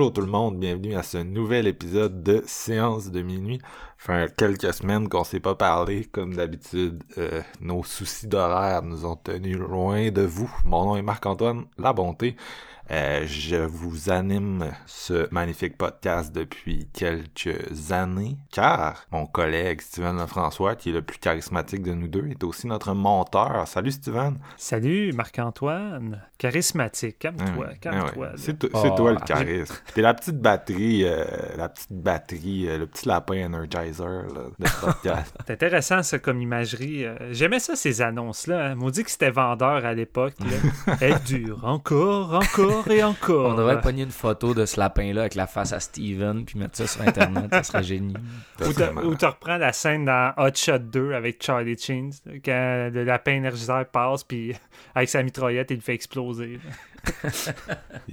Bonjour 0.00 0.14
tout 0.14 0.22
le 0.22 0.28
monde, 0.28 0.58
bienvenue 0.58 0.94
à 0.94 1.02
ce 1.02 1.18
nouvel 1.18 1.66
épisode 1.66 2.22
de 2.22 2.42
Séance 2.46 3.10
de 3.10 3.20
minuit. 3.20 3.60
Fait 3.98 4.34
quelques 4.34 4.72
semaines 4.72 5.10
qu'on 5.10 5.24
s'est 5.24 5.40
pas 5.40 5.54
parlé, 5.54 6.06
comme 6.06 6.32
d'habitude, 6.32 7.02
euh, 7.18 7.42
nos 7.60 7.84
soucis 7.84 8.26
d'horaire 8.26 8.80
nous 8.82 9.04
ont 9.04 9.16
tenus 9.16 9.58
loin 9.58 10.10
de 10.10 10.22
vous. 10.22 10.50
Mon 10.64 10.86
nom 10.86 10.96
est 10.96 11.02
Marc-Antoine 11.02 11.66
La 11.76 11.92
Bonté. 11.92 12.34
Euh, 12.92 13.22
je 13.24 13.54
vous 13.54 14.10
anime 14.10 14.72
ce 14.84 15.32
magnifique 15.32 15.78
podcast 15.78 16.34
depuis 16.34 16.88
quelques 16.92 17.92
années, 17.92 18.36
car 18.50 19.04
mon 19.12 19.26
collègue 19.26 19.80
Steven 19.80 20.16
Lefrançois, 20.18 20.74
qui 20.74 20.90
est 20.90 20.94
le 20.94 21.02
plus 21.02 21.18
charismatique 21.18 21.84
de 21.84 21.92
nous 21.94 22.08
deux, 22.08 22.26
est 22.26 22.42
aussi 22.42 22.66
notre 22.66 22.92
monteur. 22.94 23.68
Salut 23.68 23.92
Steven! 23.92 24.40
Salut 24.56 25.12
Marc-Antoine! 25.12 26.20
Charismatique, 26.36 27.20
calme-toi, 27.20 27.66
Ah 27.70 27.74
calme-toi. 27.80 28.16
ouais. 28.22 28.26
là. 28.30 28.32
C'est 28.36 28.58
to- 28.58 28.68
Oh, 28.72 28.80
c'est 28.82 28.94
toi 28.96 29.12
le 29.12 29.18
j'ai- 29.18 29.24
charisme. 29.34 29.74
T'es 29.94 30.02
la 30.02 30.14
petite 30.14 30.38
batterie, 30.40 31.04
euh, 31.04 31.24
la 31.56 31.68
petite 31.68 31.92
batterie, 31.92 32.66
euh, 32.68 32.78
le 32.78 32.86
petit 32.88 33.06
lapin 33.06 33.46
energizer 33.46 34.24
là, 34.34 34.42
de 34.58 34.66
ce 34.66 34.80
podcast. 34.84 35.36
C'est 35.46 35.52
intéressant 35.52 36.02
ça 36.02 36.18
comme 36.18 36.40
imagerie. 36.42 37.04
J'aimais 37.30 37.60
ça 37.60 37.76
ces 37.76 38.02
annonces-là. 38.02 38.70
Hein. 38.70 38.74
Maudit 38.74 39.04
que 39.04 39.10
c'était 39.12 39.30
vendeur 39.30 39.84
à 39.84 39.94
l'époque. 39.94 40.34
Elle 41.00 41.20
dure 41.22 41.64
encore, 41.64 42.34
encore 42.34 42.79
et 42.88 43.02
encore. 43.02 43.52
On 43.52 43.54
devrait 43.54 43.80
pogner 43.80 44.02
une 44.04 44.10
photo 44.10 44.54
de 44.54 44.66
ce 44.66 44.78
lapin-là 44.78 45.22
avec 45.22 45.34
la 45.34 45.46
face 45.46 45.72
à 45.72 45.80
Steven 45.80 46.44
puis 46.44 46.58
mettre 46.58 46.76
ça 46.76 46.86
sur 46.86 47.02
Internet, 47.02 47.48
ça 47.50 47.62
serait 47.62 47.82
génial. 47.82 48.20
Ou 49.04 49.14
tu 49.14 49.26
reprends 49.26 49.56
la 49.56 49.72
scène 49.72 50.04
dans 50.04 50.32
Hot 50.36 50.54
Shot 50.54 50.78
2 50.78 51.14
avec 51.14 51.42
Charlie 51.42 51.78
Sheen, 51.78 52.12
quand 52.44 52.90
le 52.92 53.04
lapin 53.04 53.32
énergiseur 53.32 53.86
passe, 53.86 54.24
puis 54.24 54.54
avec 54.94 55.08
sa 55.08 55.22
mitraillette, 55.22 55.70
il 55.70 55.76
le 55.76 55.82
fait 55.82 55.94
exploser. 55.94 56.60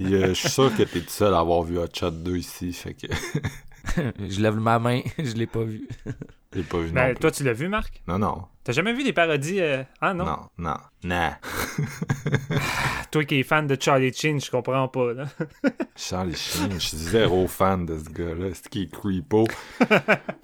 Et, 0.00 0.04
euh, 0.04 0.28
je 0.28 0.32
suis 0.32 0.48
sûr 0.48 0.74
que 0.74 0.82
t'es 0.82 1.00
le 1.00 1.08
seul 1.08 1.34
à 1.34 1.40
avoir 1.40 1.62
vu 1.62 1.78
Hot 1.78 1.88
Shot 1.92 2.10
2 2.10 2.36
ici, 2.36 2.72
fait 2.72 2.94
que 2.94 3.06
je 4.28 4.40
lève 4.40 4.56
ma 4.56 4.78
main, 4.78 5.00
je 5.18 5.34
l'ai 5.34 5.46
pas 5.46 5.62
vu. 5.62 5.86
j'ai 6.54 6.62
pas 6.62 6.78
vu 6.78 6.88
non 6.88 6.94
Ben, 6.94 7.14
plus. 7.14 7.20
toi, 7.20 7.30
tu 7.30 7.44
l'as 7.44 7.52
vu, 7.52 7.68
Marc? 7.68 8.02
Non, 8.06 8.18
non, 8.18 8.44
T'as 8.64 8.72
jamais 8.72 8.92
vu 8.92 9.02
des 9.02 9.12
parodies? 9.14 9.60
euh, 9.60 9.82
Ah 10.00 10.12
non? 10.12 10.24
non, 10.26 10.38
non, 10.58 10.76
non. 11.04 11.30
Toi 13.10 13.24
qui 13.24 13.40
es 13.40 13.42
fan 13.42 13.66
de 13.66 13.76
Charlie 13.80 14.12
Sheen, 14.12 14.40
je 14.40 14.50
comprends 14.50 14.88
pas. 14.88 15.12
Là. 15.14 15.24
Charlie 15.96 16.34
Sheen, 16.36 16.72
je 16.72 16.78
suis 16.78 16.96
zéro 16.98 17.46
fan 17.46 17.86
de 17.86 17.98
ce 17.98 18.10
gars-là, 18.10 18.48
c'est 18.52 18.68
qui 18.68 18.82
est 18.82 18.92
creepo? 18.92 19.46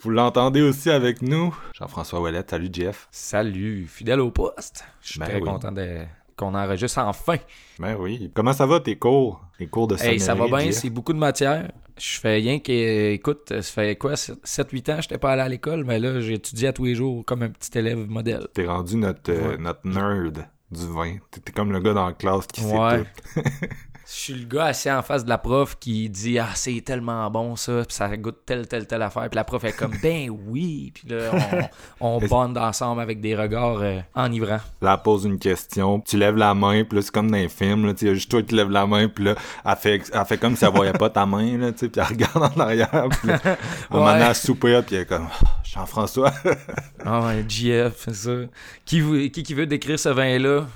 Vous 0.01 0.11
l'entendez 0.11 0.63
aussi 0.63 0.91
avec 0.91 1.21
nous, 1.21 1.55
Jean-François 1.79 2.21
Ouellette, 2.23 2.51
salut 2.51 2.71
Jeff. 2.73 3.09
Salut, 3.11 3.87
fidèle 3.87 4.21
au 4.21 4.31
poste. 4.31 4.85
Je 5.03 5.09
suis 5.11 5.21
Ben 5.21 5.27
très 5.27 5.37
oui. 5.41 5.45
content 5.45 5.73
de... 5.73 6.05
qu'on 6.37 6.55
enregistre 6.55 6.99
enfin. 7.01 7.37
Ben 7.79 7.97
oui, 7.99 8.31
comment 8.35 8.53
ça 8.53 8.67
va 8.67 8.81
tes 8.81 8.97
cours? 8.97 9.41
Les 9.61 9.67
cours 9.67 9.87
de 9.87 9.97
Hey, 10.03 10.19
ça 10.21 10.35
va 10.35 10.47
bien, 10.47 10.73
c'est 10.73 10.91
beaucoup 10.91 11.13
de 11.13 11.19
matière. 11.19 11.71
Je 11.97 12.19
fais 12.19 12.35
rien 12.37 12.59
que, 12.59 13.13
écoute, 13.13 13.43
ça 13.49 13.63
fait 13.63 13.95
quoi, 13.97 14.15
7-8 14.15 14.91
ans, 14.93 15.01
j'étais 15.01 15.19
pas 15.19 15.31
allé 15.33 15.43
à 15.43 15.49
l'école, 15.49 15.85
mais 15.85 16.01
là, 16.01 16.21
j'étudie 16.21 16.67
à 16.67 16.73
tous 16.73 16.87
les 16.87 16.97
jours 16.97 17.25
comme 17.25 17.43
un 17.43 17.51
petit 17.51 17.79
élève 17.79 17.99
modèle. 18.09 18.49
T'es 18.53 18.67
rendu 18.67 18.97
notre, 18.97 19.31
euh, 19.31 19.51
Ouais. 19.51 19.59
notre 19.59 19.87
nerd 19.87 20.45
du 20.73 20.87
vin. 20.89 21.19
T'es 21.31 21.41
t'es 21.41 21.53
comme 21.53 21.71
le 21.71 21.79
gars 21.79 21.93
dans 21.95 22.07
la 22.07 22.13
classe 22.13 22.49
qui 22.49 22.63
Ouais. 22.65 23.05
sait 23.35 23.43
tout. 23.43 23.49
Je 24.07 24.13
suis 24.13 24.35
le 24.35 24.45
gars 24.47 24.67
assis 24.67 24.91
en 24.91 25.03
face 25.03 25.25
de 25.25 25.31
la 25.31 25.39
prof 25.39 25.77
qui 25.81 26.11
dit 26.11 26.39
Ah, 26.39 26.49
c'est 26.55 26.83
tellement 26.85 27.31
bon 27.31 27.57
ça, 27.57 27.83
puis 27.87 27.97
ça 27.97 28.15
goûte 28.17 28.39
telle, 28.45 28.69
telle, 28.69 28.87
telle 28.87 29.01
affaire. 29.01 29.31
Puis 29.31 29.37
la 29.37 29.45
prof 29.45 29.65
est 29.65 29.73
comme 29.73 29.95
Ben 30.03 30.29
oui. 30.31 30.93
Puis 30.95 31.09
là, 31.09 31.31
on, 32.01 32.19
on 32.19 32.27
bande 32.27 32.59
ensemble 32.59 33.01
avec 33.01 33.21
des 33.23 33.35
regards 33.35 33.81
euh, 33.81 34.01
enivrants. 34.15 34.61
Là, 34.83 34.95
elle 34.97 35.03
pose 35.03 35.25
une 35.25 35.39
question, 35.39 36.01
tu 36.01 36.19
lèves 36.19 36.37
la 36.37 36.53
main, 36.55 36.85
puis 36.85 36.97
là, 36.97 37.03
c'est 37.03 37.11
comme 37.13 37.31
dans 37.31 37.39
les 37.39 37.49
films, 37.49 37.87
là, 37.87 37.95
juste 37.99 38.31
toi 38.31 38.43
qui 38.43 38.55
lève 38.55 38.69
la 38.71 38.87
main, 38.87 39.09
puis 39.09 39.25
là, 39.25 39.35
elle 39.65 39.77
fait, 39.77 40.03
elle 40.13 40.25
fait 40.27 40.37
comme 40.39 40.55
si 40.57 40.65
elle 40.67 40.73
voyait 40.73 40.93
pas 40.93 41.09
ta 41.09 41.25
main, 41.25 41.57
là, 41.57 41.73
tu 41.73 41.79
sais, 41.79 41.89
puis 41.89 42.01
elle 42.01 42.07
regarde 42.09 42.53
en 42.57 42.61
arrière, 42.61 43.09
puis 43.11 43.29
là, 43.29 43.35
à 43.91 43.95
donné, 43.95 44.05
Ouais. 44.05 44.21
elle 44.29 44.35
soupire, 44.35 44.85
puis 44.85 44.97
elle 44.97 45.03
est 45.03 45.07
comme, 45.07 45.29
Ah, 45.31 45.47
Jean-François. 45.65 46.33
Ah, 47.05 47.27
ouais, 47.27 47.45
GF, 47.49 47.95
c'est 47.97 48.15
ça. 48.15 48.31
Qui, 48.85 49.31
qui, 49.31 49.43
qui 49.43 49.55
veut 49.55 49.67
décrire 49.67 49.99
ce 49.99 50.11
vin-là? 50.11 50.67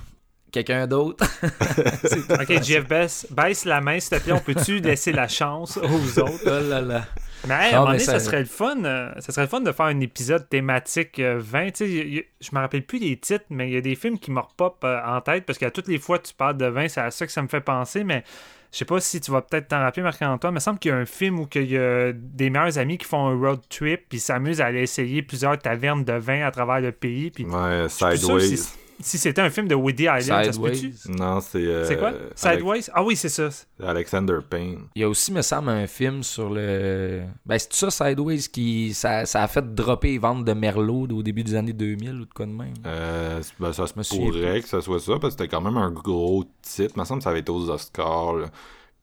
Quelqu'un 0.51 0.87
d'autre 0.87 1.25
Ok, 2.41 2.63
Jeff 2.63 2.87
baisse, 2.89 3.27
baisse 3.31 3.65
la 3.65 3.81
main, 3.81 4.01
s'il 4.01 4.19
te 4.19 4.23
plaît. 4.25 4.33
On 4.33 4.41
peut-tu 4.41 4.79
laisser 4.81 5.13
la 5.13 5.29
chance 5.29 5.77
aux 5.77 6.19
autres? 6.21 6.43
Oh 6.47 6.69
là 6.69 6.81
là. 6.81 7.05
Mais 7.47 7.55
hey, 7.55 7.75
à 7.75 7.77
un 7.77 7.81
moment 7.81 7.87
donné, 7.93 7.99
ça... 8.01 8.13
ça- 8.13 8.21
serait 8.21 8.41
le 8.41 8.47
fun. 8.47 8.85
euh, 8.85 9.13
ça 9.19 9.33
serait 9.33 9.43
le 9.43 9.49
fun 9.49 9.61
de 9.61 9.71
faire 9.73 9.87
un 9.87 10.01
épisode 10.01 10.49
thématique 10.49 11.19
euh, 11.21 11.37
20. 11.39 11.67
Tu 11.67 11.73
sais, 11.77 11.89
y- 11.91 12.17
y- 12.19 12.25
je 12.41 12.49
me 12.53 12.59
rappelle 12.61 12.83
plus 12.85 12.99
des 12.99 13.17
titres, 13.17 13.45
mais 13.51 13.69
il 13.69 13.75
y 13.75 13.77
a 13.77 13.81
des 13.81 13.95
films 13.95 14.19
qui 14.19 14.31
me 14.33 14.41
repopent 14.41 14.85
euh, 14.85 14.99
en 15.05 15.21
tête 15.21 15.45
parce 15.47 15.59
qu'à 15.59 15.71
toutes 15.71 15.87
les 15.89 15.99
fois 15.99 16.19
que 16.19 16.27
tu 16.27 16.35
parles 16.35 16.57
de 16.57 16.67
vin, 16.67 16.89
c'est 16.89 17.01
à 17.01 17.11
ça 17.11 17.27
que 17.27 17.33
ça 17.33 17.43
me 17.43 17.49
fait 17.49 17.61
penser. 17.61 18.03
Mais 18.03 18.25
je 18.73 18.79
sais 18.79 18.85
pas 18.85 18.99
si 19.01 19.21
tu 19.21 19.31
vas 19.31 19.41
peut-être 19.43 19.69
t'en 19.69 19.79
rappeler, 19.81 20.03
Marc-Antoine. 20.03 20.53
Il 20.53 20.57
me 20.57 20.61
semble 20.61 20.79
qu'il 20.81 20.91
y 20.91 20.95
a 20.95 20.97
un 20.97 21.07
film 21.07 21.39
où 21.39 21.47
il 21.55 21.71
y 21.71 21.79
a 21.79 22.13
des 22.13 22.51
meilleurs 22.51 22.77
amis 22.79 22.99
qui 22.99 23.07
font 23.07 23.29
un 23.29 23.39
road 23.39 23.61
trip 23.69 24.07
puis 24.09 24.19
s'amusent 24.19 24.61
à 24.61 24.67
aller 24.67 24.83
essayer 24.83 25.23
plusieurs 25.23 25.59
tavernes 25.59 26.05
de 26.05 26.15
vin 26.15 26.45
à 26.45 26.51
travers 26.51 26.81
le 26.81 26.91
pays. 26.93 27.31
Puis 27.31 27.45
Ouais, 27.45 27.87
Sideways. 27.89 28.57
Si, 29.01 29.19
c'était 29.19 29.41
un 29.41 29.51
film 29.51 29.69
de 29.69 29.75
Woody 29.75 30.09
Allen, 30.09 30.23
ça 30.23 30.53
se 30.53 30.59
peut-tu? 30.61 30.93
Sideways. 30.93 31.19
Non, 31.19 31.41
c'est... 31.41 31.59
euh, 31.59 31.85
C'est 31.85 31.97
quoi? 31.99 32.09
Alex- 32.09 32.33
Sideways? 32.37 32.83
Ah 32.95 33.03
oui, 33.05 33.17
c'est 33.17 33.29
ça. 33.29 33.49
Alexander 33.85 34.39
Payne. 34.49 34.81
Il 34.95 35.03
y 35.03 35.05
a 35.05 35.09
aussi, 35.09 35.33
me 35.33 35.43
semble, 35.43 35.69
un 35.71 35.87
film 35.87 36.23
sur 36.23 36.51
le. 36.51 37.23
Ben, 37.47 37.59
c'est 37.59 37.73
ça, 37.73 37.91
Sideways, 37.91 38.39
qui. 38.53 38.93
Ça, 38.95 39.25
ça 39.27 39.43
a 39.43 39.49
fait 39.49 39.75
dropper 39.75 40.09
les 40.13 40.19
ventes 40.19 40.45
de 40.45 40.53
Merlot 40.53 41.07
au 41.13 41.23
début 41.23 41.45
des 41.45 41.55
années 41.55 41.73
2000 41.73 42.11
ou 42.21 42.25
de 42.27 42.33
quoi 42.33 42.47
de 42.47 42.53
même. 42.53 42.75
Euh, 42.87 43.41
c'est- 43.43 43.53
ben, 43.61 43.73
ça 43.73 43.87
se 43.87 43.93
pourrait 43.93 44.61
que 44.63 44.69
ça 44.69 44.81
soit 44.81 45.01
ça, 45.01 45.13
parce 45.21 45.35
que 45.35 45.43
c'était 45.43 45.49
quand 45.49 45.61
même 45.61 45.77
un 45.77 45.91
gros 45.91 46.45
titre. 46.63 46.93
Il 46.97 47.01
me 47.01 47.05
semble 47.05 47.21
que 47.21 47.25
ça 47.25 47.31
avait 47.31 47.41
été 47.41 47.53
aux 47.53 47.69
Oscars, 47.71 48.35
là. 48.35 48.47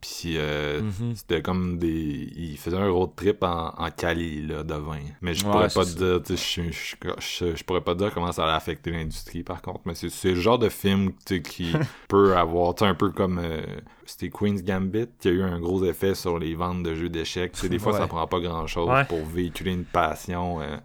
Puis 0.02 0.36
euh, 0.38 0.82
Mhm. 0.82 1.16
c'était 1.16 1.42
comme 1.42 1.80
des... 1.80 2.30
Il 2.36 2.58
faisait 2.58 2.78
un 2.78 2.90
road 2.90 3.12
trip 3.16 3.42
en, 3.44 3.70
en 3.76 3.90
Cali, 3.90 4.46
là, 4.46 4.64
de 4.64 4.74
vin. 4.76 5.00
Mais 5.22 5.34
je 5.34 5.44
Ouais, 5.46 5.52
pourrais 5.52 5.70
pas 5.70 5.84
c'est 5.84 5.96
te 5.96 5.98
dire, 5.98 6.22
tu 6.24 6.38
sais, 6.38 6.64
je, 6.64 6.72
je, 6.72 6.96
je, 7.20 7.56
je 7.56 7.64
pourrais 7.64 7.82
pas 7.82 7.96
dire 7.96 8.14
comment 8.14 8.32
ça 8.32 8.44
allait 8.44 8.54
affecter 8.54 8.92
l'industrie, 8.92 9.42
par 9.42 9.62
contre. 9.64 9.82
Mais 9.86 9.96
c'est 9.96 10.30
le 10.34 10.40
genre 10.40 10.60
de 10.60 10.70
film, 10.70 11.14
qui 11.44 11.74
peut 12.08 12.36
avoir, 12.38 12.76
un 12.82 12.94
peu 12.94 13.10
comme... 13.10 13.40
euh, 13.40 13.62
c'était 14.06 14.30
Queen's 14.30 14.64
Gambit, 14.64 15.08
qui 15.20 15.30
a 15.30 15.32
eu 15.32 15.42
un 15.42 15.60
gros 15.60 15.84
effet 15.84 16.14
sur 16.14 16.38
les 16.38 16.54
ventes 16.54 16.84
de 16.84 16.94
jeux 16.94 17.10
d'échecs. 17.10 17.54
Tu 17.54 17.62
sais, 17.62 17.70
des 17.70 17.80
fois, 17.80 17.94
Ouais. 17.94 18.00
ça 18.00 18.06
prend 18.08 18.28
pas 18.28 18.40
grand-chose 18.40 18.88
Ouais. 18.90 19.06
pour 19.06 19.26
véhiculer 19.26 19.72
une 19.74 19.86
passion... 19.86 20.62
euh, 20.62 20.78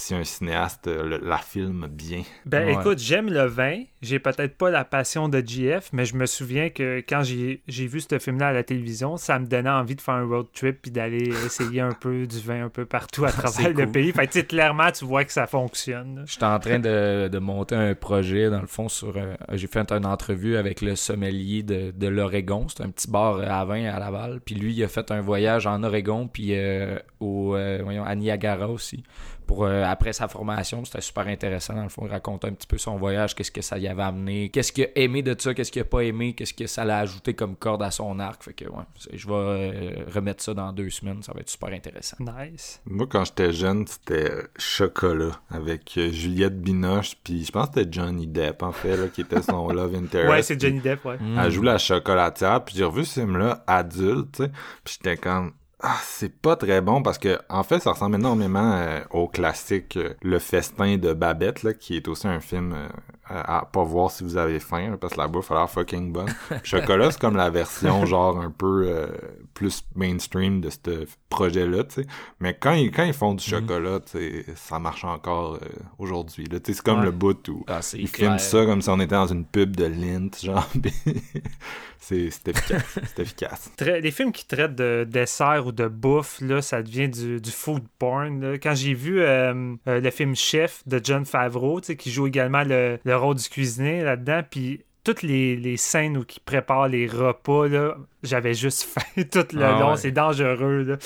si 0.00 0.14
un 0.14 0.22
cinéaste 0.22 0.86
euh, 0.86 1.02
le- 1.18 1.20
la 1.28 1.38
filme 1.38 1.88
bien. 1.90 2.22
Ben 2.46 2.64
Ouais. 2.66 2.74
écoute, 2.74 2.98
j'aime 3.00 3.28
le 3.30 3.46
vin. 3.46 3.82
J'ai 4.00 4.20
peut-être 4.20 4.56
pas 4.56 4.70
la 4.70 4.84
passion 4.84 5.28
de 5.28 5.42
GF, 5.44 5.88
mais 5.92 6.04
je 6.04 6.14
me 6.14 6.24
souviens 6.26 6.70
que 6.70 6.98
quand 7.00 7.24
j'ai 7.24 7.62
j'ai 7.66 7.88
vu 7.88 8.00
ce 8.00 8.16
film-là 8.20 8.48
à 8.48 8.52
la 8.52 8.62
télévision, 8.62 9.16
ça 9.16 9.40
me 9.40 9.46
donnait 9.46 9.68
envie 9.68 9.96
de 9.96 10.00
faire 10.00 10.14
un 10.14 10.24
road 10.24 10.46
trip 10.54 10.82
puis 10.82 10.92
d'aller 10.92 11.28
essayer 11.46 11.80
un 11.80 11.92
peu 11.92 12.28
du 12.28 12.38
vin 12.38 12.66
un 12.66 12.68
peu 12.68 12.86
partout 12.86 13.24
à 13.24 13.32
travers 13.32 13.50
C'est 13.50 13.68
le 13.72 13.74
cool. 13.74 13.90
pays. 13.90 14.12
Fait 14.12 14.28
que 14.28 14.32
tu 14.32 14.38
sais, 14.38 14.46
clairement, 14.46 14.92
tu 14.92 15.04
vois 15.04 15.24
que 15.24 15.32
ça 15.32 15.48
fonctionne. 15.48 16.16
là. 16.18 16.22
J'étais 16.26 16.44
en 16.44 16.60
train 16.60 16.78
de, 16.78 17.26
de 17.26 17.38
monter 17.40 17.74
un 17.74 17.94
projet, 17.96 18.50
dans 18.50 18.60
le 18.60 18.68
fond, 18.68 18.88
sur. 18.88 19.16
euh, 19.16 19.34
J'ai 19.54 19.66
fait 19.66 19.90
une 19.90 20.06
entrevue 20.06 20.56
avec 20.56 20.80
le 20.80 20.94
sommelier 20.94 21.64
de, 21.64 21.90
de 21.90 22.06
l'Oregon. 22.06 22.66
C'est 22.68 22.84
un 22.84 22.90
petit 22.90 23.10
bar 23.10 23.40
à 23.40 23.64
vin 23.64 23.84
à 23.92 23.98
Laval. 23.98 24.40
Puis 24.44 24.54
lui, 24.54 24.74
il 24.74 24.84
a 24.84 24.88
fait 24.88 25.10
un 25.10 25.20
voyage 25.20 25.66
en 25.66 25.82
Oregon, 25.82 26.28
puis 26.28 26.50
euh, 26.54 26.98
au, 27.18 27.56
euh, 27.56 27.80
voyons, 27.82 28.04
à 28.04 28.14
Niagara 28.14 28.68
aussi, 28.68 29.02
pour 29.46 29.64
euh, 29.64 29.82
après 29.88 30.12
sa 30.12 30.28
formation, 30.28 30.84
c'était 30.84 31.00
super 31.00 31.26
intéressant. 31.26 31.74
Dans 31.74 31.82
le 31.82 31.88
fond, 31.88 32.06
il 32.06 32.10
racontait 32.10 32.48
un 32.48 32.52
petit 32.52 32.66
peu 32.66 32.78
son 32.78 32.96
voyage, 32.96 33.34
qu'est-ce 33.34 33.50
que 33.50 33.62
ça 33.62 33.78
y 33.78 33.88
avait 33.88 34.02
amené, 34.02 34.48
qu'est-ce 34.50 34.72
qu'il 34.72 34.84
a 34.84 34.88
aimé 34.96 35.22
de 35.22 35.34
ça, 35.38 35.54
qu'est-ce 35.54 35.72
qu'il 35.72 35.82
a 35.82 35.84
pas 35.84 36.02
aimé, 36.04 36.34
qu'est-ce 36.34 36.54
que 36.54 36.66
ça 36.66 36.84
l'a 36.84 36.98
ajouté 36.98 37.34
comme 37.34 37.56
corde 37.56 37.82
à 37.82 37.90
son 37.90 38.18
arc. 38.20 38.42
Fait 38.42 38.52
que, 38.52 38.64
ouais, 38.64 38.84
je 39.12 39.26
vais 39.26 39.32
euh, 39.34 40.04
remettre 40.12 40.42
ça 40.42 40.54
dans 40.54 40.72
deux 40.72 40.90
semaines. 40.90 41.22
Ça 41.22 41.32
va 41.32 41.40
être 41.40 41.50
super 41.50 41.70
intéressant. 41.70 42.16
Nice. 42.20 42.80
Moi, 42.86 43.06
quand 43.08 43.24
j'étais 43.24 43.52
jeune, 43.52 43.86
c'était 43.86 44.32
Chocolat 44.56 45.40
avec 45.50 45.96
euh, 45.96 46.10
Juliette 46.10 46.60
Binoche, 46.60 47.16
puis 47.22 47.44
je 47.44 47.52
pense 47.52 47.68
que 47.70 47.80
c'était 47.80 47.92
Johnny 47.92 48.26
Depp, 48.26 48.62
en 48.62 48.72
fait, 48.72 48.96
là, 48.96 49.08
qui 49.08 49.22
était 49.22 49.42
son 49.42 49.68
love 49.72 49.94
interest. 49.94 50.30
ouais, 50.30 50.42
c'est 50.42 50.60
Johnny 50.60 50.80
Depp, 50.80 51.04
ouais. 51.04 51.18
Elle 51.38 51.50
joue 51.50 51.62
la 51.62 51.78
chocolatière, 51.78 52.64
puis 52.64 52.76
j'ai 52.76 52.84
revu 52.84 53.04
ce 53.04 53.20
film-là 53.20 53.64
adulte, 53.66 54.32
tu 54.32 54.42
sais, 54.44 54.50
puis 54.84 54.98
j'étais 55.00 55.16
comme 55.16 55.52
ah, 55.80 55.98
c'est 56.02 56.40
pas 56.40 56.56
très 56.56 56.80
bon 56.80 57.02
parce 57.02 57.18
que 57.18 57.38
en 57.48 57.62
fait 57.62 57.78
ça 57.78 57.92
ressemble 57.92 58.16
énormément 58.16 58.72
euh, 58.72 59.00
au 59.10 59.28
classique 59.28 59.96
euh, 59.96 60.14
Le 60.22 60.40
festin 60.40 60.96
de 60.96 61.12
Babette 61.12 61.62
là, 61.62 61.72
qui 61.72 61.96
est 61.96 62.08
aussi 62.08 62.26
un 62.26 62.40
film 62.40 62.72
euh, 62.72 62.88
à, 63.28 63.64
pas 63.64 63.84
voir 63.84 64.10
si 64.10 64.24
vous 64.24 64.36
avez 64.36 64.58
faim 64.58 64.96
parce 65.00 65.14
que 65.14 65.20
la 65.20 65.28
bouffe 65.28 65.52
a 65.52 65.54
l'air 65.54 65.70
fucking 65.70 66.12
bonne. 66.12 66.34
Chocolat 66.64 67.12
c'est 67.12 67.20
comme 67.20 67.36
la 67.36 67.50
version 67.50 68.04
genre 68.06 68.40
un 68.40 68.50
peu 68.50 69.08
plus 69.54 69.84
mainstream 69.94 70.60
de 70.60 70.70
ce 70.70 71.06
projet 71.28 71.66
là, 71.66 71.84
tu 71.84 72.02
sais. 72.02 72.06
Mais 72.40 72.54
quand 72.58 72.72
ils 72.72 72.90
quand 72.90 73.04
ils 73.04 73.12
font 73.12 73.34
du 73.34 73.44
mhm. 73.48 73.60
chocolat, 73.60 74.00
tu 74.00 74.18
sais, 74.18 74.46
ça 74.56 74.80
marche 74.80 75.04
encore 75.04 75.60
aujourd'hui. 75.98 76.46
Là, 76.46 76.58
c'est 76.64 76.80
comme 76.80 77.04
le 77.04 77.12
bout 77.12 77.48
où 77.48 77.64
ah, 77.68 77.80
ils 77.94 78.08
filment 78.08 78.38
ça 78.38 78.64
comme 78.64 78.82
si 78.82 78.90
on 78.90 78.98
était 78.98 79.14
dans 79.14 79.26
une 79.26 79.44
pub 79.44 79.76
de 79.76 79.84
Lint, 79.84 80.30
genre. 80.42 80.68
c'est 82.00 82.48
efficace, 82.48 82.98
c'est 83.14 83.22
efficace. 83.22 83.70
les 83.80 84.10
films 84.10 84.32
qui 84.32 84.46
traitent 84.46 84.74
de 84.74 85.06
dessert 85.08 85.66
ou 85.66 85.72
de 85.72 85.88
bouffe, 85.88 86.40
là, 86.40 86.62
ça 86.62 86.82
devient 86.82 87.08
du, 87.08 87.40
du 87.40 87.50
food 87.50 87.82
porn. 87.98 88.58
Quand 88.62 88.74
j'ai 88.74 88.94
vu 88.94 89.20
euh, 89.20 89.74
euh, 89.88 90.00
le 90.00 90.10
film 90.10 90.34
Chef 90.34 90.86
de 90.86 91.00
John 91.02 91.24
Favreau, 91.24 91.80
qui 91.80 92.10
joue 92.10 92.26
également 92.26 92.62
le, 92.62 92.98
le 93.04 93.16
rôle 93.16 93.36
du 93.36 93.48
cuisinier 93.48 94.02
là-dedans, 94.02 94.42
puis 94.48 94.84
toutes 95.04 95.22
les, 95.22 95.56
les, 95.56 95.76
scènes 95.76 96.18
où 96.18 96.22
il 96.22 96.40
prépare 96.40 96.88
les 96.88 97.06
repas, 97.06 97.66
là, 97.66 97.96
j'avais 98.22 98.54
juste 98.54 98.82
faim 98.94 99.22
tout 99.30 99.46
le 99.56 99.64
ah 99.64 99.80
long. 99.80 99.96
C'est 99.96 100.12
dangereux. 100.12 100.82
Là. 100.82 100.96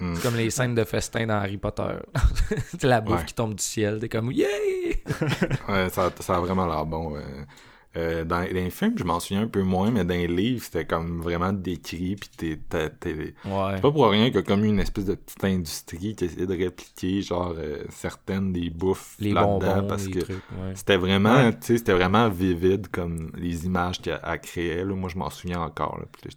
Hmm. 0.00 0.18
Comme 0.22 0.36
les 0.36 0.50
scènes 0.50 0.74
de 0.74 0.84
festin 0.84 1.26
dans 1.26 1.34
Harry 1.34 1.56
Potter. 1.56 1.94
c'est 2.78 2.84
la 2.88 3.00
bouffe 3.00 3.24
qui 3.24 3.34
tombe 3.34 3.54
du 3.54 3.62
ciel. 3.62 4.00
T'es 4.00 4.08
comme, 4.08 4.32
yeah! 4.32 4.48
ouais, 5.68 5.88
ça, 5.90 6.10
ça, 6.18 6.36
a 6.36 6.40
vraiment 6.40 6.66
l'air 6.66 6.84
bon. 6.84 7.16
Euh, 7.96 8.24
dans, 8.24 8.40
les 8.40 8.70
films, 8.70 8.94
je 8.96 9.04
m'en 9.04 9.20
souviens 9.20 9.42
un 9.42 9.46
peu 9.46 9.62
moins, 9.62 9.90
mais 9.90 10.04
dans 10.04 10.14
les 10.14 10.26
livres, 10.26 10.64
c'était 10.64 10.84
comme 10.84 11.20
vraiment 11.20 11.52
décrit, 11.52 12.16
puis 12.16 12.28
t'es, 12.36 12.58
t'es, 12.68 12.90
C'est 13.02 13.80
pas 13.80 13.92
pour 13.92 14.08
rien 14.08 14.26
qu'il 14.26 14.34
y 14.34 14.38
a 14.38 14.42
comme 14.42 14.64
une 14.64 14.80
espèce 14.80 15.04
de 15.04 15.14
petite 15.14 15.44
industrie 15.44 16.16
qui 16.16 16.24
essaie 16.24 16.46
de 16.46 16.56
répliquer, 16.56 17.22
genre, 17.22 17.54
euh, 17.56 17.84
certaines 17.90 18.52
des 18.52 18.68
bouffes 18.70 19.14
les 19.20 19.32
là-dedans, 19.32 19.86
parce 19.86 20.08
que 20.08 20.20
c'était 20.74 20.96
vraiment, 20.96 21.52
tu 21.52 21.58
sais, 21.60 21.78
c'était 21.78 21.92
vraiment 21.92 22.28
vivide, 22.28 22.88
comme 22.88 23.30
les 23.36 23.64
images 23.66 24.00
qu'elle 24.00 24.20
créait, 24.42 24.84
là. 24.84 24.94
Moi, 24.94 25.08
je 25.08 25.18
m'en 25.18 25.30
souviens 25.30 25.60
encore, 25.60 25.98
là. 25.98 26.06
Puis 26.10 26.30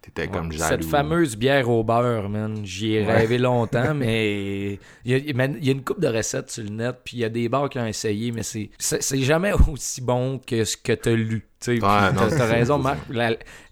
T'étais 0.00 0.28
comme 0.28 0.52
jaloux. 0.52 0.68
Cette 0.68 0.84
fameuse 0.84 1.36
bière 1.36 1.68
au 1.68 1.82
beurre, 1.82 2.28
man. 2.28 2.64
J'y 2.64 2.94
ai 2.94 3.04
rêvé 3.04 3.38
longtemps, 3.38 3.94
mais 3.94 4.78
il 5.04 5.12
y, 5.12 5.40
a, 5.40 5.44
une 5.72 5.82
coupe 5.82 6.00
de 6.00 6.08
recettes 6.08 6.50
sur 6.50 6.62
le 6.62 6.70
net, 6.70 6.96
puis 7.04 7.18
il 7.18 7.20
y 7.20 7.24
a 7.24 7.28
des 7.28 7.48
bars 7.48 7.68
qui 7.68 7.78
ont 7.78 7.86
essayé, 7.86 8.30
mais 8.32 8.42
c'est, 8.42 8.70
c'est, 8.78 9.18
jamais 9.18 9.52
aussi 9.68 10.00
bon 10.00 10.38
que 10.38 10.64
ce 10.64 10.76
que 10.76 10.92
t'as 10.92 11.14
lu. 11.14 11.46
Tu 11.60 11.82
as 11.82 12.10
raison, 12.46 12.78
Marc. 12.78 13.00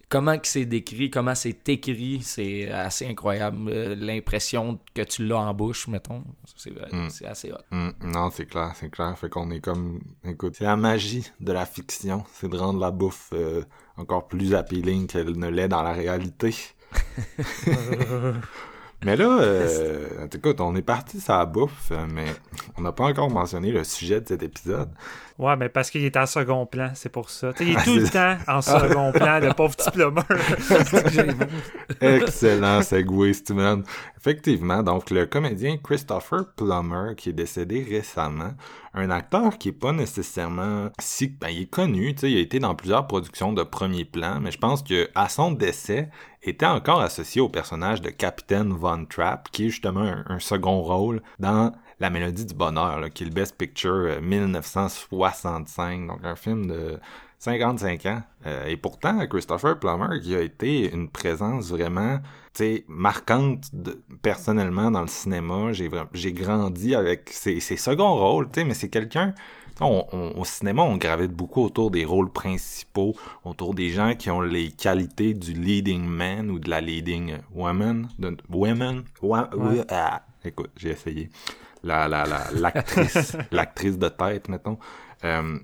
comment 0.09 0.37
que 0.37 0.49
c'est 0.49 0.65
décrit, 0.65 1.11
comment 1.11 1.37
c'est 1.37 1.69
écrit, 1.69 2.23
c'est 2.23 2.71
assez 2.71 3.07
incroyable. 3.07 3.71
Euh, 3.71 3.95
l'impression 3.95 4.81
que 4.95 5.03
tu 5.03 5.25
l'as 5.25 5.39
en 5.39 5.55
bouche, 5.55 5.87
mettons, 5.87 6.25
c'est 6.57 6.71
mm. 6.71 7.09
assez 7.27 7.53
hot. 7.53 7.59
Mm. 7.71 7.91
Non, 8.03 8.31
c'est 8.31 8.47
clair, 8.47 8.73
c'est 8.75 8.91
clair. 8.91 9.17
Fait 9.17 9.29
qu'on 9.29 9.51
est 9.53 9.61
comme, 9.61 10.01
écoute, 10.25 10.57
c'est 10.59 10.65
la 10.65 10.77
magie 10.77 11.31
de 11.39 11.53
la 11.53 11.67
fiction, 11.67 12.25
c'est 12.33 12.49
de 12.49 12.57
rendre 12.57 12.81
la 12.81 12.91
bouffe 12.91 13.31
euh, 13.33 13.63
encore 13.97 14.29
plus 14.29 14.55
appealing 14.55 15.07
qu'elle 15.07 15.39
ne 15.39 15.49
l'est 15.49 15.69
dans 15.69 15.83
la 15.83 15.93
réalité. 15.93 16.55
Mais 19.05 19.17
là, 19.17 19.39
euh, 19.41 20.27
écoute, 20.33 20.61
on 20.61 20.75
est 20.75 20.83
parti 20.83 21.21
la 21.29 21.45
bouffe, 21.45 21.93
mais 22.09 22.27
on 22.79 22.81
n'a 22.81 22.93
pas 22.93 23.05
encore 23.05 23.31
mentionné 23.31 23.71
le 23.71 23.85
sujet 23.85 24.23
de 24.23 24.29
cet 24.29 24.43
épisode. 24.43 24.89
Ouais, 25.39 25.55
mais 25.57 25.69
parce 25.69 25.91
qu'il 25.91 26.05
est 26.05 26.17
en 26.17 26.25
second 26.25 26.65
plan, 26.65 26.91
c'est 26.95 27.11
pour 27.11 27.29
ça. 27.29 27.53
il 27.61 27.71
est 27.71 27.85
tout 27.85 27.97
le 27.97 28.09
temps 28.09 28.37
en 28.49 28.63
second 28.63 29.13
plan, 29.13 29.39
le 29.39 29.53
pauvre 29.53 29.77
petit 29.77 29.91
plumeur. 29.91 30.25
Excellent 32.01 32.83
segway, 32.83 33.35
Steven. 33.35 33.83
Effectivement, 34.17 34.83
donc 34.83 35.11
le 35.11 35.27
comédien 35.27 35.77
Christopher 35.77 36.47
Plummer, 36.57 37.15
qui 37.17 37.29
est 37.29 37.35
décédé 37.35 37.87
récemment, 37.89 38.55
un 38.95 39.11
acteur 39.11 39.59
qui 39.59 39.69
est 39.69 39.73
pas 39.73 39.93
nécessairement 39.93 40.89
si... 40.99 41.29
Ben, 41.29 41.49
il 41.51 41.63
est 41.63 41.71
connu, 41.71 42.15
tu 42.15 42.21
sais, 42.23 42.31
il 42.33 42.39
a 42.39 42.41
été 42.41 42.59
dans 42.59 42.75
plusieurs 42.75 43.07
productions 43.07 43.53
de 43.53 43.63
premier 43.63 44.07
plan, 44.07 44.41
mais 44.41 44.51
je 44.51 44.59
pense 44.59 44.83
que 44.83 45.11
à 45.15 45.29
son 45.29 45.51
décès, 45.51 46.09
était 46.51 46.67
encore 46.67 47.01
associé 47.01 47.41
au 47.41 47.49
personnage 47.49 48.01
de 48.01 48.11
Captain 48.11 48.69
Von 48.69 49.05
Trapp, 49.07 49.49
qui 49.51 49.67
est 49.67 49.71
justement 49.71 50.15
un 50.27 50.39
second 50.39 50.81
rôle 50.81 51.23
dans 51.39 51.73
la 51.99 52.11
Mélodie 52.11 52.45
du 52.45 52.55
Bonheur, 52.55 53.11
qui 53.13 53.25
est 53.25 53.27
le 53.27 53.33
Best 53.33 53.57
Picture 53.57 54.21
1965, 54.21 56.01
euh, 56.01 56.07
donc 56.07 56.25
un 56.25 56.37
film 56.37 56.67
de 56.67 56.99
55 57.39 58.07
ans. 58.07 58.23
Euh, 58.47 58.67
et 58.67 58.77
pourtant, 58.77 59.27
Christopher 59.27 59.79
Plummer, 59.79 60.21
qui 60.23 60.35
a 60.35 60.41
été 60.41 60.93
une 60.93 61.09
présence 61.09 61.71
vraiment 61.71 62.19
marquante 62.89 63.71
personnellement 64.23 64.91
dans 64.91 65.03
le 65.03 65.09
cinéma, 65.09 65.73
j'ai 65.73 66.33
grandi 66.33 66.95
avec 66.95 67.29
ses, 67.31 67.61
ses 67.61 67.77
seconds 67.77 68.15
rôles, 68.15 68.49
mais 68.57 68.73
c'est 68.73 68.89
quelqu'un... 68.89 69.35
au 69.81 70.45
cinéma, 70.45 70.83
on 70.83 70.97
gravite 70.97 71.33
beaucoup 71.33 71.65
autour 71.65 71.91
des 71.91 72.07
rôles 72.07 72.33
principaux, 72.33 73.15
autour 73.45 73.75
des 73.75 73.91
gens 73.91 74.15
qui 74.15 74.31
ont 74.31 74.41
les 74.41 74.71
qualités 74.71 75.35
du 75.35 75.53
leading 75.53 76.07
man 76.07 76.51
ou 76.51 76.59
de 76.59 76.71
la 76.71 76.81
leading 76.81 77.35
woman. 77.55 78.09
De, 78.19 78.35
women. 78.49 79.05
Ah, 79.91 80.23
écoute, 80.43 80.71
j'ai 80.77 80.91
essayé 80.91 81.29
la, 81.87 82.09
la, 82.09 82.25
l'actrice, 82.55 83.37
l'actrice 83.51 83.99
de 83.99 84.09
tête, 84.09 84.49
mettons. 84.49 84.79
Euh, 85.25 85.59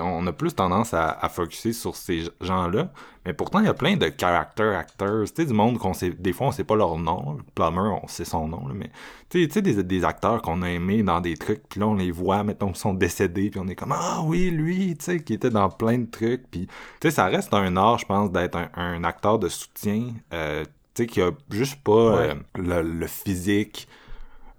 on 0.00 0.26
a 0.26 0.32
plus 0.32 0.54
tendance 0.54 0.94
à, 0.94 1.10
à 1.10 1.28
focuser 1.28 1.72
sur 1.72 1.96
ces 1.96 2.24
gens-là, 2.40 2.90
mais 3.24 3.34
pourtant, 3.34 3.58
il 3.60 3.66
y 3.66 3.68
a 3.68 3.74
plein 3.74 3.96
de 3.96 4.10
character 4.16 4.74
actors, 4.74 5.24
tu 5.34 5.44
du 5.44 5.52
monde 5.52 5.78
qu'on 5.78 5.92
sait, 5.92 6.10
des 6.10 6.32
fois, 6.32 6.48
on 6.48 6.52
sait 6.52 6.64
pas 6.64 6.76
leur 6.76 6.96
nom. 6.96 7.38
Plummer, 7.54 7.98
on 8.02 8.06
sait 8.06 8.24
son 8.24 8.48
nom, 8.48 8.62
mais 8.72 8.90
tu 9.28 9.48
sais, 9.50 9.62
des, 9.62 9.82
des 9.82 10.04
acteurs 10.04 10.40
qu'on 10.42 10.62
a 10.62 10.70
aimés 10.70 11.02
dans 11.02 11.20
des 11.20 11.36
trucs, 11.36 11.68
puis 11.68 11.80
là, 11.80 11.88
on 11.88 11.94
les 11.94 12.10
voit, 12.10 12.42
mettons, 12.44 12.70
ils 12.70 12.76
sont 12.76 12.94
décédés, 12.94 13.50
puis 13.50 13.60
on 13.60 13.68
est 13.68 13.74
comme, 13.74 13.92
ah 13.92 14.22
oui, 14.24 14.50
lui, 14.50 14.96
tu 14.96 15.04
sais, 15.04 15.22
qui 15.22 15.34
était 15.34 15.50
dans 15.50 15.68
plein 15.68 15.98
de 15.98 16.10
trucs, 16.10 16.50
puis 16.50 16.66
tu 16.66 16.74
sais, 17.02 17.10
ça 17.10 17.26
reste 17.26 17.52
un 17.52 17.76
art, 17.76 17.98
je 17.98 18.06
pense, 18.06 18.30
d'être 18.30 18.56
un, 18.74 19.04
acteur 19.04 19.38
de 19.38 19.48
soutien, 19.48 20.14
euh, 20.32 20.64
tu 20.94 21.02
sais, 21.02 21.06
qui 21.06 21.20
a 21.20 21.30
juste 21.50 21.82
pas 21.82 21.92
euh, 21.92 22.34
le 22.54 23.06
physique, 23.06 23.88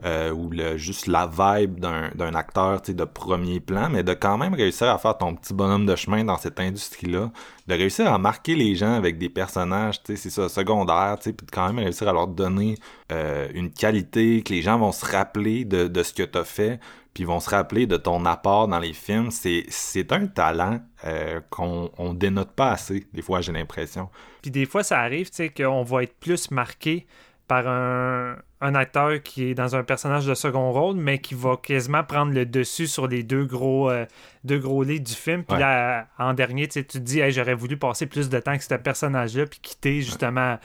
euh, 0.06 0.32
ou 0.32 0.50
le, 0.51 0.77
juste 0.77 1.08
la 1.08 1.25
vibe 1.25 1.80
d'un 1.80 2.36
acteur 2.36 2.82
de 2.82 3.04
premier 3.04 3.60
plan, 3.60 3.89
mais 3.89 4.04
de 4.04 4.13
quand 4.13 4.38
même 4.38 4.54
réussir 4.54 4.89
à 4.89 4.98
faire 4.98 5.18
ton 5.18 5.34
petit 5.34 5.54
bonhomme 5.54 5.86
de 5.86 5.96
chemin 5.96 6.24
dans 6.24 6.38
cette 6.38 6.60
industrie-là, 6.60 7.32
de 7.68 7.74
réussir 7.74 8.13
à 8.13 8.18
marquer 8.18 8.56
les 8.56 8.75
gens 8.75 8.94
avec 8.94 9.18
des 9.18 9.30
personnages, 9.30 10.00
c'est 10.06 10.18
ça, 10.18 10.50
secondaires, 10.50 11.18
puis 11.20 11.34
de 11.34 11.51
quand 11.51 11.68
même 11.68 11.84
réussir 11.84 12.08
à 12.08 12.13
leur 12.13 12.27
donner 12.27 12.75
euh, 13.12 13.48
une 13.54 13.72
qualité 13.72 14.44
que 14.44 14.54
les 14.54 14.62
gens 14.62 14.77
vont 14.77 14.92
se 14.92 15.06
rappeler 15.06 15.66
de, 15.66 15.88
de 15.88 16.04
ce 16.04 16.13
que 16.13 16.24
tu 16.24 16.38
as 16.38 16.44
fait, 16.44 16.80
puis 17.18 17.24
vont 17.24 17.39
se 17.39 17.50
rappeler 17.50 17.88
de 17.88 17.98
ton 17.98 18.24
apport 18.25 18.68
dans 18.68 18.77
les 18.77 18.94
films. 18.94 19.32
C'est 19.32 20.12
un 20.12 20.27
talent 20.27 20.80
euh, 21.06 21.42
qu'on 21.50 21.89
on 21.98 22.13
dénote 22.13 22.51
pas 22.51 22.70
assez, 22.70 23.08
des 23.12 23.24
fois, 23.24 23.42
j'ai 23.42 23.51
l'impression. 23.51 24.10
Puis 24.44 24.51
des 24.51 24.68
fois, 24.68 24.84
ça 24.84 25.00
arrive, 25.00 25.32
tu 25.32 25.38
sais, 25.38 25.50
qu'on 25.50 25.82
va 25.82 26.04
être 26.04 26.16
plus 26.20 26.51
marqué 26.51 27.08
par 27.48 27.68
un, 27.68 28.36
un, 28.62 28.75
acteur 28.75 29.22
qui 29.24 29.46
est 29.46 29.54
dans 29.54 29.75
un 29.75 29.84
personnage 29.84 30.25
de 30.25 30.34
second 30.34 30.72
rôle, 30.72 30.96
mais 30.96 31.20
qui 31.20 31.34
va 31.34 31.58
quasiment 31.58 32.04
prendre 32.04 32.34
le 32.34 32.46
dessus 32.46 32.88
sur 32.88 33.08
les 33.08 33.24
deux 33.24 33.46
gros, 33.46 33.89
euh, 33.89 34.06
deux 34.44 34.60
gros 34.60 34.84
lits 34.84 35.01
du 35.01 35.13
film. 35.13 35.44
Puis 35.44 35.58
là, 35.58 36.08
en 36.20 36.34
dernier, 36.34 36.68
tu 36.68 36.86
te 36.86 36.98
dis, 36.98 37.22
j'aurais 37.32 37.54
voulu 37.54 37.77
passer 37.77 38.06
plus 38.06 38.30
de 38.30 38.39
temps 38.39 38.51
avec 38.51 38.63
ce 38.63 38.75
personnage-là, 38.75 39.46
puis 39.46 39.60
quitter 39.62 40.01
justement. 40.01 40.58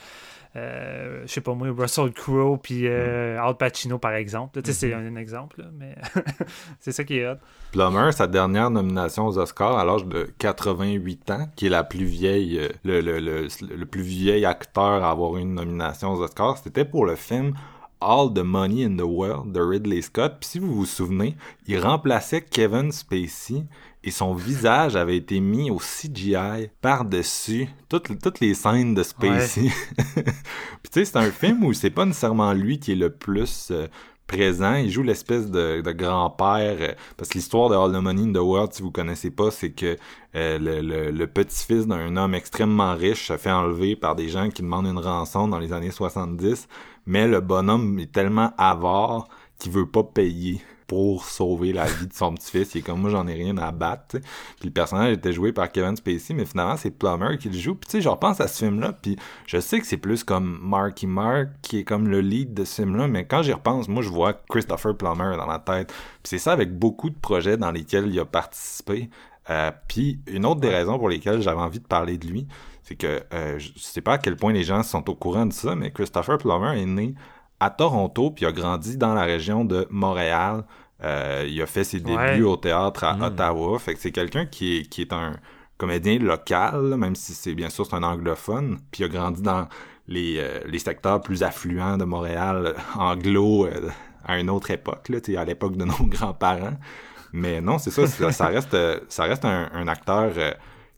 Je 0.54 1.26
sais 1.26 1.40
pas 1.40 1.54
moi, 1.54 1.68
Russell 1.76 2.12
Crowe 2.12 2.58
puis 2.62 2.86
euh, 2.86 3.40
Al 3.40 3.56
Pacino 3.56 3.98
par 3.98 4.14
exemple. 4.14 4.60
Tu 4.62 4.72
sais, 4.72 4.78
c'est 4.78 4.94
mm-hmm. 4.94 5.12
un, 5.12 5.16
exemple, 5.16 5.64
mais 5.78 5.96
c'est 6.80 6.92
ça 6.92 7.04
qui 7.04 7.18
est 7.18 7.28
hot. 7.28 7.36
Plummer, 7.72 8.12
sa 8.12 8.26
dernière 8.26 8.70
nomination 8.70 9.26
aux 9.26 9.38
Oscars 9.38 9.78
à 9.78 9.84
l'âge 9.84 10.04
de 10.04 10.30
88 10.38 11.30
ans, 11.30 11.48
qui 11.56 11.66
est 11.66 11.70
la 11.70 11.84
plus 11.84 12.04
vieille, 12.04 12.58
euh, 12.58 12.68
le, 12.84 13.00
le, 13.00 13.18
le, 13.18 13.48
le 13.74 13.86
plus 13.86 14.02
vieil 14.02 14.44
acteur 14.44 15.04
à 15.04 15.10
avoir 15.10 15.36
une 15.36 15.54
nomination 15.54 16.12
aux 16.12 16.20
Oscars, 16.20 16.58
c'était 16.58 16.84
pour 16.84 17.06
le 17.06 17.16
film 17.16 17.54
All 18.02 18.32
the 18.34 18.42
Money 18.42 18.84
in 18.84 18.96
the 18.96 19.06
World 19.06 19.52
de 19.52 19.60
Ridley 19.60 20.02
Scott. 20.02 20.38
Puis 20.40 20.50
si 20.50 20.58
vous 20.58 20.74
vous 20.74 20.86
souvenez, 20.86 21.36
il 21.66 21.78
remplaçait 21.78 22.42
Kevin 22.42 22.90
Spacey 22.90 23.64
et 24.04 24.10
son 24.10 24.34
visage 24.34 24.96
avait 24.96 25.16
été 25.16 25.40
mis 25.40 25.70
au 25.70 25.78
CGI 25.78 26.70
par-dessus 26.80 27.68
toutes, 27.88 28.18
toutes 28.20 28.40
les 28.40 28.54
scènes 28.54 28.94
de 28.94 29.02
Spacey. 29.02 29.70
Puis 29.96 30.90
tu 30.90 30.90
sais, 30.92 31.04
c'est 31.04 31.16
un 31.16 31.30
film 31.30 31.64
où 31.64 31.72
c'est 31.72 31.90
pas 31.90 32.04
nécessairement 32.04 32.52
lui 32.52 32.78
qui 32.78 32.92
est 32.92 32.96
le 32.96 33.10
plus 33.10 33.68
euh, 33.70 33.86
présent. 34.26 34.74
Il 34.74 34.90
joue 34.90 35.02
l'espèce 35.02 35.50
de, 35.50 35.82
grand-père. 35.92 36.76
Euh, 36.80 36.94
parce 37.16 37.28
que 37.28 37.34
l'histoire 37.34 37.68
de 37.68 37.76
All 37.76 37.92
the 37.92 38.02
Money 38.02 38.22
in 38.22 38.32
the 38.32 38.42
World, 38.42 38.72
si 38.72 38.82
vous 38.82 38.90
connaissez 38.90 39.30
pas, 39.30 39.52
c'est 39.52 39.70
que 39.70 39.96
euh, 40.34 40.58
le, 40.58 41.10
le, 41.10 41.26
petit-fils 41.28 41.86
d'un 41.86 42.16
homme 42.16 42.34
extrêmement 42.34 42.94
riche 42.94 43.28
se 43.28 43.36
fait 43.36 43.52
enlever 43.52 43.94
par 43.94 44.16
des 44.16 44.28
gens 44.28 44.50
qui 44.50 44.62
demandent 44.62 44.86
une 44.86 44.98
rançon 44.98 45.46
dans 45.46 45.60
les 45.60 45.72
années 45.72 45.92
70. 45.92 46.66
Mais 47.06 47.28
le 47.28 47.40
bonhomme 47.40 47.98
est 48.00 48.10
tellement 48.10 48.52
avare 48.58 49.28
qu'il 49.58 49.70
veut 49.70 49.86
pas 49.86 50.02
payer 50.02 50.60
pour 50.92 51.24
sauver 51.24 51.72
la 51.72 51.86
vie 51.86 52.06
de 52.06 52.12
son 52.12 52.34
petit-fils. 52.34 52.74
Il 52.74 52.78
est 52.78 52.82
comme 52.82 53.00
moi, 53.00 53.08
j'en 53.08 53.26
ai 53.26 53.32
rien 53.32 53.56
à 53.56 53.72
battre. 53.72 54.18
Puis 54.18 54.66
le 54.66 54.70
personnage 54.70 55.14
était 55.14 55.32
joué 55.32 55.50
par 55.50 55.72
Kevin 55.72 55.96
Spacey, 55.96 56.34
mais 56.34 56.44
finalement, 56.44 56.76
c'est 56.76 56.90
Plummer 56.90 57.38
qui 57.38 57.48
le 57.48 57.56
joue. 57.56 57.74
Puis 57.74 57.86
tu 57.86 57.92
sais, 57.92 58.00
je 58.02 58.10
repense 58.10 58.42
à 58.42 58.46
ce 58.46 58.66
film-là, 58.66 58.92
puis 58.92 59.16
je 59.46 59.58
sais 59.58 59.80
que 59.80 59.86
c'est 59.86 59.96
plus 59.96 60.22
comme 60.22 60.58
Marky 60.60 61.06
Mark 61.06 61.48
qui 61.62 61.78
est 61.78 61.84
comme 61.84 62.08
le 62.08 62.20
lead 62.20 62.52
de 62.52 62.66
ce 62.66 62.82
film-là, 62.82 63.08
mais 63.08 63.24
quand 63.24 63.42
j'y 63.42 63.54
repense, 63.54 63.88
moi, 63.88 64.02
je 64.02 64.10
vois 64.10 64.34
Christopher 64.50 64.94
Plummer 64.94 65.38
dans 65.38 65.46
la 65.46 65.60
tête. 65.60 65.88
Puis 65.88 66.24
c'est 66.24 66.38
ça 66.38 66.52
avec 66.52 66.78
beaucoup 66.78 67.08
de 67.08 67.16
projets 67.16 67.56
dans 67.56 67.70
lesquels 67.70 68.08
il 68.08 68.20
a 68.20 68.26
participé. 68.26 69.08
Euh, 69.48 69.70
puis 69.88 70.20
une 70.26 70.44
autre 70.44 70.60
des 70.60 70.68
raisons 70.68 70.98
pour 70.98 71.08
lesquelles 71.08 71.40
j'avais 71.40 71.62
envie 71.62 71.80
de 71.80 71.86
parler 71.86 72.18
de 72.18 72.26
lui, 72.26 72.46
c'est 72.82 72.96
que 72.96 73.22
euh, 73.32 73.58
je 73.58 73.70
sais 73.76 74.02
pas 74.02 74.12
à 74.12 74.18
quel 74.18 74.36
point 74.36 74.52
les 74.52 74.62
gens 74.62 74.82
sont 74.82 75.08
au 75.08 75.14
courant 75.14 75.46
de 75.46 75.54
ça, 75.54 75.74
mais 75.74 75.90
Christopher 75.90 76.36
Plummer 76.36 76.78
est 76.78 76.84
né 76.84 77.14
à 77.62 77.70
Toronto, 77.70 78.32
puis 78.32 78.44
a 78.44 78.50
grandi 78.50 78.96
dans 78.96 79.14
la 79.14 79.22
région 79.22 79.64
de 79.64 79.86
Montréal. 79.88 80.64
Euh, 81.04 81.46
il 81.48 81.60
a 81.60 81.66
fait 81.66 81.84
ses 81.84 82.00
débuts 82.00 82.44
au 82.44 82.56
théâtre 82.56 83.04
à 83.04 83.14
mm. 83.14 83.22
Ottawa. 83.22 83.78
Fait 83.78 83.94
que 83.94 84.00
c'est 84.00 84.12
quelqu'un 84.12 84.46
qui 84.46 84.78
est, 84.78 84.82
qui 84.82 85.02
est 85.02 85.12
un 85.12 85.32
comédien 85.78 86.18
local, 86.18 86.94
même 86.96 87.16
si 87.16 87.34
c'est 87.34 87.54
bien 87.54 87.70
sûr 87.70 87.86
c'est 87.86 87.96
un 87.96 88.02
anglophone. 88.02 88.78
Puis 88.90 89.02
il 89.02 89.06
a 89.06 89.08
grandi 89.08 89.42
dans 89.42 89.68
les, 90.06 90.36
euh, 90.38 90.60
les 90.66 90.78
secteurs 90.78 91.20
plus 91.20 91.42
affluents 91.42 91.96
de 91.96 92.04
Montréal, 92.04 92.74
anglo, 92.96 93.66
euh, 93.66 93.90
à 94.24 94.38
une 94.38 94.50
autre 94.50 94.70
époque, 94.70 95.08
là, 95.08 95.18
à 95.40 95.44
l'époque 95.44 95.76
de 95.76 95.84
nos 95.84 96.06
grands-parents. 96.06 96.76
Mais 97.32 97.60
non, 97.60 97.78
c'est 97.78 97.90
ça, 97.90 98.06
ça, 98.06 98.46
reste, 98.46 98.76
ça 99.08 99.24
reste 99.24 99.44
un, 99.46 99.70
un 99.72 99.88
acteur 99.88 100.32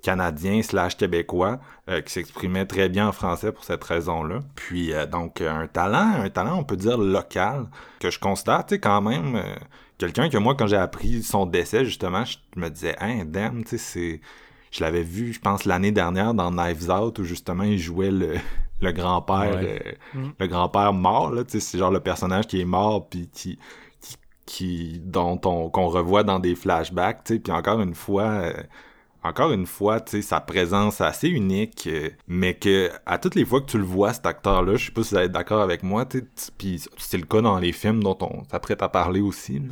canadien 0.02 0.60
slash 0.62 0.96
québécois 0.96 1.60
qui 1.86 2.12
s'exprimait 2.12 2.66
très 2.66 2.88
bien 2.88 3.06
en 3.06 3.12
français 3.12 3.52
pour 3.52 3.62
cette 3.62 3.84
raison-là. 3.84 4.40
Puis 4.56 4.92
donc 5.12 5.40
un 5.40 5.68
talent, 5.68 6.10
un 6.24 6.28
talent 6.30 6.58
on 6.58 6.64
peut 6.64 6.76
dire 6.76 6.98
local 6.98 7.66
que 8.00 8.10
je 8.10 8.18
constate 8.18 8.72
quand 8.72 9.00
même 9.00 9.40
quelqu'un 9.98 10.28
que 10.28 10.38
moi, 10.38 10.54
quand 10.54 10.66
j'ai 10.66 10.76
appris 10.76 11.22
son 11.22 11.46
décès, 11.46 11.84
justement, 11.84 12.24
je 12.24 12.38
me 12.56 12.68
disais, 12.68 12.96
hein, 13.00 13.24
damn, 13.24 13.64
tu 13.64 13.70
sais, 13.70 13.78
c'est. 13.78 14.20
Je 14.70 14.82
l'avais 14.82 15.04
vu, 15.04 15.32
je 15.32 15.38
pense, 15.38 15.66
l'année 15.66 15.92
dernière 15.92 16.34
dans 16.34 16.50
Knives 16.50 16.90
Out, 16.90 17.20
où 17.20 17.24
justement 17.24 17.62
il 17.62 17.78
jouait 17.78 18.10
le, 18.10 18.34
le 18.80 18.92
grand-père 18.92 19.60
euh, 19.62 19.78
mm. 20.14 20.30
le 20.40 20.46
grand-père 20.48 20.92
mort, 20.92 21.30
là, 21.30 21.44
tu 21.44 21.52
sais, 21.52 21.60
c'est 21.60 21.78
genre 21.78 21.92
le 21.92 22.00
personnage 22.00 22.48
qui 22.48 22.60
est 22.60 22.64
mort, 22.64 23.08
puis 23.08 23.28
qui, 23.32 23.58
qui, 24.46 25.00
dont 25.04 25.40
on, 25.44 25.70
qu'on 25.70 25.86
revoit 25.86 26.24
dans 26.24 26.40
des 26.40 26.56
flashbacks, 26.56 27.22
tu 27.24 27.34
sais, 27.34 27.40
puis 27.40 27.52
encore 27.52 27.80
une 27.80 27.94
fois. 27.94 28.24
Euh, 28.24 28.52
encore 29.24 29.52
une 29.52 29.66
fois, 29.66 30.00
tu 30.00 30.12
sais, 30.12 30.22
sa 30.22 30.40
présence 30.40 31.00
assez 31.00 31.28
unique, 31.28 31.86
euh, 31.86 32.10
mais 32.28 32.54
que 32.54 32.90
à 33.06 33.18
toutes 33.18 33.34
les 33.34 33.44
fois 33.44 33.62
que 33.62 33.70
tu 33.70 33.78
le 33.78 33.84
vois, 33.84 34.12
cet 34.12 34.26
acteur-là, 34.26 34.76
je 34.76 34.86
sais 34.86 34.92
pas 34.92 35.02
si 35.02 35.14
vous 35.14 35.20
êtes 35.20 35.32
d'accord 35.32 35.62
avec 35.62 35.82
moi, 35.82 36.04
tu 36.04 36.24
puis 36.58 36.80
c'est 36.98 37.16
le 37.16 37.24
cas 37.24 37.40
dans 37.40 37.58
les 37.58 37.72
films 37.72 38.02
dont 38.02 38.18
on 38.20 38.44
s'apprête 38.50 38.82
à 38.82 38.88
parler 38.90 39.20
aussi. 39.20 39.62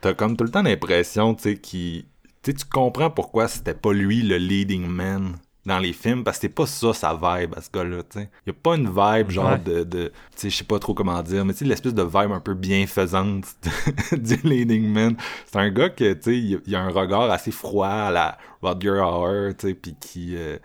T'as 0.00 0.14
comme 0.14 0.36
tout 0.36 0.44
le 0.44 0.50
temps 0.50 0.62
l'impression, 0.62 1.34
tu 1.34 1.42
sais, 1.42 1.56
qui, 1.58 2.06
tu 2.42 2.54
tu 2.54 2.64
comprends 2.64 3.10
pourquoi 3.10 3.48
c'était 3.48 3.74
pas 3.74 3.92
lui 3.92 4.22
le 4.22 4.38
leading 4.38 4.86
man 4.86 5.36
dans 5.66 5.78
les 5.78 5.92
films 5.92 6.24
parce 6.24 6.38
que 6.38 6.42
c'est 6.42 6.54
pas 6.54 6.66
ça 6.66 6.92
sa 6.92 7.12
vibe 7.12 7.54
à 7.56 7.60
ce 7.60 7.70
gars-là, 7.70 8.02
tu 8.02 8.20
sais. 8.20 8.30
Y 8.46 8.50
a 8.50 8.52
pas 8.54 8.76
une 8.76 8.88
vibe 8.88 9.30
genre 9.30 9.58
de, 9.58 9.84
de 9.84 10.08
tu 10.08 10.12
sais, 10.36 10.50
je 10.50 10.56
sais 10.56 10.64
pas 10.64 10.78
trop 10.78 10.94
comment 10.94 11.22
dire, 11.22 11.44
mais 11.44 11.52
tu 11.52 11.60
sais 11.60 11.64
l'espèce 11.66 11.94
de 11.94 12.02
vibe 12.02 12.32
un 12.32 12.40
peu 12.40 12.54
bienfaisante 12.54 13.44
du 14.12 14.36
leading 14.42 14.88
man. 14.90 15.16
C'est 15.46 15.58
un 15.58 15.70
gars 15.70 15.90
que 15.90 16.14
tu 16.14 16.22
sais, 16.22 16.60
il, 16.66 16.74
a 16.74 16.80
un 16.80 16.90
regard 16.90 17.30
assez 17.30 17.50
froid 17.50 17.88
à 17.88 18.10
la 18.10 18.38
Roger 18.62 19.00
Hauer, 19.00 19.54
tu 19.56 19.68
sais, 19.68 19.74
puis 19.74 19.94
qui 20.00 20.36
euh, 20.36 20.56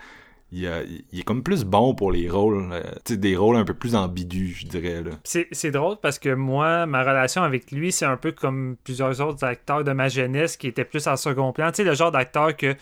il, 0.52 1.20
est 1.20 1.24
comme 1.24 1.44
plus 1.44 1.66
bon 1.66 1.96
pour 1.96 2.12
les 2.12 2.30
rôles, 2.30 2.70
euh, 2.72 2.82
sais, 3.06 3.18
des 3.18 3.36
rôles 3.36 3.58
un 3.58 3.66
peu 3.66 3.74
plus 3.74 3.96
ambigus, 3.96 4.60
je 4.60 4.68
dirais. 4.68 5.04
C'est, 5.24 5.72
drôle 5.72 5.98
parce 6.02 6.20
que 6.20 6.34
moi, 6.34 6.86
ma 6.86 7.02
relation 7.02 7.44
avec 7.44 7.72
lui, 7.72 7.92
c'est 7.92 8.06
un 8.06 8.18
peu 8.18 8.32
comme 8.32 8.78
plusieurs 8.84 9.20
autres 9.22 9.44
acteurs 9.44 9.84
de 9.84 9.92
ma 9.92 10.08
jeunesse 10.08 10.56
qui 10.56 10.68
étaient 10.68 10.86
plus 10.86 11.08
en 11.08 11.18
second 11.18 11.52
plan. 11.52 11.72
Tu 11.72 11.78
sais, 11.78 11.84
le 11.84 11.96
genre 11.96 12.12
d'acteur 12.12 12.56
que 12.56 12.76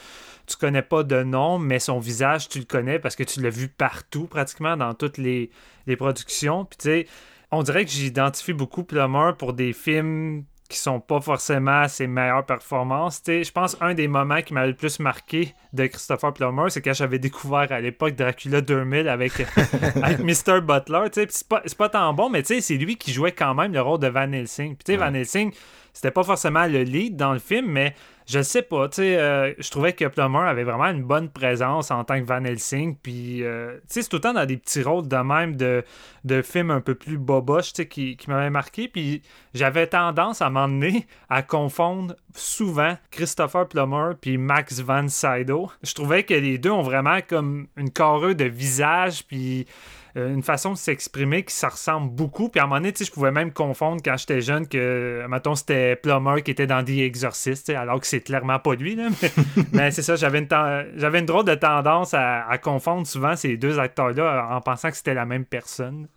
tu 0.48 0.58
connais 0.58 0.82
pas 0.82 1.04
de 1.04 1.24
nom, 1.24 1.60
mais 1.60 1.80
son 1.80 2.00
visage, 2.00 2.50
tu 2.50 2.60
le 2.60 2.66
connais 2.66 3.00
parce 3.00 3.16
que 3.16 3.24
tu 3.24 3.42
l'as 3.42 3.50
vu 3.50 3.68
partout, 3.68 4.28
pratiquement, 4.28 4.78
dans 4.78 4.94
toutes 4.94 5.18
les, 5.18 5.50
les 5.88 5.96
productions. 5.96 6.66
Puis 6.66 6.78
tu 6.78 6.84
sais, 6.84 7.08
on 7.52 7.64
dirait 7.64 7.86
que 7.86 7.92
j'identifie 7.92 8.54
beaucoup 8.54 8.84
Plummer 8.84 9.34
pour 9.38 9.54
des 9.54 9.74
films 9.74 10.46
qui 10.74 10.80
sont 10.80 11.00
pas 11.00 11.22
forcément 11.22 11.88
ses 11.88 12.08
meilleures 12.08 12.46
performances. 12.46 13.22
je 13.28 13.52
pense 13.52 13.78
un 13.80 13.94
des 13.94 14.08
moments 14.08 14.42
qui 14.42 14.54
m'a 14.54 14.66
le 14.66 14.74
plus 14.74 15.00
marqué 15.00 15.54
de 15.72 15.86
Christopher 15.86 16.34
Plummer, 16.34 16.70
c'est 16.70 16.82
quand 16.82 16.94
j'avais 16.94 17.20
découvert 17.20 17.72
à 17.72 17.80
l'époque 17.80 18.16
Dracula 18.16 18.62
2000 18.62 19.08
avec, 19.08 19.34
avec 20.02 20.20
Mr. 20.20 20.62
Butler. 20.62 21.10
C'est 21.14 21.48
pas, 21.48 21.62
pas 21.78 21.90
tant 21.90 22.14
bon, 22.14 22.30
mais 22.30 22.44
c'est 22.44 22.78
lui 22.78 22.96
qui 22.96 23.14
jouait 23.14 23.34
quand 23.34 23.54
même 23.54 23.72
le 23.72 23.82
rôle 23.82 24.00
de 24.00 24.08
Van 24.08 24.32
Helsing. 24.32 24.76
Puis 24.76 24.96
Van 24.96 25.14
Helsing, 25.14 25.54
c'était 25.94 26.12
pas 26.12 26.24
forcément 26.24 26.66
le 26.66 26.84
lead 26.84 27.16
dans 27.16 27.34
le 27.34 27.40
film, 27.40 27.68
mais 27.68 27.94
je 28.26 28.42
sais 28.42 28.62
pas, 28.62 28.88
tu 28.88 29.02
euh, 29.02 29.54
je 29.60 29.70
trouvais 29.70 29.94
que 29.94 30.06
Plummer 30.06 30.48
avait 30.48 30.64
vraiment 30.64 30.86
une 30.86 31.04
bonne 31.04 31.30
présence 31.30 31.92
en 31.92 32.04
tant 32.04 32.20
que 32.20 32.26
Van 32.26 32.44
Helsing, 32.44 32.96
puis, 32.96 33.44
euh, 33.44 33.80
c'est 33.88 34.08
tout 34.08 34.16
le 34.18 34.22
temps 34.22 34.34
dans 34.34 34.46
des 34.46 34.58
petits 34.58 34.82
rôles 34.82 35.08
de 35.08 35.18
même 35.18 35.56
de, 35.56 35.84
de 36.24 36.42
films 36.42 36.72
un 36.72 36.82
peu 36.82 36.96
plus 36.96 37.18
boboches, 37.18 37.74
tu 37.74 37.86
qui, 37.86 38.18
qui 38.18 38.30
m'avaient 38.30 38.50
marqué, 38.50 38.88
puis 38.88 39.22
j'avais 39.54 39.88
tendance 39.88 40.42
à 40.42 40.50
m'emmener 40.50 41.06
à 41.30 41.44
confondre 41.44 42.16
souvent 42.34 42.98
Christopher 43.12 43.68
Plummer 43.68 44.14
puis 44.20 44.38
Max 44.38 44.80
Van 44.80 45.08
Sydow. 45.08 45.70
Je 45.84 45.94
trouvais 45.94 46.24
que 46.24 46.34
les 46.34 46.58
deux 46.58 46.72
ont 46.72 46.82
vraiment 46.82 47.20
comme 47.28 47.68
une 47.78 47.92
carrure 47.92 48.36
de 48.36 48.46
visage, 48.46 49.26
puis 49.28 49.68
une 50.16 50.44
façon 50.44 50.74
de 50.74 50.78
s'exprimer 50.78 51.44
qui 51.44 51.54
ça 51.54 51.70
ressemble 51.70 52.12
beaucoup. 52.12 52.50
Puis 52.50 52.60
à 52.60 52.64
un 52.64 52.68
moment 52.68 52.80
donné, 52.80 52.94
je 53.00 53.12
pouvais 53.12 53.32
même 53.32 53.52
confondre 53.52 54.02
quand 54.04 54.16
j'étais 54.18 54.42
jeune 54.42 54.68
que, 54.68 55.26
mettons, 55.28 55.56
c'était 55.56 55.96
Plummer 55.96 56.44
qui 56.44 56.52
était 56.52 56.68
dans 56.68 56.84
The 56.84 56.90
Exorcist, 56.90 57.70
alors 57.70 58.00
que 58.00 58.08
c'est 58.08 58.22
clairement 58.22 58.60
pas 58.60 58.76
lui. 58.76 58.98
Mais, 59.74 59.92
c'est 59.92 60.02
ça, 60.02 60.16
j'avais 60.16 60.40
une, 60.40 60.48
j'avais 60.96 61.20
une 61.20 61.26
drôle 61.26 61.46
de 61.46 61.56
tendance 61.56 62.14
à, 62.14 62.58
confondre 62.62 63.06
souvent 63.08 63.36
ces 63.36 63.58
deux 63.58 63.80
acteurs-là 63.80 64.48
en 64.52 64.62
pensant 64.62 64.90
que 64.90 64.96
c'était 64.96 65.14
la 65.14 65.26
même 65.26 65.46
personne. 65.46 66.08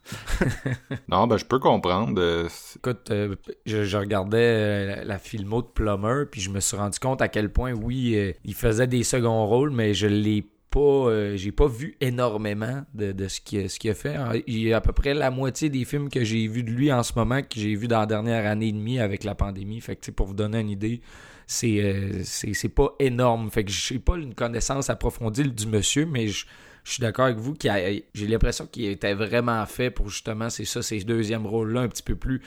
non, 1.09 1.27
ben 1.27 1.39
je 1.39 1.45
peux 1.45 1.59
comprendre. 1.59 2.21
Euh, 2.21 2.49
Écoute, 2.77 3.11
euh, 3.11 3.35
je, 3.65 3.97
regardais 3.97 5.05
la 5.05 5.19
filmo 5.19 5.63
de 5.63 5.67
Plummer, 5.67 6.25
puis 6.31 6.41
je 6.41 6.51
me 6.51 6.61
suis 6.61 6.77
rendu 6.77 6.99
compte 6.99 7.23
à 7.23 7.29
quel 7.29 7.51
point, 7.51 7.73
oui, 7.73 8.35
il 8.45 8.55
faisait 8.55 8.87
des 8.87 9.03
seconds 9.03 9.47
rôles, 9.47 9.71
mais 9.71 9.95
je 9.95 10.07
l'ai 10.07 10.47
euh, 10.81 11.37
j'ai 11.37 11.53
pas 11.53 11.67
vu 11.67 11.97
énormément 12.01 12.85
de, 12.95 13.29
ce 13.29 13.41
qu'il 13.41 13.69
ce 13.71 13.89
a 13.89 13.95
fait. 13.95 14.17
Il 14.47 14.59
y 14.59 14.73
a 14.73 14.79
à 14.79 14.81
peu 14.81 14.93
près 14.93 15.15
la 15.15 15.31
moitié 15.31 15.71
des 15.71 15.85
films 15.85 16.09
que 16.09 16.25
j'ai 16.25 16.47
vus 16.49 16.63
de 16.63 16.71
lui 16.71 16.93
en 16.93 17.03
ce 17.03 17.13
moment 17.17 17.41
que 17.43 17.59
j'ai 17.59 17.75
vu 17.75 17.89
dans 17.89 18.01
la 18.01 18.07
dernière 18.07 18.47
année 18.47 18.69
et 18.69 18.73
demie 18.73 18.99
avec 18.99 19.25
la 19.25 19.35
pandémie. 19.35 19.81
Fait 19.81 19.97
que 19.97 20.11
pour 20.11 20.27
vous 20.27 20.35
donner 20.35 20.61
une 20.61 20.71
idée, 20.71 21.01
c'est 21.47 21.81
euh, 21.81 22.69
pas 22.75 22.95
énorme. 22.99 23.51
Fait 23.51 23.65
que 23.65 23.71
j'ai 23.71 23.99
pas 23.99 24.17
une 24.17 24.35
connaissance 24.35 24.91
approfondie 24.91 25.51
du 25.51 25.67
monsieur, 25.67 26.07
mais 26.07 26.29
je, 26.29 26.47
suis 26.85 27.01
d'accord 27.01 27.25
avec 27.25 27.39
vous 27.39 27.57
j'ai 27.61 28.27
l'impression 28.29 28.67
qu'il 28.67 28.85
était 28.85 29.15
vraiment 29.15 29.65
fait 29.67 29.91
pour 29.91 30.09
justement, 30.09 30.51
c'est 30.51 30.65
ça, 30.65 30.83
ces 30.83 31.01
deuxième 31.01 31.45
rôle-là 31.45 31.81
un 31.81 31.89
petit 31.89 32.03
peu 32.03 32.15
plus 32.15 32.43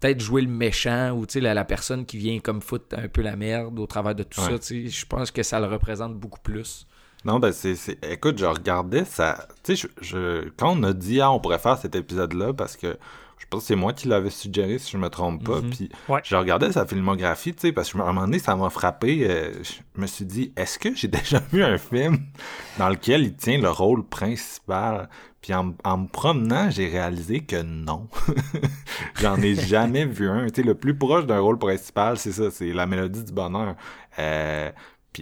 peut-être 0.00 0.20
jouer 0.20 0.42
le 0.42 0.48
méchant 0.48 1.12
ou 1.12 1.26
la, 1.36 1.54
la 1.54 1.64
personne 1.64 2.04
qui 2.04 2.16
vient 2.16 2.40
comme 2.40 2.60
foutre 2.60 2.98
un 2.98 3.06
peu 3.06 3.22
la 3.22 3.36
merde 3.36 3.78
au 3.78 3.86
travers 3.86 4.16
de 4.16 4.24
tout 4.24 4.40
ça. 4.40 4.56
Je 4.68 5.06
pense 5.06 5.30
que 5.30 5.44
ça 5.44 5.60
le 5.60 5.66
représente 5.66 6.16
beaucoup 6.18 6.40
plus. 6.40 6.86
Non, 7.24 7.38
ben 7.38 7.52
c'est. 7.52 7.76
Écoute, 8.10 8.38
je 8.38 8.46
regardais 8.46 9.04
ça. 9.04 9.46
Tu 9.62 9.76
sais, 9.76 9.88
je, 10.00 10.48
quand 10.56 10.76
on 10.76 10.82
a 10.82 10.92
dit, 10.92 11.20
ah, 11.20 11.30
on 11.30 11.40
pourrait 11.40 11.58
faire 11.58 11.78
cet 11.78 11.94
épisode-là, 11.94 12.52
parce 12.52 12.76
que 12.76 12.96
je 13.38 13.46
pense 13.48 13.62
que 13.62 13.66
c'est 13.66 13.76
moi 13.76 13.92
qui 13.92 14.06
l'avais 14.08 14.30
suggéré, 14.30 14.78
si 14.78 14.92
je 14.92 14.98
me 14.98 15.08
trompe 15.08 15.44
pas. 15.44 15.60
Mhm. 15.60 15.70
Puis 15.70 15.88
je 16.24 16.36
regardais 16.36 16.72
sa 16.72 16.86
filmographie, 16.86 17.52
tu 17.52 17.60
sais, 17.60 17.72
parce 17.72 17.92
que 17.92 17.98
à 17.98 18.02
un 18.02 18.06
moment 18.06 18.22
donné, 18.22 18.38
ça 18.38 18.54
m'a 18.56 18.70
frappé. 18.70 19.26
Euh, 19.28 19.52
je 19.62 20.00
me 20.00 20.06
suis 20.06 20.24
dit, 20.24 20.52
est-ce 20.56 20.78
que 20.78 20.94
j'ai 20.94 21.08
déjà 21.08 21.40
vu 21.52 21.62
un 21.62 21.78
film 21.78 22.18
dans 22.78 22.88
lequel 22.88 23.22
il 23.22 23.34
tient 23.34 23.58
le 23.58 23.70
rôle 23.70 24.04
principal? 24.04 25.08
Puis 25.40 25.52
en, 25.54 25.74
en 25.82 25.98
me 25.98 26.06
promenant, 26.06 26.70
j'ai 26.70 26.88
réalisé 26.88 27.40
que 27.40 27.60
non. 27.62 28.06
J'en 29.20 29.36
ai 29.42 29.54
jamais 29.66 30.04
vu 30.04 30.28
un. 30.28 30.46
Tu 30.46 30.62
sais, 30.62 30.62
le 30.62 30.76
plus 30.76 30.96
proche 30.96 31.26
d'un 31.26 31.40
rôle 31.40 31.58
principal, 31.58 32.16
c'est 32.16 32.30
ça, 32.30 32.50
c'est 32.52 32.72
La 32.72 32.86
Mélodie 32.86 33.24
du 33.24 33.32
Bonheur. 33.32 33.74
Euh, 34.20 34.70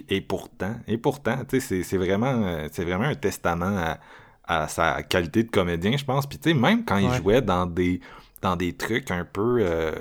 et 0.09 0.21
pourtant, 0.21 0.75
et 0.87 0.97
pourtant, 0.97 1.37
tu 1.47 1.59
sais, 1.59 1.83
c'est 1.83 1.97
vraiment, 1.97 2.43
euh, 2.45 2.67
c'est 2.71 2.83
vraiment 2.83 3.05
un 3.05 3.15
testament 3.15 3.77
à, 3.77 3.99
à, 4.45 4.67
sa 4.67 5.03
qualité 5.03 5.43
de 5.43 5.49
comédien, 5.49 5.95
je 5.97 6.05
pense. 6.05 6.27
Puis 6.27 6.37
tu 6.37 6.49
sais, 6.49 6.55
même 6.55 6.85
quand 6.85 6.97
il 6.97 7.11
jouait 7.13 7.41
dans 7.41 7.65
des 7.65 8.01
dans 8.41 8.55
des 8.55 8.73
trucs 8.73 9.11
un 9.11 9.23
peu 9.23 9.59
euh, 9.61 9.91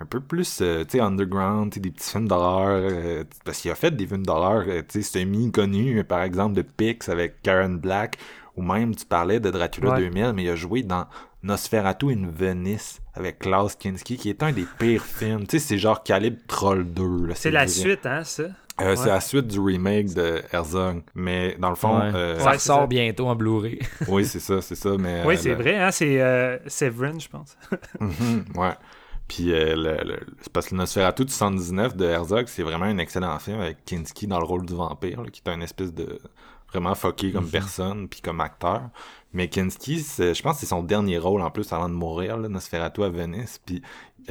un 0.00 0.06
peu 0.06 0.20
plus 0.20 0.60
euh, 0.62 0.84
tu 0.84 0.92
sais 0.92 1.00
underground 1.00 1.70
des 1.70 1.90
petits 1.90 2.12
films 2.12 2.28
d'horreur 2.28 3.26
parce 3.44 3.58
qu'il 3.60 3.70
a 3.70 3.74
fait 3.74 3.94
des 3.94 4.06
films 4.06 4.24
d'horreur 4.24 4.64
tu 4.88 5.02
sais 5.02 5.18
semi 5.18 5.52
connu 5.52 6.02
par 6.04 6.22
exemple 6.22 6.54
de 6.54 6.62
Pix 6.62 7.10
avec 7.10 7.42
Karen 7.42 7.76
Black 7.76 8.16
ou 8.56 8.62
même 8.62 8.94
tu 8.94 9.04
parlais 9.04 9.38
de 9.38 9.50
Dracula 9.50 9.98
2000 9.98 10.32
mais 10.32 10.44
il 10.44 10.48
a 10.48 10.56
joué 10.56 10.82
dans 10.82 11.04
Nosferatu 11.42 12.12
in 12.12 12.26
Venice 12.30 13.00
avec 13.14 13.38
Klaus 13.38 13.74
Kinski, 13.74 14.16
qui 14.16 14.28
est 14.28 14.42
un 14.42 14.52
des 14.52 14.66
pires 14.78 15.04
films. 15.04 15.46
Tu 15.46 15.58
sais, 15.58 15.66
c'est 15.66 15.78
genre 15.78 16.02
calibre 16.02 16.38
Troll 16.46 16.84
2. 16.84 17.26
là, 17.26 17.34
C'est 17.34 17.50
la 17.50 17.66
suite, 17.66 18.04
hein, 18.04 18.24
ça? 18.24 18.44
Euh, 18.80 18.96
C'est 18.96 19.08
la 19.08 19.20
suite 19.20 19.46
du 19.46 19.60
remake 19.60 20.14
de 20.14 20.42
Herzog. 20.52 21.02
Mais 21.14 21.56
dans 21.58 21.70
le 21.70 21.76
fond, 21.76 21.98
Ouais. 21.98 22.10
euh, 22.14 22.38
ça 22.38 22.52
ressort 22.52 22.88
bientôt 22.88 23.26
en 23.28 23.34
Blu-ray. 23.36 23.78
oui, 24.08 24.24
c'est 24.24 24.40
ça, 24.40 24.60
c'est 24.62 24.74
ça. 24.74 24.90
Mais, 24.98 25.22
oui, 25.26 25.34
euh, 25.34 25.38
c'est 25.40 25.48
le- 25.50 25.54
vrai, 25.56 25.76
hein? 25.76 25.90
C'est 25.90 26.20
euh, 26.20 26.58
Severin, 26.66 27.18
je 27.18 27.28
pense. 27.28 27.56
Mhm, 28.00 28.44
ouais. 28.56 28.72
Puis 29.28 29.52
euh, 29.52 29.76
le, 29.76 30.04
le- 30.08 30.20
c'est 30.40 30.52
parce 30.52 30.66
que 30.66 30.74
le 30.74 30.78
Nosferatu 30.80 31.24
de 31.24 31.30
79 31.30 31.94
de 31.96 32.04
Herzog, 32.06 32.46
c'est 32.48 32.62
vraiment 32.64 32.86
un 32.86 32.98
excellent 32.98 33.38
film 33.38 33.60
avec 33.60 33.84
Kinski 33.84 34.26
dans 34.26 34.38
le 34.40 34.44
rôle 34.44 34.66
du 34.66 34.74
vampire, 34.74 35.22
là, 35.22 35.30
qui 35.30 35.40
est 35.44 35.50
un 35.50 35.60
espèce 35.60 35.94
de 35.94 36.18
vraiment 36.72 36.94
fucké 36.94 37.30
comme 37.32 37.48
personne 37.48 38.08
puis 38.08 38.20
comme 38.20 38.40
acteur. 38.40 38.82
Mais 39.32 39.48
Kinski, 39.48 40.00
c'est- 40.00 40.34
je 40.34 40.42
pense 40.42 40.54
que 40.54 40.60
c'est 40.60 40.66
son 40.66 40.82
dernier 40.82 41.18
rôle 41.18 41.40
en 41.42 41.50
plus 41.50 41.72
avant 41.72 41.88
de 41.88 41.94
mourir, 41.94 42.36
là, 42.38 42.48
Nosferatu 42.48 43.04
à 43.04 43.08
Venise, 43.08 43.60
puis 43.64 43.82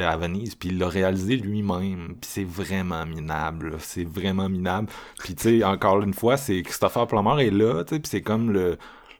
à 0.04 0.18
Venise, 0.18 0.56
puis 0.56 0.70
il 0.70 0.78
l'a 0.80 0.88
réalisé 0.88 1.36
lui-même, 1.36 2.16
puis 2.20 2.30
c'est 2.30 2.44
vraiment 2.44 3.06
minable, 3.06 3.76
c'est 3.80 4.06
vraiment 4.08 4.50
minable. 4.50 4.90
Puis 5.20 5.36
tu 5.36 5.60
sais, 5.60 5.64
encore 5.64 6.02
une 6.02 6.14
fois, 6.14 6.38
c'est 6.38 6.62
Christopher 6.64 7.08
Plummer 7.08 7.44
est 7.46 7.52
là, 7.52 7.84
tu 7.84 7.96
sais, 7.96 8.00
puis 8.00 8.10
c'est 8.10 8.22
comme 8.22 8.52
le, 8.52 8.78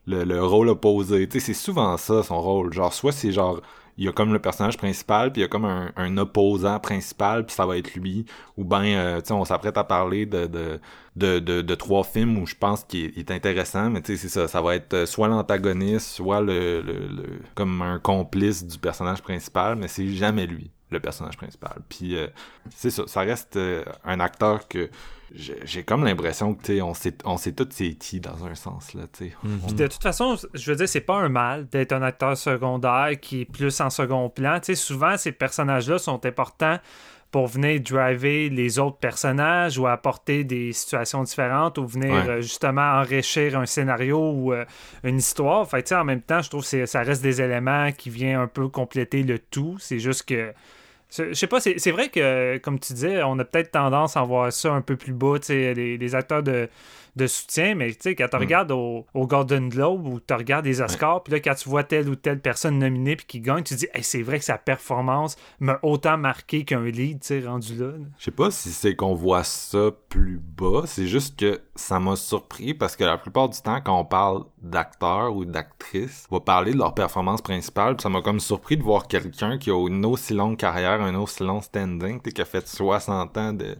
le, 0.08 0.24
le 0.24 0.44
rôle 0.44 0.70
opposé, 0.70 1.28
tu 1.28 1.40
sais, 1.40 1.48
c'est 1.48 1.54
souvent 1.60 1.98
ça 1.98 2.24
son 2.24 2.42
rôle, 2.42 2.74
genre 2.74 2.94
soit 2.94 3.12
c'est 3.12 3.32
genre 3.32 3.62
il 4.00 4.06
y 4.06 4.08
a 4.08 4.14
comme 4.14 4.32
le 4.34 4.40
personnage 4.40 4.78
principal, 4.78 5.32
puis 5.32 5.42
il 5.42 5.44
y 5.44 5.46
a 5.46 5.50
comme 5.50 5.66
un, 5.66 5.92
un 5.98 6.18
opposant 6.18 6.80
principal, 6.80 7.46
puis 7.46 7.54
ça 7.54 7.66
va 7.66 7.78
être 7.78 7.94
lui. 7.96 8.26
Ou 8.58 8.64
ben, 8.64 8.84
euh, 8.86 9.20
tu 9.22 9.28
sais, 9.28 9.34
on 9.34 9.44
s'apprête 9.44 9.78
à 9.78 9.84
parler 9.84 10.26
de, 10.26 10.48
de, 10.48 10.80
de, 11.18 11.40
de, 11.40 11.62
de 11.62 11.76
trois 11.76 12.06
films 12.06 12.38
où 12.38 12.46
je 12.48 12.56
pense 12.56 12.86
qu'il 12.86 13.12
est, 13.20 13.30
intéressant, 13.32 13.90
mais 13.90 14.02
tu 14.02 14.16
sais, 14.16 14.22
c'est 14.24 14.30
ça, 14.30 14.48
ça 14.48 14.62
va 14.62 14.76
être 14.76 14.94
euh, 14.94 15.06
soit 15.06 15.28
l'antagoniste, 15.28 16.08
soit 16.08 16.40
le, 16.42 16.82
le, 16.82 16.94
le- 17.08 17.42
comme 17.56 17.82
un 17.82 18.00
complice 18.00 18.66
du 18.66 18.78
personnage 18.80 19.22
principal, 19.22 19.76
mais 19.76 19.90
c'est 19.90 20.08
jamais 20.14 20.48
lui, 20.48 20.72
le 20.92 21.00
personnage 21.00 21.38
principal. 21.38 21.78
Puis 21.90 22.16
euh, 22.18 22.28
c'est 22.76 22.90
ça, 22.90 23.04
ça 23.08 23.22
reste 23.22 23.56
euh, 23.58 23.84
un 24.04 24.20
acteur 24.20 24.68
que 24.68 24.90
j'ai 25.32 25.84
comme 25.84 26.04
l'impression 26.06 26.56
que, 26.56 26.64
tu 26.64 26.76
sais, 26.76 26.82
on 26.82 26.96
sait, 26.96 27.16
on 27.24 27.38
sait 27.38 27.52
tous 27.52 27.68
c'est 27.70 27.94
qui 27.94 28.20
dans 28.20 28.46
un 28.46 28.56
sens, 28.56 28.96
là, 28.96 29.04
tu 29.14 29.26
sais. 29.30 29.36
Puis 29.68 29.76
de 29.76 29.86
toute 29.86 30.02
façon, 30.02 30.36
je 30.56 30.72
veux 30.72 30.76
dire, 30.78 30.90
c'est 30.90 31.02
pas 31.02 31.18
un 31.18 31.30
mal 31.30 31.68
d'être 31.68 31.92
un 31.92 32.02
acteur 32.02 32.36
secondaire 32.36 33.12
qui 33.22 33.42
est 33.42 33.46
plus 33.46 33.80
en 33.80 33.92
second 33.92 34.30
plan. 34.30 34.60
Tu 34.60 34.68
sais, 34.68 34.76
souvent, 34.76 35.18
ces 35.18 35.32
personnages-là 35.32 36.00
sont 36.00 36.26
importants 36.26 36.80
pour 37.30 37.46
venir 37.46 37.80
driver 37.80 38.50
les 38.50 38.80
autres 38.80 38.98
personnages 38.98 39.78
ou 39.78 39.86
apporter 39.86 40.44
des 40.44 40.74
situations 40.74 41.22
différentes 41.22 41.78
ou 41.78 41.86
venir 41.86 42.12
Ouais. 42.12 42.28
euh, 42.28 42.42
justement 42.42 42.82
enrichir 43.00 43.56
un 43.60 43.68
scénario 43.68 44.32
ou 44.32 44.52
euh, 44.52 44.66
une 45.04 45.20
histoire. 45.20 45.70
Fait 45.70 45.84
que, 45.84 45.90
tu 45.90 45.90
sais, 45.90 45.96
en 45.96 46.06
même 46.06 46.22
temps, 46.24 46.42
je 46.42 46.50
trouve 46.50 46.68
que 46.68 46.88
ça 46.88 47.02
reste 47.04 47.22
des 47.22 47.40
éléments 47.40 47.92
qui 47.92 48.10
viennent 48.10 48.40
un 48.40 48.48
peu 48.48 48.68
compléter 48.68 49.22
le 49.22 49.38
tout. 49.38 49.78
C'est 49.80 50.00
juste 50.00 50.24
que. 50.26 50.54
Je 51.12 51.34
sais 51.34 51.48
pas, 51.48 51.60
c'est 51.60 51.92
vrai 51.92 52.10
que, 52.10 52.58
comme 52.60 52.80
tu 52.80 52.94
disais, 52.94 53.24
on 53.24 53.40
a 53.40 53.46
peut-être 53.46 53.72
tendance 53.72 54.16
à 54.16 54.22
voir 54.22 54.54
ça 54.54 54.72
un 54.74 54.82
peu 54.82 54.96
plus 54.96 55.14
bas, 55.14 55.38
les, 55.50 55.98
les 55.98 56.16
acteurs 56.16 56.44
de, 56.44 56.70
de 57.20 57.28
soutien, 57.28 57.76
mais 57.76 57.92
tu 57.92 57.98
sais, 58.02 58.16
quand 58.16 58.28
tu 58.30 58.38
Mm. 58.38 58.40
regardes 58.40 58.72
au, 58.72 59.06
au 59.14 59.28
Golden 59.28 59.70
Globe 59.70 60.08
ou 60.08 60.20
tu 60.20 60.34
regardes 60.34 60.66
les 60.66 60.82
Oscars, 60.82 61.22
puis 61.24 61.34
là, 61.34 61.40
quand 61.40 61.54
tu 61.56 61.70
vois 61.70 61.84
telle 61.84 62.10
ou 62.10 62.16
telle 62.16 62.40
personne 62.40 62.80
nominée 62.80 63.16
puis 63.16 63.26
qui 63.28 63.42
gagne, 63.42 63.64
tu 63.64 63.74
te 63.76 63.80
dis, 63.80 63.88
Hey, 63.94 64.04
c'est 64.04 64.22
vrai 64.24 64.40
que 64.40 64.46
sa 64.46 64.58
performance 64.58 65.36
m'a 65.60 65.80
autant 65.84 66.18
marqué 66.18 66.64
qu'un 66.66 66.84
lead, 66.86 67.20
tu 67.22 67.28
sais, 67.28 67.48
rendu 67.48 67.76
là. 67.76 67.92
Je 68.18 68.24
sais 68.26 68.32
pas 68.32 68.50
si 68.52 68.70
c'est 68.70 68.96
qu'on 68.96 69.14
voit 69.14 69.44
ça 69.44 69.90
plus 70.10 70.40
bas, 70.40 70.84
c'est 70.86 71.08
juste 71.08 71.38
que 71.40 71.62
ça 71.76 72.00
m'a 72.00 72.16
surpris 72.16 72.74
parce 72.74 72.96
que 72.96 73.04
la 73.04 73.18
plupart 73.18 73.50
du 73.50 73.60
temps, 73.62 73.80
quand 73.84 74.00
on 74.00 74.06
parle 74.06 74.44
d'acteurs 74.62 75.36
ou 75.36 75.46
d'actrices, 75.46 76.26
on 76.32 76.36
va 76.38 76.40
parler 76.42 76.72
de 76.74 76.78
leur 76.78 76.94
performance 76.94 77.42
principale, 77.42 77.96
puis 77.96 78.04
ça 78.04 78.10
m'a 78.10 78.22
comme 78.22 78.40
surpris 78.40 78.78
de 78.78 78.84
voir 78.84 79.08
quelqu'un 79.08 79.58
qui 79.58 79.70
a 79.72 79.88
une 79.88 80.06
aussi 80.06 80.34
longue 80.34 80.58
carrière, 80.58 81.02
un 81.02 81.16
aussi 81.16 81.44
long 81.44 81.62
standing, 81.62 82.22
qui 82.22 82.42
a 82.42 82.46
fait 82.46 82.68
60 82.68 83.38
ans 83.38 83.54
de, 83.54 83.76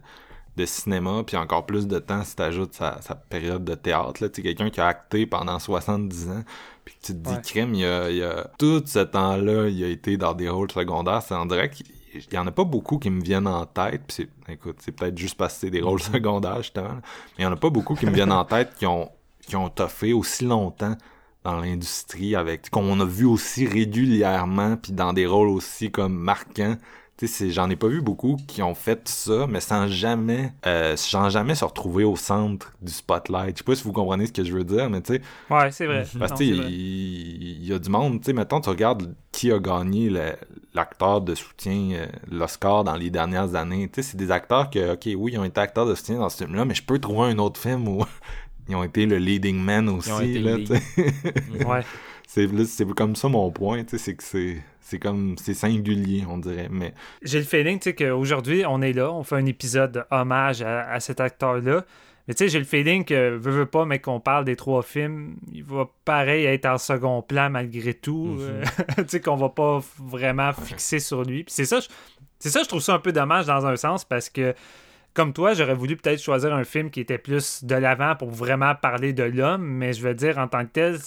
de 0.60 0.66
cinéma, 0.66 1.22
puis 1.26 1.36
encore 1.36 1.66
plus 1.66 1.86
de 1.86 1.98
temps 1.98 2.22
si 2.24 2.36
t'ajoutes 2.36 2.74
sa, 2.74 3.00
sa 3.02 3.14
période 3.14 3.64
de 3.64 3.74
théâtre, 3.74 4.26
tu 4.28 4.30
sais, 4.36 4.42
quelqu'un 4.42 4.70
qui 4.70 4.80
a 4.80 4.86
acté 4.86 5.26
pendant 5.26 5.58
70 5.58 6.28
ans, 6.30 6.44
puis 6.84 6.94
que 6.94 7.06
tu 7.06 7.12
te 7.12 7.18
dis, 7.18 7.30
Ouais. 7.34 7.40
crème, 7.42 7.74
il 7.74 7.80
y 7.80 7.84
a, 7.86 8.10
il 8.10 8.16
y 8.18 8.22
a 8.22 8.50
tout 8.58 8.82
ce 8.86 9.00
temps-là, 9.00 9.68
il 9.68 9.82
a 9.84 9.88
été 9.88 10.16
dans 10.16 10.34
des 10.34 10.48
rôles 10.48 10.70
secondaires, 10.70 11.22
c'est 11.22 11.34
en 11.34 11.46
direct 11.46 11.74
qu'il 11.74 11.86
il 12.12 12.34
y 12.34 12.38
en 12.38 12.46
a 12.48 12.50
pas 12.50 12.64
beaucoup 12.64 12.98
qui 12.98 13.08
me 13.08 13.22
viennent 13.22 13.46
en 13.46 13.66
tête. 13.66 14.02
Puis 14.08 14.26
c'est, 14.48 14.52
écoute, 14.52 14.78
c'est 14.80 14.90
peut-être 14.90 15.16
juste 15.16 15.36
parce 15.36 15.54
que 15.54 15.60
c'est 15.60 15.70
des 15.70 15.80
rôles 15.80 16.02
secondaires, 16.14 16.56
justement. 16.60 16.88
Mais 16.94 17.02
il 17.38 17.42
y 17.44 17.46
en 17.46 17.52
a 17.52 17.56
pas 17.56 17.70
beaucoup 17.70 17.94
qui 17.94 18.04
me 18.04 18.10
viennent 18.12 18.32
en 18.32 18.44
tête 18.44 18.74
qui 18.74 18.84
ont, 18.84 19.08
qui 19.46 19.54
ont 19.54 19.68
toffé 19.68 20.12
aussi 20.12 20.44
longtemps 20.44 20.96
dans 21.44 21.56
l'industrie 21.60 22.34
avec, 22.34 22.68
qu'on 22.68 22.98
a 22.98 23.04
vu 23.04 23.26
aussi 23.26 23.64
régulièrement 23.64 24.76
puis 24.76 24.90
dans 24.92 25.12
des 25.12 25.24
rôles 25.26 25.48
aussi 25.48 25.92
comme 25.92 26.14
marquants. 26.16 26.76
J'en 27.26 27.68
ai 27.68 27.76
pas 27.76 27.88
vu 27.88 28.00
beaucoup 28.00 28.36
qui 28.46 28.62
ont 28.62 28.74
fait 28.74 29.06
ça, 29.08 29.46
mais 29.46 29.60
sans 29.60 29.88
jamais, 29.88 30.52
euh, 30.66 30.96
sans 30.96 31.28
jamais 31.28 31.54
se 31.54 31.64
retrouver 31.64 32.04
au 32.04 32.16
centre 32.16 32.72
du 32.80 32.92
spotlight. 32.92 33.56
Je 33.56 33.58
sais 33.58 33.64
pas 33.64 33.74
si 33.74 33.84
vous 33.84 33.92
comprenez 33.92 34.26
ce 34.26 34.32
que 34.32 34.42
je 34.42 34.52
veux 34.52 34.64
dire, 34.64 34.88
mais 34.88 35.02
tu 35.02 35.14
sais, 35.14 35.22
Ouais, 35.50 35.70
c'est 35.70 35.86
vrai. 35.86 36.06
parce 36.18 36.32
que 36.32 36.44
il 36.44 37.64
y, 37.66 37.72
a 37.72 37.78
du 37.78 37.90
monde, 37.90 38.20
tu 38.20 38.26
sais, 38.26 38.32
mettons, 38.32 38.60
tu 38.60 38.70
regardes 38.70 39.14
qui 39.32 39.52
a 39.52 39.58
gagné 39.58 40.10
l'acteur 40.74 41.20
de 41.20 41.34
soutien, 41.34 41.90
euh, 41.92 42.06
l'Oscar 42.30 42.84
dans 42.84 42.96
les 42.96 43.10
dernières 43.10 43.54
années. 43.54 43.88
Tu 43.88 44.02
sais, 44.02 44.10
c'est 44.10 44.16
des 44.16 44.30
acteurs 44.30 44.70
que, 44.70 44.94
ok, 44.94 45.08
oui, 45.16 45.32
ils 45.32 45.38
ont 45.38 45.44
été 45.44 45.60
acteurs 45.60 45.86
de 45.86 45.94
soutien 45.94 46.18
dans 46.18 46.28
ce 46.30 46.38
film-là, 46.44 46.64
mais 46.64 46.74
je 46.74 46.82
peux 46.82 46.98
trouver 46.98 47.28
un 47.28 47.38
autre 47.38 47.60
film 47.60 47.86
où 47.86 48.04
ils 48.68 48.74
ont 48.74 48.84
été 48.84 49.04
le 49.04 49.18
leading 49.18 49.58
man 49.60 49.88
aussi, 49.90 50.10
ont 50.10 50.20
été 50.20 50.38
là. 50.38 50.56
Ouais. 51.66 51.82
c'est, 52.26 52.46
là, 52.46 52.64
c'est 52.64 52.88
comme 52.94 53.14
ça 53.14 53.28
mon 53.28 53.50
point, 53.50 53.84
tu 53.84 53.90
sais, 53.90 53.98
c'est 53.98 54.14
que 54.14 54.22
c'est, 54.22 54.62
c'est 54.90 54.98
comme, 54.98 55.36
c'est 55.40 55.54
singulier, 55.54 56.24
on 56.28 56.38
dirait, 56.38 56.68
mais 56.70 56.92
J'ai 57.22 57.38
le 57.38 57.44
feeling, 57.44 57.78
tu 57.78 57.84
sais, 57.90 57.94
qu'aujourd'hui, 57.94 58.64
on 58.66 58.82
est 58.82 58.92
là, 58.92 59.10
on 59.12 59.22
fait 59.22 59.36
un 59.36 59.46
épisode 59.46 59.92
de 59.92 60.02
hommage 60.10 60.62
à, 60.62 60.90
à 60.90 61.00
cet 61.00 61.20
acteur-là. 61.20 61.84
Mais 62.28 62.34
tu 62.34 62.44
sais, 62.44 62.48
j'ai 62.48 62.58
le 62.58 62.64
feeling 62.64 63.04
que, 63.04 63.30
veux, 63.36 63.50
veux 63.50 63.66
pas, 63.66 63.86
mais 63.86 63.98
qu'on 63.98 64.20
parle 64.20 64.44
des 64.44 64.54
trois 64.54 64.82
films, 64.82 65.36
il 65.52 65.64
va 65.64 65.88
pareil 66.04 66.44
être 66.44 66.66
en 66.66 66.78
second 66.78 67.22
plan 67.22 67.50
malgré 67.50 67.94
tout. 67.94 68.36
euh, 68.40 68.62
tu 68.98 69.04
sais, 69.08 69.20
qu'on 69.20 69.36
va 69.36 69.48
pas 69.48 69.80
vraiment 69.98 70.52
fixer 70.52 70.98
sur 71.00 71.22
lui. 71.24 71.44
Puis 71.44 71.54
c'est 71.54 71.64
ça, 71.64 71.80
je- 71.80 71.88
c'est 72.38 72.50
ça, 72.50 72.62
je 72.62 72.68
trouve 72.68 72.80
ça 72.82 72.94
un 72.94 72.98
peu 72.98 73.12
dommage 73.12 73.46
dans 73.46 73.66
un 73.66 73.76
sens 73.76 74.04
parce 74.04 74.28
que, 74.28 74.54
comme 75.14 75.32
toi, 75.32 75.54
j'aurais 75.54 75.74
voulu 75.74 75.96
peut-être 75.96 76.22
choisir 76.22 76.54
un 76.54 76.62
film 76.64 76.90
qui 76.90 77.00
était 77.00 77.18
plus 77.18 77.64
de 77.64 77.74
l'avant 77.74 78.14
pour 78.16 78.30
vraiment 78.30 78.74
parler 78.76 79.12
de 79.12 79.24
l'homme, 79.24 79.64
mais 79.66 79.92
je 79.92 80.02
veux 80.02 80.14
dire, 80.14 80.38
en 80.38 80.46
tant 80.46 80.64
que 80.64 80.70
tel, 80.72 80.98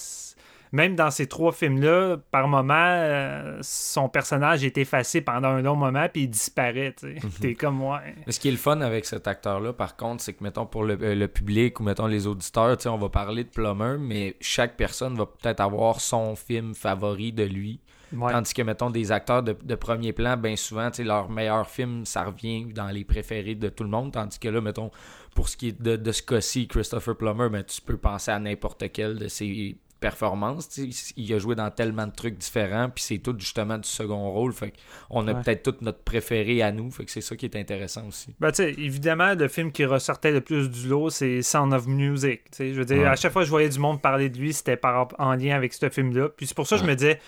même 0.74 0.96
dans 0.96 1.12
ces 1.12 1.28
trois 1.28 1.52
films-là, 1.52 2.18
par 2.32 2.48
moment, 2.48 2.74
euh, 2.74 3.60
son 3.62 4.10
personnage 4.10 4.64
est 4.64 4.76
effacé 4.80 5.22
pendant 5.22 5.50
un 5.50 5.62
long 5.62 5.76
moment, 5.76 6.08
puis 6.12 6.24
il 6.24 6.30
disparaît, 6.30 6.96
tu 6.98 7.16
sais. 7.16 7.28
T'es 7.42 7.54
comme, 7.54 7.84
ouais. 7.84 8.16
Mais 8.26 8.32
ce 8.32 8.40
qui 8.40 8.48
est 8.48 8.52
le 8.52 8.58
fun 8.58 8.82
avec 8.82 9.06
cet 9.06 9.28
acteur-là, 9.28 9.72
par 9.72 9.96
contre, 9.96 10.24
c'est 10.24 10.34
que, 10.34 10.44
mettons, 10.44 10.66
pour 10.66 10.84
le, 10.84 10.98
euh, 11.00 11.14
le 11.14 11.28
public 11.28 11.80
ou, 11.80 11.84
mettons, 11.84 12.08
les 12.08 12.26
auditeurs, 12.26 12.76
tu 12.76 12.84
sais, 12.84 12.90
on 12.90 12.98
va 12.98 13.10
parler 13.10 13.44
de 13.44 13.50
Plummer, 13.50 13.98
mais 14.00 14.36
chaque 14.42 14.76
personne 14.76 15.16
va 15.16 15.28
peut-être 15.28 15.60
avoir 15.60 16.02
son 16.02 16.36
film 16.36 16.74
favori 16.74 17.32
de 17.32 17.44
lui. 17.44 17.80
Ouais. 18.12 18.32
Tandis 18.32 18.56
que, 18.56 18.64
mettons, 18.64 18.90
des 18.90 19.12
acteurs 19.12 19.44
de, 19.44 19.56
de 19.62 19.76
premier 19.76 20.12
plan, 20.12 20.38
bien 20.38 20.56
souvent, 20.56 20.90
tu 20.90 20.98
sais, 20.98 21.04
leur 21.04 21.30
meilleur 21.30 21.70
film, 21.70 22.04
ça 22.08 22.24
revient 22.24 22.66
dans 22.66 22.88
les 22.88 23.04
préférés 23.04 23.54
de 23.54 23.70
tout 23.70 23.84
le 23.84 23.90
monde. 23.92 24.12
Tandis 24.12 24.40
que 24.40 24.50
là, 24.50 24.60
mettons, 24.60 24.90
pour 25.36 25.50
ce 25.50 25.56
qui 25.58 25.68
est 25.68 25.80
de, 25.80 25.98
de 25.98 26.12
ce 26.12 26.24
cas-ci, 26.24 26.68
Christopher 26.68 27.16
Plummer, 27.16 27.50
ben, 27.50 27.64
tu 27.64 27.80
peux 27.80 27.98
penser 27.98 28.32
à 28.32 28.40
n'importe 28.40 28.92
quel 28.92 29.20
de 29.20 29.28
ses 29.28 29.78
sais. 30.12 31.14
Il 31.18 31.34
a 31.34 31.40
joué 31.40 31.56
dans 31.56 31.70
tellement 31.72 32.08
de 32.08 32.12
trucs 32.12 32.38
différents, 32.38 32.90
puis 32.90 33.04
c'est 33.04 33.18
tout 33.20 33.36
justement 33.38 33.78
du 33.78 33.88
second 33.88 34.32
rôle. 34.32 34.54
Fait 34.54 34.74
qu'on 35.10 35.28
a 35.28 35.34
Ouais. 35.34 35.42
peut-être 35.44 35.64
tout 35.64 35.76
notre 35.82 36.00
préféré 36.04 36.62
à 36.62 36.72
nous. 36.72 36.90
Fait 36.92 37.06
que 37.06 37.12
c'est 37.12 37.22
ça 37.22 37.36
qui 37.36 37.46
est 37.46 37.56
intéressant 37.56 38.08
aussi. 38.08 38.34
Ben, 38.40 38.52
tu 38.52 38.58
sais, 38.64 38.72
évidemment, 38.72 39.34
le 39.34 39.48
film 39.48 39.72
qui 39.72 39.86
ressortait 39.86 40.32
le 40.32 40.42
plus 40.42 40.70
du 40.70 40.88
lot, 40.88 41.10
c'est 41.10 41.42
Sound 41.42 41.74
of 41.74 41.88
Music. 41.88 42.42
Je 42.58 42.64
veux 42.74 42.86
dire, 42.86 42.98
Ouais. 42.98 43.06
à 43.06 43.16
chaque 43.16 43.32
fois 43.34 43.42
que 43.42 43.46
je 43.46 43.52
voyais 43.52 43.70
du 43.70 43.80
monde 43.80 44.02
parler 44.02 44.30
de 44.30 44.38
lui, 44.38 44.54
c'était 44.54 44.78
en 45.20 45.34
lien 45.36 45.56
avec 45.56 45.74
ce 45.74 45.90
film-là. 45.90 46.30
Puis 46.30 46.48
c'est 46.48 46.56
pour 46.56 46.68
ça 46.68 46.76
que 46.78 46.82
je 46.84 46.88
me 46.88 46.96
disais, 46.96 47.20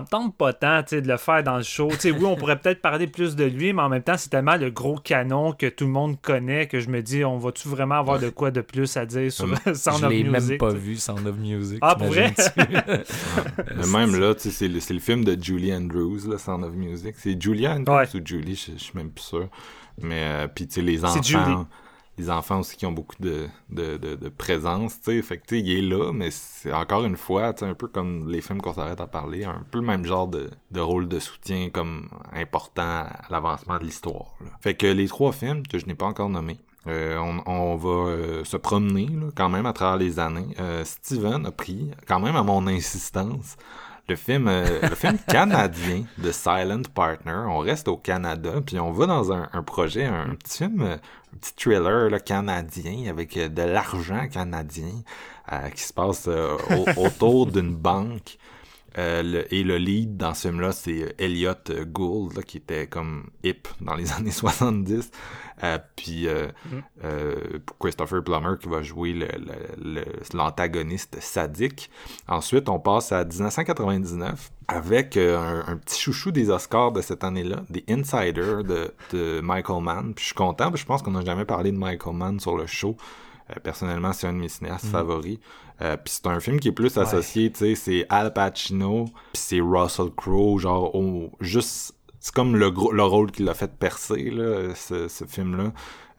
me 0.00 0.06
tente 0.06 0.34
pas 0.36 0.54
tant 0.54 0.80
de 0.80 1.06
le 1.06 1.16
faire 1.18 1.42
dans 1.42 1.58
le 1.58 1.62
show. 1.62 1.88
Oui, 2.04 2.24
on 2.24 2.34
pourrait 2.36 2.58
peut-être 2.58 2.80
parler 2.80 3.06
plus 3.06 3.36
de 3.36 3.44
lui, 3.44 3.74
mais 3.74 3.82
en 3.82 3.90
même 3.90 4.02
temps, 4.02 4.16
c'est 4.16 4.30
tellement 4.30 4.56
le 4.56 4.70
gros 4.70 4.96
canon 4.96 5.52
que 5.52 5.66
tout 5.66 5.84
le 5.84 5.90
monde 5.90 6.18
connaît 6.20 6.66
que 6.66 6.80
je 6.80 6.88
me 6.88 7.02
dis, 7.02 7.24
on 7.26 7.36
va-tu 7.36 7.68
vraiment 7.68 7.96
avoir 7.96 8.18
de 8.18 8.30
quoi 8.30 8.50
de 8.50 8.62
plus 8.62 8.96
à 8.96 9.04
dire 9.04 9.30
sur 9.30 9.46
Sound 9.74 10.00
je 10.00 10.06
of 10.06 10.10
l'ai 10.10 10.24
Music? 10.24 10.48
même 10.50 10.58
pas 10.58 10.70
tu 10.72 10.76
sais? 10.76 10.82
vu, 10.82 10.96
Sound 10.96 11.26
of 11.26 11.36
Music. 11.36 11.78
Ah, 11.82 11.94
pour 11.94 12.06
vrai? 12.06 12.32
même 13.92 14.18
là, 14.18 14.34
c'est 14.38 14.68
le, 14.68 14.80
film 15.00 15.24
de 15.24 15.36
Julie 15.40 15.74
Andrews, 15.74 16.20
là, 16.28 16.38
Sound 16.38 16.64
of 16.64 16.72
Music. 16.72 17.14
C'est 17.18 17.40
Julia 17.40 17.72
Andrews 17.74 17.92
Ouais. 17.96 18.06
ou 18.14 18.20
Julie, 18.24 18.56
je, 18.56 18.72
je 18.72 18.82
suis 18.82 18.92
même 18.96 19.10
plus 19.10 19.24
sûr. 19.24 19.48
Mais, 20.00 20.22
euh, 20.22 20.48
puis 20.48 20.66
tu 20.66 20.74
sais, 20.76 20.82
les 20.82 20.98
C'est 20.98 21.22
Julie. 21.22 21.42
enfants, 21.42 21.66
les 22.18 22.30
enfants 22.30 22.60
aussi 22.60 22.76
qui 22.76 22.86
ont 22.86 22.92
beaucoup 22.92 23.16
de, 23.20 23.48
de, 23.70 23.96
de, 23.96 24.14
de 24.16 24.28
présence, 24.28 25.00
tu 25.00 25.12
sais. 25.12 25.22
Fait 25.22 25.38
que, 25.38 25.46
tu 25.46 25.56
sais, 25.56 25.60
il 25.62 25.78
est 25.78 25.96
là, 25.96 26.12
mais 26.12 26.30
c'est 26.30 26.72
encore 26.72 27.04
une 27.04 27.16
fois, 27.16 27.52
tu 27.52 27.60
sais, 27.60 27.70
un 27.70 27.74
peu 27.74 27.88
comme 27.88 28.28
les 28.30 28.40
films 28.40 28.60
qu'on 28.60 28.74
s'arrête 28.74 29.00
à 29.00 29.06
parler, 29.06 29.44
un 29.44 29.64
peu 29.70 29.78
le 29.78 29.86
même 29.86 30.04
genre 30.04 30.28
de, 30.28 30.50
de 30.70 30.80
rôle 30.80 31.08
de 31.08 31.18
soutien 31.18 31.70
comme 31.70 32.08
important 32.32 32.82
à 32.82 33.22
l'avancement 33.30 33.78
de 33.78 33.84
l'histoire. 33.84 34.34
Fait 34.60 34.74
que 34.74 34.86
les 34.86 35.08
trois 35.08 35.32
films 35.32 35.66
que 35.66 35.78
je 35.78 35.86
n'ai 35.86 35.94
pas 35.94 36.06
encore 36.06 36.28
nommés, 36.28 36.58
euh, 36.86 37.16
on, 37.18 37.42
on 37.46 37.76
va 37.76 38.10
euh, 38.10 38.44
se 38.44 38.56
promener 38.56 39.06
là, 39.06 39.28
quand 39.34 39.48
même 39.48 39.66
à 39.66 39.72
travers 39.72 39.96
les 39.96 40.18
années. 40.18 40.54
Euh, 40.58 40.84
Steven 40.84 41.46
a 41.46 41.52
pris, 41.52 41.90
quand 42.06 42.20
même 42.20 42.36
à 42.36 42.42
mon 42.42 42.66
insistance, 42.66 43.56
le 44.08 44.16
film, 44.16 44.48
euh, 44.48 44.80
le 44.82 44.94
film 44.94 45.18
canadien 45.28 46.04
de 46.18 46.32
Silent 46.32 46.82
Partner. 46.94 47.44
On 47.48 47.58
reste 47.58 47.88
au 47.88 47.96
Canada, 47.96 48.60
puis 48.64 48.78
on 48.78 48.90
va 48.90 49.06
dans 49.06 49.32
un, 49.32 49.46
projet, 49.64 50.04
un, 50.04 50.34
petit 50.34 50.58
film, 50.58 50.98
petit 51.40 51.52
thriller 51.56 52.10
là, 52.10 52.20
canadien 52.20 53.08
avec 53.08 53.36
euh, 53.36 53.48
de 53.48 53.62
l'argent 53.62 54.28
canadien 54.28 55.02
euh, 55.52 55.68
qui 55.70 55.82
se 55.82 55.92
passe 55.92 56.28
autour 56.96 57.46
d'une 57.46 57.74
banque. 57.74 58.38
Et 58.96 59.62
le 59.64 59.76
lead 59.76 60.16
dans 60.16 60.34
ce 60.34 60.48
film-là, 60.48 60.72
c'est 60.72 61.14
Elliot 61.18 61.54
Gould, 61.86 62.44
qui 62.44 62.58
était 62.58 62.86
comme 62.86 63.30
hip 63.42 63.68
dans 63.80 63.94
les 63.94 64.12
années 64.18 64.30
70. 64.30 65.10
Euh, 65.64 65.78
puis 65.96 66.26
euh, 66.26 66.48
mm-hmm. 66.48 66.82
euh, 67.04 67.34
Christopher 67.78 68.24
Plummer 68.24 68.56
qui 68.60 68.68
va 68.68 68.82
jouer 68.82 69.14
l'antagoniste 70.34 71.18
sadique. 71.20 71.90
Ensuite, 72.26 72.68
on 72.68 72.80
passe 72.80 73.12
à 73.12 73.24
1999 73.24 74.50
avec 74.68 75.16
un, 75.16 75.76
petit 75.84 76.00
chouchou 76.00 76.30
des 76.30 76.50
Oscars 76.50 76.92
de 76.92 77.00
cette 77.00 77.24
année-là, 77.24 77.62
The 77.72 77.90
Insider 77.90 78.62
de, 79.12 79.40
Michael 79.40 79.82
Mann. 79.82 80.14
Puis 80.14 80.22
je 80.22 80.26
suis 80.28 80.34
content, 80.34 80.74
je 80.74 80.84
pense 80.84 81.02
qu'on 81.02 81.10
n'a 81.12 81.24
jamais 81.24 81.44
parlé 81.44 81.70
de 81.70 81.76
Michael 81.76 82.14
Mann 82.14 82.40
sur 82.40 82.56
le 82.56 82.66
show. 82.66 82.96
personnellement, 83.62 84.12
c'est 84.12 84.26
un 84.26 84.32
de 84.32 84.38
mes 84.38 84.48
cinéastes 84.48 84.86
mm-hmm. 84.86 84.90
favoris. 84.90 85.38
Puis 86.04 86.14
c'est 86.14 86.26
un 86.26 86.40
film 86.40 86.60
qui 86.60 86.68
est 86.68 86.72
plus 86.72 86.96
associé, 86.98 87.50
tu 87.50 87.58
sais, 87.58 87.74
c'est 87.74 88.06
Al 88.08 88.32
Pacino, 88.32 89.06
puis 89.32 89.42
c'est 89.42 89.60
Russell 89.60 90.10
Crowe, 90.16 90.58
genre, 90.58 90.92
juste 91.40 91.94
c'est 92.22 92.32
comme 92.32 92.54
le, 92.54 92.72
le 92.92 93.02
rôle 93.02 93.32
qui 93.32 93.42
l'a 93.42 93.52
fait 93.52 93.76
percer, 93.76 94.30
là, 94.30 94.74
ce, 94.76 95.08
ce 95.08 95.24
film-là. 95.24 95.72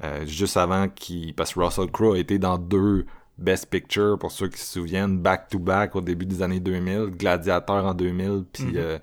Euh, 0.04 0.26
juste 0.26 0.58
avant 0.58 0.90
qu'il... 0.90 1.34
Parce 1.34 1.54
que 1.54 1.62
Russell 1.62 1.90
Crowe 1.92 2.16
a 2.16 2.18
été 2.18 2.38
dans 2.40 2.58
deux 2.58 3.06
Best 3.38 3.68
Picture, 3.70 4.20
pour 4.20 4.34
ceux 4.34 4.50
qui 4.50 4.60
se 4.60 4.74
souviennent, 4.74 5.18
back-to-back 5.18 5.96
au 5.96 6.02
début 6.02 6.26
des 6.26 6.42
années 6.42 6.60
2000, 6.60 7.12
Gladiateur 7.18 7.86
en 7.86 7.94
2000, 7.94 8.44
puis... 8.52 8.64
Mm-hmm. 8.66 8.76
Euh, 8.76 8.82
euh, 8.82 9.00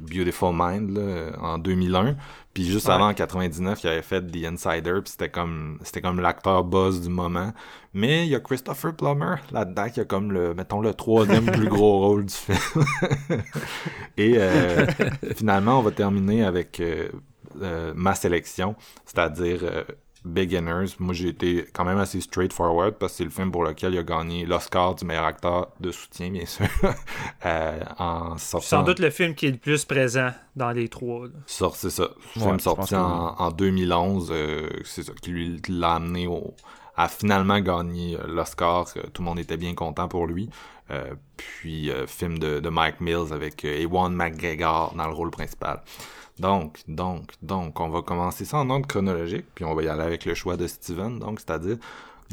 Beautiful 0.00 0.52
Mind 0.54 0.96
là, 0.96 1.32
en 1.40 1.58
2001 1.58 2.16
puis 2.56 2.64
juste 2.64 2.88
avant 2.88 3.08
en 3.08 3.14
99 3.14 3.84
il 3.84 3.88
avait 3.88 4.00
fait 4.00 4.22
The 4.22 4.46
Insider 4.46 5.00
puis 5.02 5.10
c'était 5.10 5.28
comme 5.28 5.78
c'était 5.82 6.00
comme 6.00 6.20
l'acteur 6.20 6.64
buzz 6.64 7.02
du 7.02 7.10
moment. 7.10 7.52
Mais 7.92 8.26
il 8.26 8.30
y 8.30 8.34
a 8.34 8.40
Christopher 8.40 8.94
Plummer 8.94 9.36
là-dedans 9.52 9.90
qui 9.90 10.00
a 10.00 10.04
comme 10.04 10.32
le 10.32 10.54
mettons 10.54 10.80
le 10.80 10.94
troisième 10.94 11.44
plus 11.52 11.68
gros 11.68 11.98
rôle 11.98 12.24
du 12.24 12.34
film. 12.34 12.58
Et 14.16 14.36
euh, 14.36 14.86
finalement 15.34 15.80
on 15.80 15.82
va 15.82 15.90
terminer 15.90 16.44
avec 16.44 16.80
euh, 16.80 17.08
ma 17.94 18.14
sélection 18.14 18.74
c'est-à-dire 19.04 19.60
Beginners, 20.26 20.96
moi 20.98 21.14
j'ai 21.14 21.28
été 21.28 21.64
quand 21.72 21.84
même 21.84 21.98
assez 21.98 22.20
straightforward 22.20 22.94
parce 22.98 23.12
que 23.12 23.18
c'est 23.18 23.24
le 23.24 23.30
film 23.30 23.52
pour 23.52 23.62
lequel 23.64 23.94
il 23.94 23.98
a 23.98 24.02
gagné 24.02 24.44
l'Oscar 24.44 24.94
du 24.96 25.04
meilleur 25.04 25.24
acteur 25.24 25.68
de 25.80 25.92
soutien, 25.92 26.30
bien 26.30 26.46
sûr. 26.46 26.66
euh, 27.46 27.80
en 27.98 28.36
Sans 28.36 28.82
doute 28.82 28.98
le 28.98 29.10
film 29.10 29.34
qui 29.34 29.46
est 29.46 29.52
le 29.52 29.56
plus 29.56 29.84
présent 29.84 30.30
dans 30.56 30.72
les 30.72 30.88
trois. 30.88 31.26
C'est 31.46 31.90
ça. 31.90 32.08
Le 32.34 32.40
film 32.40 32.60
sorti 32.60 32.94
en, 32.96 33.50
2011, 33.50 34.30
euh, 34.30 34.68
c'est 34.84 35.04
ça 35.04 35.12
qui 35.20 35.30
lui 35.30 35.62
l'a 35.68 35.94
amené 35.94 36.26
au, 36.26 36.54
à 36.96 37.08
finalement 37.08 37.60
gagner 37.60 38.16
euh, 38.16 38.26
l'Oscar. 38.26 38.86
Tout 39.12 39.22
le 39.22 39.24
monde 39.24 39.38
était 39.38 39.56
bien 39.56 39.74
content 39.74 40.08
pour 40.08 40.26
lui. 40.26 40.50
Euh, 40.90 41.14
puis, 41.36 41.90
film 42.06 42.38
de, 42.38 42.60
de, 42.60 42.68
Mike 42.68 43.00
Mills 43.00 43.32
avec 43.32 43.64
Ewan 43.64 44.14
McGregor 44.14 44.94
dans 44.96 45.06
le 45.06 45.14
rôle 45.14 45.30
principal. 45.30 45.82
Donc, 46.38 46.80
donc, 46.86 47.32
donc, 47.42 47.80
on 47.80 47.88
va 47.88 48.02
commencer 48.02 48.44
ça 48.44 48.58
en 48.58 48.68
ordre 48.68 48.86
chronologique, 48.86 49.46
puis 49.54 49.64
on 49.64 49.74
va 49.74 49.82
y 49.82 49.88
aller 49.88 50.02
avec 50.02 50.24
le 50.24 50.34
choix 50.34 50.56
de 50.56 50.66
Steven, 50.66 51.18
donc, 51.18 51.40
c'est-à-dire 51.40 51.78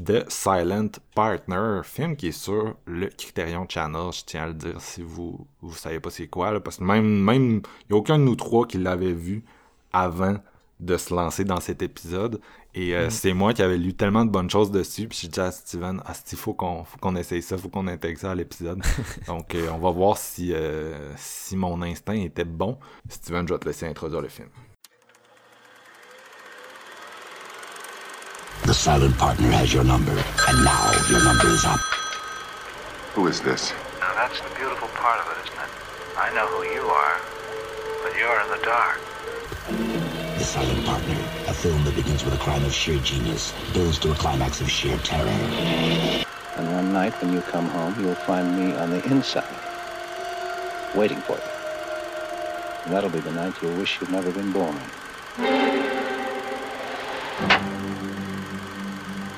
The 0.04 0.30
Silent 0.30 0.90
Partner, 1.16 1.82
film 1.84 2.16
qui 2.16 2.30
est 2.30 2.32
sur 2.32 2.76
le 2.86 3.08
Criterion 3.08 3.66
Channel, 3.70 4.12
je 4.12 4.24
tiens 4.26 4.44
à 4.44 4.48
le 4.48 4.54
dire 4.54 4.82
si 4.82 5.02
vous 5.02 5.46
vous 5.62 5.76
savez 5.76 6.00
pas 6.00 6.10
c'est 6.10 6.28
quoi, 6.28 6.60
parce 6.60 6.78
que 6.78 6.84
même, 6.84 7.24
même, 7.24 7.62
il 7.82 7.92
n'y 7.92 7.96
a 7.96 7.98
aucun 7.98 8.18
de 8.18 8.24
nous 8.24 8.36
trois 8.36 8.66
qui 8.66 8.78
l'avait 8.78 9.14
vu 9.14 9.44
avant 9.92 10.38
de 10.80 10.98
se 10.98 11.14
lancer 11.14 11.46
dans 11.46 11.60
cet 11.60 11.82
épisode. 11.82 12.42
Et 12.76 12.96
euh, 12.96 13.08
mm. 13.08 13.10
c'est 13.12 13.34
moi 13.34 13.54
qui 13.54 13.62
avais 13.62 13.78
lu 13.78 13.94
tellement 13.94 14.26
de 14.26 14.32
bonnes 14.32 14.50
choses 14.50 14.72
dessus. 14.72 15.08
Puis 15.08 15.20
j'ai 15.22 15.28
dit 15.28 15.40
à 15.40 15.52
Steven, 15.52 16.02
ah, 16.06 16.14
il 16.32 16.38
faut 16.38 16.54
qu'on 16.54 16.84
faut 16.84 16.98
qu'on 16.98 17.16
essaye 17.16 17.42
ça, 17.42 17.58
faut 17.58 17.70
qu'on 17.70 17.88
intègre 17.88 18.20
ça 18.20 18.32
à 18.32 18.36
l'épisode. 18.36 18.82
Donc 19.28 19.54
euh, 19.54 19.70
on 19.72 19.78
va 19.78 19.92
voir 19.92 20.18
si, 20.18 20.54
euh, 20.54 21.12
si 21.16 21.56
mon 21.56 21.82
instinct 21.82 22.14
était 22.14 22.46
bon. 22.46 22.78
Steven, 23.10 23.48
je 23.48 23.54
vais 23.54 23.60
te 23.60 23.68
laisser 23.68 23.88
introduire 23.88 24.22
le 24.22 24.30
film. 24.30 24.50
The 28.66 28.74
silent 28.74 29.18
partner 29.18 29.52
has 29.52 29.74
your 29.74 29.84
number, 29.84 30.14
and 30.48 30.64
now 30.64 30.92
your 31.10 31.22
number 31.22 31.54
is 31.54 31.66
up. 31.66 31.82
Who 33.14 33.28
is 33.28 33.42
this? 33.42 33.74
Now 34.00 34.16
that's 34.16 34.40
the 34.40 34.56
beautiful 34.58 34.88
part 34.96 35.20
of 35.20 35.28
it, 35.34 35.46
isn't 35.46 35.60
it? 35.60 35.70
I 36.18 36.34
know 36.34 36.48
who 36.48 36.64
you 36.74 36.88
are, 36.88 37.20
but 38.04 38.18
you're 38.18 38.40
in 38.42 38.58
the 38.58 38.66
dark. 38.66 39.13
The 40.44 40.50
Silent 40.50 40.86
Partner, 40.86 41.16
a 41.48 41.54
film 41.54 41.86
that 41.86 41.96
begins 41.96 42.26
with 42.26 42.34
a 42.34 42.38
crime 42.38 42.66
of 42.66 42.74
sheer 42.74 43.00
genius, 43.00 43.54
builds 43.72 43.98
to 44.00 44.12
a 44.12 44.16
climax 44.16 44.60
of 44.60 44.70
sheer 44.70 44.98
terror. 44.98 45.30
And 46.58 46.70
one 46.74 46.92
night 46.92 47.14
when 47.22 47.32
you 47.32 47.40
come 47.40 47.70
home, 47.70 47.96
you'll 47.98 48.14
find 48.14 48.60
me 48.60 48.76
on 48.76 48.90
the 48.90 49.02
inside, 49.06 49.46
waiting 50.96 51.22
for 51.22 51.38
you. 51.38 51.52
And 52.84 52.94
that'll 52.94 53.10
be 53.10 53.22
the 53.22 53.32
night 53.32 53.54
you'll 53.62 53.78
wish 53.78 54.02
you'd 54.02 54.12
never 54.12 54.34
been 54.34 54.52
born. 54.52 54.78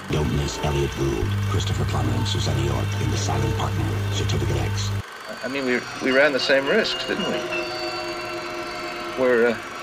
Don't 0.10 0.36
miss 0.38 0.58
Elliot 0.64 0.90
Gould, 0.98 1.28
Christopher 1.52 1.86
Plummer, 1.86 2.14
and 2.14 2.28
Susanna 2.28 2.66
York 2.66 2.88
in 3.04 3.12
The 3.12 3.18
Silent 3.18 3.56
Partner, 3.60 3.86
Certificate 4.12 4.58
X. 4.58 4.90
I 5.44 5.50
mean, 5.50 5.66
we, 5.66 5.80
we 6.02 6.10
ran 6.18 6.34
the 6.34 6.40
same 6.40 6.66
risks, 6.66 7.06
didn't 7.08 7.28
we? 7.28 7.38
We're, 9.22 9.50
uh, 9.50 9.75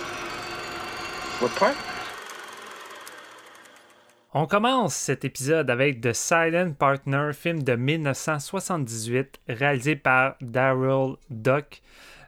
On 4.33 4.47
commence 4.47 4.95
cet 4.95 5.25
épisode 5.25 5.71
avec 5.71 6.01
The 6.01 6.13
Silent 6.13 6.73
Partner, 6.73 7.31
film 7.33 7.65
de 7.65 7.75
1978 7.75 9.41
réalisé 9.49 9.97
par 9.97 10.37
Daryl 10.41 11.17
Duck. 11.31 11.83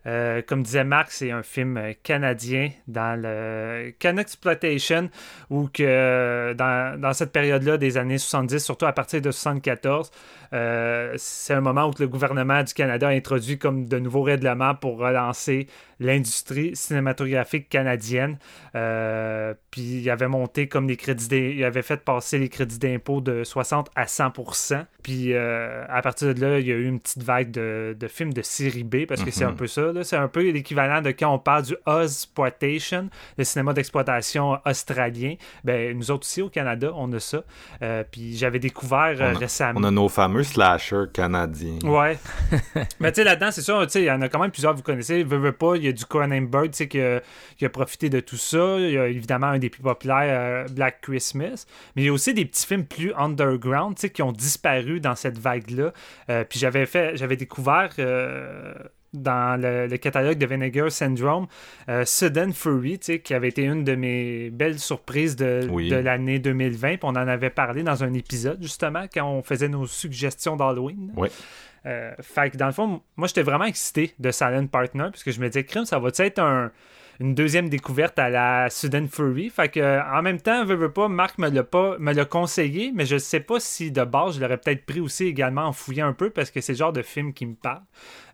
Euh, 0.07 0.43
comme 0.47 0.63
disait 0.63 0.85
Marc, 0.85 1.13
c'est 1.13 1.31
un 1.31 1.43
film 1.43 1.81
canadien 2.03 2.71
dans 2.89 3.21
le 3.21 3.93
Can 4.01 4.17
Exploitation, 4.17 5.11
où 5.51 5.69
que 5.73 6.53
dans, 6.55 7.01
dans 7.01 7.13
cette 7.13 7.33
période-là 7.33 7.79
des 7.79 7.97
années 7.97 8.19
70, 8.19 8.59
surtout 8.59 8.87
à 8.87 8.93
partir 8.93 9.21
de 9.21 9.31
74, 9.31 10.11
euh, 10.55 11.15
c'est 11.17 11.53
un 11.53 11.61
moment 11.61 11.89
où 11.89 11.93
le 11.99 12.07
gouvernement 12.07 12.63
du 12.63 12.73
Canada 12.75 13.09
a 13.09 13.11
introduit 13.11 13.59
comme 13.59 13.87
de 13.87 13.99
nouveaux 13.99 14.23
règlements 14.23 14.75
pour 14.75 14.99
relancer 14.99 15.67
l'industrie 15.99 16.77
cinématographique 16.77 17.69
canadienne. 17.69 18.39
Euh, 18.77 19.55
puis 19.71 20.01
il 20.03 20.11
avait 20.11 20.29
monté 20.29 20.69
comme 20.69 20.89
les 20.89 20.97
crédits, 20.97 21.55
il 21.57 21.65
avait 21.65 21.83
fait 21.83 21.97
passer 21.97 22.39
les 22.39 22.49
crédits 22.49 22.79
d'impôt 22.79 23.21
de 23.21 23.43
60 23.43 23.91
à 23.97 24.05
100% 24.05 24.85
Puis 25.03 25.33
euh, 25.33 25.85
à 25.89 26.03
partir 26.03 26.35
de 26.35 26.41
là, 26.41 26.61
il 26.61 26.67
y 26.67 26.73
a 26.73 26.77
eu 26.77 26.87
une 26.87 27.01
petite 27.01 27.23
vague 27.23 27.51
de, 27.51 27.97
de 27.99 28.09
films 28.09 28.33
de 28.33 28.43
série 28.43 28.85
B 28.85 29.07
parce 29.07 29.23
que 29.25 29.31
c'est 29.31 29.45
un 29.45 29.51
mhm. 29.51 29.57
peu 29.57 29.67
ça. 29.67 29.93
C'est 30.03 30.17
un 30.17 30.29
peu 30.29 30.51
l'équivalent 30.51 31.01
de 31.01 31.11
quand 31.11 31.33
on 31.33 31.39
parle 31.39 31.65
du 31.65 31.77
Ozploitation, 31.87 33.09
le 33.39 33.45
cinéma 33.45 33.73
d'exploitation 33.73 34.59
australien. 34.65 35.35
Ben 35.63 35.97
nous 35.97 36.11
autres 36.11 36.27
aussi 36.27 36.43
au 36.43 36.49
Canada, 36.49 36.93
on 36.95 37.13
a 37.13 37.21
ça. 37.21 37.43
puis 38.11 38.37
j'avais 38.37 38.59
découvert 38.59 39.39
récemment. 39.39 39.81
On 39.81 39.85
a 39.85 39.91
nos 39.91 40.09
fameux 40.09 40.43
slasher 40.43 41.05
canadien. 41.13 41.79
Ouais. 41.85 42.19
Mais 43.01 43.13
tu 43.13 43.17
sais, 43.17 43.25
là-dedans, 43.25 43.51
c'est 43.51 43.63
sûr, 43.63 43.87
il 43.95 44.05
y 44.05 44.11
en 44.11 44.21
a 44.23 44.29
quand 44.29 44.39
même 44.39 44.51
plusieurs, 44.51 44.75
vous 44.75 44.83
connaissez. 44.83 45.23
Veux, 45.23 45.39
veux 45.39 45.53
pas, 45.53 45.77
il 45.77 45.85
y 45.85 45.89
a 45.89 45.93
du 45.93 46.05
Cronenberg 46.05 46.71
qui 46.71 47.01
a, 47.01 47.21
qui 47.57 47.65
a 47.65 47.69
profité 47.69 48.09
de 48.09 48.21
tout 48.21 48.37
ça. 48.37 48.77
Il 48.79 48.91
y 48.91 48.99
a 48.99 49.07
évidemment 49.07 49.49
un 49.49 49.59
des 49.59 49.71
plus 49.71 49.83
populaires, 49.83 50.67
euh, 50.67 50.69
Black 50.71 51.01
Christmas. 51.01 51.67
Mais 51.97 52.03
il 52.03 52.07
y 52.07 52.09
a 52.09 52.13
aussi 52.13 52.35
des 52.35 52.45
petits 52.45 52.67
films 52.67 52.85
plus 52.85 53.13
underground 53.17 53.95
qui 53.97 54.23
ont 54.23 54.33
disparu 54.33 55.01
dans 55.01 55.15
cette 55.15 55.39
vague-là. 55.39 55.93
Euh, 56.31 56.45
puis 56.45 56.59
j'avais 56.59 56.87
fait, 56.87 57.17
j'avais 57.17 57.37
découvert. 57.37 57.91
Euh, 57.99 58.75
dans 59.15 59.61
le, 59.61 59.97
catalogue 59.97 60.37
de 60.37 60.47
Vinegar 60.47 60.91
Syndrome, 60.91 61.47
euh, 61.89 62.05
Sudden 62.05 62.53
Fury, 62.53 62.99
qui 62.99 63.33
avait 63.33 63.49
été 63.49 63.63
une 63.63 63.85
de 63.85 63.95
mes 63.95 64.51
belles 64.51 64.79
surprises 64.79 65.37
de, 65.37 65.67
de 65.67 65.97
l'année 65.97 66.39
2020. 66.39 66.89
Puis 66.89 66.99
on 67.03 67.09
en 67.09 67.17
avait 67.17 67.51
parlé 67.51 67.83
dans 67.83 68.05
un 68.05 68.13
épisode, 68.13 68.61
justement, 68.61 69.07
quand 69.13 69.27
on 69.27 69.43
faisait 69.43 69.69
nos 69.69 69.87
suggestions 69.87 70.57
d'Halloween. 70.57 71.13
Oui. 71.17 71.29
Euh, 71.87 72.13
fait 72.21 72.51
que 72.51 72.57
dans 72.57 72.67
le 72.67 72.73
fond, 72.73 73.03
moi, 73.17 73.29
j'étais 73.29 73.43
vraiment 73.43 73.65
excité 73.65 74.15
de 74.19 74.31
Silent 74.31 74.67
Partner, 74.67 75.09
parce 75.11 75.23
que 75.23 75.31
je 75.31 75.41
me 75.41 75.49
disais, 75.49 75.65
crime, 75.65 75.85
ça 75.85 75.99
va 75.99 76.11
être 76.19 76.39
un 76.39 76.71
une 77.21 77.35
deuxième 77.35 77.69
découverte 77.69 78.19
à 78.19 78.29
la 78.29 78.69
Sudden 78.71 79.09
Fury. 79.09 79.51
Fait 79.51 79.69
que, 79.69 80.01
en 80.17 80.23
même 80.23 80.41
temps, 80.41 80.65
veux, 80.65 80.75
veux 80.75 80.93
pas, 80.93 81.09
Marc 81.09 81.39
me 81.39 81.49
l'a 82.13 82.25
conseillé, 82.25 82.93
mais 82.95 83.07
je 83.07 83.19
sais 83.19 83.41
pas 83.41 83.61
si 83.61 83.91
de 83.91 84.05
base 84.05 84.37
je 84.37 84.41
l'aurais 84.41 84.59
peut-être 84.59 84.85
pris 84.85 85.01
aussi 85.01 85.25
également 85.27 85.63
en 85.63 85.73
fouillant 85.73 86.09
un 86.09 86.13
peu 86.13 86.31
parce 86.31 86.51
que 86.51 86.61
c'est 86.61 86.73
le 86.73 86.79
genre 86.79 86.93
de 86.93 87.03
film 87.03 87.33
qui 87.33 87.47
me 87.47 87.55
parle. 87.55 87.83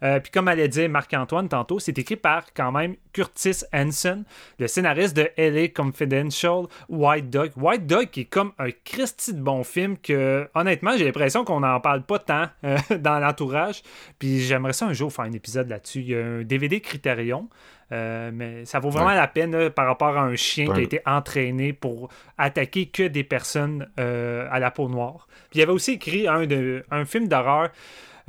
Euh, 0.02 0.18
puis 0.20 0.30
comme 0.30 0.48
allait 0.48 0.68
dire 0.68 0.88
Marc-Antoine 0.88 1.48
tantôt, 1.48 1.78
c'est 1.78 1.98
écrit 1.98 2.16
par 2.16 2.52
quand 2.54 2.72
même 2.72 2.96
Curtis 3.12 3.62
Hanson, 3.72 4.24
le 4.58 4.66
scénariste 4.66 5.16
de 5.16 5.28
LA 5.36 5.68
Confidential, 5.68 6.64
White 6.88 7.30
Dog. 7.30 7.52
White 7.56 7.86
Dog 7.86 8.10
qui 8.10 8.22
est 8.22 8.24
comme 8.24 8.52
un 8.58 8.70
Christy 8.84 9.34
de 9.34 9.40
bon 9.40 9.64
film 9.64 9.98
que 9.98 10.48
honnêtement 10.54 10.96
j'ai 10.96 11.04
l'impression 11.04 11.44
qu'on 11.44 11.60
n'en 11.60 11.80
parle 11.80 12.02
pas 12.02 12.18
tant 12.18 12.46
euh, 12.64 12.78
dans 12.98 13.18
l'entourage. 13.18 13.82
Puis 14.18 14.40
j'aimerais 14.40 14.72
ça 14.72 14.86
un 14.86 14.92
jour 14.92 15.12
faire 15.12 15.26
un 15.26 15.32
épisode 15.32 15.68
là-dessus. 15.68 16.00
Il 16.00 16.08
y 16.08 16.14
a 16.14 16.24
un 16.24 16.42
DVD 16.42 16.80
Criterion. 16.80 17.48
Euh, 17.92 18.31
mais 18.33 18.64
ça 18.64 18.79
vaut 18.79 18.90
vraiment 18.90 19.14
la 19.14 19.26
peine 19.26 19.70
par 19.70 19.87
rapport 19.87 20.16
à 20.16 20.22
un 20.22 20.37
chien 20.37 20.66
qui 20.72 20.81
a 20.81 20.83
été 20.83 21.00
entraîné 21.07 21.72
pour 21.72 22.09
attaquer 22.38 22.87
que 22.87 23.03
des 23.03 23.24
personnes 23.24 23.88
à 23.96 24.59
la 24.59 24.70
peau 24.70 24.88
noire. 24.88 25.26
Puis 25.50 25.59
il 25.59 25.62
avait 25.62 25.72
aussi 25.72 25.92
écrit 25.92 26.29
un, 26.29 26.46
de, 26.46 26.85
un 26.90 27.05
film 27.05 27.29
d'horreur 27.29 27.70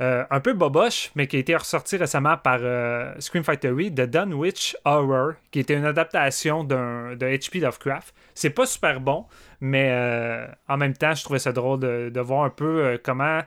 euh, 0.02 0.24
un 0.30 0.40
peu 0.40 0.52
boboche, 0.52 1.12
mais 1.14 1.28
qui 1.28 1.36
a 1.36 1.38
été 1.38 1.54
ressorti 1.54 1.96
récemment 1.96 2.36
par 2.36 2.58
euh, 2.62 3.12
Scream 3.20 3.44
Factory, 3.44 3.94
The 3.94 4.00
Dunwich 4.00 4.76
Horror, 4.84 5.34
qui 5.52 5.60
était 5.60 5.74
une 5.74 5.84
adaptation 5.84 6.64
d'un, 6.64 7.14
de 7.14 7.24
H.P. 7.24 7.60
Lovecraft. 7.60 8.12
C'est 8.34 8.50
pas 8.50 8.66
super 8.66 9.00
bon, 9.00 9.26
mais 9.60 9.90
euh, 9.92 10.46
en 10.68 10.76
même 10.76 10.94
temps, 10.94 11.14
je 11.14 11.22
trouvais 11.22 11.38
ça 11.38 11.52
drôle 11.52 11.78
de, 11.78 12.20
voir 12.20 12.42
un 12.42 12.50
peu 12.50 12.98
comment 13.04 13.42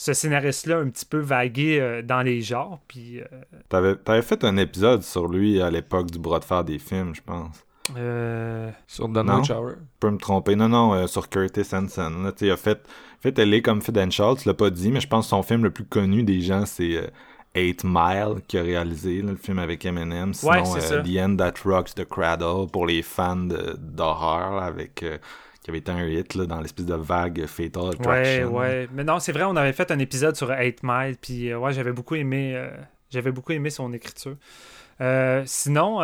ce 0.00 0.14
scénariste-là 0.14 0.78
un 0.78 0.88
petit 0.88 1.04
peu 1.04 1.18
vagué 1.18 2.02
dans 2.04 2.22
les 2.22 2.40
genres. 2.40 2.80
Puis, 2.88 3.20
t'avais, 3.68 3.96
t'avais 3.96 4.22
fait 4.22 4.42
un 4.44 4.56
épisode 4.56 5.02
sur 5.02 5.28
lui 5.28 5.60
à 5.60 5.70
l'époque 5.70 6.10
du 6.10 6.18
bras 6.18 6.38
de 6.38 6.44
fer 6.44 6.64
des 6.64 6.78
films, 6.78 7.14
je 7.14 7.20
pense. 7.20 7.54
Sur 8.86 9.08
Dunwich 9.08 9.50
Horror. 9.50 9.72
Je 9.72 9.98
peux 9.98 10.10
me 10.10 10.18
tromper. 10.18 10.56
Non, 10.56 10.68
non, 10.68 11.06
sur 11.06 11.28
Curtis 11.28 11.74
Hanson. 11.74 12.22
Là, 12.22 12.32
il 12.40 12.50
a 12.50 12.56
fait 12.56 12.86
fait, 13.20 13.38
elle 13.38 13.52
est 13.54 13.62
comme 13.62 13.80
Confidential, 13.80 14.36
tu 14.36 14.48
l'as 14.48 14.54
pas 14.54 14.70
dit, 14.70 14.90
mais 14.90 15.00
je 15.00 15.08
pense 15.08 15.26
que 15.26 15.30
son 15.30 15.42
film 15.42 15.62
le 15.64 15.70
plus 15.70 15.84
connu 15.84 16.22
des 16.22 16.40
gens, 16.40 16.64
c'est 16.66 16.96
euh, 16.96 17.06
Eight 17.54 17.82
Mile 17.84 18.42
qui 18.46 18.58
a 18.58 18.62
réalisé 18.62 19.22
le 19.22 19.36
film 19.36 19.58
avec 19.58 19.84
Eminem. 19.84 20.34
Sinon, 20.34 20.76
euh, 20.76 21.02
The 21.02 21.18
End 21.18 21.36
That 21.36 21.54
Rocks 21.64 21.94
the 21.94 22.04
Cradle 22.04 22.66
pour 22.70 22.86
les 22.86 23.02
fans 23.02 23.48
d'horreur 23.78 24.62
avec 24.62 25.02
euh, 25.02 25.18
qui 25.62 25.70
avait 25.70 25.78
été 25.78 25.90
un 25.92 26.06
hit 26.06 26.36
dans 26.38 26.60
l'espèce 26.60 26.86
de 26.86 26.94
vague 26.94 27.46
Fatal 27.46 27.88
Attraction. 27.90 28.04
Ouais, 28.04 28.44
ouais. 28.44 28.88
Mais 28.92 29.04
non, 29.04 29.18
c'est 29.18 29.32
vrai, 29.32 29.44
on 29.44 29.56
avait 29.56 29.72
fait 29.72 29.90
un 29.90 29.98
épisode 29.98 30.36
sur 30.36 30.52
Eight 30.52 30.80
Mile, 30.82 31.16
puis 31.20 31.54
ouais, 31.54 31.72
j'avais 31.72 31.92
beaucoup 31.92 32.14
aimé, 32.14 32.60
j'avais 33.10 33.32
beaucoup 33.32 33.52
aimé 33.52 33.70
son 33.70 33.92
écriture. 33.92 34.36
sinon, 35.44 36.00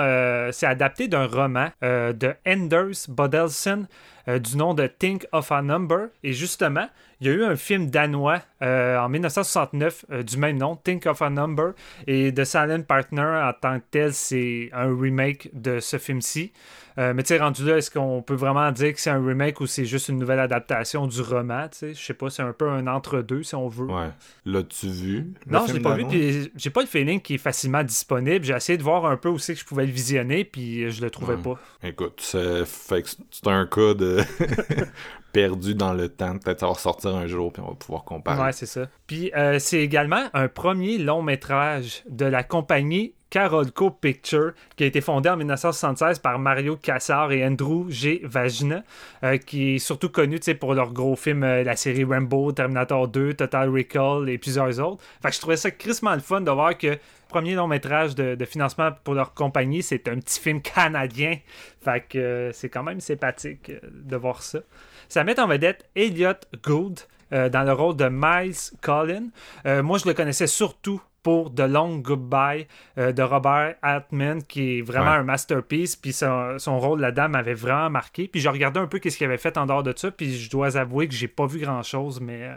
c'est 0.52 0.66
adapté 0.66 1.08
d'un 1.08 1.26
roman 1.26 1.70
de 1.82 2.34
Anders 2.46 3.08
Bodelson 3.08 3.86
du 4.26 4.56
nom 4.56 4.74
de 4.74 4.86
Think 4.86 5.26
of 5.32 5.52
a 5.52 5.62
Number. 5.62 6.08
Et 6.22 6.32
justement, 6.32 6.88
il 7.20 7.26
y 7.26 7.30
a 7.30 7.32
eu 7.32 7.44
un 7.44 7.56
film 7.56 7.88
danois 7.88 8.42
euh, 8.62 8.98
en 8.98 9.08
1969 9.08 10.04
euh, 10.10 10.22
du 10.22 10.36
même 10.36 10.58
nom, 10.58 10.76
Think 10.76 11.06
of 11.06 11.22
a 11.22 11.30
Number, 11.30 11.72
et 12.06 12.32
The 12.32 12.44
Silent 12.44 12.82
Partner 12.82 13.22
en 13.22 13.52
tant 13.58 13.78
que 13.78 13.84
tel, 13.90 14.12
c'est 14.12 14.70
un 14.72 14.94
remake 14.94 15.50
de 15.54 15.80
ce 15.80 15.98
film-ci. 15.98 16.52
Euh, 16.98 17.12
mais 17.14 17.22
tu 17.22 17.28
sais, 17.28 17.38
rendu 17.38 17.64
là, 17.66 17.76
est-ce 17.76 17.90
qu'on 17.90 18.22
peut 18.22 18.34
vraiment 18.34 18.72
dire 18.72 18.94
que 18.94 19.00
c'est 19.00 19.10
un 19.10 19.22
remake 19.22 19.60
ou 19.60 19.66
c'est 19.66 19.84
juste 19.84 20.08
une 20.08 20.18
nouvelle 20.18 20.40
adaptation 20.40 21.06
du 21.06 21.20
roman? 21.20 21.66
Je 21.78 21.92
sais 21.92 22.14
pas, 22.14 22.30
c'est 22.30 22.42
un 22.42 22.54
peu 22.54 22.70
un 22.70 22.86
entre-deux 22.86 23.42
si 23.42 23.54
on 23.54 23.68
veut. 23.68 23.86
Ouais. 23.86 24.08
L'as-tu 24.46 24.88
vu? 24.88 25.34
Non, 25.46 25.66
je 25.66 25.74
l'ai 25.74 25.80
pas 25.80 25.94
vu, 25.94 26.06
puis 26.06 26.50
j'ai 26.56 26.70
pas 26.70 26.80
le 26.80 26.86
feeling 26.86 27.20
qu'il 27.20 27.36
est 27.36 27.38
facilement 27.38 27.82
disponible. 27.82 28.46
J'ai 28.46 28.54
essayé 28.54 28.78
de 28.78 28.82
voir 28.82 29.04
un 29.04 29.18
peu 29.18 29.28
aussi 29.28 29.52
que 29.52 29.60
je 29.60 29.64
pouvais 29.66 29.84
le 29.84 29.92
visionner, 29.92 30.44
puis 30.44 30.90
je 30.90 31.02
le 31.02 31.10
trouvais 31.10 31.36
pas. 31.36 31.58
Écoute, 31.82 32.20
c'est 32.22 33.46
un 33.46 33.66
cas 33.66 33.94
de 33.94 34.15
perdu 35.32 35.74
dans 35.74 35.92
le 35.92 36.08
temps. 36.08 36.38
Peut-être 36.38 36.60
ça 36.60 36.66
va 36.66 36.72
ressortir 36.72 37.14
un 37.14 37.26
jour, 37.26 37.52
puis 37.52 37.62
on 37.64 37.70
va 37.70 37.74
pouvoir 37.74 38.04
comparer. 38.04 38.42
Ouais, 38.42 38.52
c'est 38.52 38.66
ça. 38.66 38.86
Puis 39.06 39.32
euh, 39.36 39.58
c'est 39.58 39.80
également 39.80 40.24
un 40.34 40.48
premier 40.48 40.98
long 40.98 41.22
métrage 41.22 42.02
de 42.08 42.24
la 42.24 42.42
compagnie 42.42 43.12
Carolco 43.30 43.90
Picture, 43.90 44.52
qui 44.76 44.84
a 44.84 44.86
été 44.86 45.00
fondée 45.00 45.28
en 45.28 45.36
1976 45.36 46.20
par 46.20 46.38
Mario 46.38 46.76
Cassar 46.76 47.32
et 47.32 47.44
Andrew 47.44 47.90
G. 47.90 48.20
Vagina, 48.24 48.82
euh, 49.24 49.36
qui 49.36 49.74
est 49.74 49.78
surtout 49.78 50.08
connu 50.08 50.38
pour 50.58 50.74
leurs 50.74 50.92
gros 50.92 51.16
films, 51.16 51.42
euh, 51.42 51.62
la 51.64 51.76
série 51.76 52.04
Rambo, 52.04 52.52
Terminator 52.52 53.08
2, 53.08 53.34
Total 53.34 53.68
Recall 53.68 54.28
et 54.30 54.38
plusieurs 54.38 54.78
autres. 54.80 55.02
Fait 55.20 55.28
que 55.28 55.34
je 55.34 55.40
trouvais 55.40 55.56
ça 55.56 55.70
crissement 55.70 56.14
le 56.14 56.20
fun 56.20 56.40
de 56.40 56.50
voir 56.50 56.78
que 56.78 56.98
premier 57.28 57.54
long 57.54 57.66
métrage 57.66 58.14
de, 58.14 58.44
financement 58.44 58.90
pour 59.04 59.14
leur 59.14 59.34
compagnie, 59.34 59.82
c'est 59.82 60.08
un 60.08 60.18
petit 60.18 60.40
film 60.40 60.60
canadien. 60.62 61.38
Fait 61.82 62.04
que 62.08 62.50
c'est 62.52 62.68
quand 62.68 62.82
même 62.82 63.00
sympathique 63.00 63.72
de 63.82 64.16
voir 64.16 64.42
ça. 64.42 64.60
Ça 65.08 65.24
met 65.24 65.38
en 65.38 65.46
vedette 65.46 65.88
Elliot 65.94 66.34
Gould 66.64 67.00
euh, 67.32 67.48
dans 67.48 67.64
le 67.64 67.72
rôle 67.72 67.96
de 67.96 68.08
Miles 68.08 68.54
Collin. 68.80 69.28
Euh, 69.66 69.82
moi, 69.82 69.98
je 69.98 70.06
le 70.06 70.14
connaissais 70.14 70.46
surtout 70.46 71.00
pour 71.26 71.52
The 71.52 71.62
Long 71.62 71.96
Goodbye 71.96 72.68
euh, 72.98 73.10
de 73.10 73.20
Robert 73.20 73.74
Altman, 73.82 74.44
qui 74.44 74.78
est 74.78 74.80
vraiment 74.80 75.10
un 75.10 75.24
masterpiece. 75.24 75.96
Puis 75.96 76.12
son, 76.12 76.78
rôle 76.78 77.00
là-dedans 77.00 77.28
m'avait 77.28 77.52
vraiment 77.52 77.90
marqué. 77.90 78.28
Puis 78.28 78.40
j'ai 78.40 78.48
regardé 78.48 78.78
un 78.78 78.86
peu 78.86 79.00
ce 79.02 79.16
qu'il 79.16 79.26
avait 79.26 79.36
fait 79.36 79.58
en 79.58 79.66
dehors 79.66 79.82
de 79.82 79.92
ça. 79.96 80.12
Puis 80.12 80.36
je 80.36 80.48
dois 80.48 80.76
avouer 80.76 81.08
que 81.08 81.14
j'ai 81.14 81.26
pas 81.26 81.46
vu 81.46 81.58
grand-chose, 81.58 82.20
mais 82.20 82.48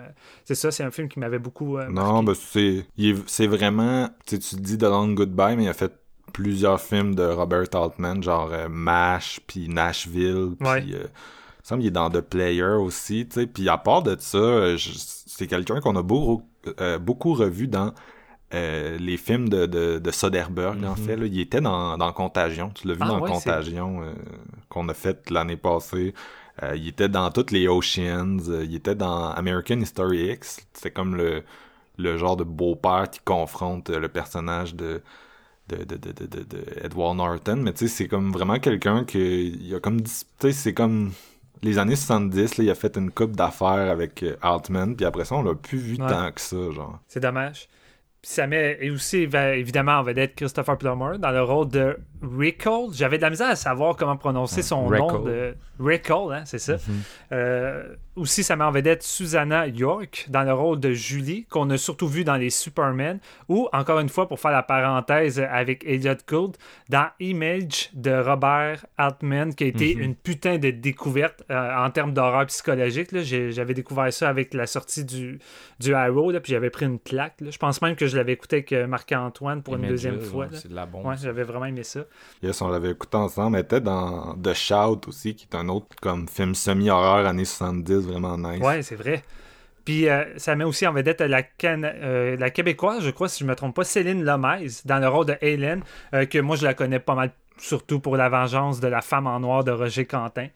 c'est 0.46 0.54
ça, 0.54 0.70
c'est 0.70 0.84
un 0.84 0.92
film 0.92 1.10
qui 1.10 1.18
m'avait 1.18 1.40
beaucoup 1.40 1.78
marqué. 1.78 1.94
Non, 1.94 2.22
ben 2.22 2.36
c'est, 2.36 2.86
c'est 3.26 3.48
vraiment... 3.48 4.08
Tu 4.28 4.38
dis 4.38 4.78
The 4.78 4.84
Long 4.84 5.14
Goodbye, 5.14 5.56
mais 5.58 5.64
il 5.64 5.70
a 5.70 5.74
fait 5.74 5.94
plusieurs 6.32 6.80
films 6.80 7.16
de 7.16 7.24
Robert 7.24 7.74
Altman, 7.74 8.22
genre 8.22 8.52
MASH, 8.70 9.40
puis 9.48 9.68
Nashville, 9.68 10.52
puis 10.60 10.96
semble 11.70 11.82
qu'il 11.82 11.90
est 11.90 11.92
dans 11.92 12.10
The 12.10 12.22
Player 12.22 12.64
aussi, 12.64 13.28
tu 13.28 13.42
sais. 13.42 13.48
Puis 13.48 13.70
à 13.70 13.78
part 13.78 14.04
de 14.04 14.16
ça, 14.20 14.76
c'est 14.78 15.48
quelqu'un 15.48 15.80
qu'on 15.80 15.96
a 15.96 16.02
beaucoup, 16.02 16.44
euh, 16.80 16.98
beaucoup 16.98 17.34
revu 17.34 17.68
dans 17.68 17.94
euh, 18.54 18.98
les 18.98 19.18
films 19.18 19.50
de, 19.50 19.66
de, 19.66 20.12
Soderbergh, 20.12 20.84
en 20.84 20.94
mm-hmm. 20.94 20.98
fait. 20.98 21.18
Il 21.28 21.40
était 21.40 21.62
dans, 21.62 21.98
dans 21.98 22.12
Contagion. 22.12 22.72
Tu 22.74 22.88
l'as 22.88 22.94
vu 22.96 23.02
ah 23.04 23.08
dans 23.08 23.20
Contagion 23.22 24.02
euh, 24.02 24.14
qu'on 24.70 24.88
a 24.90 24.94
fait 24.94 25.30
l'année 25.30 25.58
passée. 25.58 26.14
il 26.76 26.88
était 26.88 27.10
dans 27.10 27.30
toutes 27.32 27.52
les 27.52 27.68
Oceans. 27.68 28.40
il 28.64 28.76
était 28.76 28.96
dans 28.96 29.30
American 29.32 29.80
History 29.80 30.32
X. 30.32 30.66
C'est 30.74 30.92
comme 30.92 31.16
le, 31.16 31.44
le 31.98 32.18
genre 32.18 32.38
de 32.38 32.44
beau-père 32.44 33.10
qui 33.12 33.20
confronte 33.24 33.90
le 33.90 34.08
personnage 34.08 34.76
de, 34.76 35.02
de, 35.68 35.84
de, 35.84 35.96
de, 35.96 36.26
de, 36.26 36.66
Edward 36.84 37.16
Norton. 37.16 37.58
Mais 37.58 37.74
tu 37.74 37.88
sais, 37.88 37.88
c'est 37.88 38.08
comme 38.08 38.32
vraiment 38.32 38.60
quelqu'un 38.60 39.06
qui... 39.06 39.48
Il 39.62 39.76
a 39.76 39.80
comme... 39.80 40.02
Tu 40.02 40.10
sais, 40.40 40.52
c'est 40.52 40.74
comme 40.74 41.12
les 41.62 41.78
années 41.78 41.96
70, 41.96 42.58
il 42.60 42.70
a 42.70 42.76
fait 42.76 42.96
une 42.98 43.12
coupe 43.12 43.36
d'affaires 43.36 43.92
avec 43.92 44.24
euh, 44.24 44.36
Altman, 44.42 44.96
puis 44.96 45.06
après 45.06 45.26
ça, 45.26 45.36
on 45.36 45.44
l'a 45.44 45.56
plus 45.56 45.78
vu 45.78 45.98
tant 45.98 46.32
que 46.32 46.42
ça, 46.42 46.72
genre. 46.72 47.00
C'est 47.08 47.20
dommage. 47.20 47.68
Ça 48.22 48.48
met 48.48 48.78
et 48.82 48.92
aussi 48.92 49.30
évidemment 49.34 50.00
en 50.00 50.04
vedette 50.04 50.36
Christopher 50.36 50.78
Plummer 50.78 51.18
dans 51.20 51.32
le 51.32 51.42
rôle 51.42 51.70
de 51.70 51.98
Rickle. 52.22 52.92
J'avais 52.94 53.18
de 53.18 53.24
la 53.24 53.30
misère 53.30 53.50
à 53.50 53.56
savoir 53.56 53.96
comment 53.96 54.18
prononcer 54.18 54.62
son 54.62 54.90
nom 54.90 55.22
de 55.24 55.56
hein, 55.80 56.44
c'est 56.46 56.60
ça. 56.60 56.76
Mm-hmm. 56.76 56.82
Euh, 57.32 57.96
aussi, 58.16 58.44
ça 58.44 58.56
met 58.56 58.66
en 58.66 58.72
vedette 58.72 59.02
Susanna 59.04 59.68
York 59.68 60.26
dans 60.30 60.44
le 60.44 60.54
rôle 60.54 60.80
de 60.80 60.92
Julie, 60.92 61.46
qu'on 61.46 61.70
a 61.70 61.78
surtout 61.78 62.08
vu 62.08 62.24
dans 62.24 62.36
les 62.36 62.50
Superman, 62.50 63.20
ou 63.48 63.70
encore 63.72 64.00
une 64.00 64.10
fois, 64.10 64.28
pour 64.28 64.40
faire 64.40 64.52
la 64.52 64.64
parenthèse 64.64 65.40
avec 65.40 65.86
Elliot 65.86 66.16
Gould, 66.28 66.58
dans 66.90 67.08
Image 67.20 67.92
de 67.94 68.12
Robert 68.12 68.86
Altman, 68.98 69.56
qui 69.56 69.64
a 69.64 69.68
été 69.68 69.96
mm-hmm. 69.96 70.00
une 70.00 70.16
putain 70.16 70.58
de 70.58 70.70
découverte 70.72 71.44
euh, 71.50 71.78
en 71.78 71.90
termes 71.92 72.14
d'horreur 72.14 72.46
psychologique. 72.48 73.18
J'avais 73.22 73.74
découvert 73.74 74.12
ça 74.12 74.28
avec 74.28 74.54
la 74.54 74.68
sortie 74.68 75.06
du, 75.06 75.40
du 75.80 75.94
Arrow, 75.94 76.32
là, 76.32 76.42
puis 76.42 76.52
j'avais 76.52 76.70
pris 76.70 76.86
une 76.86 77.00
claque. 77.00 77.36
Je 77.40 77.58
pense 77.58 77.82
même 77.82 77.96
que 77.96 78.08
je 78.08 78.18
l'avais 78.18 78.34
écouté 78.34 78.58
avec 78.58 78.74
euh, 78.74 78.88
Marc-Antoine 78.88 79.64
pour 79.64 79.76
une 79.76 79.88
deuxième 79.88 80.20
fois. 80.20 80.48
C'est 80.52 80.70
de 80.70 80.76
la 80.76 80.86
bombe. 80.86 81.06
Ouais, 81.06 81.16
j'avais 81.18 81.44
vraiment 81.44 81.66
aimé 81.66 81.84
ça. 81.84 82.02
Yes, 82.42 82.62
on 82.62 82.70
l'avait 82.70 82.92
écouté 82.92 83.18
ensemble. 83.18 83.58
Elle 83.58 83.64
était 83.64 83.82
dans 83.82 84.36
The 84.36 84.54
Shout 84.54 85.02
aussi, 85.08 85.36
qui 85.36 85.48
est 85.52 85.56
un 85.56 85.68
autre 85.68 85.88
comme 86.02 86.28
film 86.28 86.56
semi-horreur 86.56 87.26
années 87.26 87.46
70, 87.46 88.08
vraiment 88.08 88.38
nice. 88.38 88.62
Ouais, 88.62 88.82
c'est 88.82 88.96
vrai. 88.96 89.24
Puis 89.84 90.08
euh, 90.08 90.24
ça 90.38 90.56
met 90.56 90.64
aussi 90.64 90.86
en 90.88 90.94
vedette 90.94 91.22
la, 91.22 91.42
euh, 91.64 92.38
la 92.38 92.50
québécoise, 92.50 93.04
je 93.04 93.10
crois, 93.10 93.28
si 93.28 93.44
je 93.44 93.50
me 93.50 93.56
trompe 93.56 93.76
pas, 93.76 93.84
Céline 93.84 94.24
Lomez, 94.24 94.68
dans 94.86 95.00
le 95.00 95.08
rôle 95.08 95.26
de 95.26 95.36
Hélène, 95.42 95.82
que 96.12 96.40
moi 96.40 96.56
je 96.56 96.64
la 96.64 96.74
connais 96.74 97.00
pas 97.00 97.16
mal, 97.16 97.32
surtout 97.58 98.00
pour 98.00 98.16
la 98.16 98.30
vengeance 98.30 98.80
de 98.80 98.88
la 98.88 99.02
femme 99.02 99.28
en 99.28 99.40
noir 99.40 99.64
de 99.64 99.72
Roger 99.72 100.06
Quentin. 100.06 100.48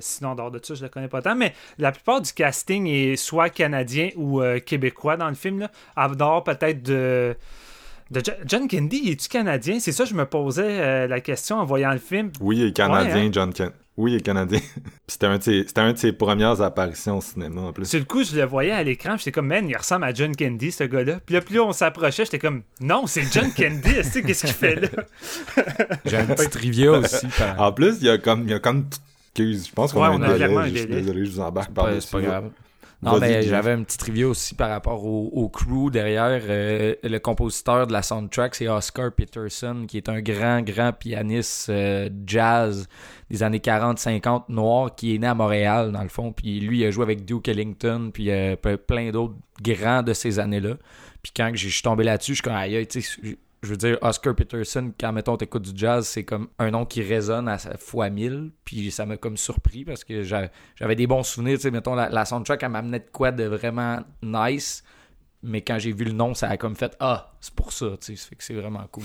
sinon, 0.00 0.30
en 0.30 0.34
dehors 0.34 0.50
de 0.50 0.60
ça, 0.62 0.74
je 0.74 0.82
la 0.82 0.88
connais 0.88 1.08
pas 1.08 1.22
tant. 1.22 1.34
Mais 1.34 1.54
la 1.78 1.92
plupart 1.92 2.20
du 2.20 2.32
casting 2.32 2.86
est 2.86 3.16
soit 3.16 3.48
canadien 3.48 4.10
ou 4.16 4.42
québécois 4.66 5.16
dans 5.16 5.28
le 5.28 5.34
film. 5.34 5.60
Là. 5.60 6.08
Dehors 6.08 6.44
peut-être 6.44 6.82
de 6.82 7.36
De 8.10 8.22
John 8.46 8.68
Candy, 8.68 9.10
es-tu 9.10 9.28
canadien? 9.28 9.80
C'est 9.80 9.92
ça, 9.92 10.04
je 10.04 10.14
me 10.14 10.26
posais 10.26 10.62
euh, 10.80 11.06
la 11.06 11.20
question 11.20 11.56
en 11.56 11.64
voyant 11.64 11.90
le 11.92 11.98
film. 11.98 12.30
Oui, 12.40 12.58
il 12.58 12.66
est 12.66 12.72
canadien, 12.72 13.14
Ouais, 13.14 13.20
hein? 13.26 13.30
John 13.32 13.52
Kent. 13.52 13.72
Oui, 13.96 14.12
il 14.12 14.16
est 14.16 14.20
canadien. 14.20 14.58
Puis 14.58 14.82
c'était 15.06 15.26
un, 15.26 15.38
de 15.38 15.42
ses- 15.42 15.64
c'était 15.66 15.80
un 15.80 15.92
de 15.92 15.98
ses 15.98 16.12
premières 16.12 16.60
apparitions 16.60 17.18
au 17.18 17.20
cinéma 17.20 17.62
en 17.62 17.72
plus. 17.72 17.86
Sur 17.86 17.98
le 18.00 18.04
coup, 18.04 18.22
je 18.24 18.36
le 18.36 18.44
voyais 18.44 18.72
à 18.72 18.82
l'écran, 18.82 19.16
j'étais 19.16 19.32
comme, 19.32 19.46
man, 19.46 19.66
il 19.68 19.76
ressemble 19.76 20.04
à 20.04 20.12
John 20.12 20.34
Candy, 20.36 20.70
ce 20.72 20.84
gars-là. 20.84 21.20
Puis 21.24 21.34
là, 21.34 21.40
plus 21.40 21.60
on 21.60 21.72
s'approchait, 21.72 22.24
j'étais 22.24 22.38
comme, 22.40 22.62
non, 22.80 23.06
c'est 23.06 23.22
John 23.32 23.50
Candy, 23.56 23.80
tu 24.02 24.02
sais, 24.04 24.22
qu'est-ce 24.22 24.46
qu'il 24.46 24.54
fait 24.54 24.74
là? 24.76 24.88
J'ai 26.04 26.16
un 26.18 26.26
petit 26.26 26.48
trivia 26.50 26.92
aussi. 26.92 27.26
par- 27.38 27.60
En 27.60 27.72
plus, 27.72 27.96
il 28.00 28.06
y 28.06 28.10
a 28.10 28.18
comme. 28.18 28.42
Il 28.42 28.50
y 28.50 28.54
a 28.54 28.58
comme 28.58 28.86
excuse, 29.36 29.66
je 29.68 29.72
pense 29.72 29.92
qu'on 29.92 30.00
Ouais, 30.02 30.08
a 30.08 30.10
un 30.10 30.18
délai. 30.38 30.70
Je 30.72 30.76
suis 30.78 30.86
désolé, 30.86 31.24
je 31.24 31.30
vous 31.30 31.40
embarque 31.40 31.68
C'est 31.68 31.74
par 31.74 31.84
pas, 31.86 31.94
dessus. 31.94 32.08
c'est 32.10 32.16
pas 32.18 32.22
grave. 32.22 32.50
Non, 33.04 33.18
mais 33.18 33.42
j'avais 33.42 33.72
un 33.72 33.82
petit 33.82 33.98
trivia 33.98 34.26
aussi 34.26 34.54
par 34.54 34.70
rapport 34.70 35.04
au, 35.04 35.28
au 35.32 35.48
crew 35.48 35.90
derrière. 35.90 36.40
Euh, 36.48 36.94
le 37.02 37.18
compositeur 37.18 37.86
de 37.86 37.92
la 37.92 38.02
soundtrack, 38.02 38.54
c'est 38.54 38.68
Oscar 38.68 39.12
Peterson, 39.12 39.84
qui 39.86 39.98
est 39.98 40.08
un 40.08 40.20
grand, 40.20 40.62
grand 40.62 40.92
pianiste 40.92 41.68
euh, 41.68 42.08
jazz 42.26 42.88
des 43.30 43.42
années 43.42 43.58
40-50 43.58 44.44
noir, 44.48 44.94
qui 44.94 45.14
est 45.14 45.18
né 45.18 45.26
à 45.26 45.34
Montréal, 45.34 45.92
dans 45.92 46.02
le 46.02 46.08
fond. 46.08 46.32
Puis 46.32 46.60
lui, 46.60 46.80
il 46.80 46.86
a 46.86 46.90
joué 46.90 47.02
avec 47.02 47.24
Duke 47.24 47.48
Ellington, 47.48 48.10
puis 48.12 48.30
euh, 48.30 48.56
plein 48.56 49.10
d'autres 49.10 49.34
grands 49.62 50.02
de 50.02 50.12
ces 50.12 50.38
années-là. 50.38 50.76
Puis 51.22 51.32
quand 51.34 51.50
je 51.54 51.68
suis 51.68 51.82
tombé 51.82 52.04
là-dessus, 52.04 52.32
je 52.32 52.36
suis 52.36 52.42
comme, 52.42 52.54
aïe, 52.54 52.86
tu 52.86 53.02
sais, 53.02 53.38
je 53.64 53.70
veux 53.70 53.76
dire, 53.76 53.98
Oscar 54.02 54.34
Peterson, 54.34 54.92
quand, 54.98 55.12
mettons, 55.12 55.36
t'écoutes 55.36 55.62
du 55.62 55.78
jazz, 55.78 56.06
c'est 56.06 56.24
comme 56.24 56.48
un 56.58 56.70
nom 56.70 56.84
qui 56.84 57.02
résonne 57.02 57.48
à 57.48 57.58
fois 57.78 58.10
mille. 58.10 58.52
Puis 58.64 58.90
ça 58.90 59.06
m'a 59.06 59.16
comme 59.16 59.36
surpris 59.36 59.84
parce 59.84 60.04
que 60.04 60.22
j'a- 60.22 60.50
j'avais 60.76 60.94
des 60.96 61.06
bons 61.06 61.22
souvenirs. 61.22 61.56
Tu 61.56 61.62
sais, 61.62 61.70
mettons, 61.70 61.94
la, 61.94 62.24
soundtrack, 62.24 62.62
elle 62.62 62.68
m'amenait 62.70 63.00
de 63.00 63.10
quoi 63.10 63.32
de 63.32 63.44
vraiment 63.44 64.00
nice. 64.22 64.84
Mais 65.42 65.60
quand 65.62 65.78
j'ai 65.78 65.92
vu 65.92 66.04
le 66.04 66.12
nom, 66.12 66.32
ça 66.34 66.48
a 66.48 66.56
comme 66.56 66.76
fait 66.76 66.96
Ah, 67.00 67.32
c'est 67.40 67.54
pour 67.54 67.72
ça. 67.72 67.96
Tu 68.00 68.16
sais, 68.16 68.28
c'est 68.38 68.54
vraiment 68.54 68.86
cool. 68.90 69.04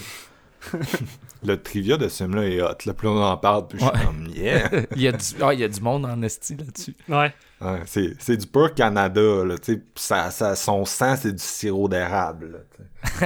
Le 1.45 1.55
trivia 1.61 1.95
de 1.95 2.09
ce 2.09 2.23
film-là 2.23 2.47
est 2.47 2.61
hot. 2.61 2.75
Là, 2.85 2.93
plus 2.93 3.07
on 3.07 3.23
en 3.23 3.37
parle, 3.37 3.67
plus 3.67 3.79
je 3.79 3.85
suis 3.85 4.05
comme 4.05 4.27
yeah. 4.27 4.69
il, 4.95 5.01
y 5.01 5.07
a 5.07 5.13
du, 5.13 5.23
ah, 5.41 5.53
il 5.53 5.59
y 5.61 5.63
a 5.63 5.69
du 5.69 5.79
monde 5.79 6.05
en 6.05 6.21
esti 6.21 6.55
là-dessus. 6.57 6.95
Ouais. 7.07 7.33
Ouais, 7.61 7.81
c'est, 7.85 8.13
c'est 8.19 8.35
du 8.35 8.45
pur 8.45 8.73
Canada, 8.73 9.45
là. 9.45 9.55
Ça, 9.95 10.31
ça, 10.31 10.55
son 10.55 10.83
sang, 10.83 11.15
c'est 11.15 11.31
du 11.31 11.43
sirop 11.43 11.87
d'érable. 11.87 12.65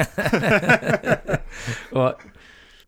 Ouais. 1.94 2.12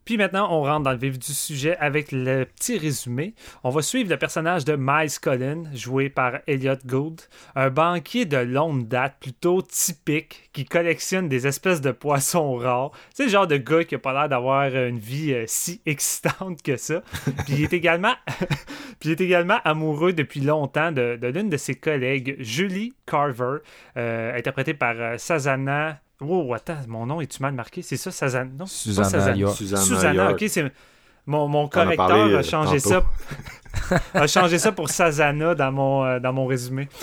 Puis 0.06 0.16
maintenant, 0.16 0.46
on 0.52 0.62
rentre 0.62 0.84
dans 0.84 0.92
le 0.92 0.98
vif 0.98 1.18
du 1.18 1.32
sujet 1.32 1.76
avec 1.78 2.12
le 2.12 2.44
petit 2.44 2.78
résumé. 2.78 3.34
On 3.64 3.70
va 3.70 3.82
suivre 3.82 4.08
le 4.08 4.16
personnage 4.16 4.64
de 4.64 4.76
Miles 4.78 5.18
Collin, 5.20 5.64
joué 5.74 6.08
par 6.08 6.38
Elliot 6.46 6.76
Gould, 6.86 7.20
un 7.56 7.70
banquier 7.70 8.24
de 8.24 8.36
longue 8.36 8.86
date 8.86 9.16
plutôt 9.18 9.62
typique 9.62 10.50
qui 10.52 10.64
collectionne 10.64 11.28
des 11.28 11.48
espèces 11.48 11.80
de 11.80 11.90
poissons 11.90 12.54
rares. 12.54 12.92
C'est 13.14 13.24
le 13.24 13.30
genre 13.30 13.48
de 13.48 13.56
gars 13.56 13.82
qui 13.82 13.96
a 13.96 13.98
pas 13.98 14.12
l'air 14.12 14.28
d'avoir 14.28 14.66
une 14.76 15.00
vie 15.00 15.32
euh, 15.32 15.44
si 15.48 15.80
excitante 15.86 16.62
que 16.62 16.76
ça. 16.76 17.02
Puis 17.44 17.54
il 17.54 17.62
est 17.64 17.72
également, 17.72 18.14
puis 19.00 19.08
il 19.08 19.10
est 19.10 19.20
également 19.20 19.58
amoureux 19.64 20.12
depuis 20.12 20.40
longtemps 20.40 20.92
de, 20.92 21.16
de 21.20 21.26
l'une 21.26 21.50
de 21.50 21.56
ses 21.56 21.74
collègues, 21.74 22.36
Julie 22.38 22.94
Carver, 23.06 23.58
euh, 23.96 24.38
interprétée 24.38 24.74
par 24.74 24.94
euh, 24.98 25.18
Sazana. 25.18 26.00
Oh, 26.20 26.54
attends, 26.54 26.78
mon 26.88 27.06
nom 27.06 27.20
est-tu 27.20 27.42
mal 27.42 27.52
marqué? 27.52 27.82
C'est 27.82 27.96
ça, 27.96 28.10
Sazana? 28.10 28.50
Non, 28.50 28.58
pas 28.58 28.66
Susanna 28.66 29.08
Sazana. 29.08 29.48
Susanna 29.50 30.32
ok, 30.32 30.44
c'est 30.48 30.72
mon, 31.26 31.48
mon 31.48 31.68
correcteur 31.68 32.06
parlé, 32.08 32.34
a 32.34 32.38
euh, 32.38 32.42
changé 32.42 32.80
tantôt. 32.80 33.04
ça. 33.90 34.00
a 34.14 34.26
changé 34.26 34.58
ça 34.58 34.72
pour 34.72 34.88
Sazana 34.88 35.54
dans 35.54 35.72
mon, 35.72 36.04
euh, 36.04 36.20
dans 36.20 36.32
mon 36.32 36.46
résumé. 36.46 36.88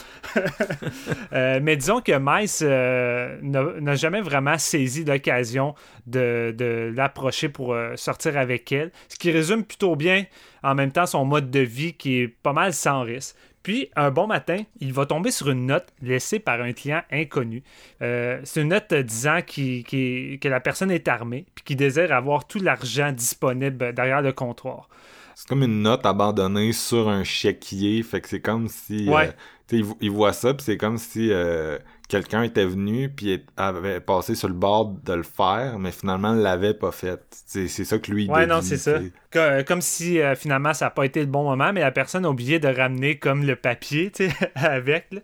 Euh, 1.34 1.60
mais 1.62 1.76
disons 1.76 2.02
que 2.02 2.12
euh, 2.12 3.40
n'a 3.42 3.64
n'a 3.80 3.96
jamais 3.96 4.22
vraiment 4.22 4.58
saisi 4.58 5.04
l'occasion 5.04 5.76
de, 6.06 6.54
de 6.56 6.92
l'approcher 6.96 7.50
pour 7.50 7.74
euh, 7.74 7.96
sortir 7.96 8.38
avec 8.38 8.72
elle, 8.72 8.92
ce 9.10 9.18
qui 9.18 9.32
résume 9.32 9.64
plutôt 9.64 9.96
bien 9.96 10.26
en 10.64 10.76
même 10.76 10.92
temps 10.92 11.06
son 11.06 11.26
mode 11.26 11.50
de 11.52 11.60
vie 11.60 11.94
qui 11.94 12.20
est 12.22 12.28
pas 12.28 12.54
mal 12.54 12.74
sans 12.74 13.02
risque. 13.02 13.36
Puis, 13.64 13.90
un 13.96 14.12
bon 14.12 14.28
matin, 14.28 14.58
il 14.82 14.92
va 14.92 15.06
tomber 15.06 15.32
sur 15.32 15.50
une 15.50 15.66
note 15.66 15.88
laissée 16.02 16.40
par 16.40 16.62
un 16.62 16.74
client 16.74 17.02
inconnu. 17.12 17.64
Euh, 18.02 18.40
c'est 18.44 18.62
une 18.62 18.68
note 18.70 18.92
euh, 18.92 19.04
disant 19.04 19.40
que 19.42 20.48
la 20.48 20.60
personne 20.60 20.92
est 20.92 21.08
armée 21.08 21.46
puis 21.56 21.64
qu'il 21.64 21.78
désire 21.78 22.12
avoir 22.12 22.46
tout 22.46 22.60
l'argent 22.60 23.12
disponible 23.14 23.94
derrière 23.94 24.22
le 24.22 24.34
comptoir. 24.34 24.90
C'est 25.36 25.48
comme 25.48 25.64
une 25.64 25.82
note 25.82 26.06
abandonnée 26.06 26.74
sur 26.74 27.10
un 27.10 27.24
chéquier, 27.24 28.04
fait 28.04 28.22
que 28.22 28.30
c'est 28.30 28.42
comme 28.42 28.68
si... 28.68 29.10
Ouais. 29.10 29.30
euh, 29.30 29.32
il, 29.72 29.84
vo- 29.84 29.98
il 30.02 30.12
voit 30.12 30.34
ça, 30.34 30.54
puis 30.54 30.64
c'est 30.64 30.78
comme 30.78 30.98
si 31.00 31.32
euh, 31.32 31.80
quelqu'un 32.10 32.44
était 32.44 32.66
venu, 32.66 33.10
puis 33.10 33.44
avait 33.58 34.00
passé 34.00 34.36
sur 34.36 34.48
le 34.48 34.54
bord 34.54 34.94
de 35.04 35.14
le 35.14 35.24
faire, 35.24 35.80
mais 35.80 35.92
finalement 35.92 36.34
l'avait 36.34 36.74
pas 36.74 36.92
fait. 36.92 37.20
C'est 37.46 37.68
ça 37.68 37.98
que 38.00 38.12
lui, 38.12 38.26
il 38.26 38.32
Ouais, 38.32 38.46
non, 38.46 38.62
c'est 38.62 38.78
ça. 38.78 39.00
euh, 39.36 39.64
Comme 39.64 39.82
si 39.82 40.20
euh, 40.20 40.36
finalement 40.36 40.74
ça 40.74 40.86
n'a 40.86 40.92
pas 40.92 41.06
été 41.06 41.20
le 41.22 41.28
bon 41.28 41.44
moment, 41.44 41.72
mais 41.74 41.82
la 41.82 41.92
personne 41.92 42.26
a 42.26 42.30
oublié 42.30 42.60
de 42.60 42.68
ramener 42.68 43.18
comme 43.18 43.46
le 43.46 43.56
papier 43.56 44.12
tu 44.16 44.30
sais, 44.30 44.36
avec. 44.56 45.08
là. 45.12 45.20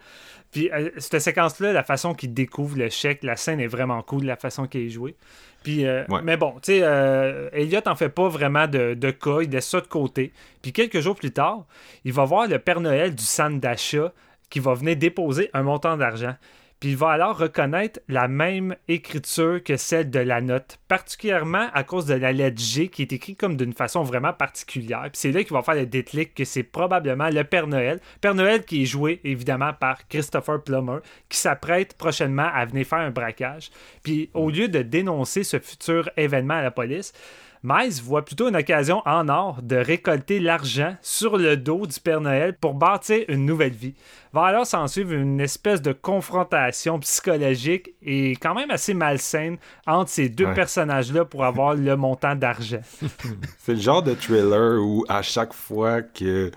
Puis 0.52 0.72
euh, 0.72 0.90
cette 0.98 1.20
séquence-là, 1.22 1.74
la 1.74 1.84
façon 1.84 2.16
qu'il 2.16 2.34
découvre 2.34 2.76
le 2.78 2.90
chèque, 2.90 3.24
la 3.24 3.36
scène 3.36 3.60
est 3.60 3.68
vraiment 3.68 4.02
cool, 4.02 4.24
la 4.24 4.36
façon 4.36 4.66
qu'il 4.66 4.82
est 4.82 4.90
joué. 4.90 5.16
Puis, 5.62 5.86
euh, 5.86 6.06
Ouais. 6.10 6.22
Mais 6.24 6.38
bon, 6.38 6.54
tu 6.54 6.72
sais, 6.72 6.80
euh, 6.82 7.50
Elliot 7.52 7.82
en 7.86 7.96
fait 7.96 8.10
pas 8.10 8.30
vraiment 8.30 8.66
de, 8.66 8.94
de 8.96 9.12
cas, 9.12 9.42
il 9.42 9.50
laisse 9.52 9.68
ça 9.68 9.82
de 9.82 9.88
côté. 9.88 10.32
Puis 10.62 10.72
quelques 10.74 11.02
jours 11.02 11.16
plus 11.16 11.32
tard, 11.32 11.66
il 12.06 12.14
va 12.14 12.24
voir 12.26 12.48
le 12.48 12.58
Père 12.58 12.80
Noël 12.80 13.14
du 13.14 13.24
centre 13.24 13.60
d'achat 13.60 14.12
qui 14.50 14.60
va 14.60 14.74
venir 14.74 14.96
déposer 14.96 15.50
un 15.54 15.62
montant 15.62 15.98
d'argent. 15.98 16.34
Puis 16.80 16.92
il 16.92 16.98
va 16.98 17.10
alors 17.10 17.38
reconnaître 17.38 18.00
la 18.08 18.30
même 18.30 18.76
écriture 18.88 19.62
que 19.64 19.76
celle 19.76 20.10
de 20.10 20.20
la 20.20 20.40
note, 20.40 20.80
particulièrement 20.88 21.68
à 21.74 21.84
cause 21.84 22.06
de 22.06 22.14
la 22.14 22.32
lettre 22.32 22.62
G 22.62 22.88
qui 22.88 23.02
est 23.02 23.12
écrite 23.12 23.38
comme 23.38 23.58
d'une 23.58 23.74
façon 23.74 24.04
vraiment 24.04 24.32
particulière. 24.32 25.04
Puis 25.04 25.16
c'est 25.16 25.32
là 25.32 25.44
qu'il 25.44 25.54
va 25.54 25.62
faire 25.62 25.76
le 25.76 25.86
déclic 25.86 26.34
que 26.34 26.46
c'est 26.46 26.64
probablement 26.64 27.30
le 27.30 27.44
Père 27.44 27.68
Noël. 27.68 28.00
Père 28.22 28.34
Noël 28.36 28.64
qui 28.64 28.84
est 28.84 28.86
joué 28.86 29.20
évidemment 29.26 29.74
par 29.74 30.08
Christopher 30.08 30.64
Plummer, 30.64 31.00
qui 31.28 31.38
s'apprête 31.38 31.98
prochainement 31.98 32.50
à 32.54 32.66
venir 32.66 32.88
faire 32.88 33.00
un 33.00 33.12
braquage. 33.12 33.72
Puis 34.04 34.30
au 34.34 34.50
lieu 34.50 34.70
de 34.70 34.82
dénoncer 34.82 35.44
ce 35.44 35.60
futur 35.60 36.10
événement 36.16 36.56
à 36.56 36.62
la 36.62 36.72
police, 36.72 37.14
Miles 37.62 38.02
voit 38.02 38.24
plutôt 38.24 38.48
une 38.48 38.56
occasion 38.56 39.02
en 39.06 39.28
or 39.28 39.62
de 39.62 39.76
récolter 39.76 40.40
l'argent 40.40 40.96
sur 41.02 41.38
le 41.38 41.58
dos 41.58 41.86
du 41.86 42.00
Père 42.00 42.22
Noël 42.22 42.54
pour 42.54 42.74
bâtir 42.74 43.26
une 43.28 43.46
nouvelle 43.46 43.74
vie. 43.74 43.96
Va 44.32 44.44
alors 44.46 44.66
s'en 44.66 44.88
suivre 44.88 45.12
une 45.12 45.42
espèce 45.42 45.82
de 45.82 45.92
confrontation 45.92 47.00
psychologique 47.00 47.90
et 48.02 48.32
quand 48.38 48.54
même 48.56 48.72
assez 48.72 48.94
malsaine 48.94 49.58
entre 49.86 50.10
ces 50.10 50.30
deux 50.30 50.46
Ouais. 50.46 50.54
personnages-là 50.54 51.26
pour 51.26 51.44
avoir 51.44 51.76
le 51.76 51.96
montant 51.98 52.34
d'argent. 52.36 52.80
C'est 53.58 53.74
le 53.74 53.80
genre 53.82 54.04
de 54.04 54.14
thriller 54.14 54.82
où 54.82 55.04
à 55.10 55.22
chaque 55.22 55.54
fois 55.54 56.02
que 56.02 56.52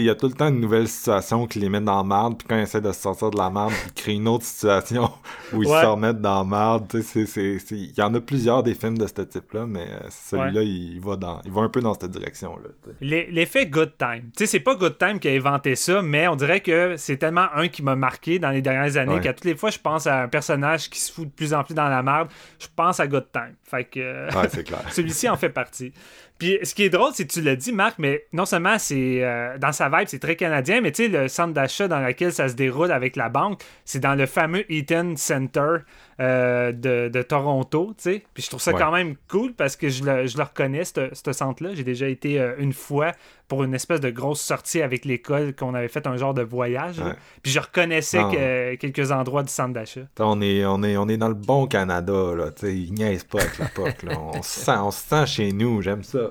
il 0.00 0.04
y 0.04 0.10
a 0.10 0.14
tout 0.14 0.26
le 0.26 0.32
temps 0.34 0.48
une 0.48 0.60
nouvelle 0.60 0.88
situation 0.88 1.46
qui 1.46 1.58
les 1.58 1.68
met 1.68 1.80
dans 1.80 1.96
la 1.96 2.02
merde, 2.04 2.38
puis 2.38 2.46
quand 2.48 2.56
ils 2.56 2.62
essaient 2.62 2.80
de 2.80 2.92
se 2.92 3.00
sortir 3.00 3.30
de 3.30 3.38
la 3.38 3.50
merde, 3.50 3.72
ils 3.86 3.92
créent 3.92 4.14
une 4.14 4.28
autre 4.28 4.44
situation 4.44 5.10
où 5.52 5.62
ils 5.62 5.68
Ouais. 5.68 5.80
se 5.80 5.86
remettent 5.86 6.20
dans 6.20 6.38
la 6.38 6.44
merde. 6.44 6.86
Il 6.94 7.92
y 7.96 8.02
en 8.02 8.14
a 8.14 8.20
plusieurs 8.20 8.62
des 8.62 8.74
films 8.74 8.98
de 8.98 9.06
ce 9.06 9.22
type-là, 9.22 9.66
mais 9.66 9.86
euh, 9.88 10.00
celui-là, 10.10 10.62
il, 10.62 11.00
va 11.00 11.16
dans, 11.16 11.40
il 11.44 11.50
va 11.52 11.62
un 11.62 11.68
peu 11.68 11.80
dans 11.80 11.94
cette 11.94 12.10
direction-là. 12.10 12.68
L'effet 13.00 13.66
Good 13.66 13.92
Time. 13.98 14.30
Tu 14.36 14.44
sais, 14.44 14.46
c'est 14.46 14.60
pas 14.60 14.74
Good 14.74 14.98
Time 14.98 15.18
qui 15.18 15.28
a 15.28 15.32
inventé 15.32 15.74
ça, 15.76 16.02
mais 16.02 16.28
on 16.28 16.36
dirait 16.36 16.60
que 16.60 16.96
c'est 16.96 17.16
tellement 17.16 17.46
un 17.54 17.68
qui 17.68 17.82
m'a 17.82 17.96
marqué 17.96 18.38
dans 18.38 18.50
les 18.50 18.62
dernières 18.62 18.96
années 18.96 19.14
Ouais. 19.14 19.20
qu'à 19.20 19.32
toutes 19.34 19.44
les 19.44 19.56
fois, 19.56 19.70
je 19.70 19.78
pense 19.78 20.06
à 20.06 20.22
un 20.22 20.28
personnage 20.28 20.88
qui 20.90 21.00
se 21.00 21.12
fout 21.12 21.26
de 21.28 21.32
plus 21.32 21.52
en 21.54 21.64
plus 21.64 21.74
dans 21.74 21.88
la 21.88 22.02
merde. 22.02 22.28
Je 22.58 22.66
pense 22.74 22.98
à 23.00 23.06
Good 23.06 23.26
Time. 23.32 23.54
Fait 23.62 23.84
que. 23.84 24.26
Ouais, 24.36 24.48
c'est 24.48 24.64
clair. 24.64 24.80
Celui-ci 24.90 25.28
en 25.28 25.36
fait 25.36 25.50
partie. 25.50 25.92
Puis 26.38 26.58
ce 26.64 26.74
qui 26.74 26.82
est 26.82 26.90
drôle, 26.90 27.12
c'est 27.14 27.24
que 27.26 27.32
tu 27.32 27.40
l'as 27.40 27.54
dit, 27.54 27.70
Marc, 27.72 27.98
mais 27.98 28.24
non 28.32 28.44
seulement 28.46 28.76
c'est 28.78 29.22
euh, 29.22 29.58
dans 29.58 29.70
sa 29.70 29.88
vibe, 29.88 30.08
c'est 30.08 30.18
très 30.18 30.34
canadien, 30.34 30.80
mais 30.80 30.90
tu 30.90 31.04
sais, 31.04 31.08
le 31.08 31.28
centre 31.28 31.52
d'achat 31.52 31.86
dans 31.86 32.00
lequel 32.00 32.32
ça 32.32 32.48
se 32.48 32.54
déroule 32.54 32.90
avec 32.90 33.14
la 33.14 33.28
banque, 33.28 33.62
c'est 33.84 34.00
dans 34.00 34.14
le 34.16 34.26
fameux 34.26 34.64
Eaton 34.72 35.14
Center 35.16 35.76
euh, 36.20 36.72
de, 36.72 37.08
de 37.08 37.22
Toronto, 37.22 37.94
tu 37.96 38.02
sais. 38.02 38.22
Puis 38.34 38.42
je 38.42 38.48
trouve 38.48 38.60
ça 38.60 38.72
Ouais. 38.72 38.78
quand 38.78 38.90
même 38.90 39.14
cool 39.28 39.52
parce 39.52 39.76
que 39.76 39.88
je 39.88 40.02
le, 40.04 40.26
je 40.26 40.36
le 40.36 40.42
reconnais, 40.42 40.84
ce 40.84 41.10
ce 41.12 41.32
centre-là. 41.32 41.74
J'ai 41.74 41.84
déjà 41.84 42.08
été 42.08 42.40
euh, 42.40 42.54
une 42.58 42.72
fois 42.72 43.12
pour 43.52 43.64
une 43.64 43.74
espèce 43.74 44.00
de 44.00 44.08
grosse 44.08 44.40
sortie 44.40 44.80
avec 44.80 45.04
l'école 45.04 45.54
qu'on 45.54 45.74
avait 45.74 45.88
fait 45.88 46.06
un 46.06 46.16
genre 46.16 46.32
de 46.32 46.40
voyage. 46.40 47.00
Ouais. 47.00 47.12
Puis 47.42 47.52
je 47.52 47.60
reconnaissais 47.60 48.22
que- 48.32 48.76
quelques 48.76 49.12
endroits 49.12 49.42
du 49.42 49.52
centre 49.52 49.74
d'achat. 49.74 50.00
On 50.20 50.40
est, 50.40 50.64
on, 50.64 50.82
est, 50.82 50.96
on 50.96 51.06
est 51.06 51.18
dans 51.18 51.28
le 51.28 51.34
bon 51.34 51.66
Canada, 51.66 52.32
là. 52.34 52.50
T'sais, 52.50 52.74
ils 52.74 52.94
niaisent 52.94 53.24
pas 53.24 53.40
avec 53.42 53.58
la 53.58 53.66
POC, 53.66 54.04
là. 54.04 54.18
On 54.18 54.40
se 54.42 54.60
sent, 54.60 54.78
on 54.78 54.90
se 54.90 55.06
sent 55.06 55.26
chez 55.26 55.52
nous, 55.52 55.82
j'aime 55.82 56.02
ça. 56.02 56.30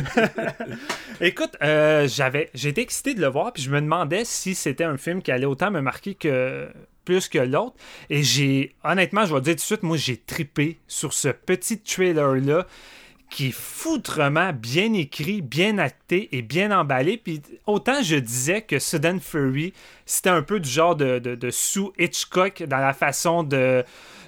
Écoute, 1.20 1.56
euh, 1.62 2.08
j'avais, 2.08 2.50
j'étais 2.52 2.82
excité 2.82 3.14
de 3.14 3.20
le 3.20 3.28
voir, 3.28 3.52
puis 3.52 3.62
je 3.62 3.70
me 3.70 3.80
demandais 3.80 4.24
si 4.24 4.56
c'était 4.56 4.82
un 4.82 4.96
film 4.96 5.22
qui 5.22 5.30
allait 5.30 5.46
autant 5.46 5.70
me 5.70 5.80
marquer 5.80 6.16
que 6.16 6.66
plus 7.04 7.28
que 7.28 7.38
l'autre. 7.38 7.76
Et 8.10 8.24
j'ai, 8.24 8.74
honnêtement, 8.82 9.24
je 9.24 9.34
vais 9.34 9.40
te 9.40 9.44
dire 9.44 9.54
tout 9.54 9.58
de 9.58 9.60
suite, 9.60 9.82
moi 9.84 9.96
j'ai 9.96 10.16
tripé 10.16 10.80
sur 10.88 11.12
ce 11.12 11.28
petit 11.28 11.78
trailer 11.78 12.34
là 12.34 12.66
qui 13.32 13.48
est 13.48 13.54
foutrement 13.54 14.52
bien 14.52 14.92
écrit, 14.92 15.40
bien 15.40 15.78
acté 15.78 16.28
et 16.36 16.42
bien 16.42 16.70
emballé. 16.70 17.16
Puis 17.16 17.40
autant 17.66 18.02
je 18.02 18.16
disais 18.16 18.60
que 18.60 18.78
Sudden 18.78 19.20
Fury, 19.20 19.72
c'était 20.04 20.28
un 20.28 20.42
peu 20.42 20.60
du 20.60 20.68
genre 20.68 20.94
de, 20.94 21.18
de, 21.18 21.50
sous 21.50 21.94
Hitchcock 21.98 22.62
dans 22.64 22.76
la 22.76 22.92
façon 22.92 23.42
de, 23.42 23.84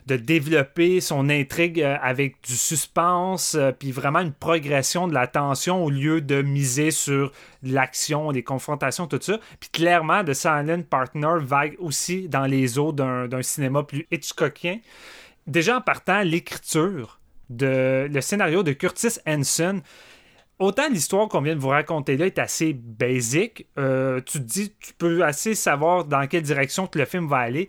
de 0.07 0.17
développer 0.17 1.03
son 1.03 1.29
intrigue 1.29 1.83
euh, 1.83 1.97
avec 2.01 2.37
du 2.47 2.57
suspense, 2.57 3.57
euh, 3.57 3.73
puis 3.73 3.93
vraiment 3.93 4.21
une 4.21 4.33
progression 4.33 5.07
de 5.07 5.13
la 5.13 5.27
tension 5.27 5.85
au 5.85 5.91
lieu 5.91 6.23
de 6.23 6.41
miser 6.41 6.91
sur 6.91 7.31
l'action, 7.63 8.31
les 8.31 8.43
confrontations, 8.43 9.07
tout 9.07 9.19
ça. 9.21 9.39
Puis 9.61 9.69
clairement, 9.69 10.25
The 10.25 10.33
Silent 10.33 10.83
Partner 10.89 11.37
vague 11.41 11.77
aussi 11.79 12.27
dans 12.31 12.47
les 12.47 12.79
eaux 12.79 12.93
d'un 12.93 13.43
cinéma 13.43 13.83
plus 13.83 14.07
Hitchcockien. 14.11 14.79
Déjà 15.47 15.77
en 15.77 15.81
partant, 15.83 16.23
l'écriture 16.23 17.19
de 17.51 18.09
le 18.11 18.21
scénario 18.21 18.63
de 18.63 18.73
Curtis 18.73 19.19
Hanson. 19.27 19.83
Autant 20.59 20.89
l'histoire 20.89 21.29
qu'on 21.29 21.41
vient 21.41 21.57
de 21.57 21.61
vous 21.61 21.69
raconter 21.69 22.17
là 22.17 22.27
est 22.27 22.39
assez 22.39 22.75
basique, 22.75 23.67
euh, 23.79 24.21
tu 24.21 24.39
te 24.39 24.45
dis, 24.45 24.73
tu 24.79 24.93
peux 24.95 25.25
assez 25.25 25.55
savoir 25.55 26.05
dans 26.05 26.27
quelle 26.29 26.43
direction 26.43 26.87
que 26.87 26.99
le 26.99 27.05
film 27.07 27.27
va 27.27 27.39
aller. 27.39 27.69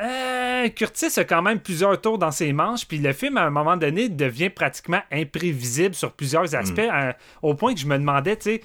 Euh, 0.00 0.68
Curtis 0.68 1.18
a 1.18 1.24
quand 1.24 1.42
même 1.42 1.60
plusieurs 1.60 2.00
tours 2.00 2.18
dans 2.18 2.30
ses 2.30 2.52
manches, 2.52 2.86
puis 2.86 2.98
le 2.98 3.12
film, 3.12 3.36
à 3.36 3.44
un 3.44 3.50
moment 3.50 3.76
donné, 3.76 4.08
devient 4.08 4.50
pratiquement 4.50 5.00
imprévisible 5.10 5.94
sur 5.94 6.12
plusieurs 6.12 6.54
aspects, 6.54 6.80
hmm. 6.80 7.12
au 7.42 7.54
point 7.54 7.74
que 7.74 7.80
je 7.80 7.86
me 7.86 7.98
demandais, 7.98 8.36
tu 8.36 8.44
sais, 8.44 8.60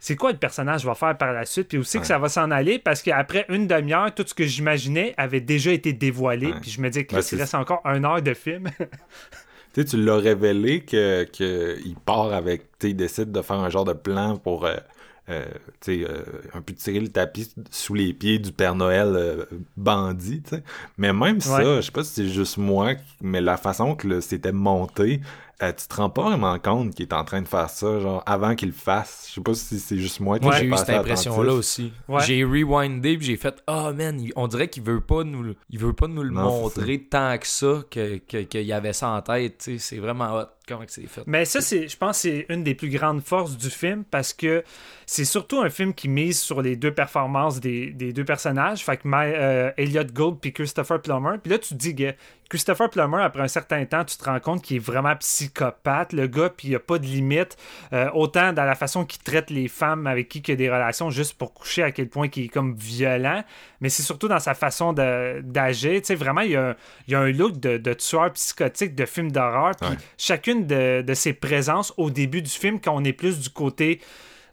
c'est 0.00 0.16
quoi 0.16 0.32
le 0.32 0.38
personnage 0.38 0.84
va 0.84 0.94
faire 0.94 1.16
par 1.16 1.32
la 1.32 1.46
suite, 1.46 1.68
puis 1.68 1.78
aussi 1.78 1.98
que 1.98 2.06
ça 2.06 2.18
va 2.18 2.28
s'en 2.28 2.50
aller, 2.50 2.78
parce 2.78 3.02
qu'après 3.02 3.46
une 3.48 3.66
demi-heure, 3.66 4.12
tout 4.14 4.24
ce 4.26 4.34
que 4.34 4.44
j'imaginais 4.44 5.14
avait 5.16 5.40
déjà 5.40 5.72
été 5.72 5.92
dévoilé, 5.92 6.52
puis 6.60 6.70
je 6.70 6.80
me 6.80 6.90
dis, 6.90 7.06
Chris, 7.06 7.26
il 7.32 7.38
reste 7.38 7.54
encore 7.54 7.80
une 7.84 8.04
heure 8.04 8.20
de 8.20 8.34
film. 8.34 8.68
tu 9.74 9.84
tu 9.84 9.96
l'as 10.02 10.16
révélé 10.16 10.80
que, 10.80 11.76
il 11.84 11.96
part 11.96 12.32
avec, 12.32 12.78
tu 12.78 12.90
il 12.90 12.96
décide 12.96 13.32
de 13.32 13.42
faire 13.42 13.56
un 13.56 13.70
genre 13.70 13.84
de 13.84 13.92
plan 13.92 14.36
pour, 14.36 14.66
euh, 14.66 14.76
euh, 15.28 15.44
tu 15.80 16.04
euh, 16.04 16.22
un 16.54 16.62
peu 16.62 16.72
tirer 16.74 17.00
le 17.00 17.08
tapis 17.08 17.52
sous 17.70 17.94
les 17.94 18.12
pieds 18.12 18.38
du 18.38 18.52
Père 18.52 18.76
Noël 18.76 19.46
bandit, 19.76 20.42
tu 20.42 20.56
Mais 20.96 21.12
même 21.12 21.40
ça, 21.40 21.62
je 21.76 21.80
sais 21.80 21.90
pas 21.90 22.04
si 22.04 22.14
c'est 22.14 22.28
juste 22.28 22.56
moi, 22.56 22.92
mais 23.20 23.40
la 23.40 23.56
façon 23.56 23.96
que 23.96 24.20
c'était 24.20 24.52
monté, 24.52 25.20
euh, 25.62 25.72
tu 25.72 25.86
te 25.86 25.94
rends 25.94 26.10
pas 26.10 26.22
vraiment 26.22 26.58
compte 26.58 26.94
qu'il 26.94 27.06
est 27.06 27.12
en 27.12 27.24
train 27.24 27.42
de 27.42 27.48
faire 27.48 27.70
ça, 27.70 28.00
genre, 28.00 28.22
avant 28.26 28.54
qu'il 28.54 28.68
le 28.68 28.74
fasse? 28.74 29.26
Je 29.28 29.34
sais 29.34 29.40
pas 29.40 29.54
si 29.54 29.78
c'est 29.78 29.98
juste 29.98 30.20
moi 30.20 30.38
qui 30.38 30.48
J'ai 30.52 30.66
eu 30.66 30.76
cette 30.76 30.90
impression-là 30.90 31.52
aussi. 31.52 31.92
J'ai 32.20 32.44
rewindé 32.44 33.16
puis 33.16 33.26
j'ai 33.26 33.36
fait 33.36 33.62
Ah, 33.66 33.88
oh, 33.88 33.94
man, 33.94 34.20
on 34.36 34.48
dirait 34.48 34.68
qu'il 34.68 34.82
veut 34.82 35.00
pas 35.00 35.24
nous, 35.24 35.54
il 35.70 35.78
veut 35.78 35.92
pas 35.92 36.08
nous 36.08 36.22
le 36.22 36.30
montrer 36.30 37.02
tant 37.02 37.36
que 37.38 37.46
ça, 37.46 37.82
qu'il 37.90 38.20
que, 38.22 38.58
y 38.58 38.72
avait 38.72 38.92
ça 38.92 39.10
en 39.10 39.22
tête. 39.22 39.70
C'est 39.78 39.98
vraiment 39.98 40.34
hot 40.34 40.46
comment 40.66 40.84
c'est 40.86 41.06
fait. 41.06 41.22
Mais 41.26 41.44
ça, 41.44 41.60
c'est, 41.60 41.88
je 41.88 41.96
pense 41.96 42.18
c'est 42.18 42.46
une 42.48 42.62
des 42.62 42.74
plus 42.74 42.90
grandes 42.90 43.22
forces 43.22 43.56
du 43.56 43.70
film 43.70 44.04
parce 44.04 44.32
que 44.32 44.64
c'est 45.06 45.24
surtout 45.24 45.60
un 45.60 45.70
film 45.70 45.94
qui 45.94 46.08
mise 46.08 46.40
sur 46.40 46.62
les 46.62 46.76
deux 46.76 46.92
performances 46.92 47.60
des, 47.60 47.90
deux 47.92 48.24
personnages. 48.24 48.84
Fait 48.84 48.96
que 48.96 49.02
euh, 49.06 49.70
Elliot 49.76 50.04
Gould 50.04 50.38
puis 50.40 50.52
Christopher 50.52 51.00
Plummer. 51.00 51.38
Puis 51.42 51.50
là, 51.50 51.58
tu 51.58 51.68
te 51.68 51.74
dis, 51.74 51.94
Christopher 52.48 52.90
Plummer, 52.90 53.22
après 53.22 53.42
un 53.42 53.48
certain 53.48 53.84
temps, 53.84 54.04
tu 54.04 54.16
te 54.16 54.24
rends 54.24 54.38
compte 54.38 54.62
qu'il 54.62 54.76
est 54.76 54.80
vraiment 54.80 55.16
psychopathe, 55.16 56.12
le 56.12 56.26
gars, 56.26 56.50
puis 56.50 56.68
il 56.68 56.70
n'y 56.70 56.76
a 56.76 56.80
pas 56.80 56.98
de 56.98 57.06
limite. 57.06 57.56
Euh, 57.92 58.10
autant 58.12 58.52
dans 58.52 58.64
la 58.64 58.74
façon 58.74 59.04
qu'il 59.04 59.22
traite 59.22 59.50
les 59.50 59.66
femmes 59.66 60.06
avec 60.06 60.28
qui 60.28 60.38
il 60.38 60.52
a 60.52 60.54
des 60.54 60.70
relations 60.70 61.10
juste 61.10 61.34
pour 61.34 61.52
coucher, 61.54 61.82
à 61.82 61.90
quel 61.90 62.08
point 62.08 62.28
il 62.34 62.44
est 62.44 62.48
comme 62.48 62.74
violent. 62.74 63.42
Mais 63.80 63.88
c'est 63.88 64.02
surtout 64.02 64.28
dans 64.28 64.38
sa 64.38 64.54
façon 64.54 64.92
d'agir. 64.92 66.00
Tu 66.00 66.06
sais, 66.06 66.14
vraiment, 66.14 66.42
il 66.42 66.52
y, 66.52 66.56
a, 66.56 66.76
un 67.18 67.30
look 67.32 67.58
de, 67.58 67.92
tueur 67.94 68.32
psychotique, 68.32 68.94
de 68.94 69.06
film 69.06 69.32
d'horreur. 69.32 69.72
Puis 69.80 69.90
chacune 70.16 70.53
de, 70.62 71.02
de 71.02 71.14
ses 71.14 71.32
présences 71.32 71.92
au 71.96 72.10
début 72.10 72.42
du 72.42 72.50
film, 72.50 72.80
quand 72.80 72.94
on 72.94 73.04
est 73.04 73.12
plus 73.12 73.40
du 73.40 73.50
côté 73.50 74.00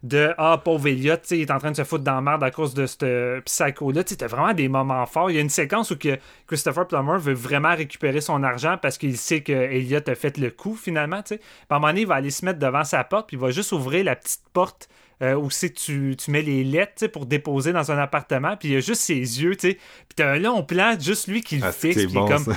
de 0.02 0.34
Ah, 0.36 0.60
pauvre 0.62 0.88
Elliot, 0.88 1.14
il 1.30 1.42
est 1.42 1.50
en 1.50 1.58
train 1.58 1.70
de 1.70 1.76
se 1.76 1.84
foutre 1.84 2.02
dans 2.02 2.16
la 2.16 2.20
merde 2.20 2.42
à 2.42 2.50
cause 2.50 2.74
de 2.74 2.86
ce 2.86 3.40
psycho-là. 3.40 4.02
C'était 4.04 4.26
vraiment 4.26 4.52
des 4.52 4.68
moments 4.68 5.06
forts. 5.06 5.30
Il 5.30 5.36
y 5.36 5.38
a 5.38 5.42
une 5.42 5.48
séquence 5.48 5.92
où 5.92 5.96
que 5.96 6.18
Christopher 6.46 6.86
Plummer 6.88 7.18
veut 7.18 7.34
vraiment 7.34 7.74
récupérer 7.74 8.20
son 8.20 8.42
argent 8.42 8.76
parce 8.80 8.98
qu'il 8.98 9.16
sait 9.16 9.42
que 9.42 9.52
Elliot 9.52 10.00
a 10.06 10.14
fait 10.14 10.38
le 10.38 10.50
coup 10.50 10.74
finalement. 10.74 11.22
Puis 11.22 11.38
à 11.70 11.76
un 11.76 11.78
moment 11.78 11.88
donné, 11.88 12.00
il 12.02 12.06
va 12.06 12.16
aller 12.16 12.30
se 12.30 12.44
mettre 12.44 12.58
devant 12.58 12.84
sa 12.84 13.04
porte, 13.04 13.28
puis 13.28 13.36
il 13.36 13.40
va 13.40 13.50
juste 13.50 13.72
ouvrir 13.72 14.04
la 14.04 14.16
petite 14.16 14.42
porte 14.52 14.88
euh, 15.22 15.34
où 15.34 15.50
c'est 15.50 15.70
tu, 15.70 16.16
tu 16.18 16.30
mets 16.32 16.42
les 16.42 16.64
lettres 16.64 17.06
pour 17.06 17.26
déposer 17.26 17.72
dans 17.72 17.92
un 17.92 17.98
appartement, 17.98 18.56
puis 18.56 18.70
il 18.70 18.74
y 18.74 18.76
a 18.76 18.80
juste 18.80 19.02
ses 19.02 19.14
yeux, 19.14 19.54
tu 19.54 19.70
sais. 19.70 19.74
Puis 19.74 20.16
t'as 20.16 20.32
un 20.32 20.38
long 20.38 20.64
plan, 20.64 20.96
juste 20.98 21.28
lui 21.28 21.42
qui 21.42 21.58
le 21.58 21.64
ah, 21.64 21.72
fixe, 21.72 22.06
puis 22.06 22.14
comme. 22.14 22.44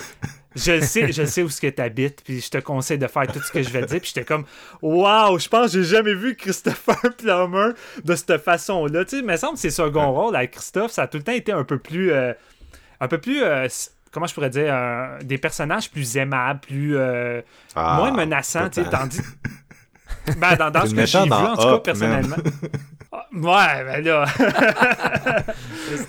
je 0.55 0.79
sais, 0.81 1.11
je 1.11 1.25
sais 1.25 1.43
où 1.43 1.49
ce 1.49 1.59
que 1.59 1.67
t'habites, 1.67 2.23
puis 2.23 2.41
je 2.41 2.49
te 2.49 2.57
conseille 2.57 2.97
de 2.97 3.07
faire 3.07 3.27
tout 3.27 3.39
ce 3.41 3.51
que 3.51 3.61
je 3.61 3.69
vais 3.69 3.81
te 3.81 3.87
dire. 3.87 3.99
Puis 3.99 4.11
j'étais 4.13 4.25
comme, 4.25 4.45
waouh, 4.81 5.37
je 5.37 5.49
pense 5.49 5.73
que 5.73 5.81
j'ai 5.81 5.95
jamais 5.95 6.13
vu 6.13 6.35
Christopher 6.35 6.97
Plummer 7.17 7.73
de 8.03 8.15
cette 8.15 8.37
façon-là. 8.37 9.03
Tu 9.05 9.11
sais, 9.11 9.19
il 9.19 9.25
me 9.25 9.35
semble 9.37 9.53
que 9.53 9.59
ses 9.59 9.69
second 9.69 10.11
rôle 10.11 10.35
avec 10.35 10.51
Christophe, 10.51 10.91
ça 10.91 11.03
a 11.03 11.07
tout 11.07 11.17
le 11.17 11.23
temps 11.23 11.33
été 11.33 11.51
un 11.51 11.63
peu 11.63 11.77
plus, 11.77 12.11
euh, 12.11 12.33
un 13.01 13.07
peu 13.07 13.17
plus, 13.17 13.43
euh, 13.43 13.67
comment 14.11 14.27
je 14.27 14.33
pourrais 14.33 14.49
dire, 14.49 14.73
des 15.23 15.37
personnages 15.37 15.91
plus 15.91 16.17
aimables, 16.17 16.61
plus, 16.61 16.97
ah, 16.97 17.97
moins 17.97 18.11
menaçants. 18.11 18.69
Tu 18.69 18.83
sais, 18.83 18.89
tandis 18.89 19.21
ben, 20.37 20.55
dans, 20.55 20.71
dans 20.71 20.85
ce 20.85 20.95
que 20.95 21.05
j'ai 21.05 21.23
vu, 21.23 21.31
en 21.31 21.55
tout 21.55 21.63
cas, 21.63 21.79
personnellement. 21.79 22.37
Ah, 23.17 23.27
ouais, 23.31 23.83
ben 23.85 24.03
là. 24.03 24.25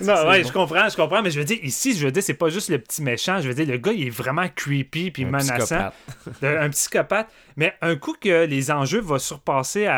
non, 0.01 0.29
ouais, 0.29 0.43
je 0.43 0.51
comprends, 0.51 0.89
je 0.89 0.95
comprends, 0.95 1.21
mais 1.21 1.31
je 1.31 1.39
veux 1.39 1.45
dire, 1.45 1.59
ici, 1.63 1.95
je 1.95 2.05
veux 2.05 2.11
dire, 2.11 2.21
c'est 2.21 2.33
pas 2.33 2.49
juste 2.49 2.69
le 2.69 2.79
petit 2.79 3.01
méchant. 3.01 3.39
Je 3.39 3.47
veux 3.47 3.53
dire, 3.53 3.65
le 3.65 3.77
gars, 3.77 3.93
il 3.93 4.07
est 4.07 4.09
vraiment 4.09 4.47
creepy 4.53 5.11
puis 5.11 5.25
menaçant. 5.25 5.91
un 6.41 6.69
psychopathe. 6.69 7.27
Mais 7.55 7.73
un 7.81 7.95
coup 7.95 8.15
que 8.19 8.45
les 8.45 8.71
enjeux 8.71 8.99
vont 8.99 9.19
surpasser 9.19 9.89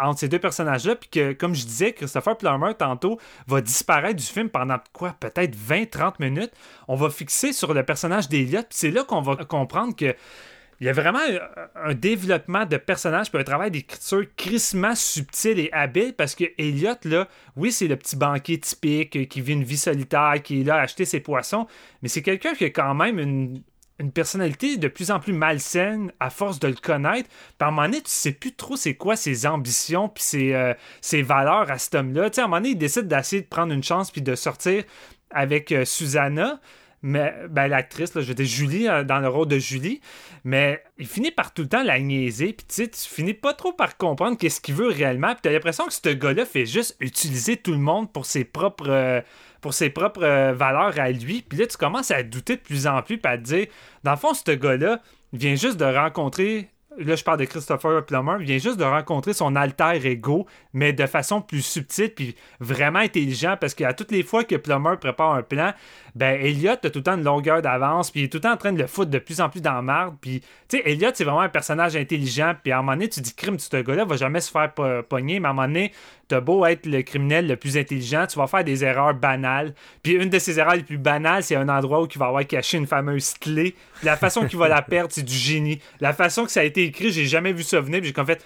entre 0.00 0.20
ces 0.20 0.28
deux 0.28 0.38
personnages-là, 0.38 0.96
puis 0.96 1.08
que, 1.10 1.32
comme 1.32 1.54
je 1.54 1.64
disais, 1.64 1.92
Christopher 1.92 2.36
Plummer, 2.36 2.74
tantôt, 2.76 3.18
va 3.46 3.60
disparaître 3.60 4.16
du 4.16 4.26
film 4.26 4.50
pendant 4.50 4.78
quoi, 4.92 5.16
peut-être 5.18 5.56
20-30 5.56 6.14
minutes, 6.20 6.52
on 6.86 6.96
va 6.96 7.10
fixer 7.10 7.52
sur 7.52 7.74
le 7.74 7.82
personnage 7.82 8.28
d'Eliot, 8.28 8.60
puis 8.60 8.68
c'est 8.70 8.90
là 8.90 9.04
qu'on 9.04 9.22
va 9.22 9.36
comprendre 9.36 9.96
que 9.96 10.14
il 10.80 10.86
y 10.86 10.90
a 10.90 10.92
vraiment 10.92 11.20
un 11.74 11.94
développement 11.94 12.64
de 12.64 12.76
personnage 12.76 13.30
puis 13.30 13.40
un 13.40 13.44
travail 13.44 13.70
d'écriture 13.70 14.24
crissement 14.36 14.94
subtil 14.94 15.58
et 15.58 15.72
habile 15.72 16.14
parce 16.14 16.36
que 16.36 16.44
Elliot, 16.56 16.94
là, 17.04 17.26
oui, 17.56 17.72
c'est 17.72 17.88
le 17.88 17.96
petit 17.96 18.14
banquier 18.14 18.60
typique 18.60 19.28
qui 19.28 19.40
vit 19.40 19.54
une 19.54 19.64
vie 19.64 19.76
solitaire, 19.76 20.34
qui 20.42 20.60
est 20.60 20.64
là 20.64 20.76
à 20.76 20.80
acheter 20.82 21.04
ses 21.04 21.18
poissons, 21.20 21.66
mais 22.02 22.08
c'est 22.08 22.22
quelqu'un 22.22 22.54
qui 22.54 22.64
a 22.64 22.70
quand 22.70 22.94
même 22.94 23.18
une, 23.18 23.62
personnalité 24.14 24.76
de 24.76 24.86
plus 24.86 25.10
en 25.10 25.18
plus 25.18 25.32
malsaine 25.32 26.12
à 26.20 26.30
force 26.30 26.60
de 26.60 26.68
le 26.68 26.74
connaître. 26.74 27.28
Par 27.58 27.68
un 27.68 27.70
moment 27.72 27.88
donné, 27.88 28.00
tu 28.00 28.10
sais 28.10 28.30
plus 28.30 28.54
trop 28.54 28.76
c'est 28.76 28.94
quoi 28.94 29.16
ses 29.16 29.44
ambitions 29.44 30.08
puis 30.08 30.22
ses, 30.22 30.54
euh, 30.54 30.72
ses 31.00 31.22
valeurs 31.22 31.68
à 31.68 31.78
cet 31.78 31.96
homme-là. 31.96 32.30
Tu 32.30 32.36
sais, 32.36 32.42
à 32.42 32.44
un 32.44 32.46
moment 32.46 32.58
donné, 32.58 32.70
il 32.70 32.78
décide 32.78 33.08
d'essayer 33.08 33.42
de 33.42 33.48
prendre 33.48 33.72
une 33.72 33.82
chance 33.82 34.12
puis 34.12 34.22
de 34.22 34.36
sortir 34.36 34.84
avec 35.30 35.72
euh, 35.72 35.84
Susanna 35.84 36.60
mais 37.02 37.34
ben, 37.48 37.68
l'actrice, 37.68 38.12
je 38.14 38.20
veux 38.20 38.34
dire 38.34 38.46
Julie 38.46 38.88
euh, 38.88 39.04
dans 39.04 39.20
le 39.20 39.28
rôle 39.28 39.48
de 39.48 39.58
Julie, 39.58 40.00
mais 40.44 40.82
il 40.98 41.06
finit 41.06 41.30
par 41.30 41.54
tout 41.54 41.62
le 41.62 41.68
temps 41.68 41.82
la 41.82 42.00
niaiser, 42.00 42.52
puis 42.52 42.66
tu 42.66 42.90
finis 42.92 43.34
pas 43.34 43.54
trop 43.54 43.72
par 43.72 43.96
comprendre 43.96 44.36
qu'est-ce 44.36 44.60
qu'il 44.60 44.74
veut 44.74 44.88
réellement, 44.88 45.28
puis 45.28 45.42
t'as 45.42 45.52
l'impression 45.52 45.86
que 45.86 45.92
ce 45.92 46.08
gars-là 46.08 46.44
fait 46.44 46.66
juste 46.66 46.96
utiliser 47.00 47.56
tout 47.56 47.72
le 47.72 47.78
monde 47.78 48.12
pour 48.12 48.26
ses 48.26 48.44
propres 48.44 48.88
euh, 48.88 49.20
pour 49.60 49.74
ses 49.74 49.90
propres 49.90 50.22
euh, 50.22 50.52
valeurs 50.52 50.98
à 50.98 51.10
lui, 51.10 51.42
puis 51.42 51.58
là 51.58 51.66
tu 51.66 51.76
commences 51.76 52.10
à 52.10 52.22
douter 52.22 52.56
de 52.56 52.60
plus 52.60 52.86
en 52.86 53.02
plus, 53.02 53.18
puis 53.18 53.32
à 53.32 53.38
te 53.38 53.42
dire, 53.42 53.66
dans 54.04 54.12
le 54.12 54.16
fond, 54.16 54.34
ce 54.34 54.52
gars-là 54.52 55.00
vient 55.32 55.54
juste 55.54 55.76
de 55.76 55.84
rencontrer 55.84 56.70
là 56.98 57.16
je 57.16 57.24
parle 57.24 57.38
de 57.38 57.44
Christopher 57.44 58.04
Plummer, 58.04 58.38
vient 58.38 58.58
juste 58.58 58.78
de 58.78 58.84
rencontrer 58.84 59.32
son 59.32 59.56
alter 59.56 60.00
ego, 60.04 60.46
mais 60.72 60.92
de 60.92 61.06
façon 61.06 61.40
plus 61.40 61.62
subtile 61.62 62.12
puis 62.14 62.36
vraiment 62.60 62.98
intelligent 62.98 63.56
parce 63.60 63.74
qu'à 63.74 63.92
toutes 63.92 64.10
les 64.10 64.22
fois 64.22 64.44
que 64.44 64.56
Plummer 64.56 64.96
prépare 65.00 65.34
un 65.34 65.42
plan, 65.42 65.72
ben 66.14 66.40
Elliot 66.40 66.72
a 66.72 66.76
tout 66.76 66.98
le 66.98 67.02
temps 67.02 67.16
une 67.16 67.24
longueur 67.24 67.62
d'avance, 67.62 68.10
puis 68.10 68.22
il 68.22 68.24
est 68.24 68.28
tout 68.28 68.38
le 68.38 68.42
temps 68.42 68.52
en 68.52 68.56
train 68.56 68.72
de 68.72 68.78
le 68.78 68.86
foutre 68.86 69.10
de 69.10 69.18
plus 69.18 69.40
en 69.40 69.48
plus 69.48 69.60
dans 69.60 69.82
marde, 69.82 70.16
puis 70.20 70.40
tu 70.68 70.76
sais, 70.76 70.82
Elliot 70.84 71.10
c'est 71.14 71.24
vraiment 71.24 71.40
un 71.40 71.48
personnage 71.48 71.96
intelligent, 71.96 72.54
puis 72.62 72.72
à 72.72 72.78
un 72.78 72.82
moment 72.82 72.92
donné 72.92 73.08
tu 73.08 73.20
dis 73.20 73.34
crime, 73.34 73.58
ce 73.58 73.76
gars-là 73.76 74.04
va 74.04 74.16
jamais 74.16 74.40
se 74.40 74.50
faire 74.50 74.72
pogner, 75.08 75.40
mais 75.40 75.48
à 75.48 75.50
un 75.50 75.54
moment 75.54 75.68
donné, 75.68 75.92
t'as 76.28 76.40
beau 76.40 76.64
être 76.66 76.86
le 76.86 77.02
criminel 77.02 77.46
le 77.48 77.56
plus 77.56 77.76
intelligent, 77.76 78.26
tu 78.26 78.38
vas 78.38 78.46
faire 78.46 78.62
des 78.62 78.84
erreurs 78.84 79.14
banales, 79.14 79.74
puis 80.02 80.12
une 80.12 80.28
de 80.28 80.38
ces 80.38 80.60
erreurs 80.60 80.76
les 80.76 80.82
plus 80.82 80.98
banales, 80.98 81.42
c'est 81.42 81.56
un 81.56 81.68
endroit 81.68 82.02
où 82.02 82.06
il 82.06 82.18
va 82.18 82.26
avoir 82.26 82.46
caché 82.46 82.76
une 82.76 82.86
fameuse 82.86 83.34
clé, 83.34 83.74
la 84.02 84.16
façon 84.16 84.46
qu'il 84.46 84.58
va 84.58 84.68
la 84.68 84.82
perdre, 84.82 85.10
c'est 85.12 85.22
du 85.22 85.34
génie, 85.34 85.80
la 86.00 86.12
façon 86.12 86.44
que 86.44 86.50
ça 86.50 86.60
a 86.60 86.64
été 86.64 86.84
écrit, 86.84 87.10
j'ai 87.10 87.26
jamais 87.26 87.52
vu 87.52 87.62
ça 87.62 87.80
venir, 87.80 88.04
j'ai 88.04 88.12
comme 88.12 88.26
fait, 88.26 88.44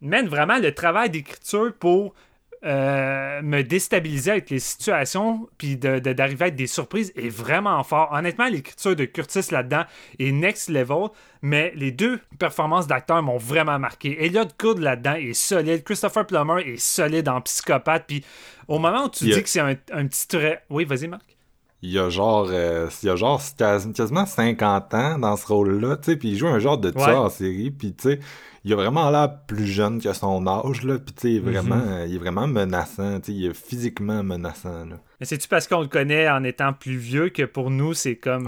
man, 0.00 0.28
vraiment 0.28 0.58
le 0.58 0.74
travail 0.74 1.10
d'écriture 1.10 1.72
pour 1.78 2.14
euh, 2.62 3.40
me 3.40 3.62
déstabiliser 3.62 4.32
avec 4.32 4.50
les 4.50 4.58
situations, 4.58 5.48
puis 5.56 5.76
d'arriver 5.78 6.14
de, 6.14 6.42
à 6.42 6.46
être 6.48 6.56
des 6.56 6.66
surprises 6.66 7.10
est 7.16 7.30
vraiment 7.30 7.82
fort. 7.82 8.10
Honnêtement, 8.12 8.48
l'écriture 8.48 8.94
de 8.94 9.06
Curtis 9.06 9.50
là-dedans 9.50 9.84
est 10.18 10.30
next 10.30 10.68
level, 10.68 11.08
mais 11.40 11.72
les 11.74 11.90
deux 11.90 12.20
performances 12.38 12.86
d'acteurs 12.86 13.22
m'ont 13.22 13.38
vraiment 13.38 13.78
marqué. 13.78 14.22
Elliot 14.24 14.44
Gould 14.58 14.78
là-dedans 14.78 15.14
est 15.14 15.32
solide, 15.32 15.84
Christopher 15.84 16.26
Plummer 16.26 16.60
est 16.66 16.76
solide 16.76 17.30
en 17.30 17.40
psychopathe, 17.40 18.04
puis 18.06 18.24
au 18.68 18.78
moment 18.78 19.04
où 19.04 19.08
tu 19.08 19.24
dis 19.24 19.42
que 19.42 19.48
c'est 19.48 19.60
un, 19.60 19.74
petit 19.74 20.28
trait... 20.28 20.62
Oui, 20.68 20.84
vas-y, 20.84 21.08
Marc 21.08 21.36
il 21.82 21.92
y 21.92 21.98
a 21.98 22.10
genre 22.10 22.48
euh, 22.50 22.88
il 23.02 23.06
y 23.06 23.10
a 23.10 23.16
genre 23.16 23.40
quasiment 23.56 24.26
50 24.26 24.94
ans 24.94 25.18
dans 25.18 25.36
ce 25.36 25.46
rôle-là, 25.46 25.96
tu 25.96 26.10
sais, 26.10 26.16
puis 26.16 26.32
il 26.32 26.36
joue 26.36 26.46
un 26.46 26.58
genre 26.58 26.76
de 26.76 26.90
tueur 26.90 27.22
en 27.22 27.30
série, 27.30 27.70
puis 27.70 27.94
tu 27.94 28.10
sais, 28.10 28.20
il 28.64 28.72
a 28.72 28.76
vraiment 28.76 29.10
l'air 29.10 29.40
plus 29.46 29.66
jeune 29.66 30.00
que 30.00 30.12
son 30.12 30.46
âge, 30.46 30.82
là. 30.82 30.98
Puis, 30.98 31.14
tu 31.14 31.34
sais, 31.34 31.38
vraiment, 31.38 31.76
mm-hmm. 31.76 32.08
il 32.08 32.14
est 32.14 32.18
vraiment 32.18 32.46
menaçant. 32.46 33.20
Tu 33.20 33.32
il 33.32 33.46
est 33.46 33.54
physiquement 33.54 34.22
menaçant, 34.22 34.84
là. 34.84 34.96
Mais 35.18 35.26
c'est-tu 35.26 35.48
parce 35.48 35.66
qu'on 35.66 35.80
le 35.80 35.88
connaît 35.88 36.28
en 36.28 36.44
étant 36.44 36.72
plus 36.72 36.96
vieux 36.96 37.30
que 37.30 37.44
pour 37.44 37.70
nous, 37.70 37.94
c'est 37.94 38.16
comme. 38.16 38.44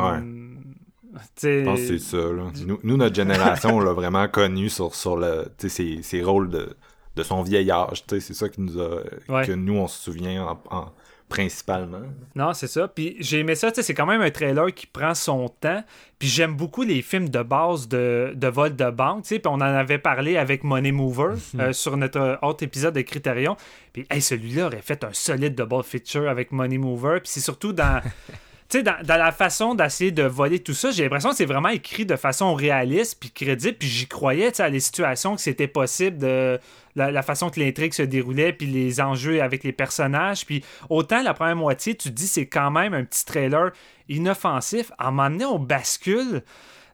Je 1.43 1.65
pense 1.65 1.81
que 1.81 1.87
c'est 1.87 1.99
ça. 1.99 2.17
Là. 2.17 2.51
Nous, 2.83 2.97
notre 2.97 3.15
génération, 3.15 3.77
on 3.77 3.81
l'a 3.81 3.93
vraiment 3.93 4.29
connu 4.29 4.69
sur, 4.69 4.95
sur 4.95 5.17
le, 5.17 5.47
ses, 5.59 6.03
ses 6.03 6.23
rôles 6.23 6.49
de, 6.49 6.75
de 7.17 7.23
son 7.23 7.43
vieil 7.43 7.71
âge. 7.71 8.05
C'est 8.09 8.21
ça 8.21 8.49
qui 8.49 8.61
nous 8.61 8.81
a, 8.81 9.03
que 9.45 9.53
nous, 9.53 9.75
on 9.75 9.89
se 9.89 10.03
souvient 10.03 10.57
en, 10.71 10.93
principalement. 11.33 12.03
Non, 12.35 12.53
c'est 12.53 12.67
ça. 12.67 12.89
Puis 12.89 13.17
j'ai 13.19 13.39
aimé 13.39 13.55
ça. 13.55 13.71
C'est 13.73 13.95
quand 13.95 14.05
même 14.05 14.21
un 14.21 14.31
trailer 14.31 14.67
qui 14.75 14.87
prend 14.87 15.15
son 15.15 15.49
temps. 15.49 15.83
Puis 16.19 16.29
j'aime 16.29 16.55
beaucoup 16.55 16.83
les 16.83 17.01
films 17.01 17.31
de 17.31 17.43
base 17.43 17.89
de, 17.89 18.35
de 18.37 18.49
vol 18.49 18.77
de 18.77 18.91
banque. 18.91 19.25
Puis 19.25 19.41
on 19.47 19.55
en 19.55 19.63
avait 19.63 19.97
parlé 19.97 20.37
avec 20.37 20.63
Money 20.63 20.93
Mover 20.93 21.37
euh, 21.59 21.73
sur 21.73 21.97
notre 21.97 22.39
autre 22.43 22.63
épisode 22.65 22.95
de 22.95 23.01
Criterion. 23.01 23.57
Puis 23.95 24.07
celui-là 24.21 24.67
aurait 24.67 24.83
fait 24.83 25.05
un 25.05 25.13
solide 25.15 25.55
double 25.55 25.85
feature 25.85 26.29
avec 26.29 26.53
Money 26.53 26.77
Mover. 26.77 27.21
Puis 27.21 27.31
c'est 27.33 27.41
surtout 27.41 27.73
dans. 27.73 28.03
tu 28.69 28.79
sais, 28.79 28.83
dans, 28.83 28.95
la 29.07 29.33
façon 29.33 29.75
d'essayer 29.75 30.11
de 30.11 30.25
voler 30.25 30.59
tout 30.59 30.75
ça, 30.75 30.91
j'ai 30.91 31.05
l'impression 31.05 31.31
que 31.31 31.37
c'est 31.37 31.47
vraiment 31.47 31.71
écrit 31.71 32.05
de 32.05 32.17
façon 32.17 32.53
réaliste 32.53 33.17
puis 33.19 33.31
crédible. 33.31 33.79
Puis 33.79 33.89
j'y 33.89 34.07
croyais, 34.07 34.51
tu 34.51 34.59
sais, 34.59 34.65
à 34.65 34.69
les 34.69 34.81
situations 34.81 35.35
que 35.35 35.41
c'était 35.41 35.67
possible 35.67 36.19
de. 36.19 36.61
La, 36.95 37.23
façon 37.23 37.51
que 37.51 37.59
l'intrigue 37.59 37.95
se 37.95 38.03
déroulait, 38.03 38.53
puis 38.53 38.67
les 38.67 39.01
enjeux 39.01 39.43
avec 39.43 39.65
les 39.65 39.73
personnages. 39.73 40.45
Puis 40.45 40.65
autant 40.91 41.23
la 41.23 41.35
première 41.35 41.57
moitié, 41.57 41.95
tu 41.95 42.11
te 42.11 42.15
dis 42.15 42.27
c'est 42.27 42.47
quand 42.47 42.71
même 42.71 42.95
un 42.95 43.05
petit 43.05 43.25
trailer 43.25 43.71
inoffensif. 44.09 44.93
À 44.99 45.09
un 45.09 45.11
moment 45.11 45.31
donné, 45.31 45.45
on 45.45 45.59
bascule 45.59 46.43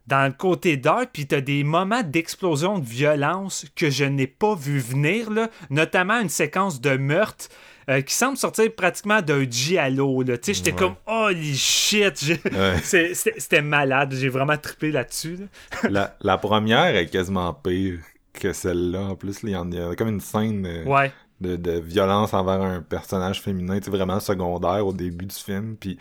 dans 0.08 0.26
le 0.26 0.32
côté 0.32 0.78
dark, 0.78 1.10
puis 1.12 1.26
t'as 1.26 1.42
des 1.42 1.64
moments 1.64 2.02
d'explosion 2.02 2.78
de 2.78 2.84
violence 2.84 3.66
que 3.76 3.90
je 3.90 4.04
n'ai 4.04 4.26
pas 4.26 4.54
vu 4.54 4.78
venir, 4.78 5.30
là, 5.30 5.50
notamment 5.68 6.18
une 6.18 6.30
séquence 6.30 6.80
de 6.80 6.96
meurtre 6.96 7.48
euh, 7.90 8.00
qui 8.00 8.14
semble 8.14 8.38
sortir 8.38 8.74
pratiquement 8.74 9.20
d'un 9.20 9.44
giallo. 9.48 10.24
J'étais 10.42 10.72
comme 10.72 10.94
holy 11.06 11.54
shit! 11.54 12.16
C'était 12.82 13.62
malade. 13.62 14.14
J'ai 14.14 14.30
vraiment 14.30 14.56
trippé 14.56 14.90
là-dessus. 14.90 15.40
la, 15.88 16.16
la, 16.20 16.38
première 16.38 16.96
est 16.96 17.08
quasiment 17.08 17.52
pire 17.52 18.00
que 18.38 18.52
celle-là. 18.52 19.00
En 19.00 19.16
plus, 19.16 19.38
il 19.42 19.50
y, 19.50 19.54
a 19.54 19.94
comme 19.96 20.08
une 20.08 20.20
scène 20.20 20.66
euh, 20.66 21.08
de, 21.40 21.56
de, 21.56 21.78
violence 21.78 22.34
envers 22.34 22.62
un 22.62 22.80
personnage 22.80 23.42
féminin, 23.42 23.78
vraiment 23.86 24.20
secondaire 24.20 24.86
au 24.86 24.92
début 24.92 25.26
du 25.26 25.34
film. 25.34 25.76
Puis 25.76 25.98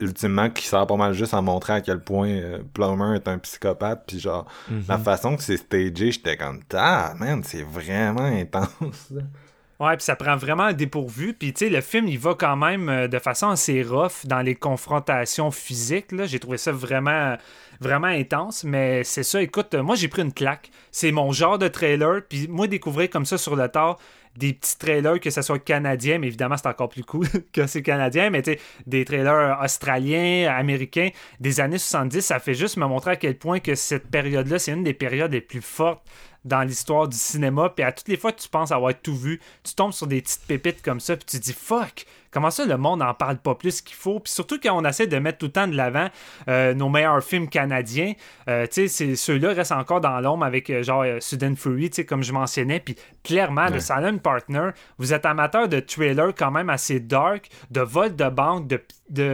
ultimement, 0.00 0.50
qui 0.50 0.66
sert 0.66 0.86
pas 0.86 0.96
mal 0.96 1.12
juste 1.12 1.34
à 1.34 1.40
montrer 1.40 1.74
à 1.74 1.80
quel 1.80 2.00
point 2.00 2.28
euh, 2.28 2.58
Plummer 2.74 3.16
est 3.16 3.28
un 3.28 3.38
psychopathe. 3.38 4.04
Puis 4.06 4.18
genre, 4.18 4.46
la 4.88 4.98
mhm. 4.98 5.04
façon 5.04 5.36
que 5.36 5.42
c'est 5.42 5.56
stagé, 5.56 6.12
j'étais 6.12 6.36
comme, 6.36 6.60
ah 6.74 7.14
man, 7.18 7.42
c'est 7.44 7.62
vraiment 7.62 8.20
intense. 8.24 9.12
Ouais, 9.80 9.96
puis 9.96 10.04
ça 10.04 10.14
prend 10.14 10.36
vraiment 10.36 10.64
un 10.64 10.72
dépourvu. 10.74 11.32
Puis, 11.32 11.54
tu 11.54 11.64
sais, 11.64 11.70
le 11.70 11.80
film, 11.80 12.06
il 12.06 12.18
va 12.18 12.34
quand 12.34 12.54
même 12.54 12.90
euh, 12.90 13.08
de 13.08 13.18
façon 13.18 13.48
assez 13.48 13.82
rough 13.82 14.26
dans 14.26 14.40
les 14.40 14.54
confrontations 14.54 15.50
physiques. 15.50 16.08
J'ai 16.24 16.38
trouvé 16.38 16.58
ça 16.58 16.70
vraiment, 16.70 17.36
vraiment 17.80 18.06
intense. 18.06 18.64
Mais 18.64 19.04
c'est 19.04 19.22
ça, 19.22 19.42
écoute, 19.42 19.74
moi, 19.74 19.96
j'ai 19.96 20.08
pris 20.08 20.22
une 20.22 20.32
claque. 20.32 20.70
C'est 20.90 21.12
mon 21.12 21.32
genre 21.32 21.58
de 21.58 21.68
trailer. 21.68 22.22
Puis, 22.28 22.46
moi, 22.48 22.66
découvrir 22.66 23.10
comme 23.10 23.26
ça 23.26 23.38
sur 23.38 23.56
le 23.56 23.68
tard 23.68 23.98
des 24.36 24.52
petits 24.52 24.78
trailers, 24.78 25.18
que 25.20 25.30
ce 25.30 25.42
soit 25.42 25.58
canadien, 25.58 26.18
mais 26.18 26.28
évidemment, 26.28 26.56
c'est 26.56 26.68
encore 26.68 26.88
plus 26.88 27.04
cool 27.04 27.26
que 27.52 27.66
c'est 27.66 27.82
canadien, 27.82 28.30
mais 28.30 28.42
tu 28.42 28.56
des 28.86 29.04
trailers 29.04 29.58
australiens, 29.60 30.54
américains, 30.56 31.10
des 31.40 31.60
années 31.60 31.78
70, 31.78 32.20
ça 32.20 32.38
fait 32.38 32.54
juste 32.54 32.76
me 32.76 32.86
montrer 32.86 33.12
à 33.12 33.16
quel 33.16 33.36
point 33.36 33.60
que 33.60 33.74
cette 33.74 34.08
période-là, 34.08 34.58
c'est 34.58 34.72
une 34.72 34.84
des 34.84 34.94
périodes 34.94 35.32
les 35.32 35.40
plus 35.40 35.60
fortes 35.60 36.02
dans 36.44 36.62
l'histoire 36.62 37.08
du 37.08 37.16
cinéma. 37.16 37.70
Puis 37.70 37.84
à 37.84 37.92
toutes 37.92 38.08
les 38.08 38.16
fois 38.16 38.32
que 38.32 38.40
tu 38.40 38.48
penses 38.48 38.72
avoir 38.72 38.94
tout 38.94 39.16
vu, 39.16 39.40
tu 39.62 39.74
tombes 39.74 39.92
sur 39.92 40.06
des 40.06 40.22
petites 40.22 40.46
pépites 40.46 40.82
comme 40.82 41.00
ça, 41.00 41.16
puis 41.16 41.26
tu 41.26 41.38
dis 41.38 41.52
fuck, 41.52 42.06
comment 42.30 42.50
ça 42.50 42.64
le 42.64 42.76
monde 42.76 43.00
n'en 43.00 43.14
parle 43.14 43.38
pas 43.38 43.54
plus 43.54 43.80
qu'il 43.80 43.96
faut? 43.96 44.20
Puis 44.20 44.32
surtout 44.32 44.58
quand 44.62 44.76
on 44.76 44.84
essaie 44.84 45.06
de 45.06 45.18
mettre 45.18 45.38
tout 45.38 45.46
le 45.46 45.52
temps 45.52 45.66
de 45.66 45.76
l'avant 45.76 46.08
euh, 46.48 46.74
nos 46.74 46.88
meilleurs 46.88 47.22
films 47.22 47.48
canadiens, 47.48 48.12
euh, 48.48 48.66
tu 48.70 48.88
sais, 48.88 49.16
ceux-là 49.16 49.52
restent 49.52 49.72
encore 49.72 50.00
dans 50.00 50.20
l'ombre 50.20 50.44
avec 50.44 50.70
euh, 50.70 50.82
genre 50.82 51.04
Sudden 51.20 51.56
Fury, 51.56 51.90
tu 51.90 51.96
sais, 51.96 52.04
comme 52.04 52.22
je 52.22 52.32
mentionnais. 52.32 52.80
Puis 52.80 52.96
clairement, 53.24 53.68
le 53.68 53.80
Silent 53.80 54.18
Partner, 54.18 54.70
vous 54.98 55.12
êtes 55.12 55.26
amateur 55.26 55.68
de 55.68 55.80
thriller 55.80 56.32
quand 56.36 56.50
même 56.50 56.70
assez 56.70 57.00
dark, 57.00 57.48
de 57.70 57.80
vol 57.80 58.14
de 58.14 58.28
banque, 58.28 58.66
de, 58.68 58.80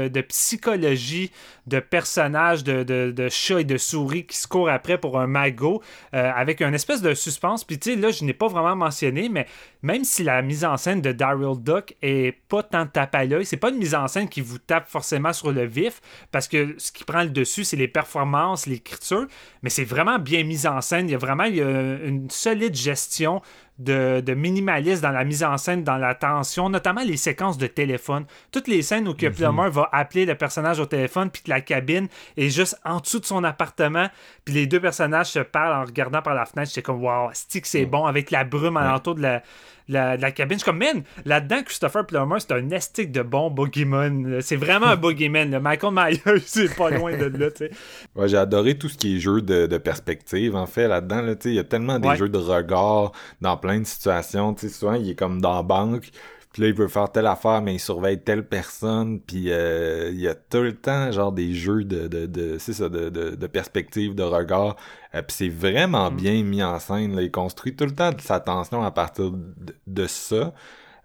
de, 0.09 0.21
psychologie, 0.23 1.31
de 1.67 1.81
personnages, 1.81 2.65
de, 2.65 2.83
de, 2.83 3.29
chats 3.29 3.61
et 3.61 3.65
de 3.65 3.77
souris 3.77 4.27
qui 4.27 4.37
se 4.37 4.49
courent 4.49 4.71
après 4.71 4.99
pour 4.99 5.21
un 5.21 5.27
magot, 5.27 5.83
avec 6.13 6.63
une 6.63 6.75
espèce 6.75 7.03
de 7.03 7.15
suspense. 7.15 7.65
Puis 7.65 7.79
tu 7.79 7.95
sais, 7.95 7.97
là, 7.97 8.11
je 8.11 8.25
n'ai 8.25 8.33
pas 8.33 8.49
vraiment 8.49 8.77
mentionné, 8.77 9.29
mais 9.29 9.47
même 9.83 10.05
si 10.05 10.23
la 10.23 10.43
mise 10.43 10.65
en 10.65 10.77
scène 10.77 11.01
de 11.01 11.13
Daryl 11.13 11.63
Duck 11.63 11.95
est 12.03 12.37
pas 12.49 12.63
tant 12.63 12.86
tape 12.87 13.15
à 13.15 13.25
l'œil, 13.25 13.45
c'est 13.45 13.57
pas 13.57 13.71
une 13.71 13.79
mise 13.79 13.95
en 13.95 14.09
scène 14.09 14.29
qui 14.29 14.41
vous 14.41 14.59
tape 14.59 14.89
forcément 14.89 15.33
sur 15.33 15.53
le 15.53 15.65
vif, 15.65 16.01
parce 16.31 16.49
que 16.49 16.75
ce 16.79 16.93
qui 16.93 17.05
prend 17.05 17.23
le 17.23 17.31
dessus, 17.31 17.65
c'est 17.65 17.77
les 17.77 17.89
performances, 17.89 18.67
l'écriture, 18.67 19.27
mais 19.63 19.71
c'est 19.71 19.85
vraiment 19.85 20.19
bien 20.19 20.45
mis 20.45 20.67
en 20.67 20.81
scène. 20.81 21.09
Il 21.09 21.13
y 21.13 21.15
a 21.15 21.19
vraiment 21.19 21.45
une 21.45 22.29
solide 22.31 22.75
gestion 22.75 23.43
de, 23.79 24.21
de, 24.21 24.35
minimaliste 24.35 25.03
dans 25.03 25.11
la 25.11 25.25
mise 25.25 25.45
en 25.45 25.57
scène, 25.59 25.85
dans 25.85 25.99
la 25.99 26.15
tension, 26.15 26.69
notamment 26.69 27.03
les 27.03 27.17
séquences 27.17 27.59
de 27.59 27.67
téléphone. 27.67 28.25
Toutes 28.53 28.69
les 28.69 28.83
scènes 28.83 29.09
où 29.09 29.15
que 29.15 29.27
Plummer 29.27 29.69
va 29.71 29.89
appeler 29.93 30.25
le 30.25 30.35
personnage 30.35 30.81
au 30.81 30.87
téléphone, 30.87 31.31
puis 31.31 31.43
que 31.43 31.51
la 31.51 31.61
cabine 31.61 32.09
est 32.37 32.49
juste 32.49 32.79
en 32.85 33.01
dessous 33.01 33.21
de 33.21 33.27
son 33.27 33.45
appartement, 33.45 34.09
puis 34.45 34.55
les 34.55 34.67
deux 34.67 34.81
personnages 34.81 35.27
se 35.27 35.41
parlent 35.41 35.83
en 35.83 35.85
regardant 35.85 36.23
par 36.23 36.35
la 36.35 36.47
fenêtre. 36.47 36.71
c'est 36.73 36.83
comme, 36.83 37.03
wow, 37.03 37.31
c'est 37.33 37.87
bon, 37.87 38.07
avec 38.07 38.31
la 38.31 38.45
brume 38.45 38.77
alentour 38.77 39.15
de 39.15 39.23
la, 39.23 39.43
la, 39.89 40.17
la, 40.17 40.33
cabine. 40.33 40.59
Je 40.59 40.63
suis 40.63 40.71
comme, 40.71 40.79
man, 40.79 41.03
là-dedans, 41.25 41.63
Christopher 41.65 42.07
Plummer, 42.07 42.37
c'est 42.39 42.53
un 42.53 42.71
estique 42.71 43.13
de 43.13 43.23
bon 43.23 43.51
boogeyman. 43.51 44.41
C'est 44.41 44.57
vraiment 44.57 44.87
un 44.87 44.97
boogeyman. 44.97 45.51
Là. 45.51 45.61
Michael 45.61 45.93
Myers, 45.93 46.41
c'est 46.47 46.75
pas 46.75 46.91
loin 46.91 47.17
de 47.17 47.27
là, 47.27 47.51
tu 47.51 47.67
sais. 47.67 47.71
Ouais, 48.15 48.29
j'ai 48.29 48.37
adoré 48.37 48.77
tout 48.77 48.89
ce 48.89 48.97
qui 48.97 49.17
est 49.17 49.21
jeu 49.21 49.41
de, 49.41 49.67
de 49.67 49.79
perspective, 49.79 50.57
en 50.57 50.67
fait, 50.67 50.89
là-dedans. 50.89 51.23
Là, 51.23 51.35
il 51.45 51.55
y 51.55 51.59
a 51.59 51.65
tellement 51.65 51.99
des 51.99 52.17
jeux 52.17 52.29
de 52.29 52.39
regard 52.39 53.13
dans 53.41 53.57
plein 53.67 53.81
de 53.81 53.87
situations. 53.87 54.55
Tu 54.55 54.69
sais, 54.69 54.75
souvent, 54.75 54.95
il 54.95 55.11
est 55.11 55.15
comme 55.15 55.41
dans 55.41 55.57
la 55.57 55.63
banque 55.63 56.11
puis 56.57 56.63
là 56.63 56.69
il 56.69 56.75
veut 56.75 56.89
faire 56.89 57.13
telle 57.13 57.27
affaire 57.27 57.61
mais 57.61 57.75
il 57.75 57.79
surveille 57.79 58.19
telle 58.19 58.47
personne 58.47 59.21
puis 59.21 59.51
euh, 59.51 60.09
il 60.11 60.19
y 60.19 60.27
a 60.27 60.35
tout 60.35 60.63
le 60.63 60.75
temps 60.75 61.13
genre 61.13 61.31
des 61.31 61.53
jeux 61.53 61.85
de 61.85 62.09
de, 62.09 62.25
de 62.25 62.57
c'est 62.59 62.73
ça 62.73 62.89
de, 62.89 63.11
de, 63.11 63.35
de, 63.35 63.47
perspective 63.47 64.15
de 64.15 64.23
regard 64.23 64.77
euh, 65.15 65.21
puis 65.21 65.37
c'est 65.37 65.49
vraiment 65.51 66.11
mm. 66.11 66.17
bien 66.17 66.43
mis 66.43 66.63
en 66.63 66.79
scène 66.79 67.15
là. 67.15 67.21
il 67.21 67.31
construit 67.31 67.77
tout 67.77 67.85
le 67.85 67.95
temps 67.95 68.11
de 68.11 68.23
sa 68.23 68.41
tension 68.41 68.83
à 68.83 68.91
partir 68.91 69.33
de, 69.87 70.07
ça 70.07 70.55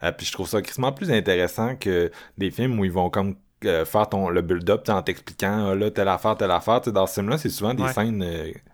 euh, 0.03 0.11
puis 0.13 0.25
je 0.25 0.31
trouve 0.31 0.47
ça 0.47 0.61
quasiment 0.61 0.93
plus 0.93 1.11
intéressant 1.11 1.75
que 1.75 2.11
des 2.37 2.49
films 2.49 2.79
où 2.79 2.85
ils 2.85 2.91
vont 2.91 3.09
comme 3.09 3.35
faire 3.61 4.09
ton 4.09 4.29
le 4.29 4.41
build-up 4.41 4.87
en 4.89 5.01
t'expliquant 5.01 5.69
ah, 5.69 5.75
là 5.75 5.91
telle 5.91 6.07
affaire 6.07 6.37
telle 6.37 6.51
affaire 6.51 6.81
dans 6.81 7.07
ce 7.07 7.15
film 7.15 7.29
là 7.29 7.37
c'est 7.37 7.49
souvent 7.49 7.73
des 7.73 7.87
scènes 7.89 8.25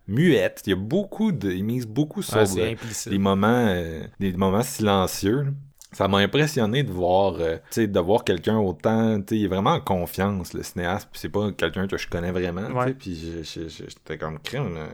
muettes. 0.08 0.64
Il 0.66 0.70
y 0.70 0.74
a 0.74 0.76
beaucoup 0.76 1.32
de 1.32 1.52
ils 1.52 1.64
misent 1.64 1.88
beaucoup 1.88 2.22
sur 2.22 2.44
des 2.46 3.18
moments 3.18 3.76
des 4.20 4.34
moments 4.34 4.64
silencieux 4.64 5.48
ça 5.92 6.08
m'a 6.08 6.18
impressionné 6.20 6.84
de 6.84 6.92
voir 6.92 7.36
euh, 7.40 7.58
de 7.76 8.00
voir 8.00 8.24
quelqu'un 8.24 8.58
autant 8.58 9.22
il 9.32 9.46
est 9.46 9.48
vraiment 9.48 9.72
en 9.72 9.80
confiance 9.80 10.54
le 10.54 10.64
cinéaste 10.64 11.10
c'est 11.14 11.30
pas 11.30 11.52
quelqu'un 11.52 11.88
que 11.88 11.98
je 11.98 12.08
connais 12.08 12.32
vraiment 12.32 12.70
puis 12.98 13.44
j'étais 13.44 14.18
comme 14.18 14.40
crème 14.40 14.76
euh, 14.78 14.88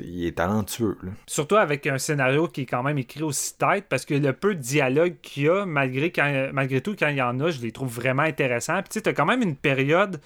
il 0.00 0.26
est 0.26 0.36
talentueux. 0.36 0.96
Surtout 1.26 1.56
avec 1.56 1.86
un 1.86 1.98
scénario 1.98 2.48
qui 2.48 2.62
est 2.62 2.66
quand 2.66 2.82
même 2.82 2.98
écrit 2.98 3.22
aussi 3.22 3.56
tête, 3.56 3.86
parce 3.88 4.04
que 4.04 4.14
le 4.14 4.32
peu 4.32 4.54
de 4.54 4.60
dialogue 4.60 5.14
qu'il 5.22 5.44
y 5.44 5.48
a, 5.48 5.66
malgré, 5.66 6.10
quand, 6.10 6.50
malgré 6.52 6.80
tout, 6.80 6.96
quand 6.98 7.08
il 7.08 7.16
y 7.16 7.22
en 7.22 7.38
a, 7.40 7.50
je 7.50 7.60
les 7.60 7.72
trouve 7.72 7.92
vraiment 7.92 8.22
intéressants. 8.22 8.80
Puis 8.82 9.02
tu 9.02 9.08
as 9.08 9.12
quand 9.12 9.26
même 9.26 9.42
une 9.42 9.56
période 9.56 10.20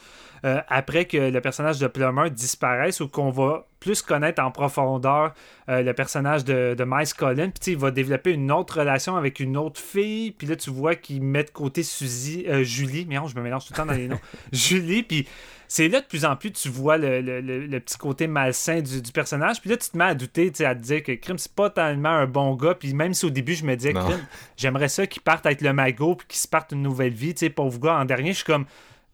euh, 0.45 0.61
après 0.69 1.05
que 1.07 1.17
le 1.17 1.41
personnage 1.41 1.79
de 1.79 1.87
Plummer 1.87 2.31
disparaisse 2.31 3.01
ou 3.01 3.09
qu'on 3.09 3.31
va 3.31 3.67
plus 3.81 4.03
connaître 4.03 4.43
en 4.43 4.51
profondeur 4.51 5.35
euh, 5.69 5.83
le 5.83 5.93
personnage 5.95 6.45
de, 6.45 6.75
de 6.77 6.85
Miles 6.85 7.13
Collin. 7.17 7.51
Puis 7.51 7.73
il 7.73 7.79
va 7.79 7.91
développer 7.91 8.33
une 8.33 8.51
autre 8.51 8.81
relation 8.81 9.17
avec 9.17 9.41
une 9.41 9.57
autre 9.57 9.81
fille. 9.81 10.33
Puis 10.33 10.47
là, 10.47 10.57
tu 10.57 10.71
vois 10.71 10.95
qu'il 10.95 11.23
met 11.23 11.45
de 11.45 11.51
côté 11.51 11.83
Suzy, 11.83 12.45
euh, 12.49 12.63
Julie. 12.63 13.07
Mais 13.09 13.17
non, 13.17 13.27
je 13.27 13.37
me 13.37 13.43
mélange 13.43 13.67
tout 13.67 13.73
le 13.73 13.77
temps 13.77 13.87
dans 13.87 13.93
les 13.93 14.09
noms. 14.09 14.21
Julie, 14.53 15.03
puis 15.03 15.27
c'est 15.69 15.89
là 15.89 16.01
de 16.01 16.07
plus 16.07 16.25
en 16.25 16.35
plus 16.35 16.51
tu 16.51 16.71
vois 16.71 16.97
le, 16.97 17.21
le, 17.21 17.81
petit 17.81 17.99
côté 17.99 18.27
malsain 18.27 18.81
du, 18.81 19.03
du, 19.03 19.13
personnage. 19.13 19.61
Puis 19.61 19.69
là, 19.71 19.77
tu 19.77 19.91
te 19.91 19.97
mets 19.97 20.05
à 20.05 20.15
douter, 20.15 20.51
à 20.65 20.75
te 20.75 20.81
dire 20.81 21.03
que 21.03 21.13
Krim, 21.13 21.37
c'est 21.37 21.53
pas 21.53 21.69
tellement 21.69 22.09
un 22.09 22.27
bon 22.27 22.55
gars. 22.55 22.75
Puis 22.75 22.95
même 22.95 23.13
si 23.13 23.27
au 23.27 23.31
début, 23.31 23.55
je 23.55 23.65
me 23.65 23.77
disais, 23.77 23.93
Krim, 23.93 24.19
j'aimerais 24.57 24.89
ça 24.89 25.07
qu'il 25.07 25.23
parte 25.23 25.45
avec 25.45 25.61
le 25.61 25.73
magot, 25.75 26.17
puis 26.17 26.27
qu'il 26.27 26.39
se 26.39 26.49
parte 26.49 26.73
une 26.73 26.83
nouvelle 26.83 27.13
vie, 27.13 27.35
tu 27.35 27.41
sais, 27.41 27.51
pauvre 27.51 27.79
gars. 27.79 27.99
En 27.99 28.07
dernier, 28.07 28.31
je 28.31 28.39
suis 28.39 28.45
comme 28.45 28.65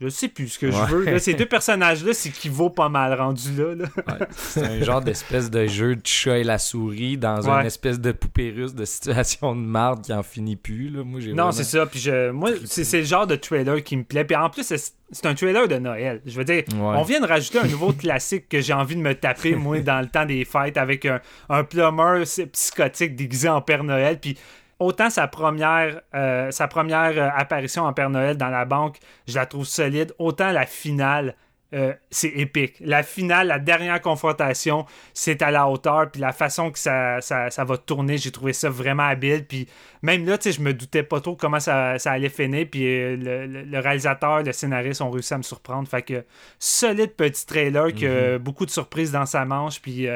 je 0.01 0.09
sais 0.09 0.28
plus 0.28 0.49
ce 0.49 0.59
que 0.59 0.70
je 0.70 0.76
veux. 0.76 1.05
Là, 1.05 1.18
ces 1.18 1.34
deux 1.34 1.47
personnages-là, 1.47 2.12
c'est 2.14 2.30
qui 2.30 2.49
vaut 2.49 2.70
pas 2.70 2.88
mal 2.88 3.14
rendu 3.14 3.51
là. 3.57 3.86
c'est 4.30 4.64
un 4.64 4.82
genre 4.82 5.01
d'espèce 5.01 5.51
de 5.51 5.66
jeu 5.66 5.95
de 5.95 6.05
chat 6.05 6.38
et 6.38 6.45
la 6.45 6.59
souris 6.59 7.16
dans 7.16 7.49
une 7.49 7.66
espèce 7.66 8.01
de 8.01 8.12
poupée 8.12 8.51
russe 8.51 8.74
de 8.74 8.84
situation 8.84 9.55
de 9.55 9.61
marde 9.61 10.03
qui 10.03 10.12
en 10.12 10.22
finit 10.22 10.57
plus. 10.57 10.88
Là. 10.88 11.05
Moi, 11.05 11.20
non, 11.32 11.53
c'est 11.53 11.64
ça. 11.64 11.86
Puis 11.86 12.01
je... 12.01 12.30
moi, 12.30 12.51
c'est 12.64 12.99
le 12.99 13.05
genre 13.05 13.26
de 13.26 13.36
trailer 13.36 13.82
qui 13.84 13.97
me 13.97 14.05
plaît. 14.05 14.24
Puis 14.24 14.36
en 14.36 14.51
plus, 14.51 14.64
c'est 14.64 15.26
un 15.26 15.34
trailer 15.34 15.68
de 15.68 15.76
Noël. 15.76 16.20
Je 16.26 16.36
veux 16.36 16.45
dire, 16.45 16.64
on 16.76 17.03
vient 17.03 17.20
de 17.20 17.26
rajouter 17.26 17.61
un 17.61 17.68
nouveau 17.68 17.92
classique 17.99 18.49
que 18.49 18.61
j'ai 18.61 18.72
envie 18.72 18.97
de 18.97 19.01
me 19.01 19.14
taper, 19.14 19.55
moi, 19.55 19.80
dans 19.80 20.01
le 20.01 20.09
temps 20.09 20.26
des 20.26 20.45
fêtes, 20.45 20.76
avec 20.76 21.07
un, 21.07 21.20
un 21.49 21.62
plumber 21.62 22.24
psychotique 22.53 23.14
déguisé 23.14 23.49
en 23.49 23.61
Père 23.61 23.84
Noël. 23.84 24.18
Puis 24.18 24.36
autant 24.79 25.11
sa 25.11 25.29
première, 25.29 26.01
euh, 26.14 26.51
sa 26.51 26.68
première 26.68 27.16
euh, 27.16 27.29
apparition 27.35 27.85
en 27.85 27.93
Père 27.93 28.11
Noël 28.11 28.37
dans 28.37 28.49
la 28.49 28.64
banque, 28.64 28.99
je 29.27 29.35
la 29.35 29.47
trouve 29.47 29.64
solide, 29.64 30.14
autant 30.18 30.53
la 30.53 30.66
finale, 30.66 31.37
euh, 31.72 31.93
c'est 32.11 32.29
épique. 32.29 32.77
La 32.81 33.03
finale, 33.03 33.49
la 33.49 33.59
dernière 33.59 34.01
confrontation, 34.01 34.87
c'est 35.12 35.43
à 35.43 35.51
la 35.51 35.68
hauteur, 35.68 36.11
puis 36.11 36.20
la 36.20 36.33
façon 36.33 36.70
que 36.70 36.79
ça, 36.79 37.20
ça, 37.20 37.64
va 37.64 37.77
tourner, 37.79 38.16
j'ai 38.16 38.31
trouvé 38.31 38.53
ça 38.53 38.70
vraiment 38.70 39.03
habile. 39.03 39.45
Puis 39.45 39.66
même 40.03 40.25
là, 40.25 40.39
tu 40.39 40.45
sais, 40.45 40.57
je 40.57 40.62
me 40.62 40.72
doutais 40.72 41.03
pas 41.03 41.20
trop 41.20 41.35
comment 41.35 41.59
ça, 41.59 41.97
allait 42.05 42.29
finir, 42.29 42.66
puis 42.70 42.83
le, 42.85 43.79
réalisateur, 43.81 44.45
le 44.45 44.53
scénariste 44.53 45.01
ont 45.01 45.11
réussi 45.11 45.35
à 45.35 45.39
me 45.39 45.43
surprendre. 45.43 45.89
Fait 45.89 46.03
que 46.03 46.25
solide 46.61 47.14
petit 47.14 47.45
trailer, 47.45 47.93
qui 47.93 48.07
a 48.07 48.33
mhm. 48.33 48.39
beaucoup 48.39 48.66
de 48.66 48.70
surprises 48.70 49.11
dans 49.11 49.27
sa 49.27 49.45
manche, 49.45 49.81
puis 49.81 50.07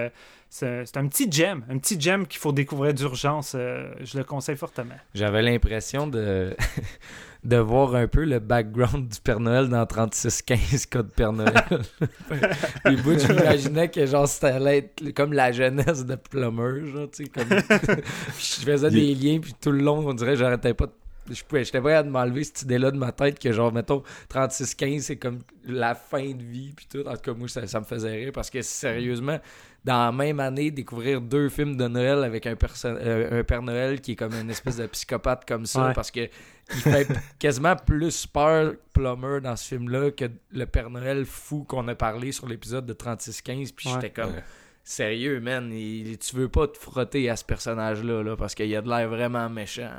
c'est 0.50 0.96
un 0.96 1.06
petit 1.08 1.30
gem, 1.30 1.64
un 1.68 1.78
petit 1.78 2.00
gem 2.00 2.26
qu'il 2.26 2.40
faut 2.40 2.52
découvrir 2.52 2.94
d'urgence. 2.94 3.52
Euh, 3.54 3.90
je 4.00 4.16
le 4.16 4.24
conseille 4.24 4.56
fortement. 4.56 4.94
J'avais 5.14 5.42
l'impression 5.42 6.06
de, 6.06 6.56
de 7.44 7.56
voir 7.56 7.94
un 7.94 8.08
peu 8.08 8.24
le 8.24 8.38
background 8.38 9.08
du 9.08 9.20
Père 9.20 9.40
Noël 9.40 9.68
dans 9.68 9.84
3615 9.84 10.86
Code 10.86 11.12
Père 11.12 11.32
Noël. 11.32 11.52
Les 12.86 12.96
bouts, 12.96 13.18
je 13.18 13.32
m'imaginais 13.32 13.90
que 13.90 14.06
genre 14.06 14.28
allait 14.42 14.78
être 14.78 15.10
comme 15.14 15.34
la 15.34 15.52
jeunesse 15.52 16.06
de 16.06 16.14
Plummer, 16.14 16.86
genre, 16.86 17.10
tu 17.10 17.24
sais, 17.24 17.30
comme... 17.30 17.48
je 18.38 18.64
faisais 18.64 18.90
des 18.90 19.14
liens, 19.14 19.40
puis 19.40 19.54
tout 19.60 19.70
le 19.70 19.82
long, 19.82 20.06
on 20.08 20.14
dirait 20.14 20.36
j'arrêtais 20.36 20.72
pas 20.72 20.86
de 20.86 20.92
je 21.30 21.44
pouvais 21.44 21.64
j'étais 21.64 21.80
prêt 21.80 21.94
à 21.94 22.02
m'enlever 22.02 22.44
cette 22.44 22.62
idée 22.62 22.78
là 22.78 22.90
de 22.90 22.96
ma 22.96 23.12
tête 23.12 23.38
que 23.38 23.52
genre 23.52 23.72
mettons 23.72 24.02
36 24.28 24.74
15 24.74 25.02
c'est 25.02 25.16
comme 25.16 25.40
la 25.64 25.94
fin 25.94 26.32
de 26.32 26.42
vie 26.42 26.72
puis 26.74 26.86
tout 26.90 27.06
en 27.06 27.14
tout 27.14 27.20
cas 27.20 27.34
moi 27.34 27.48
ça, 27.48 27.66
ça 27.66 27.80
me 27.80 27.84
faisait 27.84 28.14
rire 28.14 28.32
parce 28.32 28.50
que 28.50 28.62
sérieusement 28.62 29.38
dans 29.84 30.06
la 30.06 30.12
même 30.12 30.40
année, 30.40 30.70
découvrir 30.70 31.20
deux 31.20 31.48
films 31.48 31.76
de 31.76 31.88
Noël 31.88 32.24
avec 32.24 32.46
un, 32.46 32.56
euh, 32.84 33.40
un 33.40 33.44
Père 33.44 33.62
Noël 33.62 34.00
qui 34.00 34.12
est 34.12 34.16
comme 34.16 34.34
une 34.34 34.50
espèce 34.50 34.76
de 34.76 34.86
psychopathe 34.86 35.44
comme 35.46 35.66
ça, 35.66 35.92
parce 35.94 36.10
que 36.10 36.28
il 36.70 36.80
fait 36.80 37.08
quasiment 37.38 37.76
plus 37.76 38.26
peur 38.26 38.74
Plummer 38.92 39.40
dans 39.40 39.56
ce 39.56 39.68
film-là 39.68 40.10
que 40.10 40.26
le 40.52 40.66
Père 40.66 40.90
Noël 40.90 41.24
fou 41.24 41.64
qu'on 41.64 41.88
a 41.88 41.94
parlé 41.94 42.32
sur 42.32 42.46
l'épisode 42.46 42.84
de 42.84 42.92
36-15. 42.92 43.72
Puis 43.74 43.88
j'étais 43.88 44.10
comme, 44.10 44.34
sérieux, 44.84 45.40
man, 45.40 45.70
tu 45.70 46.36
veux 46.36 46.48
pas 46.48 46.66
te 46.68 46.76
frotter 46.76 47.30
à 47.30 47.36
ce 47.36 47.44
personnage-là, 47.44 48.22
là, 48.22 48.36
parce 48.36 48.54
qu'il 48.54 48.74
a 48.74 48.82
de 48.82 48.88
l'air 48.88 49.08
vraiment 49.08 49.48
méchant. 49.48 49.90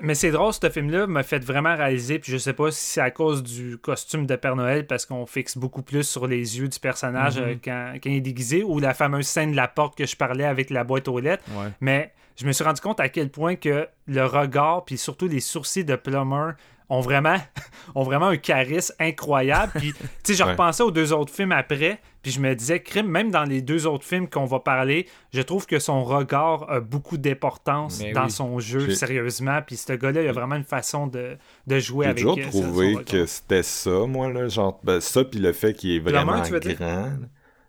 Mais 0.00 0.14
c'est 0.14 0.30
drôle, 0.30 0.52
ce 0.52 0.68
film-là 0.68 1.06
m'a 1.06 1.22
fait 1.22 1.42
vraiment 1.42 1.74
réaliser, 1.74 2.18
puis 2.18 2.30
je 2.30 2.36
sais 2.36 2.52
pas 2.52 2.70
si 2.70 2.84
c'est 2.84 3.00
à 3.00 3.10
cause 3.10 3.42
du 3.42 3.78
costume 3.78 4.26
de 4.26 4.36
Père 4.36 4.54
Noël, 4.54 4.86
parce 4.86 5.06
qu'on 5.06 5.24
fixe 5.24 5.56
beaucoup 5.56 5.82
plus 5.82 6.02
sur 6.02 6.26
les 6.26 6.58
yeux 6.58 6.68
du 6.68 6.78
personnage 6.78 7.38
euh, 7.38 7.54
quand, 7.64 7.94
il 8.04 8.16
est 8.16 8.20
déguisé, 8.20 8.62
ou 8.62 8.78
la 8.78 8.92
fameuse 8.92 9.26
scène 9.26 9.52
de 9.52 9.56
la 9.56 9.68
porte 9.68 9.96
que 9.96 10.06
je 10.06 10.14
parlais 10.14 10.44
avec 10.44 10.68
la 10.68 10.84
boîte 10.84 11.08
aux 11.08 11.18
lettres. 11.18 11.44
Mais 11.80 12.12
je 12.36 12.46
me 12.46 12.52
suis 12.52 12.62
rendu 12.62 12.80
compte 12.82 13.00
à 13.00 13.08
quel 13.08 13.30
point 13.30 13.56
que 13.56 13.88
le 14.06 14.24
regard, 14.26 14.84
puis 14.84 14.98
surtout 14.98 15.28
les 15.28 15.40
sourcils 15.40 15.84
de 15.84 15.96
Plummer 15.96 16.52
ont 16.88 17.00
vraiment, 17.00 17.36
ont 17.94 18.02
vraiment 18.02 18.26
un 18.26 18.36
charisme 18.36 18.94
incroyable. 18.98 19.72
Puis, 19.76 19.92
tu 19.92 19.98
sais, 20.22 20.34
je 20.34 20.42
repensais 20.42 20.82
aux 20.82 20.90
deux 20.90 21.12
autres 21.12 21.32
films 21.32 21.52
après, 21.52 22.00
puis 22.22 22.32
je 22.32 22.40
me 22.40 22.54
disais, 22.54 22.80
crime, 22.80 23.06
même 23.06 23.30
dans 23.30 23.44
les 23.44 23.62
deux 23.62 23.86
autres 23.86 24.04
films 24.04 24.28
qu'on 24.28 24.46
va 24.46 24.60
parler, 24.60 25.06
je 25.32 25.42
trouve 25.42 25.66
que 25.66 25.78
son 25.78 26.04
regard 26.04 26.70
a 26.70 26.80
beaucoup 26.80 27.18
d'importance 27.18 28.02
dans 28.14 28.28
son 28.28 28.58
jeu, 28.58 28.90
sérieusement. 28.90 29.60
Puis 29.66 29.76
ce 29.76 29.92
gars-là, 29.92 30.22
il 30.22 30.28
a 30.28 30.32
vraiment 30.32 30.56
une 30.56 30.64
façon 30.64 31.06
de, 31.06 31.36
de 31.66 31.78
jouer 31.78 32.06
avec 32.06 32.18
J'ai 32.18 32.24
toujours 32.24 32.62
trouvé 32.62 32.96
que 33.04 33.26
c'était 33.26 33.62
ça, 33.62 34.06
moi, 34.06 34.32
là, 34.32 34.48
genre, 34.48 34.80
ben, 34.82 35.00
ça, 35.00 35.24
puis 35.24 35.38
le 35.38 35.52
fait 35.52 35.74
qu'il 35.74 35.92
est 35.92 36.00
vraiment 36.00 36.42
grand. 36.42 37.10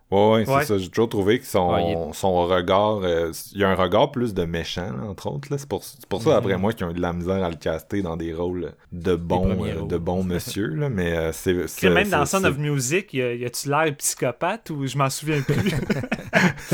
Ouais, 0.10 0.46
c'est 0.46 0.64
ça. 0.64 0.78
J'ai 0.78 0.88
toujours 0.88 1.10
trouvé 1.10 1.40
que 1.40 1.46
son, 1.46 2.14
son 2.14 2.48
regard, 2.48 3.00
euh, 3.04 3.32
il 3.52 3.60
y 3.60 3.64
a 3.66 3.70
un 3.70 3.76
regard 3.76 4.12
plus 4.12 4.34
de 4.34 4.46
méchant, 4.46 4.92
entre 5.04 5.28
autres. 5.28 5.50
C'est 5.58 5.68
pour, 5.68 5.84
pour 6.08 6.22
ça, 6.22 6.38
après 6.38 6.56
mhm. 6.56 6.62
moi, 6.62 6.74
qu'ils 6.74 6.86
ont 6.86 6.92
eu 6.92 6.94
de 6.94 7.02
la 7.02 7.12
misère 7.12 7.44
à 7.44 7.50
le 7.50 7.58
caster 7.58 8.02
dans 8.02 8.16
des 8.16 8.34
rôles 8.34 8.72
de 8.94 9.16
bon, 9.16 9.66
euh, 9.66 9.86
de 9.86 9.98
bon 9.98 10.24
monsieur. 10.24 10.68
Là, 10.68 10.90
mais 10.90 11.12
euh, 11.12 11.32
c'est. 11.34 11.90
même 11.90 12.10
dans 12.10 12.26
Son 12.26 12.44
of 12.46 12.58
Music, 12.58 13.14
y 13.14 13.46
a-tu 13.46 13.70
l'air 13.70 13.94
psychopathe 13.98 14.70
ou 14.70 14.88
je 14.88 14.98
m'en 14.98 15.10
souviens 15.10 15.42
plus? 15.42 15.56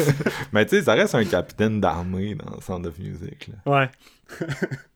mais 0.54 0.66
tu 0.66 0.78
sais, 0.78 0.84
ça 0.84 0.94
reste 0.94 1.16
un 1.16 1.26
capitaine 1.26 1.82
d'armée 1.82 2.36
dans 2.36 2.62
Son 2.62 2.84
of 2.84 3.00
Music. 3.00 3.50
Là. 3.66 3.80
Ouais. 3.80 3.90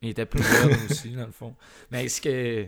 il 0.02 0.10
était 0.10 0.26
plus 0.26 0.44
jeune 0.44 0.78
aussi, 0.90 1.10
dans 1.10 1.26
le 1.26 1.32
fond. 1.32 1.56
Mais 1.92 2.06
est-ce 2.06 2.22
que 2.22 2.68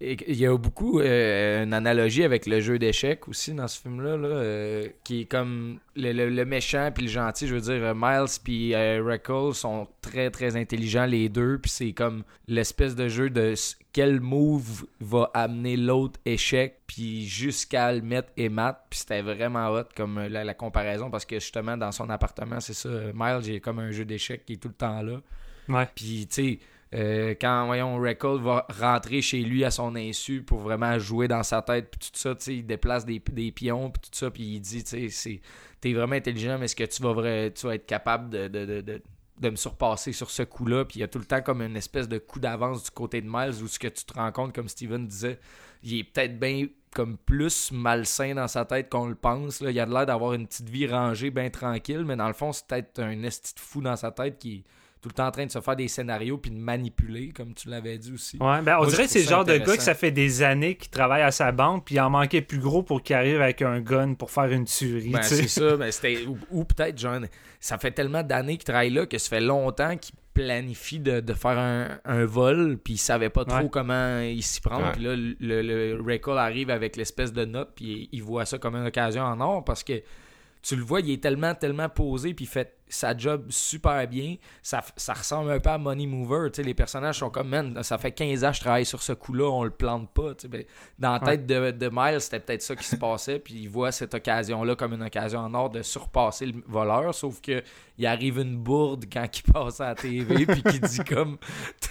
il 0.00 0.36
y 0.36 0.46
a 0.46 0.56
beaucoup 0.56 1.00
euh, 1.00 1.62
une 1.62 1.74
analogie 1.74 2.24
avec 2.24 2.46
le 2.46 2.60
jeu 2.60 2.78
d'échecs 2.78 3.28
aussi 3.28 3.52
dans 3.52 3.68
ce 3.68 3.80
film-là, 3.82 4.12
euh, 4.12 4.88
qui 5.04 5.22
est 5.22 5.24
comme 5.26 5.78
le, 5.94 6.44
méchant 6.44 6.90
puis 6.94 7.04
le 7.04 7.10
gentil. 7.10 7.46
Je 7.46 7.54
veux 7.54 7.60
dire, 7.60 7.94
Miles 7.94 8.38
puis 8.42 8.74
euh, 8.74 9.52
sont 9.52 9.88
très 10.00 10.30
très 10.30 10.56
intelligents 10.56 11.04
les 11.04 11.28
deux, 11.28 11.58
puis 11.58 11.70
c'est 11.70 11.92
comme 11.92 12.24
l'espèce 12.48 12.94
de 12.94 13.08
jeu 13.08 13.28
de 13.28 13.52
quel 13.92 14.20
move 14.20 14.86
va 15.00 15.30
amener 15.34 15.76
l'autre 15.76 16.18
échec, 16.24 16.78
puis 16.86 17.26
jusqu'à 17.26 17.92
le 17.92 18.00
mettre 18.00 18.30
et 18.38 18.48
mat. 18.48 18.86
Puis 18.88 19.00
c'était 19.00 19.20
vraiment 19.20 19.68
hot 19.68 19.84
comme 19.94 20.18
la, 20.18 20.54
comparaison 20.54 21.10
parce 21.10 21.26
que 21.26 21.38
justement 21.38 21.76
dans 21.76 21.92
son 21.92 22.08
appartement, 22.08 22.60
c'est 22.60 22.74
ça. 22.74 22.88
Miles, 23.14 23.40
j'ai 23.42 23.60
comme 23.60 23.80
un 23.80 23.90
jeu 23.90 24.06
d'échecs 24.06 24.46
qui 24.46 24.54
est 24.54 24.56
tout 24.56 24.68
le 24.68 24.74
temps 24.74 25.02
là. 25.02 25.20
Ouais. 25.68 25.86
Puis 25.94 26.26
tu 26.26 26.34
sais 26.34 26.58
euh, 26.92 27.34
quand, 27.40 27.66
voyons, 27.66 27.96
Record 28.00 28.40
va 28.40 28.66
rentrer 28.80 29.22
chez 29.22 29.42
lui 29.42 29.64
à 29.64 29.70
son 29.70 29.94
insu 29.94 30.42
pour 30.42 30.58
vraiment 30.58 30.98
jouer 30.98 31.28
dans 31.28 31.44
sa 31.44 31.62
tête, 31.62 31.90
puis 31.90 32.10
tout 32.10 32.18
ça, 32.18 32.34
tu 32.34 32.42
sais, 32.42 32.56
il 32.56 32.66
déplace 32.66 33.04
des, 33.04 33.20
pions, 33.20 33.90
puis 33.90 34.00
tout 34.02 34.18
ça, 34.18 34.30
puis 34.30 34.42
il 34.42 34.60
dit, 34.60 34.82
tu 34.82 35.10
sais, 35.10 35.40
t'es 35.80 35.92
vraiment 35.92 36.16
intelligent, 36.16 36.58
mais 36.58 36.64
est-ce 36.64 36.74
que 36.74 36.84
tu 36.84 37.02
vas, 37.02 37.50
tu 37.50 37.66
vas 37.66 37.74
être 37.76 37.86
capable 37.86 38.30
de, 38.30 38.48
de, 38.48 39.50
me 39.50 39.56
surpasser 39.56 40.12
sur 40.12 40.30
ce 40.30 40.42
coup-là? 40.42 40.84
Puis 40.84 40.98
il 40.98 41.00
y 41.00 41.04
a 41.04 41.08
tout 41.08 41.20
le 41.20 41.24
temps 41.24 41.42
comme 41.42 41.62
une 41.62 41.76
espèce 41.76 42.08
de 42.08 42.18
coup 42.18 42.40
d'avance 42.40 42.82
du 42.82 42.90
côté 42.90 43.20
de 43.20 43.28
Miles, 43.30 43.62
où 43.62 43.68
ce 43.68 43.78
que 43.78 43.88
tu 43.88 44.04
te 44.04 44.14
rends 44.14 44.32
compte, 44.32 44.52
comme 44.52 44.68
Steven 44.68 45.06
disait, 45.06 45.38
il 45.84 45.96
est 45.98 46.04
peut-être 46.04 46.40
bien 46.40 46.66
comme 46.92 47.16
plus 47.18 47.70
malsain 47.70 48.34
dans 48.34 48.48
sa 48.48 48.64
tête 48.64 48.90
qu'on 48.90 49.06
le 49.06 49.14
pense. 49.14 49.60
Là. 49.60 49.70
Il 49.70 49.78
a 49.78 49.86
l'air 49.86 50.06
d'avoir 50.06 50.34
une 50.34 50.48
petite 50.48 50.68
vie 50.68 50.88
rangée, 50.88 51.30
bien 51.30 51.50
tranquille, 51.50 52.04
mais 52.04 52.16
dans 52.16 52.26
le 52.26 52.34
fond, 52.34 52.52
c'est 52.52 52.66
peut-être 52.66 52.98
un 53.00 53.22
esti 53.22 53.54
fou 53.56 53.80
dans 53.80 53.94
sa 53.94 54.10
tête 54.10 54.38
qui 54.38 54.64
tout 55.00 55.08
le 55.08 55.14
temps 55.14 55.26
en 55.26 55.30
train 55.30 55.46
de 55.46 55.50
se 55.50 55.60
faire 55.60 55.76
des 55.76 55.88
scénarios 55.88 56.36
puis 56.36 56.50
de 56.50 56.58
manipuler, 56.58 57.30
comme 57.30 57.54
tu 57.54 57.68
l'avais 57.68 57.96
dit 57.96 58.12
aussi. 58.12 58.36
Ouais, 58.38 58.60
ben, 58.60 58.76
on 58.80 58.84
dirait 58.84 59.04
que 59.04 59.10
c'est 59.10 59.22
le 59.22 59.28
genre 59.28 59.44
de 59.44 59.56
gars 59.56 59.76
que 59.76 59.82
ça 59.82 59.94
fait 59.94 60.10
des 60.10 60.42
années 60.42 60.74
qu'il 60.74 60.90
travaille 60.90 61.22
à 61.22 61.30
sa 61.30 61.52
banque, 61.52 61.86
puis 61.86 61.94
il 61.94 62.00
en 62.00 62.10
manquait 62.10 62.42
plus 62.42 62.58
gros 62.58 62.82
pour 62.82 63.02
qu'il 63.02 63.16
arrive 63.16 63.40
avec 63.40 63.62
un 63.62 63.80
gun 63.80 64.14
pour 64.14 64.30
faire 64.30 64.50
une 64.52 64.66
tuerie. 64.66 65.10
Ben, 65.10 65.22
c'est 65.22 65.48
ça, 65.48 65.76
ben, 65.76 65.90
c'était, 65.90 66.26
ou, 66.50 66.64
peut-être, 66.64 66.98
genre, 66.98 67.20
ça 67.60 67.78
fait 67.78 67.92
tellement 67.92 68.22
d'années 68.22 68.56
qu'il 68.56 68.64
travaille 68.64 68.90
là 68.90 69.06
que 69.06 69.16
ça 69.16 69.30
fait 69.30 69.40
longtemps 69.40 69.96
qu'il 69.96 70.14
planifie 70.34 71.00
de, 71.00 71.22
faire 71.32 71.98
un, 72.04 72.24
vol, 72.24 72.78
puis 72.82 72.94
il 72.94 72.98
savait 72.98 73.30
pas 73.30 73.44
trop 73.44 73.68
comment 73.68 74.20
il 74.20 74.42
s'y 74.42 74.60
prend. 74.60 74.92
Puis 74.92 75.02
là, 75.02 75.16
le, 75.16 75.62
le, 75.62 76.38
arrive 76.38 76.70
avec 76.70 76.96
l'espèce 76.96 77.32
de 77.32 77.44
note, 77.44 77.70
puis 77.74 78.08
il 78.12 78.22
voit 78.22 78.44
ça 78.44 78.58
comme 78.58 78.76
une 78.76 78.86
occasion 78.86 79.22
en 79.22 79.40
or 79.40 79.64
parce 79.64 79.82
que 79.82 80.02
tu 80.62 80.76
le 80.76 80.82
vois, 80.82 81.00
il 81.00 81.10
est 81.10 81.22
tellement, 81.22 81.54
tellement 81.54 81.88
posé, 81.88 82.34
puis 82.34 82.44
il 82.44 82.48
fait 82.48 82.79
sa 82.90 83.16
job 83.16 83.46
super 83.50 84.06
bien. 84.06 84.36
Ça, 84.62 84.82
ça 84.96 85.14
ressemble 85.14 85.50
un 85.50 85.60
peu 85.60 85.70
à 85.70 85.78
Money 85.78 86.06
Mover. 86.06 86.50
les 86.58 86.74
personnages 86.74 87.18
sont 87.18 87.30
comme, 87.30 87.48
man, 87.48 87.82
ça 87.82 87.98
fait 87.98 88.12
15 88.12 88.44
ans 88.44 88.50
que 88.50 88.56
je 88.56 88.60
travaille 88.60 88.84
sur 88.84 89.02
ce 89.02 89.12
coup-là, 89.12 89.48
on 89.48 89.64
le 89.64 89.70
plante 89.70 90.10
pas. 90.10 90.32
Ben, 90.48 90.64
dans 90.98 91.12
la 91.12 91.20
tête 91.20 91.46
de, 91.46 91.70
de, 91.70 91.90
Miles, 91.92 92.20
c'était 92.20 92.40
peut-être 92.40 92.62
ça 92.62 92.76
qui 92.76 92.84
se 92.84 92.96
passait, 92.96 93.38
puis 93.38 93.54
il 93.54 93.68
voit 93.68 93.92
cette 93.92 94.14
occasion-là 94.14 94.74
comme 94.74 94.92
une 94.92 95.02
occasion 95.02 95.40
en 95.40 95.54
or 95.54 95.70
de 95.70 95.82
surpasser 95.82 96.46
le 96.46 96.62
voleur, 96.66 97.14
sauf 97.14 97.40
que 97.40 97.62
il 97.96 98.06
arrive 98.06 98.38
une 98.38 98.56
bourde 98.56 99.04
quand 99.12 99.26
il 99.38 99.52
passe 99.52 99.80
à 99.80 99.88
la 99.88 99.94
TV, 99.94 100.46
puis 100.46 100.62
qu'il 100.62 100.80
dit 100.80 101.04
comme 101.04 101.38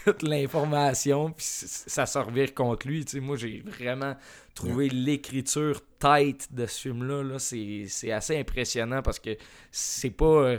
toute 0.03 0.23
l'information, 0.23 1.31
puis 1.31 1.45
ça 1.45 2.05
se 2.05 2.17
revire 2.17 2.53
contre 2.53 2.87
lui. 2.87 3.05
moi, 3.21 3.37
j'ai 3.37 3.61
vraiment 3.65 4.15
trouvé 4.55 4.89
l'écriture 4.89 5.81
tight 5.99 6.53
de 6.53 6.65
ce 6.65 6.81
film-là. 6.81 7.23
-là, 7.23 7.87
c'est 7.87 8.11
assez 8.11 8.37
impressionnant 8.37 9.01
parce 9.01 9.19
que 9.19 9.37
c'est 9.71 10.09
pas. 10.09 10.25
Euh, 10.25 10.57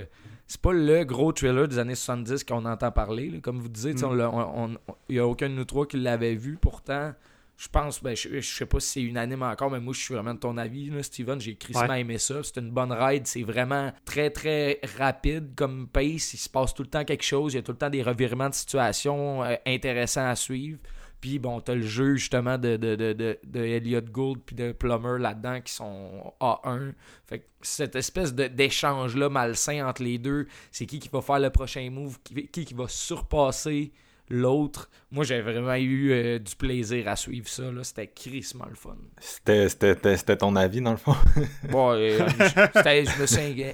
c'est 0.51 0.61
pas 0.61 0.73
le 0.73 1.05
gros 1.05 1.31
thriller 1.31 1.69
des 1.69 1.79
années 1.79 1.95
70 1.95 2.43
qu'on 2.43 2.65
entend 2.65 2.91
parler. 2.91 3.41
Comme 3.41 3.61
vous 3.61 3.69
disiez, 3.69 3.93
il 3.93 5.15
n'y 5.15 5.19
a 5.21 5.25
aucun 5.25 5.49
de 5.49 5.55
nous 5.55 5.65
trois 5.65 5.87
qui 5.87 5.97
l'avait 5.97 6.35
vu. 6.35 6.59
Pourtant, 6.61 7.13
je 7.57 7.69
pense, 7.69 8.03
ben, 8.03 8.17
je, 8.17 8.41
sais 8.41 8.67
pas 8.67 8.81
si 8.81 8.89
c'est 8.89 9.03
unanime 9.03 9.45
encore, 9.45 9.71
mais 9.71 9.79
moi, 9.79 9.95
je 9.95 10.01
suis 10.01 10.13
vraiment 10.13 10.35
de 10.35 10.41
ton 10.41 10.59
avis, 10.59 10.91
Steven. 11.05 11.41
J'ai 11.41 11.55
crissement 11.55 11.95
aimé 11.95 12.19
ça. 12.19 12.43
C'est 12.43 12.57
une 12.57 12.73
bonne 12.73 12.91
ride. 12.91 13.29
C'est 13.29 13.45
vraiment 13.45 13.93
très, 14.05 14.31
très 14.31 14.81
rapide 14.99 15.55
comme 15.55 15.87
pace. 15.87 16.35
Il 16.35 16.39
se 16.39 16.49
passe 16.49 16.75
tout 16.75 16.83
le 16.83 16.89
temps 16.89 17.05
quelque 17.05 17.23
chose. 17.23 17.53
Il 17.53 17.57
y 17.57 17.61
a 17.61 17.63
tout 17.63 17.71
le 17.71 17.79
temps 17.79 17.89
des 17.89 18.03
revirements 18.03 18.49
de 18.49 18.55
situation 18.55 19.45
euh, 19.45 19.55
intéressants 19.65 20.27
à 20.27 20.35
suivre. 20.35 20.81
Puis 21.21 21.39
bon, 21.39 21.61
t'as 21.61 21.75
le 21.75 21.83
jeu 21.83 22.17
justement 22.17 22.57
de, 22.57 22.77
de, 22.77 23.39
Elliot 23.55 24.01
Gould 24.01 24.41
puis 24.45 24.57
de 24.57 24.73
Plummer 24.73 25.19
là-dedans 25.19 25.61
qui 25.61 25.73
sont 25.73 26.33
A1. 26.41 26.93
Fait 27.27 27.41
que 27.41 27.45
cette 27.61 27.95
espèce 27.97 28.35
d'échange-là 28.35 29.29
malsain 29.29 29.87
entre 29.87 30.03
les 30.03 30.19
deux, 30.19 30.47
c'est 30.71 30.87
qui 30.87 30.99
qui 30.99 31.09
va 31.09 31.21
faire 31.21 31.39
le 31.39 31.51
prochain 31.51 31.89
move, 31.91 32.19
qui, 32.25 32.49
qui 32.49 32.75
va 32.75 32.89
surpasser 32.89 33.93
l'autre. 34.31 34.89
Moi, 35.11 35.25
j'ai 35.25 35.41
vraiment 35.41 35.75
eu 35.75 36.13
euh, 36.13 36.39
du 36.39 36.55
plaisir 36.55 37.09
à 37.09 37.17
suivre 37.17 37.49
ça. 37.49 37.65
C'était 37.83 38.07
crissement 38.07 38.67
le 38.69 38.77
fun. 38.77 38.97
C'était 39.19 40.37
ton 40.37 40.55
avis, 40.57 40.81
dans 40.81 40.93
le 40.93 40.97
fond? 40.97 41.17
bon, 41.69 41.93
euh, 41.93 42.19
je, 42.39 43.21
me 43.21 43.27
suis 43.27 43.65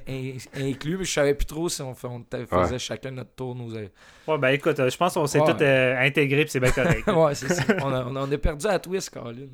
inclus, 0.57 0.97
mais 0.97 1.05
je 1.05 1.13
savais 1.13 1.35
plus 1.35 1.47
trop 1.47 1.69
si 1.69 1.83
on, 1.83 1.95
faisait 1.95 2.79
chacun 2.79 3.11
notre 3.11 3.35
tour. 3.35 3.55
Nous, 3.55 3.75
ouais, 3.75 4.39
ben 4.39 4.49
écoute, 4.49 4.77
je 4.79 4.97
pense 4.97 5.15
qu'on 5.15 5.27
s'est 5.27 5.41
tous 5.41 5.63
euh, 5.63 5.99
intégrés 6.01 6.43
et 6.43 6.47
c'est 6.49 6.61
bien 6.61 6.73
correct. 6.73 7.07
ouais, 7.15 7.35
c'est 7.35 7.53
ça. 7.53 7.63
On 7.83 7.93
a, 7.93 8.05
on 8.05 8.33
a, 8.33 8.39
perdu 8.39 8.67
à 8.67 8.79
twist, 8.79 9.11
Colin. 9.11 9.49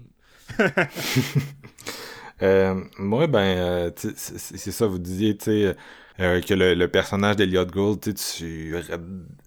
moi, 2.99 3.27
ben, 3.27 3.93
c'est 3.97 4.71
ça, 4.71 4.87
vous 4.87 4.99
disiez, 4.99 5.37
tu 5.37 5.45
sais 5.45 5.77
euh, 6.21 6.41
que 6.41 6.55
le, 6.55 6.87
personnage 6.89 7.37
d'Eliot 7.37 7.67
Gould, 7.67 8.15
tu 8.15 8.75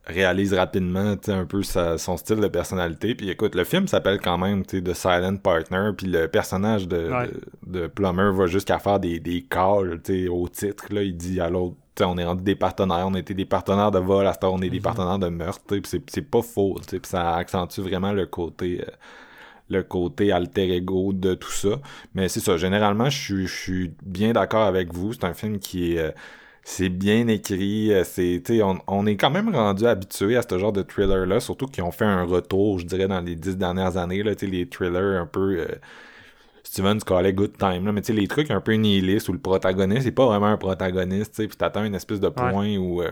réalises 0.08 0.54
rapidement 0.54 1.16
un 1.28 1.46
peu 1.46 1.62
son 1.64 2.18
style 2.18 2.38
de 2.38 2.48
personnalité. 2.48 3.16
Puis 3.16 3.30
écoute, 3.30 3.56
le 3.56 3.64
film 3.64 3.88
s'appelle 3.88 4.20
quand 4.20 4.38
même 4.38 4.66
The 4.66 4.94
Silent 4.94 5.38
Partner, 5.38 5.92
puis 5.98 6.08
le 6.08 6.28
personnage 6.28 6.88
de, 6.88 7.12
de, 7.66 7.88
Plummer 7.88 8.32
va 8.32 8.46
jusqu'à 8.48 8.80
faire 8.80 9.00
des, 9.00 9.20
des 9.20 9.42
calls 9.42 10.02
au 10.30 10.48
titre. 10.48 10.86
Là, 10.92 11.02
il 11.02 11.18
dit 11.18 11.40
à 11.40 11.50
l'autre 11.50 11.78
on 12.02 12.18
est 12.18 12.26
rendu 12.26 12.44
des 12.44 12.56
partenaires, 12.56 13.06
on 13.08 13.16
était 13.16 13.34
des 13.34 13.46
partenaires 13.46 13.92
de 13.92 14.00
vol, 14.00 14.28
à 14.28 14.34
ce 14.34 14.46
on 14.46 14.62
est 14.62 14.70
des 14.70 14.80
mm-hmm. 14.80 14.82
partenaires 14.82 15.20
de 15.20 15.30
meurtre, 15.30 15.64
c'est 15.86 16.30
pas 16.30 16.42
faux, 16.42 16.78
puis 16.86 17.00
ça 17.04 17.36
accentue 17.36 17.80
vraiment 17.80 18.12
le 18.12 18.26
côté 18.26 18.82
euh, 18.82 18.92
le 19.70 19.82
côté 19.82 20.32
alter 20.32 20.76
ego 20.76 21.12
de 21.14 21.34
tout 21.34 21.52
ça. 21.52 21.80
Mais 22.14 22.30
c'est 22.30 22.40
ça, 22.40 22.58
généralement, 22.58 23.10
je 23.10 23.48
suis 23.48 23.94
bien 24.04 24.34
d'accord 24.34 24.64
avec 24.64 24.94
vous, 24.94 25.14
c'est 25.14 25.24
un 25.24 25.34
film 25.34 25.58
qui 25.60 25.94
est... 25.94 26.00
Euh, 26.00 26.12
c'est 26.68 26.90
bien 26.90 27.28
écrit, 27.28 27.94
euh, 27.94 28.04
c'est 28.04 28.42
on, 28.64 28.80
on 28.88 29.06
est 29.06 29.18
quand 29.18 29.30
même 29.30 29.54
rendu 29.54 29.86
habitué 29.86 30.36
à 30.36 30.42
ce 30.42 30.58
genre 30.58 30.74
de 30.74 30.82
thriller 30.82 31.28
là, 31.28 31.40
surtout 31.40 31.68
qu'ils 31.68 31.84
ont 31.84 31.92
fait 31.92 32.06
un 32.06 32.24
retour, 32.24 32.80
je 32.80 32.88
dirais 32.88 33.08
dans 33.08 33.22
les 33.22 33.36
dix 33.36 33.56
dernières 33.56 33.98
années 33.98 34.24
là, 34.24 34.32
les 34.42 34.68
thrillers 34.68 35.22
un 35.22 35.28
peu 35.28 35.60
euh, 35.60 35.68
Steven 36.64 37.00
callait 37.02 37.34
Good 37.34 37.60
Time 37.60 37.86
là, 37.86 37.92
mais 37.92 38.02
les 38.02 38.28
trucs 38.28 38.50
un 38.50 38.62
peu 38.62 38.74
nihilistes 38.74 39.30
où 39.30 39.34
le 39.34 39.40
protagoniste 39.40 40.02
c'est 40.02 40.12
pas 40.12 40.26
vraiment 40.26 40.48
un 40.48 40.58
protagoniste, 40.58 41.36
puis 41.36 41.56
t'attends 41.56 41.86
une 41.86 41.94
espèce 41.94 42.20
de 42.20 42.30
point 42.30 42.76
où 42.78 43.04
euh, 43.04 43.12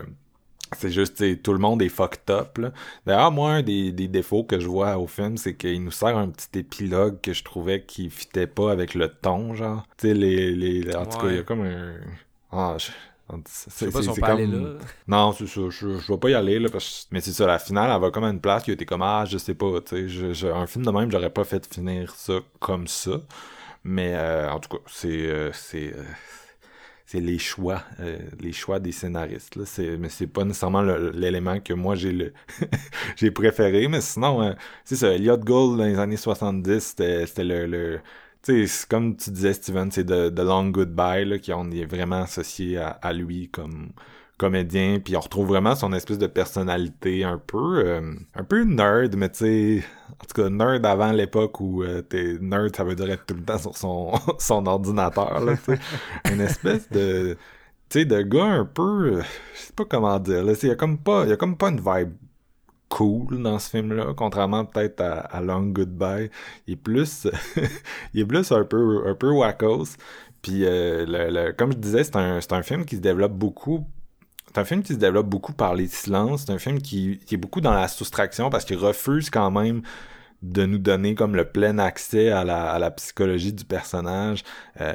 c'est 0.76 0.90
juste 0.90 1.42
tout 1.44 1.52
le 1.52 1.60
monde 1.60 1.80
est 1.80 1.88
fucked 1.88 2.28
up 2.30 2.58
D'ailleurs 3.06 3.30
moi 3.30 3.52
un 3.52 3.62
des, 3.62 3.92
des, 3.92 4.08
défauts 4.08 4.42
que 4.42 4.58
je 4.58 4.66
vois 4.66 4.98
au 4.98 5.06
film 5.06 5.36
c'est 5.36 5.54
qu'il 5.54 5.84
nous 5.84 5.92
sert 5.92 6.18
un 6.18 6.28
petit 6.28 6.58
épilogue 6.58 7.20
que 7.20 7.32
je 7.32 7.44
trouvais 7.44 7.82
qui 7.82 8.10
fitait 8.10 8.48
pas 8.48 8.72
avec 8.72 8.94
le 8.94 9.08
ton 9.08 9.54
genre, 9.54 9.86
tu 9.96 10.08
sais 10.08 10.14
les, 10.14 10.50
les 10.56 10.96
en 10.96 11.06
tout 11.06 11.18
cas 11.18 11.28
il 11.28 11.36
y 11.36 11.38
a 11.38 11.44
comme 11.44 11.62
un 11.62 11.94
ah, 12.50 12.76
c'est 13.46 13.90
pas 13.90 14.02
si 14.02 14.08
on 14.08 14.14
peut 14.14 14.24
aller 14.24 14.46
là. 14.46 14.78
Non, 15.06 15.32
c'est 15.32 15.46
ça. 15.46 15.60
Je, 15.70 15.98
je 15.98 16.12
vais 16.12 16.18
pas 16.18 16.30
y 16.30 16.34
aller, 16.34 16.58
là, 16.58 16.68
parce... 16.70 17.08
mais 17.10 17.20
c'est 17.20 17.32
ça, 17.32 17.46
la 17.46 17.58
finale, 17.58 17.90
elle 17.94 18.00
va 18.00 18.10
comme 18.10 18.24
à 18.24 18.30
une 18.30 18.40
place 18.40 18.64
qui 18.64 18.70
était 18.70 18.84
comme, 18.84 19.02
ah, 19.02 19.24
je 19.26 19.38
sais 19.38 19.54
pas, 19.54 19.80
tu 19.80 20.34
sais, 20.34 20.50
un 20.50 20.66
film 20.66 20.84
de 20.84 20.90
même, 20.90 21.10
j'aurais 21.10 21.30
pas 21.30 21.44
fait 21.44 21.72
finir 21.72 22.14
ça 22.14 22.34
comme 22.60 22.86
ça. 22.86 23.20
Mais 23.84 24.14
euh, 24.14 24.50
en 24.50 24.60
tout 24.60 24.70
cas, 24.70 24.82
c'est 24.86 25.08
euh, 25.08 25.50
c'est 25.52 25.92
euh, 25.94 26.02
c'est 27.06 27.20
les 27.20 27.38
choix, 27.38 27.82
les 28.40 28.52
choix 28.52 28.80
des 28.80 28.92
scénaristes. 28.92 29.56
Là. 29.56 29.64
Mais 29.98 30.08
c'est 30.08 30.26
pas 30.26 30.44
nécessairement 30.44 30.82
l'élément 30.82 31.60
que 31.60 31.74
moi 31.74 31.94
j'ai 31.94 32.12
le 32.12 32.32
j'ai 33.16 33.30
préféré. 33.30 33.86
Mais 33.88 34.00
sinon, 34.00 34.54
c'est 34.84 34.96
ça, 34.96 35.08
Elliot 35.12 35.36
Gould 35.36 35.78
dans 35.78 35.84
les 35.84 35.98
années 35.98 36.16
70, 36.16 36.80
c'était 36.80 37.44
le 37.44 38.00
c'est 38.06 38.23
comme 38.88 39.16
tu 39.16 39.30
disais, 39.30 39.52
Steven, 39.54 39.90
c'est 39.90 40.04
de, 40.04 40.42
Long 40.42 40.68
Goodbye, 40.70 41.24
là, 41.24 41.38
qui 41.38 41.52
on 41.52 41.70
est 41.70 41.84
vraiment 41.84 42.22
associé 42.22 42.78
à, 42.78 43.12
lui 43.12 43.48
comme 43.48 43.90
comédien, 44.36 45.00
puis 45.02 45.16
on 45.16 45.20
retrouve 45.20 45.46
vraiment 45.48 45.76
son 45.76 45.92
espèce 45.92 46.18
de 46.18 46.26
personnalité 46.26 47.22
un 47.22 47.38
peu 47.38 47.84
euh, 47.86 48.14
un 48.34 48.42
peu 48.42 48.64
nerd, 48.64 49.14
mais 49.16 49.30
tu 49.30 49.38
sais, 49.38 49.84
en 50.10 50.24
tout 50.24 50.42
cas 50.42 50.50
nerd 50.50 50.84
avant 50.84 51.12
l'époque 51.12 51.60
où 51.60 51.84
euh, 51.84 52.02
t'es 52.02 52.36
nerd, 52.40 52.74
ça 52.74 52.82
veut 52.82 52.96
dire 52.96 53.10
être 53.10 53.26
tout 53.26 53.34
le 53.34 53.44
temps 53.44 53.58
sur 53.58 53.76
son, 53.76 54.12
son 54.40 54.66
ordinateur, 54.66 55.38
là. 55.40 55.54
Une 56.32 56.40
espèce 56.40 56.90
de 56.90 57.36
tu 57.88 58.00
sais, 58.00 58.04
de 58.04 58.22
gars 58.22 58.44
un 58.44 58.64
peu, 58.64 59.22
je 59.54 59.60
sais 59.60 59.72
pas 59.74 59.84
comment 59.84 60.18
dire, 60.18 60.42
là, 60.42 60.52
il 60.60 60.68
y 60.68 60.72
a 60.72 60.74
comme 60.74 60.98
pas, 60.98 61.24
il 61.24 61.30
y 61.30 61.32
a 61.32 61.36
comme 61.36 61.56
pas 61.56 61.68
une 61.68 61.80
vibe 61.80 62.14
cool 62.94 63.42
dans 63.42 63.58
ce 63.58 63.70
film-là, 63.70 64.14
contrairement 64.16 64.64
peut-être 64.64 65.00
à, 65.00 65.40
Long 65.40 65.66
Goodbye. 65.66 66.30
Il 66.68 66.74
est 66.74 66.76
plus, 66.76 67.26
il 68.14 68.26
plus 68.26 68.52
un 68.52 68.64
peu, 68.64 69.02
un 69.08 69.14
peu 69.14 69.30
wackos. 69.30 69.96
Puis, 70.42 70.64
euh, 70.64 71.52
comme 71.58 71.72
je 71.72 71.78
disais, 71.78 72.04
c'est 72.04 72.14
un, 72.16 72.62
film 72.62 72.84
qui 72.84 72.96
se 72.96 73.00
développe 73.00 73.32
beaucoup 73.32 73.84
c'est 74.46 74.60
un 74.60 74.64
film 74.64 74.84
qui 74.84 74.92
se 74.92 74.98
développe 74.98 75.26
beaucoup 75.26 75.52
par 75.52 75.74
les 75.74 75.88
silences. 75.88 76.44
C'est 76.46 76.52
un 76.52 76.60
film 76.60 76.80
qui, 76.80 77.18
est 77.28 77.36
beaucoup 77.36 77.60
dans 77.60 77.72
la 77.72 77.88
soustraction 77.88 78.50
parce 78.50 78.64
qu'il 78.64 78.76
refuse 78.76 79.28
quand 79.28 79.50
même 79.50 79.82
de 80.42 80.64
nous 80.64 80.78
donner 80.78 81.16
comme 81.16 81.34
le 81.34 81.44
plein 81.44 81.78
accès 81.78 82.30
à 82.30 82.44
la, 82.44 82.90
psychologie 82.92 83.52
du 83.52 83.64
personnage. 83.64 84.44
Euh, 84.80 84.94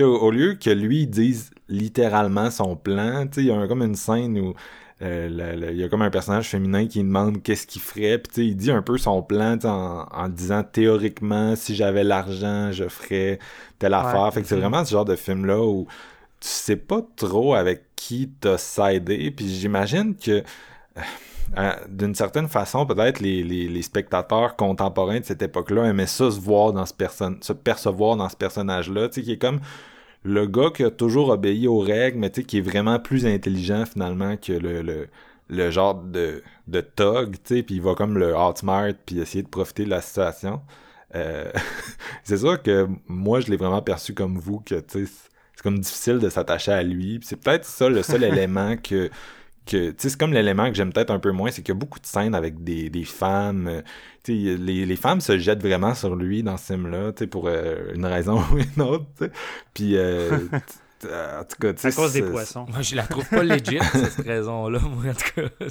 au, 0.00 0.30
lieu 0.30 0.54
que 0.54 0.70
lui 0.70 1.06
dise 1.06 1.50
littéralement 1.68 2.50
son 2.50 2.76
plan, 2.76 3.26
il 3.36 3.44
y 3.44 3.50
a 3.50 3.66
comme 3.66 3.82
une 3.82 3.96
scène 3.96 4.38
où 4.38 4.54
il 5.00 5.76
y 5.76 5.84
a 5.84 5.88
comme 5.88 6.02
un 6.02 6.10
personnage 6.10 6.48
féminin 6.48 6.86
qui 6.86 7.00
demande 7.00 7.42
qu'est-ce 7.42 7.66
qu'il 7.66 7.82
ferait, 7.82 8.18
puis 8.18 8.48
il 8.48 8.56
dit 8.56 8.70
un 8.70 8.82
peu 8.82 8.96
son 8.96 9.22
plan 9.22 9.58
en, 9.64 10.06
en 10.10 10.28
disant 10.28 10.62
théoriquement 10.62 11.56
si 11.56 11.74
j'avais 11.74 12.04
l'argent 12.04 12.72
je 12.72 12.88
ferais 12.88 13.38
telle 13.78 13.94
affaire. 13.94 14.32
Fait 14.32 14.42
que 14.42 14.48
c'est 14.48 14.56
vraiment 14.56 14.84
ce 14.84 14.92
genre 14.92 15.04
de 15.04 15.16
film 15.16 15.46
là 15.46 15.60
où 15.60 15.86
tu 16.40 16.48
sais 16.48 16.76
pas 16.76 17.00
trop 17.16 17.54
avec 17.54 17.84
qui 17.96 18.30
t'as 18.40 18.58
sidé, 18.58 19.30
puis 19.30 19.48
j'imagine 19.48 20.14
que 20.14 20.42
euh, 20.96 21.00
euh, 21.58 21.72
d'une 21.88 22.14
certaine 22.14 22.48
façon, 22.48 22.86
peut-être 22.86 23.20
les, 23.20 23.42
les, 23.42 23.68
les, 23.68 23.82
spectateurs 23.82 24.56
contemporains 24.56 25.20
de 25.20 25.24
cette 25.24 25.42
époque-là 25.42 25.84
aimaient 25.84 26.06
ça 26.06 26.30
se 26.30 26.40
voir 26.40 26.72
dans 26.72 26.86
ce 26.86 26.94
personne, 26.94 27.38
se 27.42 27.52
percevoir 27.52 28.16
dans 28.16 28.28
ce 28.28 28.36
personnage-là, 28.36 29.08
tu 29.08 29.14
sais, 29.14 29.22
qui 29.22 29.32
est 29.32 29.38
comme 29.38 29.60
le 30.24 30.46
gars 30.46 30.70
qui 30.74 30.82
a 30.82 30.90
toujours 30.90 31.28
obéi 31.28 31.68
aux 31.68 31.78
règles, 31.78 32.18
mais 32.18 32.30
tu 32.30 32.40
sais, 32.40 32.46
qui 32.46 32.58
est 32.58 32.62
vraiment 32.62 32.98
plus 32.98 33.26
intelligent 33.26 33.84
finalement 33.86 34.36
que 34.36 34.52
le, 34.52 34.82
le, 34.82 35.08
le 35.48 35.70
genre 35.70 35.94
de, 35.94 36.42
de 36.66 36.84
sais, 37.44 37.62
puis 37.62 37.76
il 37.76 37.82
va 37.82 37.94
comme 37.94 38.18
le 38.18 38.34
outsmart 38.36 38.92
puis 39.06 39.20
essayer 39.20 39.42
de 39.42 39.48
profiter 39.48 39.84
de 39.84 39.90
la 39.90 40.00
situation. 40.00 40.62
Euh, 41.14 41.50
c'est 42.24 42.38
sûr 42.38 42.62
que 42.62 42.88
moi, 43.06 43.40
je 43.40 43.50
l'ai 43.50 43.56
vraiment 43.56 43.82
perçu 43.82 44.14
comme 44.14 44.38
vous, 44.38 44.60
que 44.60 44.76
tu 44.76 45.06
sais, 45.06 45.12
c'est 45.54 45.62
comme 45.62 45.78
difficile 45.78 46.18
de 46.18 46.28
s'attacher 46.30 46.72
à 46.72 46.82
lui. 46.82 47.20
C'est 47.22 47.36
peut-être 47.36 47.66
ça 47.66 47.88
le 47.88 48.02
seul 48.02 48.24
élément 48.24 48.76
que 48.76 49.10
que 49.66 49.94
c'est 49.96 50.16
comme 50.16 50.32
l'élément 50.32 50.68
que 50.68 50.74
j'aime 50.74 50.92
peut-être 50.92 51.10
un 51.10 51.18
peu 51.18 51.32
moins, 51.32 51.50
c'est 51.50 51.62
qu'il 51.62 51.74
y 51.74 51.76
a 51.76 51.78
beaucoup 51.78 52.00
de 52.00 52.06
scènes 52.06 52.34
avec 52.34 52.62
des, 52.62 52.90
des 52.90 53.04
femmes. 53.04 53.68
Euh, 53.68 53.82
les, 54.26 54.86
les 54.86 54.96
femmes 54.96 55.20
se 55.20 55.38
jettent 55.38 55.62
vraiment 55.62 55.94
sur 55.94 56.16
lui 56.16 56.42
dans 56.42 56.56
ce 56.56 56.72
film-là, 56.72 57.12
pour 57.30 57.48
euh, 57.48 57.92
une 57.94 58.06
raison 58.06 58.42
ou 58.52 58.58
une 58.58 58.82
autre. 58.82 59.06
Puis 59.72 59.96
euh, 59.96 60.38
en 61.02 61.44
tout 61.44 61.56
cas, 61.60 61.88
à 61.88 61.92
cause 61.92 62.12
des 62.12 62.22
poissons. 62.22 62.66
Moi, 62.70 62.82
je 62.82 62.96
la 62.96 63.04
trouve 63.04 63.28
pas 63.28 63.42
legit, 63.42 63.78
cette 63.92 64.26
raison-là, 64.26 64.78
moi, 64.80 65.12
en 65.12 65.14
tout 65.14 65.42
cas. 65.42 65.66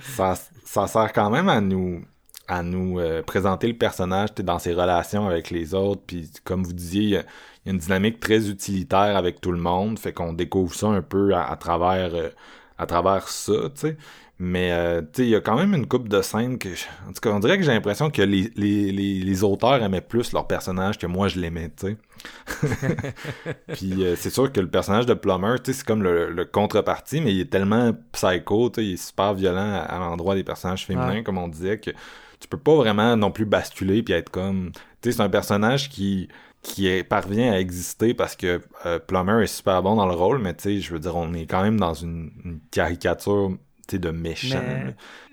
ça, 0.00 0.34
ça 0.64 0.86
sert 0.86 1.12
quand 1.12 1.30
même 1.30 1.48
à 1.48 1.60
nous 1.60 2.02
à 2.48 2.62
nous 2.62 3.00
présenter 3.26 3.66
le 3.66 3.74
personnage 3.74 4.32
dans 4.36 4.60
ses 4.60 4.72
relations 4.72 5.26
avec 5.26 5.50
les 5.50 5.74
autres. 5.74 6.02
Puis 6.06 6.30
comme 6.44 6.62
vous 6.62 6.72
disiez, 6.72 7.02
il 7.02 7.08
y, 7.08 7.16
a, 7.16 7.24
une 7.64 7.78
dynamique 7.78 8.20
très 8.20 8.48
utilitaire 8.48 9.16
avec 9.16 9.40
tout 9.40 9.50
le 9.50 9.58
monde. 9.58 9.98
Fait 9.98 10.12
qu'on 10.12 10.32
découvre 10.32 10.72
ça 10.72 10.86
un 10.86 11.02
peu 11.02 11.34
à, 11.34 11.56
travers 11.56 12.12
à 12.78 12.86
travers 12.86 13.28
ça, 13.28 13.52
tu 13.74 13.80
sais. 13.80 13.96
Mais, 14.38 14.70
euh, 14.70 15.00
tu 15.00 15.08
sais, 15.14 15.22
il 15.22 15.30
y 15.30 15.34
a 15.34 15.40
quand 15.40 15.56
même 15.56 15.74
une 15.74 15.86
coupe 15.86 16.08
de 16.08 16.20
scènes 16.20 16.58
que... 16.58 16.68
En 17.08 17.12
tout 17.12 17.20
cas, 17.22 17.30
on 17.30 17.40
dirait 17.40 17.56
que 17.56 17.64
j'ai 17.64 17.72
l'impression 17.72 18.10
que 18.10 18.20
les, 18.20 18.52
les, 18.54 18.92
les, 18.92 19.44
auteurs 19.44 19.82
aimaient 19.82 20.02
plus 20.02 20.32
leur 20.32 20.46
personnage 20.46 20.98
que 20.98 21.06
moi, 21.06 21.28
je 21.28 21.40
l'aimais, 21.40 21.70
tu 21.74 21.86
sais. 21.86 21.96
Puis 23.72 24.04
euh, 24.04 24.14
c'est 24.14 24.28
sûr 24.28 24.52
que 24.52 24.60
le 24.60 24.68
personnage 24.68 25.06
de 25.06 25.14
Plummer, 25.14 25.56
tu 25.62 25.72
sais, 25.72 25.78
c'est 25.78 25.86
comme 25.86 26.02
le, 26.02 26.30
le, 26.30 26.44
contrepartie, 26.44 27.22
mais 27.22 27.32
il 27.32 27.40
est 27.40 27.50
tellement 27.50 27.92
psycho, 28.12 28.68
tu 28.68 28.74
sais, 28.74 28.86
il 28.86 28.92
est 28.94 29.02
super 29.02 29.32
violent 29.32 29.82
à, 29.88 29.98
l'endroit 29.98 30.34
des 30.34 30.44
personnages 30.44 30.84
féminins, 30.84 31.22
comme 31.22 31.38
on 31.38 31.48
disait, 31.48 31.78
que 31.78 31.92
tu 32.38 32.48
peux 32.48 32.58
pas 32.58 32.74
vraiment 32.74 33.16
non 33.16 33.30
plus 33.30 33.46
basculer 33.46 34.02
puis 34.02 34.12
être 34.12 34.28
comme... 34.28 34.70
Tu 35.00 35.10
sais, 35.10 35.16
c'est 35.16 35.22
un 35.22 35.30
personnage 35.30 35.88
qui 35.88 36.28
qui 36.66 36.88
est, 36.88 37.04
parvient 37.04 37.52
à 37.52 37.58
exister 37.58 38.12
parce 38.12 38.34
que 38.34 38.60
euh, 38.84 38.98
Plummer 38.98 39.42
est 39.42 39.46
super 39.46 39.82
bon 39.82 39.94
dans 39.94 40.06
le 40.06 40.14
rôle, 40.14 40.38
mais 40.38 40.52
tu 40.52 40.62
sais, 40.64 40.80
je 40.80 40.92
veux 40.92 40.98
dire, 40.98 41.14
on 41.14 41.32
est 41.32 41.46
quand 41.46 41.62
même 41.62 41.78
dans 41.78 41.94
une, 41.94 42.32
une 42.44 42.58
caricature 42.70 43.52
de 43.92 44.10
méchant. 44.10 44.60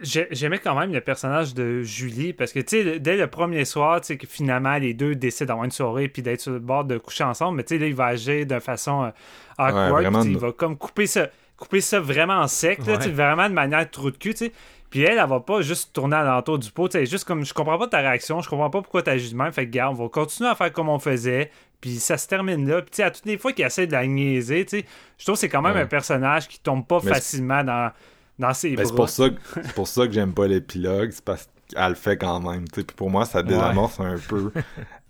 J'aimais 0.02 0.60
quand 0.60 0.80
même 0.80 0.94
le 0.94 1.02
personnage 1.02 1.56
de 1.56 1.82
Julie 1.82 2.34
parce 2.34 2.54
que 2.54 2.60
tu 2.60 2.84
sais, 2.84 3.00
dès 3.00 3.18
le 3.18 3.26
premier 3.28 3.66
soir, 3.66 4.00
tu 4.02 4.08
sais, 4.08 4.18
que 4.18 4.28
finalement 4.28 4.78
les 4.78 4.94
deux 4.94 5.16
décident 5.16 5.48
d'avoir 5.48 5.66
une 5.66 5.72
soirée 5.72 6.08
puis 6.08 6.22
d'être 6.22 6.42
sur 6.42 6.52
le 6.52 6.60
bord 6.60 6.86
de 6.86 7.00
coucher 7.00 7.24
ensemble, 7.24 7.58
mais 7.58 7.64
tu 7.64 7.76
sais, 7.76 7.80
là, 7.82 7.88
il 7.88 7.96
va 7.96 8.06
agir 8.06 8.46
de 8.46 8.60
façon 8.60 9.06
euh, 9.06 9.10
awkward, 9.58 10.26
il 10.26 10.38
va 10.38 10.52
comme 10.52 10.78
couper 10.78 11.08
ça, 11.08 11.30
couper 11.58 11.82
ça 11.82 12.00
vraiment 12.00 12.42
en 12.42 12.48
sec, 12.48 12.86
là, 12.86 12.98
vraiment 12.98 13.50
de 13.50 13.56
manière 13.56 13.90
trop 13.90 14.12
de 14.12 14.18
cul, 14.18 14.36
tu 14.36 14.46
sais. 14.46 14.52
Puis 14.94 15.02
elle, 15.02 15.18
elle 15.18 15.28
va 15.28 15.40
pas 15.40 15.62
juste 15.64 15.92
tourner 15.92 16.18
à 16.18 16.24
l'entour 16.24 16.60
du 16.60 16.70
pot. 16.70 16.88
sais 16.92 17.08
juste 17.08 17.24
comme 17.24 17.44
je 17.44 17.52
comprends 17.52 17.80
pas 17.80 17.88
ta 17.88 17.98
réaction, 17.98 18.42
je 18.42 18.48
comprends 18.48 18.70
pas 18.70 18.84
pourquoi 18.84 19.02
t'as 19.02 19.14
agis 19.14 19.32
de 19.32 19.36
même. 19.36 19.52
Fait 19.52 19.66
que, 19.66 19.72
gars, 19.72 19.90
on 19.90 19.96
va 19.96 20.08
continuer 20.08 20.52
à 20.52 20.54
faire 20.54 20.72
comme 20.72 20.88
on 20.88 21.00
faisait. 21.00 21.50
Puis 21.82 21.96
ça 21.96 22.16
se 22.16 22.28
termine 22.28 22.70
là. 22.70 22.84
Puis 22.84 22.92
tu 22.92 22.98
sais, 22.98 23.04
à 23.04 23.10
toutes 23.10 23.26
les 23.26 23.40
fois 23.40 23.54
qu'il 23.54 23.66
essaie 23.66 23.88
de 23.88 23.92
la 23.92 24.06
niaiser, 24.06 24.66
tu 24.66 24.82
sais, 24.82 24.86
je 25.18 25.26
trouve 25.26 25.34
que 25.34 25.40
c'est 25.40 25.50
quand 25.50 25.64
même 25.64 25.78
un 25.78 25.88
personnage 25.88 26.48
qui 26.48 26.60
tombe 26.60 26.86
pas 26.86 27.00
facilement 27.00 27.64
dans, 27.64 27.92
dans 28.38 28.54
ses. 28.54 28.76
C'est 28.78 28.94
pour 28.94 29.10
ça 29.10 29.32
que, 29.32 29.74
pour 29.74 29.88
ça 29.88 30.06
que 30.06 30.14
j'aime 30.14 30.32
pas 30.32 30.46
l'épilogue. 30.46 31.10
C'est 31.10 31.26
parce 31.26 31.50
qu'elle 31.70 31.90
le 31.90 31.96
fait 31.96 32.18
quand 32.18 32.40
même. 32.42 32.66
Puis 32.72 32.84
pour 32.84 33.10
moi, 33.10 33.26
ça 33.26 33.42
désamorce 33.42 34.00
un 34.00 34.18
peu 34.30 34.52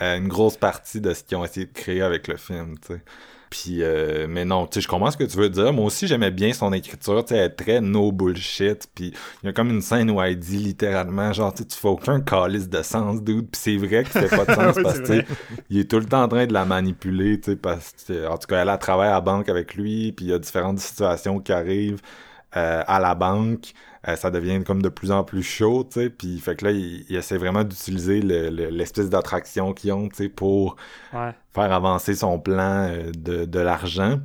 euh, 0.01 0.17
une 0.17 0.29
grosse 0.29 0.55
partie 0.55 1.01
de 1.01 1.13
ce 1.13 1.25
qu'ils 1.25 1.35
ont 1.35 1.43
essayé 1.43 1.65
de 1.65 1.73
créer 1.73 2.01
avec 2.01 2.29
le 2.29 2.37
film. 2.37 2.75
sais 2.87 3.01
puis, 3.53 3.83
euh, 3.83 4.25
mais 4.27 4.45
non, 4.45 4.65
tu 4.65 4.73
sais, 4.73 4.81
je 4.81 4.87
comprends 4.87 5.11
ce 5.11 5.17
que 5.17 5.25
tu 5.25 5.37
veux 5.37 5.47
dire. 5.47 5.71
Moi 5.73 5.85
aussi, 5.85 6.07
j'aimais 6.07 6.31
bien 6.31 6.53
son 6.53 6.73
écriture. 6.73 7.23
Tu 7.23 7.35
sais, 7.35 7.39
elle 7.39 7.51
est 7.51 7.55
très 7.55 7.81
no 7.81 8.11
bullshit. 8.11 8.89
Puis, 8.95 9.13
il 9.43 9.45
y 9.45 9.49
a 9.49 9.53
comme 9.53 9.69
une 9.69 9.83
scène 9.83 10.09
où 10.09 10.19
elle 10.19 10.39
dit 10.39 10.57
littéralement, 10.57 11.31
genre, 11.33 11.53
tu 11.53 11.63
fais 11.69 11.87
aucun 11.87 12.19
calice 12.19 12.67
de 12.67 12.81
sens, 12.81 13.21
dude. 13.21 13.47
Puis 13.51 13.61
c'est 13.61 13.77
vrai 13.77 14.05
qu'il 14.05 14.21
fait 14.21 14.35
pas 14.35 14.45
de 14.45 14.53
sens 14.73 14.79
parce 14.81 15.01
que, 15.01 15.23
il 15.69 15.77
est 15.77 15.87
tout 15.87 15.99
le 15.99 16.05
temps 16.05 16.23
en 16.23 16.27
train 16.27 16.47
de 16.47 16.53
la 16.53 16.65
manipuler, 16.65 17.39
tu 17.39 17.51
sais, 17.51 17.55
parce 17.55 17.93
que, 18.07 18.27
en 18.27 18.39
tout 18.39 18.47
cas, 18.47 18.63
elle 18.63 18.69
a 18.69 18.79
travaillé 18.79 19.11
à 19.11 19.15
la 19.15 19.21
banque 19.21 19.47
avec 19.49 19.75
lui. 19.75 20.13
Puis, 20.13 20.25
il 20.25 20.31
y 20.31 20.33
a 20.33 20.39
différentes 20.39 20.79
situations 20.79 21.39
qui 21.39 21.51
arrivent 21.51 22.01
euh, 22.57 22.83
à 22.87 22.99
la 22.99 23.13
banque. 23.13 23.73
Euh, 24.07 24.15
ça 24.15 24.31
devient 24.31 24.63
comme 24.65 24.81
de 24.81 24.89
plus 24.89 25.11
en 25.11 25.23
plus 25.23 25.43
chaud, 25.43 25.87
tu 25.89 26.01
sais. 26.01 26.09
Puis 26.09 26.39
fait 26.39 26.55
que 26.55 26.65
là, 26.65 26.71
il, 26.71 27.15
essaie 27.15 27.37
vraiment 27.37 27.63
d'utiliser 27.63 28.21
l'espèce 28.21 29.09
d'attraction 29.09 29.73
qu'ils 29.73 29.93
ont, 29.93 30.09
tu 30.09 30.15
sais, 30.15 30.29
pour 30.29 30.75
faire 31.11 31.71
avancer 31.71 32.15
son 32.15 32.39
plan 32.39 32.87
euh, 32.89 33.11
de, 33.11 33.45
de 33.45 33.59
l'argent. 33.59 34.19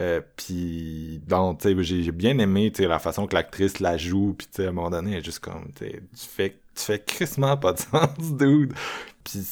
Euh, 0.00 0.20
puis 0.36 1.22
donc 1.28 1.60
tu 1.60 1.68
sais 1.68 2.02
j'ai 2.02 2.10
bien 2.10 2.36
aimé 2.38 2.72
tu 2.74 2.82
sais 2.82 2.88
la 2.88 2.98
façon 2.98 3.28
que 3.28 3.34
l'actrice 3.36 3.78
la 3.78 3.96
joue 3.96 4.34
puis 4.36 4.48
tu 4.48 4.56
sais 4.56 4.66
à 4.66 4.70
un 4.70 4.72
moment 4.72 4.90
donné 4.90 5.12
elle 5.12 5.18
est 5.18 5.24
juste 5.24 5.38
comme 5.38 5.70
tu 5.72 5.84
tu 5.84 6.26
fais 6.28 6.58
tu 6.74 6.82
fais 6.82 6.98
crissement 6.98 7.56
pas 7.56 7.74
de 7.74 7.78
sens 7.92 8.18
dude 8.18 8.74
puis 9.22 9.46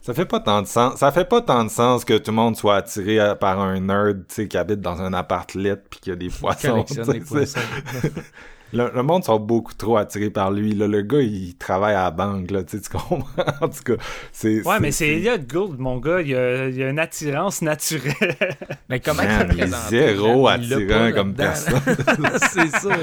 ça 0.00 0.14
fait 0.14 0.24
pas 0.24 0.40
tant 0.40 0.62
de 0.62 0.66
sens. 0.66 0.98
Ça 0.98 1.12
fait 1.12 1.24
pas 1.24 1.40
tant 1.40 1.64
de 1.64 1.70
sens 1.70 2.04
que 2.04 2.18
tout 2.18 2.30
le 2.30 2.36
monde 2.36 2.56
soit 2.56 2.76
attiré 2.76 3.34
par 3.40 3.60
un 3.60 3.80
nerd, 3.80 4.26
tu 4.28 4.34
sais, 4.34 4.48
qui 4.48 4.56
habite 4.56 4.80
dans 4.80 5.00
un 5.00 5.12
appart 5.12 5.52
lit 5.54 5.76
puis 5.90 6.00
qui 6.00 6.10
a 6.10 6.16
des 6.16 6.30
poissons. 6.30 6.84
Le, 8.72 9.02
monde 9.02 9.24
sont 9.24 9.38
beaucoup 9.38 9.74
trop 9.74 9.96
attirés 9.96 10.30
par 10.30 10.50
lui. 10.50 10.74
Là. 10.74 10.86
Le 10.86 11.02
gars, 11.02 11.20
il 11.20 11.54
travaille 11.56 11.94
à 11.94 12.04
la 12.04 12.10
banque, 12.10 12.50
là, 12.50 12.62
tu, 12.62 12.78
sais, 12.78 12.82
tu 12.82 12.90
comprends? 12.90 13.22
en 13.60 13.68
tout 13.68 13.82
cas, 13.84 14.02
c'est... 14.32 14.66
Ouais, 14.66 14.80
mais 14.80 14.92
c'est 14.92 15.08
Elliot 15.08 15.38
Gould, 15.38 15.78
mon 15.78 15.98
gars. 15.98 16.20
Il 16.22 16.34
a, 16.34 16.68
il 16.68 16.82
a 16.82 16.88
une 16.88 16.98
attirance 16.98 17.62
naturelle. 17.62 18.36
mais 18.88 19.00
comment 19.00 19.22
il 19.22 19.60
est 19.60 19.88
zéro 19.88 20.48
attirant 20.48 21.12
comme 21.12 21.34
personne. 21.34 21.80
c'est 22.52 22.68
ça. 22.68 22.96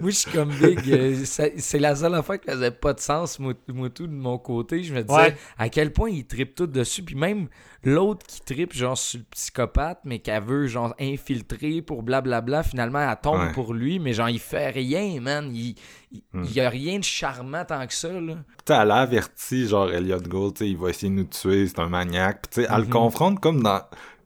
Moi, 0.00 0.10
je 0.10 0.16
suis 0.16 0.30
comme 0.30 0.50
Big. 0.50 0.80
Euh, 0.92 1.14
c'est 1.24 1.78
la 1.78 1.94
seule 1.94 2.14
affaire 2.14 2.40
qui 2.40 2.50
faisait 2.50 2.70
pas 2.70 2.94
de 2.94 3.00
sens, 3.00 3.38
moi, 3.38 3.54
tout, 3.94 4.06
de 4.06 4.12
mon 4.12 4.38
côté. 4.38 4.82
Je 4.82 4.94
me 4.94 5.02
disais 5.02 5.36
à 5.58 5.68
quel 5.68 5.92
point 5.92 6.10
il 6.10 6.24
tripe 6.24 6.54
tout 6.54 6.66
dessus. 6.66 7.02
Puis 7.02 7.14
même 7.14 7.48
l'autre 7.84 8.24
qui 8.26 8.40
tripe 8.40 8.72
genre 8.72 8.96
sur 8.96 9.18
le 9.18 9.24
psychopathe 9.30 10.00
mais 10.04 10.20
qu'elle 10.20 10.42
veut 10.42 10.66
genre 10.66 10.94
infiltrer 11.00 11.82
pour 11.82 12.02
blablabla 12.02 12.62
finalement 12.62 13.00
elle 13.00 13.16
tombe 13.20 13.52
pour 13.52 13.74
lui 13.74 13.98
mais 13.98 14.12
genre 14.12 14.28
il 14.28 14.38
fait 14.38 14.70
rien 14.70 15.20
man. 15.20 15.50
Il, 15.54 15.74
il, 16.12 16.52
y 16.52 16.60
a 16.60 16.68
rien 16.68 16.98
de 16.98 17.04
charmant 17.04 17.64
tant 17.64 17.86
que 17.86 17.94
ça 17.94 18.08
là. 18.08 18.34
Tu 18.64 18.72
elle 18.72 18.90
a 18.90 18.96
averti 18.96 19.66
genre 19.66 19.90
Elliot 19.90 20.20
Gould 20.20 20.60
il 20.60 20.76
va 20.76 20.90
essayer 20.90 21.10
de 21.10 21.16
nous 21.16 21.24
tuer 21.24 21.66
c'est 21.66 21.78
un 21.78 21.88
maniaque. 21.88 22.50
Tu 22.50 22.62
sais 22.62 22.68
elle 22.70 22.80
le 22.80 22.84
mhm. 22.84 22.90
confronte 22.90 23.40
comme 23.40 23.62
dans 23.62 23.82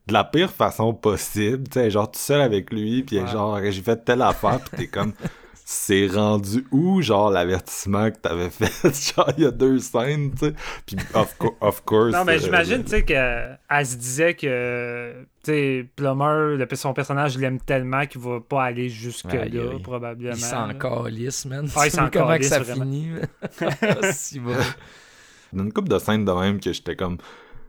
de 0.07 0.13
la 0.13 0.23
pire 0.23 0.51
façon 0.51 0.93
possible 0.93 1.67
tu 1.67 1.79
sais 1.79 1.91
genre 1.91 2.09
tout 2.09 2.19
seul 2.19 2.41
avec 2.41 2.71
lui 2.71 3.03
puis 3.03 3.19
genre 3.27 3.59
j'ai 3.63 3.81
fait 3.81 4.03
telle 4.05 4.21
affaire 4.21 4.59
puis 4.59 4.77
t'es 4.77 4.87
comme 4.87 5.13
c'est 5.69 6.07
rendu 6.07 6.65
où, 6.71 7.01
genre, 7.01 7.29
l'avertissement 7.29 8.09
que 8.09 8.15
t'avais 8.15 8.49
fait, 8.51 9.13
genre, 9.13 9.29
il 9.37 9.43
y 9.43 9.45
a 9.45 9.51
deux 9.51 9.79
scènes, 9.79 10.31
tu 10.31 10.45
sais? 10.45 10.53
Puis, 10.85 10.95
of, 11.13 11.83
course. 11.83 12.13
Non, 12.13 12.23
mais 12.23 12.35
euh, 12.35 12.39
j'imagine, 12.39 12.85
tu 12.85 12.91
sais, 12.91 13.03
qu'elle 13.03 13.85
se 13.85 13.95
disait 13.97 14.33
que, 14.33 15.11
tu 15.43 15.51
sais, 15.51 15.85
Plummer, 15.97 16.65
son 16.71 16.93
personnage, 16.93 17.35
il 17.35 17.41
l'aime 17.41 17.59
tellement 17.59 18.05
qu'il 18.05 18.21
va 18.21 18.39
pas 18.39 18.63
aller 18.63 18.87
jusque-là, 18.87 19.43
probablement. 19.83 20.35
Il 20.35 20.39
s'en 20.39 20.69
calisse, 20.69 21.43
man. 21.43 21.67
Ah, 21.75 21.85
il 21.85 21.91
s'en 21.91 22.09
comment 22.09 22.37
que 22.37 22.45
ça 22.45 22.63
finit. 22.63 23.09
si 24.13 24.39
bon. 24.39 24.55
Dans 25.51 25.63
une 25.65 25.73
couple 25.73 25.89
de 25.89 25.99
scènes 25.99 26.23
de 26.23 26.31
même 26.31 26.61
que 26.61 26.71
j'étais 26.71 26.95
comme 26.95 27.17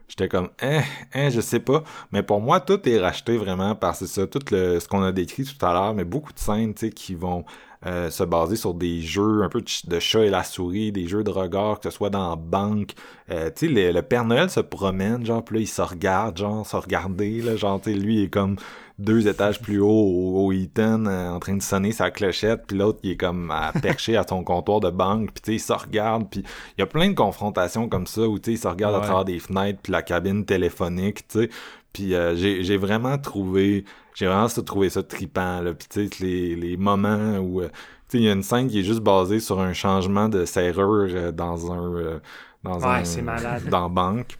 j'étais 0.08 0.28
comme 0.28 0.48
hein, 0.62 0.80
hein, 1.14 1.28
je 1.28 1.40
sais 1.40 1.60
pas 1.60 1.84
mais 2.12 2.22
pour 2.22 2.40
moi 2.40 2.60
tout 2.60 2.88
est 2.88 2.98
racheté 2.98 3.36
vraiment 3.36 3.74
par 3.74 3.94
c'est 3.94 4.06
ça 4.06 4.26
tout 4.26 4.40
le 4.50 4.80
ce 4.80 4.88
qu'on 4.88 5.02
a 5.02 5.12
décrit 5.12 5.44
tout 5.44 5.64
à 5.64 5.72
l'heure 5.74 5.94
mais 5.94 6.04
beaucoup 6.04 6.32
de 6.32 6.38
scènes 6.38 6.72
tu 6.72 6.86
sais 6.86 6.90
qui 6.90 7.14
vont 7.14 7.44
euh, 7.86 8.10
se 8.10 8.24
baser 8.24 8.56
sur 8.56 8.74
des 8.74 9.00
jeux 9.02 9.42
un 9.44 9.48
peu 9.48 9.62
de, 9.62 10.00
chat 10.00 10.24
et 10.24 10.30
la 10.30 10.42
souris, 10.42 10.90
des 10.90 11.06
jeux 11.06 11.22
de 11.22 11.30
regard, 11.30 11.78
que 11.78 11.88
ce 11.88 11.96
soit 11.96 12.10
dans 12.10 12.30
la 12.30 12.36
banque. 12.36 12.94
Euh, 13.30 13.50
tu 13.54 13.72
sais, 13.72 13.92
le, 13.92 14.02
Père 14.02 14.24
Noël 14.24 14.50
se 14.50 14.58
promène, 14.58 15.24
genre, 15.24 15.44
puis 15.44 15.56
là, 15.56 15.60
il 15.62 15.68
se 15.68 15.82
regarde, 15.82 16.38
genre, 16.38 16.66
se 16.66 16.74
regarder, 16.74 17.40
là, 17.40 17.54
genre, 17.54 17.80
tu 17.80 17.92
sais, 17.92 17.96
lui, 17.96 18.16
il 18.16 18.24
est 18.24 18.28
comme 18.28 18.56
deux 18.98 19.28
étages 19.28 19.60
plus 19.60 19.78
haut 19.78 19.86
au, 19.88 20.52
Eaton, 20.52 21.06
euh, 21.06 21.30
en 21.30 21.38
train 21.38 21.54
de 21.54 21.62
sonner 21.62 21.92
sa 21.92 22.10
clochette, 22.10 22.64
puis 22.66 22.76
l'autre, 22.76 22.98
il 23.04 23.12
est 23.12 23.16
comme 23.16 23.52
à 23.52 23.72
perché 23.80 24.16
à 24.16 24.26
son 24.26 24.42
comptoir 24.42 24.80
de 24.80 24.90
banque, 24.90 25.30
puis 25.30 25.42
tu 25.42 25.50
sais, 25.52 25.54
il 25.54 25.60
se 25.60 25.72
regarde, 25.72 26.28
puis 26.28 26.42
il 26.76 26.80
y 26.80 26.82
a 26.82 26.86
plein 26.86 27.08
de 27.08 27.14
confrontations 27.14 27.88
comme 27.88 28.08
ça, 28.08 28.22
où 28.22 28.40
tu 28.40 28.46
sais, 28.46 28.54
il 28.54 28.58
se 28.58 28.66
regarde 28.66 28.96
à 28.96 29.00
travers 29.00 29.24
des 29.24 29.38
fenêtres, 29.38 29.78
puis 29.84 29.92
la 29.92 30.02
cabine 30.02 30.44
téléphonique, 30.44 31.28
tu 31.28 31.42
sais, 31.42 31.50
puis 31.92 32.12
j'ai 32.36 32.76
vraiment 32.76 33.18
trouvé 33.18 33.84
j'ai 34.18 34.26
vraiment 34.26 34.48
trouvé 34.48 34.90
ça 34.90 35.02
tripant 35.04 35.60
là. 35.60 35.72
Puis 35.74 35.86
tu 35.88 36.08
sais 36.08 36.24
les, 36.24 36.56
les 36.56 36.76
moments 36.76 37.38
où 37.38 37.60
euh, 37.60 37.68
tu 37.68 37.72
sais 38.08 38.18
il 38.18 38.24
y 38.24 38.28
a 38.28 38.32
une 38.32 38.42
scène 38.42 38.66
qui 38.66 38.80
est 38.80 38.82
juste 38.82 39.00
basée 39.00 39.38
sur 39.38 39.60
un 39.60 39.72
changement 39.72 40.28
de 40.28 40.44
serrure 40.44 41.08
euh, 41.14 41.30
dans 41.30 41.70
un 41.70 41.94
euh, 41.94 42.18
dans 42.64 42.80
ouais, 42.80 43.22
malade. 43.22 43.68
dans 43.70 43.88
banque. 43.88 44.36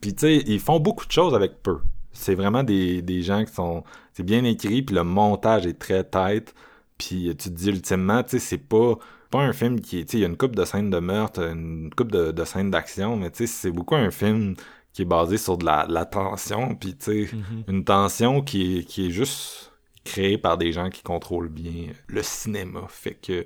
Puis 0.00 0.14
tu 0.14 0.20
sais 0.20 0.36
ils 0.46 0.60
font 0.60 0.78
beaucoup 0.78 1.06
de 1.06 1.10
choses 1.10 1.34
avec 1.34 1.60
peu. 1.60 1.78
C'est 2.12 2.36
vraiment 2.36 2.62
des, 2.62 3.02
des 3.02 3.22
gens 3.22 3.44
qui 3.44 3.52
sont 3.52 3.82
c'est 4.12 4.22
bien 4.22 4.44
écrit 4.44 4.82
puis 4.82 4.94
le 4.94 5.02
montage 5.02 5.66
est 5.66 5.78
très 5.78 6.04
tight. 6.04 6.54
Puis 6.96 7.34
tu 7.36 7.50
te 7.50 7.54
dis 7.54 7.68
ultimement 7.70 8.22
tu 8.22 8.30
sais 8.30 8.38
c'est 8.38 8.58
pas 8.58 8.94
pas 9.28 9.40
un 9.40 9.52
film 9.52 9.80
qui 9.80 10.04
tu 10.04 10.12
sais 10.12 10.18
il 10.18 10.20
y 10.20 10.24
a 10.24 10.28
une 10.28 10.36
coupe 10.36 10.54
de 10.54 10.64
scènes 10.64 10.88
de 10.88 11.00
meurtre 11.00 11.40
une 11.42 11.90
coupe 11.96 12.12
de, 12.12 12.30
de 12.30 12.44
scènes 12.44 12.70
d'action 12.70 13.16
mais 13.16 13.30
tu 13.32 13.38
sais 13.38 13.46
c'est 13.48 13.72
beaucoup 13.72 13.96
un 13.96 14.12
film 14.12 14.54
qui 14.96 15.02
est 15.02 15.04
basé 15.04 15.36
sur 15.36 15.58
de 15.58 15.66
la, 15.66 15.84
la 15.90 16.06
tension, 16.06 16.74
puis 16.74 16.96
tu 16.96 17.26
sais, 17.26 17.36
mhm. 17.36 17.64
une 17.68 17.84
tension 17.84 18.40
qui 18.40 18.78
est, 18.78 18.84
qui 18.84 19.08
est 19.08 19.10
juste 19.10 19.70
créée 20.06 20.38
par 20.38 20.56
des 20.56 20.72
gens 20.72 20.88
qui 20.88 21.02
contrôlent 21.02 21.50
bien 21.50 21.88
le 22.06 22.22
cinéma. 22.22 22.80
Fait 22.88 23.12
que, 23.12 23.44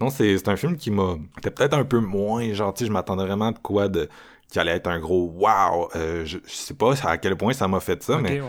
non, 0.00 0.10
c'est 0.10 0.48
un 0.48 0.56
film 0.56 0.76
qui 0.76 0.90
m'a... 0.90 1.14
C'était 1.36 1.52
peut-être 1.52 1.74
un 1.74 1.84
peu 1.84 2.00
moins 2.00 2.52
gentil, 2.52 2.86
je 2.86 2.90
m'attendais 2.90 3.24
vraiment 3.24 3.52
de 3.52 3.58
quoi 3.60 3.86
de 3.86 4.08
qui 4.50 4.58
allait 4.58 4.72
être 4.72 4.88
un 4.88 4.98
gros 4.98 5.30
wow. 5.36 5.88
Euh, 5.94 6.24
je, 6.24 6.38
sais 6.46 6.74
pas 6.74 6.94
à 7.06 7.16
quel 7.16 7.36
point 7.36 7.52
ça 7.52 7.68
m'a 7.68 7.78
fait 7.78 8.02
ça, 8.02 8.18
mais 8.18 8.42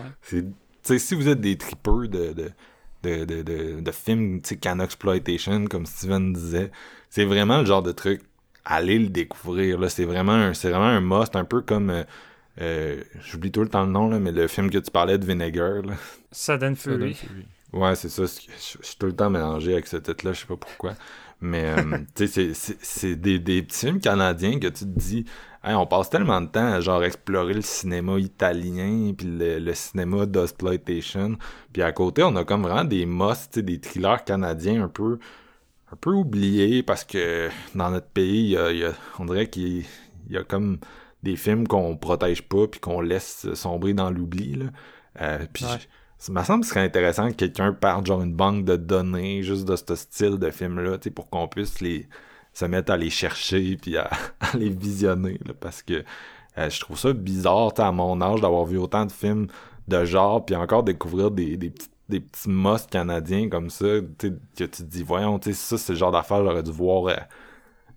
c'est, 0.81 0.97
si 0.97 1.13
vous 1.13 1.27
êtes 1.27 1.41
des 1.41 1.55
tripeurs 1.55 2.07
de, 2.09 2.33
de, 2.33 2.51
de, 3.03 3.25
de, 3.25 3.41
de, 3.43 3.79
de 3.79 3.91
films 3.91 4.41
can 4.59 4.79
exploitation, 4.79 5.65
comme 5.65 5.85
Steven 5.85 6.33
disait, 6.33 6.71
c'est 7.11 7.25
vraiment 7.25 7.59
le 7.59 7.65
genre 7.65 7.83
de 7.83 7.91
truc. 7.91 8.21
Allez 8.65 8.97
le 8.97 9.09
découvrir. 9.09 9.79
Là, 9.79 9.87
c'est 9.87 10.05
vraiment 10.05 10.33
un, 10.33 10.53
c'est 10.55 10.69
vraiment 10.69 10.85
un 10.85 11.01
must, 11.01 11.35
un 11.35 11.45
peu 11.45 11.61
comme 11.61 11.91
euh, 11.91 12.03
euh, 12.61 13.01
j'oublie 13.21 13.51
tout 13.51 13.61
le 13.61 13.69
temps 13.69 13.85
le 13.85 13.91
nom, 13.91 14.09
là, 14.09 14.19
mais 14.19 14.31
le 14.31 14.47
film 14.47 14.69
que 14.69 14.77
tu 14.77 14.91
parlais 14.91 15.17
de 15.17 15.25
Vinegar. 15.25 15.81
Là. 15.83 15.93
Sudden 16.31 16.75
Fury. 16.75 17.17
Ouais, 17.71 17.95
c'est 17.95 18.09
ça. 18.09 18.23
Je 18.23 18.85
suis 18.85 18.97
tout 18.97 19.05
le 19.05 19.15
temps 19.15 19.29
mélangé 19.29 19.73
avec 19.73 19.87
ce 19.87 19.97
titre-là, 19.97 20.33
je 20.33 20.41
sais 20.41 20.47
pas 20.47 20.57
pourquoi. 20.57 20.95
Mais, 21.41 21.73
euh, 21.77 21.99
tu 22.15 22.27
sais, 22.27 22.51
c'est 22.53 23.15
des, 23.15 23.39
des 23.39 23.61
petits 23.61 23.85
films 23.85 24.01
canadiens 24.01 24.59
que 24.59 24.67
tu 24.67 24.85
te 24.85 24.99
dis, 24.99 25.25
on 25.63 25.85
passe 25.85 26.09
tellement 26.09 26.41
de 26.41 26.47
temps 26.47 26.73
à 26.73 26.81
genre 26.81 27.03
explorer 27.03 27.53
le 27.53 27.61
cinéma 27.61 28.19
italien, 28.19 29.13
puis 29.17 29.27
le, 29.29 29.73
cinéma 29.73 30.25
d'exploitation. 30.25 31.37
Puis 31.71 31.81
à 31.81 31.91
côté, 31.91 32.23
on 32.23 32.35
a 32.35 32.43
comme 32.43 32.63
vraiment 32.63 32.83
des 32.83 33.05
must, 33.05 33.59
des 33.59 33.79
thrillers 33.79 34.23
canadiens 34.23 34.83
un 34.83 34.89
peu 34.89 35.19
un 35.91 35.95
peu 35.95 36.11
oubliés 36.11 36.83
parce 36.83 37.03
que 37.03 37.49
dans 37.73 37.89
notre 37.89 38.07
pays, 38.07 38.55
on 39.17 39.25
dirait 39.25 39.49
qu'il 39.49 39.85
y 40.29 40.37
a 40.37 40.43
comme 40.43 40.77
des 41.23 41.35
films 41.35 41.67
qu'on 41.67 41.97
protège 41.97 42.43
pas 42.43 42.67
puis 42.67 42.79
qu'on 42.79 43.01
laisse 43.01 43.53
sombrer 43.53 43.93
dans 43.93 44.09
l'oubli. 44.09 44.55
Là. 44.55 44.65
Euh, 45.21 45.45
puis 45.51 45.65
ça 46.17 46.31
me 46.31 46.43
semble 46.43 46.61
que 46.61 46.67
ce 46.67 46.73
serait 46.73 46.85
intéressant 46.85 47.29
que 47.29 47.35
quelqu'un 47.35 47.73
parte 47.73 48.05
genre 48.05 48.21
une 48.21 48.33
banque 48.33 48.65
de 48.65 48.75
données 48.75 49.43
juste 49.43 49.67
de 49.67 49.75
ce 49.75 49.95
style 49.95 50.37
de 50.37 50.49
film-là, 50.49 50.97
pour 51.13 51.29
qu'on 51.29 51.47
puisse 51.47 51.81
les 51.81 52.07
se 52.53 52.65
mettre 52.65 52.91
à 52.91 52.97
les 52.97 53.09
chercher 53.09 53.77
puis 53.77 53.97
à, 53.97 54.09
les 54.53 54.69
visionner. 54.69 55.39
parce 55.59 55.81
que 55.81 56.03
euh, 56.57 56.69
je 56.69 56.79
trouve 56.79 56.97
ça 56.97 57.13
bizarre 57.13 57.71
à 57.77 57.91
mon 57.91 58.21
âge 58.21 58.41
d'avoir 58.41 58.65
vu 58.65 58.77
autant 58.77 59.05
de 59.05 59.11
films 59.11 59.47
de 59.87 60.05
genre 60.05 60.45
puis 60.45 60.55
encore 60.55 60.83
découvrir 60.83 61.31
des, 61.31 61.57
des 61.57 61.69
petits 61.69 61.89
des 62.09 62.19
petits 62.19 62.49
mosques 62.49 62.89
canadiens 62.89 63.49
comme 63.49 63.69
ça, 63.69 63.85
que 64.17 64.27
tu 64.27 64.67
te 64.67 64.81
dis, 64.83 65.03
voyons, 65.03 65.39
ça, 65.41 65.77
c'est 65.77 65.93
le 65.93 65.99
genre 65.99 66.11
d'affaires 66.11 66.43
j'aurais 66.43 66.63
dû 66.63 66.71
voir 66.71 67.05
euh, 67.07 67.15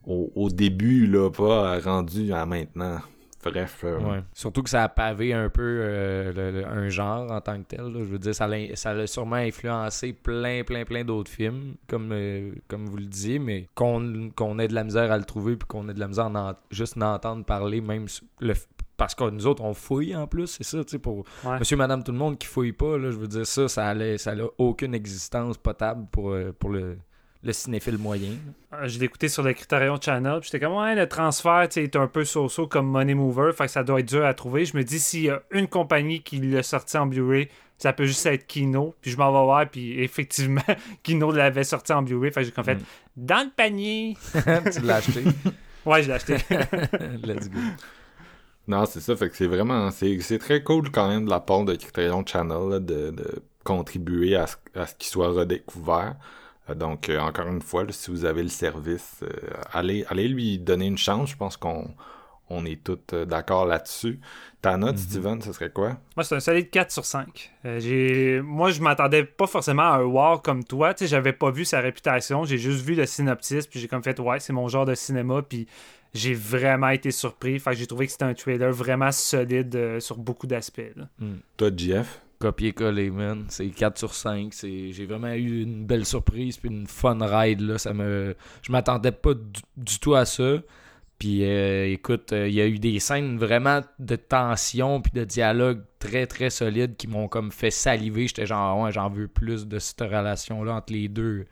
au, 0.06 0.30
au, 0.34 0.50
début, 0.50 1.06
là, 1.06 1.30
pas 1.30 1.80
rendu 1.80 2.32
à 2.32 2.44
maintenant. 2.44 2.98
Bref. 3.44 3.80
euh, 3.84 3.98
Ouais. 3.98 4.22
Surtout 4.32 4.62
que 4.62 4.70
ça 4.70 4.84
a 4.84 4.88
pavé 4.88 5.32
un 5.32 5.48
peu 5.48 5.62
euh, 5.62 6.32
le- 6.32 6.60
le- 6.60 6.66
un 6.66 6.88
genre 6.88 7.30
en 7.30 7.40
tant 7.40 7.58
que 7.62 7.66
tel. 7.68 7.80
là. 7.82 7.98
Je 8.00 8.04
veux 8.04 8.18
dire, 8.18 8.34
ça 8.34 8.46
l'a, 8.46 8.74
ça 8.76 8.94
l'a 8.94 9.06
sûrement 9.06 9.36
influencé 9.36 10.12
plein, 10.12 10.62
plein, 10.64 10.84
plein 10.84 11.04
d'autres 11.04 11.30
films, 11.30 11.74
comme, 11.88 12.10
euh, 12.12 12.52
comme 12.68 12.86
vous 12.86 12.96
le 12.98 13.06
disiez, 13.06 13.38
mais 13.38 13.68
qu'on, 13.74 14.30
qu'on 14.34 14.58
ait 14.58 14.68
de 14.68 14.74
la 14.74 14.84
misère 14.84 15.10
à 15.10 15.18
le 15.18 15.24
trouver 15.24 15.56
puis 15.56 15.66
qu'on 15.66 15.88
ait 15.88 15.94
de 15.94 16.00
la 16.00 16.08
misère 16.08 16.26
à 16.26 16.50
en- 16.50 16.54
juste 16.70 16.98
d'entendre 16.98 17.44
parler, 17.44 17.80
même 17.80 18.06
le, 18.40 18.54
f- 18.54 18.66
parce 18.96 19.14
que 19.16 19.28
nous 19.28 19.46
autres, 19.48 19.64
on 19.64 19.74
fouille 19.74 20.14
en 20.14 20.26
plus, 20.28 20.46
c'est 20.46 20.62
ça, 20.64 20.84
tu 20.84 20.92
sais, 20.92 20.98
pour 21.00 21.24
Ouais. 21.44 21.58
monsieur, 21.58 21.76
madame, 21.76 22.04
tout 22.04 22.12
le 22.12 22.18
monde 22.18 22.38
qui 22.38 22.46
fouille 22.46 22.72
pas, 22.72 22.96
là, 22.98 23.10
je 23.10 23.16
veux 23.16 23.26
dire, 23.26 23.44
ça, 23.46 23.66
ça 23.66 23.92
n'a 23.94 24.16
ça 24.18 24.32
a 24.32 24.46
aucune 24.58 24.94
existence 24.94 25.58
potable 25.58 26.06
pour, 26.12 26.36
pour 26.60 26.70
le, 26.70 26.98
le 27.44 27.52
cinéphile 27.52 27.98
moyen. 27.98 28.32
Euh, 28.72 28.86
Je 28.86 28.98
l'ai 28.98 29.06
écouté 29.06 29.28
sur 29.28 29.42
le 29.42 29.52
Criterion 29.52 29.98
Channel. 30.00 30.40
puis 30.40 30.48
J'étais 30.52 30.64
comme, 30.64 30.76
ouais, 30.76 30.94
le 30.94 31.08
transfert 31.08 31.66
tu 31.68 31.74
sais, 31.74 31.84
est 31.84 31.96
un 31.96 32.06
peu 32.06 32.24
so-so 32.24 32.66
comme 32.68 32.86
Money 32.86 33.14
Mover. 33.14 33.50
Fait 33.52 33.64
que 33.66 33.70
ça 33.70 33.82
doit 33.82 34.00
être 34.00 34.08
dur 34.08 34.24
à 34.24 34.32
trouver. 34.34 34.64
Je 34.64 34.76
me 34.76 34.84
dis, 34.84 35.00
s'il 35.00 35.22
y 35.24 35.30
a 35.30 35.42
une 35.50 35.66
compagnie 35.66 36.22
qui 36.22 36.38
l'a 36.38 36.62
sorti 36.62 36.96
en 36.96 37.06
Blu-ray, 37.06 37.48
ça 37.78 37.92
peut 37.92 38.06
juste 38.06 38.24
être 38.26 38.46
Kino. 38.46 38.94
Puis 39.00 39.10
je 39.10 39.16
m'en 39.16 39.32
vais 39.32 39.44
voir. 39.44 39.68
Puis 39.68 40.00
effectivement, 40.04 40.62
Kino 41.02 41.32
l'avait 41.32 41.64
sorti 41.64 41.92
en 41.92 42.02
Blu-ray. 42.02 42.30
Fait 42.32 42.40
que 42.42 42.46
j'ai 42.46 42.52
comme 42.52 42.64
fait, 42.64 42.76
Mm. 42.76 42.84
dans 43.16 43.44
le 43.44 43.50
panier. 43.56 44.16
tu 44.72 44.80
l'as 44.82 44.96
acheté? 44.96 45.24
Ouais, 45.84 46.00
je 46.04 46.06
l'ai 46.08 46.14
acheté. 46.14 46.36
Let's 47.24 47.50
go. 47.50 47.58
Non, 48.68 48.84
c'est 48.86 49.00
ça, 49.00 49.16
fait 49.16 49.28
que 49.28 49.36
c'est 49.36 49.48
vraiment, 49.48 49.90
c'est 49.90 50.20
c'est 50.20 50.38
très 50.38 50.62
cool 50.62 50.92
quand 50.92 51.08
même 51.08 51.24
de 51.24 51.30
la 51.30 51.40
part 51.40 51.64
de 51.64 51.74
Criterion 51.74 52.24
Channel 52.24 52.68
là, 52.70 52.78
de, 52.78 53.10
de 53.10 53.42
contribuer 53.64 54.36
à 54.36 54.46
ce, 54.46 54.54
à 54.76 54.86
ce 54.86 54.94
qu'il 54.94 55.08
soit 55.08 55.30
redécouvert. 55.30 56.14
Donc, 56.74 57.08
euh, 57.08 57.18
encore 57.18 57.48
une 57.48 57.62
fois, 57.62 57.84
là, 57.84 57.92
si 57.92 58.10
vous 58.10 58.24
avez 58.24 58.42
le 58.42 58.48
service, 58.48 59.20
euh, 59.22 59.28
allez, 59.72 60.04
allez 60.08 60.28
lui 60.28 60.58
donner 60.58 60.86
une 60.86 60.98
chance. 60.98 61.30
Je 61.30 61.36
pense 61.36 61.56
qu'on 61.56 61.92
on 62.52 62.64
est 62.64 62.82
tous 62.82 62.98
euh, 63.14 63.24
d'accord 63.24 63.66
là-dessus. 63.66 64.20
Ta 64.60 64.76
note, 64.76 64.98
Steven, 64.98 65.40
ce 65.42 65.52
serait 65.52 65.70
quoi? 65.70 65.96
Moi, 66.16 66.22
c'est 66.22 66.36
un 66.36 66.40
solide 66.40 66.70
4 66.70 66.92
sur 66.92 67.04
5. 67.04 67.50
Euh, 67.64 67.80
j'ai... 67.80 68.40
Moi, 68.42 68.70
je 68.70 68.80
m'attendais 68.80 69.24
pas 69.24 69.46
forcément 69.46 69.82
à 69.82 69.96
un 69.96 70.04
wow 70.04 70.38
comme 70.38 70.62
toi. 70.62 70.94
Tu 70.94 71.04
sais, 71.04 71.08
j'avais 71.08 71.32
pas 71.32 71.50
vu 71.50 71.64
sa 71.64 71.80
réputation. 71.80 72.44
J'ai 72.44 72.58
juste 72.58 72.84
vu 72.84 72.94
le 72.94 73.06
synopsis. 73.06 73.66
Puis 73.66 73.80
j'ai 73.80 73.88
comme 73.88 74.02
fait, 74.04 74.18
ouais, 74.20 74.38
c'est 74.38 74.52
mon 74.52 74.68
genre 74.68 74.86
de 74.86 74.94
cinéma. 74.94 75.42
Puis 75.42 75.66
j'ai 76.14 76.34
vraiment 76.34 76.90
été 76.90 77.10
surpris. 77.10 77.58
Fait 77.58 77.70
que 77.70 77.76
j'ai 77.76 77.86
trouvé 77.86 78.06
que 78.06 78.12
c'était 78.12 78.24
un 78.24 78.34
trailer 78.34 78.70
vraiment 78.70 79.10
solide 79.10 79.74
euh, 79.74 80.00
sur 80.00 80.18
beaucoup 80.18 80.46
d'aspects. 80.46 80.92
là. 80.94 81.08
Toi, 81.56 81.70
Jeff? 81.76 82.21
Copier-coller, 82.42 83.10
man. 83.10 83.44
C'est 83.48 83.68
4 83.68 83.98
sur 83.98 84.14
5. 84.14 84.52
C'est... 84.52 84.92
J'ai 84.92 85.06
vraiment 85.06 85.32
eu 85.32 85.62
une 85.62 85.84
belle 85.84 86.04
surprise 86.04 86.56
puis 86.56 86.70
une 86.70 86.86
fun 86.86 87.18
ride. 87.20 87.60
Là. 87.60 87.78
Ça 87.78 87.94
me... 87.94 88.34
Je 88.62 88.72
m'attendais 88.72 89.12
pas 89.12 89.34
du, 89.34 89.60
du 89.76 89.98
tout 89.98 90.14
à 90.14 90.24
ça. 90.24 90.58
Puis 91.22 91.44
euh, 91.44 91.86
écoute, 91.86 92.32
euh, 92.32 92.48
il 92.48 92.54
y 92.54 92.60
a 92.60 92.66
eu 92.66 92.80
des 92.80 92.98
scènes 92.98 93.38
vraiment 93.38 93.80
de 94.00 94.16
tension 94.16 95.00
puis 95.00 95.12
de 95.14 95.22
dialogue 95.22 95.84
très 96.00 96.26
très 96.26 96.50
solides 96.50 96.96
qui 96.96 97.06
m'ont 97.06 97.28
comme 97.28 97.52
fait 97.52 97.70
saliver. 97.70 98.26
J'étais 98.26 98.44
genre, 98.44 98.80
ouais, 98.80 98.90
j'en 98.90 99.08
veux 99.08 99.28
plus 99.28 99.68
de 99.68 99.78
cette 99.78 100.00
relation-là 100.00 100.74
entre 100.74 100.92
les 100.92 101.06
deux, 101.06 101.44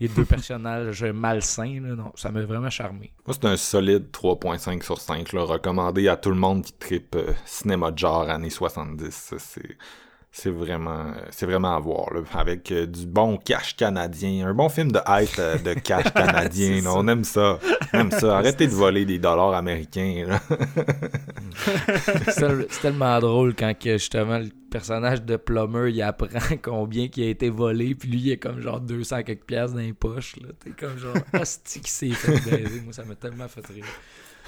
les 0.00 0.08
deux 0.08 0.24
personnages 0.24 1.04
malsains. 1.04 1.78
Là. 1.82 1.94
Non, 1.94 2.10
ça 2.14 2.30
m'a 2.30 2.40
vraiment 2.40 2.70
charmé. 2.70 3.12
Moi, 3.26 3.36
c'est 3.38 3.44
un 3.46 3.58
solide 3.58 4.06
3.5 4.12 4.82
sur 4.82 4.98
5, 4.98 5.34
là, 5.34 5.42
recommandé 5.42 6.08
à 6.08 6.16
tout 6.16 6.30
le 6.30 6.36
monde 6.36 6.64
qui 6.64 6.72
tripe 6.72 7.14
euh, 7.14 7.34
cinéma 7.44 7.90
de 7.90 7.98
genre 7.98 8.30
années 8.30 8.48
70. 8.48 9.10
Ça, 9.10 9.36
C'est, 9.38 9.76
c'est 10.30 10.50
vraiment, 10.50 11.06
c'est 11.30 11.46
vraiment 11.46 11.74
à 11.74 11.80
voir, 11.80 12.12
là, 12.12 12.20
avec 12.34 12.70
euh, 12.70 12.86
du 12.86 13.06
bon 13.06 13.38
cash 13.38 13.74
canadien, 13.76 14.46
un 14.46 14.54
bon 14.54 14.68
film 14.68 14.92
de 14.92 15.00
hype 15.08 15.30
euh, 15.38 15.58
de 15.58 15.74
cash 15.74 16.12
canadien. 16.14 16.82
Là, 16.82 16.92
on 16.94 17.08
aime 17.08 17.24
ça, 17.24 17.58
on 17.92 17.98
aime 17.98 18.10
ça. 18.10 18.36
Arrêtez 18.38 18.66
de 18.66 18.72
voler 18.72 19.04
des 19.04 19.18
dollars 19.18 19.54
américains. 19.54 20.38
C'est 22.26 22.34
tel- 22.36 22.66
c'est 22.70 22.80
tellement 22.82 23.18
drôle 23.18 23.54
quand 23.54 23.72
que, 23.78 23.92
justement 23.98 24.38
le 24.38 24.48
personnage 24.70 25.22
de 25.22 25.36
Plummer 25.36 25.90
il 25.90 26.02
apprend 26.02 26.56
combien 26.62 27.08
qui 27.08 27.22
a 27.24 27.28
été 27.28 27.50
volé 27.50 27.94
puis 27.94 28.08
lui 28.10 28.18
il 28.20 28.30
est 28.32 28.36
comme 28.36 28.60
genre 28.60 28.80
200 28.80 29.22
quelques 29.24 29.44
piastres 29.44 29.74
dans 29.76 29.82
les 29.82 29.92
poches 29.92 30.36
là 30.36 30.48
t'es 30.62 30.70
comme 30.70 30.96
genre 30.98 31.14
hostie 31.34 31.80
qui 31.80 31.90
s'est 31.90 32.10
fait 32.10 32.38
baiser 32.50 32.80
moi 32.82 32.92
ça 32.92 33.04
m'a 33.04 33.14
tellement 33.14 33.48
fait 33.48 33.66
rire 33.66 33.84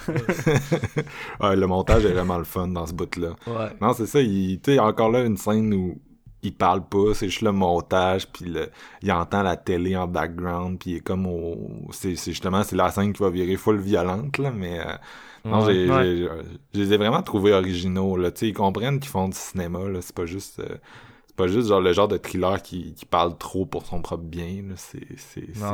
Ouais, 1.40 1.56
le 1.56 1.66
montage 1.66 2.04
est 2.04 2.12
vraiment 2.12 2.38
le 2.38 2.44
fun 2.44 2.68
dans 2.68 2.86
ce 2.86 2.92
bout-là. 2.94 3.36
ouais 3.46 3.70
Non, 3.80 3.92
c'est 3.92 4.06
ça. 4.06 4.20
Il, 4.20 4.60
tu 4.60 4.72
sais, 4.72 4.78
encore 4.78 5.10
là, 5.10 5.22
une 5.24 5.36
scène 5.36 5.72
où 5.74 6.00
il 6.42 6.54
parle 6.56 6.86
pas, 6.88 7.12
c'est 7.14 7.28
juste 7.28 7.42
le 7.42 7.52
montage, 7.52 8.26
puis 8.28 8.46
le, 8.46 8.70
il 9.02 9.12
entend 9.12 9.42
la 9.42 9.56
télé 9.56 9.96
en 9.96 10.06
background, 10.06 10.78
puis 10.78 10.92
il 10.92 10.96
est 10.96 11.00
comme 11.00 11.26
au... 11.26 11.70
C'est, 11.92 12.14
justement, 12.16 12.62
c'est 12.62 12.76
la 12.76 12.90
scène 12.90 13.12
qui 13.12 13.22
va 13.22 13.28
virer 13.30 13.56
full 13.56 13.78
violente, 13.78 14.38
là, 14.38 14.50
mais... 14.50 14.80
euh, 14.80 14.84
non, 15.50 15.64
Ouais. 15.64 15.74
j'ai, 15.74 15.90
Ouais. 15.90 16.28
je 16.74 16.80
les 16.80 16.92
ai 16.94 16.96
vraiment 16.96 17.22
trouvés 17.22 17.52
originaux, 17.52 18.16
là. 18.16 18.30
Tu 18.30 18.40
sais, 18.40 18.48
ils 18.48 18.52
comprennent 18.54 19.00
qu'ils 19.00 19.10
font 19.10 19.28
du 19.28 19.36
cinéma, 19.36 19.80
là. 19.88 20.00
C'est 20.02 20.14
pas 20.14 20.26
juste... 20.26 20.60
euh, 20.60 20.76
pas 21.40 21.48
juste 21.48 21.68
genre 21.68 21.80
le 21.80 21.92
genre 21.92 22.08
de 22.08 22.18
thriller 22.18 22.60
qui, 22.62 22.92
qui 22.94 23.06
parle 23.06 23.36
trop 23.38 23.64
pour 23.64 23.86
son 23.86 24.02
propre 24.02 24.24
bien. 24.24 24.62
C'est, 24.76 25.00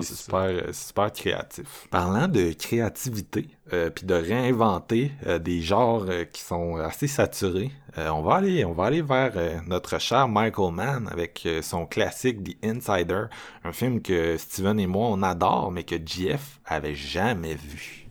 super, 0.02 0.40
euh, 0.42 0.72
super 0.72 1.12
créatif. 1.12 1.88
Parlant 1.90 2.28
de 2.28 2.52
créativité, 2.52 3.48
euh, 3.72 3.90
puis 3.90 4.06
de 4.06 4.14
réinventer 4.14 5.10
euh, 5.26 5.38
des 5.38 5.60
genres 5.62 6.04
euh, 6.08 6.24
qui 6.24 6.40
sont 6.42 6.76
assez 6.76 7.08
saturés, 7.08 7.72
euh, 7.98 8.08
on 8.10 8.22
va 8.22 8.36
aller, 8.36 8.64
on 8.64 8.72
va 8.72 8.84
aller 8.84 9.02
vers 9.02 9.32
euh, 9.36 9.58
notre 9.66 9.98
cher 9.98 10.28
Michael 10.28 10.72
Mann 10.72 11.08
avec 11.10 11.42
euh, 11.46 11.62
son 11.62 11.86
classique 11.86 12.44
The 12.44 12.64
Insider, 12.64 13.24
un 13.64 13.72
film 13.72 14.00
que 14.00 14.36
Steven 14.36 14.78
et 14.78 14.86
moi 14.86 15.08
on 15.10 15.22
adore, 15.22 15.72
mais 15.72 15.82
que 15.82 15.96
Jeff 16.04 16.60
avait 16.64 16.94
jamais 16.94 17.54
vu. 17.54 18.06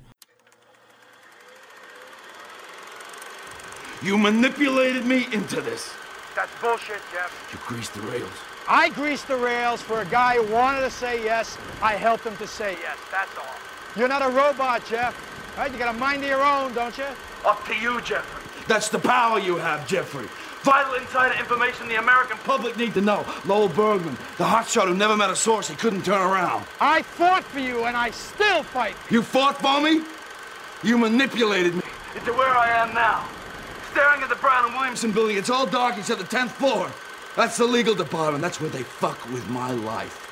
You 4.03 4.17
manipulated 4.17 5.05
me 5.05 5.25
into 5.33 5.61
this. 5.61 5.93
That's 6.35 6.51
bullshit, 6.61 7.01
Jeff. 7.13 7.49
You 7.51 7.59
greased 7.65 7.93
the 7.93 8.01
rails. 8.01 8.31
I 8.67 8.89
greased 8.89 9.27
the 9.27 9.37
rails 9.37 9.81
for 9.81 10.01
a 10.01 10.05
guy 10.05 10.35
who 10.35 10.53
wanted 10.53 10.81
to 10.81 10.89
say 10.89 11.23
yes. 11.23 11.57
I 11.81 11.93
helped 11.93 12.25
him 12.25 12.35
to 12.37 12.47
say 12.47 12.73
yes. 12.81 12.97
That's 13.11 13.37
all. 13.37 13.55
You're 13.95 14.07
not 14.07 14.21
a 14.21 14.29
robot, 14.29 14.85
Jeff. 14.85 15.15
All 15.55 15.63
right, 15.63 15.71
you 15.71 15.77
got 15.77 15.95
a 15.95 15.97
mind 15.97 16.23
of 16.23 16.29
your 16.29 16.43
own, 16.43 16.73
don't 16.73 16.97
you? 16.97 17.05
Up 17.45 17.65
to 17.67 17.75
you, 17.75 18.01
Jeffrey. 18.01 18.43
That's 18.67 18.89
the 18.89 18.99
power 18.99 19.39
you 19.39 19.55
have, 19.57 19.87
Jeffrey. 19.87 20.27
Vital 20.63 20.95
insider 20.95 21.39
information 21.39 21.87
the 21.87 21.99
American 21.99 22.37
public 22.39 22.73
Public 22.73 22.77
need 22.77 22.93
to 22.95 23.01
know. 23.01 23.23
Lowell 23.45 23.69
Bergman, 23.69 24.17
the 24.37 24.43
hotshot 24.43 24.87
who 24.87 24.95
never 24.95 25.15
met 25.15 25.29
a 25.29 25.35
source 25.35 25.69
he 25.69 25.75
couldn't 25.75 26.03
turn 26.03 26.21
around. 26.21 26.65
I 26.81 27.03
fought 27.03 27.43
for 27.43 27.59
you, 27.59 27.85
and 27.85 27.95
I 27.95 28.09
still 28.09 28.63
fight. 28.63 28.95
You 29.11 29.21
fought 29.21 29.61
for 29.61 29.79
me? 29.79 30.03
You 30.83 30.97
manipulated 30.97 31.75
me. 31.75 31.83
into 32.15 32.33
where 32.33 32.57
I 32.57 32.69
am 32.69 32.93
now. 32.95 33.27
Staring 33.95 34.23
at 34.23 34.27
the 34.27 34.35
Brown 34.35 34.65
and 34.65 34.73
Williamson 34.73 35.13
building, 35.13 35.37
it's 35.37 35.49
all 35.49 35.65
dark 35.65 35.97
except 35.97 36.19
the 36.19 36.27
10th 36.27 36.49
floor. 36.49 36.91
That's 37.37 37.55
the 37.55 37.63
legal 37.63 37.95
department. 37.95 38.41
That's 38.41 38.59
where 38.59 38.69
they 38.69 38.83
fuck 38.83 39.23
with 39.31 39.49
my 39.49 39.71
life. 39.71 40.24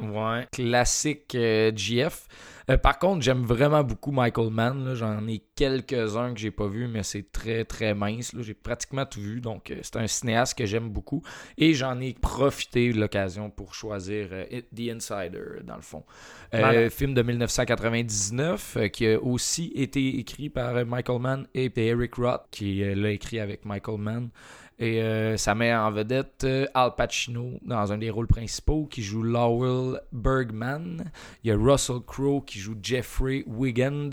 Ouais. 0.00 0.46
Classique 0.52 1.34
euh, 1.34 1.72
GF. 1.74 2.26
Euh, 2.68 2.76
par 2.76 2.98
contre, 2.98 3.22
j'aime 3.22 3.44
vraiment 3.44 3.84
beaucoup 3.84 4.10
Michael 4.10 4.50
Mann. 4.50 4.94
J'en 4.94 5.26
ai 5.28 5.42
quelques-uns 5.54 6.34
que 6.34 6.40
j'ai 6.40 6.50
pas 6.50 6.66
vus, 6.66 6.88
mais 6.88 7.02
c'est 7.04 7.30
très 7.30 7.64
très 7.64 7.94
mince. 7.94 8.34
J'ai 8.40 8.54
pratiquement 8.54 9.06
tout 9.06 9.20
vu. 9.20 9.40
Donc, 9.40 9.70
euh, 9.70 9.78
c'est 9.82 9.96
un 9.96 10.06
cinéaste 10.06 10.58
que 10.58 10.66
j'aime 10.66 10.88
beaucoup. 10.88 11.22
Et 11.56 11.74
j'en 11.74 12.00
ai 12.00 12.14
profité 12.14 12.92
de 12.92 12.98
l'occasion 12.98 13.50
pour 13.50 13.74
choisir 13.74 14.28
euh, 14.32 14.44
The 14.74 14.90
Insider, 14.96 15.62
dans 15.62 15.76
le 15.76 15.82
fond. 15.82 16.04
Malade. 16.52 16.90
film 16.90 17.14
de 17.14 17.22
1999 17.22 18.76
euh, 18.76 18.88
qui 18.88 19.06
a 19.06 19.20
aussi 19.20 19.72
été 19.74 20.18
écrit 20.18 20.48
par 20.48 20.84
Michael 20.84 21.20
Mann 21.20 21.46
et 21.54 21.70
Eric 21.76 22.14
Roth, 22.14 22.46
qui 22.50 22.82
l'a 22.82 23.10
écrit 23.10 23.38
avec 23.38 23.64
Michael 23.64 23.98
Mann. 23.98 24.30
Et 24.78 25.00
euh, 25.00 25.38
ça 25.38 25.54
met 25.54 25.74
en 25.74 25.90
vedette 25.90 26.44
euh, 26.44 26.66
Al 26.74 26.94
Pacino 26.96 27.52
dans 27.64 27.92
un 27.94 27.96
des 27.98 28.10
rôles 28.10 28.26
principaux 28.26 28.84
qui 28.84 29.02
joue 29.02 29.22
Lowell 29.22 30.02
Bergman. 30.12 31.10
Il 31.42 31.48
y 31.48 31.50
a 31.50 31.56
Russell 31.56 32.00
Crowe 32.06 32.42
qui 32.44 32.58
joue 32.58 32.74
Jeffrey 32.82 33.42
Wigand 33.46 34.10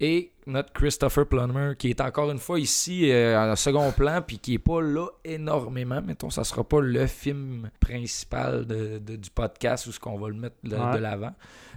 et 0.00 0.32
notre 0.46 0.72
Christopher 0.72 1.26
Plummer 1.26 1.74
qui 1.76 1.90
est 1.90 2.00
encore 2.00 2.30
une 2.30 2.38
fois 2.38 2.58
ici 2.58 3.10
euh, 3.12 3.38
en 3.52 3.56
second 3.56 3.92
plan 3.92 4.22
puis 4.26 4.38
qui 4.38 4.54
est 4.54 4.58
pas 4.58 4.80
là 4.80 5.06
énormément. 5.22 6.00
Mettons, 6.00 6.30
ça 6.30 6.44
sera 6.44 6.64
pas 6.64 6.80
le 6.80 7.06
film 7.06 7.68
principal 7.78 8.64
de- 8.66 8.96
de- 8.98 9.16
du 9.16 9.28
podcast 9.28 9.86
où 9.86 9.92
ce 9.92 10.00
qu'on 10.00 10.16
va 10.18 10.28
le 10.28 10.34
mettre 10.34 10.56
de, 10.64 10.76
Ouais. 10.76 10.94
de 10.94 10.98
l'avant. 10.98 11.34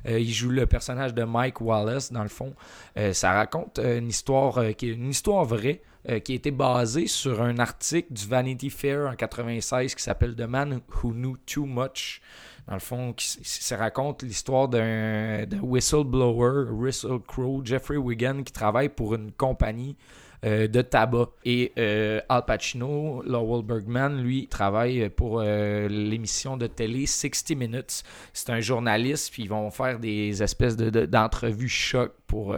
Euh, 0.08 0.18
il 0.18 0.32
joue 0.32 0.50
le 0.50 0.66
personnage 0.66 1.14
de 1.14 1.24
Mike 1.26 1.60
Wallace 1.60 2.14
dans 2.14 2.24
le 2.24 2.30
fond. 2.30 2.54
Euh, 2.98 3.12
ça 3.12 3.34
raconte 3.34 3.80
euh, 3.80 3.98
une 4.00 4.08
histoire 4.08 4.58
euh, 4.60 4.72
qui 4.72 4.90
est 4.90 4.94
une 4.94 5.10
histoire 5.10 5.44
vraie 5.44 5.82
euh, 6.08 6.20
qui 6.20 6.34
été 6.34 6.52
basée 6.52 7.08
sur 7.08 7.42
un 7.42 7.60
article 7.60 8.14
du 8.14 8.26
Vanity 8.26 8.70
Fair 8.70 9.10
en 9.10 9.16
96 9.16 9.96
qui 9.96 10.02
s'appelle 10.02 10.34
The 10.36 10.48
Man 10.48 10.80
Who 11.04 11.12
Knew 11.12 11.36
Too 11.46 11.66
Much. 11.66 12.22
Dans 12.68 12.76
le 12.76 12.80
fond, 12.80 13.14
ça 13.18 13.76
raconte 13.76 14.24
l'histoire 14.24 14.70
d'un 14.70 15.46
d'un 15.46 15.60
whistleblower, 15.60 16.68
Russell 16.70 17.20
Crowe, 17.28 17.66
Jeffrey 17.66 17.98
Wigan, 17.98 18.44
qui 18.44 18.54
travaille 18.54 18.90
pour 18.90 19.16
une 19.16 19.32
compagnie 19.32 19.98
euh, 20.46 20.68
de 20.68 20.82
tabac. 20.82 21.30
Et 21.46 21.72
euh, 21.78 22.22
Al 22.30 22.46
Pacino, 22.46 23.22
Lowell 23.26 23.64
Bergman, 23.66 24.22
lui, 24.22 24.48
travaille 24.48 25.10
pour 25.10 25.42
euh, 25.42 25.88
l'émission 25.88 26.58
de 26.58 26.68
télé 26.68 27.06
60 27.06 27.58
Minutes. 27.58 28.04
C'est 28.34 28.50
un 28.52 28.60
journaliste, 28.60 29.32
puis 29.32 29.44
ils 29.44 29.50
vont 29.50 29.70
faire 29.72 30.00
des 30.00 30.42
espèces 30.42 30.76
de- 30.78 30.90
de- 30.90 31.06
d'entrevues 31.06 31.68
choc 31.70 32.14
pour 32.28 32.56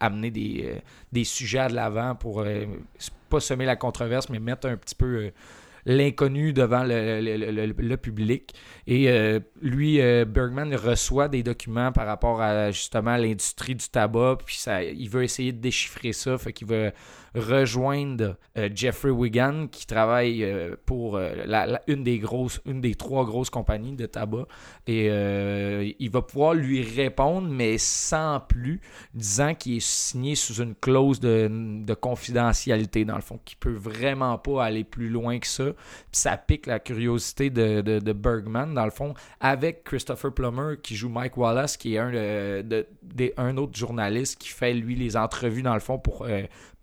amener 0.00 0.30
des, 0.30 1.24
sujets 1.24 1.60
à 1.60 1.68
l'avant, 1.68 2.14
pour 2.14 2.44
pas 3.30 3.40
semer 3.40 3.64
la 3.64 3.76
controverse, 3.76 4.28
mais 4.28 4.38
mettre 4.40 4.68
un 4.68 4.76
petit 4.76 4.94
peu 4.94 5.30
l'inconnu 5.86 6.52
devant 6.52 6.84
le, 6.84 7.96
public. 7.96 8.54
Et 8.86 9.08
euh, 9.10 9.40
lui, 9.60 10.00
euh, 10.00 10.24
Bergman 10.24 10.74
reçoit 10.74 11.28
des 11.28 11.42
documents 11.42 11.92
par 11.92 12.06
rapport 12.06 12.40
à 12.40 12.70
justement 12.70 13.16
l'industrie 13.16 13.74
du 13.74 13.88
tabac, 13.88 14.38
puis 14.44 14.58
il 14.94 15.08
veut 15.08 15.22
essayer 15.22 15.52
de 15.52 15.60
déchiffrer 15.60 16.12
ça, 16.12 16.38
fait 16.38 16.54
veut 16.64 16.92
rejoindre 17.34 18.36
euh, 18.56 18.68
Jeffrey 18.74 19.10
Wigan 19.10 19.66
qui 19.70 19.86
travaille 19.86 20.44
euh, 20.44 20.76
pour 20.86 21.16
euh, 21.16 21.32
la- 21.46 21.80
une 21.86 22.04
des 22.04 22.18
grosses, 22.18 22.60
une 22.66 22.80
des 22.80 22.94
trois 22.94 23.24
grosses 23.24 23.50
compagnies 23.50 23.96
de 23.96 24.06
tabac, 24.06 24.46
et 24.86 25.06
il 25.98 26.10
va 26.10 26.22
pouvoir 26.22 26.54
lui 26.54 26.82
répondre, 26.82 27.48
mais 27.48 27.78
sans 27.78 28.40
plus, 28.40 28.80
disant 29.14 29.54
qu'il 29.54 29.76
est 29.76 29.84
signé 29.84 30.34
sous 30.34 30.62
une 30.62 30.74
clause 30.74 31.20
de, 31.20 31.48
de 31.84 31.94
confidentialité 31.94 33.04
dans 33.04 33.16
le 33.16 33.22
fond, 33.22 33.38
qu'il 33.44 33.56
peut 33.58 33.72
vraiment 33.72 34.38
pas 34.38 34.64
aller 34.64 34.84
plus 34.84 35.08
loin 35.08 35.38
que 35.38 35.46
ça. 35.46 35.64
Ça 36.12 36.36
pique 36.36 36.66
la 36.66 36.78
curiosité 36.80 37.50
de, 37.50 38.12
Bergman, 38.12 38.74
dans 38.74 38.84
le 38.84 38.90
fond, 38.90 39.14
avec 39.40 39.84
Christopher 39.84 40.32
Plummer 40.32 40.76
qui 40.82 40.94
joue 40.96 41.08
Mike 41.08 41.36
Wallace, 41.36 41.76
qui 41.76 41.94
est 41.94 41.98
un, 41.98 42.10
de- 42.12 42.86
un 43.36 43.56
autre 43.56 43.76
journaliste 43.76 44.38
qui 44.38 44.48
fait, 44.48 44.74
lui, 44.74 44.94
les 44.96 45.16
entrevues, 45.16 45.62
dans 45.62 45.74
le 45.74 45.80
fond, 45.80 45.98
pour 45.98 46.26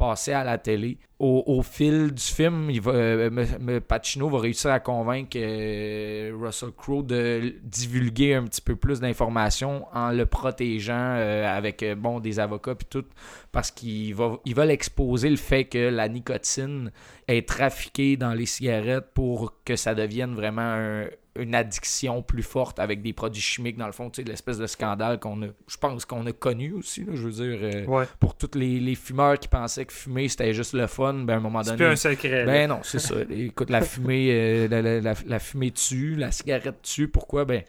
passer 0.02 0.34
à 0.34 0.44
la 0.44 0.58
télé. 0.58 0.98
Au, 1.20 1.62
fil 1.62 2.12
du 2.12 2.24
film, 2.24 2.72
il 2.72 2.82
va, 2.82 2.94
euh, 2.94 3.80
Pacino 3.88 4.28
va 4.30 4.40
réussir 4.40 4.72
à 4.72 4.80
convaincre 4.80 5.38
euh, 5.38 6.36
Russell 6.42 6.72
Crowe 6.76 7.04
de 7.04 7.54
divulguer 7.62 8.34
un 8.34 8.46
petit 8.46 8.62
peu 8.62 8.76
plus 8.76 9.00
d'informations 9.00 9.86
en 9.94 10.10
le 10.10 10.26
protégeant 10.26 11.14
euh, 11.18 11.46
avec 11.46 11.86
bon, 11.96 12.20
des 12.20 12.40
avocats 12.40 12.74
puis 12.74 12.88
tout, 12.90 13.06
parce 13.52 13.70
qu'ils 13.70 14.16
va, 14.16 14.40
ils 14.46 14.60
exposer 14.72 15.30
le 15.30 15.36
fait 15.36 15.66
que 15.66 15.90
la 15.90 16.10
nicotine 16.10 16.92
est 17.28 17.48
trafiquée 17.48 18.18
dans 18.18 18.34
les 18.34 18.48
cigarettes 18.48 19.12
pour 19.14 19.54
que 19.64 19.76
ça 19.76 19.94
devienne 19.94 20.34
vraiment 20.34 20.62
un- 20.62 21.06
une 21.38 21.56
addiction 21.56 22.22
plus 22.22 22.44
forte 22.44 22.78
avec 22.80 23.02
des 23.02 23.14
produits 23.14 23.42
chimiques 23.42 23.78
dans 23.78 23.86
le 23.86 23.94
fond, 23.94 24.10
tu 24.10 24.22
sais, 24.22 24.28
l'espèce 24.28 24.58
de 24.58 24.68
scandale 24.68 25.18
qu'on 25.20 25.42
a, 25.44 25.48
je 25.68 25.78
pense 25.78 26.04
qu'on 26.04 26.26
a 26.26 26.32
connu 26.34 26.74
aussi, 26.74 27.06
là, 27.06 27.14
je 27.16 27.22
veux 27.28 27.32
dire, 27.32 27.60
euh, 27.62 27.86
Ouais. 27.86 28.06
pour 28.20 28.36
tous 28.36 28.58
les, 28.58 28.80
les 28.82 28.96
fumeurs 28.96 29.40
qui 29.40 29.48
pensaient 29.48 29.86
que 29.86 29.94
fumer 29.94 30.28
c'était 30.28 30.54
juste 30.54 30.74
le 30.74 30.88
fun, 30.88 31.14
ben 31.14 31.36
à 31.36 31.38
un 31.38 31.40
moment 31.40 31.64
C'est 31.64 31.72
donné. 31.78 31.86
plus 31.86 31.94
un 31.94 31.96
secret. 31.96 32.46
là. 32.46 32.52
Ben 32.52 32.70
non, 32.70 32.80
c'est 32.84 33.00
ça. 33.00 33.16
Écoute, 33.30 33.70
la 33.70 33.82
fumée, 33.82 34.28
euh, 34.32 34.68
la, 34.68 34.82
la- 34.82 35.00
la- 35.00 35.14
la 35.26 35.40
fumée 35.40 35.72
tue, 35.72 36.16
la 36.16 36.32
cigarette 36.32 36.82
tue. 36.82 37.08
Pourquoi? 37.08 37.46
Ben, 37.46 37.64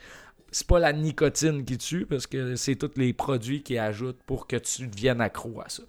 c'est 0.50 0.66
pas 0.66 0.80
la 0.80 0.92
nicotine 0.92 1.64
qui 1.64 1.78
tue, 1.78 2.04
parce 2.04 2.26
que 2.26 2.56
c'est 2.56 2.74
tous 2.74 2.90
les 2.96 3.12
produits 3.12 3.62
qui 3.62 3.78
ajoutent 3.78 4.20
pour 4.26 4.46
que 4.48 4.56
tu 4.56 4.86
deviennes 4.88 5.20
accro 5.20 5.60
à 5.64 5.68
ça. 5.68 5.82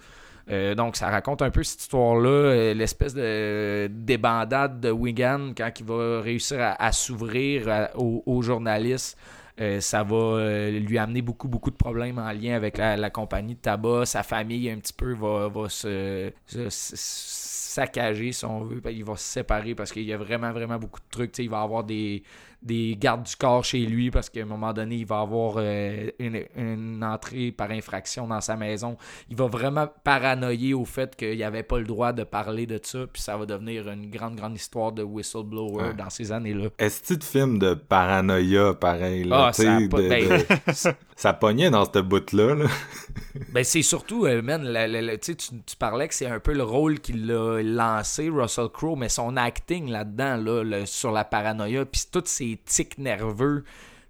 Euh, 0.50 0.76
donc, 0.76 0.96
ça 0.96 1.10
raconte 1.10 1.42
un 1.42 1.50
peu 1.50 1.64
cette 1.64 1.82
histoire-là, 1.82 2.30
euh, 2.30 2.74
l'espèce 2.74 3.14
de 3.14 3.88
débandade 3.90 4.82
de 4.82 4.92
Wigan 4.92 5.54
quand 5.56 5.72
il 5.80 5.86
va 5.86 6.22
réussir 6.22 6.58
à, 6.78 6.92
s'ouvrir 6.92 7.90
aux, 7.96 8.42
journalistes. 8.42 9.18
Euh, 9.62 9.80
ça 9.80 10.04
va 10.04 10.70
lui 10.70 10.98
amener 10.98 11.22
beaucoup, 11.22 11.48
beaucoup 11.48 11.70
de 11.70 11.76
problèmes 11.76 12.18
en 12.18 12.32
lien 12.32 12.56
avec 12.56 12.78
la, 12.78 13.10
compagnie 13.10 13.56
de 13.56 13.60
tabac. 13.60 14.06
Sa 14.06 14.24
famille, 14.24 14.70
un 14.70 14.78
petit 14.78 14.94
peu, 14.94 15.14
va, 15.14 15.70
se, 15.70 16.32
saccager, 16.68 18.32
si 18.34 18.46
on 18.46 18.66
veut. 18.66 18.82
Il 18.92 19.06
va 19.06 19.16
se 19.16 19.24
séparer 19.24 19.76
parce 19.76 19.92
qu'il 19.92 20.04
y 20.04 20.14
a 20.14 20.18
vraiment, 20.18 20.52
vraiment 20.52 20.78
beaucoup 20.78 21.00
de 21.00 21.10
trucs. 21.10 21.38
Il 21.38 21.50
va 21.50 21.62
avoir 21.62 21.84
des, 21.86 22.24
des 22.64 22.96
gardes 22.98 23.24
du 23.24 23.36
corps 23.36 23.64
chez 23.66 23.86
lui 23.86 24.10
parce 24.10 24.30
qu'à 24.30 24.42
un 24.42 24.46
moment 24.46 24.72
donné, 24.74 24.96
il 24.96 25.06
va 25.06 25.20
avoir 25.20 25.56
euh, 25.58 26.10
une, 26.20 26.44
une 26.56 27.04
entrée 27.04 27.52
par 27.52 27.72
infraction 27.72 28.28
dans 28.28 28.42
sa 28.42 28.56
maison. 28.56 28.98
Il 29.30 29.36
va 29.36 29.48
vraiment 29.48 29.88
paranoïer 30.04 30.74
au 30.74 30.86
fait 30.86 31.16
qu'il 31.16 31.38
n'avait 31.40 31.64
pas 31.64 31.78
le 31.80 31.86
droit 31.86 32.14
de 32.14 32.24
parler 32.24 32.66
de 32.66 32.80
ça. 32.82 33.00
Puis 33.12 33.22
ça 33.22 33.36
va 33.38 33.46
devenir 33.46 33.90
une 33.90 34.10
grande, 34.10 34.36
grande 34.36 34.56
histoire 34.56 34.92
de 34.92 35.04
whistleblower 35.04 35.74
Ouais. 35.84 35.94
dans 35.94 36.10
ces 36.10 36.32
années-là. 36.32 36.70
Est-ce 36.80 37.14
de 37.16 37.24
film 37.24 37.60
de 37.60 37.74
paranoïa, 37.74 38.74
pareil, 38.74 39.24
là, 39.24 39.48
Ah, 39.48 39.54
ça 39.54 39.76
a 39.76 39.80
pas- 39.90 40.02
de- 40.02 40.10
ben- 40.10 40.30
de- 40.68 40.94
ça 41.16 41.34
pognait 41.34 41.70
dans 41.70 41.86
cette 41.86 42.00
bout-là, 42.00 42.56
là. 42.56 42.66
Ben, 43.52 43.64
c'est 43.64 43.82
surtout, 43.82 44.26
euh, 44.26 44.42
man, 44.42 44.64
la- 44.64 44.88
la- 44.88 45.02
la- 45.02 45.18
tu, 45.18 45.34
parlais 45.78 46.08
que 46.08 46.14
c'est 46.14 46.26
un 46.28 46.40
peu 46.40 46.54
le 46.54 46.64
rôle 46.64 47.00
qu'il 47.00 47.32
a 47.32 47.62
lancé, 47.64 48.30
Russell 48.30 48.68
Crowe, 48.72 48.96
mais 48.96 49.10
son 49.10 49.38
acting 49.38 49.90
là-dedans, 49.90 50.38
là, 50.38 50.86
sur 50.86 51.12
la 51.12 51.24
paranoïa, 51.24 51.86
puis 51.86 52.02
tous 52.12 52.42
ses 52.54 52.84
tics 52.86 52.98
nerveux, 52.98 53.64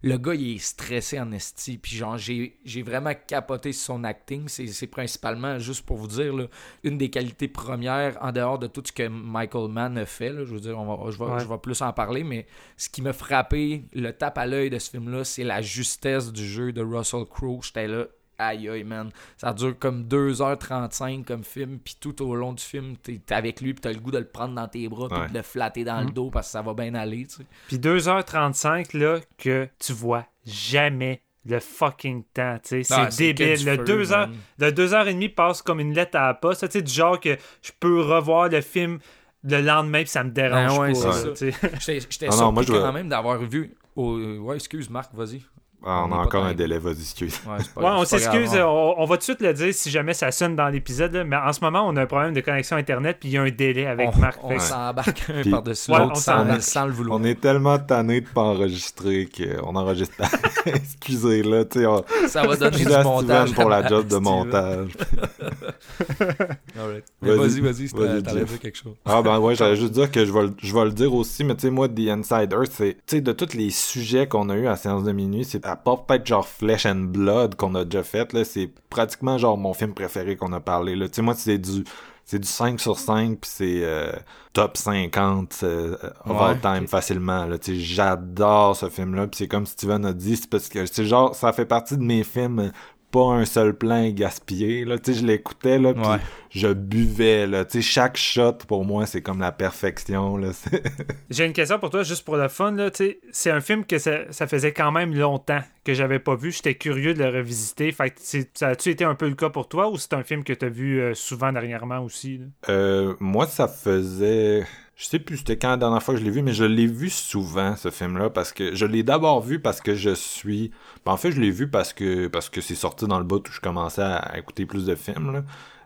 le 0.05 0.17
gars, 0.17 0.35
il 0.35 0.55
est 0.55 0.59
stressé 0.59 1.17
en 1.17 1.31
esti, 1.31 1.77
puis 1.77 1.95
genre, 1.95 2.17
j'ai 2.17 2.81
vraiment 2.83 3.13
capoté 3.25 3.71
sur 3.71 3.85
son 3.95 4.03
acting, 4.03 4.49
c'est 4.49 4.67
c'est 4.67 4.87
principalement, 4.87 5.59
juste 5.59 5.85
pour 5.85 5.95
vous 5.95 6.07
dire, 6.07 6.35
là, 6.35 6.47
une 6.83 6.97
des 6.97 7.09
qualités 7.09 7.47
premières, 7.47 8.17
en 8.21 8.33
dehors 8.33 8.59
de 8.59 8.67
tout 8.67 8.83
ce 8.85 8.91
que 8.91 9.07
Michael 9.07 9.69
Mann 9.69 9.97
a 9.97 10.05
fait, 10.05 10.29
là, 10.33 10.43
je 10.43 10.53
veux 10.53 10.59
dire, 10.59 10.77
on 10.77 10.93
va, 10.93 11.09
je, 11.09 11.17
vais, 11.17 11.23
Ouais. 11.31 11.39
je 11.39 11.47
vais 11.47 11.57
plus 11.57 11.81
en 11.81 11.93
parler, 11.93 12.25
mais 12.25 12.45
ce 12.75 12.89
qui 12.89 13.01
m'a 13.01 13.13
frappé, 13.13 13.85
le 13.93 14.11
tape 14.11 14.37
à 14.37 14.45
l'œil 14.45 14.69
de 14.69 14.77
ce 14.77 14.89
film-là, 14.89 15.23
c'est 15.23 15.45
la 15.45 15.61
justesse 15.61 16.33
du 16.33 16.45
jeu 16.45 16.73
de 16.73 16.81
Russell 16.81 17.23
Crowe, 17.25 17.61
j'étais 17.63 17.87
là, 17.87 18.07
Aïe 18.47 18.69
aïe 18.69 18.83
man, 18.83 19.09
ça 19.37 19.53
dure 19.53 19.77
comme 19.79 20.03
2h35 20.03 21.23
comme 21.25 21.43
film, 21.43 21.79
puis 21.79 21.95
tout 21.99 22.21
au 22.21 22.35
long 22.35 22.53
du 22.53 22.63
film, 22.63 22.95
t'es 22.97 23.19
t'es 23.25 23.35
avec 23.35 23.61
lui, 23.61 23.73
puis 23.73 23.81
t'as 23.81 23.91
le 23.91 23.99
goût 23.99 24.11
de 24.11 24.17
le 24.19 24.27
prendre 24.27 24.55
dans 24.55 24.67
tes 24.67 24.87
bras, 24.87 25.07
puis 25.09 25.19
Ouais. 25.19 25.29
de 25.29 25.33
le 25.33 25.41
flatter 25.41 25.83
dans 25.83 26.01
le 26.01 26.11
dos 26.11 26.29
parce 26.29 26.47
que 26.47 26.51
ça 26.51 26.61
va 26.61 26.73
bien 26.73 26.93
aller, 26.95 27.25
tu 27.25 27.35
sais. 27.37 27.45
Puis 27.67 27.77
2h35, 27.77 28.97
là, 28.97 29.19
que 29.37 29.67
tu 29.79 29.93
vois 29.93 30.25
jamais 30.45 31.21
le 31.45 31.59
fucking 31.59 32.23
temps, 32.33 32.57
tu 32.63 32.83
sais. 32.83 33.09
C'est 33.09 33.33
débile. 33.33 33.65
Le 33.65 33.77
feu, 33.77 33.83
2 33.83 34.13
heures, 34.13 34.27
man. 34.29 34.37
le 34.59 34.71
2h30 34.71 35.29
passe 35.35 35.61
comme 35.61 35.79
une 35.79 35.93
lettre 35.93 36.17
à 36.17 36.27
la 36.27 36.33
poste, 36.33 36.65
tu 36.65 36.71
sais, 36.71 36.81
du 36.81 36.91
genre 36.91 37.19
que 37.19 37.37
je 37.61 37.71
peux 37.79 38.01
revoir 38.01 38.49
le 38.49 38.61
film 38.61 38.99
le 39.45 39.59
lendemain, 39.61 39.99
puis 40.03 40.09
ça 40.09 40.23
me 40.23 40.29
dérange 40.31 40.71
Ah 40.73 40.79
ouais, 40.79 40.93
pas. 40.93 41.33
J'étais 41.79 42.27
non, 42.27 42.31
surpris 42.31 42.53
moi, 42.53 42.63
je 42.63 42.71
quand 42.71 42.93
même 42.93 43.09
d'avoir 43.09 43.39
vu... 43.39 43.73
au- 43.93 44.17
Ouais, 44.37 44.55
excuse 44.55 44.89
Marc, 44.89 45.13
vas-y. 45.13 45.41
Ah, 45.85 46.05
on, 46.07 46.11
a 46.13 46.15
encore 46.15 46.45
un 46.45 46.53
délai, 46.53 46.79
vas-y, 46.79 47.01
excuse. 47.01 47.39
Ouais, 47.45 47.57
c'est 47.59 47.73
pas- 47.73 47.81
Ouais, 47.81 47.89
on 47.91 48.05
s'excuse, 48.05 48.51
grave. 48.51 48.67
on, 48.67 48.95
on 48.99 49.05
va 49.05 49.15
tout 49.15 49.19
de 49.19 49.23
suite 49.23 49.41
le 49.41 49.53
dire 49.53 49.73
si 49.73 49.89
jamais 49.89 50.13
ça 50.13 50.31
sonne 50.31 50.55
dans 50.55 50.69
l'épisode, 50.69 51.23
mais 51.27 51.35
en 51.35 51.51
ce 51.51 51.59
moment, 51.61 51.83
on 51.85 51.95
a 51.97 52.03
un 52.03 52.05
problème 52.05 52.33
de 52.33 52.41
connexion 52.41 52.77
Internet, 52.77 53.17
puis 53.19 53.29
il 53.29 53.31
y 53.33 53.37
a 53.37 53.41
un 53.41 53.49
délai 53.49 53.85
avec 53.87 54.09
on, 54.15 54.19
Marc. 54.19 54.39
on 54.43 54.57
s'embarque 54.59 55.23
un 55.29 55.49
par-dessus 55.49 55.91
Ouais, 55.91 55.99
l'autre 55.99 56.13
on 56.13 56.19
sans, 56.19 56.59
sans 56.61 56.85
le 56.85 56.91
vouloir. 56.93 57.19
On 57.19 57.23
est 57.25 57.39
tellement 57.39 57.77
tanné 57.79 58.21
de 58.21 58.27
pas 58.27 58.41
enregistrer 58.43 59.27
qu'on 59.35 59.75
enregistre 59.75 60.15
pas. 60.15 60.29
Excusez, 60.65 61.43
là, 61.43 61.65
tu 61.65 61.79
sais, 61.79 61.85
on... 61.85 62.03
Ça 62.27 62.47
va 62.47 62.55
donner 62.55 62.77
du 62.77 62.85
montage. 63.03 63.53
Pour 63.53 63.69
la 63.69 63.85
job 63.87 64.07
de 64.07 64.17
montage. 64.17 64.91
Vas-y. 67.21 67.61
Vas-y, 67.61 67.89
t'allais 68.23 68.45
dire 68.45 68.59
quelque 68.59 68.77
chose. 68.77 68.95
Ah 69.05 69.21
ben 69.21 69.39
ouais, 69.39 69.55
j'allais 69.55 69.75
juste 69.75 69.93
dire 69.93 70.11
que 70.11 70.25
je 70.25 70.31
vais, 70.31 70.43
le- 70.43 70.55
je 70.61 70.73
vais 70.73 70.85
le 70.85 70.91
dire 70.91 71.13
aussi, 71.13 71.43
mais 71.43 71.55
tu 71.55 71.61
sais, 71.61 71.69
moi, 71.69 71.87
The 71.87 71.99
Insider, 72.09 72.57
c'est, 72.69 72.93
tu 72.95 73.15
sais, 73.17 73.21
de 73.21 73.31
tous 73.31 73.53
les 73.53 73.69
sujets 73.69 74.27
qu'on 74.27 74.49
a 74.49 74.55
eu 74.55 74.67
à 74.67 74.75
Séance 74.75 75.03
de 75.03 75.11
minuit, 75.11 75.45
c'est 75.45 75.65
à 75.65 75.75
part 75.75 76.05
peut-être 76.05 76.25
genre 76.25 76.47
Flesh 76.47 76.85
and 76.85 77.05
Blood 77.09 77.55
qu'on 77.55 77.75
a 77.75 77.85
déjà 77.85 78.03
fait, 78.03 78.33
là, 78.33 78.43
c'est 78.43 78.69
pratiquement 78.89 79.37
genre 79.37 79.57
mon 79.57 79.73
film 79.73 79.93
préféré 79.93 80.35
qu'on 80.35 80.53
a 80.53 80.59
parlé, 80.59 80.95
là. 80.95 81.07
Tu 81.07 81.15
sais, 81.15 81.21
moi, 81.21 81.33
c'est 81.35 81.57
du, 81.57 81.83
c'est 82.25 82.39
du 82.39 82.47
5 82.47 82.79
sur 82.79 82.97
5, 82.97 83.39
puis 83.39 83.51
c'est 83.53 83.81
euh, 83.83 84.11
top 84.53 84.77
50 84.77 85.59
euh, 85.63 85.95
of 86.25 86.31
Ouais, 86.31 86.37
all 86.45 86.59
time 86.61 86.87
facilement, 86.87 87.45
là. 87.45 87.57
Tu 87.57 87.75
sais, 87.75 87.79
j'adore 87.81 88.75
ce 88.75 88.89
film-là, 88.89 89.27
puis 89.27 89.39
c'est 89.39 89.47
comme 89.47 89.65
Steven 89.65 90.05
a 90.05 90.13
dit, 90.13 90.37
c'est 90.37 90.49
parce 90.49 90.69
que, 90.69 90.85
c'est 90.85 91.05
genre, 91.05 91.35
ça 91.35 91.51
fait 91.53 91.65
partie 91.65 91.97
de 91.97 92.03
mes 92.03 92.23
films, 92.23 92.59
euh, 92.59 92.69
pas 93.13 93.25
un 93.31 93.45
seul 93.45 93.73
plan 93.75 94.09
gaspillé, 94.09 94.83
là. 94.83 94.97
Tu 94.97 95.13
sais, 95.13 95.19
je 95.21 95.25
l'écoutais, 95.25 95.77
là, 95.79 95.93
puis 95.93 96.03
Ouais. 96.03 96.17
je 96.49 96.67
buvais 96.73 97.47
là 97.47 97.63
tu 97.65 97.77
sais 97.77 97.81
chaque 97.81 98.17
shot 98.17 98.53
pour 98.67 98.85
moi 98.85 99.05
c'est 99.07 99.21
comme 99.21 99.39
la 99.39 99.51
perfection 99.51 100.35
là 100.37 100.49
J'ai 101.29 101.45
une 101.45 101.53
question 101.53 101.79
pour 101.79 101.89
toi, 101.89 102.03
juste 102.03 102.25
pour 102.25 102.35
le 102.37 102.47
fun. 102.47 102.71
Là, 102.73 102.91
tu 102.91 102.97
sais, 103.05 103.19
c'est 103.31 103.49
un 103.51 103.61
film 103.61 103.85
que 103.85 103.97
ça, 103.97 104.31
ça 104.31 104.45
faisait 104.47 104.71
quand 104.73 104.91
même 104.91 105.15
longtemps 105.15 105.61
que 105.83 105.93
j'avais 105.93 106.19
pas 106.19 106.35
vu. 106.35 106.51
J'étais 106.51 106.75
curieux 106.75 107.13
de 107.13 107.23
le 107.23 107.29
revisiter. 107.29 107.91
Fait 107.91 108.09
que 108.09 108.15
c'est- 108.19 108.55
ça 108.57 108.69
a-tu 108.69 108.89
été 108.89 109.03
un 109.03 109.15
peu 109.15 109.27
le 109.29 109.35
cas 109.35 109.49
pour 109.49 109.67
toi 109.69 109.89
ou 109.89 109.97
c'est 109.97 110.13
un 110.13 110.23
film 110.23 110.43
que 110.43 110.53
tu 110.53 110.65
as 110.65 110.69
vu 110.69 110.99
euh, 111.01 111.13
souvent 111.13 111.51
dernièrement 111.51 111.99
aussi? 111.99 112.37
là? 112.39 112.45
Euh, 112.69 113.13
moi 113.19 113.45
ça 113.47 113.67
faisait 113.67 114.65
je 114.95 115.05
sais 115.05 115.19
plus 115.19 115.37
c'était 115.37 115.57
quand 115.57 115.69
la 115.69 115.77
dernière 115.77 116.03
fois 116.03 116.13
que 116.13 116.19
je 116.19 116.25
l'ai 116.25 116.31
vu 116.31 116.41
mais 116.41 116.53
je 116.53 116.63
l'ai 116.63 116.85
vu 116.85 117.09
souvent 117.09 117.75
ce 117.75 117.89
film 117.89 118.17
là 118.17 118.29
parce 118.29 118.51
que 118.53 118.75
je 118.75 118.85
l'ai 118.85 119.03
d'abord 119.03 119.41
vu 119.41 119.59
parce 119.59 119.81
que 119.81 119.95
je 119.95 120.13
suis 120.13 120.71
ben, 121.05 121.13
en 121.13 121.17
fait 121.17 121.31
je 121.31 121.41
l'ai 121.41 121.51
vu 121.51 121.67
parce 121.67 121.93
que 121.93 122.27
parce 122.27 122.49
que 122.49 122.61
c'est 122.61 122.75
sorti 122.75 123.05
dans 123.07 123.17
le 123.17 123.25
bout 123.25 123.47
où 123.47 123.51
je 123.51 123.59
commençais 123.59 124.03
à, 124.03 124.37
écouter 124.37 124.65
plus 124.65 124.85
de 124.85 124.95
films 124.95 125.33
là. 125.33 125.43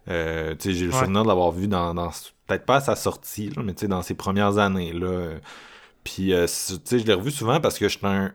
Euh, 0.10 0.55
tu 0.55 0.70
sais 0.70 0.74
j'ai 0.78 0.86
le 0.86 0.91
souvenir 0.91 1.24
de 1.24 1.28
l'avoir 1.28 1.51
vu 1.51 1.68
dans, 1.68 1.93
dans 1.93 2.10
peut-être 2.47 2.66
pas 2.66 2.78
à 2.78 2.82
sa 2.82 2.95
sortie 2.95 3.49
là, 3.49 3.62
mais 3.64 3.74
tu 3.74 3.82
sais 3.82 3.88
dans 3.88 4.01
ses 4.01 4.14
premières 4.16 4.58
années 4.58 4.93
là 4.93 5.36
puis 6.03 6.34
euh, 6.34 6.47
c'est- 6.47 6.76
tu 6.76 6.82
sais 6.86 6.99
je 6.99 7.05
l'ai 7.05 7.14
revu 7.14 7.32
souvent 7.32 7.60
parce 7.60 7.78
que 7.80 7.88
j'étais 7.88 8.08
un 8.08 8.32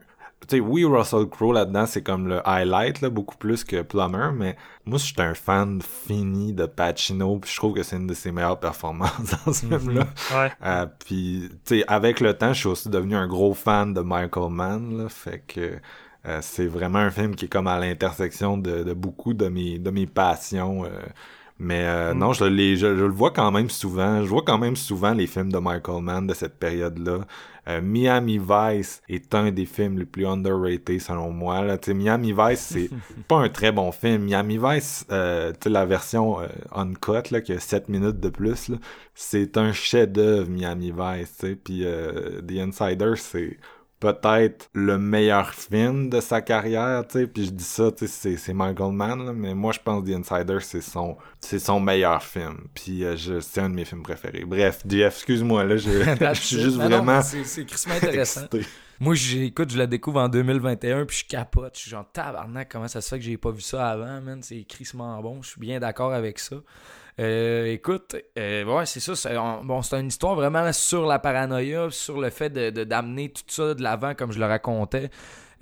tu 0.48 0.56
sais, 0.56 0.60
oui, 0.60 0.84
Russell 0.84 1.26
Crowe 1.28 1.52
là-dedans, 1.52 1.86
c'est 1.86 2.02
comme 2.02 2.28
le 2.28 2.46
highlight, 2.48 3.00
là, 3.00 3.10
beaucoup 3.10 3.36
plus 3.36 3.64
que 3.64 3.82
Plummer, 3.82 4.32
mais 4.34 4.56
moi, 4.84 4.98
je 4.98 5.04
suis 5.04 5.14
un 5.18 5.34
fan 5.34 5.80
fini 5.82 6.52
de 6.52 6.66
Pacino, 6.66 7.38
puis 7.38 7.50
je 7.50 7.56
trouve 7.56 7.74
que 7.74 7.82
c'est 7.82 7.96
une 7.96 8.06
de 8.06 8.14
ses 8.14 8.32
meilleures 8.32 8.60
performances 8.60 9.34
dans 9.46 9.52
ce 9.52 9.66
film-là. 9.66 10.06
Ouais. 10.30 10.52
Euh, 10.64 10.86
puis, 11.04 11.48
tu 11.64 11.78
sais, 11.80 11.84
avec 11.86 12.20
le 12.20 12.34
temps, 12.36 12.52
je 12.52 12.58
suis 12.60 12.68
aussi 12.68 12.88
devenu 12.88 13.14
un 13.16 13.26
gros 13.28 13.54
fan 13.54 13.94
de 13.94 14.00
Michael 14.00 14.50
Mann, 14.50 14.98
là, 14.98 15.08
fait 15.08 15.42
que 15.46 15.78
euh, 16.26 16.38
c'est 16.42 16.66
vraiment 16.66 16.98
un 17.00 17.10
film 17.10 17.34
qui 17.34 17.46
est 17.46 17.48
comme 17.48 17.66
à 17.66 17.78
l'intersection 17.80 18.56
de, 18.58 18.82
de 18.84 18.92
beaucoup 18.94 19.34
de 19.34 19.48
mes, 19.48 19.78
de 19.78 19.90
mes 19.90 20.06
passions. 20.06 20.84
euh, 20.84 20.88
mais 21.58 21.84
euh, 21.86 22.14
non, 22.14 22.32
je, 22.32 22.44
les, 22.44 22.76
je, 22.76 22.96
je 22.96 23.04
le 23.04 23.12
vois 23.12 23.30
quand 23.30 23.50
même 23.52 23.70
souvent. 23.70 24.22
Je 24.22 24.28
vois 24.28 24.42
quand 24.44 24.58
même 24.58 24.74
souvent 24.76 25.12
les 25.12 25.26
films 25.26 25.52
de 25.52 25.58
Michael 25.58 26.02
Mann 26.02 26.26
de 26.26 26.34
cette 26.34 26.58
période-là. 26.58 27.20
Euh, 27.68 27.80
Miami 27.80 28.38
Vice 28.38 29.02
est 29.08 29.34
un 29.34 29.52
des 29.52 29.66
films 29.66 29.98
les 29.98 30.04
plus 30.04 30.26
underrated 30.26 31.00
selon 31.00 31.30
moi. 31.30 31.62
Là. 31.62 31.78
Tu 31.78 31.86
sais, 31.86 31.94
Miami 31.94 32.32
Vice, 32.32 32.60
c'est 32.72 32.90
pas 33.28 33.36
un 33.36 33.48
très 33.48 33.70
bon 33.70 33.92
film. 33.92 34.24
Miami 34.24 34.58
Vice, 34.58 35.06
euh, 35.12 35.52
tu 35.52 35.58
sais, 35.64 35.70
la 35.70 35.84
version 35.84 36.40
euh, 36.40 36.46
uncut, 36.72 37.30
là, 37.30 37.40
qui 37.40 37.52
a 37.52 37.60
7 37.60 37.88
minutes 37.88 38.18
de 38.20 38.28
plus, 38.28 38.72
c'est 39.14 39.56
un 39.56 39.72
chef-d'œuvre 39.72 40.48
Miami 40.50 40.92
Vice. 40.96 41.44
Puis 41.62 41.84
euh, 41.84 42.40
The 42.42 42.58
Insider, 42.58 43.12
c'est 43.16 43.58
peut-être 44.02 44.68
le 44.74 44.98
meilleur 44.98 45.54
film 45.54 46.10
de 46.10 46.20
sa 46.20 46.40
carrière, 46.42 47.04
tu 47.06 47.20
sais, 47.20 47.26
puis 47.28 47.46
je 47.46 47.50
dis 47.50 47.62
ça, 47.62 47.92
tu 47.92 48.08
sais, 48.08 48.36
c'est, 48.36 48.52
Mann, 48.52 48.74
là, 48.74 49.32
mais 49.32 49.54
moi 49.54 49.72
je 49.72 49.78
pense 49.78 50.02
que 50.04 50.10
The 50.10 50.16
Insider, 50.16 50.58
c'est 50.60 50.80
son, 50.80 51.16
c'est 51.40 51.60
son 51.60 51.78
meilleur 51.78 52.20
film, 52.22 52.66
puis 52.74 53.04
euh, 53.04 53.16
je, 53.16 53.38
c'est 53.38 53.60
un 53.60 53.70
de 53.70 53.74
mes 53.76 53.84
films 53.84 54.02
préférés. 54.02 54.44
Bref, 54.44 54.82
Jeff, 54.88 55.14
excuse-moi, 55.14 55.62
là, 55.64 55.76
je, 55.76 55.90
je 56.34 56.40
suis 56.40 56.60
juste 56.60 56.76
vraiment 56.76 57.22
c'est- 57.22 57.60
intéressant. 57.90 58.40
excité. 58.46 58.66
Moi, 58.98 59.14
j'écoute, 59.14 59.70
je 59.70 59.78
la 59.78 59.86
découvre 59.86 60.20
en 60.20 60.28
2021, 60.28 61.06
puis 61.06 61.18
je 61.18 61.24
capote. 61.24 61.74
Je 61.76 61.80
suis 61.82 61.90
genre, 61.90 62.04
tabarnak, 62.12 62.68
comment 62.70 62.86
ça 62.88 63.00
se 63.00 63.08
fait 63.08 63.18
que 63.18 63.24
j'ai 63.24 63.36
pas 63.36 63.50
vu 63.50 63.60
ça 63.60 63.88
avant, 63.88 64.20
man? 64.20 64.40
C'est 64.42 64.62
crissement 64.62 65.20
bon. 65.20 65.42
Je 65.42 65.48
suis 65.50 65.60
bien 65.60 65.80
d'accord 65.80 66.12
avec 66.12 66.38
ça. 66.38 66.56
Euh, 67.20 67.66
écoute, 67.66 68.16
euh, 68.38 68.64
ouais, 68.64 68.86
c'est 68.86 69.00
ça. 69.00 69.14
C'est, 69.14 69.36
on- 69.36 69.62
bon, 69.64 69.82
c'est 69.82 70.00
une 70.00 70.08
histoire 70.08 70.34
vraiment 70.34 70.72
sur 70.72 71.06
la 71.06 71.18
paranoïa, 71.18 71.88
sur 71.90 72.20
le 72.20 72.30
fait 72.30 72.50
de, 72.50 72.84
d'amener 72.84 73.28
tout 73.30 73.42
ça 73.46 73.74
de 73.74 73.82
l'avant, 73.82 74.14
comme 74.14 74.32
je 74.32 74.38
le 74.38 74.46
racontais. 74.46 75.10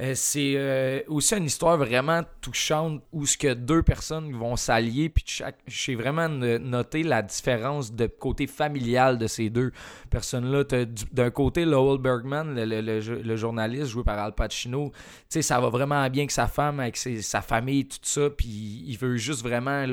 Euh, 0.00 0.14
c'est 0.14 1.04
aussi 1.08 1.36
une 1.36 1.44
histoire 1.44 1.76
vraiment 1.76 2.22
touchante 2.40 3.02
où 3.12 3.26
ce 3.26 3.36
que 3.36 3.52
deux 3.52 3.82
personnes 3.82 4.32
vont 4.32 4.56
s'allier 4.56 5.10
puis 5.10 5.22
chaque 5.26 5.58
j'ai 5.66 5.94
vraiment 5.94 6.26
no- 6.26 6.58
noté 6.58 7.02
la 7.02 7.20
différence 7.20 7.92
de 7.92 8.06
côté 8.06 8.46
familial 8.46 9.18
de 9.18 9.26
ces 9.26 9.50
deux 9.50 9.72
personnes-là. 10.08 10.64
D'un 11.12 11.30
côté, 11.30 11.66
Lowell 11.66 12.00
Bergman, 12.00 12.54
le, 12.54 12.80
le- 12.80 13.36
journaliste 13.36 13.88
joué 13.90 14.02
par 14.02 14.18
Al 14.18 14.34
Pacino, 14.34 14.90
ça 15.28 15.60
va 15.60 15.68
vraiment 15.68 16.08
bien 16.08 16.22
avec 16.22 16.30
sa 16.30 16.46
femme, 16.46 16.80
avec 16.80 16.96
sa 16.96 17.42
famille, 17.42 17.84
tout 17.86 17.98
ça, 18.02 18.30
puis 18.30 18.48
il 18.86 18.96
veut 18.96 19.18
juste 19.18 19.42
vraiment 19.42 19.84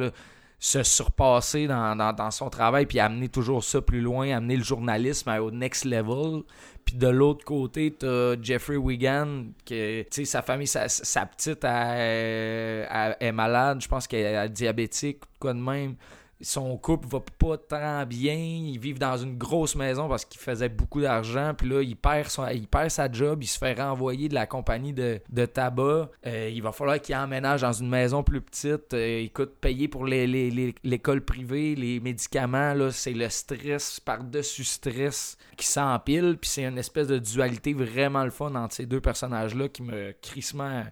se 0.60 0.82
surpasser 0.84 1.68
dans, 1.68 1.96
dans- 1.96 2.32
son 2.32 2.50
travail, 2.50 2.86
puis 2.88 3.00
amener 3.00 3.30
toujours 3.30 3.64
ça 3.64 3.82
plus 3.82 4.02
loin, 4.02 4.36
amener 4.36 4.58
le 4.58 4.64
journalisme 4.64 5.30
au 5.40 5.52
next 5.52 5.86
level. 5.86 6.44
Puis 6.84 6.96
de 6.96 7.08
l'autre 7.08 7.46
côté, 7.46 7.94
t'as 7.98 8.42
Jeffrey 8.42 8.78
Wigan, 8.78 9.46
sais, 9.68 10.26
sa 10.26 10.42
famille, 10.42 10.68
sa, 10.68 10.88
sa 10.90 11.26
petite 11.26 11.64
est 11.64 13.32
malade, 13.32 13.82
je 13.82 13.88
pense 13.88 14.08
qu'elle 14.08 14.26
est 14.26 14.50
diabétique, 14.50 15.20
quoi 15.40 15.54
de 15.54 15.60
même. 15.60 15.96
Son 16.40 16.78
couple 16.78 17.08
va 17.08 17.20
pas 17.40 17.58
tant 17.58 18.06
bien. 18.06 18.36
Ils 18.36 18.78
vivent 18.80 19.00
dans 19.00 19.18
une 19.18 19.38
grosse 19.38 19.76
maison 19.76 20.08
parce 20.08 20.24
qu'il 20.24 20.40
faisait 20.40 20.70
beaucoup 20.70 21.02
d'argent. 21.02 21.54
Puis 21.58 21.68
là, 21.68 21.82
il 21.82 21.96
perd, 21.96 22.30
son, 22.30 22.48
il 22.48 22.68
perd 22.68 22.92
sa 22.92 23.12
job. 23.12 23.42
Il 23.42 23.48
se 23.48 23.58
fait 23.58 23.74
renvoyer 23.74 24.30
de 24.30 24.36
la 24.36 24.46
compagnie 24.46 24.94
de, 24.94 25.20
de 25.30 25.46
tabac. 25.46 26.10
Euh, 26.26 26.52
il 26.54 26.62
va 26.62 26.72
falloir 26.72 27.02
qu'il 27.02 27.16
emménage 27.16 27.62
dans 27.62 27.74
une 27.74 27.90
maison 27.90 28.22
plus 28.22 28.42
petite. 28.42 28.94
Euh, 28.94 29.22
écoute, 29.22 29.56
payer 29.60 29.88
pour 29.88 30.06
l'école 30.06 31.22
privée, 31.22 31.76
les 31.76 32.00
médicaments, 32.00 32.74
là, 32.74 32.92
c'est 32.92 33.14
le 33.14 33.30
stress 33.30 34.00
par-dessus 34.00 34.64
stress 34.64 35.38
qui 35.56 35.66
s'empile. 35.66 36.38
Puis 36.40 36.52
c'est 36.52 36.66
une 36.66 36.78
espèce 36.78 37.08
de 37.08 37.18
dualité 37.18 37.74
vraiment 37.74 38.24
le 38.24 38.32
fun 38.32 38.54
entre 38.54 38.76
ces 38.76 38.86
deux 38.86 39.02
personnages-là 39.02 39.70
qui 39.70 39.82
me 39.82 40.14
crissement. 40.22 40.84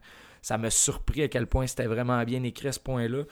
Ça 0.41 0.57
m'a 0.57 0.69
surpris 0.69 1.23
à 1.23 1.27
quel 1.27 1.47
point 1.47 1.65
c'était 1.67 1.87
vraiment 1.87 2.23
bien 2.23 2.43
écrit 2.43 2.71
ce 2.71 2.79
point-là. 2.79 3.23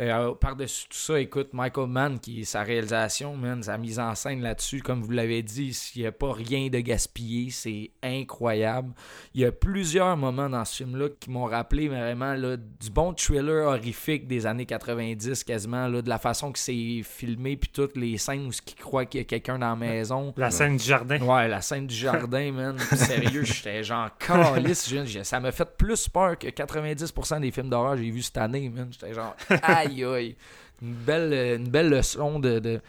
Euh, 0.00 0.34
Par-dessus 0.34 0.88
tout 0.88 0.96
ça, 0.96 1.20
écoute, 1.20 1.50
Michael 1.52 1.86
Mann, 1.86 2.18
qui 2.18 2.44
sa 2.44 2.62
réalisation, 2.62 3.36
man, 3.36 3.62
sa 3.62 3.78
mise 3.78 4.00
en 4.00 4.14
scène 4.14 4.42
là-dessus, 4.42 4.82
comme 4.82 5.02
vous 5.02 5.12
l'avez 5.12 5.42
dit, 5.42 5.76
il 5.94 6.02
n'y 6.02 6.06
a 6.06 6.12
pas 6.12 6.32
rien 6.32 6.68
de 6.68 6.80
gaspillé, 6.80 7.50
c'est 7.50 7.90
incroyable. 8.02 8.92
Il 9.34 9.42
y 9.42 9.44
a 9.44 9.52
plusieurs 9.52 10.16
moments 10.16 10.48
dans 10.50 10.64
ce 10.64 10.76
film-là 10.76 11.08
qui 11.20 11.30
m'ont 11.30 11.44
rappelé 11.44 11.88
vraiment 11.88 12.34
là, 12.34 12.56
du 12.56 12.90
bon 12.90 13.12
thriller 13.14 13.68
horrifique 13.68 14.26
des 14.26 14.46
années 14.46 14.66
90 14.66 15.44
quasiment, 15.44 15.86
là, 15.86 16.02
de 16.02 16.08
la 16.08 16.18
façon 16.18 16.50
que 16.50 16.58
c'est 16.58 17.02
filmé, 17.04 17.56
puis 17.56 17.70
toutes 17.72 17.96
les 17.96 18.18
scènes 18.18 18.46
où 18.46 18.50
il 18.50 18.74
croit 18.74 19.04
qu'il 19.06 19.20
y 19.20 19.22
a 19.22 19.24
quelqu'un 19.24 19.58
dans 19.58 19.70
la 19.70 19.76
maison. 19.76 20.34
La 20.36 20.50
scène 20.50 20.76
du 20.76 20.84
jardin. 20.84 21.20
Ouais, 21.20 21.46
la 21.46 21.60
scène 21.60 21.86
du 21.86 21.94
jardin, 21.94 22.50
man. 22.52 22.78
Sérieux, 22.78 23.44
j'étais 23.44 23.84
genre 23.84 24.10
calice. 24.18 24.92
Ça 25.22 25.38
m'a 25.38 25.52
fait 25.52 25.68
plus 25.76 26.08
peur 26.08 26.36
que 26.38 26.48
90% 26.48 27.40
des 27.40 27.50
films 27.50 27.68
d'horreur 27.68 27.92
que 27.94 28.02
j'ai 28.02 28.10
vus 28.10 28.22
cette 28.22 28.38
année, 28.38 28.68
man. 28.68 28.88
J'étais 28.90 29.14
genre 29.14 29.36
aïe 29.86 30.04
aïe. 30.04 30.36
Une 30.82 30.94
belle, 30.94 31.32
une 31.60 31.68
belle 31.68 31.88
leçon 31.88 32.38
de, 32.38 32.58
de, 32.58 32.80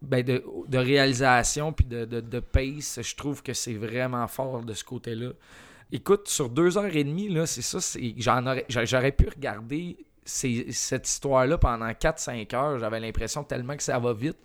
ben 0.00 0.24
réalisation 0.72 1.72
puis 1.72 1.86
de, 1.86 2.04
de, 2.04 2.40
pace. 2.40 3.00
Je 3.02 3.16
trouve 3.16 3.42
que 3.42 3.52
c'est 3.52 3.74
vraiment 3.74 4.26
fort 4.28 4.62
de 4.62 4.74
ce 4.74 4.84
côté-là. 4.84 5.30
Écoute, 5.90 6.28
sur 6.28 6.48
deux 6.48 6.78
heures 6.78 6.94
et 6.94 7.04
demie, 7.04 7.28
là, 7.28 7.46
c'est 7.46 7.62
ça, 7.62 7.78
j'en 8.16 8.46
aurais, 8.46 8.64
j'a- 8.68 8.84
j'aurais 8.84 9.12
pu 9.12 9.28
regarder 9.28 9.96
cette 10.24 11.08
histoire-là 11.08 11.58
pendant 11.58 11.92
4-5 11.92 12.54
heures. 12.54 12.78
J'avais 12.78 13.00
l'impression 13.00 13.44
tellement 13.44 13.76
que 13.76 13.82
ça 13.82 13.98
va 13.98 14.12
vite. 14.12 14.38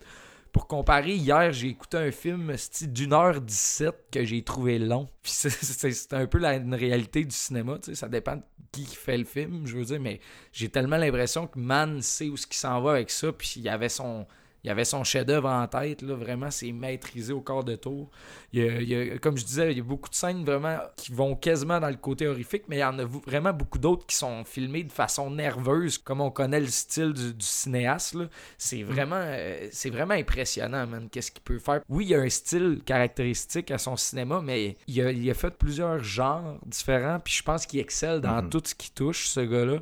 Pour 0.52 0.66
comparer, 0.66 1.14
hier, 1.14 1.52
j'ai 1.52 1.68
écouté 1.68 1.98
un 1.98 2.10
film 2.10 2.54
d'une 2.82 3.12
heure 3.12 3.40
17 3.40 3.94
que 4.10 4.24
j'ai 4.24 4.42
trouvé 4.42 4.78
long. 4.78 5.06
C'est- 5.22 6.12
un 6.12 6.26
peu 6.26 6.38
la 6.38 6.56
une 6.56 6.74
réalité 6.74 7.24
du 7.24 7.34
cinéma, 7.34 7.78
ça 7.92 8.08
dépend 8.08 8.36
de 8.36 8.42
qui 8.72 8.84
fait 8.86 9.16
le 9.18 9.24
film, 9.24 9.66
je 9.66 9.76
veux 9.78 9.84
dire, 9.84 10.00
mais 10.00 10.20
j'ai 10.52 10.68
tellement 10.68 10.96
l'impression 10.98 11.46
que 11.46 11.58
Man 11.58 12.02
sait 12.02 12.28
où 12.28 12.36
ce 12.36 12.46
qui 12.46 12.58
s'en 12.58 12.80
va 12.82 12.92
avec 12.92 13.10
ça, 13.10 13.32
puis 13.32 13.54
il 13.56 13.62
y 13.62 13.68
avait 13.68 13.88
son 13.88 14.26
il 14.64 14.70
avait 14.70 14.84
son 14.84 15.04
chef-d'œuvre 15.04 15.48
en 15.48 15.66
tête, 15.68 16.02
là, 16.02 16.14
vraiment, 16.14 16.50
c'est 16.50 16.72
maîtrisé 16.72 17.32
au 17.32 17.40
quart 17.40 17.62
de 17.64 17.76
tour. 17.76 18.10
Il 18.52 18.62
y 18.64 18.68
a- 18.68 18.80
il 18.80 18.88
y 18.88 18.94
a- 19.12 19.18
comme 19.18 19.36
je 19.38 19.44
disais, 19.44 19.70
il 19.72 19.78
y 19.78 19.80
a 19.80 19.84
beaucoup 19.84 20.08
de 20.10 20.14
scènes 20.14 20.44
vraiment 20.44 20.78
qui 20.96 21.12
vont 21.12 21.36
quasiment 21.36 21.78
dans 21.80 21.88
le 21.88 21.96
côté 21.96 22.26
horrifique, 22.26 22.64
mais 22.68 22.76
il 22.76 22.80
y 22.80 22.84
en 22.84 22.98
a 22.98 23.04
vraiment 23.04 23.52
beaucoup 23.52 23.78
d'autres 23.78 24.04
qui 24.06 24.16
sont 24.16 24.44
filmées 24.44 24.82
de 24.84 24.92
façon 24.92 25.30
nerveuse, 25.30 25.98
comme 25.98 26.20
on 26.20 26.30
connaît 26.30 26.60
le 26.60 26.66
style 26.66 27.12
du, 27.12 27.34
du 27.34 27.46
cinéaste. 27.46 28.16
C'est 28.56 28.82
vraiment, 28.82 29.20
euh, 29.20 29.68
c'est 29.70 29.90
vraiment 29.90 30.14
impressionnant, 30.14 30.86
man, 30.86 31.08
qu'est-ce 31.10 31.30
qu'il 31.30 31.42
peut 31.42 31.58
faire. 31.58 31.80
Oui, 31.88 32.06
il 32.06 32.08
y 32.10 32.14
a 32.14 32.20
un 32.20 32.28
style 32.28 32.80
caractéristique 32.84 33.70
à 33.70 33.78
son 33.78 33.96
cinéma, 33.96 34.40
mais 34.42 34.76
il 34.86 35.00
a, 35.00 35.12
il 35.12 35.30
a 35.30 35.34
fait 35.34 35.50
plusieurs 35.56 36.02
genres 36.02 36.58
différents, 36.66 37.20
puis 37.20 37.34
je 37.34 37.42
pense 37.42 37.64
qu'il 37.66 37.80
excelle 37.80 38.20
dans 38.20 38.42
tout 38.48 38.62
ce 38.64 38.74
qui 38.74 38.90
touche, 38.90 39.28
ce 39.28 39.40
gars-là. 39.40 39.78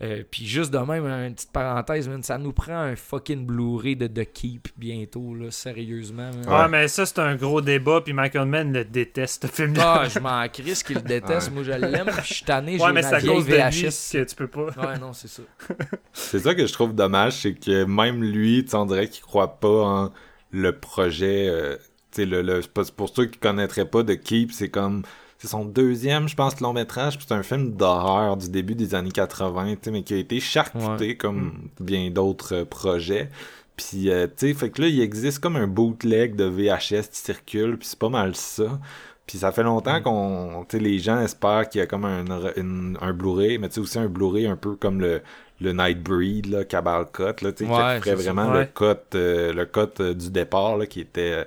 Euh, 0.00 0.22
puis 0.30 0.46
juste 0.46 0.70
de 0.72 0.78
même, 0.78 1.04
une 1.06 1.34
petite 1.34 1.50
parenthèse, 1.50 2.08
man, 2.08 2.22
ça 2.22 2.38
nous 2.38 2.52
prend 2.52 2.78
un 2.78 2.94
fucking 2.94 3.44
Blu-ray 3.44 3.96
de 3.96 4.06
The 4.06 4.32
Keep 4.32 4.68
bientôt, 4.76 5.34
là, 5.34 5.50
sérieusement. 5.50 6.30
man. 6.32 6.48
Ouais, 6.48 6.68
mais 6.68 6.86
ça, 6.86 7.04
c'est 7.04 7.18
un 7.18 7.34
gros 7.34 7.60
débat, 7.60 8.00
puis 8.00 8.12
Michael 8.12 8.46
Mann 8.46 8.72
le 8.72 8.84
déteste, 8.84 9.46
ce 9.48 9.50
film-là. 9.52 10.02
Ah, 10.02 10.08
je 10.08 10.20
m'en 10.20 10.46
crisse 10.48 10.84
qu'il 10.84 10.96
le 10.96 11.02
déteste. 11.02 11.50
Moi, 11.50 11.64
je 11.64 11.72
l'aime. 11.72 12.06
puis 12.06 12.14
Je 12.28 12.34
suis 12.34 12.44
tanné. 12.44 12.72
ouais, 12.74 12.78
j'ai 12.78 12.86
mais 12.92 13.02
ma 13.02 13.08
c'est 13.08 13.14
à 13.16 13.18
vieille 13.18 13.34
cause 13.34 13.46
de 13.46 13.52
lui 13.54 13.58
VHS. 13.60 14.12
que 14.12 14.24
tu 14.24 14.34
peux 14.36 14.46
pas. 14.46 14.66
Ouais, 14.66 14.98
non, 15.00 15.12
c'est 15.12 15.28
ça. 15.28 15.42
C'est 16.12 16.38
ça 16.40 16.54
que 16.54 16.64
je 16.66 16.72
trouve 16.72 16.94
dommage, 16.94 17.32
c'est 17.34 17.54
que 17.54 17.84
même 17.84 18.22
lui, 18.22 18.64
tu 18.64 18.76
dirait 18.86 19.08
qu'il 19.08 19.22
croit 19.22 19.58
pas 19.60 19.68
en 19.84 20.12
le 20.52 20.72
projet. 20.78 21.48
euh, 21.48 21.76
tu 22.12 22.22
sais, 22.22 22.26
le, 22.26 22.42
le, 22.42 22.60
pour 22.96 23.08
ceux 23.08 23.26
qui 23.26 23.38
connaîtraient 23.38 23.84
pas 23.88 24.02
de 24.04 24.14
Keep, 24.14 24.52
c'est 24.52 24.68
comme. 24.68 25.02
C'est 25.38 25.46
son 25.48 25.64
deuxième, 25.64 26.28
je 26.28 26.34
pense, 26.34 26.60
long 26.60 26.72
métrage, 26.72 27.16
puis 27.16 27.24
c'est 27.28 27.34
un 27.34 27.42
film 27.44 27.72
d'horreur 27.76 28.36
du 28.36 28.48
début 28.50 28.74
des 28.74 28.94
années 28.96 29.12
80, 29.12 29.74
tu 29.74 29.78
sais, 29.84 29.90
mais 29.92 30.02
qui 30.02 30.14
a 30.14 30.16
été 30.16 30.40
charcuté 30.40 31.16
comme 31.16 31.52
bien 31.80 32.10
d'autres 32.10 32.54
euh, 32.56 32.64
projets. 32.64 33.28
Puis, 33.76 34.10
euh, 34.10 34.26
tu 34.26 34.48
sais, 34.48 34.54
fait 34.54 34.70
que 34.70 34.82
là, 34.82 34.88
il 34.88 35.00
existe 35.00 35.38
comme 35.38 35.54
un 35.54 35.68
bootleg 35.68 36.34
de 36.34 36.44
VHS 36.44 37.08
qui 37.10 37.18
circule, 37.20 37.78
puis 37.78 37.86
c'est 37.86 37.98
pas 37.98 38.08
mal 38.08 38.34
ça. 38.34 38.80
Puis 39.28 39.38
ça 39.38 39.52
fait 39.52 39.62
longtemps 39.62 40.00
qu'on, 40.02 40.64
tu 40.68 40.76
sais, 40.78 40.82
les 40.82 40.98
gens 40.98 41.20
espèrent 41.20 41.68
qu'il 41.68 41.78
y 41.80 41.82
a 41.82 41.86
comme 41.86 42.04
un, 42.04 42.24
une- 42.56 42.98
un 43.00 43.12
Blu-ray, 43.12 43.58
mais 43.58 43.68
tu 43.68 43.74
sais 43.74 43.80
aussi 43.80 43.98
un 44.00 44.08
Blu-ray 44.08 44.46
un 44.48 44.56
peu 44.56 44.74
comme 44.74 45.00
le, 45.00 45.20
le 45.60 45.72
Nightbreed, 45.72 46.46
là, 46.46 46.64
Cabal 46.64 47.06
Cut, 47.12 47.44
là, 47.44 47.52
tu 47.52 47.64
sais, 47.64 47.70
Ouais, 47.70 47.96
qui 47.98 48.08
ferait 48.10 48.14
vraiment 48.16 48.50
Ouais. 48.50 48.60
le 48.60 48.64
cut, 48.94 49.00
euh, 49.14 49.52
le 49.52 49.66
cut 49.66 50.00
euh, 50.02 50.14
du 50.14 50.30
départ, 50.30 50.76
là, 50.78 50.86
qui 50.86 51.00
était, 51.00 51.46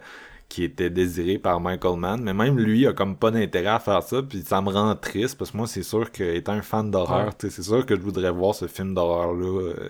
qui 0.51 0.65
était 0.65 0.89
désiré 0.89 1.37
par 1.37 1.61
Michael 1.61 1.97
Mann. 1.97 2.21
Mais 2.21 2.33
même 2.33 2.59
lui 2.59 2.85
a 2.85 2.91
comme 2.93 3.15
pas 3.15 3.31
d'intérêt 3.31 3.69
à 3.69 3.79
faire 3.79 4.03
ça, 4.03 4.21
puis 4.21 4.43
ça 4.45 4.61
me 4.61 4.69
rend 4.69 4.93
triste, 4.95 5.37
parce 5.37 5.51
que 5.51 5.57
moi, 5.57 5.65
c'est 5.65 5.81
sûr 5.83 6.11
que, 6.11 6.23
étant 6.23 6.51
un 6.53 6.61
fan 6.61 6.91
d'horreur, 6.91 7.27
Ouais. 7.27 7.49
c'est 7.49 7.63
sûr 7.63 7.85
que 7.85 7.95
je 7.95 8.01
voudrais 8.01 8.31
voir 8.31 8.53
ce 8.53 8.67
film 8.67 8.93
d'horreur-là. 8.93 9.61
euh, 9.61 9.89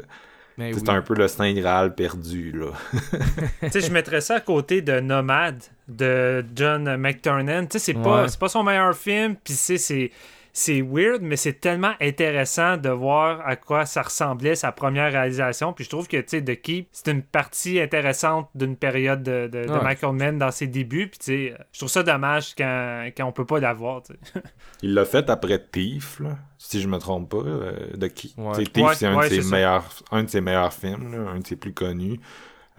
Mais 0.59 0.71
c'est 0.73 0.87
oui. 0.87 0.95
un 0.95 1.01
peu 1.01 1.15
le 1.15 1.27
Saint 1.27 1.51
Graal 1.53 1.95
perdu, 1.95 2.51
là. 2.51 2.67
tu 3.63 3.71
sais, 3.71 3.81
je 3.81 3.91
mettrais 3.91 4.21
ça 4.21 4.35
à 4.35 4.39
côté 4.39 4.81
de 4.83 4.99
Nomad 4.99 5.63
de 5.87 6.45
John 6.55 6.95
McTiernan. 6.97 7.65
Tu 7.67 7.79
sais, 7.79 7.91
c'est 7.93 7.97
Ouais. 7.97 8.03
pas, 8.03 8.27
c'est 8.27 8.39
pas 8.39 8.49
son 8.49 8.61
meilleur 8.63 8.95
film, 8.95 9.35
puis 9.43 9.53
c'est, 9.55 10.11
c'est, 10.53 10.81
weird, 10.81 11.21
mais 11.21 11.35
c'est 11.35 11.59
tellement 11.59 11.93
intéressant 12.01 12.77
de 12.77 12.89
voir 12.89 13.41
à 13.45 13.55
quoi 13.55 13.85
ça 13.85 14.01
ressemblait 14.01 14.55
sa 14.55 14.71
première 14.71 15.11
réalisation. 15.11 15.73
Puis 15.73 15.85
je 15.85 15.89
trouve 15.89 16.07
que, 16.07 16.17
tu 16.17 16.23
sais, 16.27 16.43
The 16.43 16.61
Keep, 16.61 16.87
c'est 16.91 17.11
une 17.11 17.21
partie 17.21 17.79
intéressante 17.79 18.49
d'une 18.55 18.75
période 18.75 19.23
de, 19.23 19.47
de, 19.51 19.65
de 19.65 19.71
Ouais. 19.71 19.83
Michael 19.83 20.13
Mann 20.13 20.37
dans 20.37 20.51
ses 20.51 20.67
débuts. 20.67 21.07
Puis, 21.07 21.19
tu 21.19 21.25
sais, 21.25 21.53
je 21.71 21.79
trouve 21.79 21.89
ça 21.89 22.03
dommage 22.03 22.53
quand, 22.57 23.09
quand 23.15 23.25
on 23.25 23.31
peut 23.31 23.45
pas 23.45 23.59
l'avoir, 23.59 24.03
tu 24.03 24.13
sais. 24.13 24.41
Il 24.81 24.93
l'a 24.93 25.05
fait 25.05 25.29
après 25.29 25.63
Thief, 25.71 26.19
là, 26.19 26.37
si 26.57 26.81
je 26.81 26.87
me 26.87 26.97
trompe 26.97 27.29
pas, 27.29 27.37
euh, 27.37 27.95
de 27.95 28.07
qui. 28.07 28.33
Ouais. 28.37 28.63
Thief, 28.63 28.83
Ouais, 28.83 28.95
c'est 28.95 29.05
un, 29.07 29.17
un 29.17 30.23
de 30.23 30.29
ses 30.29 30.41
meilleurs 30.41 30.73
films, 30.73 31.11
là, 31.11 31.31
un 31.31 31.39
de 31.39 31.47
ses 31.47 31.55
plus 31.55 31.73
connus. 31.73 32.19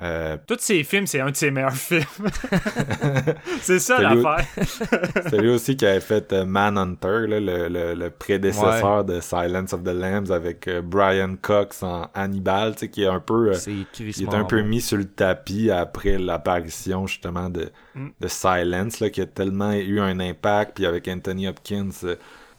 Euh, 0.03 0.37
Tous 0.47 0.57
ses 0.59 0.83
films, 0.85 1.07
c'est 1.07 1.21
un 1.21 1.31
de 1.31 1.37
ses 1.37 1.51
meilleurs 1.51 1.73
films. 1.77 2.03
c'est 3.61 3.79
ça 3.79 4.01
l'affaire. 4.01 4.45
c'est 5.31 5.39
lui 5.39 5.51
aussi 5.51 5.77
qui 5.77 5.87
avait 5.87 6.01
fait 6.01 6.33
euh, 6.33 6.45
Manhunter, 6.45 7.27
là, 7.29 7.41
le, 7.41 7.69
le, 7.69 7.95
le 7.95 8.11
prédécesseur 8.11 9.05
de 9.05 9.21
Silence 9.21 9.73
of 9.73 9.83
the 9.85 9.89
Lambs 9.95 10.31
avec 10.33 10.67
euh, 10.69 10.83
Brian 10.83 11.37
Cox 11.41 11.83
en 11.83 12.09
Hannibal, 12.15 12.73
tu 12.75 12.81
sais, 12.81 12.89
qui 12.89 13.03
est 13.05 13.07
un 13.09 13.21
peu... 13.21 13.53
euh, 13.53 13.85
est 14.01 14.35
un 14.35 14.45
peu 14.45 14.63
mis 14.63 14.81
sur 14.81 14.97
le 14.97 15.05
tapis 15.05 15.71
après 15.71 16.19
l'apparition 16.19 17.07
justement 17.07 17.49
de, 17.49 17.71
Mm. 17.95 18.09
de 18.23 18.29
Silence 18.29 19.01
là, 19.01 19.11
qui 19.11 19.21
a 19.21 19.27
tellement 19.27 19.73
eu 19.73 20.01
un 20.01 20.19
impact 20.19 20.77
puis 20.77 20.87
avec 20.87 21.07
Anthony 21.09 21.47
Hopkins 21.47 21.91
euh, 22.05 22.17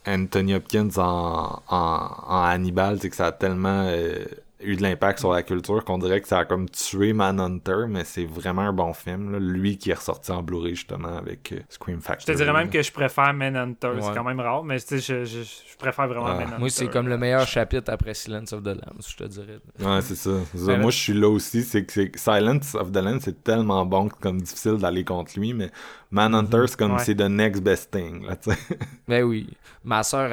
Anthony 0.07 0.53
Hopkins 0.53 0.89
en, 0.97 1.59
en, 1.67 2.09
en 2.27 2.43
Hannibal 2.43 2.99
c'est 3.01 3.09
que 3.09 3.15
ça 3.15 3.25
a 3.27 3.31
tellement 3.31 3.87
euh, 3.87 4.25
eu 4.63 4.75
de 4.75 4.81
l'impact 4.81 5.19
sur 5.19 5.31
la 5.31 5.43
culture 5.43 5.83
qu'on 5.85 5.97
dirait 5.97 6.21
que 6.21 6.27
ça 6.27 6.39
a 6.39 6.45
comme 6.45 6.69
tué 6.69 7.13
Manhunter 7.13 7.85
mais 7.87 8.03
c'est 8.03 8.25
vraiment 8.25 8.61
un 8.63 8.73
bon 8.73 8.93
film 8.93 9.31
là. 9.31 9.39
lui 9.39 9.77
qui 9.77 9.91
est 9.91 9.95
ressorti 9.95 10.31
en 10.31 10.41
Blu-ray 10.43 10.75
justement 10.75 11.17
avec 11.17 11.51
euh, 11.51 11.59
Scream 11.69 11.97
Je 11.99 12.03
Factory 12.05 12.37
te 12.37 12.43
dirais 12.43 12.53
même 12.53 12.69
que 12.69 12.81
je 12.81 12.91
préfère 12.91 13.33
Manhunter. 13.33 13.89
C'est 14.01 14.13
quand 14.13 14.23
même 14.23 14.39
rare, 14.39 14.63
mais 14.63 14.79
tu 14.79 14.99
sais, 14.99 14.99
je, 14.99 15.25
je, 15.25 15.43
je 15.43 15.77
préfère 15.77 16.07
vraiment 16.07 16.27
Ah. 16.27 16.35
Manhunter. 16.35 16.59
Moi, 16.59 16.69
c'est 16.69 16.87
comme 16.87 17.07
le 17.07 17.17
meilleur 17.17 17.47
chapitre 17.47 17.91
après 17.91 18.13
Silence 18.13 18.53
of 18.53 18.63
the 18.63 18.67
Lambs, 18.67 19.07
je 19.07 19.15
te 19.15 19.23
dirais. 19.25 19.59
Ouais, 19.79 20.01
c'est 20.01 20.15
ça. 20.15 20.31
Ben, 20.53 20.79
Moi, 20.81 20.91
je 20.91 20.97
suis 20.97 21.13
là 21.13 21.27
aussi. 21.29 21.63
C'est 21.63 21.85
que 21.85 21.91
c'est- 21.93 22.17
Silence 22.17 22.75
of 22.75 22.91
the 22.91 22.97
Land, 22.97 23.17
c'est 23.21 23.43
tellement 23.43 23.85
bon 23.85 24.07
que 24.07 24.15
c'est 24.15 24.21
comme 24.21 24.41
difficile 24.41 24.77
d'aller 24.77 25.03
contre 25.03 25.37
lui, 25.39 25.53
mais 25.53 25.69
Manhunter, 26.13 26.65
c'est 26.67 26.77
comme 26.77 26.93
Ouais. 26.93 27.03
c'est 27.03 27.15
the 27.15 27.21
next 27.21 27.61
best 27.63 27.89
thing, 27.91 28.25
là, 28.25 28.35
tu 28.35 28.51
sais. 28.51 28.57
Ben 29.07 29.23
oui. 29.23 29.49
Ma 29.83 30.03
soeur, 30.03 30.27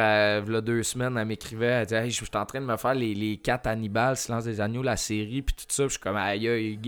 il 0.46 0.52
y 0.52 0.56
a 0.56 0.60
deux 0.60 0.82
semaines, 0.82 1.16
elle 1.16 1.26
m'écrivait, 1.26 1.66
elle 1.66 1.86
disait 1.86 2.04
hey, 2.04 2.10
Je 2.10 2.16
suis 2.16 2.26
en 2.34 2.44
train 2.44 2.60
de 2.60 2.66
me 2.66 2.76
faire 2.76 2.94
les, 2.94 3.14
les 3.14 3.36
4 3.38 3.66
Hannibal, 3.66 4.16
Silence 4.16 4.44
des 4.44 4.60
Agneaux, 4.60 4.82
la 4.82 4.96
série, 4.96 5.42
puis 5.42 5.54
tout 5.56 5.64
ça. 5.68 5.84
Puis 5.84 5.88
je 5.88 5.92
suis 5.94 6.00
comme 6.00 6.16
Aïe, 6.16 6.78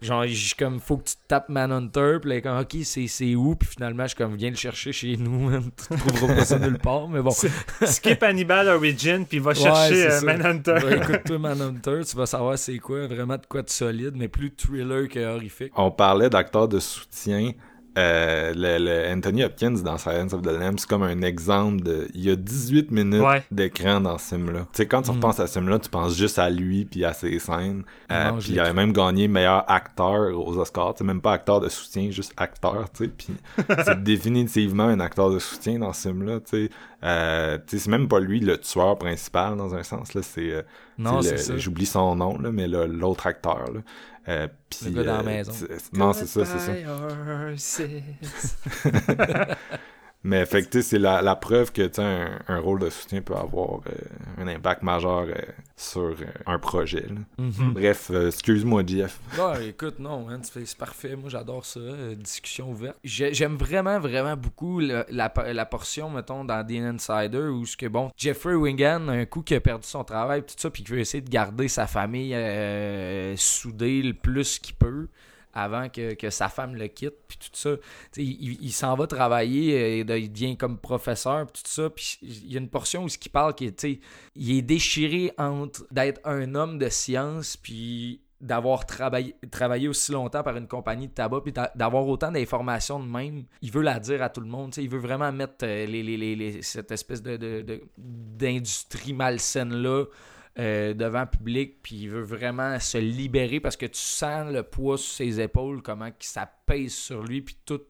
Genre, 0.00 0.24
je 0.28 0.32
suis 0.34 0.54
comme, 0.54 0.78
faut 0.78 0.98
que 0.98 1.08
tu 1.08 1.14
tapes 1.26 1.48
Manhunter. 1.48 2.18
Puis 2.20 2.28
là, 2.30 2.34
elle 2.36 2.38
est 2.38 2.42
comme, 2.42 2.58
ok, 2.60 2.76
c'est 2.84 3.08
c'est 3.08 3.34
où? 3.34 3.56
Puis 3.56 3.68
finalement, 3.68 4.04
je 4.04 4.08
suis 4.10 4.16
comme, 4.16 4.36
viens 4.36 4.50
le 4.50 4.56
chercher 4.56 4.92
chez 4.92 5.16
nous. 5.16 5.50
Tu 5.76 5.96
trouveras 5.96 6.36
pas 6.36 6.44
ça 6.44 6.58
nulle 6.60 6.78
part, 6.78 7.08
mais 7.08 7.20
bon. 7.20 7.32
Skip 7.84 8.22
Hannibal 8.22 8.68
Origin, 8.68 9.26
puis 9.26 9.40
va 9.40 9.50
Ouais, 9.50 9.56
chercher 9.56 10.06
euh. 10.08 10.20
Manhunter. 10.20 10.74
Ouais, 10.84 10.98
Écoute-toi 10.98 11.38
Manhunter, 11.38 12.00
tu 12.08 12.16
vas 12.16 12.26
savoir 12.26 12.56
c'est 12.56 12.78
quoi, 12.78 13.08
vraiment 13.08 13.36
de 13.36 13.46
quoi 13.48 13.62
de 13.62 13.70
solide, 13.70 14.12
mais 14.14 14.28
plus 14.28 14.52
thriller 14.54 15.08
que 15.08 15.18
horrifique. 15.34 15.72
On 15.76 15.90
parlait 15.90 16.30
d'acteurs 16.30 16.68
de 16.68 16.78
soutien. 16.78 17.50
Euh, 17.98 18.52
le, 18.54 18.78
le 18.84 19.12
Anthony 19.12 19.42
Hopkins 19.44 19.74
dans 19.84 19.98
Silence 19.98 20.32
of 20.32 20.42
the 20.42 20.46
Lambs, 20.52 20.78
c'est 20.78 20.88
comme 20.88 21.02
un 21.02 21.20
exemple 21.22 21.82
de. 21.82 22.08
Il 22.14 22.22
y 22.24 22.30
a 22.30 22.36
18 22.36 22.90
minutes 22.92 23.20
Ouais. 23.22 23.42
d'écran 23.50 24.00
dans 24.00 24.16
ce 24.18 24.34
film-là. 24.36 24.60
Tu 24.72 24.76
sais, 24.76 24.86
quand 24.86 25.02
tu 25.02 25.10
Mm. 25.10 25.14
repenses 25.14 25.40
à 25.40 25.46
ce 25.46 25.54
film-là, 25.58 25.78
tu 25.78 25.88
penses 25.90 26.16
juste 26.16 26.38
à 26.38 26.48
lui 26.50 26.84
puis 26.84 27.04
à 27.04 27.12
ses 27.12 27.38
scènes. 27.38 27.82
Il 28.10 28.14
Euh, 28.16 28.30
puis 28.38 28.52
il 28.52 28.60
avait 28.60 28.72
même 28.72 28.92
gagné 28.92 29.26
meilleur 29.26 29.64
acteur 29.70 30.38
aux 30.38 30.56
Oscars. 30.58 30.94
Tu 30.94 30.98
sais, 30.98 31.04
même 31.04 31.20
pas 31.20 31.32
acteur 31.32 31.60
de 31.60 31.68
soutien, 31.68 32.10
juste 32.10 32.32
acteur, 32.36 32.86
tu 32.96 33.04
sais. 33.06 33.10
Puis 33.16 33.34
c'est 33.84 34.02
définitivement 34.02 34.84
un 34.84 35.00
acteur 35.00 35.30
de 35.30 35.38
soutien 35.38 35.78
dans 35.80 35.92
ce 35.92 36.08
film-là, 36.08 36.40
tu 36.40 36.66
sais. 36.66 36.70
Euh, 37.04 37.58
tu 37.66 37.78
sais, 37.78 37.84
c'est 37.84 37.90
même 37.90 38.06
pas 38.08 38.20
lui 38.20 38.40
le 38.40 38.58
tueur 38.58 38.96
principal 38.98 39.56
dans 39.56 39.74
un 39.74 39.82
sens, 39.82 40.14
là. 40.14 40.22
C'est. 40.22 40.52
euh. 40.52 40.62
J'oublie 41.56 41.86
son 41.86 42.16
nom, 42.16 42.38
là, 42.38 42.50
mais 42.52 42.66
l'autre 42.68 43.26
acteur, 43.26 43.64
là. 43.72 43.80
Euh, 44.28 44.46
puis, 44.68 44.90
Le 44.90 45.02
gars 45.02 45.04
dans 45.04 45.12
la 45.12 45.20
euh, 45.20 45.22
maison. 45.24 45.52
Non, 45.92 46.12
c'est 46.12 46.26
ça, 46.26 46.44
c'est 46.44 46.58
ça. 47.56 47.96
Mais 50.24 50.44
fait 50.46 50.68
que 50.68 50.82
c'est 50.82 50.98
la, 50.98 51.22
la 51.22 51.36
preuve 51.36 51.70
que 51.72 51.88
un, 52.00 52.40
un 52.48 52.58
rôle 52.58 52.80
de 52.80 52.90
soutien 52.90 53.22
peut 53.22 53.36
avoir 53.36 53.80
euh, 53.86 53.92
un 54.42 54.48
impact 54.48 54.82
majeur 54.82 55.26
euh, 55.28 55.34
sur 55.76 56.00
euh, 56.02 56.14
un 56.44 56.58
projet. 56.58 57.06
Mhm. 57.38 57.72
Bref, 57.72 58.10
excuse-moi, 58.10 58.82
Jeff. 58.84 59.20
Ouais, 59.38 59.68
écoute, 59.68 60.00
non, 60.00 60.24
man, 60.26 60.40
c'est 60.42 60.76
parfait. 60.76 61.14
Moi, 61.14 61.30
j'adore 61.30 61.64
ça. 61.64 61.78
discussion 62.16 62.70
ouverte. 62.70 62.96
J'ai- 63.04 63.32
J'aime 63.32 63.56
vraiment, 63.56 64.00
vraiment 64.00 64.36
beaucoup 64.36 64.80
le- 64.80 65.04
la, 65.08 65.32
la 65.52 65.66
portion, 65.66 66.10
mettons, 66.10 66.44
dans 66.44 66.66
The 66.66 66.72
Insider 66.72 67.46
où, 67.48 67.64
ce 67.64 67.76
que, 67.76 67.86
bon, 67.86 68.10
Jeffrey 68.16 68.54
Wingan, 68.54 69.08
un 69.08 69.24
coup 69.24 69.42
qui 69.42 69.54
a 69.54 69.60
perdu 69.60 69.86
son 69.86 70.02
travail, 70.02 70.42
tout 70.42 70.54
ça, 70.56 70.68
puis 70.68 70.82
qui 70.82 70.90
veut 70.92 70.98
essayer 70.98 71.20
de 71.22 71.30
garder 71.30 71.68
sa 71.68 71.86
famille 71.86 72.34
soudée 73.36 74.02
le 74.02 74.14
plus 74.14 74.58
qu'il 74.58 74.74
peut 74.74 75.06
avant 75.62 75.88
que, 75.88 76.14
que 76.14 76.30
sa 76.30 76.48
femme 76.48 76.74
le 76.74 76.86
quitte, 76.88 77.14
puis 77.28 77.38
tout 77.38 77.48
ça. 77.52 77.70
Il 78.16 78.58
il 78.62 78.72
s'en 78.72 78.94
va 78.94 79.06
travailler, 79.06 80.04
euh, 80.08 80.18
il 80.18 80.32
devient 80.32 80.56
comme 80.56 80.78
professeur, 80.78 81.46
puis 81.46 81.62
tout 81.62 81.70
ça. 81.70 81.90
Puis 81.90 82.18
il 82.22 82.52
y 82.52 82.56
a 82.56 82.60
une 82.60 82.68
portion 82.70 83.04
où 83.04 83.08
ce 83.08 83.18
parle 83.28 83.54
qui 83.54 83.66
est, 83.66 83.84
il 84.34 84.58
est 84.58 84.62
déchiré 84.62 85.32
entre 85.38 85.86
d'être 85.90 86.20
un 86.24 86.54
homme 86.54 86.78
de 86.78 86.88
science, 86.88 87.56
puis 87.56 88.20
d'avoir 88.40 88.86
travaillé, 88.86 89.34
travaillé 89.50 89.88
aussi 89.88 90.12
longtemps 90.12 90.44
par 90.44 90.56
une 90.56 90.68
compagnie 90.68 91.08
de 91.08 91.12
tabac, 91.12 91.40
puis 91.40 91.52
d'a- 91.52 91.72
d'avoir 91.74 92.06
autant 92.06 92.30
d'informations 92.30 93.00
de 93.00 93.04
même. 93.08 93.44
Il 93.62 93.72
veut 93.72 93.82
la 93.82 93.98
dire 93.98 94.22
à 94.22 94.28
tout 94.28 94.40
le 94.40 94.46
monde. 94.46 94.72
Il 94.76 94.88
veut 94.88 95.00
vraiment 95.00 95.32
mettre 95.32 95.64
euh, 95.64 95.86
les, 95.86 96.62
cette 96.62 96.92
espèce 96.92 97.20
de- 97.20 97.82
d'industrie 97.96 99.12
malsaine-là 99.12 100.04
euh, 100.58 100.94
devant 100.94 101.26
public, 101.26 101.82
puis 101.82 101.96
il 101.96 102.10
veut 102.10 102.22
vraiment 102.22 102.78
se 102.80 102.98
libérer 102.98 103.60
parce 103.60 103.76
que 103.76 103.86
tu 103.86 104.00
sens 104.00 104.52
le 104.52 104.62
poids 104.62 104.98
sur 104.98 105.14
ses 105.14 105.40
épaules, 105.40 105.82
comment 105.82 106.10
ça 106.20 106.50
pèse 106.66 106.94
sur 106.94 107.22
lui, 107.22 107.42
puis 107.42 107.56
tout, 107.64 107.80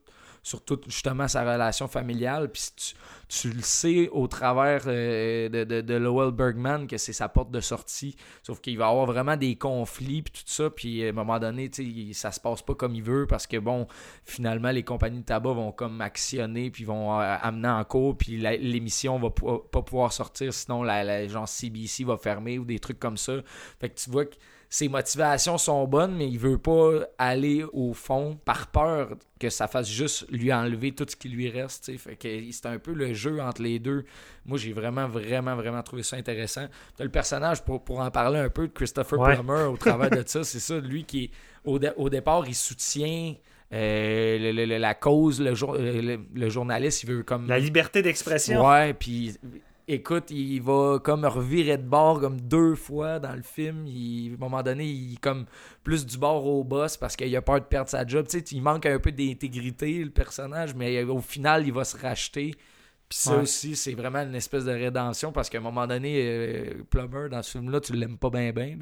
sur 0.43 0.63
toute 0.63 0.85
justement 0.85 1.27
sa 1.27 1.41
relation 1.41 1.87
familiale. 1.87 2.51
Puis 2.51 2.69
tu, 2.75 2.95
tu 3.27 3.51
le 3.51 3.61
sais 3.61 4.09
au 4.09 4.27
travers 4.27 4.83
euh, 4.87 5.49
de, 5.49 5.93
Lowell 5.93 6.31
Bergman 6.31 6.87
que 6.87 6.97
c'est 6.97 7.13
sa 7.13 7.29
porte 7.29 7.51
de 7.51 7.59
sortie. 7.59 8.15
Sauf 8.43 8.59
qu'il 8.59 8.77
va 8.77 8.87
avoir 8.87 9.05
vraiment 9.05 9.37
des 9.37 9.55
conflits 9.55 10.21
puis 10.21 10.33
tout 10.33 10.51
ça. 10.51 10.69
Puis 10.69 11.05
à 11.05 11.09
un 11.09 11.11
moment 11.11 11.39
donné, 11.39 11.69
ça 12.13 12.31
se 12.31 12.39
passe 12.39 12.61
pas 12.61 12.75
comme 12.75 12.95
il 12.95 13.03
veut 13.03 13.27
parce 13.27 13.47
que 13.47 13.57
bon, 13.57 13.87
finalement, 14.23 14.71
les 14.71 14.83
compagnies 14.83 15.19
de 15.19 15.25
tabac 15.25 15.53
vont 15.53 15.71
comme 15.71 16.01
actionner 16.01 16.71
puis 16.71 16.83
vont 16.83 17.19
euh, 17.19 17.35
amener 17.41 17.69
en 17.69 17.83
cours. 17.83 18.17
Puis 18.17 18.37
l'émission 18.37 19.19
va 19.19 19.29
pas 19.29 19.81
pouvoir 19.81 20.13
sortir, 20.13 20.53
sinon 20.53 20.83
la, 20.83 21.03
la- 21.03 21.45
CBC 21.45 22.03
va 22.03 22.17
fermer 22.17 22.59
ou 22.59 22.65
des 22.65 22.79
trucs 22.79 22.99
comme 22.99 23.17
ça. 23.17 23.33
Fait 23.79 23.89
que 23.89 23.99
tu 23.99 24.09
vois 24.09 24.25
que 24.25 24.35
ses 24.71 24.87
motivations 24.87 25.57
sont 25.57 25.87
bonnes, 25.87 26.15
mais 26.15 26.27
il 26.27 26.37
veut 26.37 26.59
pas 26.59 26.91
aller 27.17 27.65
au 27.73 27.93
fond 27.93 28.37
par 28.45 28.67
peur 28.67 29.15
que 29.39 29.49
ça 29.49 29.67
fasse 29.67 29.89
juste 29.89 30.27
lui 30.29 30.53
enlever 30.53 30.91
tout 30.91 31.05
ce 31.09 31.15
qui 31.15 31.27
lui 31.29 31.49
reste. 31.49 31.91
Fait 31.97 32.15
que 32.15 32.27
c'est 32.51 32.67
un 32.67 32.77
peu 32.77 32.93
le 32.93 33.13
jeu 33.13 33.41
entre 33.41 33.63
les 33.63 33.79
deux. 33.79 34.05
Moi, 34.45 34.59
j'ai 34.59 34.71
vraiment, 34.73 35.07
vraiment, 35.07 35.55
vraiment 35.55 35.81
trouvé 35.81 36.03
ça 36.03 36.17
intéressant. 36.17 36.67
Le 36.99 37.09
personnage, 37.09 37.63
pour, 37.63 37.83
pour 37.83 37.99
en 37.99 38.11
parler 38.11 38.37
un 38.39 38.49
peu, 38.49 38.67
de 38.67 38.73
Christopher 38.73 39.17
Ouais. 39.19 39.33
Plummer 39.33 39.63
au 39.71 39.77
travers 39.77 40.11
de 40.11 40.23
ça, 40.25 40.43
c'est 40.43 40.59
ça, 40.59 40.79
lui 40.79 41.03
qui, 41.03 41.31
au, 41.65 41.79
dé- 41.79 41.91
au 41.97 42.09
départ, 42.09 42.43
il 42.47 42.53
soutient 42.55 43.33
euh, 43.73 44.37
le- 44.37 44.51
le- 44.51 44.65
le- 44.65 44.77
la 44.77 44.93
cause, 44.93 45.39
le, 45.41 45.55
jour- 45.55 45.75
euh, 45.79 46.01
le- 46.01 46.19
le 46.33 46.49
journaliste, 46.49 47.03
il 47.03 47.09
veut 47.09 47.23
comme... 47.23 47.47
La 47.47 47.57
liberté 47.59 48.01
d'expression. 48.01 48.67
Ouais, 48.67 48.93
puis 48.93 49.35
écoute, 49.89 50.29
il 50.29 50.61
va 50.61 50.99
comme 51.03 51.25
revirer 51.25 51.77
de 51.77 51.83
bord 51.83 52.21
comme 52.21 52.39
deux 52.39 52.75
fois 52.75 53.19
dans 53.19 53.33
le 53.33 53.41
film. 53.41 53.85
Il, 53.87 54.31
à 54.31 54.35
un 54.35 54.37
moment 54.37 54.63
donné, 54.63 54.85
il 54.85 55.13
est 55.13 55.19
comme 55.19 55.45
plus 55.83 56.05
du 56.05 56.17
bord 56.17 56.45
au 56.45 56.63
boss 56.63 56.95
parce 56.95 57.15
qu'il 57.15 57.35
a 57.35 57.41
peur 57.41 57.59
de 57.59 57.65
perdre 57.65 57.89
sa 57.89 58.05
job. 58.05 58.27
Tu 58.29 58.39
sais, 58.39 58.45
il 58.51 58.61
manque 58.61 58.85
un 58.85 58.99
peu 58.99 59.11
d'intégrité, 59.11 60.03
le 60.03 60.11
personnage, 60.11 60.75
mais 60.75 61.03
au 61.03 61.19
final, 61.19 61.65
il 61.65 61.73
va 61.73 61.83
se 61.83 61.97
racheter. 61.97 62.55
Puis 63.09 63.17
ça 63.17 63.35
Ouais. 63.35 63.41
aussi, 63.41 63.75
c'est 63.75 63.93
vraiment 63.95 64.19
une 64.21 64.35
espèce 64.35 64.65
de 64.65 64.71
rédemption 64.71 65.31
parce 65.31 65.49
qu'à 65.49 65.57
un 65.57 65.61
moment 65.61 65.87
donné, 65.87 66.21
euh, 66.23 66.73
Plummer, 66.91 67.27
dans 67.29 67.41
ce 67.41 67.51
film-là, 67.57 67.79
tu 67.79 67.93
l'aimes 67.93 68.19
pas 68.19 68.29
bien, 68.29 68.51
bien. 68.51 68.77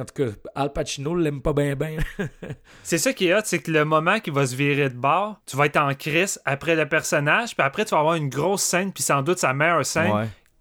En 0.00 0.04
tout 0.06 0.14
cas, 0.14 0.30
Al 0.54 0.72
Pacino 0.72 1.14
l'aime 1.14 1.42
pas 1.42 1.52
bien, 1.52 1.74
bien. 1.76 1.98
C'est 2.82 2.96
ça 2.96 3.12
qui 3.12 3.26
est 3.28 3.34
hot, 3.34 3.40
c'est 3.44 3.58
que 3.58 3.70
le 3.70 3.84
moment 3.84 4.18
qu'il 4.20 4.32
va 4.32 4.46
se 4.46 4.56
virer 4.56 4.88
de 4.88 4.94
bord, 4.96 5.40
tu 5.46 5.56
vas 5.58 5.66
être 5.66 5.76
en 5.76 5.92
crise 5.94 6.40
après 6.46 6.74
le 6.74 6.88
personnage, 6.88 7.54
puis 7.54 7.66
après 7.66 7.84
tu 7.84 7.90
vas 7.90 8.00
avoir 8.00 8.14
une 8.14 8.28
grosse 8.30 8.62
scène, 8.62 8.92
puis 8.92 9.02
sans 9.02 9.20
doute 9.22 9.38
sa 9.38 9.52
meilleure 9.52 9.84
scène, 9.84 10.10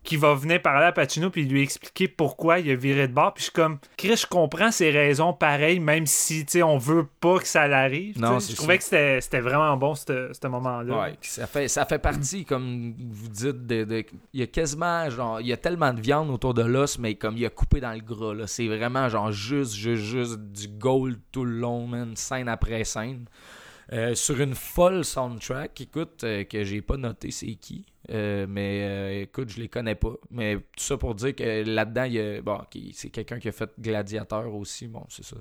qui 0.03 0.17
va 0.17 0.33
venir 0.33 0.61
parler 0.61 0.85
à 0.87 0.91
Pacino 0.91 1.29
puis 1.29 1.45
lui 1.45 1.61
expliquer 1.61 2.07
pourquoi 2.07 2.59
il 2.59 2.69
a 2.71 2.75
viré 2.75 3.07
de 3.07 3.13
bord. 3.13 3.33
Puis 3.33 3.41
je 3.41 3.43
suis 3.45 3.53
comme, 3.53 3.79
Chris, 3.97 4.17
je 4.17 4.25
comprends 4.27 4.71
ses 4.71 4.91
raisons 4.91 5.33
pareilles, 5.33 5.79
même 5.79 6.05
si, 6.05 6.45
tu 6.45 6.51
sais, 6.53 6.63
on 6.63 6.77
veut 6.77 7.07
pas 7.21 7.39
que 7.39 7.47
ça 7.47 7.67
l'arrive. 7.67 8.19
Non, 8.19 8.39
Je 8.39 8.55
trouvais 8.55 8.77
que 8.77 8.83
c'était 8.83 9.39
vraiment 9.39 9.77
bon, 9.77 9.95
ce 9.95 10.47
moment-là. 10.47 11.01
Ouais, 11.03 11.17
ça 11.21 11.47
fait, 11.47 11.67
ça 11.67 11.85
fait 11.85 11.99
partie, 11.99 12.43
comme 12.45 12.93
vous 13.11 13.29
dites, 13.29 13.65
de, 13.65 13.83
de- 13.85 14.05
il 14.33 14.39
y 14.39 14.43
a 14.43 14.47
quasiment, 14.47 15.09
genre, 15.09 15.39
il 15.41 15.47
y 15.47 15.53
a 15.53 15.57
tellement 15.57 15.93
de 15.93 16.01
viande 16.01 16.29
autour 16.29 16.53
de 16.53 16.63
l'os, 16.63 16.99
mais 16.99 17.15
comme 17.15 17.37
il 17.37 17.45
a 17.45 17.49
coupé 17.49 17.79
dans 17.79 17.93
le 17.93 18.01
gras, 18.01 18.33
là. 18.33 18.47
C'est 18.47 18.67
vraiment, 18.67 19.07
genre, 19.09 19.31
juste, 19.31 19.73
juste, 19.75 20.03
juste 20.03 20.39
du 20.39 20.67
gold 20.67 21.17
tout 21.31 21.45
le 21.45 21.57
long, 21.57 21.87
man, 21.87 22.15
scène 22.15 22.49
après 22.49 22.83
scène. 22.83 23.25
Euh, 23.91 24.15
sur 24.15 24.39
une 24.39 24.55
folle 24.55 25.03
soundtrack, 25.03 25.81
écoute, 25.81 26.23
euh, 26.23 26.43
que 26.45 26.63
j'ai 26.63 26.81
pas 26.81 26.97
noté 26.97 27.31
c'est 27.31 27.53
qui. 27.55 27.85
Euh, 28.09 28.45
mais 28.47 29.23
écoute, 29.23 29.49
je 29.49 29.59
les 29.59 29.67
connais 29.67 29.95
pas. 29.95 30.13
Mais 30.31 30.55
tout 30.55 30.83
ça 30.83 30.97
pour 30.97 31.15
dire 31.15 31.35
que 31.35 31.63
là-dedans, 31.63 32.03
il 32.03 32.41
bon, 32.41 32.59
c'est 32.93 33.09
quelqu'un 33.09 33.39
qui 33.39 33.49
a 33.49 33.51
fait 33.51 33.69
Gladiateur 33.79 34.53
aussi. 34.53 34.87
Bon, 34.87 35.05
c'est 35.09 35.25
ça. 35.25 35.37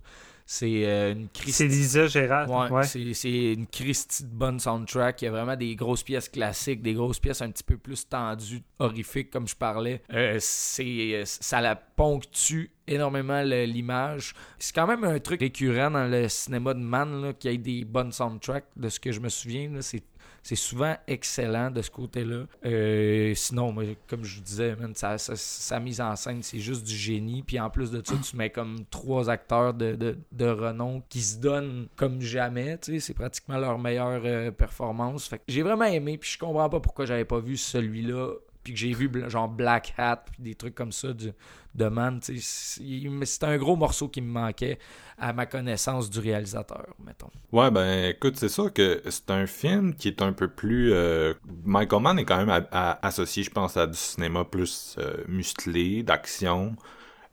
C'est 0.46 0.84
euh, 0.86 1.12
une 1.12 1.28
C'est 1.34 1.40
Christie. 1.42 1.68
Lisa 1.68 2.06
Gérard. 2.06 2.50
Ouais, 2.50 2.70
Ouais. 2.70 2.82
c'est- 2.84 3.14
c'est 3.14 3.52
une 3.54 3.66
Christie 3.66 4.24
de 4.24 4.28
bonne 4.28 4.58
soundtrack. 4.60 5.22
Il 5.22 5.24
y 5.26 5.28
a 5.28 5.30
vraiment 5.30 5.56
des 5.56 5.74
grosses 5.76 6.02
pièces 6.02 6.28
classiques, 6.28 6.82
des 6.82 6.94
grosses 6.94 7.18
pièces 7.20 7.40
un 7.42 7.50
petit 7.50 7.62
peu 7.64 7.76
plus 7.78 8.08
tendues, 8.08 8.62
horrifiques, 8.78 9.30
comme 9.30 9.46
je 9.48 9.56
parlais. 9.56 10.02
Euh, 10.12 10.36
c'est, 10.40 11.22
ça 11.24 11.60
la 11.60 11.76
ponctue 11.76 12.70
énormément 12.86 13.42
l'image. 13.42 14.34
C'est 14.58 14.74
quand 14.74 14.86
même 14.86 15.04
un 15.04 15.18
truc 15.20 15.40
récurrent 15.40 15.90
dans 15.90 16.06
le 16.10 16.28
cinéma 16.28 16.74
de 16.74 16.80
Man, 16.80 17.32
qu'il 17.38 17.50
y 17.52 17.54
ait 17.54 17.58
des 17.58 17.84
bonnes 17.84 18.12
soundtracks, 18.12 18.66
de 18.76 18.88
ce 18.88 18.98
que 19.00 19.12
je 19.12 19.20
me 19.20 19.28
souviens. 19.28 19.70
c'est 19.80 20.02
c'est 20.42 20.56
souvent 20.56 20.96
excellent 21.06 21.70
de 21.70 21.82
ce 21.82 21.90
côté-là. 21.90 22.46
Euh, 22.64 23.34
sinon, 23.34 23.74
comme 24.08 24.24
je 24.24 24.36
vous 24.36 24.42
disais, 24.42 24.76
sa, 24.94 25.80
mise 25.80 26.00
en 26.00 26.16
scène, 26.16 26.42
c'est 26.42 26.58
juste 26.58 26.84
du 26.84 26.94
génie. 26.94 27.42
Puis 27.42 27.60
en 27.60 27.70
plus 27.70 27.90
de 27.90 28.02
ça, 28.04 28.14
tu 28.16 28.36
mets 28.36 28.50
comme 28.50 28.84
trois 28.90 29.30
acteurs 29.30 29.72
de, 29.74 29.94
de, 29.94 30.18
de 30.32 30.46
renom 30.46 31.02
qui 31.08 31.22
se 31.22 31.38
donnent 31.38 31.86
comme 31.96 32.20
jamais. 32.20 32.78
C'est 32.80 33.14
pratiquement 33.14 33.58
leur 33.58 33.78
meilleure 33.78 34.22
euh, 34.24 34.50
performance. 34.50 35.30
J'ai 35.46 35.62
vraiment 35.62 35.84
aimé. 35.84 36.18
Puis 36.18 36.32
je 36.32 36.38
comprends 36.38 36.68
pas 36.68 36.80
pourquoi 36.80 37.06
j'avais 37.06 37.24
pas 37.24 37.38
vu 37.38 37.56
celui-là. 37.56 38.34
Puis 38.62 38.72
que 38.74 38.78
j'ai 38.78 38.92
vu 38.92 39.10
genre 39.28 39.48
Black 39.48 39.94
Hat, 39.98 40.24
puis 40.32 40.42
des 40.42 40.54
trucs 40.54 40.74
comme 40.74 40.92
ça 40.92 41.12
du, 41.12 41.32
de 41.74 41.86
Man. 41.86 42.20
C'était 42.22 43.46
un 43.46 43.58
gros 43.58 43.76
morceau 43.76 44.08
qui 44.08 44.20
me 44.20 44.30
manquait 44.30 44.78
à 45.18 45.32
ma 45.32 45.46
connaissance 45.46 46.10
du 46.10 46.18
réalisateur, 46.20 46.86
mettons. 47.04 47.30
Ouais, 47.52 47.70
ben 47.70 48.10
écoute, 48.10 48.36
c'est 48.36 48.48
sûr 48.48 48.72
que 48.72 49.02
c'est 49.08 49.30
un 49.30 49.46
film 49.46 49.94
qui 49.94 50.08
est 50.08 50.22
un 50.22 50.32
peu 50.32 50.48
plus... 50.48 50.92
euh, 50.92 51.34
Michael 51.64 52.02
Mann 52.02 52.18
est 52.18 52.24
quand 52.24 52.38
même 52.38 52.50
à- 52.50 52.66
à- 52.72 53.06
associé, 53.06 53.42
je 53.42 53.50
pense, 53.50 53.76
à 53.76 53.86
du 53.86 53.96
cinéma 53.96 54.44
plus 54.44 54.96
euh, 54.98 55.16
musclé, 55.28 56.02
d'action, 56.02 56.76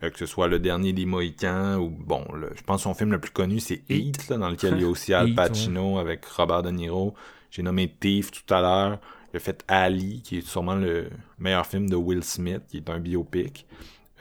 euh, 0.03 0.09
que 0.09 0.17
ce 0.19 0.25
soit 0.25 0.47
Le 0.47 0.59
Dernier 0.59 0.93
des 0.93 1.05
Mohicans 1.05 1.77
ou, 1.77 1.89
bon, 1.89 2.25
le- 2.33 2.51
je 2.55 2.61
pense 2.63 2.77
que 2.77 2.83
son 2.83 2.93
film 2.93 3.11
le 3.11 3.19
plus 3.19 3.31
connu, 3.31 3.59
c'est 3.59 3.83
Heat. 3.89 4.27
Là, 4.29 4.37
dans 4.37 4.49
lequel 4.49 4.75
il 4.75 4.81
y 4.81 4.83
a 4.85 4.87
aussi 4.89 5.13
Al 5.15 5.33
Pacino 5.33 5.97
avec 5.99 6.25
Robert 6.25 6.63
De 6.63 6.71
Niro. 6.71 7.13
J'ai 7.51 7.63
nommé 7.63 7.87
Thief 7.99 8.31
tout 8.31 8.53
à 8.53 8.61
l'heure. 8.61 8.99
Il 9.33 9.37
a 9.37 9.39
fait 9.39 9.63
Ali, 9.67 10.21
qui 10.23 10.39
est 10.39 10.47
sûrement 10.47 10.75
le 10.75 11.09
meilleur 11.37 11.65
film 11.65 11.89
de 11.89 11.95
Will 11.95 12.23
Smith, 12.23 12.61
qui 12.67 12.77
est 12.77 12.89
un 12.89 12.99
biopic. 12.99 13.65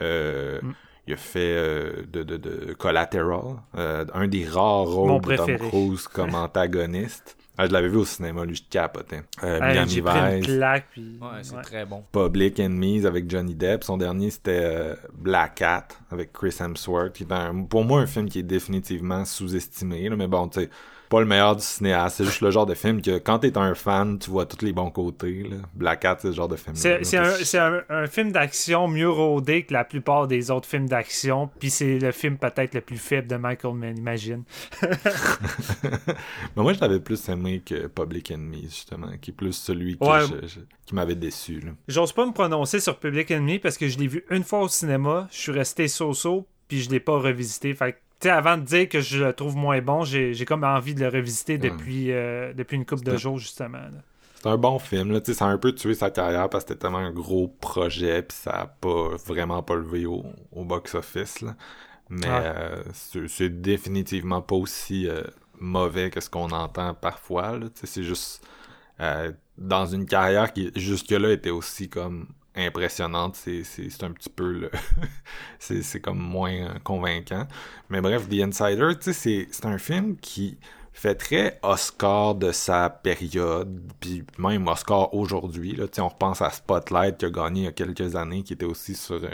Euh, 0.03 0.61
Mm. 0.63 0.73
Il 1.07 1.15
a 1.15 1.17
fait 1.17 1.39
euh, 1.57 2.03
de, 2.13 2.23
de, 2.23 2.37
de 2.37 2.75
Collateral, 2.75 3.57
euh, 3.79 4.05
un 4.13 4.29
des 4.29 4.45
rares 4.45 4.85
rôles 4.85 5.19
de 5.23 5.37
Tom. 5.37 5.57
Cruise 5.57 6.07
comme 6.07 6.35
antagoniste. 6.35 7.35
Ah, 7.57 7.67
je 7.67 7.73
l'avais 7.73 7.89
vu 7.89 7.97
au 7.97 8.05
cinéma, 8.05 8.45
lui, 8.45 8.55
je 8.55 8.63
capotais. 8.69 9.23
Euh, 9.43 9.59
Hey, 9.59 9.73
Miami 9.75 9.91
J'ai 9.91 10.03
pris 10.03 10.19
une 10.19 10.37
Vice, 10.37 10.47
claque. 10.47 10.87
Puis... 10.91 11.19
Ouais, 11.21 11.29
c'est 11.41 11.55
ouais. 11.57 11.63
très 11.63 11.87
bon. 11.87 12.05
Public 12.13 12.61
Enemies 12.61 13.07
avec 13.07 13.29
Johnny 13.31 13.55
Depp. 13.55 13.85
Son 13.85 13.97
dernier, 13.97 14.29
c'était 14.31 14.61
euh, 14.63 14.95
Black 15.15 15.55
Cat 15.55 15.89
avec 16.11 16.31
Chris 16.35 16.55
Hemsworth. 16.61 17.15
qui 17.15 17.23
est 17.25 17.33
un- 17.33 17.65
pour 17.65 17.85
moi, 17.85 18.01
un 18.03 18.07
film 18.07 18.29
qui 18.29 18.41
est 18.41 18.43
définitivement 18.45 19.25
sous-estimé. 19.25 20.11
là, 20.11 20.15
Mais 20.17 20.29
bon, 20.29 20.47
tu 20.49 20.61
sais, 20.61 20.71
pas 21.09 21.21
le 21.21 21.27
meilleur 21.27 21.57
du 21.57 21.63
cinéaste. 21.63 22.17
C'est 22.19 22.25
juste 22.25 22.41
le 22.41 22.51
genre 22.51 22.67
de 22.67 22.75
film 22.75 23.01
que 23.03 23.19
quand 23.19 23.39
t'es 23.41 23.57
un 23.59 23.75
fan, 23.75 24.19
tu 24.19 24.31
vois 24.31 24.47
tous 24.47 24.65
les 24.65 24.73
bons 24.73 24.91
côtés. 24.91 25.45
Là. 25.49 25.57
Black 25.75 26.01
Cat, 26.01 26.19
c'est 26.21 26.29
le 26.29 26.35
genre 26.35 26.49
de 26.49 26.57
film. 26.57 26.75
C'est 26.77 27.17
un, 27.17 27.31
c'est 27.35 27.59
un- 27.59 27.83
un 27.89 28.07
film 28.07 28.33
d'action 28.33 28.89
mieux 28.89 29.09
rodé 29.11 29.65
que 29.65 29.73
la 29.73 29.85
plupart 29.85 30.27
des 30.29 30.51
autres 30.51 30.69
films 30.69 30.89
d'action. 30.89 31.51
Puis 31.59 31.71
c'est 31.71 31.99
le 31.99 32.13
film 32.13 32.37
peut-être 32.39 32.75
le 32.75 32.81
plus 32.81 32.99
faible 32.99 33.29
de 33.29 33.37
Michael 33.37 33.75
Mann, 33.75 33.97
imagine. 33.97 34.45
Mais 36.57 36.63
moi, 36.63 36.73
je 36.73 36.81
l'avais 36.81 37.01
plus 37.01 37.29
aimé 37.29 37.63
que 37.65 37.87
Public 37.87 38.31
Enemies, 38.31 38.65
justement, 38.69 39.11
qui 39.21 39.31
est 39.31 39.35
plus 39.35 39.53
celui 39.53 39.99
que 39.99 40.05
Ouais. 40.05 40.21
je- 40.43 40.47
je- 40.47 40.61
qui 40.87 40.95
m'avait 40.95 41.15
déçu. 41.15 41.63
J'ose 41.87 42.13
pas 42.13 42.27
me 42.27 42.33
prononcer 42.33 42.81
sur 42.81 42.99
Public 42.99 43.31
Enemy 43.31 43.59
parce 43.59 43.77
que 43.77 43.89
je 43.89 43.99
l'ai 43.99 44.07
vu 44.07 44.25
une 44.31 44.45
fois 44.45 44.61
au 44.63 44.69
cinéma. 44.69 45.29
Je 45.31 45.39
suis 45.39 45.53
resté 45.53 45.89
so-so. 45.89 46.47
Puis 46.69 46.83
je 46.83 46.91
l'ai 46.91 47.01
pas 47.01 47.19
revisité. 47.19 47.73
Fait 47.75 47.97
sais, 48.23 48.31
avant 48.31 48.57
de 48.57 48.63
dire 48.63 48.89
que 48.89 49.01
je 49.01 49.25
le 49.25 49.33
trouve 49.33 49.57
moins 49.57 49.81
bon, 49.81 50.05
j'ai 50.05 50.45
comme 50.45 50.65
envie 50.65 50.95
de 50.95 51.01
le 51.01 51.09
revisiter 51.09 51.59
depuis, 51.59 52.13
euh, 52.13 52.53
depuis 52.53 52.77
une 52.77 52.85
couple 52.87 53.05
de 53.05 53.17
jours, 53.17 53.39
justement. 53.39 53.79
là. 53.79 54.03
C'est 54.41 54.49
un 54.49 54.57
bon 54.57 54.79
film, 54.79 55.11
là. 55.13 55.21
Ça 55.25 55.47
a 55.47 55.49
un 55.49 55.59
peu 55.59 55.73
tué 55.73 55.95
sa 55.95 56.11
carrière 56.11 56.49
parce 56.49 56.65
que 56.65 56.71
c'était 56.71 56.81
tellement 56.83 56.99
un 56.99 57.13
gros 57.13 57.49
projet, 57.49 58.23
puis 58.23 58.37
ça 58.41 58.51
a 58.53 58.67
pas 58.67 59.17
vraiment 59.27 59.63
pas 59.63 59.75
levé 59.75 60.07
au, 60.07 60.25
au 60.53 60.65
box-office. 60.65 61.45
Mais 62.09 62.27
Ouais. 62.27 62.33
euh, 62.57 62.83
c'est 63.27 63.61
définitivement 63.61 64.41
pas 64.41 64.55
aussi 64.57 65.09
euh, 65.09 65.23
mauvais 65.61 66.11
que 66.11 66.21
ce 66.21 66.31
qu'on 66.31 66.51
entend 66.51 66.95
parfois, 66.95 67.59
c'est 67.85 68.03
juste 68.03 68.47
euh, 69.01 69.33
dans 69.59 69.87
une 69.87 70.07
carrière 70.07 70.53
qui 70.53 70.71
jusque-là 70.77 71.33
était 71.33 71.51
aussi 71.51 71.89
comme 71.91 72.29
impressionnante, 72.59 73.37
c'est 73.37 74.03
un 74.03 74.11
petit 74.11 74.29
peu 74.29 74.53
le... 74.53 74.71
c'est 75.59 76.01
comme 76.01 76.19
moins 76.19 76.53
euh, 76.53 76.79
convaincant. 76.85 77.47
Mais 77.89 78.01
bref, 78.01 78.29
The 78.29 78.41
Insider, 78.43 78.93
c'est- 79.01 79.65
un 79.65 79.79
film 79.79 80.17
qui 80.17 80.59
fait 80.93 81.15
très 81.15 81.59
Oscar 81.63 82.35
de 82.35 82.51
sa 82.53 82.91
période, 82.91 83.81
puis 84.01 84.25
même 84.39 84.67
Oscar 84.67 85.15
aujourd'hui. 85.15 85.79
On 85.99 86.09
repense 86.09 86.43
à 86.43 86.51
Spotlight 86.51 87.19
qui 87.19 87.27
a 87.27 87.31
gagné 87.31 87.61
il 87.61 87.65
y 87.65 87.69
a 87.69 87.73
quelques 87.73 88.17
années, 88.17 88.43
qui 88.43 88.55
était 88.55 88.65
aussi 88.65 88.95
sur 88.95 89.17
euh, 89.17 89.29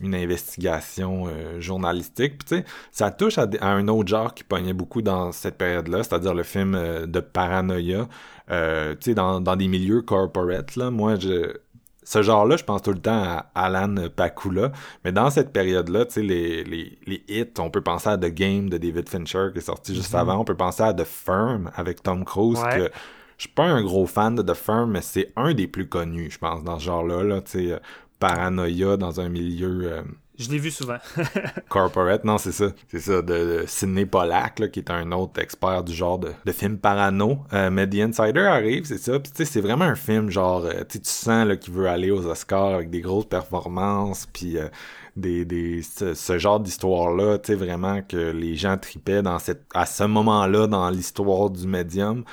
une 0.00 0.14
investigation 0.14 1.26
euh, 1.26 1.60
journalistique. 1.60 2.44
Puis 2.44 2.62
ça 2.90 3.10
touche 3.10 3.38
à, 3.38 3.48
un 3.60 3.88
autre 3.88 4.08
genre 4.08 4.32
qui 4.34 4.44
pognait 4.44 4.72
beaucoup 4.72 5.02
dans 5.02 5.32
cette 5.32 5.58
période-là, 5.58 6.02
c'est-à-dire 6.04 6.34
le 6.34 6.42
film 6.42 7.06
de 7.06 7.20
paranoïa. 7.20 8.08
Dans, 8.48 9.40
dans 9.40 9.56
des 9.56 9.68
milieux 9.68 10.02
corporate, 10.02 10.76
là, 10.76 10.90
moi, 10.90 11.16
je, 11.18 11.56
ce 12.04 12.22
genre-là, 12.22 12.56
je 12.56 12.64
pense 12.64 12.82
tout 12.82 12.92
le 12.92 13.00
temps 13.00 13.22
à 13.22 13.46
Alan 13.54 13.94
Pakula. 14.14 14.72
Mais 15.04 15.12
dans 15.12 15.30
cette 15.30 15.52
période-là, 15.52 16.04
tu 16.04 16.12
sais, 16.12 16.22
les, 16.22 16.62
les, 16.64 16.98
les 17.06 17.24
hits, 17.28 17.52
on 17.58 17.70
peut 17.70 17.80
penser 17.80 18.10
à 18.10 18.18
The 18.18 18.26
Game 18.26 18.68
de 18.68 18.78
David 18.78 19.08
Fincher 19.08 19.48
qui 19.52 19.58
est 19.58 19.62
sorti 19.62 19.94
juste 19.94 20.14
avant. 20.14 20.38
On 20.38 20.44
peut 20.44 20.56
penser 20.56 20.82
à 20.82 20.92
The 20.92 21.04
Firm 21.04 21.70
avec 21.74 22.02
Tom 22.02 22.24
Cruise. 22.24 22.60
Ouais. 22.62 22.76
Que 22.76 22.90
je 23.36 23.44
suis 23.44 23.52
pas 23.52 23.64
un 23.64 23.82
gros 23.82 24.06
fan 24.06 24.36
de 24.36 24.42
The 24.42 24.54
Firm, 24.54 24.92
mais 24.92 25.02
c'est 25.02 25.32
un 25.34 25.54
des 25.54 25.66
plus 25.66 25.88
connus, 25.88 26.30
je 26.30 26.38
pense, 26.38 26.62
dans 26.62 26.78
ce 26.78 26.84
genre-là. 26.84 27.24
Là, 27.24 27.40
tu 27.40 27.50
sais, 27.50 27.72
euh, 27.72 27.78
paranoïa 28.20 28.96
dans 28.96 29.20
un 29.20 29.28
milieu 29.28 29.92
euh, 29.92 30.02
Je 30.36 30.50
l'ai 30.50 30.58
vu 30.58 30.70
souvent. 30.70 30.96
corporate. 31.68 32.24
Non, 32.24 32.38
c'est 32.38 32.52
ça. 32.52 32.66
C'est 32.88 32.98
ça, 32.98 33.22
de, 33.22 33.64
Sidney 33.66 34.04
Pollack, 34.04 34.58
là, 34.58 34.68
qui 34.68 34.80
est 34.80 34.90
un 34.90 35.12
autre 35.12 35.40
expert 35.40 35.84
du 35.84 35.94
genre 35.94 36.18
de, 36.18 36.32
de 36.44 36.52
film 36.52 36.78
parano. 36.78 37.38
Euh, 37.52 37.70
mais 37.70 37.88
The 37.88 37.96
Insider 37.96 38.40
arrive, 38.40 38.84
c'est 38.84 38.98
ça. 38.98 39.20
Puis 39.20 39.30
tu 39.30 39.38
sais, 39.38 39.44
c'est 39.44 39.60
vraiment 39.60 39.84
un 39.84 39.94
film 39.94 40.30
genre, 40.30 40.64
euh, 40.64 40.82
tu 40.88 40.98
sens 41.04 41.46
qu'il 41.60 41.72
veut 41.72 41.88
aller 41.88 42.10
aux 42.10 42.26
Oscars 42.26 42.74
avec 42.74 42.90
des 42.90 43.00
grosses 43.00 43.26
performances, 43.26 44.26
puis 44.32 44.58
euh, 44.58 44.68
des, 45.16 45.44
des, 45.44 45.82
ce, 45.82 46.14
ce 46.14 46.38
genre 46.38 46.58
d'histoire-là, 46.58 47.38
tu 47.38 47.52
sais, 47.52 47.54
vraiment 47.54 48.02
que 48.02 48.32
les 48.32 48.56
gens 48.56 48.76
tripaient 48.76 49.22
dans 49.22 49.38
cette, 49.38 49.62
à 49.72 49.86
ce 49.86 50.04
moment-là 50.04 50.66
dans 50.66 50.90
l'histoire 50.90 51.50
du 51.50 51.68
médium. 51.68 52.24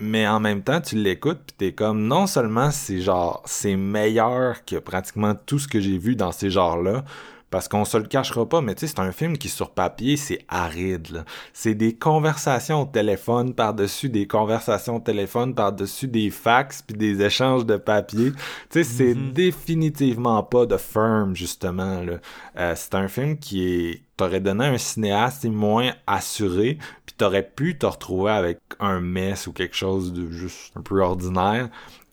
Mais 0.00 0.28
en 0.28 0.38
même 0.38 0.62
temps, 0.62 0.80
tu 0.80 0.94
l'écoutes 0.94 1.40
pis 1.44 1.54
t'es 1.54 1.72
comme, 1.72 2.06
non 2.06 2.28
seulement 2.28 2.70
c'est 2.70 3.00
genre, 3.00 3.42
c'est 3.46 3.74
meilleur 3.74 4.64
que 4.64 4.76
pratiquement 4.76 5.34
tout 5.34 5.58
ce 5.58 5.66
que 5.66 5.80
j'ai 5.80 5.98
vu 5.98 6.14
dans 6.14 6.30
ces 6.30 6.50
genres-là, 6.50 7.04
parce 7.50 7.68
qu'on 7.68 7.84
se 7.84 7.96
le 7.96 8.04
cachera 8.04 8.46
pas, 8.46 8.60
mais 8.60 8.74
tu 8.74 8.80
sais, 8.80 8.86
c'est 8.88 9.00
un 9.00 9.12
film 9.12 9.38
qui, 9.38 9.48
sur 9.48 9.70
papier, 9.70 10.16
c'est 10.16 10.44
aride, 10.48 11.10
là. 11.10 11.24
C'est 11.52 11.74
des 11.74 11.94
conversations 11.94 12.82
au 12.82 12.84
téléphone 12.84 13.54
par-dessus 13.54 14.08
des 14.08 14.26
conversations 14.26 14.96
au 14.96 15.00
téléphone 15.00 15.54
par-dessus 15.54 16.08
des 16.08 16.30
fax 16.30 16.82
puis 16.82 16.96
des 16.96 17.22
échanges 17.22 17.64
de 17.64 17.76
papier. 17.76 18.32
Tu 18.32 18.38
sais, 18.70 18.84
c'est 18.84 19.14
définitivement 19.14 20.42
pas 20.42 20.66
de 20.66 20.76
firm, 20.76 21.34
justement, 21.34 22.02
là. 22.02 22.18
Euh, 22.58 22.74
c'est 22.76 22.94
un 22.94 23.08
film 23.08 23.38
qui 23.38 23.66
est, 23.66 24.02
t'aurais 24.16 24.40
donné 24.40 24.66
un 24.66 24.78
cinéaste 24.78 25.44
moins 25.46 25.92
assuré, 26.06 26.78
puis 27.06 27.14
t'aurais 27.16 27.48
pu 27.48 27.78
te 27.78 27.86
retrouver 27.86 28.32
avec 28.32 28.58
un 28.80 29.00
mess 29.00 29.46
ou 29.46 29.52
quelque 29.52 29.76
chose 29.76 30.12
de 30.12 30.30
juste 30.30 30.72
un 30.76 30.82
peu 30.82 31.00
ordinaire. 31.00 31.68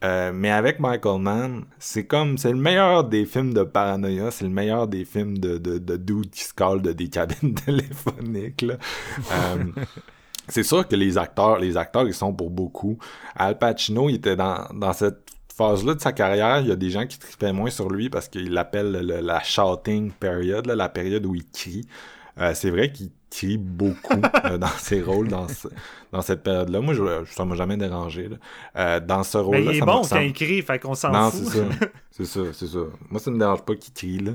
Euh, 0.06 0.32
mais 0.34 0.52
avec 0.52 0.80
Michael 0.80 1.20
Mann, 1.22 1.66
c'est 1.80 2.06
comme, 2.06 2.38
c'est 2.38 2.52
le 2.52 2.58
meilleur 2.58 3.06
des 3.06 3.26
films 3.26 3.54
de 3.54 3.64
paranoïa, 3.64 4.30
c'est 4.30 4.44
le 4.46 4.52
meilleur 4.52 4.88
des 4.88 5.04
films 5.04 5.38
de, 5.40 5.58
de, 5.58 5.80
de 5.80 5.98
dudes 5.98 6.30
qui 6.30 6.44
se 6.44 6.54
collent 6.54 6.82
de 6.82 6.92
des 6.94 7.10
cabines 7.10 7.54
téléphoniques, 7.66 8.62
là. 8.62 8.76
Euh, 9.32 9.64
c'est 10.48 10.64
sûr 10.64 10.88
que 10.88 10.96
les 10.96 11.18
acteurs, 11.18 11.58
les 11.60 11.76
acteurs, 11.78 12.06
ils 12.08 12.14
sont 12.14 12.34
pour 12.34 12.52
beaucoup. 12.52 12.98
Al 13.36 13.58
Pacino, 13.58 14.10
il 14.10 14.16
était 14.16 14.36
dans, 14.36 14.68
dans 14.74 14.94
cette 14.94 15.30
phase-là 15.56 15.96
de 15.96 16.02
sa 16.02 16.12
carrière, 16.12 16.60
il 16.60 16.68
y 16.68 16.72
a 16.72 16.76
des 16.76 16.90
gens 16.90 17.08
qui 17.08 17.18
tripaient 17.18 17.54
moins 17.54 17.70
sur 17.70 17.90
lui 17.90 18.10
parce 18.10 18.28
qu'ils 18.28 18.52
l'appellent 18.52 18.92
le- 18.92 19.22
la 19.22 19.42
shouting 19.42 20.12
period, 20.12 20.68
là, 20.68 20.76
la 20.76 20.90
période 20.90 21.26
où 21.26 21.34
il 21.34 21.50
crie. 21.50 21.88
Euh, 22.38 22.52
c'est 22.54 22.70
vrai 22.70 22.92
qu'il 22.92 23.10
crie 23.38 23.58
beaucoup 23.58 24.14
euh, 24.46 24.58
dans 24.58 24.68
ses 24.78 25.02
rôles 25.02 25.28
dans, 25.28 25.48
ce- 25.48 25.68
dans 26.12 26.22
cette 26.22 26.44
période-là. 26.44 26.82
Moi, 26.82 26.94
je, 26.94 27.04
ça 27.32 27.46
m'a 27.46 27.56
jamais 27.56 27.78
dérangé. 27.78 28.30
là. 28.30 28.38
Euh, 28.78 29.00
dans 29.00 29.24
ce 29.24 29.38
Mais 29.38 29.44
rôle-là, 29.44 29.72
il 29.74 29.78
est 29.78 29.82
bon 29.82 30.02
quand 30.08 30.20
il 30.20 30.34
crie, 30.34 30.62
fait 30.62 30.80
qu'on 30.80 30.96
s'en 30.96 31.12
non, 31.12 31.32
fout. 31.32 31.44
c'est 31.48 31.58
ça. 31.60 31.66
C'est 32.12 32.26
ça, 32.26 32.40
c'est 32.54 32.68
ça. 32.68 32.80
Moi, 33.10 33.20
ça 33.20 33.30
me 33.30 33.38
dérange 33.38 33.64
pas 33.64 33.76
qu'il 33.76 33.94
crie, 33.94 34.20
là. 34.20 34.32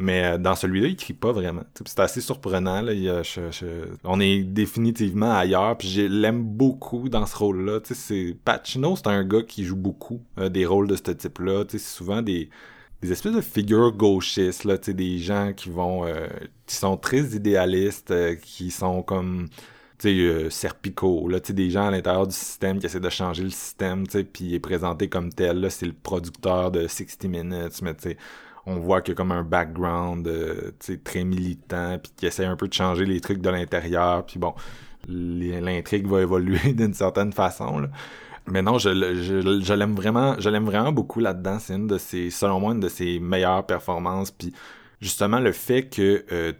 Mais 0.00 0.22
euh, 0.24 0.38
dans 0.38 0.54
celui-là, 0.54 0.86
il 0.86 0.94
crie 0.94 1.12
pas 1.14 1.32
vraiment. 1.32 1.64
C'est 1.84 1.98
assez 1.98 2.20
surprenant. 2.20 2.80
Là. 2.80 2.92
Il, 2.92 3.12
On 4.04 4.20
est 4.20 4.44
définitivement 4.44 5.32
ailleurs. 5.36 5.76
Puis 5.76 5.88
je 5.88 6.02
l'aime 6.02 6.44
beaucoup 6.44 7.08
dans 7.08 7.26
ce 7.26 7.36
rôle-là. 7.36 7.80
C'est... 7.82 8.36
Pacino, 8.44 8.94
c'est 8.94 9.08
un 9.08 9.24
gars 9.24 9.42
qui 9.42 9.64
joue 9.64 9.74
beaucoup 9.74 10.20
des 10.36 10.64
rôles 10.64 10.86
de 10.86 10.94
ce 10.94 11.10
type-là. 11.10 11.64
C'est 11.66 11.80
souvent 11.80 12.22
des 12.22 12.48
des 13.00 13.12
espèces 13.12 13.34
de 13.34 13.40
figures 13.40 13.92
gauchistes, 13.92 14.64
là, 14.64 14.76
tu 14.76 14.94
des 14.94 15.18
gens 15.18 15.52
qui 15.52 15.70
vont, 15.70 16.04
euh, 16.06 16.26
qui 16.66 16.74
sont 16.74 16.96
très 16.96 17.20
idéalistes, 17.20 18.10
euh, 18.10 18.34
qui 18.34 18.70
sont 18.70 19.02
comme, 19.02 19.48
tu 19.98 20.08
euh, 20.08 20.50
Serpico, 20.50 21.28
là, 21.28 21.40
tu 21.40 21.52
des 21.54 21.70
gens 21.70 21.86
à 21.88 21.90
l'intérieur 21.90 22.26
du 22.26 22.34
système 22.34 22.78
qui 22.78 22.86
essaient 22.86 23.00
de 23.00 23.08
changer 23.08 23.44
le 23.44 23.50
système, 23.50 24.06
tu 24.06 24.24
puis 24.24 24.46
il 24.46 24.54
est 24.54 24.60
présenté 24.60 25.08
comme 25.08 25.32
tel, 25.32 25.60
là, 25.60 25.70
c'est 25.70 25.86
le 25.86 25.92
producteur 25.92 26.70
de 26.72 26.88
60 26.88 27.24
Minutes, 27.24 27.82
mais 27.82 27.94
tu 27.94 28.16
on 28.66 28.80
voit 28.80 29.00
qu'il 29.00 29.12
y 29.12 29.14
a 29.14 29.16
comme 29.16 29.32
un 29.32 29.44
background, 29.44 30.28
tu 30.28 30.72
sais, 30.80 30.98
très 30.98 31.24
militant, 31.24 31.98
puis 32.02 32.12
qui 32.14 32.26
essaie 32.26 32.44
un 32.44 32.56
peu 32.56 32.68
de 32.68 32.74
changer 32.74 33.06
les 33.06 33.20
trucs 33.20 33.40
de 33.40 33.48
l'intérieur, 33.48 34.26
puis 34.26 34.38
bon, 34.38 34.54
l'intrigue 35.08 36.06
va 36.06 36.20
évoluer 36.20 36.72
d'une 36.74 36.94
certaine 36.94 37.32
façon, 37.32 37.78
là. 37.78 37.88
Mais 38.50 38.62
non, 38.62 38.78
je, 38.78 38.90
je, 39.14 39.60
je 39.62 39.74
l'aime 39.74 39.94
vraiment, 39.94 40.36
je 40.38 40.48
l'aime 40.48 40.64
vraiment 40.64 40.92
beaucoup 40.92 41.20
là-dedans. 41.20 41.58
C'est 41.58 41.74
une 41.74 41.86
de 41.86 41.98
ses, 41.98 42.30
selon 42.30 42.60
moi, 42.60 42.72
une 42.72 42.80
de 42.80 42.88
ses 42.88 43.18
meilleures 43.18 43.66
performances. 43.66 44.30
Puis 44.30 44.52
justement, 45.00 45.38
le 45.38 45.52
fait 45.52 45.88
que 45.88 46.24
euh, 46.32 46.52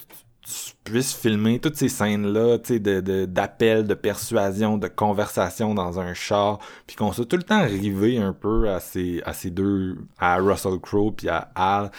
tu 0.48 0.72
puisses 0.84 1.14
filmer 1.14 1.58
toutes 1.58 1.76
ces 1.76 1.88
scènes-là, 1.88 2.58
tu 2.58 2.74
sais, 2.74 2.78
de, 2.80 3.26
d'appel, 3.26 3.86
de, 3.86 3.94
persuasion, 3.94 4.78
de 4.78 4.88
conversation 4.88 5.74
dans 5.74 6.00
un 6.00 6.14
char, 6.14 6.58
puis 6.86 6.96
qu'on 6.96 7.12
soit 7.12 7.26
tout 7.26 7.36
le 7.36 7.42
temps 7.42 7.58
arrivé 7.58 8.18
un 8.18 8.32
peu 8.32 8.70
à 8.70 8.80
ces, 8.80 9.22
à 9.26 9.34
ces 9.34 9.50
deux, 9.50 9.98
à 10.18 10.36
Russell 10.36 10.78
Crowe 10.80 11.12
puis 11.12 11.28
à 11.28 11.50
Al. 11.54 11.90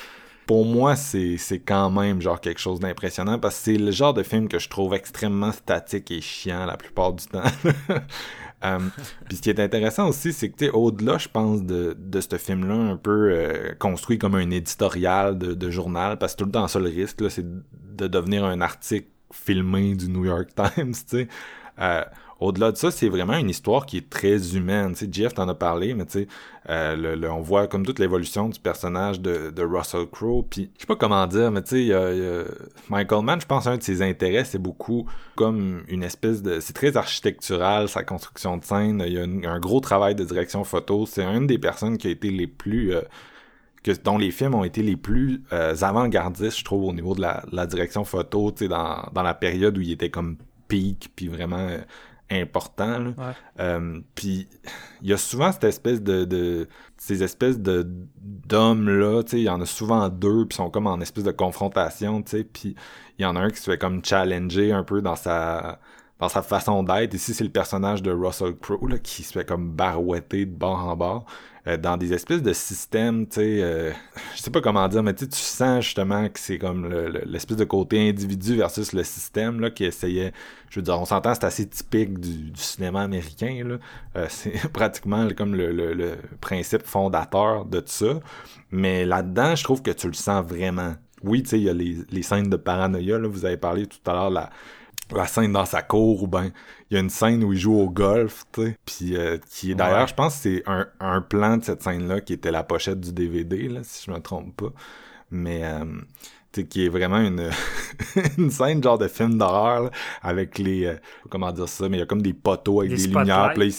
Pour 0.47 0.65
moi, 0.65 0.95
c'est 0.95 1.37
quand 1.63 1.91
même 1.91 2.23
genre 2.23 2.41
quelque 2.41 2.59
chose 2.59 2.79
d'impressionnant 2.79 3.37
parce 3.37 3.55
que 3.57 3.65
c'est 3.65 3.77
le 3.77 3.91
genre 3.91 4.15
de 4.15 4.23
film 4.23 4.47
que 4.47 4.57
je 4.57 4.67
trouve 4.67 4.95
extrêmement 4.95 5.51
statique 5.51 6.09
et 6.09 6.21
chiant 6.21 6.65
la 6.65 6.75
plupart 6.75 7.13
du 7.13 7.25
temps. 7.27 7.43
Euh, 8.63 8.79
puis 9.27 9.37
ce 9.37 9.41
qui 9.41 9.49
est 9.49 9.59
intéressant 9.59 10.09
aussi, 10.09 10.33
c'est 10.33 10.49
que 10.49 10.69
au-delà, 10.71 11.17
je 11.17 11.29
pense, 11.29 11.63
de, 11.63 11.95
de 11.97 12.21
ce 12.21 12.37
film-là, 12.37 12.75
un 12.75 12.97
peu 12.97 13.31
euh, 13.31 13.73
construit 13.79 14.17
comme 14.17 14.35
un 14.35 14.49
éditorial 14.51 15.37
de, 15.37 15.53
de, 15.53 15.69
journal, 15.69 16.17
parce 16.17 16.33
que 16.33 16.39
tout 16.39 16.45
le 16.45 16.51
temps 16.51 16.67
ça 16.67 16.79
le 16.79 16.89
risque, 16.89 17.29
c'est 17.29 17.45
de 17.45 18.07
devenir 18.07 18.43
un 18.45 18.59
article 18.61 19.07
filmé 19.31 19.95
du 19.95 20.09
New 20.09 20.25
York 20.25 20.49
Times, 20.55 20.93
tu 20.93 21.03
sais. 21.07 21.27
Euh, 21.79 22.03
au-delà 22.39 22.71
de 22.71 22.77
ça, 22.77 22.91
c'est 22.91 23.09
vraiment 23.09 23.37
une 23.37 23.49
histoire 23.49 23.85
qui 23.85 23.97
est 23.97 24.09
très 24.09 24.55
humaine. 24.55 24.93
Tu 24.93 25.05
sais, 25.05 25.09
Jeff 25.11 25.33
t'en 25.33 25.47
a 25.47 25.55
parlé, 25.55 25.93
mais 25.93 26.05
tu 26.05 26.11
sais, 26.11 26.27
euh, 26.69 27.29
on 27.29 27.41
voit 27.41 27.67
comme 27.67 27.85
toute 27.85 27.99
l'évolution 27.99 28.49
du 28.49 28.59
personnage 28.59 29.19
de, 29.19 29.49
de 29.49 29.63
Russell 29.63 30.05
Crowe. 30.07 30.45
Puis, 30.49 30.69
je 30.75 30.81
sais 30.81 30.87
pas 30.87 30.95
comment 30.95 31.25
dire, 31.27 31.51
mais 31.51 31.63
tu 31.63 31.89
sais, 31.89 32.45
Michael 32.89 33.23
Mann, 33.23 33.41
je 33.41 33.45
pense 33.45 33.67
un 33.67 33.77
de 33.77 33.83
ses 33.83 34.01
intérêts, 34.01 34.45
c'est 34.45 34.61
beaucoup 34.61 35.05
comme 35.35 35.83
une 35.87 36.03
espèce 36.03 36.41
de... 36.41 36.59
C'est 36.59 36.73
très 36.73 36.97
architectural, 36.97 37.87
sa 37.89 38.03
construction 38.03 38.57
de 38.57 38.63
scène. 38.63 39.03
Il 39.05 39.13
y 39.13 39.19
a 39.19 39.51
un, 39.51 39.59
gros 39.59 39.79
travail 39.79 40.15
de 40.15 40.23
direction 40.23 40.63
photo. 40.63 41.05
C'est 41.05 41.23
une 41.23 41.47
des 41.47 41.57
personnes 41.57 41.97
qui 41.97 42.07
a 42.07 42.11
été 42.11 42.29
les 42.29 42.47
plus... 42.47 42.93
Euh, 42.93 43.01
que, 43.83 43.91
dont 44.03 44.17
les 44.17 44.31
films 44.31 44.55
ont 44.55 44.65
été 44.65 44.81
les 44.81 44.97
plus 44.97 45.41
euh, 45.53 45.73
avant-gardistes, 45.81 46.59
je 46.59 46.65
trouve, 46.65 46.83
au 46.83 46.93
niveau 46.93 47.15
de 47.15 47.21
la, 47.21 47.43
la 47.51 47.65
direction 47.65 48.03
photo, 48.03 48.51
tu 48.51 48.65
sais, 48.65 48.67
dans, 48.67 49.07
dans 49.13 49.23
la 49.23 49.33
période 49.33 49.77
où 49.77 49.81
il 49.81 49.91
était 49.91 50.09
comme 50.09 50.35
peak, 50.67 51.11
puis 51.15 51.27
vraiment 51.29 51.67
important. 52.31 53.13
Euh, 53.59 53.99
puis 54.15 54.47
il 55.01 55.09
y 55.09 55.13
a 55.13 55.17
souvent 55.17 55.51
cette 55.51 55.63
espèce 55.63 56.01
de, 56.01 56.25
de 56.25 56.67
ces 56.97 57.23
espèces 57.23 57.59
de 57.59 57.87
d'hommes 58.21 58.89
là, 58.89 59.23
tu 59.23 59.31
sais, 59.31 59.37
il 59.39 59.43
y 59.43 59.49
en 59.49 59.61
a 59.61 59.65
souvent 59.65 60.09
deux 60.09 60.45
puis 60.45 60.55
sont 60.55 60.69
comme 60.69 60.87
en 60.87 60.99
espèce 60.99 61.23
de 61.23 61.31
confrontation, 61.31 62.21
tu 62.21 62.31
sais, 62.31 62.43
puis 62.43 62.75
il 63.17 63.23
y 63.23 63.25
en 63.25 63.35
a 63.35 63.39
un 63.39 63.49
qui 63.49 63.57
se 63.57 63.69
fait 63.71 63.77
comme 63.77 64.03
challenger 64.03 64.71
un 64.71 64.83
peu 64.83 65.01
dans 65.01 65.15
sa 65.15 65.79
dans 66.19 66.29
sa 66.29 66.41
façon 66.41 66.83
d'être. 66.83 67.13
Ici, 67.13 67.33
c'est 67.33 67.45
le 67.45 67.49
personnage 67.49 68.03
de 68.03 68.11
Russell 68.11 68.55
Crowe 68.57 68.99
qui 69.01 69.23
se 69.23 69.31
fait 69.33 69.45
comme 69.45 69.71
barouetter 69.71 70.45
de 70.45 70.51
bord 70.51 70.85
en 70.85 70.95
bord. 70.95 71.25
Euh, 71.67 71.77
dans 71.77 71.97
des 71.97 72.13
espèces 72.13 72.41
de 72.41 72.53
systèmes, 72.53 73.27
tu 73.27 73.35
sais, 73.35 73.61
euh, 73.61 73.91
je 74.35 74.41
sais 74.41 74.51
pas 74.51 74.61
comment 74.61 74.87
dire, 74.87 75.03
mais 75.03 75.13
tu 75.13 75.27
sens 75.31 75.83
justement 75.83 76.29
que 76.29 76.39
c'est 76.39 76.57
comme 76.57 76.87
l'espèce 77.25 77.57
de 77.57 77.65
côté 77.65 78.09
individu 78.09 78.55
versus 78.55 78.93
le 78.93 79.03
système 79.03 79.59
là 79.59 79.69
qui 79.69 79.83
essayait, 79.83 80.31
je 80.69 80.79
veux 80.79 80.83
dire, 80.83 80.99
on 80.99 81.05
s'entend, 81.05 81.33
c'est 81.33 81.43
assez 81.43 81.67
typique 81.67 82.17
du, 82.19 82.51
cinéma 82.55 83.01
américain 83.01 83.61
là, 83.65 83.77
euh, 84.15 84.25
c'est 84.29 84.71
pratiquement 84.71 85.27
comme 85.35 85.53
le, 85.55 86.15
principe 86.39 86.83
fondateur 86.83 87.65
de 87.65 87.81
tout 87.81 87.87
ça, 87.87 88.19
mais 88.71 89.05
là-dedans, 89.05 89.55
je 89.55 89.63
trouve 89.63 89.81
que 89.81 89.91
tu 89.91 90.07
le 90.07 90.13
sens 90.13 90.45
vraiment. 90.45 90.95
Oui, 91.23 91.43
tu 91.43 91.49
sais, 91.49 91.59
il 91.59 91.65
y 91.65 91.69
a 91.69 91.73
les, 91.73 91.97
les 92.09 92.21
scènes 92.21 92.49
de 92.49 92.55
paranoïa, 92.55 93.19
là, 93.19 93.27
vous 93.27 93.43
avez 93.43 93.57
parlé 93.57 93.85
tout 93.85 93.97
à 94.09 94.13
l'heure, 94.13 94.29
la, 94.29 94.49
la 95.15 95.25
scène 95.25 95.53
dans 95.53 95.65
sa 95.65 95.81
cour 95.81 96.23
ou 96.23 96.27
ben 96.27 96.51
il 96.89 96.95
y 96.95 96.97
a 96.97 96.99
une 96.99 97.09
scène 97.09 97.43
où 97.43 97.53
il 97.53 97.59
joue 97.59 97.79
au 97.79 97.89
golf 97.89 98.45
tu 98.51 98.63
sais 98.63 98.77
puis 98.85 99.17
euh, 99.17 99.37
qui 99.49 99.71
est 99.71 99.75
d'ailleurs 99.75 100.07
je 100.07 100.13
pense 100.13 100.35
que 100.35 100.41
c'est 100.41 100.63
un, 100.67 100.87
un 100.99 101.21
plan 101.21 101.57
de 101.57 101.63
cette 101.63 101.81
scène 101.81 102.07
là 102.07 102.21
qui 102.21 102.33
était 102.33 102.51
la 102.51 102.63
pochette 102.63 102.99
du 102.99 103.13
DVD 103.13 103.67
là 103.67 103.81
si 103.83 104.05
je 104.05 104.11
me 104.11 104.19
trompe 104.19 104.55
pas. 104.55 104.73
Mais 105.31 105.63
euh, 105.63 105.85
tu 106.51 106.61
sais 106.61 106.67
qui 106.67 106.85
est 106.85 106.89
vraiment 106.89 107.19
une 107.19 107.49
une 108.37 108.51
scène 108.51 108.83
genre 108.83 108.97
de 108.97 109.07
film 109.07 109.37
d'horreur 109.37 109.91
avec 110.21 110.57
les 110.57 110.85
euh, 110.85 110.95
comment 111.29 111.51
dire 111.51 111.69
ça 111.69 111.89
mais 111.89 111.97
il 111.97 111.99
y 111.99 112.03
a 112.03 112.07
comme 112.07 112.21
des 112.21 112.33
poteaux 112.33 112.81
avec 112.81 112.95
des 112.95 113.07
lumières 113.07 113.53
puis 113.55 113.73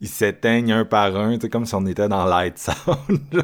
ils 0.00 0.08
s'éteignent 0.08 0.72
un 0.72 0.84
par 0.84 1.16
un, 1.16 1.34
tu 1.34 1.42
sais, 1.42 1.48
comme 1.48 1.64
si 1.64 1.74
on 1.74 1.86
était 1.86 2.08
dans 2.08 2.26
Light 2.26 2.58
Sound. 2.58 3.20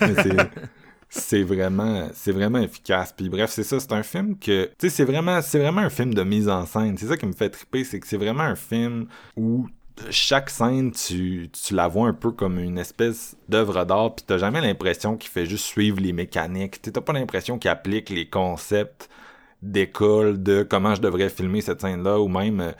c'est 1.14 1.42
vraiment 1.42 2.08
c'est 2.12 2.32
vraiment 2.32 2.58
efficace. 2.58 3.12
Puis 3.16 3.28
bref 3.28 3.50
c'est 3.50 3.62
ça 3.62 3.80
c'est 3.80 3.92
un 3.92 4.02
film 4.02 4.38
que 4.38 4.66
tu 4.66 4.88
sais 4.88 4.90
c'est 4.90 5.04
vraiment 5.04 5.40
c'est 5.42 5.58
vraiment 5.58 5.80
un 5.80 5.90
film 5.90 6.14
de 6.14 6.22
mise 6.22 6.48
en 6.48 6.66
scène. 6.66 6.96
C'est 6.98 7.06
ça 7.06 7.16
qui 7.16 7.26
me 7.26 7.32
fait 7.32 7.50
triper 7.50 7.84
c'est 7.84 8.00
que 8.00 8.06
c'est 8.06 8.16
vraiment 8.16 8.42
un 8.42 8.56
film 8.56 9.06
où 9.36 9.66
chaque 10.10 10.50
scène 10.50 10.90
tu, 10.90 11.48
tu 11.52 11.74
la 11.74 11.86
vois 11.86 12.08
un 12.08 12.14
peu 12.14 12.32
comme 12.32 12.58
une 12.58 12.78
espèce 12.78 13.36
d'œuvre 13.48 13.84
d'art 13.84 14.14
puis 14.16 14.24
t'as 14.26 14.38
jamais 14.38 14.60
l'impression 14.60 15.16
qu'il 15.16 15.30
fait 15.30 15.46
juste 15.46 15.64
suivre 15.64 16.00
les 16.00 16.12
mécaniques. 16.12 16.82
T'as 16.82 17.00
pas 17.00 17.12
l'impression 17.12 17.58
qu'il 17.58 17.70
applique 17.70 18.10
les 18.10 18.28
concepts 18.28 19.08
d'école 19.62 20.42
de 20.42 20.62
comment 20.62 20.94
je 20.94 21.00
devrais 21.00 21.30
filmer 21.30 21.60
cette 21.60 21.80
scène 21.80 22.02
là 22.02 22.18
ou 22.20 22.28
même 22.28 22.60
euh, 22.60 22.72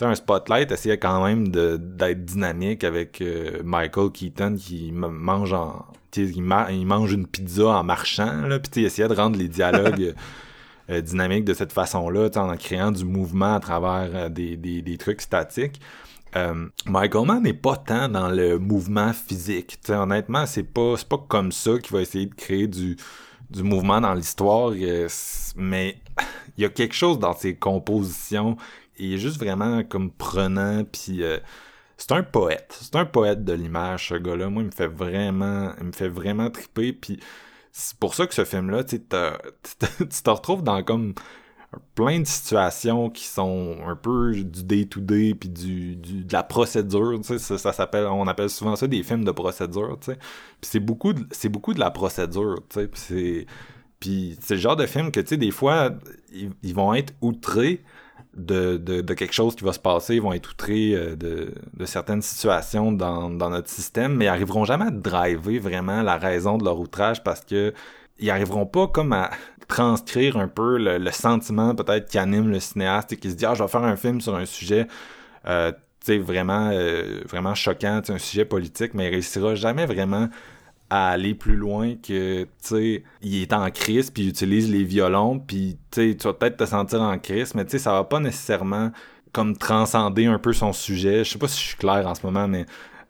un 0.00 0.14
spotlight 0.14 0.72
essayait 0.72 0.98
quand 0.98 1.24
même 1.24 1.48
d'être 1.48 2.24
dynamique 2.24 2.84
avec 2.84 3.20
euh, 3.20 3.62
Michael 3.64 4.10
Keaton 4.10 4.56
qui 4.56 4.90
mange 4.92 5.52
en 5.52 5.86
il, 6.16 6.42
mange 6.42 7.12
une 7.12 7.26
pizza 7.26 7.66
en 7.66 7.84
marchant, 7.84 8.42
là, 8.42 8.58
puis 8.58 8.82
il 8.82 8.84
essayait 8.84 9.08
de 9.08 9.14
rendre 9.14 9.38
les 9.38 9.48
dialogues 9.48 10.14
euh, 10.90 11.00
dynamiques 11.00 11.44
de 11.44 11.54
cette 11.54 11.72
façon-là, 11.72 12.28
en 12.36 12.56
créant 12.56 12.92
du 12.92 13.04
mouvement 13.04 13.54
à 13.54 13.60
travers 13.60 14.10
euh, 14.14 14.28
des, 14.28 14.56
des, 14.56 14.82
des, 14.82 14.98
trucs 14.98 15.20
statiques. 15.20 15.80
Euh, 16.36 16.66
Michael 16.86 17.26
Mann 17.26 17.42
n'est 17.42 17.52
pas 17.52 17.76
tant 17.76 18.08
dans 18.08 18.28
le 18.28 18.58
mouvement 18.58 19.12
physique. 19.12 19.78
T'sais, 19.82 19.94
honnêtement, 19.94 20.46
c'est 20.46 20.62
pas, 20.62 20.94
pas 21.08 21.18
comme 21.28 21.52
ça 21.52 21.78
qu'il 21.78 21.94
va 21.94 22.02
essayer 22.02 22.26
de 22.26 22.34
créer 22.34 22.66
du, 22.66 22.96
du 23.50 23.62
mouvement 23.62 24.00
dans 24.00 24.14
l'histoire, 24.14 24.72
mais 25.56 25.98
il 26.56 26.62
y 26.62 26.64
a 26.64 26.70
quelque 26.70 26.94
chose 26.94 27.18
dans 27.18 27.34
ses 27.34 27.54
compositions. 27.56 28.56
Il 28.98 29.14
est 29.14 29.18
juste 29.18 29.38
vraiment 29.38 29.82
comme 29.82 30.10
prenant, 30.10 30.84
puis 30.84 31.22
c'est 32.02 32.12
un 32.12 32.24
poète. 32.24 32.76
C'est 32.80 32.96
un 32.96 33.04
poète 33.04 33.44
de 33.44 33.52
l'image, 33.52 34.08
ce 34.08 34.14
gars-là. 34.14 34.50
Moi, 34.50 34.64
il 34.64 34.66
me 34.66 34.72
fait 34.72 34.88
vraiment, 34.88 35.72
il 35.78 35.86
me 35.86 35.92
fait 35.92 36.08
vraiment 36.08 36.50
triper. 36.50 36.92
Puis 36.92 37.20
c'est 37.70 37.96
pour 37.96 38.16
ça 38.16 38.26
que 38.26 38.34
ce 38.34 38.44
film-là, 38.44 38.82
tu 38.82 39.00
te 39.08 40.30
retrouves 40.30 40.64
dans 40.64 40.82
comme 40.82 41.14
plein 41.94 42.18
de 42.18 42.26
situations 42.26 43.08
qui 43.08 43.24
sont 43.24 43.76
un 43.86 43.94
peu 43.94 44.32
du 44.34 44.64
day-to-day 44.64 45.34
puis 45.34 45.48
du, 45.48 45.94
du, 45.94 46.24
de 46.24 46.32
la 46.32 46.42
procédure, 46.42 47.20
tu 47.22 47.38
sais, 47.38 47.56
ça, 47.56 47.72
s'appelle, 47.72 48.06
on 48.06 48.26
appelle 48.26 48.50
souvent 48.50 48.74
ça 48.74 48.88
des 48.88 49.04
films 49.04 49.24
de 49.24 49.30
procédure, 49.30 49.96
tu 50.00 50.12
sais. 50.12 50.16
Puis 50.60 50.70
c'est 50.72 50.80
beaucoup, 50.80 51.14
c'est 51.30 51.48
beaucoup 51.48 51.72
de 51.72 51.80
la 51.80 51.92
procédure, 51.92 52.56
tu 52.68 52.80
sais. 52.80 52.88
Puis 52.88 53.00
c'est, 53.00 53.46
puis 54.00 54.36
c'est 54.40 54.54
le 54.54 54.60
genre 54.60 54.76
de 54.76 54.86
film 54.86 55.12
que, 55.12 55.20
tu 55.20 55.28
sais, 55.28 55.36
des 55.36 55.52
fois, 55.52 55.90
ils 56.32 56.74
vont 56.74 56.94
être 56.94 57.14
outrés, 57.22 57.84
de, 58.34 58.78
de, 58.78 59.14
quelque 59.14 59.34
chose 59.34 59.54
qui 59.54 59.64
va 59.64 59.72
se 59.72 59.78
passer, 59.78 60.14
ils 60.14 60.22
vont 60.22 60.32
être 60.32 60.50
outrés 60.50 60.94
euh, 60.94 61.16
de, 61.16 61.54
de 61.74 61.84
certaines 61.84 62.22
situations 62.22 62.90
dans, 62.90 63.28
dans 63.28 63.50
notre 63.50 63.68
système, 63.68 64.16
mais 64.16 64.24
ils 64.24 64.28
arriveront 64.28 64.64
jamais 64.64 64.86
à 64.86 64.90
driver 64.90 65.58
vraiment 65.58 66.02
la 66.02 66.16
raison 66.16 66.56
de 66.56 66.64
leur 66.64 66.78
outrage 66.78 67.22
parce 67.22 67.42
que 67.42 67.74
ils 68.18 68.30
arriveront 68.30 68.66
pas 68.66 68.86
comme 68.86 69.12
à 69.12 69.30
transcrire 69.68 70.36
un 70.36 70.48
peu 70.48 70.78
le, 70.78 71.10
sentiment 71.10 71.74
peut-être 71.74 72.08
qui 72.08 72.18
anime 72.18 72.48
le 72.48 72.60
cinéaste 72.60 73.12
et 73.12 73.16
qui 73.16 73.30
se 73.30 73.36
dit 73.36 73.46
ah 73.46 73.54
je 73.54 73.62
vais 73.62 73.68
faire 73.68 73.84
un 73.84 73.96
film 73.96 74.20
sur 74.20 74.34
un 74.34 74.46
sujet 74.46 74.86
euh, 75.46 75.72
vraiment 76.08 76.70
euh, 76.72 77.20
vraiment 77.28 77.54
choquant, 77.54 78.02
un 78.08 78.18
sujet 78.18 78.44
politique, 78.44 78.94
mais 78.94 79.06
il 79.06 79.10
réussira 79.10 79.54
jamais 79.54 79.86
vraiment 79.86 80.28
à 80.94 81.08
aller 81.08 81.34
plus 81.34 81.56
loin 81.56 81.94
que, 81.94 82.42
tu 82.42 82.48
sais, 82.58 83.02
il 83.22 83.40
est 83.40 83.54
en 83.54 83.70
crise, 83.70 84.10
puis 84.10 84.24
il 84.24 84.28
utilise 84.28 84.70
les 84.70 84.84
violons, 84.84 85.38
puis, 85.38 85.78
tu 85.90 86.14
tu 86.14 86.24
vas 86.24 86.34
peut-être 86.34 86.58
te 86.58 86.66
sentir 86.66 87.00
en 87.00 87.18
crise, 87.18 87.54
mais 87.54 87.64
tu 87.64 87.70
sais, 87.70 87.78
ça 87.78 87.92
va 87.92 88.04
pas 88.04 88.20
nécessairement 88.20 88.90
comme 89.32 89.56
transcender 89.56 90.26
un 90.26 90.38
peu 90.38 90.52
son 90.52 90.74
sujet. 90.74 91.24
Je 91.24 91.30
sais 91.30 91.38
pas 91.38 91.48
si 91.48 91.58
je 91.58 91.68
suis 91.68 91.76
clair 91.78 92.06
en 92.06 92.14
ce 92.14 92.26
moment, 92.26 92.46
mais 92.46 92.66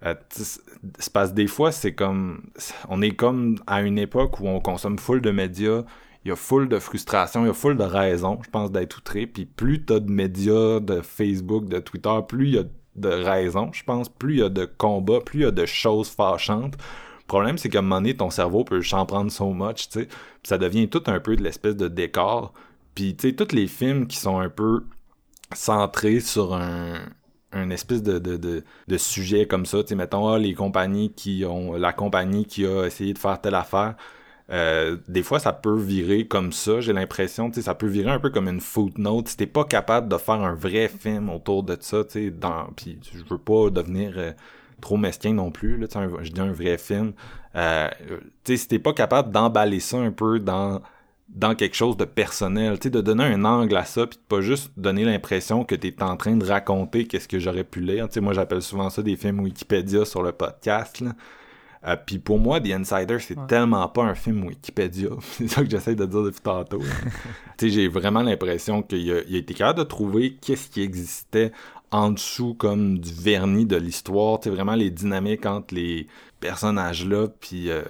euh, 0.06 0.14
se 0.30 1.10
passe 1.10 1.34
des 1.34 1.48
fois, 1.48 1.72
c'est 1.72 1.92
comme, 1.92 2.44
on 2.88 3.02
est 3.02 3.16
comme 3.16 3.58
à 3.66 3.82
une 3.82 3.98
époque 3.98 4.38
où 4.38 4.46
on 4.46 4.60
consomme 4.60 4.96
full 4.96 5.20
de 5.20 5.32
médias, 5.32 5.82
il 6.24 6.28
y 6.28 6.30
a 6.30 6.36
full 6.36 6.68
de 6.68 6.78
frustration, 6.78 7.42
il 7.42 7.48
y 7.48 7.50
a 7.50 7.54
full 7.54 7.76
de 7.76 7.82
raisons, 7.82 8.38
je 8.44 8.50
pense, 8.50 8.70
d'être 8.70 8.98
outré. 8.98 9.26
Puis 9.26 9.44
plus 9.44 9.84
t'as 9.84 9.98
de 9.98 10.08
médias, 10.08 10.78
de 10.78 11.00
Facebook, 11.00 11.68
de 11.68 11.80
Twitter, 11.80 12.16
plus 12.28 12.46
il 12.46 12.54
y 12.54 12.58
a 12.58 12.64
de 12.94 13.08
raisons, 13.08 13.72
je 13.72 13.82
pense, 13.82 14.08
plus 14.08 14.34
il 14.34 14.38
y 14.38 14.44
a 14.44 14.48
de 14.50 14.66
combats, 14.66 15.20
plus 15.20 15.40
il 15.40 15.42
y 15.42 15.46
a 15.46 15.50
de 15.50 15.66
choses 15.66 16.10
fâchantes. 16.10 16.74
Problème, 17.32 17.56
c'est 17.56 17.70
qu'à 17.70 17.78
un 17.78 17.80
moment 17.80 18.02
donné, 18.02 18.14
ton 18.14 18.28
cerveau 18.28 18.62
peut 18.62 18.82
s'en 18.82 19.06
prendre 19.06 19.32
so 19.32 19.54
much, 19.54 19.88
tu 19.88 20.00
sais. 20.00 20.08
ça 20.42 20.58
devient 20.58 20.90
tout 20.90 21.02
un 21.06 21.18
peu 21.18 21.34
de 21.34 21.42
l'espèce 21.42 21.74
de 21.74 21.88
décor. 21.88 22.52
Puis, 22.94 23.16
tu 23.16 23.30
sais, 23.30 23.34
tous 23.34 23.54
les 23.54 23.68
films 23.68 24.06
qui 24.06 24.18
sont 24.18 24.38
un 24.38 24.50
peu 24.50 24.84
centrés 25.54 26.20
sur 26.20 26.52
un, 26.52 27.00
espèce 27.70 28.02
de, 28.02 28.18
de, 28.18 28.36
de, 28.36 28.64
de 28.86 28.98
sujet 28.98 29.46
comme 29.46 29.64
ça. 29.64 29.82
Tu 29.82 29.88
sais, 29.88 29.94
mettons, 29.94 30.28
ah, 30.28 30.38
les 30.38 30.52
compagnies 30.52 31.10
qui 31.14 31.46
ont. 31.46 31.72
La 31.72 31.94
compagnie 31.94 32.44
qui 32.44 32.66
a 32.66 32.84
essayé 32.84 33.14
de 33.14 33.18
faire 33.18 33.40
telle 33.40 33.54
affaire. 33.54 33.94
Euh, 34.50 34.98
des 35.08 35.22
fois, 35.22 35.38
ça 35.38 35.54
peut 35.54 35.80
virer 35.80 36.26
comme 36.28 36.52
ça, 36.52 36.82
j'ai 36.82 36.92
l'impression, 36.92 37.48
tu 37.48 37.54
sais, 37.54 37.62
ça 37.62 37.74
peut 37.74 37.86
virer 37.86 38.10
un 38.10 38.20
peu 38.20 38.28
comme 38.28 38.48
une 38.48 38.60
footnote. 38.60 39.28
Si 39.28 39.38
t'es 39.38 39.46
pas 39.46 39.64
capable 39.64 40.08
de 40.08 40.18
faire 40.18 40.34
un 40.34 40.54
vrai 40.54 40.88
film 40.88 41.30
autour 41.30 41.62
de 41.62 41.78
ça, 41.80 42.04
tu 42.04 42.10
sais, 42.10 42.30
dans, 42.30 42.66
puis 42.76 42.98
je 43.14 43.24
veux 43.24 43.38
pas 43.38 43.70
devenir 43.70 44.12
euh, 44.18 44.32
trop 44.82 44.98
mesquin 44.98 45.32
non 45.32 45.50
plus, 45.50 45.78
là, 45.78 45.86
je 46.22 46.30
dis 46.30 46.40
un 46.40 46.52
vrai 46.52 46.76
film. 46.76 47.12
Euh, 47.56 47.88
si 48.44 48.68
t'es 48.68 48.78
pas 48.78 48.92
capable 48.92 49.30
d'emballer 49.30 49.80
ça 49.80 49.96
un 49.98 50.10
peu 50.10 50.38
dans 50.38 50.82
dans 51.28 51.54
quelque 51.54 51.74
chose 51.74 51.96
de 51.96 52.04
personnel, 52.04 52.78
tu 52.78 52.84
sais, 52.84 52.90
de 52.90 53.00
donner 53.00 53.24
un 53.24 53.44
angle 53.44 53.76
à 53.76 53.84
ça, 53.84 54.06
puis 54.06 54.18
de 54.18 54.22
pas 54.22 54.42
juste 54.42 54.70
donner 54.76 55.04
l'impression 55.04 55.64
que 55.64 55.74
tu 55.74 55.88
es 55.88 56.02
en 56.02 56.16
train 56.16 56.36
de 56.36 56.44
raconter 56.44 57.06
qu'est-ce 57.06 57.26
que 57.26 57.38
j'aurais 57.38 57.64
pu 57.64 57.80
lire. 57.80 58.06
Tu 58.08 58.14
sais, 58.14 58.20
moi, 58.20 58.34
j'appelle 58.34 58.60
souvent 58.60 58.90
ça 58.90 59.02
des 59.02 59.16
films 59.16 59.40
Wikipédia 59.40 60.04
sur 60.04 60.22
le 60.22 60.32
podcast, 60.32 61.00
là. 61.00 61.12
Euh, 61.84 61.96
puis 61.96 62.20
pour 62.20 62.38
moi, 62.38 62.60
The 62.60 62.70
Insider, 62.70 63.18
c'est 63.18 63.46
tellement 63.48 63.88
pas 63.88 64.04
un 64.04 64.14
film 64.14 64.44
Wikipédia. 64.44 65.08
c'est 65.20 65.48
ça 65.48 65.64
que 65.64 65.70
j'essaie 65.70 65.96
de 65.96 66.06
dire 66.06 66.22
depuis 66.22 66.40
tantôt. 66.40 66.78
tu 67.58 67.66
sais, 67.66 67.70
j'ai 67.70 67.88
vraiment 67.88 68.22
l'impression 68.22 68.82
qu'il 68.82 69.10
a, 69.10 69.16
a 69.16 69.36
été 69.36 69.54
capable 69.54 69.80
de 69.80 69.84
trouver 69.84 70.34
qu'est-ce 70.40 70.68
qui 70.68 70.82
existait 70.82 71.50
en 71.92 72.10
dessous 72.10 72.54
comme 72.54 72.98
du 72.98 73.12
vernis 73.12 73.66
de 73.66 73.76
l'histoire. 73.76 74.40
Tu 74.40 74.50
vraiment 74.50 74.74
les 74.74 74.90
dynamiques 74.90 75.46
entre 75.46 75.74
les 75.74 76.08
personnages-là, 76.40 77.28
puis... 77.40 77.70
Euh, 77.70 77.82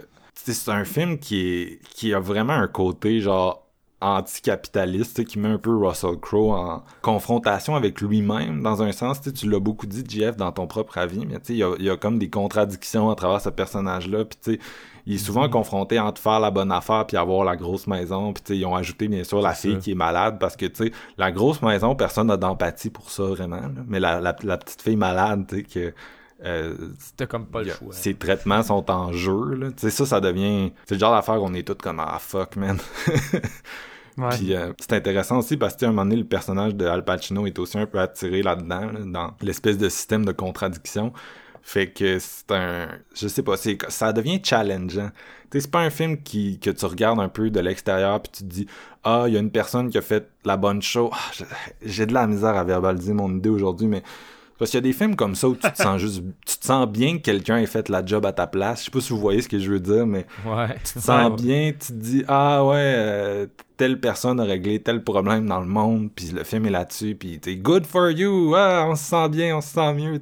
c'est 0.45 0.73
un 0.73 0.85
film 0.85 1.19
qui 1.19 1.47
est 1.47 1.81
qui 1.95 2.13
a 2.15 2.19
vraiment 2.19 2.55
un 2.55 2.67
côté 2.67 3.21
genre 3.21 3.69
anticapitaliste 4.01 5.25
qui 5.25 5.39
met 5.39 5.49
un 5.49 5.59
peu 5.59 5.77
Russell 5.77 6.17
Crowe 6.21 6.51
en 6.51 6.83
confrontation 7.03 7.77
avec 7.77 8.01
lui-même 8.01 8.61
dans 8.61 8.83
un 8.83 8.91
sens 8.91 9.21
tu 9.21 9.49
l'as 9.49 9.61
beaucoup 9.61 9.87
dit 9.87 10.03
Jeff 10.09 10.37
dans 10.37 10.51
ton 10.51 10.67
propre 10.67 10.99
avis 10.99 11.25
mais 11.25 11.37
il 11.49 11.57
y 11.57 11.63
a, 11.63 11.77
y 11.79 11.89
a 11.89 11.97
comme 11.97 12.19
des 12.19 12.29
contradictions 12.29 13.11
à 13.11 13.15
travers 13.15 13.41
ce 13.41 13.51
personnage 13.51 14.09
là 14.09 14.25
puis 14.25 14.59
il 15.07 15.15
est 15.15 15.19
souvent 15.19 15.47
mm-hmm. 15.47 15.51
confronté 15.51 15.99
entre 15.99 16.21
faire 16.21 16.41
la 16.41 16.51
bonne 16.51 16.73
affaire 16.73 17.07
puis 17.07 17.17
avoir 17.17 17.45
la 17.45 17.57
grosse 17.57 17.87
maison 17.87 18.33
puis 18.33 18.59
ils 18.59 18.67
ont 18.67 18.75
ajouté 18.75 19.09
bien 19.09 19.25
sûr 19.25 19.41
la 19.41 19.55
fille 19.55 19.79
qui 19.79 19.93
est 19.93 19.97
malade 19.97 20.37
parce 20.39 20.57
que 20.57 20.67
tu 20.67 20.85
sais 20.85 20.93
la 21.19 21.33
grosse 21.33 21.63
maison 21.63 21.95
personne 21.95 22.29
n'a 22.29 22.37
d'empathie 22.37 22.91
pour 22.91 23.11
ça 23.11 23.25
vraiment 23.25 23.61
mais 23.87 24.01
la, 24.01 24.21
la, 24.21 24.37
la 24.43 24.59
petite 24.59 24.83
fille 24.83 24.97
malade 24.97 25.47
tu 25.49 25.57
sais 25.57 25.63
que 25.63 25.95
euh, 26.45 26.75
C'était 26.99 27.27
comme 27.27 27.47
pas 27.47 27.63
le 27.63 27.71
choix. 27.71 27.93
Ces 27.93 28.15
traitements 28.15 28.63
sont 28.63 28.91
en 28.91 29.13
jeu, 29.13 29.55
là. 29.55 29.69
Ça, 29.77 30.07
ça 30.07 30.21
devient... 30.21 30.73
C'est 30.87 30.95
le 30.95 31.01
genre 31.01 31.15
d'affaire 31.15 31.37
qu'on 31.37 31.55
est 31.55 31.67
tous 31.67 31.75
comme 31.75 32.01
«Ah, 32.05 32.19
fuck, 32.19 32.57
man! 32.57 32.79
ouais. 34.19 34.29
Puis 34.31 34.55
euh, 34.55 34.73
c'est 34.79 34.93
intéressant 34.93 35.39
aussi 35.39 35.57
parce 35.57 35.77
qu'à 35.77 35.87
un 35.87 35.91
moment 35.91 36.05
donné, 36.05 36.17
le 36.17 36.25
personnage 36.25 36.75
de 36.75 36.87
Al 36.87 37.05
Pacino 37.05 37.47
est 37.47 37.59
aussi 37.59 37.79
un 37.79 37.87
peu 37.87 38.01
attiré 38.01 38.43
là-dedans, 38.43 38.91
dans 39.07 39.35
l'espèce 39.41 39.79
de 39.79 39.89
système 39.89 40.25
de 40.25 40.33
contradiction. 40.33 41.13
Fait 41.63 41.89
que 41.89 42.19
c'est 42.19 42.51
un... 42.51 42.89
Je 43.15 43.29
sais 43.29 43.43
pas, 43.43 43.57
c'est 43.57 43.79
ça 43.89 44.13
devient 44.13 44.41
challengeant. 44.43 45.11
Tu 45.51 45.59
sais, 45.59 45.61
c'est 45.61 45.71
pas 45.71 45.81
un 45.81 45.91
film 45.91 46.23
qui, 46.23 46.59
que 46.59 46.71
tu 46.71 46.85
regardes 46.87 47.21
un 47.21 47.29
peu 47.29 47.51
de 47.51 47.61
l'extérieur 47.61 48.21
puis 48.21 48.33
tu 48.33 48.45
te 48.45 48.49
dis 48.49 48.67
«Ah, 49.05 49.25
il 49.29 49.35
y 49.35 49.37
a 49.37 49.41
une 49.41 49.51
personne 49.51 49.91
qui 49.91 49.99
a 49.99 50.03
fait 50.03 50.29
la 50.45 50.57
bonne 50.57 50.83
chose. 50.83 51.11
Ah, 51.13 51.45
J'ai 51.83 52.07
de 52.07 52.15
la 52.15 52.27
misère 52.27 52.57
à 52.57 52.65
verbaliser 52.65 53.13
mon 53.13 53.35
idée 53.35 53.49
aujourd'hui, 53.49 53.87
mais 53.87 54.03
parce 54.63 54.71
qu'il 54.71 54.79
y 54.79 54.83
a 54.85 54.89
des 54.89 54.93
films 54.93 55.17
comme 55.17 55.35
ça 55.35 55.49
où 55.49 55.57
tu 55.57 55.69
te 55.69 55.77
sens 55.77 56.01
juste. 56.01 56.23
Tu 56.47 56.59
te 56.59 56.67
sens 56.67 56.87
bien 56.87 57.17
que 57.17 57.23
quelqu'un 57.23 57.57
ait 57.57 57.67
fait 57.67 57.89
la 57.89 58.07
job 58.07 58.25
à 58.25 58.33
ta 58.33 58.47
place. 58.47 58.81
Je 58.81 58.85
sais 58.85 58.91
pas 58.93 59.01
si 59.01 59.13
vous 59.13 59.19
voyez 59.19 59.43
ce 59.43 59.49
que 59.49 59.59
je 59.59 59.69
veux 59.69 59.81
dire, 59.81 60.07
mais 60.07 60.25
ouais. 60.47 60.77
tu 60.85 60.95
te 60.95 60.99
sens 61.01 61.43
bien, 61.43 61.73
tu 61.73 61.89
te 61.89 61.93
dis 61.93 62.25
Ah 62.29 62.65
ouais, 62.65 62.95
euh, 62.97 63.47
telle 63.77 63.99
personne 63.99 64.39
a 64.39 64.45
réglé 64.45 64.79
tel 64.81 65.03
problème 65.03 65.49
dans 65.49 65.59
le 65.59 65.67
monde, 65.67 66.11
puis 66.15 66.27
le 66.27 66.45
film 66.45 66.67
est 66.67 66.71
là-dessus, 66.71 67.17
puis 67.17 67.41
t'es 67.41 67.57
good 67.57 67.85
for 67.87 68.11
you, 68.11 68.55
ah, 68.55 68.87
on 68.89 68.95
se 68.95 69.03
sent 69.03 69.29
bien, 69.31 69.57
on 69.57 69.61
se 69.61 69.71
sent 69.71 69.95
mieux 69.95 70.21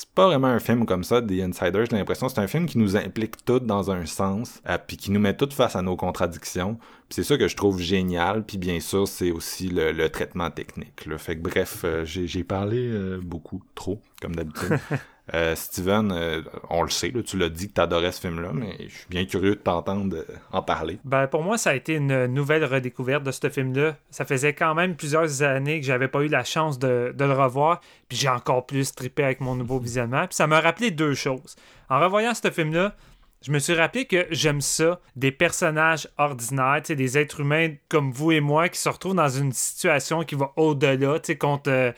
c'est 0.00 0.08
pas 0.08 0.24
vraiment 0.24 0.46
un 0.46 0.60
film 0.60 0.86
comme 0.86 1.04
ça, 1.04 1.20
The 1.20 1.32
Insider. 1.32 1.84
J'ai 1.90 1.94
l'impression 1.94 2.30
c'est 2.30 2.40
un 2.40 2.46
film 2.46 2.64
qui 2.64 2.78
nous 2.78 2.96
implique 2.96 3.44
toutes 3.44 3.66
dans 3.66 3.90
un 3.90 4.06
sens, 4.06 4.62
euh, 4.66 4.78
puis 4.78 4.96
qui 4.96 5.10
nous 5.10 5.20
met 5.20 5.36
toutes 5.36 5.52
face 5.52 5.76
à 5.76 5.82
nos 5.82 5.94
contradictions. 5.94 6.78
C'est 7.10 7.22
ça 7.22 7.36
que 7.36 7.48
je 7.48 7.54
trouve 7.54 7.78
génial. 7.78 8.42
Puis 8.46 8.56
bien 8.56 8.80
sûr, 8.80 9.06
c'est 9.06 9.30
aussi 9.30 9.68
le, 9.68 10.08
traitement 10.08 10.50
technique. 10.50 11.04
Là. 11.04 11.18
Fait 11.18 11.36
que 11.36 11.42
bref, 11.42 11.82
euh, 11.84 12.06
j'ai 12.06 12.44
parlé 12.44 12.78
euh, 12.78 13.20
beaucoup, 13.22 13.60
trop, 13.74 14.00
comme 14.22 14.34
d'habitude. 14.34 14.78
Euh, 15.34 15.54
Steven, 15.54 16.10
euh, 16.12 16.42
on 16.70 16.82
le 16.82 16.90
sait, 16.90 17.12
tu 17.24 17.38
l'as 17.38 17.48
dit 17.48 17.68
que 17.68 17.74
tu 17.74 17.80
adorais 17.80 18.12
ce 18.12 18.20
film-là, 18.20 18.50
mais 18.52 18.76
je 18.80 18.94
suis 18.94 19.08
bien 19.08 19.24
curieux 19.26 19.54
de 19.54 19.60
t'entendre 19.60 20.16
euh, 20.16 20.24
en 20.52 20.62
parler. 20.62 20.98
Ben, 21.04 21.26
pour 21.26 21.42
moi, 21.42 21.58
ça 21.58 21.70
a 21.70 21.74
été 21.74 21.94
une 21.94 22.26
nouvelle 22.26 22.64
redécouverte 22.64 23.22
de 23.22 23.30
ce 23.30 23.48
film-là. 23.48 23.96
Ça 24.10 24.24
faisait 24.24 24.54
quand 24.54 24.74
même 24.74 24.96
plusieurs 24.96 25.42
années 25.42 25.80
que 25.80 25.86
j'avais 25.86 26.08
pas 26.08 26.22
eu 26.22 26.28
la 26.28 26.44
chance 26.44 26.78
de, 26.78 27.14
le 27.16 27.32
revoir, 27.32 27.80
puis 28.08 28.18
j'ai 28.18 28.28
encore 28.28 28.66
plus 28.66 28.94
trippé 28.94 29.22
avec 29.22 29.40
mon 29.40 29.54
nouveau 29.54 29.78
visionnement. 29.80 30.26
Puis 30.26 30.36
ça 30.36 30.46
m'a 30.46 30.60
rappelé 30.60 30.90
deux 30.90 31.14
choses. 31.14 31.56
En 31.88 32.00
revoyant 32.00 32.34
ce 32.34 32.50
film-là, 32.50 32.94
je 33.42 33.52
me 33.52 33.58
suis 33.58 33.72
rappelé 33.72 34.04
que 34.04 34.26
j'aime 34.30 34.60
ça, 34.60 35.00
des 35.16 35.32
personnages 35.32 36.06
ordinaires, 36.18 36.82
des 36.86 37.16
êtres 37.16 37.40
humains 37.40 37.74
comme 37.88 38.12
vous 38.12 38.32
et 38.32 38.40
moi 38.40 38.68
qui 38.68 38.78
se 38.78 38.88
retrouvent 38.88 39.14
dans 39.14 39.30
une 39.30 39.52
situation 39.52 40.24
qui 40.24 40.34
va 40.34 40.52
au-delà, 40.56 41.18
contre 41.38 41.70
euh, 41.70 41.92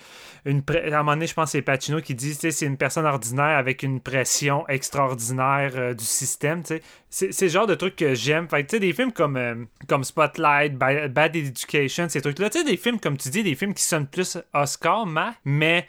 une... 0.45 0.63
À 0.69 0.99
un 0.99 0.99
moment 0.99 1.13
donné, 1.13 1.27
je 1.27 1.35
pense 1.35 1.47
que 1.47 1.53
c'est 1.53 1.63
Pacino 1.63 2.01
qui 2.01 2.15
dit, 2.15 2.35
c'est 2.35 2.67
une 2.67 2.77
personne 2.77 3.07
ordinaire 3.07 3.57
avec 3.59 3.83
une 3.83 4.01
pression 4.01 4.67
extraordinaire 4.69 5.73
euh, 5.77 5.95
du 5.95 6.05
système, 6.05 6.63
C'est 7.11 7.41
le 7.41 7.49
genre 7.49 7.67
de 7.67 7.75
trucs 7.75 7.97
que 7.97 8.15
j'aime. 8.15 8.49
Fait 8.49 8.65
tu 8.65 8.77
sais, 8.77 8.81
des 8.81 8.93
films 8.93 9.13
comme, 9.13 9.37
euh, 9.37 9.55
comme 9.89 10.05
Spotlight, 10.05 10.77
Bad 10.77 11.37
Education, 11.37 12.09
ces 12.09 12.21
trucs-là, 12.21 12.51
tu 12.51 12.59
sais, 12.59 12.65
des 12.65 12.77
films, 12.77 12.99
comme 12.99 13.17
tu 13.17 13.29
dis, 13.29 13.43
des 13.43 13.55
films 13.55 13.75
qui 13.75 13.85
sonnent 13.85 14.09
plus 14.09 14.39
Oscar, 14.55 15.07
mais 15.45 15.87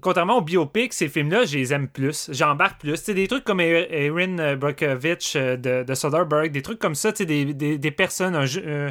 contrairement 0.00 0.38
aux 0.38 0.42
biopics, 0.42 0.92
ces 0.92 1.08
films-là, 1.08 1.44
je 1.44 1.58
les 1.58 1.72
aime 1.72 1.88
plus. 1.88 2.30
J'embarque 2.32 2.80
plus. 2.80 2.96
C'est 2.96 3.14
des 3.14 3.28
trucs 3.28 3.44
comme 3.44 3.60
Erin 3.60 4.56
Brockovich 4.56 5.34
euh, 5.36 5.56
de, 5.56 5.82
de 5.82 5.94
Soderbergh, 5.94 6.50
des 6.50 6.62
trucs 6.62 6.78
comme 6.78 6.94
ça, 6.94 7.12
des, 7.12 7.52
des, 7.52 7.78
des 7.78 7.90
personnes, 7.90 8.36
un, 8.36 8.46
euh, 8.56 8.90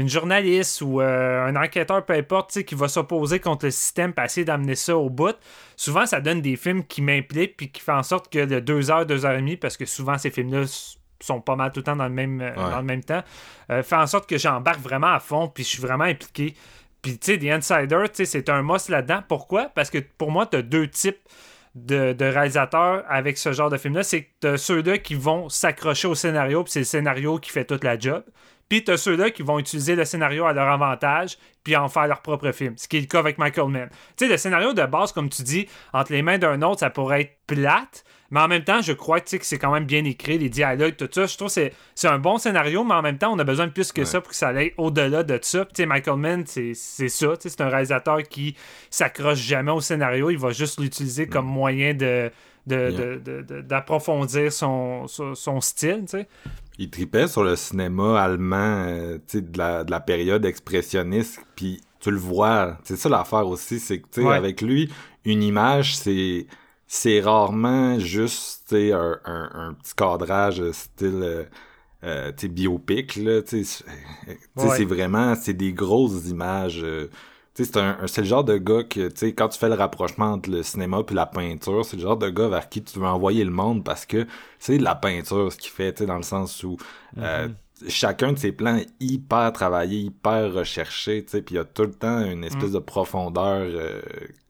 une 0.00 0.08
journaliste 0.08 0.80
ou 0.82 1.00
euh, 1.00 1.46
un 1.46 1.56
enquêteur, 1.56 2.04
peu 2.04 2.14
importe, 2.14 2.62
qui 2.62 2.74
va 2.74 2.88
s'opposer 2.88 3.40
contre 3.40 3.66
le 3.66 3.70
système 3.70 4.12
pour 4.12 4.24
essayer 4.24 4.44
d'amener 4.44 4.74
ça 4.74 4.96
au 4.96 5.10
bout. 5.10 5.36
Souvent, 5.76 6.06
ça 6.06 6.20
donne 6.20 6.40
des 6.40 6.56
films 6.56 6.84
qui 6.84 7.02
m'impliquent 7.02 7.56
puis 7.56 7.70
qui 7.70 7.80
font 7.80 7.94
en 7.94 8.02
sorte 8.02 8.32
que 8.32 8.44
de 8.44 8.60
2 8.60 8.90
heures, 8.90 9.06
2 9.06 9.26
heures 9.26 9.32
et 9.32 9.38
demie, 9.38 9.56
parce 9.56 9.76
que 9.76 9.86
souvent, 9.86 10.18
ces 10.18 10.30
films-là 10.30 10.64
sont 11.20 11.40
pas 11.40 11.56
mal 11.56 11.72
tout 11.72 11.80
le 11.80 11.84
temps 11.84 11.96
dans 11.96 12.06
le 12.06 12.14
même, 12.14 12.38
dans 12.54 12.78
le 12.78 12.84
même 12.84 13.02
temps, 13.02 13.22
fait 13.68 13.96
en 13.96 14.06
sorte 14.06 14.28
que 14.28 14.38
j'embarque 14.38 14.78
vraiment 14.78 15.12
à 15.12 15.18
fond 15.18 15.48
puis 15.48 15.64
je 15.64 15.68
suis 15.68 15.82
vraiment 15.82 16.04
impliqué. 16.04 16.54
Puis, 17.02 17.18
tu 17.18 17.32
sais, 17.32 17.38
The 17.38 17.44
Insider, 17.44 18.04
c'est 18.12 18.48
un 18.48 18.62
must 18.62 18.88
là-dedans. 18.88 19.22
Pourquoi? 19.26 19.66
Parce 19.74 19.90
que 19.90 19.98
pour 19.98 20.30
moi, 20.30 20.46
tu 20.46 20.58
as 20.58 20.62
deux 20.62 20.88
types 20.88 21.18
de, 21.74 22.24
réalisateurs 22.24 23.04
avec 23.08 23.38
ce 23.38 23.52
genre 23.52 23.70
de 23.70 23.76
film-là. 23.76 24.02
C'est 24.02 24.24
que 24.24 24.28
tu 24.40 24.46
as 24.48 24.56
ceux-là 24.56 24.98
qui 24.98 25.14
vont 25.14 25.48
s'accrocher 25.48 26.08
au 26.08 26.14
scénario, 26.14 26.64
puis 26.64 26.72
c'est 26.72 26.80
le 26.80 26.84
scénario 26.84 27.38
qui 27.38 27.50
fait 27.50 27.64
toute 27.64 27.84
la 27.84 27.98
job. 27.98 28.24
Puis 28.68 28.84
tu 28.84 28.90
as 28.90 28.96
ceux-là 28.96 29.30
qui 29.30 29.42
vont 29.42 29.58
utiliser 29.58 29.96
le 29.96 30.04
scénario 30.04 30.44
à 30.46 30.52
leur 30.52 30.68
avantage, 30.68 31.38
puis 31.64 31.76
en 31.76 31.88
faire 31.88 32.06
leur 32.06 32.22
propre 32.22 32.52
film. 32.52 32.74
Ce 32.76 32.88
qui 32.88 32.98
est 32.98 33.00
le 33.00 33.06
cas 33.06 33.18
avec 33.18 33.38
Michael 33.38 33.68
Mann. 33.68 33.88
Tu 34.16 34.26
sais, 34.26 34.30
le 34.30 34.36
scénario 34.36 34.72
de 34.72 34.84
base, 34.84 35.12
comme 35.12 35.28
tu 35.28 35.42
dis, 35.42 35.66
entre 35.92 36.12
les 36.12 36.22
mains 36.22 36.38
d'un 36.38 36.60
autre, 36.62 36.80
ça 36.80 36.90
pourrait 36.90 37.22
être 37.22 37.36
plate, 37.46 38.04
mais 38.30 38.40
en 38.40 38.48
même 38.48 38.64
temps, 38.64 38.82
je 38.82 38.92
crois 38.92 39.20
que 39.20 39.30
c'est 39.40 39.58
quand 39.58 39.72
même 39.72 39.86
bien 39.86 40.04
écrit, 40.04 40.36
les 40.38 40.50
dialogues, 40.50 40.96
tout 40.96 41.08
ça. 41.10 41.24
Je 41.26 41.36
trouve 41.36 41.52
que 41.52 41.70
c'est 41.94 42.08
un 42.08 42.18
bon 42.18 42.36
scénario, 42.36 42.84
mais 42.84 42.94
en 42.94 43.02
même 43.02 43.16
temps, 43.16 43.32
on 43.32 43.38
a 43.38 43.44
besoin 43.44 43.66
de 43.66 43.72
plus 43.72 43.90
que 43.90 44.04
ça 44.04 44.20
pour 44.20 44.30
que 44.30 44.36
ça 44.36 44.48
aille 44.48 44.74
au-delà 44.76 45.22
de 45.22 45.38
ça. 45.40 45.64
Puis, 45.64 45.86
Michael 45.86 46.16
Mann, 46.16 46.44
c'est 46.46 46.74
ça. 46.74 47.28
C'est 47.38 47.60
un 47.60 47.68
réalisateur 47.68 48.22
qui 48.22 48.54
s'accroche 48.90 49.38
jamais 49.38 49.72
au 49.72 49.80
scénario. 49.80 50.28
Il 50.30 50.38
va 50.38 50.50
juste 50.50 50.78
l'utiliser 50.78 51.26
comme 51.26 51.46
mm. 51.46 51.50
moyen 51.50 51.94
de 51.94 52.30
d'approfondir 52.66 54.52
son, 54.52 55.06
son, 55.06 55.60
style, 55.62 56.04
Il 56.78 56.90
tripait 56.90 57.26
sur 57.26 57.42
le 57.42 57.56
cinéma 57.56 58.20
allemand, 58.22 58.84
euh, 58.86 59.18
de, 59.32 59.58
la, 59.58 59.84
de 59.84 59.90
la 59.90 60.00
période 60.00 60.44
expressionniste, 60.44 61.40
puis 61.56 61.80
tu 62.00 62.10
le 62.10 62.18
vois, 62.18 62.78
c'est 62.84 62.96
ça 62.96 63.08
l'affaire 63.08 63.48
aussi, 63.48 63.80
c'est 63.80 64.00
que, 64.00 64.20
avec 64.26 64.62
lui, 64.62 64.88
une 65.24 65.42
image, 65.42 65.96
c'est 65.96 66.46
c'est 66.88 67.20
rarement 67.20 67.98
juste 67.98 68.72
un, 68.72 69.20
un, 69.26 69.50
un, 69.52 69.74
petit 69.74 69.94
cadrage 69.94 70.70
style 70.72 71.20
euh, 71.22 71.44
euh 72.02 72.32
biopic 72.48 73.16
là 73.16 73.42
c'est 73.44 74.84
vraiment 74.84 75.34
c'est 75.34 75.52
des 75.52 75.74
grosses 75.74 76.28
images 76.30 76.80
euh, 76.82 77.10
c'est 77.64 77.76
un, 77.76 77.96
c'est 78.06 78.22
le 78.22 78.26
genre 78.26 78.44
de 78.44 78.56
gars 78.56 78.84
que 78.84 79.08
tu 79.08 79.26
quand 79.34 79.48
tu 79.48 79.58
fais 79.58 79.68
le 79.68 79.74
rapprochement 79.74 80.32
entre 80.32 80.50
le 80.50 80.62
cinéma 80.62 81.02
puis 81.02 81.14
la 81.14 81.26
peinture 81.26 81.84
c'est 81.84 81.96
le 81.96 82.02
genre 82.02 82.16
de 82.16 82.28
gars 82.30 82.48
vers 82.48 82.68
qui 82.68 82.82
tu 82.82 82.98
veux 82.98 83.06
envoyer 83.06 83.44
le 83.44 83.50
monde 83.50 83.84
parce 83.84 84.06
que 84.06 84.26
c'est 84.58 84.78
de 84.78 84.84
la 84.84 84.94
peinture 84.94 85.52
ce 85.52 85.56
qu'il 85.56 85.70
fait 85.70 85.92
tu 85.92 86.06
dans 86.06 86.16
le 86.16 86.22
sens 86.22 86.62
où 86.62 86.76
euh, 87.18 87.48
mm-hmm. 87.48 87.54
Chacun 87.88 88.32
de 88.32 88.38
ses 88.38 88.52
plans 88.52 88.76
est 88.76 88.88
hyper 89.00 89.52
travaillé, 89.52 89.98
hyper 90.00 90.52
recherché, 90.52 91.22
tu 91.24 91.30
sais, 91.30 91.42
puis 91.42 91.54
il 91.54 91.58
y 91.58 91.60
a 91.60 91.64
tout 91.64 91.82
le 91.82 91.92
temps 91.92 92.20
une 92.24 92.44
espèce 92.44 92.72
de 92.72 92.78
profondeur 92.78 93.62
euh, 93.62 94.00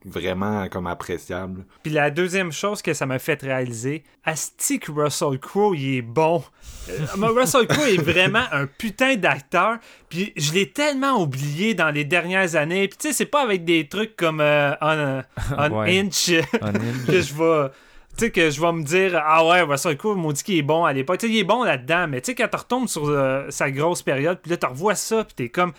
vraiment 0.04 0.68
comme 0.68 0.86
appréciable. 0.86 1.64
Puis 1.82 1.92
la 1.92 2.10
deuxième 2.10 2.52
chose 2.52 2.80
que 2.82 2.94
ça 2.94 3.06
m'a 3.06 3.18
fait 3.18 3.40
réaliser, 3.42 4.04
Asti 4.24 4.78
que 4.78 4.92
Russell 4.92 5.38
Crowe, 5.38 5.74
il 5.76 5.96
est 5.96 6.02
bon. 6.02 6.42
Euh, 6.88 7.06
Russell 7.16 7.66
Crowe 7.66 7.86
est 7.88 8.00
vraiment 8.02 8.44
un 8.52 8.66
putain 8.66 9.16
d'acteur. 9.16 9.78
Puis 10.08 10.32
je 10.36 10.52
l'ai 10.52 10.70
tellement 10.70 11.20
oublié 11.20 11.74
dans 11.74 11.90
les 11.90 12.04
dernières 12.04 12.56
années. 12.56 12.88
Puis 12.88 12.98
tu 12.98 13.08
sais, 13.08 13.12
c'est 13.12 13.26
pas 13.26 13.42
avec 13.42 13.64
des 13.64 13.88
trucs 13.88 14.16
comme 14.16 14.40
euh, 14.40 14.72
On, 14.80 15.22
on 15.58 15.70
Ouais. 15.80 15.98
Inch 16.00 16.30
On 16.62 16.66
Inch. 16.74 17.06
que 17.06 17.20
je 17.20 17.34
vais... 17.34 17.68
Tu 18.18 18.24
sais, 18.24 18.30
que 18.32 18.50
je 18.50 18.60
vais 18.60 18.72
me 18.72 18.82
dire, 18.82 19.22
ah 19.24 19.46
ouais, 19.46 19.62
Russell 19.62 19.96
Crowe, 19.96 20.16
m'a 20.16 20.32
dit 20.32 20.42
qu'il 20.42 20.58
est 20.58 20.62
bon 20.62 20.84
à 20.84 20.92
l'époque. 20.92 21.18
Tu 21.18 21.28
sais, 21.28 21.32
il 21.32 21.38
est 21.38 21.44
bon 21.44 21.62
là-dedans, 21.62 22.08
mais 22.08 22.20
tu 22.20 22.26
sais, 22.26 22.34
quand 22.34 22.48
tu 22.48 22.56
retombes 22.56 22.88
sur 22.88 23.06
euh, 23.06 23.46
sa 23.48 23.70
grosse 23.70 24.02
période, 24.02 24.40
puis 24.42 24.50
là, 24.50 24.56
tu 24.56 24.66
revois 24.66 24.96
ça, 24.96 25.22
puis 25.22 25.34
t'es 25.36 25.48
comme... 25.48 25.72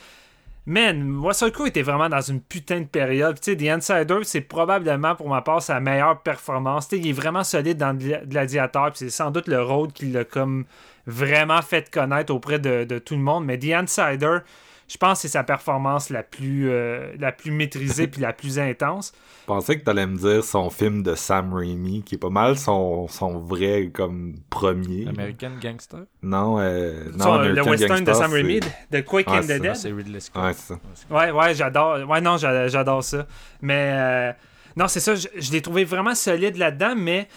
Man, 0.66 1.22
Crowe 1.52 1.68
était 1.68 1.82
vraiment 1.82 2.08
dans 2.08 2.22
une 2.22 2.40
putain 2.40 2.80
de 2.80 2.86
période. 2.86 3.38
Tu 3.42 3.52
sais, 3.52 3.58
The 3.58 3.64
Insider, 3.64 4.20
c'est 4.24 4.40
probablement 4.40 5.16
pour 5.16 5.28
ma 5.28 5.42
part 5.42 5.62
sa 5.62 5.82
meilleure 5.82 6.22
performance. 6.22 6.88
Tu 6.88 6.96
sais, 6.96 7.02
il 7.02 7.10
est 7.10 7.14
vraiment 7.14 7.44
solide 7.44 7.78
dans 7.78 7.94
Gla- 7.94 8.26
Gladiator, 8.26 8.92
puis 8.92 9.00
c'est 9.00 9.10
sans 9.10 9.32
doute 9.32 9.50
le 9.50 9.62
rôle 9.62 9.92
qui 9.92 10.06
l'a 10.06 10.24
comme 10.24 10.64
vraiment 11.08 11.62
fait 11.62 11.92
connaître 11.92 12.34
auprès 12.34 12.60
de 12.60 13.00
tout 13.00 13.16
le 13.16 13.22
monde. 13.22 13.44
Mais 13.44 13.60
The 13.60 13.74
Insider, 13.74 14.38
je 14.90 14.98
pense 14.98 15.20
que 15.20 15.22
c'est 15.22 15.34
sa 15.34 15.44
performance 15.44 16.10
la 16.10 16.24
plus, 16.24 16.70
euh, 16.70 17.14
la 17.20 17.32
plus 17.32 17.52
maîtrisée 17.52 18.08
puis 18.08 18.22
la 18.22 18.34
plus 18.34 18.58
intense. 18.60 19.14
Je 19.42 19.46
pensais 19.46 19.80
que 19.80 19.84
t'allais 19.86 20.06
me 20.08 20.18
dire 20.18 20.44
son 20.44 20.70
film 20.70 21.04
de 21.04 21.16
Sam 21.16 21.54
Raimi, 21.54 22.04
qui 22.04 22.16
est 22.16 22.20
pas 22.20 22.30
mal 22.30 22.58
son, 22.58 23.08
son 23.08 23.38
vrai 23.40 23.92
comme 23.94 24.34
premier. 24.50 25.08
American 25.08 25.52
Gangster? 25.62 26.00
Non, 26.24 26.60
euh, 26.60 27.06
non 27.16 27.24
Son- 27.24 27.38
le 27.38 27.50
American 27.52 27.70
western 27.72 28.00
de 28.02 28.06
Gangster, 28.06 28.16
Sam 28.16 28.32
Raimi, 28.34 28.60
de 28.92 29.00
Quick 29.02 29.28
Ouais, 29.30 29.38
and 29.38 29.42
the 29.44 29.48
ça, 29.48 29.60
Dead. 29.60 29.76
c'est 29.76 29.92
Ridley 29.92 30.20
Scott. 30.20 30.44
Ouais, 30.44 30.54
c'est 30.54 30.74
ça. 30.74 30.80
Ouais, 31.10 31.32
ouais, 31.32 31.54
j'adore. 31.56 32.10
Ouais, 32.10 32.20
non, 32.22 32.38
j'a- 32.38 32.68
j'adore 32.68 33.04
ça. 33.04 33.28
Mais 33.62 33.92
euh, 33.94 34.32
non, 34.76 34.88
c'est 34.88 35.00
ça, 35.00 35.14
je, 35.16 35.28
je 35.38 35.52
l'ai 35.52 35.62
trouvé 35.62 35.84
vraiment 35.86 36.16
solide 36.16 36.58
là-dedans, 36.58 36.96
mais 36.98 37.28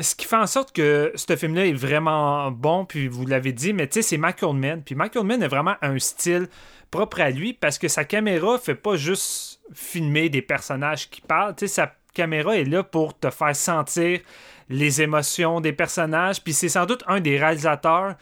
ce 0.00 0.16
qui 0.16 0.26
fait 0.26 0.36
en 0.36 0.46
sorte 0.48 0.72
que 0.74 1.12
ce 1.14 1.36
film-là 1.36 1.66
est 1.66 1.72
vraiment 1.72 2.50
bon, 2.50 2.84
puis 2.84 3.06
vous 3.06 3.26
l'avez 3.26 3.52
dit, 3.52 3.72
mais 3.72 3.86
tu 3.86 3.94
sais, 3.94 4.02
c'est 4.02 4.18
Michael 4.18 4.54
Mann. 4.56 4.82
Puis 4.84 4.96
Michael 4.96 5.24
Mann 5.24 5.42
a 5.42 5.48
vraiment 5.48 5.76
un 5.82 5.98
style 6.00 6.48
propre 6.94 7.22
à 7.22 7.30
lui 7.30 7.52
parce 7.52 7.76
que 7.76 7.88
sa 7.88 8.04
caméra 8.04 8.56
fait 8.56 8.76
pas 8.76 8.94
juste 8.94 9.60
filmer 9.72 10.28
des 10.28 10.42
personnages 10.42 11.10
qui 11.10 11.20
parlent, 11.20 11.56
tu 11.56 11.66
sa 11.66 11.92
caméra 12.14 12.56
est 12.56 12.64
là 12.64 12.84
pour 12.84 13.18
te 13.18 13.30
faire 13.30 13.56
sentir 13.56 14.20
les 14.68 15.02
émotions 15.02 15.60
des 15.60 15.72
personnages, 15.72 16.40
puis 16.40 16.52
c'est 16.52 16.68
sans 16.68 16.86
doute 16.86 17.02
un 17.08 17.18
des 17.18 17.36
réalisateurs 17.36 18.14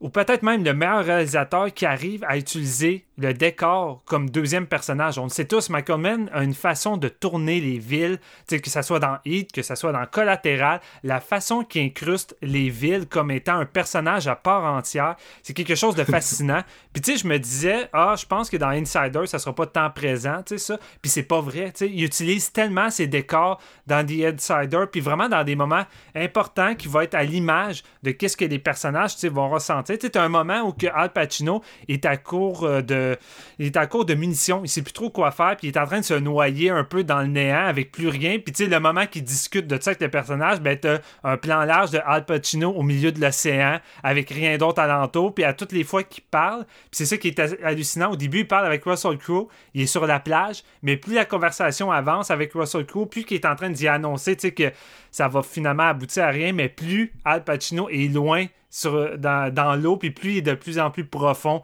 ou 0.00 0.10
peut-être 0.10 0.42
même 0.42 0.64
le 0.64 0.74
meilleur 0.74 1.04
réalisateur 1.04 1.72
qui 1.72 1.84
arrive 1.84 2.24
à 2.28 2.36
utiliser 2.36 3.04
le 3.18 3.34
décor 3.34 4.02
comme 4.04 4.30
deuxième 4.30 4.66
personnage. 4.66 5.18
On 5.18 5.24
le 5.24 5.28
sait 5.28 5.44
tous, 5.44 5.70
Michael 5.70 6.00
Mann 6.00 6.30
a 6.32 6.44
une 6.44 6.54
façon 6.54 6.96
de 6.96 7.08
tourner 7.08 7.60
les 7.60 7.78
villes, 7.78 8.20
que 8.48 8.70
ce 8.70 8.82
soit 8.82 9.00
dans 9.00 9.18
Heat, 9.24 9.50
que 9.50 9.62
ce 9.62 9.74
soit 9.74 9.90
dans 9.90 10.06
Collatéral, 10.06 10.80
la 11.02 11.18
façon 11.18 11.64
qu'il 11.64 11.82
incruste 11.82 12.36
les 12.42 12.70
villes 12.70 13.06
comme 13.08 13.32
étant 13.32 13.58
un 13.58 13.66
personnage 13.66 14.28
à 14.28 14.36
part 14.36 14.64
entière, 14.64 15.16
c'est 15.42 15.52
quelque 15.52 15.74
chose 15.74 15.96
de 15.96 16.04
fascinant. 16.04 16.62
Puis 16.92 17.02
tu 17.02 17.12
sais, 17.12 17.18
je 17.18 17.26
me 17.26 17.38
disais, 17.38 17.88
ah, 17.92 18.14
je 18.16 18.24
pense 18.24 18.48
que 18.48 18.56
dans 18.56 18.68
Insider, 18.68 19.26
ça 19.26 19.40
sera 19.40 19.54
pas 19.54 19.66
tant 19.66 19.90
présent, 19.90 20.42
tu 20.46 20.56
sais, 20.56 20.58
ça. 20.58 20.78
Puis 21.02 21.10
c'est 21.10 21.24
pas 21.24 21.40
vrai, 21.40 21.72
tu 21.72 21.86
sais. 21.86 21.90
Il 21.90 22.04
utilise 22.04 22.52
tellement 22.52 22.90
ses 22.90 23.08
décors 23.08 23.60
dans 23.88 24.06
The 24.06 24.34
Insider, 24.34 24.84
puis 24.90 25.00
vraiment 25.00 25.28
dans 25.28 25.42
des 25.42 25.56
moments 25.56 25.84
importants 26.14 26.76
qui 26.76 26.86
vont 26.86 27.00
être 27.00 27.14
à 27.14 27.24
l'image 27.24 27.82
de 28.04 28.12
qu'est-ce 28.12 28.36
que 28.36 28.44
les 28.44 28.60
personnages, 28.60 29.14
tu 29.14 29.20
sais, 29.22 29.28
vont 29.28 29.50
ressentir. 29.50 29.87
Tu 29.96 30.06
sais, 30.06 30.18
un 30.18 30.28
moment 30.28 30.60
où 30.62 30.72
que 30.72 30.86
Al 30.86 31.12
Pacino 31.12 31.62
est 31.88 32.04
à 32.04 32.16
court 32.16 32.64
euh, 32.64 32.82
de, 32.82 33.16
est 33.58 33.76
à 33.76 33.86
court 33.86 34.04
de 34.04 34.14
munitions, 34.14 34.60
il 34.64 34.68
sait 34.68 34.82
plus 34.82 34.92
trop 34.92 35.10
quoi 35.10 35.30
faire, 35.30 35.56
puis 35.56 35.68
il 35.68 35.74
est 35.74 35.78
en 35.78 35.86
train 35.86 36.00
de 36.00 36.04
se 36.04 36.14
noyer 36.14 36.70
un 36.70 36.84
peu 36.84 37.04
dans 37.04 37.20
le 37.20 37.28
néant 37.28 37.66
avec 37.66 37.92
plus 37.92 38.08
rien. 38.08 38.38
Puis 38.38 38.52
tu 38.52 38.64
sais, 38.64 38.70
le 38.70 38.80
moment 38.80 39.06
qu'il 39.06 39.24
discute 39.24 39.66
de 39.66 39.80
ça 39.80 39.90
avec 39.90 40.00
le 40.00 40.10
personnage, 40.10 40.60
ben 40.60 40.78
t'as 40.78 40.98
un 41.24 41.36
plan 41.36 41.64
large 41.64 41.90
de 41.90 42.00
Al 42.04 42.24
Pacino 42.24 42.70
au 42.70 42.82
milieu 42.82 43.12
de 43.12 43.20
l'océan 43.20 43.78
avec 44.02 44.30
rien 44.30 44.58
d'autre 44.58 44.80
alentour, 44.80 45.34
puis 45.34 45.44
à 45.44 45.52
toutes 45.52 45.72
les 45.72 45.84
fois 45.84 46.02
qu'il 46.02 46.24
parle, 46.24 46.64
puis 46.64 46.90
c'est 46.92 47.06
ça 47.06 47.16
qui 47.16 47.28
est 47.28 47.40
hallucinant. 47.62 48.12
Au 48.12 48.16
début, 48.16 48.40
il 48.40 48.48
parle 48.48 48.66
avec 48.66 48.84
Russell 48.84 49.16
Crowe, 49.18 49.48
il 49.74 49.82
est 49.82 49.86
sur 49.86 50.06
la 50.06 50.20
plage, 50.20 50.62
mais 50.82 50.96
plus 50.96 51.14
la 51.14 51.24
conversation 51.24 51.90
avance 51.90 52.30
avec 52.30 52.52
Russell 52.52 52.86
Crowe, 52.86 53.06
plus 53.06 53.24
qu'il 53.24 53.36
est 53.36 53.46
en 53.46 53.54
train 53.54 53.70
d'y 53.70 53.88
annoncer, 53.88 54.36
tu 54.36 54.42
sais, 54.42 54.52
que 54.52 54.72
ça 55.10 55.28
va 55.28 55.42
finalement 55.42 55.84
aboutir 55.84 56.24
à 56.24 56.28
rien, 56.28 56.52
mais 56.52 56.68
plus 56.68 57.12
Al 57.24 57.44
Pacino 57.44 57.88
est 57.88 58.12
loin 58.12 58.46
sur, 58.70 59.18
dans, 59.18 59.80
l'eau, 59.80 59.96
puis 59.96 60.10
plus 60.10 60.32
il 60.32 60.38
est 60.38 60.42
de 60.42 60.54
plus 60.54 60.78
en 60.78 60.90
plus 60.90 61.04
profond. 61.04 61.62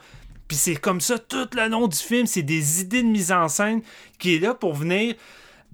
Puis 0.49 0.57
c'est 0.57 0.77
comme 0.77 1.01
ça 1.01 1.19
tout 1.19 1.49
le 1.55 1.69
long 1.69 1.89
du 1.89 1.97
film, 1.97 2.27
c'est 2.27 2.43
des 2.43 2.83
idées 2.83 3.03
de 3.03 3.09
mise 3.09 3.33
en 3.33 3.49
scène 3.49 3.83
qui 4.19 4.37
est 4.37 4.39
là 4.39 4.55
pour 4.55 4.75
venir 4.75 5.15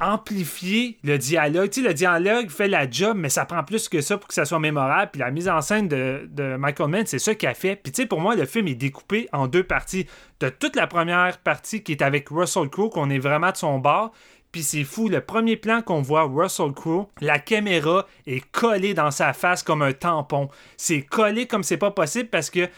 amplifier 0.01 0.97
le 1.05 1.19
dialogue. 1.19 1.71
Tu 1.71 1.83
sais, 1.83 1.89
le 1.89 1.93
dialogue 1.93 2.49
fait 2.49 2.69
la 2.69 2.91
job, 2.91 3.17
mais 3.19 3.29
ça 3.29 3.45
prend 3.45 3.63
plus 3.63 3.89
que 3.89 4.01
ça 4.01 4.17
pour 4.17 4.29
que 4.29 4.35
ça 4.35 4.45
soit 4.45 4.59
mémorable. 4.59 5.11
Puis 5.13 5.21
la 5.21 5.31
mise 5.31 5.49
en 5.49 5.61
scène 5.61 5.89
de, 5.89 6.29
de 6.31 6.57
Michael 6.57 6.89
Mann, 6.89 7.07
c'est 7.07 7.19
ça 7.19 7.35
qu'il 7.35 7.49
a 7.49 7.55
fait. 7.55 7.77
Puis 7.77 7.93
tu 7.93 8.03
sais, 8.03 8.09
pour 8.09 8.21
moi, 8.21 8.35
le 8.35 8.47
film 8.47 8.67
est 8.69 8.75
découpé 8.75 9.29
en 9.33 9.47
deux 9.47 9.63
parties. 9.63 10.07
T'as 10.39 10.51
toute 10.51 10.75
la 10.75 10.87
première 10.87 11.39
partie 11.39 11.83
qui 11.83 11.93
est 11.93 12.03
avec 12.03 12.29
Russell 12.31 12.71
Crowe, 12.71 12.89
qu'on 12.89 13.11
est 13.11 13.19
vraiment 13.19 13.51
de 13.51 13.57
son 13.57 13.79
bord. 13.79 14.13
Puis 14.53 14.63
c'est 14.63 14.85
fou, 14.85 15.09
le 15.09 15.21
premier 15.21 15.57
plan 15.57 15.81
qu'on 15.81 16.03
voit 16.03 16.25
Russell 16.25 16.73
Crowe, 16.73 17.09
la 17.21 17.39
caméra 17.39 18.07
est 18.27 18.45
collée 18.51 18.95
dans 18.95 19.13
sa 19.13 19.33
face 19.33 19.63
comme 19.63 19.83
un 19.83 19.93
tampon. 19.93 20.49
C'est 20.77 21.03
collé 21.03 21.47
comme 21.47 21.63
c'est 21.63 21.77
pas 21.77 21.93
possible 21.93 22.29
parce 22.29 22.51
que 22.51 22.69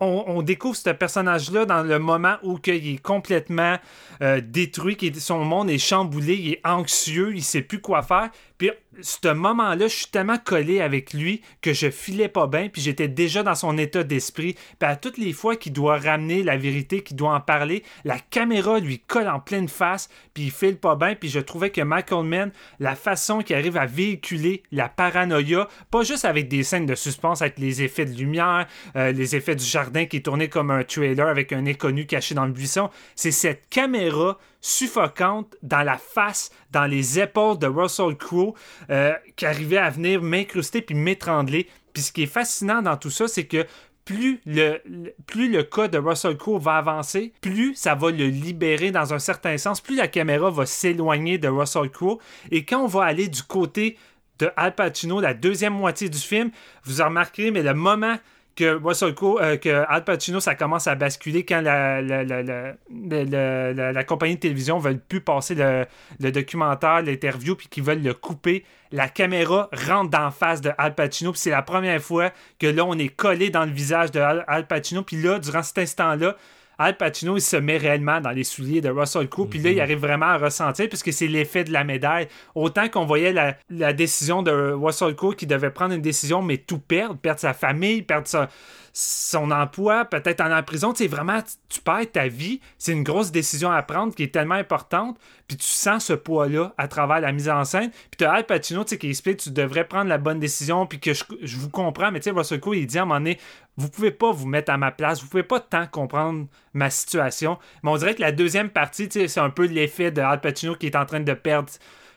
on, 0.00 0.42
découvre 0.42 0.74
ce 0.74 0.90
personnage-là 0.90 1.64
dans 1.64 1.82
le 1.82 1.98
moment 1.98 2.36
où 2.42 2.58
il 2.66 2.94
est 2.94 3.02
complètement 3.02 3.78
euh, 4.20 4.40
détruit, 4.42 4.96
son 5.18 5.44
monde 5.44 5.70
est 5.70 5.78
chamboulé, 5.78 6.34
il 6.34 6.52
est 6.54 6.60
anxieux, 6.64 7.32
il 7.34 7.42
sait 7.42 7.62
plus 7.62 7.80
quoi 7.80 8.02
faire. 8.02 8.30
Puis 8.58 8.70
ce 9.00 9.32
moment-là, 9.32 9.88
je 9.88 9.94
suis 9.94 10.06
tellement 10.06 10.38
collé 10.38 10.80
avec 10.80 11.14
lui 11.14 11.40
que 11.62 11.72
je 11.72 11.90
filais 11.90 12.28
pas 12.28 12.46
bien, 12.46 12.68
puis 12.68 12.82
j'étais 12.82 13.08
déjà 13.08 13.42
dans 13.42 13.54
son 13.54 13.78
état 13.78 14.04
d'esprit. 14.04 14.54
Puis 14.78 14.88
à 14.88 14.96
toutes 14.96 15.18
les 15.18 15.32
fois 15.32 15.56
qu'il 15.56 15.72
doit 15.72 15.98
ramener 15.98 16.42
la 16.42 16.56
vérité, 16.56 17.02
qu'il 17.02 17.16
doit 17.16 17.34
en 17.34 17.40
parler, 17.40 17.82
la 18.04 18.18
caméra 18.18 18.78
lui 18.80 18.98
colle 18.98 19.28
en 19.28 19.40
pleine 19.40 19.68
face, 19.68 20.10
puis 20.34 20.44
il 20.44 20.50
file 20.50 20.76
pas 20.76 20.96
bien. 20.96 21.14
Puis 21.14 21.30
je 21.30 21.40
trouvais 21.40 21.70
que 21.70 21.80
Michael 21.80 22.24
Mann, 22.24 22.52
la 22.80 22.94
façon 22.94 23.40
qu'il 23.40 23.56
arrive 23.56 23.76
à 23.76 23.86
véhiculer 23.86 24.62
la 24.72 24.88
paranoïa, 24.88 25.68
pas 25.90 26.02
juste 26.02 26.24
avec 26.24 26.48
des 26.48 26.62
scènes 26.62 26.86
de 26.86 26.94
suspense, 26.94 27.42
avec 27.42 27.58
les 27.58 27.82
effets 27.82 28.04
de 28.04 28.16
lumière, 28.16 28.66
euh, 28.96 29.12
les 29.12 29.36
effets 29.36 29.56
du 29.56 29.64
jardin 29.64 30.04
qui 30.04 30.18
est 30.18 30.48
comme 30.48 30.70
un 30.70 30.84
trailer 30.84 31.26
avec 31.28 31.52
un 31.52 31.66
inconnu 31.66 32.06
caché 32.06 32.34
dans 32.34 32.46
le 32.46 32.52
buisson, 32.52 32.90
c'est 33.14 33.30
cette 33.30 33.68
caméra 33.68 34.38
suffocante 34.62 35.56
dans 35.62 35.82
la 35.82 35.98
face, 35.98 36.50
dans 36.70 36.86
les 36.86 37.20
épaules 37.20 37.58
de 37.58 37.66
Russell 37.66 38.16
Crowe, 38.16 38.54
euh, 38.88 39.12
qui 39.36 39.44
arrivait 39.44 39.76
à 39.76 39.90
venir 39.90 40.22
m'incruster 40.22 40.80
puis 40.80 40.94
m'étrangler. 40.94 41.68
Puis 41.92 42.04
ce 42.04 42.12
qui 42.12 42.22
est 42.22 42.26
fascinant 42.26 42.80
dans 42.80 42.96
tout 42.96 43.10
ça, 43.10 43.28
c'est 43.28 43.44
que 43.44 43.66
plus 44.04 44.40
le, 44.46 44.80
plus 45.26 45.50
le 45.50 45.62
cas 45.64 45.88
de 45.88 45.98
Russell 45.98 46.36
Crowe 46.36 46.58
va 46.58 46.76
avancer, 46.76 47.32
plus 47.40 47.74
ça 47.74 47.94
va 47.94 48.10
le 48.10 48.26
libérer 48.26 48.90
dans 48.90 49.12
un 49.12 49.18
certain 49.18 49.58
sens, 49.58 49.80
plus 49.80 49.96
la 49.96 50.08
caméra 50.08 50.50
va 50.50 50.64
s'éloigner 50.64 51.38
de 51.38 51.48
Russell 51.48 51.90
Crowe. 51.90 52.18
Et 52.50 52.64
quand 52.64 52.82
on 52.82 52.86
va 52.86 53.04
aller 53.04 53.28
du 53.28 53.42
côté 53.42 53.98
de 54.38 54.50
Al 54.56 54.74
Pacino, 54.74 55.20
la 55.20 55.34
deuxième 55.34 55.74
moitié 55.74 56.08
du 56.08 56.18
film, 56.18 56.50
vous 56.84 57.00
en 57.00 57.06
remarquerez, 57.06 57.50
mais 57.50 57.62
le 57.62 57.74
moment 57.74 58.16
que 58.54 58.64
euh, 58.64 59.56
que 59.56 59.84
Al 59.88 60.04
Pacino, 60.04 60.40
ça 60.40 60.54
commence 60.54 60.86
à 60.86 60.94
basculer 60.94 61.44
quand 61.44 61.60
la, 61.60 62.02
la, 62.02 62.22
la, 62.24 63.92
la, 63.92 64.04
compagnie 64.04 64.34
de 64.34 64.40
télévision 64.40 64.78
veut 64.78 64.98
plus 64.98 65.20
passer 65.20 65.54
le, 65.54 65.86
le 66.20 66.32
documentaire, 66.32 67.02
l'interview, 67.02 67.54
puis 67.54 67.68
qu'ils 67.68 67.82
veulent 67.82 68.02
le 68.02 68.14
couper. 68.14 68.64
La 68.90 69.08
caméra 69.08 69.70
rentre 69.72 70.10
d'en 70.10 70.30
face 70.30 70.60
de 70.60 70.70
Al 70.76 70.94
Pacino, 70.94 71.32
puis 71.32 71.40
c'est 71.40 71.50
la 71.50 71.62
première 71.62 72.00
fois 72.00 72.30
que 72.58 72.66
là, 72.66 72.84
on 72.84 72.98
est 72.98 73.08
collé 73.08 73.48
dans 73.48 73.64
le 73.64 73.72
visage 73.72 74.10
de 74.10 74.20
Al, 74.20 74.44
Al 74.46 74.66
Pacino, 74.66 75.02
puis 75.02 75.20
là, 75.22 75.38
durant 75.38 75.62
cet 75.62 75.78
instant-là, 75.78 76.36
Al 76.78 76.96
Pacino, 76.96 77.36
il 77.36 77.40
se 77.40 77.56
met 77.56 77.76
réellement 77.76 78.20
dans 78.20 78.30
les 78.30 78.44
souliers 78.44 78.80
de 78.80 78.88
Russell 78.90 79.28
Crowe, 79.28 79.46
puis 79.48 79.58
là, 79.60 79.70
il 79.70 79.80
arrive 79.80 79.98
vraiment 80.00 80.26
à 80.26 80.38
ressentir, 80.38 80.88
puisque 80.88 81.12
c'est 81.12 81.26
l'effet 81.28 81.64
de 81.64 81.72
la 81.72 81.84
médaille. 81.84 82.28
Autant 82.54 82.88
qu'on 82.88 83.04
voyait 83.04 83.32
la, 83.32 83.56
la 83.70 83.92
décision 83.92 84.42
de 84.42 84.72
Russell 84.72 85.14
Crowe 85.14 85.34
qui 85.36 85.46
devait 85.46 85.70
prendre 85.70 85.94
une 85.94 86.02
décision, 86.02 86.42
mais 86.42 86.56
tout 86.56 86.78
perdre, 86.78 87.16
perdre 87.16 87.40
sa 87.40 87.52
famille, 87.54 88.02
perdre 88.02 88.26
sa- 88.26 88.48
son 88.92 89.50
emploi, 89.50 90.04
peut-être 90.04 90.42
en 90.42 90.62
prison, 90.62 90.92
tu 90.92 91.04
sais, 91.04 91.08
vraiment, 91.08 91.40
tu- 91.68 91.80
perds 91.80 92.12
ta 92.12 92.28
vie. 92.28 92.60
C'est 92.78 92.92
une 92.92 93.02
grosse 93.02 93.32
décision 93.32 93.70
à 93.70 93.82
prendre 93.82 94.14
qui 94.14 94.22
est 94.22 94.32
tellement 94.32 94.54
importante, 94.54 95.18
puis 95.48 95.56
tu 95.56 95.66
sens 95.66 96.04
ce 96.04 96.12
poids-là 96.12 96.74
à 96.76 96.88
travers 96.88 97.20
la 97.20 97.32
mise 97.32 97.48
en 97.48 97.64
scène. 97.64 97.90
Puis 97.90 98.18
tu 98.18 98.24
as 98.24 98.32
Al 98.32 98.46
Pacino, 98.46 98.84
tu 98.84 98.98
qui 98.98 99.08
explique 99.08 99.38
tu 99.38 99.50
devrais 99.50 99.84
prendre 99.88 100.08
la 100.08 100.18
bonne 100.18 100.38
décision, 100.38 100.86
puis 100.86 101.00
que 101.00 101.12
je, 101.14 101.56
vous 101.56 101.70
comprends, 101.70 102.12
mais 102.12 102.20
tu 102.20 102.24
sais, 102.24 102.30
Russell 102.30 102.60
Crowe, 102.60 102.76
il 102.76 102.86
dit 102.86 102.98
à 102.98 103.02
un 103.02 103.04
moment 103.06 103.20
donné, 103.20 103.38
vous 103.78 103.88
pouvez 103.88 104.10
pas 104.10 104.30
vous 104.30 104.46
mettre 104.46 104.70
à 104.70 104.76
ma 104.76 104.90
place, 104.90 105.22
vous 105.22 105.28
pouvez 105.28 105.42
pas 105.42 105.60
tant 105.60 105.86
comprendre 105.86 106.46
ma 106.74 106.90
situation. 106.90 107.58
Mais 107.82 107.90
on 107.90 107.96
dirait 107.96 108.14
que 108.14 108.20
la 108.20 108.32
deuxième 108.32 108.68
partie, 108.68 109.08
c'est 109.10 109.38
un 109.38 109.50
peu 109.50 109.66
l'effet 109.66 110.10
de 110.10 110.20
Al 110.20 110.40
Pacino 110.40 110.74
qui 110.74 110.86
est 110.86 110.96
en 110.96 111.06
train 111.06 111.20
de 111.20 111.32
perdre 111.32 111.70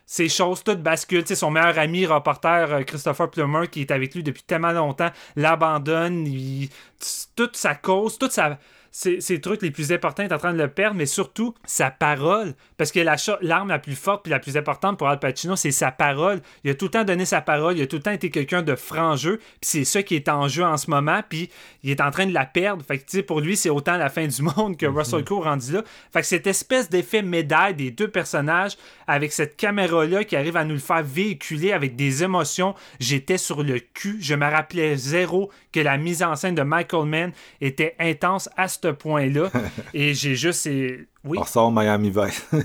ces 0.06 0.30
choses 0.30 0.64
toutes 0.64 0.82
basculent. 0.82 1.23
Tu 1.23 1.30
sais, 1.30 1.36
son 1.36 1.52
meilleur 1.52 1.77
ami, 1.80 2.06
reporter 2.06 2.72
euh, 2.72 2.82
Christopher 2.84 3.30
Plummer, 3.30 3.68
qui 3.69 3.82
est 3.82 3.91
avec 3.91 4.14
lui 4.15 4.23
depuis 4.23 4.44
tellement 4.44 4.72
longtemps, 4.72 5.10
l'abandonne. 5.36 6.26
il- 6.27 6.69
Toute 7.36 7.56
sa 7.57 7.76
cause, 7.76 8.18
toute 8.18 8.32
sa, 8.32 8.57
ses, 8.91 9.19
ses 9.19 9.41
trucs 9.41 9.61
les 9.61 9.72
plus 9.72 9.91
importants 9.91 10.23
est 10.23 10.32
en 10.32 10.38
train 10.38 10.53
de 10.53 10.57
le 10.57 10.69
perdre, 10.69 10.95
mais 10.95 11.06
surtout 11.06 11.53
sa 11.65 11.91
parole. 11.91 12.53
Parce 12.77 12.91
que 12.94 12.99
l'arme 13.41 13.68
la 13.69 13.80
plus 13.80 13.95
forte 13.95 14.23
puis 14.23 14.32
la 14.32 14.40
plus 14.40 14.56
importante 14.57 14.98
pour 14.98 15.07
Al 15.10 15.19
Pacino, 15.19 15.56
c'est 15.57 15.72
sa 15.72 15.91
parole. 15.91 16.41
Il 16.64 16.72
a 16.72 16.76
tout 16.76 16.86
le 16.86 16.91
temps 16.91 17.03
donné 17.03 17.26
sa 17.26 17.41
parole, 17.41 17.77
il 17.77 17.82
a 17.82 17.88
tout 17.88 17.98
le 17.98 18.02
temps 18.02 18.11
été 18.11 18.30
quelqu'un 18.30 18.61
de 18.61 18.73
franc-jeu, 18.76 19.38
puis 19.38 19.57
c'est 19.61 19.84
ça 19.84 20.02
qui 20.02 20.15
est 20.15 20.30
en 20.30 20.48
jeu 20.48 20.64
en 20.64 20.77
ce 20.77 20.90
moment, 20.90 21.22
puis 21.27 21.49
il 21.84 21.91
est 21.91 21.99
en 22.02 22.10
train 22.10 22.26
de 22.26 22.34
la 22.34 22.45
perdre. 22.45 22.84
Fait 22.86 22.98
que, 22.99 23.03
tu 23.06 23.18
sais, 23.18 23.23
pour 23.23 23.41
lui, 23.41 23.57
c'est 23.57 23.69
autant 23.69 23.98
la 23.98 24.10
fin 24.10 24.26
du 24.27 24.41
monde 24.41 24.77
que 24.77 24.86
Russell 24.86 25.26
Crowe 25.26 25.44
rendu 25.44 25.73
là. 25.73 25.84
Fait 26.14 26.22
que 26.22 26.27
cette 26.27 26.48
espèce 26.48 26.90
d'effet 26.90 27.22
médaille 27.22 27.76
des 27.76 27.91
deux 27.91 28.07
personnages, 28.07 28.77
avec 29.07 29.32
cette 29.32 29.56
caméra-là 29.57 30.23
qui 30.23 30.36
arrive 30.36 30.57
à 30.57 30.64
nous 30.64 30.73
le 30.76 30.80
faire 30.80 31.03
véhiculer 31.03 31.72
avec 31.73 31.95
des 31.95 32.23
émotions, 32.23 32.76
j'étais 32.99 33.38
sur 33.38 33.64
le 33.64 33.80
cul. 33.80 34.18
Je 34.22 34.36
me 34.36 34.45
rappelais 34.49 34.95
zéro 34.98 35.49
que 35.72 35.80
la 35.80 35.98
mise 35.98 36.23
en 36.23 36.36
scène 36.36 36.56
de 36.56 36.64
Michael 36.64 37.06
Mann 37.07 37.32
était 37.61 37.95
intense 37.99 38.49
à 38.57 38.68
ce 38.68 38.88
point-là. 38.90 39.52
Et 39.94 40.14
j'ai 40.14 40.36
juste. 40.36 40.69
Oui. 41.23 41.38
On 41.38 41.41
ressort 41.41 41.72
Miami 41.72 42.11
Vice. 42.15 42.48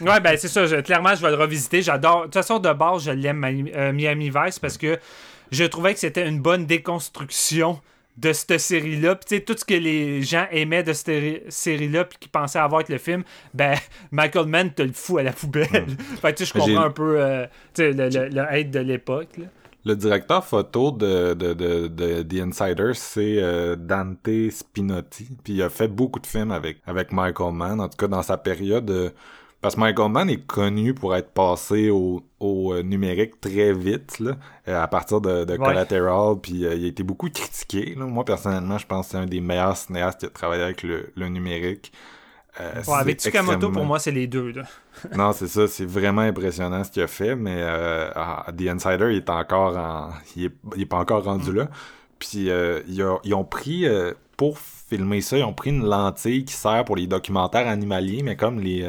Ouais, 0.00 0.18
ben 0.18 0.36
c'est 0.36 0.48
ça. 0.48 0.66
je- 0.66 0.80
clairement, 0.80 1.14
je 1.14 1.22
vais 1.22 1.30
le 1.30 1.36
revisiter. 1.36 1.82
J'adore. 1.82 2.20
De 2.20 2.24
toute 2.24 2.34
façon, 2.34 2.58
de 2.58 2.72
base, 2.72 3.04
je 3.04 3.12
l'aime, 3.12 3.38
Miami, 3.38 3.70
euh, 3.76 3.92
Miami 3.92 4.28
Vice, 4.34 4.58
parce 4.58 4.76
que 4.76 4.98
je 5.52 5.62
trouvais 5.64 5.94
que 5.94 6.00
c'était 6.00 6.26
une 6.26 6.40
bonne 6.40 6.66
déconstruction 6.66 7.80
de 8.16 8.32
cette 8.32 8.58
série-là. 8.58 9.14
Puis, 9.16 9.24
tu 9.28 9.34
sais, 9.36 9.40
tout 9.42 9.56
ce 9.56 9.64
que 9.64 9.74
les 9.74 10.22
gens 10.22 10.46
aimaient 10.50 10.82
de 10.82 10.92
cette 10.92 11.06
série- 11.06 11.42
série-là, 11.48 12.04
puis 12.04 12.18
qui 12.20 12.28
pensaient 12.28 12.58
avoir 12.58 12.80
avec 12.80 12.88
le 12.90 12.98
film, 12.98 13.22
ben, 13.54 13.74
Michael 14.10 14.46
Mann 14.46 14.72
te 14.72 14.82
le 14.82 14.92
fout 14.92 15.20
à 15.20 15.22
la 15.22 15.32
poubelle. 15.32 15.68
fait 16.20 16.34
que, 16.36 16.44
je 16.44 16.52
comprends 16.52 16.82
un 16.84 16.90
peu 16.90 17.20
euh, 17.20 17.46
le, 17.78 17.92
le, 17.92 18.28
le 18.28 18.40
hate 18.42 18.70
de 18.70 18.80
l'époque. 18.80 19.36
là. 19.38 19.46
Le 19.84 19.96
directeur 19.96 20.44
photo 20.44 20.92
de, 20.92 21.34
de, 21.34 21.54
de, 21.54 21.88
de 21.88 22.22
The 22.22 22.46
Insider, 22.46 22.92
c'est 22.94 23.38
euh, 23.42 23.74
Dante 23.74 24.28
Spinotti. 24.50 25.28
Puis 25.42 25.54
il 25.54 25.62
a 25.62 25.70
fait 25.70 25.88
beaucoup 25.88 26.20
de 26.20 26.26
films 26.26 26.52
avec, 26.52 26.78
avec 26.86 27.10
Michael 27.12 27.52
Mann, 27.52 27.80
en 27.80 27.88
tout 27.88 27.96
cas 27.96 28.06
dans 28.08 28.22
sa 28.22 28.36
période. 28.36 28.88
euh, 28.90 29.10
parce 29.62 29.76
que 29.76 29.80
Michael 29.80 30.10
Mann 30.10 30.28
est 30.28 30.44
connu 30.44 30.92
pour 30.92 31.14
être 31.16 31.30
passé 31.30 31.88
au, 31.88 32.22
au 32.40 32.74
euh, 32.74 32.82
numérique 32.82 33.40
très 33.40 33.72
vite, 33.72 34.18
là, 34.18 34.32
euh, 34.68 34.82
à 34.82 34.88
partir 34.88 35.20
de, 35.20 35.44
de 35.44 35.52
Ouais. 35.52 35.58
Collateral. 35.58 36.36
Puis 36.42 36.66
euh, 36.66 36.74
il 36.74 36.84
a 36.84 36.88
été 36.88 37.02
beaucoup 37.04 37.30
critiqué. 37.30 37.94
là. 37.96 38.04
Moi, 38.04 38.24
personnellement, 38.24 38.76
je 38.76 38.86
pense 38.86 39.06
que 39.06 39.12
c'est 39.12 39.18
un 39.18 39.26
des 39.26 39.40
meilleurs 39.40 39.76
cinéastes 39.76 40.20
qui 40.20 40.26
a 40.26 40.30
travaillé 40.30 40.62
avec 40.64 40.82
le, 40.82 41.12
le 41.14 41.28
numérique. 41.28 41.92
Euh, 42.60 42.82
avec 42.92 43.20
Tsukamoto, 43.20 43.70
pour 43.70 43.84
moi, 43.84 43.98
c'est 43.98 44.10
les 44.10 44.26
deux. 44.26 44.50
Là. 44.52 44.62
non, 45.16 45.32
c'est 45.32 45.46
ça, 45.46 45.66
c'est 45.66 45.86
vraiment 45.86 46.20
impressionnant 46.20 46.84
ce 46.84 46.90
qu'il 46.90 47.02
a 47.02 47.06
fait, 47.06 47.34
mais 47.34 47.56
euh, 47.56 48.10
ah, 48.14 48.46
The 48.56 48.68
Insider, 48.68 49.08
il 49.10 49.16
est 49.18 49.30
encore 49.30 49.76
en. 49.78 50.10
Il 50.36 50.46
est, 50.46 50.52
il 50.76 50.82
est 50.82 50.86
pas 50.86 50.98
encore 50.98 51.24
rendu 51.24 51.52
là. 51.52 51.68
Puis 52.18 52.50
euh, 52.50 52.80
ils, 52.88 53.02
ont, 53.02 53.20
ils 53.24 53.34
ont 53.34 53.44
pris. 53.44 53.86
pour 54.36 54.58
filmer 54.58 55.22
ça, 55.22 55.38
ils 55.38 55.44
ont 55.44 55.54
pris 55.54 55.70
une 55.70 55.86
lentille 55.86 56.44
qui 56.44 56.52
sert 56.52 56.84
pour 56.84 56.96
les 56.96 57.06
documentaires 57.06 57.68
animaliers, 57.68 58.22
mais 58.22 58.36
comme 58.36 58.60
les. 58.60 58.86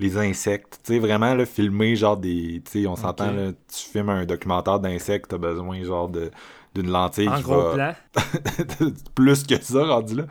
Les 0.00 0.16
insectes, 0.16 0.80
tu 0.84 0.94
sais, 0.94 0.98
vraiment, 0.98 1.34
là, 1.34 1.44
filmer, 1.46 1.96
genre, 1.96 2.16
des, 2.16 2.62
tu 2.64 2.82
sais, 2.82 2.86
on 2.86 2.96
s'entend, 2.96 3.32
là, 3.32 3.50
tu 3.52 3.90
filmes 3.90 4.08
un 4.10 4.24
documentaire 4.26 4.78
d'insectes, 4.80 5.26
t'as 5.28 5.38
besoin, 5.38 5.82
genre, 5.82 6.08
de, 6.08 6.30
d'une 6.74 6.90
lentille 6.90 7.28
En 7.28 7.36
qui 7.38 7.42
gros 7.42 7.70
va, 7.72 7.74
plan. 7.74 7.94
plus 9.14 9.42
que 9.44 9.60
ça 9.60 9.84
rendu 9.84 10.14
là. 10.14 10.24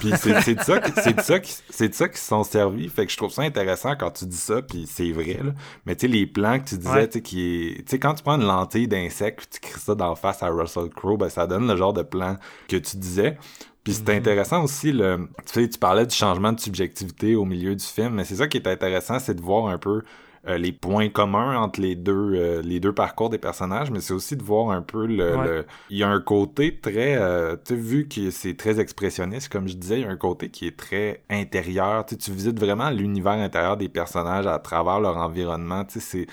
Puis 0.00 0.10
c'est 0.18 0.54
de 0.54 0.60
ça 0.62 0.80
qui- 0.80 0.92
c'est 1.00 1.14
de 1.16 1.20
ça 1.22 1.38
c'est 1.70 1.88
de 1.88 1.94
ça 1.94 2.08
qu'ils 2.08 2.18
se 2.18 2.26
sont 2.26 2.42
servis. 2.44 2.88
Fait 2.88 3.06
que 3.06 3.12
je 3.12 3.16
trouve 3.16 3.30
ça 3.30 3.42
intéressant 3.42 3.94
quand 3.96 4.10
tu 4.10 4.26
dis 4.26 4.36
ça 4.36 4.60
puis 4.60 4.86
c'est 4.92 5.12
vrai 5.12 5.38
là. 5.42 5.52
Mais 5.86 5.94
tu 5.96 6.06
sais 6.06 6.12
les 6.12 6.26
plans 6.26 6.58
que 6.58 6.64
tu 6.68 6.76
disais 6.76 6.90
Ouais. 6.90 7.06
tu 7.08 7.12
sais 7.14 7.22
qui 7.22 7.74
tu 7.78 7.84
sais 7.86 7.98
quand 8.00 8.12
tu 8.14 8.22
prends 8.24 8.34
une 8.38 8.46
lentille 8.46 8.88
d'insecte 8.88 9.48
tu 9.52 9.60
crées 9.60 9.80
ça 9.80 9.94
d'en 9.94 10.14
face 10.16 10.42
à 10.42 10.48
Russell 10.48 10.90
Crowe, 10.90 11.16
ben 11.16 11.28
ça 11.30 11.46
donne 11.46 11.66
le 11.68 11.76
genre 11.76 11.92
de 11.92 12.02
plan 12.02 12.36
que 12.68 12.76
tu 12.76 12.96
disais. 12.96 13.38
Puis 13.84 13.92
c'est 13.92 14.10
intéressant 14.16 14.64
aussi 14.64 14.92
le 14.92 15.28
tu 15.46 15.52
sais 15.60 15.68
tu 15.68 15.78
parlais 15.78 16.06
du 16.06 16.14
changement 16.14 16.52
de 16.52 16.60
subjectivité 16.60 17.36
au 17.36 17.44
milieu 17.44 17.76
du 17.76 17.84
film, 17.84 18.14
mais 18.14 18.24
c'est 18.24 18.36
ça 18.36 18.48
qui 18.48 18.56
est 18.56 18.66
intéressant, 18.66 19.18
c'est 19.18 19.34
de 19.34 19.42
voir 19.42 19.66
un 19.68 19.76
peu 19.78 20.02
euh, 20.46 20.58
les 20.58 20.72
points 20.72 21.08
communs 21.08 21.56
entre 21.58 21.80
les 21.80 21.94
deux 21.94 22.34
euh, 22.34 22.62
les 22.62 22.80
deux 22.80 22.92
parcours 22.92 23.30
des 23.30 23.38
personnages, 23.38 23.90
mais 23.90 24.00
c'est 24.00 24.12
aussi 24.14 24.36
de 24.36 24.42
voir 24.42 24.70
un 24.70 24.82
peu 24.82 25.06
le, 25.06 25.36
Ouais. 25.36 25.46
le- 25.46 25.66
il 25.90 25.98
y 25.98 26.02
a 26.02 26.08
un 26.08 26.20
côté 26.20 26.78
très 26.80 27.16
euh, 27.16 27.56
tu 27.56 27.74
sais 27.74 27.80
vu 27.80 28.08
que 28.08 28.30
c'est 28.30 28.54
très 28.56 28.80
expressionniste 28.80 29.48
comme 29.50 29.68
je 29.68 29.74
disais, 29.74 30.00
il 30.00 30.02
y 30.02 30.06
a 30.06 30.10
un 30.10 30.16
côté 30.16 30.48
qui 30.50 30.66
est 30.66 30.76
très 30.76 31.22
intérieur, 31.30 32.04
tu 32.06 32.16
visites 32.30 32.58
vraiment 32.58 32.88
l'univers 32.90 33.32
intérieur 33.32 33.76
des 33.76 33.88
personnages 33.90 34.46
à 34.46 34.58
travers 34.58 35.00
leur 35.00 35.16
environnement, 35.18 35.84
tu 35.84 35.94
sais 35.94 36.00
c'est 36.00 36.26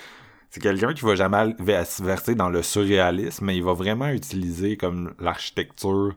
c'est 0.50 0.60
quelqu'un 0.60 0.92
qui 0.92 1.04
va 1.06 1.14
jamais 1.14 1.54
vers- 1.58 1.86
se 1.86 2.02
verser 2.02 2.34
dans 2.34 2.50
le 2.50 2.62
surréalisme, 2.62 3.46
mais 3.46 3.56
il 3.56 3.64
va 3.64 3.72
vraiment 3.72 4.08
utiliser 4.08 4.76
comme 4.76 5.14
l'architecture. 5.18 6.14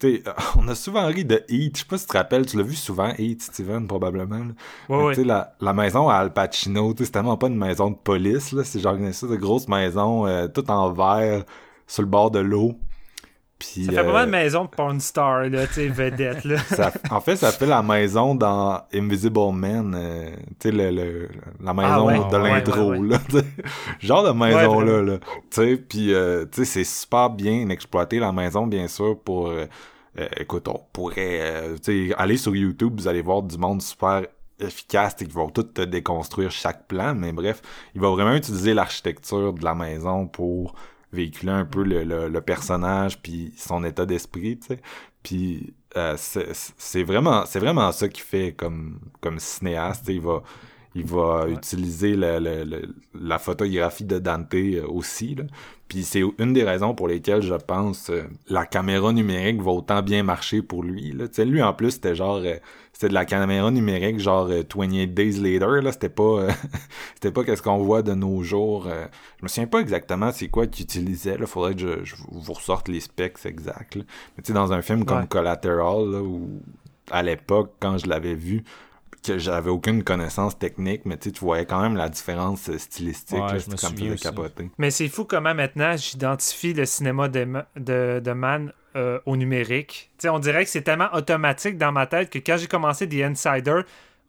Sais, 0.00 0.22
on 0.56 0.68
a 0.68 0.74
souvent 0.74 1.06
ri 1.06 1.24
de 1.24 1.42
Heat. 1.48 1.76
Je 1.76 1.82
sais 1.82 1.86
pas 1.88 1.98
si 1.98 2.06
tu 2.06 2.12
te 2.12 2.16
rappelles, 2.16 2.46
tu 2.46 2.56
l'as 2.56 2.62
vu 2.62 2.74
souvent, 2.76 3.12
Heat, 3.18 3.42
Steven, 3.42 3.86
probablement. 3.86 4.36
Ouais, 4.88 5.16
Mais 5.16 5.16
ouais. 5.16 5.24
la, 5.24 5.54
la 5.60 5.72
maison 5.72 6.08
à 6.08 6.16
Al 6.16 6.32
Pacino, 6.32 6.94
c'est 6.96 7.10
tellement 7.10 7.36
pas 7.36 7.48
une 7.48 7.56
maison 7.58 7.90
de 7.90 7.96
police, 7.96 8.52
là. 8.52 8.64
C'est 8.64 8.80
genre 8.80 8.94
une 8.94 9.06
espèce 9.06 9.30
de 9.30 9.36
grosse 9.36 9.68
maison, 9.68 10.26
euh, 10.26 10.46
toute 10.48 10.70
en 10.70 10.92
verre, 10.92 11.44
sur 11.86 12.02
le 12.02 12.08
bord 12.08 12.30
de 12.30 12.38
l'eau. 12.38 12.74
Puis, 13.58 13.86
Ça 13.86 13.92
fait 13.92 13.98
euh, 13.98 14.02
vraiment 14.04 14.24
une 14.24 14.30
maison 14.30 14.64
de 14.64 14.68
porn 14.68 15.00
star, 15.00 15.48
là, 15.48 15.66
tu 15.66 15.88
vedette, 15.88 16.44
là. 16.44 16.58
ça- 16.58 16.92
en 17.10 17.20
fait, 17.20 17.34
ça 17.36 17.50
fait 17.50 17.66
la 17.66 17.82
maison 17.82 18.34
dans 18.36 18.82
Invisible 18.94 19.52
Man, 19.52 19.94
euh, 19.98 20.30
tu 20.60 20.68
sais, 20.68 20.70
le, 20.70 20.90
le- 20.90 21.28
la 21.60 21.74
maison 21.74 21.88
Ah 21.90 22.04
ouais, 22.04 22.18
de 22.18 22.36
ouais, 22.38 22.50
l'intro, 22.50 22.90
ouais, 22.92 23.08
là, 23.08 23.18
genre 23.98 24.22
de 24.22 24.30
maison 24.30 24.78
Ouais, 24.78 25.02
là, 25.02 25.18
tu 25.18 25.26
sais, 25.50 25.76
puis 25.76 26.14
euh, 26.14 26.44
tu 26.44 26.64
sais, 26.64 26.64
c'est 26.64 26.84
super 26.84 27.30
bien 27.30 27.68
exploité 27.70 28.20
la 28.20 28.30
maison, 28.30 28.66
bien 28.66 28.86
sûr, 28.86 29.18
pour, 29.18 29.48
euh, 29.48 29.66
euh, 30.18 30.28
écoute, 30.36 30.68
on 30.68 30.80
pourrait, 30.92 31.16
euh, 31.40 31.76
tu 31.82 32.10
sais, 32.10 32.14
aller 32.16 32.36
sur 32.36 32.54
YouTube, 32.54 33.00
vous 33.00 33.08
allez 33.08 33.22
voir 33.22 33.42
du 33.42 33.58
monde 33.58 33.82
super 33.82 34.22
efficace 34.60 35.16
et 35.20 35.26
qui 35.26 35.32
vont 35.32 35.48
tout 35.50 35.62
te 35.64 35.82
déconstruire 35.82 36.50
chaque 36.50 36.86
plan, 36.86 37.14
mais 37.14 37.32
bref, 37.32 37.60
il 37.94 38.00
va 38.00 38.10
vraiment 38.10 38.34
utiliser 38.34 38.74
l'architecture 38.74 39.52
de 39.52 39.64
la 39.64 39.74
maison 39.74 40.26
pour 40.26 40.74
véhiculer 41.12 41.52
un 41.52 41.64
peu 41.64 41.82
le, 41.84 42.04
le, 42.04 42.28
le 42.28 42.40
personnage 42.40 43.20
puis 43.22 43.52
son 43.56 43.84
état 43.84 44.06
d'esprit, 44.06 44.58
tu 44.58 44.68
sais. 44.68 44.80
Puis 45.22 45.74
euh, 45.96 46.14
c'est 46.16 46.48
c'est 46.54 47.02
vraiment 47.02 47.44
c'est 47.46 47.58
vraiment 47.60 47.90
ça 47.92 48.08
qu'il 48.08 48.24
fait 48.24 48.52
comme 48.56 49.00
comme 49.20 49.38
cinéaste, 49.38 50.06
il 50.08 50.20
va 50.20 50.42
il 50.94 51.04
va 51.04 51.46
utiliser 51.48 52.16
le- 52.16 52.82
la 53.14 53.38
photographie 53.38 54.04
de 54.04 54.18
Dante 54.18 54.54
euh, 54.54 54.86
aussi. 54.88 55.34
Là. 55.34 55.44
Puis 55.86 56.02
c'est 56.02 56.22
une 56.38 56.52
des 56.52 56.64
raisons 56.64 56.94
pour 56.94 57.08
lesquelles 57.08 57.42
je 57.42 57.54
pense 57.54 58.10
euh, 58.10 58.24
la 58.48 58.66
caméra 58.66 59.12
numérique 59.12 59.60
va 59.62 59.70
autant 59.72 60.02
bien 60.02 60.22
marcher 60.22 60.62
pour 60.62 60.82
lui. 60.82 61.12
Là. 61.12 61.28
Tu 61.28 61.34
sais, 61.34 61.44
lui 61.44 61.62
en 61.62 61.72
plus 61.74 61.92
c'était 61.92 62.14
genre 62.14 62.36
euh, 62.44 62.56
c'était 63.00 63.10
de 63.10 63.14
la 63.14 63.24
caméra 63.24 63.70
numérique 63.70 64.18
genre 64.18 64.48
euh, 64.50 64.64
28 64.74 65.14
Days 65.14 65.34
Later. 65.38 65.80
Là. 65.82 65.92
C'était 65.92 66.08
pas 66.08 66.22
euh, 66.40 66.50
c'était 67.14 67.30
pas 67.30 67.44
qu'est-ce 67.44 67.62
qu'on 67.62 67.78
voit 67.78 68.02
de 68.02 68.12
nos 68.12 68.42
jours. 68.42 68.88
euh. 68.88 69.06
je 69.38 69.44
me 69.44 69.48
souviens 69.48 69.68
pas 69.68 69.78
exactement 69.78 70.32
c'est 70.32 70.48
quoi 70.48 70.66
qu'il 70.66 70.82
utilisait. 70.82 71.38
Là. 71.38 71.46
Faudrait 71.46 71.74
que 71.76 71.80
je, 71.80 72.04
je 72.04 72.16
vous 72.28 72.52
ressorte 72.52 72.88
les 72.88 72.98
specs 72.98 73.38
exacts. 73.44 73.94
là. 73.94 74.02
Mais 74.36 74.42
tu 74.42 74.48
sais, 74.48 74.52
dans 74.52 74.72
un 74.72 74.82
film 74.82 75.04
comme 75.04 75.18
Ouais. 75.20 75.26
Collateral, 75.28 76.10
là, 76.10 76.22
où 76.22 76.60
à 77.12 77.22
l'époque, 77.22 77.72
quand 77.78 77.98
je 77.98 78.08
l'avais 78.08 78.34
vu, 78.34 78.64
que 79.24 79.38
j'avais 79.38 79.70
aucune 79.70 80.02
connaissance 80.04 80.58
technique, 80.58 81.02
mais 81.04 81.16
tu 81.18 81.30
voyais 81.40 81.66
quand 81.66 81.80
même 81.80 81.96
la 81.96 82.08
différence 82.08 82.68
euh, 82.68 82.78
stylistique. 82.78 83.38
Ouais, 83.38 83.52
là, 83.52 83.58
je 83.58 83.70
me 83.70 83.76
c'était 83.76 83.86
comme 83.86 83.96
faisait 83.96 84.10
aussi. 84.10 84.22
capoter. 84.24 84.70
Mais 84.78 84.90
c'est 84.90 85.08
fou 85.08 85.24
comment 85.24 85.54
maintenant 85.54 85.96
j'identifie 85.96 86.72
le 86.72 86.84
cinéma 86.84 87.28
de, 87.28 87.46
de, 87.76 88.20
de 88.24 88.32
Man 88.32 88.72
euh, 88.98 89.20
au 89.26 89.36
numérique. 89.36 90.10
Tu 90.18 90.22
sais, 90.22 90.28
on 90.28 90.38
dirait 90.38 90.64
que 90.64 90.70
c'est 90.70 90.82
tellement 90.82 91.08
automatique 91.14 91.78
dans 91.78 91.92
ma 91.92 92.06
tête 92.06 92.30
que 92.30 92.38
quand 92.38 92.56
j'ai 92.58 92.66
commencé 92.66 93.08
The 93.08 93.22
Insider, 93.22 93.82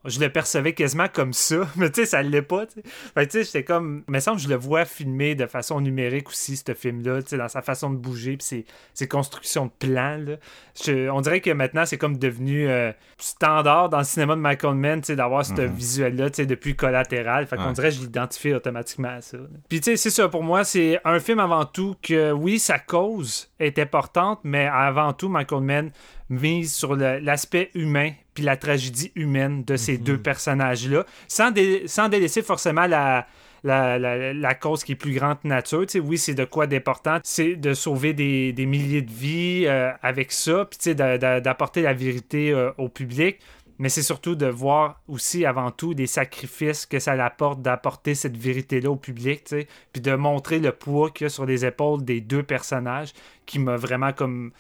je 0.06 0.20
le 0.20 0.30
percevais 0.30 0.74
quasiment 0.74 1.08
comme 1.12 1.34
ça. 1.34 1.58
Mais 1.76 1.90
tu 1.90 2.02
sais, 2.02 2.06
ça 2.08 2.22
l'est 2.22 2.42
pas. 2.42 2.66
tu 2.66 2.76
sais. 2.76 2.82
Fait 3.14 3.26
que 3.28 3.32
tu 3.32 3.38
sais, 3.40 3.44
j'étais 3.44 3.64
comme. 3.64 4.04
Il 4.08 4.14
me 4.14 4.20
semble 4.20 4.38
que 4.38 4.44
je 4.44 4.50
le 4.50 4.56
vois 4.56 4.86
filmé 4.86 5.36
de 5.36 5.46
façon 5.46 5.82
numérique 5.82 6.30
aussi, 6.30 6.56
ce 6.58 6.74
film-là, 6.74 7.22
tu 7.22 7.30
sais, 7.30 7.38
dans 7.38 7.48
sa 7.50 7.62
façon 7.62 7.90
de 7.90 7.98
bouger, 7.98 8.38
puis 8.38 8.46
ses, 8.46 8.66
ses 8.94 9.08
constructions 9.08 9.66
de 9.66 9.72
plans. 9.88 10.18
là. 10.18 10.36
Je- 10.84 11.10
on 11.10 11.20
dirait 11.22 11.42
que 11.42 11.50
maintenant, 11.52 11.86
c'est 11.86 11.98
comme 11.98 12.18
devenu 12.18 12.68
euh, 12.70 12.92
standard 13.18 13.90
dans 13.90 13.98
le 14.00 14.04
cinéma 14.06 14.36
de 14.36 14.42
Michael 14.42 14.76
Mann, 14.76 15.02
tu 15.02 15.08
sais, 15.08 15.16
d'avoir 15.16 15.46
ce 15.46 15.62
visuel-là, 15.62 16.30
tu 16.30 16.38
sais, 16.38 16.46
depuis 16.46 16.76
collatéral. 16.76 17.46
Fait 17.48 17.58
qu'on 17.58 17.68
Ouais. 17.68 17.74
dirait 17.74 17.90
que 17.90 17.96
je 17.96 18.02
l'identifie 18.02 18.54
automatiquement 18.54 19.10
à 19.10 19.22
ça. 19.22 19.38
Puis 19.68 19.82
tu 19.82 19.92
sais, 19.92 19.98
c'est 19.98 20.10
ça, 20.10 20.30
pour 20.30 20.44
moi, 20.44 20.64
c'est 20.64 21.00
un 21.04 21.20
film 21.20 21.40
avant 21.40 21.66
tout 21.66 21.96
que, 22.02 22.32
oui, 22.32 22.60
sa 22.60 22.80
cause 22.80 23.50
est 23.60 23.78
importante, 23.80 24.40
mais 24.44 24.66
avant 24.68 25.14
tout, 25.14 25.28
Michael 25.30 25.62
Mann 25.62 25.92
mise 26.30 26.74
sur 26.74 26.96
l'aspect 26.96 27.72
humain 27.74 28.12
puis 28.34 28.44
la 28.44 28.56
tragédie 28.58 29.12
humaine 29.16 29.64
de 29.64 29.76
ces 29.76 29.98
deux 29.98 30.18
personnages-là, 30.18 31.06
sans, 31.28 31.52
dé- 31.52 31.84
sans 31.88 32.08
délaisser 32.10 32.42
forcément 32.42 32.86
la, 32.88 33.28
la, 33.64 33.98
la- 34.00 34.34
la 34.34 34.54
cause 34.56 34.84
qui 34.84 34.94
est 34.94 34.96
plus 34.96 35.14
grande 35.14 35.38
nature. 35.44 35.86
Oui, 36.04 36.18
c'est 36.18 36.36
de 36.36 36.46
quoi 36.46 36.68
d'important, 36.68 37.20
c'est 37.24 37.56
de 37.56 37.74
sauver 37.74 38.14
des, 38.14 38.54
des 38.54 38.66
milliers 38.66 39.02
de 39.02 39.12
vies 39.12 39.64
euh, 39.66 39.92
avec 40.02 40.32
ça, 40.32 40.66
puis 40.66 40.96
d'apporter 40.96 41.82
la 41.82 41.94
vérité 41.94 42.52
euh, 42.52 42.72
au 42.78 42.90
public. 42.90 43.40
mais 43.80 43.88
c'est 43.90 44.04
surtout 44.04 44.36
de 44.36 44.46
voir 44.46 45.02
aussi 45.08 45.46
avant 45.46 45.72
tout 45.72 45.94
des 45.94 46.06
sacrifices 46.06 46.86
que 46.86 47.00
ça 47.00 47.14
apporte 47.24 47.62
d'apporter 47.62 48.14
cette 48.14 48.36
vérité-là 48.38 48.92
au 48.92 48.98
public, 48.98 49.46
puis 49.94 50.02
de 50.02 50.16
montrer 50.16 50.60
le 50.60 50.72
poids 50.74 51.10
qu'il 51.12 51.26
y 51.26 51.28
a 51.28 51.30
sur 51.30 51.46
les 51.46 51.66
épaules 51.66 52.04
des 52.04 52.20
deux 52.22 52.44
personnages 52.44 53.14
qui 53.46 53.58
m'a 53.58 53.78
vraiment 53.78 54.12
comme 54.14 54.52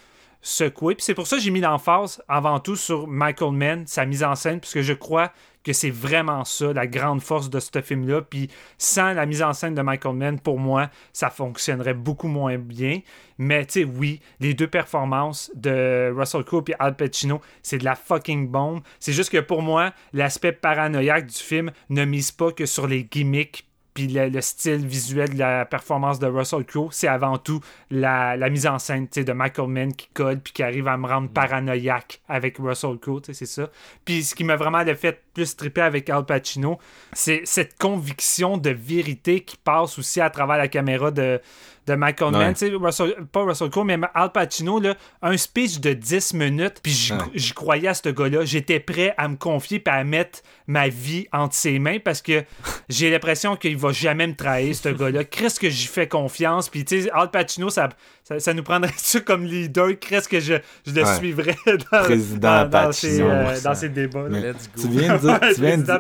secoué. 0.42 0.96
C'est 1.00 1.14
pour 1.14 1.28
ça 1.28 1.38
que 1.38 1.42
j'ai 1.42 1.52
mis 1.52 1.62
l'emphase 1.62 2.22
avant 2.28 2.60
tout 2.60 2.76
sur 2.76 3.08
Michael 3.08 3.52
Mann, 3.52 3.88
sa 3.88 4.06
mise 4.06 4.24
en 4.24 4.36
scène, 4.36 4.60
puisque 4.60 4.82
je 4.82 4.94
crois 4.94 5.32
que 5.64 5.74
c'est 5.74 5.90
vraiment 5.90 6.46
ça, 6.46 6.72
la 6.72 6.88
grande 6.88 7.22
force 7.22 7.50
de 7.50 7.60
ce 7.60 7.82
film-là. 7.82 8.22
Puis 8.22 8.50
sans 8.78 9.14
la 9.14 9.26
mise 9.26 9.44
en 9.44 9.54
scène 9.54 9.76
de 9.76 9.82
Michael 9.82 10.16
Mann, 10.16 10.40
pour 10.40 10.58
moi, 10.60 10.90
ça 11.12 11.30
fonctionnerait 11.30 11.94
beaucoup 11.94 12.28
moins 12.28 12.58
bien. 12.58 13.02
Mais 13.38 13.66
tu 13.66 13.82
sais, 13.82 13.84
oui, 13.84 14.22
les 14.40 14.54
deux 14.54 14.68
performances 14.68 15.52
de 15.56 16.14
Russell 16.16 16.44
Crowe 16.44 16.64
et 16.70 16.76
Al 16.80 16.96
Pacino, 16.96 17.42
c'est 17.62 17.78
de 17.78 17.86
la 17.86 17.96
fucking 17.96 18.48
bombe. 18.48 18.82
C'est 19.00 19.14
juste 19.14 19.32
que 19.32 19.40
pour 19.40 19.62
moi, 19.62 19.94
l'aspect 20.14 20.54
paranoïaque 20.54 21.28
du 21.28 21.38
film 21.38 21.72
ne 21.90 22.06
mise 22.06 22.32
pas 22.32 22.52
que 22.52 22.66
sur 22.66 22.88
les 22.88 23.04
gimmicks 23.04 23.69
puis 24.00 24.08
le, 24.08 24.42
style 24.42 24.86
visuel 24.86 25.34
de 25.34 25.40
la 25.40 25.66
performance 25.66 26.20
de 26.20 26.28
Russell 26.28 26.64
Crowe, 26.64 26.88
c'est 26.92 27.10
avant 27.10 27.38
tout 27.38 27.60
la, 27.92 28.38
mise 28.50 28.66
en 28.66 28.80
scène 28.80 29.08
de 29.14 29.34
Michael 29.34 29.68
Mann 29.68 29.94
qui 29.94 30.08
code 30.14 30.40
puis 30.42 30.54
qui 30.54 30.64
arrive 30.64 30.88
à 30.88 30.96
me 30.96 31.06
rendre 31.06 31.30
paranoïaque 31.30 32.22
avec 32.30 32.58
Russell 32.60 32.98
Crowe, 32.98 33.22
c'est 33.24 33.46
ça. 33.46 33.70
Puis 34.06 34.24
ce 34.24 34.36
qui 34.36 34.46
m'a 34.46 34.56
vraiment 34.56 34.86
fait 34.96 35.22
plus 35.34 35.56
triper 35.56 35.82
avec 35.82 36.10
Al 36.10 36.26
Pacino, 36.26 36.80
c'est 37.12 37.42
cette 37.44 37.78
conviction 37.78 38.58
de 38.58 38.70
vérité 38.70 39.42
qui 39.42 39.58
passe 39.58 40.00
aussi 40.00 40.22
à 40.22 40.30
travers 40.30 40.58
la 40.58 40.70
caméra 40.70 41.12
de, 41.12 41.42
de 41.88 41.96
Michael 41.96 42.32
Mann. 42.32 42.54
pas 43.32 43.44
Russell 43.44 43.70
Crowe, 43.70 43.86
mais 43.86 43.98
Al 44.14 44.32
Pacino, 44.32 44.80
là, 44.80 44.96
un 45.22 45.38
speech 45.38 45.80
de 45.80 45.94
10 45.94 46.34
minutes, 46.34 46.80
puis 46.84 47.14
j'y 47.34 47.54
croyais 47.54 47.90
à 47.90 47.94
ce 47.94 48.10
gars-là. 48.10 48.46
J'étais 48.46 48.80
prêt 48.80 49.14
à 49.18 49.28
me 49.28 49.36
confier 49.36 49.82
et 49.86 49.90
à 49.90 50.04
mettre 50.04 50.40
ma 50.68 50.88
vie 50.88 51.28
entre 51.34 51.56
ses 51.56 51.80
mains 51.80 51.98
parce 52.00 52.22
que 52.22 52.44
j'ai 52.90 53.10
l'impression 53.10 53.56
qu'il 53.56 53.78
va 53.78 53.92
jamais 53.92 54.28
me 54.28 54.36
trahir, 54.36 54.76
ce 54.76 54.90
gars-là. 54.90 55.24
Qu'est-ce 55.24 55.60
que 55.60 55.70
j'y 55.70 55.88
fais 55.88 56.08
confiance? 56.08 56.70
Puis, 56.70 56.86
tu 56.86 57.04
sais, 57.04 57.12
Al 57.12 57.32
Pacino, 57.32 57.70
ça, 57.70 57.90
ça, 58.38 58.54
nous 58.54 58.64
prendrait 58.64 58.94
ça 58.98 59.20
comme 59.22 59.46
leader? 59.46 59.98
Qu'est-ce 60.00 60.30
que 60.30 60.40
je, 60.40 60.56
je 60.86 60.94
le 60.94 61.06
suivrais 61.06 61.56
dans, 61.92 62.04
Président 62.04 62.66
dans, 62.66 62.70
dans, 62.70 62.92
ces, 62.92 63.22
euh, 63.22 63.60
dans, 63.62 63.94
débats. 63.94 64.28
Tu 64.80 64.88
viens 64.90 65.16
de 65.16 65.20
dire, 65.20 65.40
tu 65.56 65.62
viens 65.62 65.78
de 65.78 65.84
dire, 65.84 66.00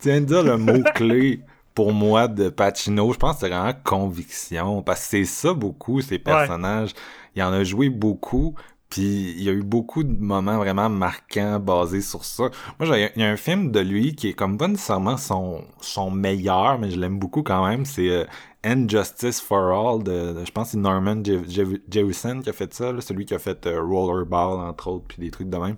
tu 0.00 0.08
viens 0.08 0.20
de 0.20 0.26
dire 0.26 0.42
le 0.42 0.56
mot-clé 0.56 1.40
pour 1.80 1.94
moi 1.94 2.28
de 2.28 2.50
Pacino, 2.50 3.10
je 3.10 3.16
pense 3.16 3.36
que 3.36 3.40
c'est 3.40 3.48
vraiment 3.48 3.72
conviction 3.82 4.82
parce 4.82 5.00
que 5.00 5.06
c'est 5.06 5.24
ça 5.24 5.54
beaucoup 5.54 6.02
ces 6.02 6.18
personnages. 6.18 6.90
Il 7.34 7.42
en 7.42 7.54
a 7.54 7.64
joué 7.64 7.88
beaucoup, 7.88 8.54
puis 8.90 9.30
il 9.30 9.42
y 9.42 9.48
a 9.48 9.52
eu 9.52 9.62
beaucoup 9.62 10.04
de 10.04 10.12
moments 10.12 10.58
vraiment 10.58 10.90
marquants 10.90 11.58
basés 11.58 12.02
sur 12.02 12.22
ça. 12.22 12.50
Moi, 12.78 12.98
il 12.98 13.22
y 13.22 13.24
a 13.24 13.30
un 13.30 13.38
film 13.38 13.72
de 13.72 13.80
lui 13.80 14.14
qui 14.14 14.28
est 14.28 14.34
comme 14.34 14.58
pas 14.58 14.68
nécessairement 14.68 15.16
son, 15.16 15.64
son 15.80 16.10
meilleur, 16.10 16.78
mais 16.78 16.90
je 16.90 17.00
l'aime 17.00 17.18
beaucoup 17.18 17.42
quand 17.42 17.66
même. 17.66 17.86
C'est 17.86 18.10
euh, 18.10 18.24
End 18.62 18.84
Justice 18.86 19.40
for 19.40 19.72
All 19.72 20.02
de, 20.02 20.44
je 20.44 20.50
pense 20.52 20.66
que 20.66 20.70
c'est 20.72 20.76
Norman 20.76 21.22
Jewison 21.24 22.42
qui 22.42 22.50
a 22.50 22.52
fait 22.52 22.74
ça, 22.74 22.92
celui 23.00 23.24
qui 23.24 23.32
a 23.32 23.38
fait 23.38 23.66
euh, 23.66 23.82
Rollerball 23.82 24.60
entre 24.68 24.88
autres, 24.88 25.06
puis 25.08 25.16
des 25.22 25.30
trucs 25.30 25.48
de 25.48 25.56
même. 25.56 25.76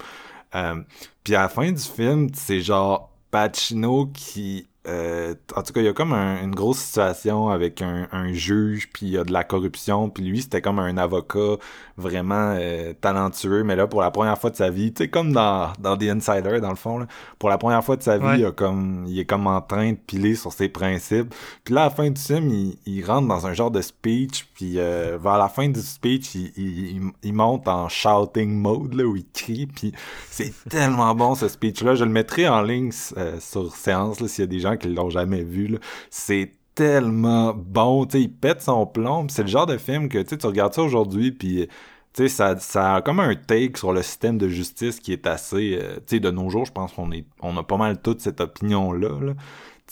Euh, 0.57 0.83
puis 1.23 1.37
à 1.37 1.43
la 1.43 1.49
fin 1.49 1.71
du 1.71 1.81
film, 1.81 2.29
c'est 2.35 2.61
genre 2.61 3.13
Pacino 3.31 4.07
qui 4.07 4.67
euh, 4.89 5.35
en 5.55 5.63
tout 5.63 5.73
cas, 5.73 5.81
il 5.81 5.85
y 5.85 5.89
a 5.89 5.93
comme 5.93 6.13
une 6.13 6.55
grosse 6.55 6.79
situation 6.79 7.49
avec 7.51 7.83
un, 7.83 8.33
juge, 8.33 8.89
puis 8.93 9.07
il 9.07 9.13
y 9.13 9.19
a 9.19 9.25
de 9.25 9.33
la 9.33 9.45
corruption, 9.45 10.11
puis 10.11 10.25
lui, 10.25 10.43
c'était 10.43 10.61
comme 10.61 10.79
un 10.79 10.97
avocat 10.97 11.57
vraiment 12.03 12.55
euh, 12.59 12.93
talentueux, 13.01 13.63
mais 13.65 13.77
là, 13.77 13.87
pour 13.87 14.03
la 14.03 14.11
première 14.11 14.39
fois 14.39 14.51
de 14.51 14.57
sa 14.57 14.69
vie, 14.69 14.93
tu 14.93 15.05
sais, 15.05 15.09
comme 15.09 15.33
dans, 15.33 15.73
dans 15.79 15.97
The 15.97 16.03
Insider, 16.03 16.61
dans 16.61 16.71
le 16.71 16.77
fond, 16.77 16.99
là, 16.99 17.07
pour 17.39 17.49
la 17.49 17.57
première 17.57 17.83
fois 17.83 17.97
de 17.97 18.03
sa 18.03 18.19
vie, 18.19 18.41
il, 18.41 18.45
a 18.45 18.53
comme, 18.53 19.05
il 19.09 19.19
est 19.19 19.25
comme 19.25 19.47
en 19.47 19.61
train 19.61 19.93
de 19.93 19.97
piler 19.97 20.35
sur 20.35 20.53
ses 20.53 20.69
principes. 20.69 21.35
Puis 21.65 21.75
là, 21.75 21.83
à 21.83 21.85
la 21.85 21.91
fin 21.91 22.11
du 22.11 22.21
film, 22.21 22.51
il, 22.85 23.05
rentre 23.05 23.29
dans 23.29 23.47
un 23.47 23.55
genre 23.55 23.71
de 23.71 23.81
speech, 23.81 24.47
puis 24.55 24.75
euh, 24.77 25.19
vers 25.23 25.39
la 25.39 25.49
fin 25.49 25.69
du 25.69 25.81
speech, 25.81 26.35
il, 26.35 27.13
il, 27.23 27.33
monte 27.33 27.67
en 27.69 27.89
shouting 27.89 28.51
mode, 28.51 28.95
là, 28.95 29.05
où 29.05 29.17
il 29.17 29.27
crie, 29.33 29.67
puis 29.67 29.93
c'est 30.31 30.53
tellement 30.69 31.15
bon, 31.15 31.35
ce 31.35 31.49
speech-là. 31.49 31.95
Je 31.95 32.05
le 32.05 32.11
mettrai 32.11 32.49
en 32.49 32.63
ligne 32.63 32.91
sur 33.41 33.75
séance, 33.75 34.21
là, 34.21 34.29
s'il 34.29 34.43
y 34.43 34.45
a 34.45 34.49
des 34.49 34.61
gens 34.61 34.77
qui 34.77 34.89
l'ont 34.89 35.11
jamais 35.11 35.43
vu. 35.43 35.79
C'est 36.11 36.53
tellement 36.75 37.53
bon, 37.55 38.07
tu 38.07 38.13
sais, 38.13 38.23
il 38.25 38.33
pète 38.33 38.63
son 38.63 38.87
plomb. 38.87 39.27
C'est 39.29 39.43
le 39.43 39.49
genre 39.49 39.67
de 39.67 39.77
film 39.77 40.09
que 40.09 40.19
tu 40.19 40.47
regardes 40.47 40.75
ça 40.75 40.83
aujourd'hui, 40.83 41.33
puis 41.33 41.69
tu 42.15 42.25
sais, 42.25 42.29
ça, 42.29 42.59
ça 42.59 42.97
a 42.97 43.03
comme 43.03 43.21
un 43.21 43.35
take 43.35 43.77
sur 43.77 43.93
le 43.93 44.03
système 44.03 44.39
de 44.39 44.49
justice 44.49 45.01
qui 45.01 45.13
est 45.13 45.27
assez, 45.27 45.79
euh, 45.81 45.97
tu 46.07 46.17
sais, 46.17 46.21
de 46.21 46.31
nos 46.31 46.51
jours, 46.51 46.67
je 46.67 46.73
pense 46.73 46.93
qu'on 46.93 47.11
est, 47.13 47.25
on 47.41 47.57
a 47.57 47.63
pas 47.63 47.77
mal 47.77 48.01
toute 48.01 48.21
cette 48.21 48.41
opinion 48.41 48.93
là. 48.93 49.09
là 49.21 49.33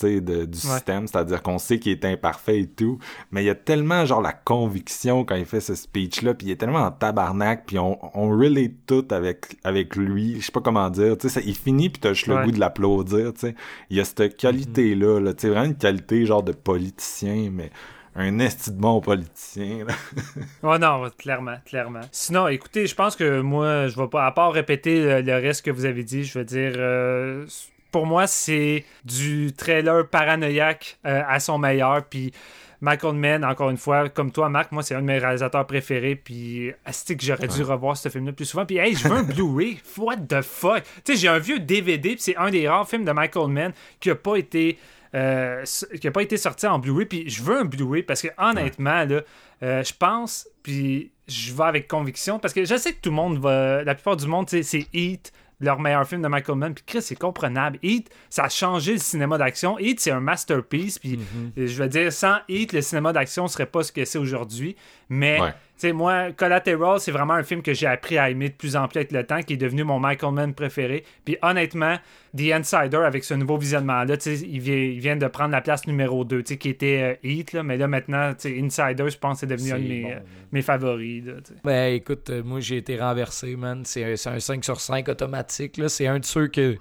de, 0.09 0.45
du 0.45 0.59
système, 0.59 1.07
c'est-à-dire 1.07 1.43
qu'on 1.43 1.59
sait 1.59 1.79
qu'il 1.79 1.93
est 1.93 2.05
imparfait 2.05 2.61
et 2.61 2.67
tout, 2.67 2.99
mais 3.31 3.43
il 3.43 3.47
y 3.47 3.51
a 3.51 3.55
tellement 3.55 4.05
genre 4.07 4.21
la 4.21 4.33
conviction 4.33 5.25
quand 5.25 5.35
il 5.35 5.45
fait 5.45 5.61
ce 5.61 5.75
speech-là, 5.75 6.35
puis 6.35 6.49
il 6.49 6.51
est 6.51 6.57
tellement 6.57 6.81
en 6.81 6.91
tabarnak, 6.91 7.65
puis 7.67 7.79
on, 7.79 7.99
on 8.19 8.31
relate 8.31 8.73
tout 8.87 9.07
avec, 9.11 9.59
avec 9.65 9.97
lui, 9.97 10.41
je 10.41 10.47
sais 10.47 10.53
pas 10.53 10.61
comment 10.61 10.89
dire, 10.91 11.19
tu 11.19 11.29
sais, 11.29 11.43
il 11.45 11.55
finit 11.55 11.91
puis 11.91 12.01
t'as 12.01 12.13
juste 12.13 12.29
le 12.29 12.45
goût 12.45 12.53
de 12.53 12.61
l'applaudir, 12.61 13.33
tu 13.35 13.41
sais. 13.41 13.55
Il 13.91 13.97
y 13.97 14.01
a 14.01 14.05
cette 14.05 14.37
qualité-là, 14.37 15.21
là, 15.21 15.35
tu 15.35 15.43
sais, 15.43 15.49
vraiment 15.49 15.67
une 15.67 15.77
qualité 15.77 16.25
genre 16.25 16.43
de 16.43 16.53
politicien, 16.53 17.51
mais 17.53 17.71
un 18.15 18.39
esti 18.39 18.71
de 18.71 18.81
bon 18.81 19.01
politicien. 19.01 19.85
Là. 19.87 19.95
oh 20.63 20.79
non, 20.79 21.09
clairement, 21.17 21.57
clairement. 21.65 22.01
Sinon, 22.11 22.49
écoutez, 22.49 22.87
je 22.87 22.95
pense 22.95 23.17
que 23.17 23.41
moi, 23.41 23.87
je 23.89 23.97
vais 23.97 24.09
pas, 24.09 24.27
à 24.27 24.33
part 24.33 24.53
répéter 24.53 25.23
le, 25.23 25.33
reste 25.35 25.65
que 25.65 25.71
vous 25.71 25.85
avez 25.85 26.03
dit, 26.03 26.25
je 26.25 26.39
veux 26.39 26.45
dire, 26.45 26.73
euh, 26.77 27.47
pour 27.91 28.07
moi, 28.07 28.27
c'est 28.27 28.85
du 29.05 29.53
trailer 29.53 30.09
paranoïaque 30.09 30.99
euh, 31.07 31.23
à 31.27 31.41
son 31.41 31.59
meilleur. 31.59 32.05
Puis 32.05 32.33
Michael 32.81 33.15
Mann, 33.15 33.45
encore 33.45 33.71
une 33.71 33.77
fois, 33.77 34.09
comme 34.09 34.33
toi, 34.33 34.49
Marc, 34.49 34.73
moi, 34.73 34.83
c'est 34.83 34.95
un 34.95 35.03
de 35.03 35.07
mes 35.07 35.19
réalisateurs 35.19 35.67
préférés. 35.67 36.17
Puis, 36.17 36.73
que 36.85 37.15
j'aurais 37.21 37.49
dû 37.49 37.63
revoir 37.63 37.97
ce 37.97 38.09
film-là 38.09 38.33
plus 38.33 38.47
souvent. 38.47 38.65
Puis, 38.65 38.79
hey, 38.79 38.95
je 38.95 39.07
veux 39.07 39.17
un 39.17 39.23
Blu-ray. 39.35 39.79
What 39.99 40.17
the 40.29 40.43
fuck? 40.43 40.83
Tu 41.05 41.13
sais, 41.13 41.17
j'ai 41.17 41.29
un 41.29 41.39
vieux 41.39 41.59
DVD. 41.59 42.11
Puis, 42.11 42.21
c'est 42.21 42.37
un 42.37 42.51
des 42.51 42.69
rares 42.69 42.89
films 42.89 43.05
de 43.05 43.13
Michael 43.13 43.49
Mann 43.49 43.73
qui 43.99 44.09
n'a 44.09 44.15
pas 44.15 44.37
été. 44.37 44.79
Euh, 45.15 45.65
qui 46.01 46.07
a 46.07 46.13
pas 46.13 46.23
été 46.23 46.37
sorti 46.37 46.69
en 46.69 46.79
Blu-ray, 46.79 47.05
puis 47.05 47.29
je 47.29 47.43
veux 47.43 47.59
un 47.59 47.65
Blu-ray 47.65 48.05
parce 48.05 48.23
que 48.23 48.29
honnêtement, 48.39 49.05
là, 49.05 49.23
euh, 49.63 49.83
je 49.83 49.93
pense, 49.93 50.47
puis 50.63 51.11
je 51.27 51.53
vais 51.53 51.65
avec 51.65 51.89
conviction 51.89 52.39
parce 52.39 52.55
que 52.55 52.65
je 52.65 52.77
sais 52.77 52.93
que 52.93 53.01
tout 53.01 53.11
le 53.11 53.17
monde 53.17 53.39
va, 53.39 53.83
la 53.83 53.95
plupart 53.97 54.17
du 54.17 54.29
monde, 54.29 54.49
c'est 54.49 54.87
Heat, 54.93 55.33
leur 55.61 55.81
meilleur 55.81 56.07
film 56.07 56.23
de 56.23 56.29
Michael 56.29 56.59
Mann. 56.59 56.75
Puis 56.75 56.85
Chris, 56.87 57.03
c'est 57.03 57.19
comprenable. 57.19 57.79
Heat, 57.83 58.09
ça 58.31 58.45
a 58.45 58.49
changé 58.49 58.93
le 58.93 58.99
cinéma 58.99 59.37
d'action. 59.37 59.79
Heat, 59.79 60.01
c'est 60.01 60.13
un 60.13 60.21
masterpiece. 60.21 60.99
Puis 60.99 61.19
mm-hmm. 61.19 61.67
je 61.67 61.83
veux 61.83 61.89
dire, 61.89 62.13
sans 62.13 62.39
Heat, 62.49 62.73
le 62.73 62.81
cinéma 62.81 63.13
d'action 63.13 63.49
serait 63.49 63.67
pas 63.67 63.83
ce 63.83 63.93
que 63.93 64.05
c'est 64.05 64.19
aujourd'hui. 64.19 64.77
Mais 65.09 65.39
sais, 65.81 65.93
moi, 65.93 66.33
Collateral, 66.33 67.01
c'est 67.01 67.11
vraiment 67.11 67.35
un 67.35 67.43
film 67.43 67.63
que 67.63 67.73
j'ai 67.73 67.87
appris 67.87 68.19
à 68.19 68.31
aimer 68.31 68.49
de 68.49 68.55
plus 68.55 68.77
en 68.77 68.89
plus 68.89 68.99
avec 68.99 69.13
le 69.13 69.25
temps, 69.25 69.43
qui 69.43 69.55
est 69.55 69.59
devenu 69.59 69.85
mon 69.85 69.99
Michael 69.99 70.33
Mann 70.33 70.55
préféré. 70.55 71.05
Puis 71.25 71.37
honnêtement, 71.43 71.97
The 72.37 72.53
Insider, 72.53 72.99
avec 72.99 73.25
ce 73.25 73.35
nouveau 73.35 73.57
visionnement-là, 73.57 74.15
il, 74.27 74.69
il 74.69 75.01
vient 75.01 75.17
de 75.17 75.27
prendre 75.27 75.51
la 75.51 75.61
place 75.61 75.87
numéro 75.87 76.25
2, 76.25 76.43
qui 76.43 76.69
était 76.69 77.19
euh, 77.23 77.29
Heat, 77.29 77.53
là, 77.53 77.63
mais 77.63 77.77
là 77.77 77.89
maintenant, 77.89 78.33
Insider, 78.45 79.11
je 79.11 79.19
pense, 79.19 79.41
c'est 79.41 79.47
devenu 79.47 79.73
un 79.73 79.79
de 79.79 79.89
mes, 79.89 80.13
euh, 80.13 80.19
mes 80.53 80.63
favoris. 80.63 81.25
Là, 81.25 81.33
ben 81.65 81.95
écoute, 81.95 82.31
euh, 82.31 82.43
moi 82.43 82.61
j'ai 82.61 82.77
été 82.77 82.99
renversé, 82.99 83.57
man. 83.57 83.83
C'est 83.85 84.05
un 84.27 84.39
5 84.39 84.65
sur 84.65 84.81
5 84.81 85.09
automatique. 85.09 85.81
C'est 85.89 86.07
un 86.07 86.19
de 86.19 86.25
ceux 86.25 86.49
que 86.49 86.77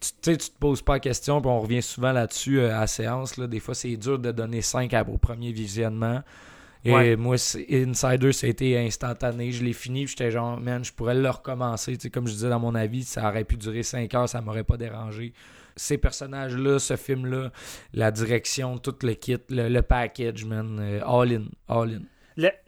tu, 0.00 0.10
tu 0.22 0.36
te 0.36 0.58
poses 0.58 0.82
pas 0.82 0.94
la 0.94 1.00
question, 1.00 1.40
puis 1.40 1.50
on 1.50 1.60
revient 1.60 1.82
souvent 1.82 2.12
là-dessus 2.12 2.60
à 2.60 2.80
la 2.80 2.86
séance. 2.86 3.36
Là. 3.36 3.46
Des 3.46 3.60
fois, 3.60 3.74
c'est 3.74 3.96
dur 3.96 4.18
de 4.18 4.30
donner 4.32 4.62
5 4.62 4.92
à, 4.94 5.02
au 5.02 5.16
premier 5.18 5.52
visionnement. 5.52 6.22
Et 6.84 7.16
moi, 7.16 7.36
Insider, 7.70 8.32
ça 8.32 8.46
a 8.46 8.50
été 8.50 8.78
instantané. 8.78 9.52
Je 9.52 9.64
l'ai 9.64 9.72
fini, 9.72 10.06
j'étais 10.06 10.30
genre, 10.30 10.60
man, 10.60 10.84
je 10.84 10.92
pourrais 10.92 11.14
le 11.14 11.28
recommencer. 11.28 11.96
comme 12.12 12.26
je 12.26 12.32
disais 12.32 12.48
dans 12.48 12.60
mon 12.60 12.74
avis, 12.74 13.04
ça 13.04 13.28
aurait 13.28 13.44
pu 13.44 13.56
durer 13.56 13.82
5 13.82 14.12
heures, 14.14 14.28
ça 14.28 14.40
m'aurait 14.40 14.64
pas 14.64 14.76
dérangé. 14.76 15.32
Ces 15.76 15.98
personnages-là, 15.98 16.78
ce 16.78 16.96
film-là, 16.96 17.52
la 17.94 18.10
direction, 18.10 18.78
tout 18.78 18.96
le 19.02 19.14
kit, 19.14 19.38
le, 19.48 19.80
package, 19.80 20.44
man, 20.44 20.78
euh, 20.80 21.00
all 21.04 21.32
in, 21.32 21.44
all 21.68 21.90
in 21.90 22.02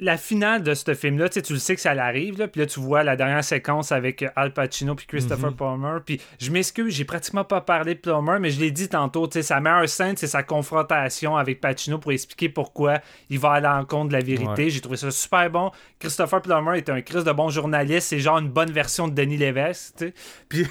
la, 0.01 0.16
finale 0.16 0.62
de 0.64 0.74
ce 0.74 0.94
film-là, 0.94 1.28
tu 1.28 1.40
le 1.52 1.59
sais 1.59 1.76
que 1.76 1.80
ça 1.80 1.92
arrive, 1.92 2.38
là, 2.38 2.48
puis 2.48 2.60
là, 2.60 2.66
tu 2.66 2.80
vois 2.80 3.05
la 3.05 3.14
dernière 3.14 3.44
séquence 3.44 3.92
avec 3.92 4.24
Al 4.34 4.52
Pacino 4.52 4.97
puis 4.97 5.06
Christopher 5.06 5.51
mhm. 5.51 5.56
Plummer, 5.56 5.98
puis 6.05 6.20
je 6.40 6.51
m'excuse, 6.51 6.92
j'ai 6.92 7.05
pratiquement 7.05 7.44
pas 7.44 7.60
parlé 7.60 7.94
de 7.94 8.01
Plummer, 8.01 8.40
mais 8.40 8.51
je 8.51 8.60
l'ai 8.60 8.72
dit 8.72 8.88
tantôt, 8.88 9.28
tu 9.28 9.34
sais, 9.34 9.42
sa 9.42 9.60
meilleure 9.60 9.88
scène, 9.88 10.16
c'est 10.16 10.26
sa 10.26 10.42
confrontation 10.42 11.36
avec 11.36 11.60
Pacino 11.60 11.98
pour 11.98 12.10
expliquer 12.10 12.48
pourquoi 12.48 12.98
il 13.28 13.38
va 13.38 13.52
à 13.52 13.60
l'encontre 13.60 14.09
de 14.09 14.14
la 14.14 14.24
vérité. 14.24 14.70
J'ai 14.70 14.80
trouvé 14.80 14.97
ça 14.97 15.10
super 15.12 15.48
bon. 15.51 15.70
Christopher 16.01 16.42
Plummer 16.42 16.76
est 16.76 16.88
un 16.90 17.01
Christ 17.01 17.26
de 17.26 17.32
bon 17.32 17.48
journaliste, 17.48 18.09
c'est 18.09 18.18
genre 18.18 18.38
une 18.38 18.48
bonne 18.48 18.72
version 18.72 19.06
de 19.06 19.14
Denis 19.14 19.36
Lévesque, 19.36 19.94
tu 19.98 20.06
sais. 20.06 20.14
Puis... 20.48 20.66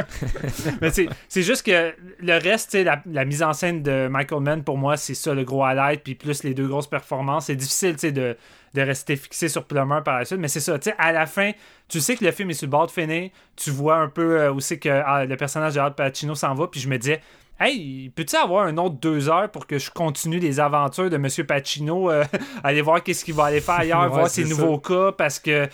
mais 0.80 0.90
c'est 0.90 1.42
juste 1.42 1.66
que 1.66 1.92
le 2.20 2.38
reste, 2.38 2.74
la, 2.74 3.02
la 3.04 3.24
mise 3.26 3.42
en 3.42 3.52
scène 3.52 3.82
de 3.82 4.08
Michael 4.08 4.40
Mann, 4.40 4.64
pour 4.64 4.78
moi, 4.78 4.96
c'est 4.96 5.14
ça 5.14 5.34
le 5.34 5.44
gros 5.44 5.62
highlight, 5.62 6.02
puis 6.02 6.14
plus 6.14 6.42
les 6.42 6.54
deux 6.54 6.66
grosses 6.66 6.88
performances. 6.88 7.46
C'est 7.46 7.56
difficile, 7.56 7.92
tu 7.92 8.00
sais, 8.00 8.12
de 8.12 8.29
de, 8.32 8.36
de 8.80 8.82
rester 8.86 9.16
fixé 9.16 9.48
sur 9.48 9.64
Plummer 9.64 10.02
par 10.04 10.18
la 10.18 10.24
suite. 10.24 10.40
Mais 10.40 10.48
c'est 10.48 10.60
ça, 10.60 10.78
tu 10.78 10.90
sais, 10.90 10.96
à 10.98 11.12
la 11.12 11.26
fin, 11.26 11.52
tu 11.88 12.00
sais 12.00 12.16
que 12.16 12.24
le 12.24 12.32
film 12.32 12.50
est 12.50 12.54
sur 12.54 12.66
le 12.66 12.70
bord 12.70 12.86
de 12.86 12.92
finir. 12.92 13.30
Tu 13.56 13.70
vois 13.70 13.96
un 13.96 14.08
peu 14.08 14.40
euh, 14.40 14.52
aussi 14.52 14.78
que 14.78 14.88
ah, 14.88 15.24
le 15.24 15.36
personnage 15.36 15.74
de 15.74 15.80
Al 15.80 15.94
Pacino 15.94 16.34
s'en 16.34 16.54
va. 16.54 16.66
Puis 16.68 16.80
je 16.80 16.88
me 16.88 16.98
disais, 16.98 17.20
Hey, 17.62 18.10
peux-tu 18.16 18.36
avoir 18.36 18.64
un 18.66 18.76
autre 18.78 18.94
deux 18.96 19.28
heures 19.28 19.50
pour 19.50 19.66
que 19.66 19.78
je 19.78 19.90
continue 19.90 20.38
les 20.38 20.60
aventures 20.60 21.10
de 21.10 21.16
Monsieur 21.18 21.44
Pacino, 21.44 22.10
euh, 22.10 22.24
aller 22.64 22.80
voir 22.80 23.02
qu'est-ce 23.02 23.22
qu'il 23.24 23.34
va 23.34 23.44
aller 23.46 23.60
faire 23.60 23.74
ailleurs, 23.80 24.00
Ouais, 24.04 24.08
voir 24.08 24.28
ses 24.30 24.44
ça. 24.44 24.48
nouveaux 24.48 24.78
cas, 24.78 25.12
parce 25.12 25.38
que 25.38 25.68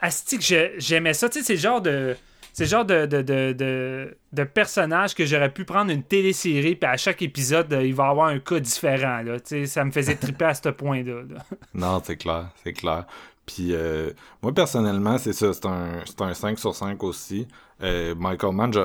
asti 0.00 0.38
que 0.38 0.44
j'ai- 0.44 0.74
j'aimais 0.78 1.14
ça, 1.14 1.28
tu 1.28 1.38
sais, 1.38 1.44
c'est 1.44 1.52
le 1.54 1.58
genre 1.60 1.80
de 1.80 2.16
c'est 2.60 2.64
le 2.64 2.70
genre 2.70 2.84
de, 2.84 3.06
de, 3.06 3.22
de, 3.22 3.52
de, 3.52 4.16
de 4.32 4.44
personnage 4.44 5.14
que 5.14 5.24
j'aurais 5.24 5.50
pu 5.52 5.64
prendre 5.64 5.90
une 5.90 6.02
télésérie, 6.02 6.76
puis 6.76 6.90
à 6.90 6.96
chaque 6.96 7.22
épisode, 7.22 7.72
euh, 7.72 7.84
il 7.86 7.94
va 7.94 8.08
avoir 8.08 8.26
un 8.28 8.38
cas 8.38 8.60
différent. 8.60 9.22
Là, 9.22 9.36
ça 9.66 9.84
me 9.84 9.90
faisait 9.90 10.16
triper 10.16 10.44
à 10.44 10.54
ce 10.54 10.68
point-là. 10.68 11.22
là. 11.28 11.42
Non, 11.74 12.02
c'est 12.04 12.16
clair, 12.16 12.50
c'est 12.62 12.72
clair. 12.72 13.06
Puis 13.46 13.68
euh, 13.72 14.10
moi, 14.42 14.52
personnellement, 14.52 15.18
c'est 15.18 15.32
ça, 15.32 15.52
c'est 15.52 15.66
un, 15.66 16.02
c'est 16.04 16.20
un 16.20 16.34
5 16.34 16.58
sur 16.58 16.74
5 16.74 17.02
aussi. 17.02 17.48
Euh, 17.82 18.14
Michael 18.14 18.52
Mann, 18.54 18.72
je, 18.72 18.80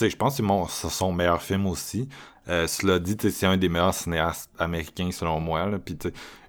je- 0.00 0.08
je 0.08 0.16
pense 0.16 0.38
que 0.40 0.44
c'est 0.68 0.88
son 0.88 1.12
meilleur 1.12 1.42
film 1.42 1.66
aussi. 1.66 2.08
Euh, 2.48 2.66
cela 2.66 2.98
dit, 2.98 3.16
c'est 3.30 3.46
un 3.46 3.56
des 3.56 3.68
meilleurs 3.68 3.94
cinéastes 3.94 4.50
américains 4.58 5.10
selon 5.12 5.40
moi. 5.40 5.66
Là. 5.66 5.78
Puis, 5.78 5.98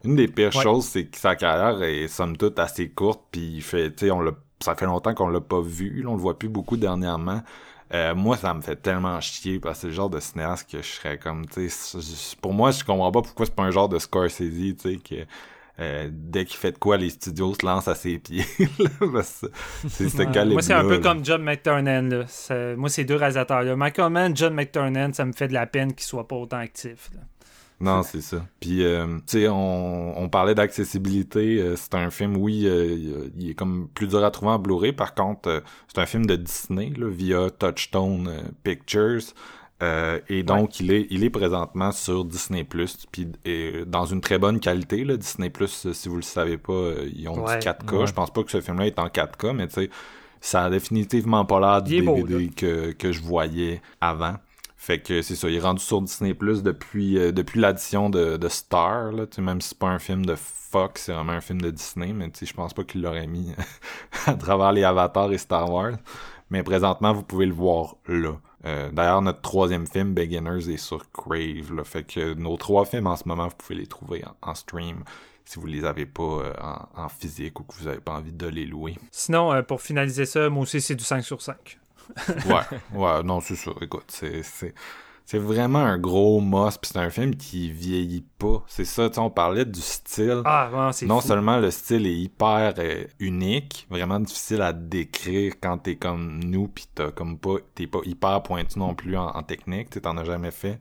une 0.03 0.15
des 0.15 0.27
pires 0.27 0.55
Ouais. 0.55 0.63
choses, 0.63 0.85
c'est 0.85 1.05
que 1.05 1.17
sa 1.17 1.35
carrière 1.35 1.81
est 1.83 2.07
somme 2.07 2.37
toute 2.37 2.57
assez 2.59 2.89
courte. 2.89 3.21
Puis, 3.31 3.55
il 3.55 3.61
fait, 3.61 3.91
tu 3.91 4.05
sais, 4.05 4.11
on 4.11 4.21
l'a, 4.21 4.31
ça 4.63 4.75
fait 4.75 4.85
longtemps 4.85 5.13
qu'on 5.13 5.27
l'a 5.29 5.41
pas 5.41 5.61
vu. 5.61 6.01
Là, 6.01 6.09
on 6.09 6.15
le 6.15 6.21
voit 6.21 6.37
plus 6.39 6.49
beaucoup 6.49 6.77
dernièrement. 6.77 7.41
Euh, 7.93 8.15
moi, 8.15 8.37
ça 8.37 8.53
me 8.55 8.61
fait 8.61 8.75
tellement 8.77 9.19
chier 9.21 9.59
parce 9.59 9.75
que 9.77 9.81
c'est 9.81 9.87
le 9.87 9.93
genre 9.93 10.09
de 10.09 10.19
cinéaste 10.19 10.69
que 10.71 10.81
je 10.81 10.87
serais 10.87 11.17
comme, 11.19 11.45
tu 11.47 11.69
sais, 11.69 12.35
pour 12.41 12.53
moi, 12.53 12.71
je 12.71 12.83
comprends 12.83 13.11
pas 13.11 13.21
pourquoi 13.21 13.45
c'est 13.45 13.53
pas 13.55 13.63
un 13.63 13.71
genre 13.71 13.87
de 13.89 13.99
Scorsese, 13.99 14.39
tu 14.39 14.75
sais, 14.79 14.95
que 14.97 15.25
euh, 15.79 16.07
dès 16.11 16.45
qu'il 16.45 16.57
fait 16.57 16.71
de 16.71 16.77
quoi, 16.77 16.97
les 16.97 17.09
studios 17.09 17.53
se 17.53 17.65
lancent 17.65 17.87
à 17.87 17.95
ses 17.95 18.17
pieds. 18.19 18.45
c'est 19.87 20.09
ce 20.09 20.17
Ouais. 20.17 20.31
calibre 20.31 20.53
Moi, 20.53 20.61
c'est 20.61 20.73
un 20.73 20.83
peu 20.87 20.99
comme 20.99 21.23
John. 21.25 21.43
Là. 21.45 22.23
C'est- 22.27 22.75
Moi, 22.75 22.89
ces 22.89 23.05
deux 23.05 23.15
réalisateurs-là. 23.15 23.75
Michael 23.75 24.11
Mann, 24.11 24.35
John 24.35 24.53
McTurnan, 24.53 25.13
ça 25.13 25.25
me 25.25 25.33
fait 25.33 25.47
de 25.47 25.53
la 25.53 25.65
peine 25.67 25.93
qu'ils 25.93 26.05
soient 26.05 26.27
pas 26.27 26.35
autant 26.35 26.57
actifs. 26.57 27.09
là. 27.13 27.21
Non, 27.83 28.03
c'est 28.03 28.21
ça. 28.21 28.45
Puis, 28.59 28.83
euh, 28.83 29.05
tu 29.27 29.39
sais, 29.39 29.47
on, 29.49 30.17
on 30.19 30.29
parlait 30.29 30.55
d'accessibilité. 30.55 31.59
euh, 31.61 31.75
c'est 31.75 31.93
un 31.95 32.09
film, 32.09 32.37
oui, 32.37 32.63
euh, 32.65 33.29
il 33.37 33.49
est 33.51 33.53
comme 33.53 33.87
plus 33.93 34.07
dur 34.07 34.23
à 34.23 34.31
trouver 34.31 34.51
en 34.53 34.59
Blu-ray. 34.59 34.93
Par 34.93 35.13
contre, 35.13 35.61
c'est 35.87 35.99
un 36.01 36.05
film 36.05 36.25
de 36.25 36.35
Disney, 36.35 36.91
là, 36.97 37.07
via 37.09 37.49
Touchstone 37.49 38.29
Pictures. 38.63 39.21
Et 40.29 40.43
donc, 40.43 40.79
il, 40.79 40.91
est, 40.93 41.07
il 41.09 41.25
est 41.25 41.29
présentement 41.29 41.91
sur 41.91 42.23
Disney+, 42.23 42.63
puis 42.63 43.27
et 43.43 43.83
dans 43.85 44.05
une 44.05 44.21
très 44.21 44.37
bonne 44.39 44.61
qualité. 44.61 45.03
Là. 45.03 45.17
Disney+, 45.17 45.51
si 45.67 46.07
vous 46.07 46.15
le 46.15 46.21
savez 46.21 46.57
pas, 46.57 46.91
ils 47.13 47.27
ont 47.27 47.43
Ouais. 47.43 47.59
du 47.59 47.65
4K. 47.67 47.93
Ouais. 47.97 48.07
Je 48.07 48.13
pense 48.13 48.31
pas 48.31 48.43
que 48.43 48.51
ce 48.51 48.61
film-là 48.61 48.87
est 48.87 48.97
en 48.97 49.07
4K, 49.09 49.51
mais 49.53 49.67
tu 49.67 49.73
sais, 49.73 49.89
ça 50.39 50.63
a 50.63 50.69
définitivement 50.69 51.43
pas 51.43 51.59
l'air 51.59 51.81
du 51.81 52.01
beau, 52.01 52.15
DVD 52.15 52.47
que, 52.49 52.91
que 52.93 53.11
je 53.11 53.21
voyais 53.21 53.81
avant. 53.99 54.35
Fait 54.83 54.99
que 54.99 55.21
c'est 55.21 55.37
ça, 55.37 55.47
il 55.49 55.55
est 55.55 55.61
rendu 55.61 55.81
sur 55.81 56.01
Disney 56.01 56.33
Plus 56.33 56.61
depuis, 56.61 57.17
euh, 57.17 57.31
depuis 57.31 57.61
l'addition 57.61 58.09
de, 58.09 58.35
de 58.35 58.49
Star, 58.49 59.13
là, 59.13 59.23
même 59.37 59.61
si 59.61 59.69
c'est 59.69 59.77
pas 59.77 59.87
un 59.87 59.97
film 59.97 60.25
de 60.25 60.35
Fox, 60.35 61.03
c'est 61.03 61.13
vraiment 61.13 61.31
un 61.31 61.39
film 61.39 61.61
de 61.61 61.71
Disney, 61.71 62.11
mais 62.11 62.29
je 62.41 62.53
pense 62.53 62.73
pas 62.73 62.83
qu'il 62.83 63.01
l'aurait 63.01 63.27
mis 63.27 63.53
à 64.25 64.33
travers 64.33 64.73
les 64.73 64.83
Avatars 64.83 65.31
et 65.31 65.37
Star 65.37 65.71
Wars. 65.71 65.93
Mais 66.49 66.63
présentement, 66.63 67.13
vous 67.13 67.23
pouvez 67.23 67.45
le 67.45 67.53
voir 67.53 67.95
là. 68.09 68.33
Euh, 68.65 68.91
D'ailleurs, 68.91 69.21
notre 69.21 69.39
troisième 69.39 69.87
film, 69.87 70.13
Beginners, 70.13 70.69
est 70.69 70.75
sur 70.75 71.09
Crave. 71.13 71.81
Fait 71.85 72.03
que 72.03 72.33
nos 72.33 72.57
trois 72.57 72.83
films 72.83 73.07
en 73.07 73.15
ce 73.15 73.25
moment, 73.25 73.47
vous 73.47 73.55
pouvez 73.55 73.75
les 73.75 73.87
trouver 73.87 74.25
en, 74.41 74.53
stream 74.53 75.05
si 75.45 75.59
vous 75.59 75.67
les 75.67 75.85
avez 75.85 76.05
pas 76.05 76.23
euh, 76.23 76.53
en, 76.61 77.03
en 77.03 77.07
physique 77.07 77.57
ou 77.61 77.63
que 77.63 77.73
vous 77.75 77.87
avez 77.87 78.01
pas 78.01 78.15
envie 78.15 78.33
de 78.33 78.47
les 78.47 78.65
louer. 78.65 78.97
Sinon, 79.11 79.63
pour 79.63 79.81
finaliser 79.81 80.25
ça, 80.25 80.49
moi 80.49 80.63
aussi, 80.63 80.81
c'est 80.81 80.95
du 80.95 81.05
5 81.05 81.23
sur 81.23 81.41
5. 81.41 81.79
Ouais, 82.27 82.79
ouais, 82.93 83.23
non, 83.23 83.39
c'est 83.41 83.55
ça. 83.55 83.71
Écoute, 83.81 84.05
c'est, 84.07 84.43
c'est, 84.43 84.73
c'est 85.25 85.37
vraiment 85.37 85.79
un 85.79 85.97
gros 85.97 86.41
must, 86.41 86.79
puis 86.81 86.91
c'est 86.93 86.99
un 86.99 87.09
film 87.09 87.35
qui 87.35 87.71
vieillit 87.71 88.25
pas. 88.37 88.63
C'est 88.67 88.85
ça, 88.85 89.07
tu 89.09 89.15
sais, 89.15 89.21
on 89.21 89.29
parlait 89.29 89.65
du 89.65 89.81
style. 89.81 90.41
Ah, 90.45 90.69
non 91.03 91.21
fou. 91.21 91.27
seulement 91.27 91.57
le 91.59 91.71
style 91.71 92.05
est 92.05 92.15
hyper 92.15 92.73
euh, 92.77 93.05
unique, 93.19 93.87
vraiment 93.89 94.19
difficile 94.19 94.61
à 94.61 94.73
décrire 94.73 95.53
quand 95.61 95.77
t'es 95.79 95.95
comme 95.95 96.43
nous, 96.43 96.67
pis 96.67 96.87
t'as 96.93 97.11
comme 97.11 97.37
pas, 97.39 97.55
t'es 97.75 97.87
pas 97.87 97.99
hyper 98.03 98.43
pointu 98.43 98.79
non 98.79 98.95
plus 98.95 99.15
en, 99.17 99.27
en 99.27 99.43
technique, 99.43 99.89
tu 99.91 100.01
t'en 100.01 100.17
as 100.17 100.25
jamais 100.25 100.51
fait. 100.51 100.79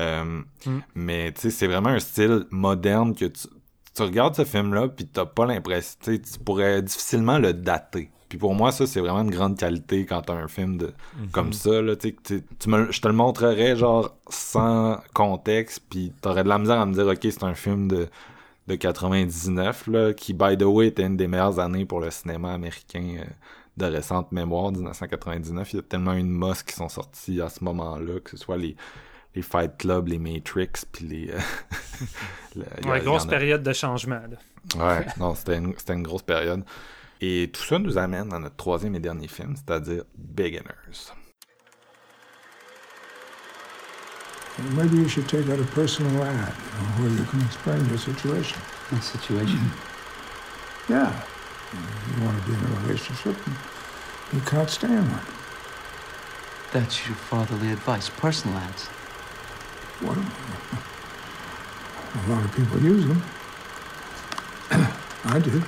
Euh, 0.00 0.42
Mm. 0.64 0.78
Mais 0.94 1.32
tu 1.32 1.40
sais, 1.42 1.50
c'est 1.50 1.66
vraiment 1.66 1.88
un 1.90 1.98
style 1.98 2.46
moderne 2.50 3.14
que 3.16 3.24
tu, 3.24 3.48
tu 3.94 4.02
regardes 4.02 4.36
ce 4.36 4.44
film-là, 4.44 4.88
puis 4.88 5.06
t'as 5.06 5.26
pas 5.26 5.44
l'impression, 5.44 5.98
tu 6.04 6.20
pourrais 6.44 6.82
difficilement 6.82 7.38
le 7.38 7.52
dater. 7.52 8.10
Puis 8.32 8.38
pour 8.38 8.54
moi, 8.54 8.72
ça, 8.72 8.86
c'est 8.86 8.98
vraiment 9.00 9.20
une 9.20 9.30
grande 9.30 9.58
qualité 9.58 10.06
quand 10.06 10.22
t'as 10.22 10.32
un 10.32 10.48
film 10.48 10.78
de 10.78 10.94
comme 11.32 11.52
ça, 11.52 11.82
là, 11.82 11.94
tu 11.96 12.14
me, 12.66 12.90
je 12.90 12.98
te 13.02 13.06
le 13.06 13.12
montrerais, 13.12 13.76
genre, 13.76 14.16
sans 14.30 14.96
contexte, 15.12 15.82
puis 15.90 16.14
t'aurais 16.22 16.42
de 16.42 16.48
la 16.48 16.56
misère 16.58 16.80
à 16.80 16.86
me 16.86 16.94
dire, 16.94 17.06
OK, 17.06 17.18
c'est 17.20 17.42
un 17.44 17.52
film 17.52 17.88
de, 17.88 18.08
de 18.68 18.74
99, 18.74 19.86
là, 19.88 20.14
qui, 20.14 20.32
by 20.32 20.56
the 20.56 20.62
way, 20.62 20.86
était 20.86 21.02
une 21.02 21.18
des 21.18 21.26
meilleures 21.28 21.58
années 21.60 21.84
pour 21.84 22.00
le 22.00 22.10
cinéma 22.10 22.54
américain 22.54 23.16
euh, 23.20 23.24
de 23.76 23.84
récente 23.84 24.32
mémoire, 24.32 24.72
1999. 24.72 25.74
Il 25.74 25.76
y 25.76 25.78
a 25.80 25.82
tellement 25.82 26.14
une 26.14 26.30
mosse 26.30 26.62
qui 26.62 26.74
sont 26.74 26.88
sortis 26.88 27.38
à 27.42 27.50
ce 27.50 27.62
moment-là, 27.64 28.18
que 28.20 28.30
ce 28.30 28.38
soit 28.38 28.56
les, 28.56 28.76
les 29.34 29.42
Fight 29.42 29.76
Club, 29.76 30.08
les 30.08 30.18
Matrix, 30.18 30.70
puis 30.90 31.04
les... 31.06 31.30
euh, 31.32 31.38
le- 32.56 32.90
a- 32.90 33.00
grosse 33.00 33.24
a- 33.24 33.28
période 33.28 33.62
de 33.62 33.72
changement. 33.74 34.20
là. 34.30 34.38
Ouais, 34.96 35.06
non, 35.18 35.34
c'était 35.34 35.58
une, 35.58 35.74
c'était 35.76 35.92
une 35.92 36.02
grosse 36.02 36.22
période. 36.22 36.64
Et 37.24 37.50
tout 37.52 37.62
ça 37.62 37.78
nous 37.78 37.98
amène 37.98 38.32
à 38.32 38.40
notre 38.40 38.56
troisième 38.56 38.96
et 38.96 38.98
dernier 38.98 39.28
film, 39.28 39.54
c'est-à-dire 39.54 40.02
Beginners. 40.18 41.12
Maybe 44.74 44.96
you 44.96 45.08
should 45.08 45.28
take 45.28 45.48
out 45.48 45.60
a 45.60 45.64
personal 45.72 46.20
ad, 46.24 46.52
where 46.98 47.08
you 47.08 47.24
can 47.30 47.40
explain 47.42 47.88
your 47.88 47.98
situation. 47.98 48.58
My 48.90 48.98
situation. 49.00 49.60
Yeah. 50.88 51.12
You 52.16 52.24
want 52.24 52.42
to 52.42 52.50
be 52.50 52.54
in 52.54 52.60
a 52.60 52.80
relationship, 52.86 53.36
and 53.46 53.56
you 54.34 54.40
can't 54.40 54.68
stand 54.68 55.08
one. 55.08 55.24
That's 56.72 57.06
your 57.06 57.14
fatherly 57.14 57.70
advice. 57.70 58.10
Personal 58.10 58.58
ads. 58.58 58.88
Well, 60.02 60.18
a 62.14 62.28
lot 62.28 62.44
of 62.44 62.52
people 62.56 62.80
use 62.82 63.06
them. 63.06 63.22
I 65.24 65.38
did. 65.38 65.62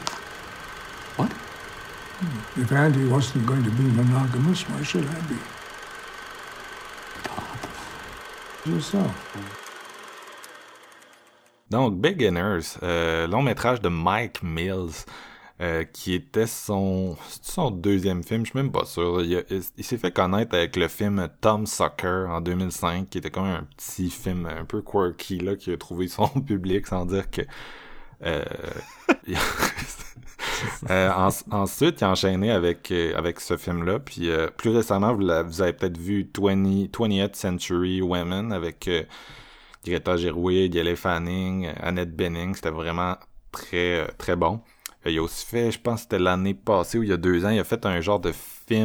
Donc, 11.70 12.00
Beginners, 12.00 12.78
euh, 12.82 13.26
long 13.26 13.42
métrage 13.42 13.80
de 13.80 13.88
Mike 13.88 14.42
Mills, 14.42 15.04
euh, 15.60 15.84
qui 15.84 16.14
était 16.14 16.46
son, 16.46 17.16
son 17.42 17.70
deuxième 17.70 18.22
film, 18.22 18.44
je 18.44 18.50
suis 18.50 18.58
même 18.58 18.72
pas 18.72 18.84
sûr. 18.84 19.22
Il, 19.22 19.84
s'est 19.84 19.98
fait 19.98 20.12
connaître 20.12 20.54
avec 20.54 20.76
le 20.76 20.88
film 20.88 21.28
Tom 21.40 21.66
Sucker 21.66 22.26
en 22.28 22.40
2005, 22.40 23.08
qui 23.10 23.18
était 23.18 23.30
comme 23.30 23.44
un 23.44 23.66
petit 23.76 24.10
film 24.10 24.46
un 24.46 24.64
peu 24.64 24.82
quirky 24.82 25.38
là, 25.38 25.56
qui 25.56 25.72
a 25.72 25.76
trouvé 25.76 26.08
son 26.08 26.28
public, 26.46 26.86
sans 26.86 27.06
dire 27.06 27.30
que. 27.30 27.42
euh, 28.24 28.44
Euh, 30.90 31.10
en- 31.10 31.30
ensuite, 31.50 32.00
il 32.00 32.04
a 32.04 32.10
enchaîné 32.10 32.50
avec, 32.50 32.90
euh, 32.90 33.16
avec 33.16 33.40
ce 33.40 33.56
film-là. 33.56 33.98
Puis 33.98 34.28
euh, 34.28 34.48
plus 34.48 34.70
récemment, 34.70 35.14
vous, 35.14 35.62
avez 35.62 35.72
peut-être 35.72 35.98
vu 35.98 36.30
20, 36.38 36.86
20th 36.92 37.34
Century 37.34 38.02
Women 38.02 38.52
avec 38.52 38.86
euh, 38.88 39.02
Greta 39.84 40.16
Gerwig, 40.16 40.76
Elle 40.76 40.96
Fanning, 40.96 41.68
Annette 41.80 42.14
Bening. 42.14 42.54
C'était 42.54 42.70
vraiment 42.70 43.16
très, 43.52 44.06
très 44.18 44.36
bon. 44.36 44.60
Il 45.06 45.18
a 45.18 45.22
aussi 45.22 45.44
fait, 45.46 45.70
je 45.70 45.80
pense 45.80 45.96
que 45.96 46.00
c'était 46.02 46.18
l'année 46.18 46.54
passée 46.54 46.98
ou 46.98 47.02
il 47.02 47.10
y 47.10 47.12
a 47.12 47.18
deux 47.18 47.44
ans, 47.44 47.50
il 47.50 47.58
a 47.58 47.64
fait 47.64 47.84
un 47.84 48.00
genre 48.00 48.20
de 48.20 48.32
tu 48.32 48.76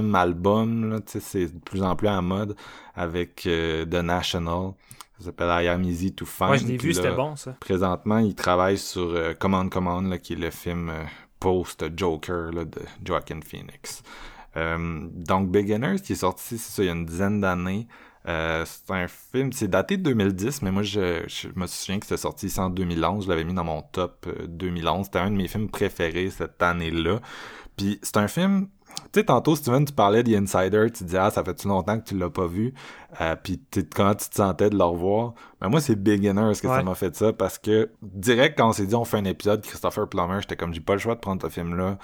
sais, 1.06 1.20
C'est 1.20 1.46
de 1.46 1.60
plus 1.60 1.82
en 1.82 1.96
plus 1.96 2.10
en 2.10 2.22
mode 2.22 2.56
avec 2.96 3.44
The 3.44 3.94
National. 3.94 4.74
Ça 5.20 5.26
s'appelle 5.26 5.66
I 5.66 5.68
Am 5.68 5.84
Easy 5.84 6.14
to 6.14 6.26
Find. 6.26 6.52
Ouais, 6.52 6.58
je 6.60 6.66
l'ai 6.66 6.78
vu, 6.78 6.94
c'était 6.94 7.12
bon, 7.12 7.36
ça. 7.36 7.52
Présentement, 7.60 8.20
il 8.20 8.36
travaille 8.36 8.78
sur 8.78 9.10
euh, 9.10 9.34
Command 9.34 9.70
Command, 9.70 10.10
là, 10.10 10.18
qui 10.18 10.34
est 10.34 10.38
le 10.38 10.50
film 10.50 10.90
euh, 10.90 11.04
post-Joker 11.40 12.52
de 12.52 12.82
Joaquin 13.04 13.40
Phoenix. 13.42 14.04
Euh, 14.58 15.08
donc, 15.14 15.50
Beginners, 15.50 16.00
qui 16.02 16.14
est 16.14 16.18
sorti, 16.18 16.58
ça, 16.58 16.84
il 16.84 16.88
y 16.88 16.90
a 16.90 16.94
une 16.94 17.06
dizaine 17.06 17.40
d'années. 17.42 17.88
Euh, 18.28 18.66
c'est 18.66 18.92
un 18.94 19.08
film, 19.08 19.54
c'est 19.54 19.70
daté 19.70 19.98
de 19.98 20.04
2010, 20.04 20.62
mais 20.62 20.72
moi, 20.72 20.84
je, 20.84 21.24
je 21.28 21.48
me 21.56 21.68
souviens 21.68 22.00
que 22.00 22.06
c'était 22.06 22.22
sorti 22.22 22.52
en 22.58 22.70
2011. 22.70 23.26
Je 23.26 23.30
l'avais 23.30 23.44
mis 23.44 23.54
dans 23.54 23.64
mon 23.64 23.82
top 23.82 24.26
euh, 24.28 24.48
2011. 24.48 25.06
C'était 25.06 25.20
un 25.20 25.32
de 25.32 25.38
mes 25.38 25.48
films 25.48 25.70
préférés 25.70 26.30
cette 26.30 26.62
année-là. 26.62 27.20
Puis, 27.78 28.00
c'est 28.04 28.18
un 28.18 28.28
film... 28.28 28.68
Tu 29.12 29.22
sais, 29.22 29.26
tantôt, 29.26 29.56
Steven, 29.56 29.86
tu 29.86 29.94
parlais 29.94 30.24
The 30.24 30.30
Insider, 30.30 30.88
tu 30.92 31.04
disais, 31.04 31.18
ah, 31.18 31.32
ça 31.32 31.44
fait-tu 31.44 31.68
longtemps 31.68 32.00
que 32.00 32.06
tu 32.06 32.18
l'as 32.18 32.30
pas 32.30 32.46
vu? 32.46 32.74
Euh, 33.22 33.36
puis 33.36 33.60
comment 33.96 34.14
tu 34.14 34.30
te 34.30 34.36
sentais 34.36 34.70
de 34.70 34.78
le 34.78 34.84
revoir? 34.84 35.34
Ben 35.60 35.70
moi, 35.70 35.82
c'est 35.82 35.96
Beginners 35.96 36.54
que 36.62 36.68
ça 36.68 36.84
m'a 36.84 36.96
fait 36.96 37.16
ça? 37.16 37.34
Parce 37.34 37.58
que 37.58 37.90
direct 38.04 38.58
quand 38.58 38.70
on 38.70 38.74
s'est 38.74 38.86
dit 38.86 38.96
on 38.96 39.06
fait 39.06 39.18
un 39.18 39.26
épisode 39.26 39.62
Christopher 39.62 40.08
Plummer, 40.08 40.42
j'étais 40.42 40.56
comme 40.56 40.74
j'ai 40.74 40.80
pas 40.80 40.94
le 40.94 41.00
choix 41.00 41.16
de 41.16 41.20
prendre 41.20 41.42
ce 41.42 41.50
film-là. 41.50 41.98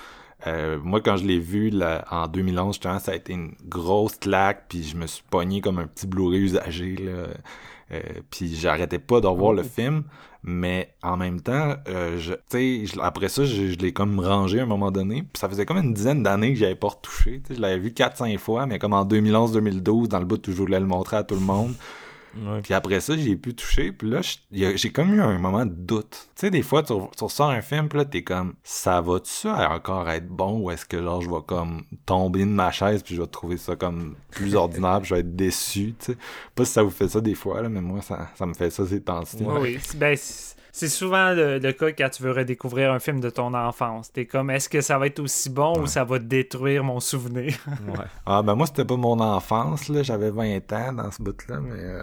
Euh, 0.48 0.80
moi, 0.84 1.02
quand 1.02 1.18
je 1.18 1.26
l'ai 1.26 1.40
vu 1.40 1.70
là, 1.70 2.06
en 2.12 2.28
2011, 2.28 2.76
justement, 2.76 3.00
ça 3.00 3.12
a 3.12 3.16
été 3.16 3.34
une 3.34 3.54
grosse 3.66 4.18
claque, 4.18 4.66
puis 4.68 4.84
je 4.84 4.98
me 4.98 5.08
suis 5.08 5.24
pogné 5.30 5.62
comme 5.62 5.80
un 5.80 5.88
petit 5.88 6.08
Blu-ray 6.08 6.42
usagé. 6.42 6.96
Là. 6.98 7.28
Euh, 7.92 8.02
puis 8.32 8.56
j'arrêtais 8.56 9.00
pas 9.00 9.22
de 9.22 9.28
revoir 9.28 9.54
le 9.54 9.62
oh. 9.62 9.70
film, 9.70 10.04
mais 10.44 10.90
en 11.04 11.18
même 11.18 11.42
temps, 11.42 11.76
euh, 11.88 12.18
je, 12.18 12.34
après 13.00 13.30
ça, 13.30 13.46
je, 13.46 13.72
je 13.72 13.78
l'ai 13.78 13.94
comme 13.94 14.20
rangé 14.20 14.60
à 14.60 14.64
un 14.64 14.68
moment 14.68 14.92
donné. 14.92 15.22
Puis 15.22 15.40
ça 15.40 15.50
faisait 15.50 15.66
comme 15.66 15.78
une 15.78 15.94
dizaine 15.94 16.24
d'années 16.24 16.54
que 16.54 16.60
j'avais 16.60 16.76
pas 16.76 16.88
retouché. 16.88 17.42
Je 17.50 17.60
l'avais 17.60 17.80
vu 17.80 17.90
4-5 17.90 18.38
fois, 18.38 18.66
mais 18.66 18.80
comme 18.80 18.94
en 18.94 19.06
2011-2012, 19.06 20.08
dans 20.08 20.20
le 20.20 20.26
bout, 20.26 20.38
toujours 20.38 20.56
je 20.56 20.62
voulais 20.62 20.80
le 20.80 20.88
montrer 20.88 21.18
à 21.18 21.24
tout 21.24 21.36
le 21.36 21.42
monde. 21.42 21.74
Puis 22.64 22.74
après 22.74 23.00
ça, 23.00 23.16
j'ai 23.18 23.36
pu 23.36 23.54
toucher. 23.54 23.92
Puis 23.92 24.10
là, 24.10 24.22
j'ai 24.52 24.92
comme 24.92 25.14
eu 25.14 25.22
un 25.22 25.38
moment 25.38 25.66
de 25.66 25.74
doute. 25.74 26.30
Tu 26.36 26.42
sais, 26.42 26.50
des 26.50 26.62
fois, 26.62 26.84
tu, 26.84 26.94
ressors 26.94 27.50
un 27.50 27.62
film, 27.62 27.88
puis 27.88 28.00
là, 28.00 28.06
t'es 28.06 28.24
comme, 28.24 28.56
ça 28.64 29.02
va-tu 29.02 29.48
encore 29.48 30.10
être 30.10 30.28
bon 30.28 30.60
ou 30.60 30.72
est-ce 30.72 30.86
que 30.86 31.02
genre, 31.02 31.22
je 31.22 31.30
vais 31.30 31.42
comme 31.46 31.84
tomber 32.06 32.42
de 32.42 32.46
ma 32.46 32.72
chaise, 32.72 33.04
puis 33.04 33.16
je 33.16 33.22
vais 33.22 33.28
trouver 33.28 33.58
ça 33.58 33.76
comme 33.76 34.16
plus 34.32 34.56
ordinaire, 34.56 35.00
puis 35.00 35.10
je 35.10 35.16
vais 35.16 35.22
être 35.22 35.36
déçu, 35.36 35.96
tu 36.00 36.14
sais. 36.14 36.18
Pas 36.54 36.66
si 36.66 36.74
ça 36.74 36.84
vous 36.84 36.90
fait 36.90 37.08
ça 37.08 37.22
des 37.22 37.36
fois, 37.36 37.62
là, 37.62 37.70
mais 37.70 37.82
moi, 37.82 38.02
ça, 38.02 38.30
ça 38.36 38.46
me 38.46 38.54
fait 38.54 38.70
ça 38.70 38.86
ces 38.86 39.02
temps-ci. 39.02 39.38
Oui, 39.42 39.80
ben, 39.96 40.18
c'est 40.76 40.90
souvent 40.90 41.32
le, 41.32 41.72
cas 41.72 41.94
quand 41.94 42.10
tu 42.10 42.22
veux 42.22 42.34
redécouvrir 42.34 42.92
un 42.92 43.00
film 43.00 43.22
de 43.22 43.30
ton 43.30 43.54
enfance. 43.54 44.12
T'es 44.12 44.26
comme, 44.26 44.50
est-ce 44.50 44.68
que 44.68 44.82
ça 44.82 44.98
va 44.98 45.08
être 45.08 45.22
aussi 45.22 45.50
bon 45.50 45.80
ou 45.80 45.88
ça 45.88 46.04
va 46.04 46.20
détruire 46.20 46.84
mon 46.84 47.00
souvenir? 47.00 47.56
ouais. 47.88 48.06
Ah, 48.26 48.42
ben 48.42 48.56
moi, 48.56 48.68
c'était 48.68 48.84
pas 48.84 48.98
mon 48.98 49.18
enfance, 49.22 49.88
là. 49.88 50.04
J'avais 50.04 50.32
20 50.32 50.74
ans 50.74 50.92
dans 50.92 51.12
ce 51.12 51.24
bout-là, 51.24 51.62
mais. 51.62 51.80
Euh, 51.80 52.02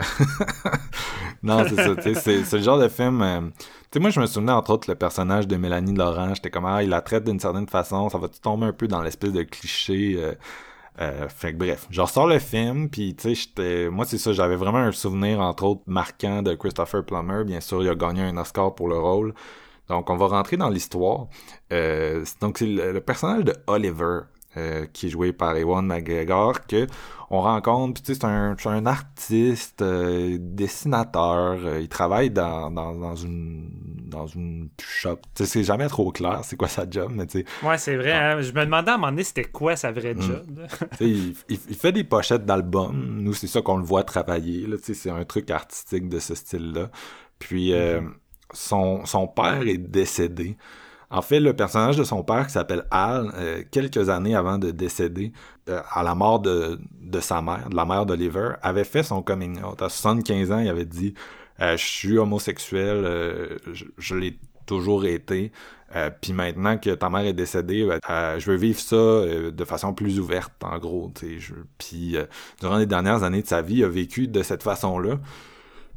non, 1.43 1.66
c'est 1.69 2.15
ça. 2.15 2.40
C'est 2.47 2.57
le 2.57 2.62
genre 2.62 2.78
de 2.78 2.89
film. 2.89 3.20
Euh, 3.20 3.40
tu 3.43 3.69
sais, 3.93 4.01
moi, 4.01 4.09
je 4.09 4.19
me 4.19 4.24
souvenais, 4.24 4.53
entre 4.53 4.70
autres, 4.70 4.89
le 4.89 4.97
personnage 4.97 5.47
de 5.47 5.57
Mélanie 5.57 5.94
Laurent. 5.94 6.32
J'étais 6.32 6.49
comme, 6.49 6.65
ah, 6.65 6.82
il 6.82 6.89
la 6.89 7.03
traite 7.03 7.24
d'une 7.24 7.40
certaine 7.40 7.69
façon. 7.69 8.09
Ça 8.09 8.16
va 8.16 8.28
tomber 8.28 8.65
un 8.65 8.73
peu 8.73 8.89
dans 8.89 9.03
l'espèce 9.03 9.32
de 9.32 9.43
cliché. 9.43 10.15
Euh, 10.16 10.32
euh, 11.01 11.28
fait 11.28 11.52
que 11.52 11.59
bref, 11.59 11.86
je 11.90 12.01
ressors 12.01 12.27
le 12.27 12.39
film, 12.39 12.90
puis 12.90 13.14
tu 13.14 13.35
sais, 13.35 13.89
moi 13.89 14.05
c'est 14.05 14.19
ça, 14.19 14.32
j'avais 14.32 14.56
vraiment 14.56 14.78
un 14.78 14.93
souvenir 14.93 15.40
entre 15.40 15.64
autres 15.64 15.82
marquant 15.86 16.43
de 16.43 16.55
Christopher 16.55 17.05
Plummer. 17.05 17.44
Bien 17.44 17.60
sûr, 17.60 17.82
il 17.82 17.89
a 17.89 17.94
gagné 17.94 18.23
un 18.23 18.36
Oscar 18.36 18.74
pour 18.74 18.89
le 18.89 18.98
rôle. 18.98 19.35
Donc 19.89 20.10
on 20.10 20.16
va 20.16 20.27
rentrer 20.27 20.56
dans 20.56 20.69
l'histoire. 20.69 21.28
Euh, 21.73 22.24
donc 22.40 22.59
c'est 22.59 22.66
le, 22.66 23.01
personnage 23.01 23.44
de 23.44 23.55
Oliver. 23.66 24.20
Euh, 24.59 24.85
qui 24.93 25.07
est 25.07 25.09
joué 25.09 25.33
par 25.33 25.57
Ewan 25.57 25.87
McGregor, 25.87 26.66
que 26.66 26.87
on 27.31 27.41
rencontre, 27.41 28.03
tu 28.03 28.12
sais, 28.12 28.20
c'est 28.20 28.27
un, 28.27 28.55
un, 28.66 28.85
artiste, 28.85 29.81
euh, 29.81 30.37
dessinateur, 30.39 31.57
euh, 31.65 31.81
il 31.81 31.89
travaille 31.89 32.29
dans, 32.29 32.70
dans, 32.70 32.95
dans, 32.95 33.16
une 33.16 33.70
dans 34.05 34.27
une 34.27 34.69
shop. 34.79 35.20
Tu 35.35 35.45
sais, 35.45 35.47
c'est 35.47 35.65
jamais 35.65 35.89
trop 35.89 36.12
clair 36.12 36.41
c'est 36.43 36.59
quoi 36.59 36.69
sa 36.69 36.85
job, 36.91 37.12
mais 37.15 37.27
tu 37.27 37.39
sais. 37.39 37.66
Ouais, 37.66 37.79
c'est 37.79 37.97
vrai, 37.97 38.12
ah. 38.12 38.33
hein. 38.33 38.41
je 38.43 38.53
me 38.53 38.62
demandais 38.66 38.91
à 38.91 38.95
un 38.97 38.99
moment 38.99 39.11
donné 39.11 39.24
c'était 39.24 39.45
quoi 39.45 39.74
sa 39.74 39.91
vraie 39.91 40.12
mm. 40.12 40.20
job. 40.20 40.66
il, 41.01 41.35
il, 41.49 41.57
fait 41.57 41.93
des 41.93 42.05
pochettes 42.05 42.45
d'albums, 42.45 43.23
nous 43.23 43.33
c'est 43.33 43.47
ça 43.47 43.62
qu'on 43.62 43.79
le 43.79 43.85
voit 43.85 44.05
travailler, 44.05 44.66
là, 44.66 44.77
tu 44.77 44.85
sais, 44.85 44.95
c'est 44.95 45.11
un 45.11 45.24
truc 45.24 45.51
artistique 45.51 46.11
de 46.11 46.19
ce 46.19 46.35
style-là. 46.35 46.91
Puis 47.39 47.73
mm-hmm. 47.73 48.11
son, 48.53 49.07
son 49.07 49.27
père 49.29 49.62
est 49.66 49.79
décédé. 49.79 50.59
En 51.12 51.20
fait, 51.20 51.40
le 51.40 51.52
personnage 51.55 51.98
de 51.98 52.05
son 52.05 52.24
père, 52.24 52.47
qui 52.47 52.55
s'appelle 52.55 52.86
Al, 52.90 53.30
euh, 53.34 53.62
quelques 53.70 54.09
années 54.09 54.34
avant 54.34 54.56
de 54.56 54.70
décéder, 54.70 55.32
euh, 55.68 55.82
à 55.93 56.02
la 56.02 56.14
mort 56.14 56.40
de, 56.40 56.78
sa 57.20 57.43
mère, 57.43 57.68
de 57.68 57.76
la 57.76 57.84
mère 57.84 58.06
d'Oliver, 58.06 58.52
avait 58.62 58.84
fait 58.84 59.02
son 59.02 59.22
coming 59.22 59.62
out. 59.62 59.82
À 59.82 59.90
75 59.90 60.52
ans, 60.52 60.59
il 60.59 60.70
avait 60.70 60.86
dit 60.86 61.12
euh, 61.60 61.76
Je 61.76 61.84
suis 61.84 62.16
homosexuel, 62.16 63.59
je, 63.98 64.14
l'ai 64.14 64.39
toujours 64.64 65.05
été. 65.05 65.52
Puis 66.22 66.32
maintenant 66.32 66.78
que 66.78 66.89
ta 66.89 67.10
mère 67.10 67.26
est 67.26 67.34
décédée, 67.34 67.86
je 68.39 68.51
veux 68.51 68.56
vivre 68.56 68.80
ça 68.80 68.97
de 68.97 69.64
façon 69.66 69.93
plus 69.93 70.18
ouverte, 70.18 70.55
en 70.64 70.78
gros. 70.78 71.12
Puis 71.76 72.16
durant 72.59 72.78
les 72.78 72.86
dernières 72.86 73.22
années 73.22 73.43
de 73.43 73.47
sa 73.47 73.60
vie, 73.60 73.76
il 73.76 73.84
a 73.84 73.89
vécu 73.89 74.28
de 74.28 74.43
cette 74.43 74.62
façon-là. 74.62 75.18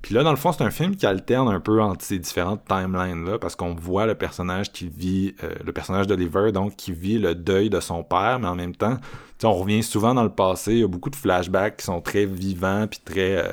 Puis 0.06 0.14
là, 0.14 0.22
dans 0.22 0.30
le 0.30 0.38
fond, 0.38 0.52
c'est 0.52 0.64
un 0.64 0.69
film 0.69 0.95
qui 0.95 1.07
alterne 1.07 1.48
un 1.48 1.60
peu 1.60 1.82
entre 1.82 2.06
ces 2.06 2.19
différentes 2.19 2.64
timelines-là, 2.68 3.40
parce 3.40 3.56
qu'on 3.56 3.73
voit 3.73 4.06
le 4.06 4.14
personnage 4.14 4.72
qui 4.72 4.88
vit, 4.88 5.34
euh, 5.44 5.49
le 5.65 5.73
personnage 5.73 6.06
d'Oliver, 6.06 6.52
donc, 6.52 6.76
qui 6.76 6.91
vit 6.91 7.18
le 7.18 7.34
deuil 7.34 7.72
de 7.72 7.80
son 7.80 8.03
père, 8.03 8.38
mais 8.40 8.48
en 8.48 8.53
même 8.53 8.76
temps, 8.76 8.99
on 9.44 9.53
revient 9.53 9.82
souvent 9.82 10.14
dans 10.14 10.22
le 10.22 10.30
passé, 10.30 10.73
il 10.73 10.80
y 10.82 10.84
a 10.84 10.88
beaucoup 10.88 11.10
de 11.10 11.15
flashbacks 11.15 11.77
qui 11.77 11.86
sont 11.86 12.02
très 12.02 12.26
vivants, 12.26 12.86
puis 12.86 12.99
très... 13.03 13.38
Euh, 13.38 13.52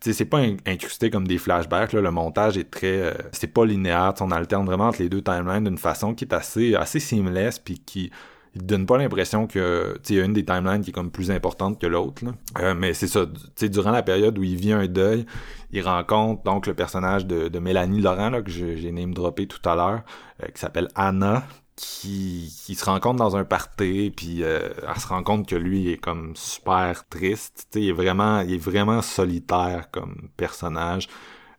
tu 0.00 0.10
sais, 0.10 0.12
c'est 0.14 0.24
pas 0.24 0.40
incrusté 0.66 1.10
comme 1.10 1.28
des 1.28 1.38
flashbacks, 1.38 1.92
là, 1.92 2.00
le 2.00 2.10
montage 2.10 2.58
est 2.58 2.72
très... 2.72 3.00
Euh, 3.00 3.14
c'est 3.30 3.46
pas 3.46 3.64
linéaire, 3.64 4.14
on 4.18 4.32
alterne 4.32 4.66
vraiment 4.66 4.88
entre 4.88 5.00
les 5.00 5.08
deux 5.08 5.22
timelines 5.22 5.62
d'une 5.62 5.78
façon 5.78 6.12
qui 6.12 6.24
est 6.24 6.34
assez, 6.34 6.74
assez 6.74 6.98
seamless, 6.98 7.60
puis 7.60 7.78
qui 7.78 8.10
il 8.54 8.62
te 8.62 8.66
donne 8.66 8.86
pas 8.86 8.98
l'impression 8.98 9.46
que 9.46 9.98
il 10.08 10.16
y 10.16 10.20
a 10.20 10.24
une 10.24 10.32
des 10.32 10.44
timelines 10.44 10.82
qui 10.82 10.90
est 10.90 10.92
comme 10.92 11.10
plus 11.10 11.30
importante 11.30 11.80
que 11.80 11.86
l'autre. 11.86 12.22
Euh, 12.58 12.74
mais 12.74 12.94
c'est 12.94 13.06
ça, 13.06 13.26
durant 13.62 13.90
la 13.90 14.02
période 14.02 14.38
où 14.38 14.42
il 14.42 14.56
vit 14.56 14.72
un 14.72 14.86
deuil, 14.86 15.26
il 15.70 15.82
rencontre 15.82 16.42
donc 16.42 16.66
le 16.66 16.74
personnage 16.74 17.26
de, 17.26 17.48
de 17.48 17.58
Mélanie 17.58 18.00
Laurent 18.00 18.30
là, 18.30 18.42
que 18.42 18.50
j'ai 18.50 18.92
name 18.92 19.14
droppé 19.14 19.46
tout 19.46 19.66
à 19.68 19.74
l'heure, 19.74 20.02
euh, 20.42 20.46
qui 20.48 20.60
s'appelle 20.60 20.88
Anna, 20.94 21.44
qui, 21.76 22.52
qui, 22.64 22.74
se 22.74 22.84
rencontre 22.84 23.16
dans 23.16 23.36
un 23.36 23.44
party, 23.44 24.12
puis 24.14 24.42
euh, 24.42 24.70
elle 24.86 25.00
se 25.00 25.06
rend 25.06 25.22
compte 25.22 25.48
que 25.48 25.54
lui 25.54 25.90
est 25.92 25.96
comme 25.96 26.34
super 26.34 27.06
triste. 27.08 27.68
il 27.74 27.88
est 27.88 27.92
vraiment, 27.92 28.40
il 28.40 28.54
est 28.54 28.58
vraiment 28.58 29.02
solitaire 29.02 29.88
comme 29.92 30.28
personnage. 30.36 31.08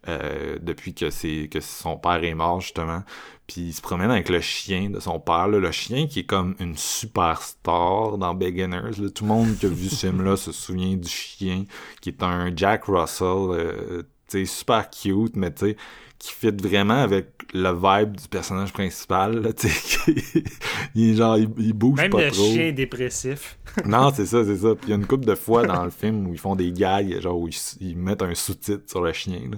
Euh, 0.07 0.57
depuis 0.61 0.93
que 0.93 1.09
c'est 1.09 1.49
que 1.51 1.59
son 1.59 1.97
père 1.97 2.23
est 2.23 2.33
mort 2.33 2.61
justement. 2.61 3.03
Puis 3.47 3.61
il 3.61 3.73
se 3.73 3.81
promène 3.81 4.09
avec 4.09 4.29
le 4.29 4.39
chien 4.39 4.89
de 4.89 4.99
son 5.01 5.19
père 5.19 5.49
le 5.49 5.71
chien 5.71 6.07
qui 6.07 6.19
est 6.19 6.25
comme 6.25 6.55
une 6.59 6.77
superstar 6.77 8.17
dans 8.17 8.33
Beginners 8.33 9.11
tout 9.13 9.25
le 9.25 9.27
monde 9.27 9.57
qui 9.57 9.65
a 9.65 9.69
vu 9.69 9.89
ce 9.89 9.95
film 10.07 10.23
là 10.23 10.37
se 10.37 10.53
souvient 10.53 10.95
du 10.95 11.09
chien 11.09 11.65
qui 11.99 12.09
est 12.09 12.23
un 12.23 12.55
Jack 12.55 12.85
Russell 12.85 13.27
euh, 13.27 14.03
super 14.45 14.89
cute 14.89 15.35
mais 15.35 15.53
tu 15.53 15.71
sais 15.71 15.77
qui 16.19 16.33
fit 16.33 16.51
vraiment 16.51 17.01
avec 17.01 17.27
le 17.53 17.71
vibe 17.71 18.17
du 18.17 18.27
personnage 18.27 18.73
principal 18.73 19.41
là, 19.41 19.49
il 20.95 21.15
genre 21.15 21.37
il, 21.37 21.73
bouge 21.73 21.97
Même 21.97 22.11
pas 22.11 22.25
le 22.25 22.31
chien 22.31 22.71
dépressif. 22.71 23.57
Non 23.85 24.11
c'est 24.13 24.25
ça 24.25 24.43
c'est 24.43 24.57
ça. 24.57 24.75
Puis 24.75 24.87
il 24.87 24.89
y 24.89 24.93
a 24.93 24.95
une 24.97 25.05
couple 25.05 25.25
de 25.25 25.35
fois 25.35 25.65
dans 25.65 25.83
le 25.83 25.91
film 25.91 26.27
où 26.27 26.33
ils 26.33 26.39
font 26.39 26.55
des 26.55 26.71
gags 26.71 27.21
genre 27.21 27.39
où 27.39 27.47
ils, 27.79 27.97
mettent 27.97 28.21
un 28.21 28.35
sous-titre 28.35 28.83
sur 28.87 29.01
le 29.01 29.13
chien 29.13 29.39
là. 29.51 29.57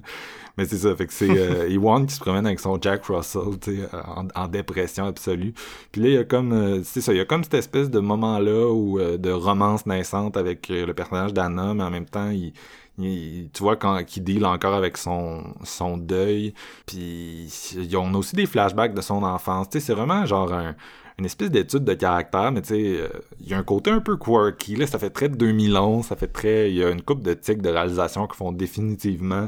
mais 0.57 0.65
c'est 0.65 0.77
ça 0.77 0.95
fait 0.95 1.07
que 1.07 1.13
c'est 1.13 1.29
euh, 1.29 1.69
Ewan 1.73 2.05
qui 2.05 2.13
se 2.13 2.19
promène 2.19 2.45
avec 2.45 2.59
son 2.59 2.79
Jack 2.79 3.05
Russell 3.05 3.57
tu 3.59 3.79
en, 3.91 4.27
en, 4.35 4.47
dépression 4.47 5.05
absolue. 5.05 5.53
Puis 5.91 6.01
là 6.01 6.07
il 6.09 6.13
y 6.13 6.17
a 6.17 6.23
comme 6.23 6.53
euh, 6.53 6.81
c'est 6.83 7.01
ça 7.01 7.11
il 7.11 7.17
y 7.17 7.21
a 7.21 7.25
comme 7.25 7.43
cette 7.43 7.55
espèce 7.55 7.89
de 7.89 7.99
moment 7.99 8.37
là 8.37 8.71
où 8.71 8.99
euh, 8.99 9.17
de 9.17 9.31
romance 9.31 9.85
naissante 9.87 10.37
avec 10.37 10.69
euh, 10.69 10.85
le 10.85 10.93
personnage 10.93 11.33
d'Anna 11.33 11.73
mais 11.73 11.83
en 11.83 11.91
même 11.91 12.05
temps 12.05 12.29
il 12.29 12.53
tu 12.97 13.49
vois 13.59 13.77
quand 13.77 14.03
qu'il 14.03 14.23
deal 14.23 14.45
encore 14.45 14.73
avec 14.73 14.97
son 14.97 15.53
son 15.63 15.97
deuil 15.97 16.53
puis 16.85 17.47
on 17.95 18.13
a 18.13 18.17
aussi 18.17 18.35
des 18.35 18.45
flashbacks 18.45 18.93
de 18.93 19.01
son 19.01 19.23
enfance 19.23 19.69
tu 19.69 19.79
sais 19.79 19.85
c'est 19.85 19.93
vraiment 19.93 20.25
genre 20.25 20.51
une 21.17 21.25
espèce 21.25 21.49
d'étude 21.51 21.83
de 21.83 21.93
caractère 21.93 22.51
mais 22.51 22.61
tu 22.61 22.69
sais 22.69 22.99
euh, 22.99 23.07
il 23.39 23.49
y 23.49 23.53
a 23.53 23.57
un 23.57 23.63
côté 23.63 23.91
un 23.91 24.01
peu 24.01 24.17
quirky 24.17 24.75
là 24.75 24.87
ça 24.87 24.99
fait 24.99 25.09
très 25.09 25.29
2011 25.29 26.05
ça 26.05 26.15
fait 26.15 26.27
très 26.27 26.69
il 26.69 26.77
y 26.77 26.83
a 26.83 26.89
une 26.89 27.01
coupe 27.01 27.21
de 27.21 27.33
tics 27.33 27.61
de 27.61 27.69
réalisation 27.69 28.27
qui 28.27 28.37
font 28.37 28.51
définitivement 28.51 29.47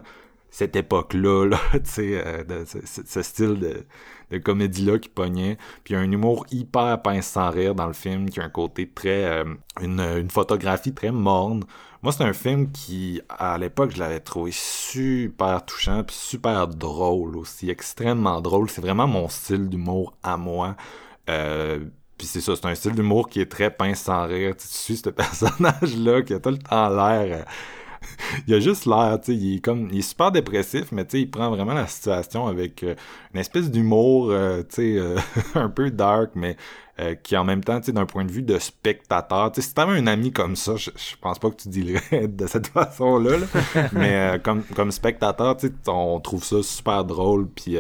cette 0.54 0.76
époque-là, 0.76 1.48
là, 1.48 1.60
tu 1.74 1.80
sais, 1.86 2.24
euh, 2.24 2.64
ce, 2.66 3.22
style 3.24 3.58
de, 3.58 3.86
de 4.30 4.38
comédie-là 4.38 5.00
qui 5.00 5.10
pognait. 5.10 5.58
Puis 5.84 5.94
il 5.94 5.98
y 5.98 6.00
a 6.00 6.02
un 6.02 6.12
humour 6.12 6.46
hyper 6.52 7.02
pince 7.02 7.26
sans 7.26 7.50
rire 7.50 7.74
dans 7.74 7.88
le 7.88 7.94
film, 7.94 8.30
qui 8.30 8.40
a 8.40 8.44
un 8.44 8.50
côté 8.50 8.88
très... 8.88 9.26
Euh, 9.26 9.46
une, 9.82 10.00
une, 10.00 10.30
photographie 10.30 10.94
très 10.94 11.12
morne. 11.12 11.64
Moi, 12.04 12.12
c'est 12.12 12.26
un 12.26 12.34
film 12.34 12.70
qui, 12.70 13.22
à 13.30 13.58
l'époque, 13.58 13.92
je 13.96 14.00
l'avais 14.00 14.20
trouvé 14.20 14.52
super 14.54 15.64
touchant, 15.66 16.04
puis 16.04 16.14
super 16.14 16.68
drôle 16.68 17.38
aussi, 17.38 17.70
extrêmement 17.70 18.42
drôle. 18.42 18.70
C'est 18.70 18.82
vraiment 18.82 19.08
mon 19.08 19.30
style 19.30 19.70
d'humour 19.70 20.14
à 20.22 20.36
moi. 20.36 20.76
Euh, 21.30 21.80
puis 22.18 22.28
c'est 22.28 22.42
ça, 22.42 22.58
c'est 22.58 22.66
un 22.66 22.76
style 22.76 22.92
d'humour 22.92 23.30
qui 23.30 23.40
est 23.40 23.50
très 23.50 23.72
pince 23.72 24.02
sans 24.02 24.28
rire. 24.28 24.54
Tu, 24.58 24.68
suis 24.68 24.98
ce 24.98 25.10
personnage-là 25.12 26.24
qui 26.24 26.34
a 26.34 26.42
tout 26.42 26.50
le 26.50 26.58
temps 26.58 26.90
l'air 26.90 27.46
il 28.48 28.54
a 28.54 28.60
juste 28.60 28.86
l'air, 28.86 29.20
tu 29.20 29.32
sais, 29.32 29.38
il 29.38 29.58
est 29.58 29.60
comme, 29.60 29.90
il 29.92 30.00
est 30.00 30.02
super 30.02 30.32
dépressif, 30.32 30.92
mais 30.92 31.06
tu 31.06 31.12
sais, 31.12 31.22
il 31.22 31.30
prend 31.30 31.50
vraiment 31.50 31.74
la 31.74 31.88
situation 31.88 32.48
avec 32.48 32.84
euh, 32.84 32.96
une 33.34 33.40
espèce 33.40 33.72
d'humour, 33.72 34.30
euh, 34.32 34.62
tu 34.64 34.76
sais, 34.76 34.96
euh, 34.98 35.18
un 35.56 35.70
peu 35.70 35.92
dark, 35.92 36.32
mais 36.36 36.58
qui 37.24 37.36
en 37.36 37.44
même 37.44 37.64
temps, 37.64 37.80
tu 37.80 37.88
sais, 37.88 37.92
d'un 37.92 38.06
point 38.06 38.24
de 38.24 38.32
vue 38.32 38.44
de 38.44 38.60
spectateur, 38.60 39.52
tu 39.52 39.62
sais, 39.62 39.68
si 39.68 39.74
t'avais 39.74 39.98
un 39.98 40.06
ami 40.06 40.32
comme 40.32 40.56
ça, 40.56 40.76
je, 40.76 40.92
pense 41.20 41.40
pas 41.40 41.50
que 41.50 41.56
tu 41.56 41.70
dirais 41.70 42.28
de 42.28 42.46
cette 42.46 42.68
façon-là, 42.68 43.38
mais 43.94 44.40
comme, 44.44 44.64
comme 44.64 44.92
spectateur, 44.92 45.58
tu 45.58 45.70
sais, 45.70 45.74
on 45.88 46.20
trouve 46.20 46.44
ça 46.44 46.62
super 46.62 47.04
drôle, 47.04 47.48
puis... 47.48 47.78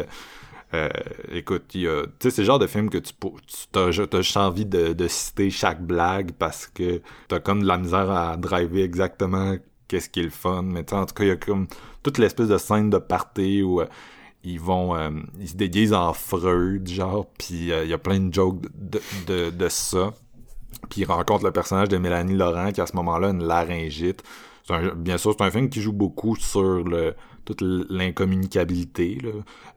écoute, 1.31 1.65
tu 1.69 1.87
sais, 2.19 2.31
c'est 2.31 2.41
le 2.41 2.45
genre 2.47 2.57
de 2.57 2.65
film 2.65 2.89
que 2.89 2.97
tu, 2.97 3.13
tu 3.13 3.79
as, 3.79 3.91
juste 3.91 4.37
envie 4.37 4.65
de, 4.65 4.93
de, 4.93 5.07
citer 5.07 5.51
chaque 5.51 5.83
blague 5.83 6.31
parce 6.31 6.65
que 6.65 6.99
t'as 7.27 7.39
comme 7.39 7.61
de 7.61 7.67
la 7.67 7.77
misère 7.77 8.09
à 8.09 8.35
driver 8.35 8.83
exactement 8.83 9.55
qu'est-ce 9.93 10.09
qui 10.09 10.21
est 10.21 10.23
le 10.23 10.29
fun. 10.31 10.63
Mais 10.63 10.91
en 10.91 11.05
tout 11.05 11.13
cas, 11.13 11.23
il 11.23 11.27
y 11.27 11.31
a 11.31 11.35
comme 11.35 11.67
toute 12.01 12.17
l'espèce 12.17 12.47
de 12.47 12.57
scène 12.57 12.89
de 12.89 12.97
party 12.97 13.61
où 13.61 13.81
euh, 13.81 13.85
ils 14.43 14.59
vont 14.59 14.95
euh, 14.95 15.09
ils 15.39 15.49
se 15.49 15.55
déguisent 15.55 15.93
en 15.93 16.13
Freud 16.13 16.87
genre 16.89 17.25
puis 17.37 17.71
euh, 17.71 17.85
il 17.85 17.89
y 17.89 17.93
a 17.93 17.97
plein 17.97 18.19
de 18.19 18.33
jokes 18.33 18.61
de, 18.75 19.49
de, 19.51 19.69
ça 19.69 20.11
puis 20.89 21.01
il 21.01 21.05
rencontre 21.05 21.45
le 21.45 21.51
personnage 21.51 21.87
de 21.87 21.97
Mélanie 21.97 22.35
Laurent 22.35 22.71
qui 22.71 22.81
à 22.81 22.87
ce 22.87 22.95
moment-là 22.97 23.29
une 23.29 23.43
laryngite 23.43 24.21
bien 24.97 25.17
sûr 25.17 25.33
c'est 25.37 25.43
un 25.45 25.51
film 25.51 25.69
qui 25.69 25.81
joue 25.81 25.93
beaucoup 25.93 26.35
sur 26.35 26.83
le 26.83 27.15
toute 27.45 27.61
l'incommunicabilité 27.61 29.17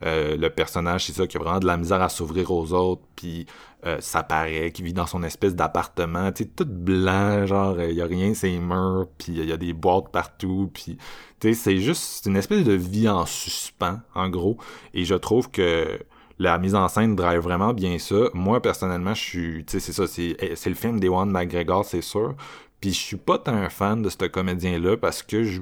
le 0.02 0.48
personnage 0.48 1.06
c'est 1.06 1.12
ça 1.12 1.28
qui 1.28 1.36
a 1.36 1.40
vraiment 1.40 1.60
de 1.60 1.66
la 1.66 1.76
misère 1.76 2.02
à 2.02 2.08
s'ouvrir 2.08 2.50
aux 2.50 2.72
autres 2.72 3.02
puis 3.14 3.46
euh, 3.86 4.00
ça 4.00 4.22
paraît 4.22 4.70
qu'il 4.72 4.84
vit 4.84 4.92
dans 4.92 5.06
son 5.06 5.22
espèce 5.22 5.54
d'appartement 5.54 6.32
tu 6.32 6.44
sais 6.44 6.50
tout 6.50 6.66
blanc 6.66 7.46
genre 7.46 7.80
il 7.80 7.94
y 7.94 8.02
a 8.02 8.06
rien 8.06 8.34
c'est 8.34 8.58
murs 8.58 9.06
puis 9.18 9.32
il 9.32 9.44
y 9.44 9.52
a 9.52 9.56
des 9.56 9.72
boîtes 9.72 10.10
partout 10.10 10.70
puis 10.72 10.98
tu 11.40 11.48
sais 11.48 11.54
c'est 11.54 11.78
juste 11.78 12.26
une 12.26 12.36
espèce 12.36 12.64
de 12.64 12.72
vie 12.72 13.08
en 13.08 13.26
suspens 13.26 14.00
en 14.14 14.28
gros 14.28 14.58
et 14.94 15.04
je 15.04 15.14
trouve 15.14 15.50
que 15.50 15.98
la 16.38 16.58
mise 16.58 16.74
en 16.74 16.88
scène 16.88 17.16
drive 17.16 17.40
vraiment 17.40 17.72
bien 17.72 17.98
ça. 17.98 18.28
Moi, 18.34 18.60
personnellement, 18.60 19.14
je 19.14 19.22
suis, 19.22 19.64
tu 19.64 19.72
sais, 19.72 19.80
c'est 19.80 19.92
ça, 19.92 20.06
c'est, 20.06 20.36
c'est 20.54 20.68
le 20.68 20.76
film 20.76 21.00
d'Ewan 21.00 21.30
McGregor, 21.30 21.84
c'est 21.84 22.02
sûr. 22.02 22.34
Puis 22.80 22.92
je 22.92 22.98
suis 22.98 23.16
pas 23.16 23.38
tant 23.38 23.54
un 23.54 23.70
fan 23.70 24.02
de 24.02 24.10
ce 24.10 24.26
comédien-là 24.26 24.96
parce 24.96 25.22
que 25.22 25.44
je, 25.44 25.60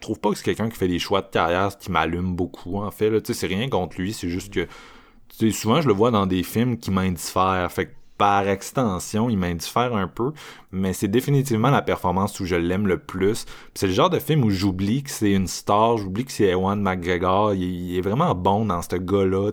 trouve 0.00 0.18
pas 0.20 0.30
que 0.30 0.36
c'est 0.36 0.44
quelqu'un 0.44 0.68
qui 0.68 0.76
fait 0.76 0.88
des 0.88 0.98
choix 0.98 1.22
de 1.22 1.28
carrière 1.28 1.76
qui 1.78 1.90
m'allume 1.90 2.34
beaucoup, 2.34 2.78
en 2.78 2.90
fait. 2.90 3.22
Tu 3.22 3.32
sais, 3.32 3.40
c'est 3.40 3.46
rien 3.46 3.68
contre 3.68 4.00
lui, 4.00 4.12
c'est 4.12 4.28
juste 4.28 4.52
que, 4.52 4.66
souvent, 5.50 5.80
je 5.80 5.88
le 5.88 5.94
vois 5.94 6.10
dans 6.10 6.26
des 6.26 6.42
films 6.42 6.78
qui 6.78 6.90
m'indiffèrent. 6.90 7.70
Fait 7.70 7.86
que 7.86 7.92
par 8.22 8.46
extension, 8.46 9.28
il 9.28 9.36
m'indiffère 9.36 9.96
un 9.96 10.06
peu, 10.06 10.30
mais 10.70 10.92
c'est 10.92 11.08
définitivement 11.08 11.70
la 11.70 11.82
performance 11.82 12.38
où 12.38 12.44
je 12.44 12.54
l'aime 12.54 12.86
le 12.86 12.98
plus. 12.98 13.46
C'est 13.74 13.88
le 13.88 13.92
genre 13.92 14.10
de 14.10 14.20
film 14.20 14.44
où 14.44 14.50
j'oublie 14.50 15.02
que 15.02 15.10
c'est 15.10 15.32
une 15.32 15.48
star, 15.48 15.96
j'oublie 15.96 16.24
que 16.24 16.30
c'est 16.30 16.44
Ewan 16.44 16.80
McGregor, 16.80 17.54
il, 17.54 17.96
est 17.96 18.00
vraiment 18.00 18.32
bon 18.36 18.64
dans 18.66 18.80
ce 18.80 18.94
gars-là. 18.94 19.50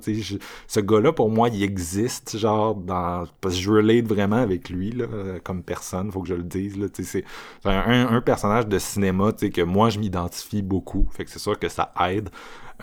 Ce 0.68 0.80
gars-là, 0.82 1.12
pour 1.14 1.32
moi, 1.32 1.50
il 1.50 1.64
existe, 1.64 2.38
genre, 2.38 2.76
dans... 2.76 3.26
parce 3.42 3.56
que 3.56 3.62
je 3.62 3.72
relate 3.72 4.06
vraiment 4.06 4.36
avec 4.36 4.70
lui, 4.70 4.92
là, 4.92 5.08
comme 5.44 5.64
personne, 5.64 6.12
faut 6.12 6.22
que 6.22 6.28
je 6.28 6.36
le 6.36 6.44
dise. 6.44 6.78
C'est 6.94 7.24
un, 7.66 8.14
un, 8.14 8.22
personnage 8.22 8.68
de 8.68 8.78
cinéma 8.78 9.32
que 9.32 9.64
moi, 9.64 9.90
je 9.90 9.98
m'identifie 9.98 10.62
beaucoup, 10.62 11.08
fait 11.12 11.26
que 11.26 11.32
c'est 11.32 11.40
sûr 11.40 11.58
que 11.58 11.70
ça 11.70 11.92
aide. 12.08 12.30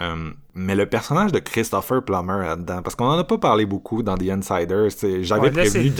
Euh, 0.02 0.31
mais 0.55 0.74
le 0.74 0.86
personnage 0.86 1.32
de 1.32 1.39
Christopher 1.39 2.05
Plummer 2.05 2.39
là-dedans, 2.39 2.82
parce 2.82 2.94
qu'on 2.94 3.06
en 3.06 3.18
a 3.18 3.24
pas 3.24 3.39
parlé 3.39 3.64
beaucoup 3.64 4.02
dans 4.02 4.16
The 4.16 4.28
Insiders, 4.28 4.90
j'avais 5.23 5.51
prévenu, 5.51 5.93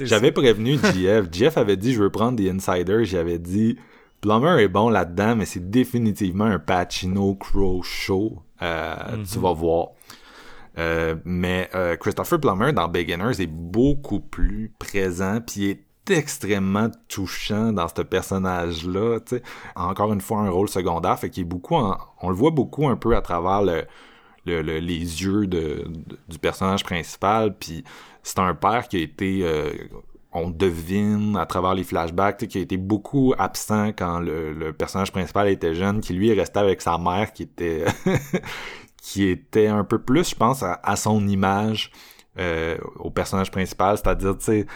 j'avais 0.00 0.32
prévenu 0.32 0.78
JF. 0.78 1.26
JF 1.30 1.58
avait 1.58 1.76
dit 1.76 1.92
je 1.92 2.02
veux 2.02 2.10
prendre 2.10 2.42
The 2.42 2.48
Insiders, 2.48 3.04
j'avais 3.04 3.38
dit 3.38 3.76
Plummer 4.20 4.60
est 4.60 4.68
bon 4.68 4.88
là-dedans, 4.88 5.36
mais 5.36 5.44
c'est 5.44 5.70
définitivement 5.70 6.46
un 6.46 6.58
Pacino 6.58 7.34
Crow 7.34 7.82
show. 7.82 8.42
Euh. 8.62 8.94
Tu 9.30 9.38
vas 9.38 9.52
voir. 9.52 9.88
Euh, 10.78 11.16
mais 11.24 11.68
Christopher 12.00 12.40
Plummer 12.40 12.72
dans 12.72 12.88
Beginners 12.88 13.40
est 13.40 13.50
beaucoup 13.50 14.20
plus 14.20 14.72
présent, 14.78 15.40
puis 15.44 15.70
est 15.70 15.87
extrêmement 16.10 16.88
touchant 17.08 17.72
dans 17.72 17.88
ce 17.88 18.02
personnage-là. 18.02 19.18
Encore 19.76 20.12
une 20.12 20.20
fois, 20.20 20.38
un 20.40 20.50
rôle 20.50 20.68
secondaire, 20.68 21.18
fait 21.18 21.30
qu'il 21.30 21.42
est 21.42 21.46
beaucoup 21.46 21.76
on 21.76 22.28
le 22.28 22.34
voit 22.34 22.50
beaucoup 22.50 22.88
un 22.88 22.96
peu 22.96 23.16
à 23.16 23.20
travers 23.20 23.62
le, 23.62 23.86
les 24.46 24.98
yeux 24.98 25.46
de, 25.46 25.84
du 26.28 26.38
personnage 26.38 26.84
principal. 26.84 27.56
Puis 27.56 27.84
c'est 28.22 28.38
un 28.38 28.54
père 28.54 28.88
qui 28.88 28.96
a 28.96 29.00
été 29.00 29.40
euh, 29.42 29.72
on 30.32 30.50
devine 30.50 31.36
à 31.36 31.46
travers 31.46 31.74
les 31.74 31.84
flashbacks 31.84 32.46
qui 32.46 32.58
a 32.58 32.60
été 32.60 32.76
beaucoup 32.76 33.34
absent 33.38 33.88
quand 33.88 34.20
le, 34.20 34.72
personnage 34.72 35.12
principal 35.12 35.48
était 35.48 35.74
jeune, 35.74 36.00
qui 36.00 36.12
lui 36.12 36.30
est 36.30 36.38
resté 36.38 36.58
avec 36.58 36.82
sa 36.82 36.98
mère 36.98 37.32
qui 37.32 37.44
était 37.44 37.84
qui 39.02 39.26
était 39.26 39.68
un 39.68 39.84
peu 39.84 39.98
plus, 39.98 40.30
je 40.30 40.34
pense, 40.34 40.62
à, 40.62 40.96
son 40.96 41.26
image 41.26 41.90
euh, 42.38 42.76
au 42.96 43.10
personnage 43.10 43.50
principal, 43.50 43.96
c'est-à-dire, 43.96 44.36
tu 44.36 44.44
sais, 44.44 44.66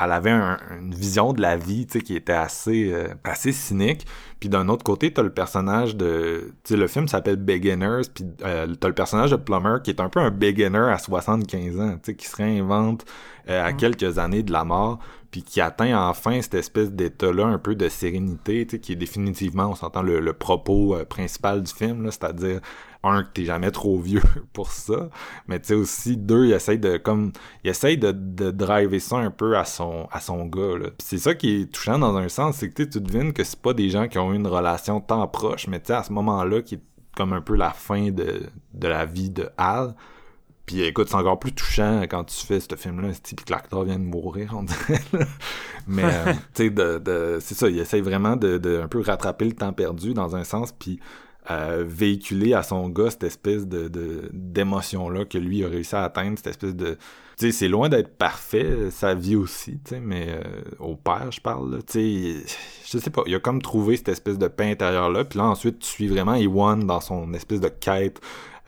elle 0.00 0.10
avait 0.10 0.30
une 0.30 0.94
vision 0.94 1.32
de 1.32 1.40
la 1.40 1.56
vie 1.56 1.86
qui 1.86 2.16
était 2.16 2.32
assez 2.32 2.92
euh, 2.92 3.08
assez 3.22 3.52
cynique 3.52 4.06
puis 4.40 4.48
d'un 4.48 4.68
autre 4.68 4.82
côté 4.82 5.12
t'as 5.12 5.22
le 5.22 5.32
personnage 5.32 5.96
de 5.96 6.52
tu 6.64 6.74
sais 6.74 6.76
le 6.76 6.86
film 6.88 7.06
s'appelle 7.06 7.36
Beginners 7.36 8.02
puis 8.12 8.24
euh, 8.44 8.74
t'as 8.74 8.88
le 8.88 8.94
personnage 8.94 9.30
de 9.30 9.36
Plummer 9.36 9.78
qui 9.82 9.90
est 9.90 10.00
un 10.00 10.08
peu 10.08 10.20
un 10.20 10.30
beginner 10.30 10.90
à 10.90 10.98
75 10.98 11.80
ans 11.80 11.92
tu 11.94 11.98
sais 12.02 12.16
qui 12.16 12.26
se 12.26 12.36
réinvente 12.36 13.04
euh, 13.48 13.64
à 13.64 13.72
mm. 13.72 13.76
quelques 13.76 14.18
années 14.18 14.42
de 14.42 14.52
la 14.52 14.64
mort 14.64 14.98
puis 15.34 15.42
qui 15.42 15.60
atteint 15.60 15.98
enfin 16.08 16.40
cette 16.42 16.54
espèce 16.54 16.92
d'état 16.92 17.32
là 17.32 17.44
un 17.44 17.58
peu 17.58 17.74
de 17.74 17.88
sérénité 17.88 18.68
qui 18.68 18.92
est 18.92 18.94
définitivement 18.94 19.70
on 19.70 19.74
s'entend 19.74 20.00
le, 20.00 20.20
le 20.20 20.32
propos 20.32 20.94
euh, 20.94 21.04
principal 21.04 21.60
du 21.60 21.72
film 21.72 22.04
là 22.04 22.12
c'est-à-dire 22.12 22.60
un 23.02 23.24
que 23.24 23.30
t'es 23.32 23.44
jamais 23.44 23.72
trop 23.72 23.98
vieux 23.98 24.22
pour 24.52 24.70
ça 24.70 25.08
mais 25.48 25.58
tu 25.58 25.66
sais 25.66 25.74
aussi 25.74 26.16
deux 26.16 26.44
il 26.44 26.52
essaye 26.52 26.78
de 26.78 26.98
comme 26.98 27.32
il 27.64 27.70
essaye 27.70 27.98
de, 27.98 28.12
de 28.12 28.52
driver 28.52 29.00
ça 29.00 29.16
un 29.16 29.32
peu 29.32 29.58
à 29.58 29.64
son 29.64 30.06
à 30.12 30.20
son 30.20 30.46
gars 30.46 30.78
là. 30.78 30.90
C'est 31.00 31.18
ça 31.18 31.34
qui 31.34 31.62
est 31.62 31.72
touchant 31.72 31.98
dans 31.98 32.16
un 32.16 32.28
sens 32.28 32.58
c'est 32.58 32.70
que 32.70 32.84
tu 32.84 33.00
devines 33.00 33.32
que 33.32 33.42
c'est 33.42 33.60
pas 33.60 33.74
des 33.74 33.90
gens 33.90 34.06
qui 34.06 34.18
ont 34.18 34.32
eu 34.32 34.36
une 34.36 34.46
relation 34.46 35.00
tant 35.00 35.26
proche 35.26 35.66
mais 35.66 35.80
tu 35.80 35.86
sais 35.88 35.94
à 35.94 36.04
ce 36.04 36.12
moment-là 36.12 36.62
qui 36.62 36.76
est 36.76 36.82
comme 37.16 37.32
un 37.32 37.40
peu 37.40 37.56
la 37.56 37.70
fin 37.70 38.12
de, 38.12 38.44
de 38.72 38.86
la 38.86 39.04
vie 39.04 39.30
de 39.30 39.48
Al 39.56 39.96
puis 40.66 40.82
écoute, 40.82 41.08
c'est 41.08 41.16
encore 41.16 41.38
plus 41.38 41.52
touchant 41.52 42.02
quand 42.02 42.24
tu 42.24 42.46
fais 42.46 42.58
ce 42.58 42.74
film-là, 42.74 43.08
puis 43.22 43.36
que 43.36 43.52
l'acteur 43.52 43.84
vient 43.84 43.98
de 43.98 44.04
mourir, 44.04 44.54
on 44.56 44.62
dirait. 44.62 45.00
Mais 45.86 46.04
euh, 46.04 46.32
tu 46.54 46.64
sais, 46.64 46.70
de, 46.70 46.98
de, 46.98 47.38
c'est 47.40 47.54
ça, 47.54 47.68
il 47.68 47.78
essaye 47.78 48.00
vraiment 48.00 48.36
de, 48.36 48.56
de, 48.56 48.80
un 48.80 48.88
peu 48.88 49.00
rattraper 49.00 49.44
le 49.44 49.52
temps 49.52 49.72
perdu 49.72 50.14
dans 50.14 50.36
un 50.36 50.44
sens, 50.44 50.72
puis 50.72 51.00
euh, 51.50 51.84
véhiculer 51.86 52.54
à 52.54 52.62
son 52.62 52.88
gars 52.88 53.10
cette 53.10 53.24
espèce 53.24 53.66
de, 53.66 53.90
d'émotion-là 54.32 55.26
que 55.26 55.36
lui 55.36 55.62
a 55.64 55.68
réussi 55.68 55.94
à 55.94 56.04
atteindre, 56.04 56.38
cette 56.38 56.46
espèce 56.46 56.74
de... 56.74 56.96
Tu 57.36 57.46
sais, 57.46 57.52
c'est 57.52 57.68
loin 57.68 57.88
d'être 57.90 58.16
parfait, 58.16 58.90
sa 58.90 59.14
vie 59.14 59.36
aussi, 59.36 59.72
tu 59.84 59.96
sais, 59.96 60.00
mais 60.00 60.28
euh, 60.30 60.62
au 60.78 60.94
père, 60.94 61.30
je 61.30 61.40
parle, 61.40 61.82
tu 61.84 61.92
sais, 62.44 62.56
je 62.86 62.98
sais 62.98 63.10
pas, 63.10 63.22
il 63.26 63.34
a 63.34 63.40
comme 63.40 63.60
trouvé 63.60 63.96
cette 63.96 64.08
espèce 64.08 64.38
de 64.38 64.48
paix 64.48 64.70
intérieur-là, 64.70 65.24
puis 65.24 65.38
là, 65.38 65.46
ensuite, 65.46 65.80
tu 65.80 65.88
suis 65.88 66.06
vraiment 66.06 66.36
Iwan 66.36 66.86
dans 66.86 67.00
son 67.00 67.34
espèce 67.34 67.60
de 67.60 67.68
quête 67.68 68.20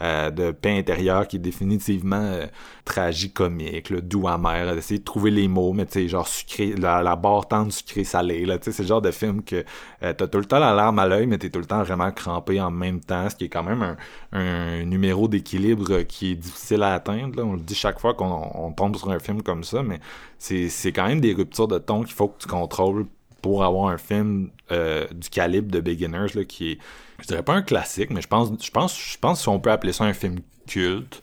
euh, 0.02 0.30
de 0.30 0.50
paix 0.50 0.78
intérieure 0.78 1.26
qui 1.26 1.36
est 1.36 1.40
définitivement 1.40 2.20
euh, 2.20 2.46
tragicomique, 2.84 3.88
le 3.88 4.02
doux 4.02 4.28
amer, 4.28 4.74
d'essayer 4.74 4.98
de 4.98 5.04
trouver 5.04 5.30
les 5.30 5.48
mots, 5.48 5.72
mais 5.72 5.86
tu 5.86 5.92
sais, 5.92 6.08
genre 6.08 6.28
sucré, 6.28 6.74
la, 6.76 7.16
barre 7.16 7.48
tendre 7.48 7.72
sucré 7.72 8.04
salé, 8.04 8.44
là, 8.44 8.58
tu 8.58 8.64
sais, 8.64 8.72
c'est 8.72 8.82
le 8.82 8.88
genre 8.88 9.00
de 9.00 9.10
film 9.10 9.42
que 9.42 9.64
euh, 10.02 10.12
t'as 10.12 10.26
tout 10.26 10.38
le 10.38 10.44
temps 10.44 10.58
la 10.58 10.74
larme 10.74 10.98
à 10.98 11.06
l'œil, 11.06 11.26
mais 11.26 11.38
t'es 11.38 11.48
tout 11.48 11.60
le 11.60 11.64
temps 11.64 11.82
vraiment 11.82 12.10
crampé 12.10 12.60
en 12.60 12.70
même 12.70 13.00
temps, 13.00 13.30
ce 13.30 13.36
qui 13.36 13.44
est 13.44 13.48
quand 13.48 13.62
même 13.62 13.82
un, 13.82 13.96
un 14.32 14.84
numéro 14.84 15.28
d'équilibre 15.28 16.02
qui 16.02 16.32
est 16.32 16.36
difficile 16.36 16.82
à 16.82 16.92
atteindre, 16.92 17.36
là. 17.36 17.44
on 17.44 17.54
le 17.54 17.60
dit 17.60 17.74
chaque 17.74 17.98
fois 17.98 18.12
qu'on 18.12 18.72
tombe 18.76 18.96
sur 18.96 19.10
un 19.10 19.18
film 19.18 19.42
comme 19.42 19.64
ça, 19.64 19.82
mais 19.82 20.00
c'est, 20.38 20.68
c'est 20.68 20.92
quand 20.92 21.06
même 21.06 21.20
des 21.20 21.32
ruptures 21.32 21.68
de 21.68 21.78
ton 21.78 22.02
qu'il 22.02 22.14
faut 22.14 22.28
que 22.28 22.42
tu 22.42 22.48
contrôles 22.48 23.06
pour 23.40 23.64
avoir 23.64 23.90
un 23.90 23.98
film 23.98 24.50
euh, 24.72 25.06
du 25.12 25.28
calibre 25.30 25.70
de 25.70 25.80
Beginners 25.80 26.34
là, 26.34 26.44
qui 26.44 26.72
est 26.72 26.78
je 27.20 27.26
dirais 27.26 27.42
pas 27.42 27.54
un 27.54 27.62
classique, 27.62 28.10
mais 28.10 28.20
je 28.20 28.28
pense, 28.28 28.50
je 28.62 28.70
pense, 28.70 28.98
je 28.98 29.18
pense 29.18 29.44
qu'on 29.44 29.60
peut 29.60 29.70
appeler 29.70 29.92
ça 29.92 30.04
un 30.04 30.12
film 30.12 30.40
culte. 30.66 31.22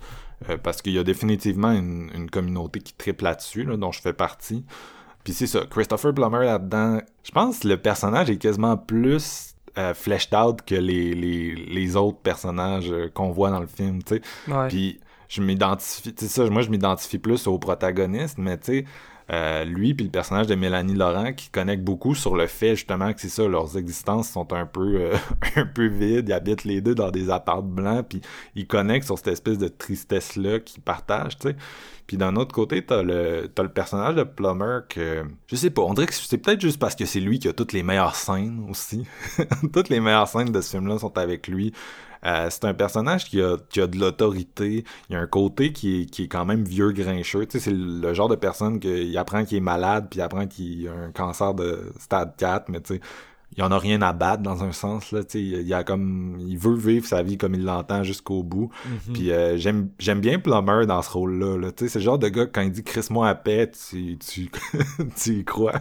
Euh, 0.50 0.58
parce 0.58 0.82
qu'il 0.82 0.94
y 0.94 1.00
a 1.00 1.04
définitivement 1.04 1.72
une, 1.72 2.30
communauté 2.30 2.80
qui 2.80 2.94
triple 2.94 3.24
là-dessus, 3.24 3.66
dont 3.66 3.92
je 3.92 4.02
fais 4.02 4.14
partie. 4.14 4.66
Puis 5.24 5.34
c'est 5.34 5.48
ça, 5.48 5.62
Christopher 5.70 6.14
Plummer 6.14 6.46
là-dedans, 6.46 7.00
je 7.24 7.32
pense 7.32 7.60
que 7.60 7.68
le 7.70 7.78
personnage 7.78 8.30
est 8.30 8.38
quasiment 8.38 8.76
plus 8.76 9.56
euh, 9.78 9.94
fleshed 9.94 10.36
out 10.36 10.62
que 10.66 10.76
les, 10.76 11.14
les, 11.14 11.56
les 11.56 11.96
autres 11.96 12.20
personnages 12.20 12.92
euh, 12.92 13.10
qu'on 13.14 13.32
voit 13.32 13.52
dans 13.52 13.62
le 13.62 13.68
film, 13.68 14.04
tu 14.04 14.16
sais. 14.16 14.22
Puis 14.68 15.00
je 15.30 15.42
m'identifie, 15.42 16.14
tu 16.14 16.26
sais 16.26 16.30
ça, 16.30 16.50
moi 16.50 16.62
je 16.62 16.70
m'identifie 16.70 17.20
plus 17.20 17.48
au 17.48 17.58
protagoniste, 17.58 18.38
mais 18.38 18.58
tu 18.58 18.66
sais, 18.66 18.86
euh, 19.34 19.64
lui 19.66 19.94
puis 19.94 20.06
le 20.06 20.12
personnage 20.12 20.48
de 20.48 20.56
Mélanie 20.56 20.94
Laurent 20.94 21.34
qui 21.34 21.50
connectent 21.50 21.84
beaucoup 21.84 22.16
sur 22.16 22.36
le 22.36 22.48
fait 22.48 22.76
justement 22.76 23.12
que 23.14 23.20
c'est 23.20 23.30
ça 23.30 23.48
leurs 23.48 23.78
existences 23.78 24.30
sont 24.30 24.54
un 24.54 24.66
peu 24.66 24.96
euh, 24.96 25.16
un 25.56 25.66
peu 25.66 25.88
vides. 25.88 26.30
Ils 26.30 26.34
habitent 26.34 26.64
les 26.64 26.82
deux 26.82 26.96
dans 26.96 27.12
des 27.12 27.30
apparts 27.30 27.64
blancs 27.64 28.06
puis 28.08 28.22
ils 28.56 28.68
connectent 28.68 29.06
sur 29.06 29.18
cette 29.18 29.30
espèce 29.30 29.58
de 29.58 29.68
tristesse 29.68 30.36
là 30.36 30.60
qu'ils 30.60 30.82
partagent 30.82 31.38
tu 31.40 31.50
sais. 31.50 31.56
Puis 32.06 32.18
d'un 32.18 32.36
autre 32.36 32.54
côté 32.54 32.86
t'as 32.86 33.02
le 33.02 33.50
t'as 33.54 33.64
le 33.64 33.70
personnage 33.70 34.16
de 34.16 34.24
Plummer 34.24 34.82
que 34.88 35.24
je 35.48 35.56
sais 35.56 35.70
pas 35.70 35.82
on 35.82 35.94
dirait 35.94 36.08
que 36.08 36.14
c'est 36.14 36.38
peut-être 36.38 36.62
juste 36.62 36.80
parce 36.80 36.96
que 36.96 37.06
c'est 37.06 37.20
lui 37.20 37.40
qui 37.40 37.48
a 37.48 37.54
toutes 37.54 37.74
les 37.74 37.84
meilleures 37.84 38.16
scènes 38.16 38.66
aussi. 38.70 39.06
Toutes 39.74 39.90
les 39.90 40.00
meilleures 40.00 40.28
scènes 40.28 40.52
de 40.52 40.62
ce 40.62 40.72
film 40.72 40.88
là 40.88 41.00
sont 41.00 41.18
avec 41.18 41.48
lui 41.48 41.74
euh, 42.26 42.48
c'est 42.50 42.66
un 42.66 42.74
personnage 42.74 43.26
qui 43.26 43.42
a, 43.42 43.58
qui 43.70 43.82
a 43.82 43.88
de 43.88 43.98
l'autorité. 43.98 44.84
Il 45.10 45.14
y 45.14 45.16
a 45.16 45.20
un 45.20 45.28
côté 45.28 45.74
qui 45.74 46.02
est, 46.02 46.06
qui 46.06 46.24
est 46.24 46.28
quand 46.28 46.46
même 46.46 46.64
vieux 46.64 46.92
grincheux. 46.92 47.46
Tu 47.46 47.60
sais, 47.60 47.60
c'est 47.60 47.76
le 47.76 48.14
genre 48.14 48.30
de 48.30 48.36
personne 48.36 48.80
qui 48.80 49.18
apprend 49.18 49.44
qu'il 49.46 49.58
est 49.58 49.62
malade, 49.62 50.08
puis 50.10 50.22
apprend 50.22 50.48
qu'il 50.48 50.88
a 50.88 50.94
un 50.94 51.12
cancer 51.12 51.54
de 51.54 51.92
stade 52.00 52.34
4, 52.38 52.70
mais 52.70 52.82
tu 52.82 52.96
sais, 52.96 53.02
il 53.58 53.64
en 53.64 53.72
a 53.72 53.78
rien 53.78 54.02
à 54.02 54.14
battre 54.14 54.42
dans 54.42 54.64
un 54.64 54.72
sens 54.72 55.12
là 55.12 55.24
tu 55.24 55.32
sais 55.32 55.42
il 55.42 55.74
a 55.74 55.84
comme 55.84 56.38
il 56.40 56.58
veut 56.58 56.76
vivre 56.76 57.06
sa 57.06 57.24
vie 57.24 57.38
comme 57.38 57.54
il 57.56 57.64
l'entend 57.64 58.04
jusqu'au 58.04 58.44
bout 58.44 58.70
mm-hmm. 58.86 59.14
puis 59.14 59.32
euh, 59.32 59.58
j'aime 59.58 59.90
j'aime 60.00 60.22
bien 60.22 60.40
Plummer 60.40 60.86
dans 60.88 61.02
ce 61.02 61.12
rôle 61.12 61.38
là, 61.38 61.58
là. 61.58 61.72
tu 61.72 61.86
sais 61.86 61.90
c'est 61.90 62.00
le 62.00 62.06
genre 62.06 62.20
de 62.20 62.30
gars 62.30 62.46
quand 62.46 62.62
il 62.62 62.72
dit 62.72 62.84
Chris 62.84 63.08
moi 63.10 63.30
à 63.30 63.36
paix 63.36 63.70
tu 63.90 64.18
tu 64.18 64.50
tu 65.16 65.40
y 65.40 65.46
crois 65.46 65.80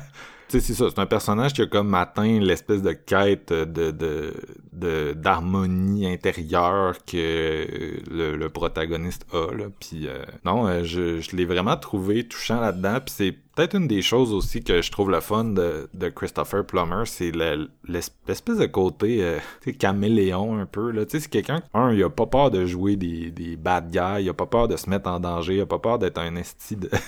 c'est 0.60 0.74
ça, 0.74 0.86
c'est 0.90 0.98
un 1.00 1.06
personnage 1.06 1.52
qui 1.54 1.62
a 1.62 1.66
comme 1.66 1.94
atteint 1.94 2.38
l'espèce 2.40 2.82
de 2.82 2.92
quête 2.92 3.52
de, 3.52 3.90
de, 3.90 4.32
de 4.72 5.12
d'harmonie 5.14 6.06
intérieure 6.06 6.96
que 7.04 8.00
le, 8.10 8.36
le 8.36 8.48
protagoniste 8.48 9.26
a, 9.32 9.52
là. 9.54 9.66
Puis 9.80 10.06
euh, 10.08 10.22
non, 10.44 10.66
euh, 10.66 10.82
je, 10.84 11.20
je 11.20 11.36
l'ai 11.36 11.44
vraiment 11.44 11.76
trouvé 11.76 12.26
touchant 12.26 12.60
là-dedans, 12.60 12.98
puis 13.04 13.14
c'est 13.16 13.32
peut-être 13.54 13.74
une 13.76 13.86
des 13.86 14.00
choses 14.02 14.32
aussi 14.32 14.62
que 14.64 14.80
je 14.80 14.90
trouve 14.90 15.10
le 15.10 15.20
fun 15.20 15.44
de, 15.44 15.88
de 15.92 16.08
Christopher 16.08 16.64
Plummer, 16.64 17.02
c'est 17.06 17.30
le- 17.30 17.68
l'espèce 17.86 18.56
de 18.58 18.66
côté 18.66 19.22
euh, 19.22 19.38
caméléon 19.78 20.58
un 20.58 20.66
peu. 20.66 20.90
Là. 20.90 21.02
C'est 21.08 21.28
quelqu'un, 21.28 21.62
un, 21.74 21.92
il 21.92 22.02
a 22.02 22.08
pas 22.10 22.26
peur 22.26 22.50
de 22.50 22.64
jouer 22.66 22.96
des, 22.96 23.30
des 23.30 23.56
bad 23.56 23.90
guys, 23.90 24.22
il 24.24 24.28
a 24.28 24.34
pas 24.34 24.46
peur 24.46 24.68
de 24.68 24.76
se 24.76 24.88
mettre 24.88 25.08
en 25.10 25.20
danger, 25.20 25.56
il 25.56 25.60
a 25.60 25.66
pas 25.66 25.78
peur 25.78 25.98
d'être 25.98 26.18
un 26.18 26.34
esti 26.36 26.76
de... 26.76 26.88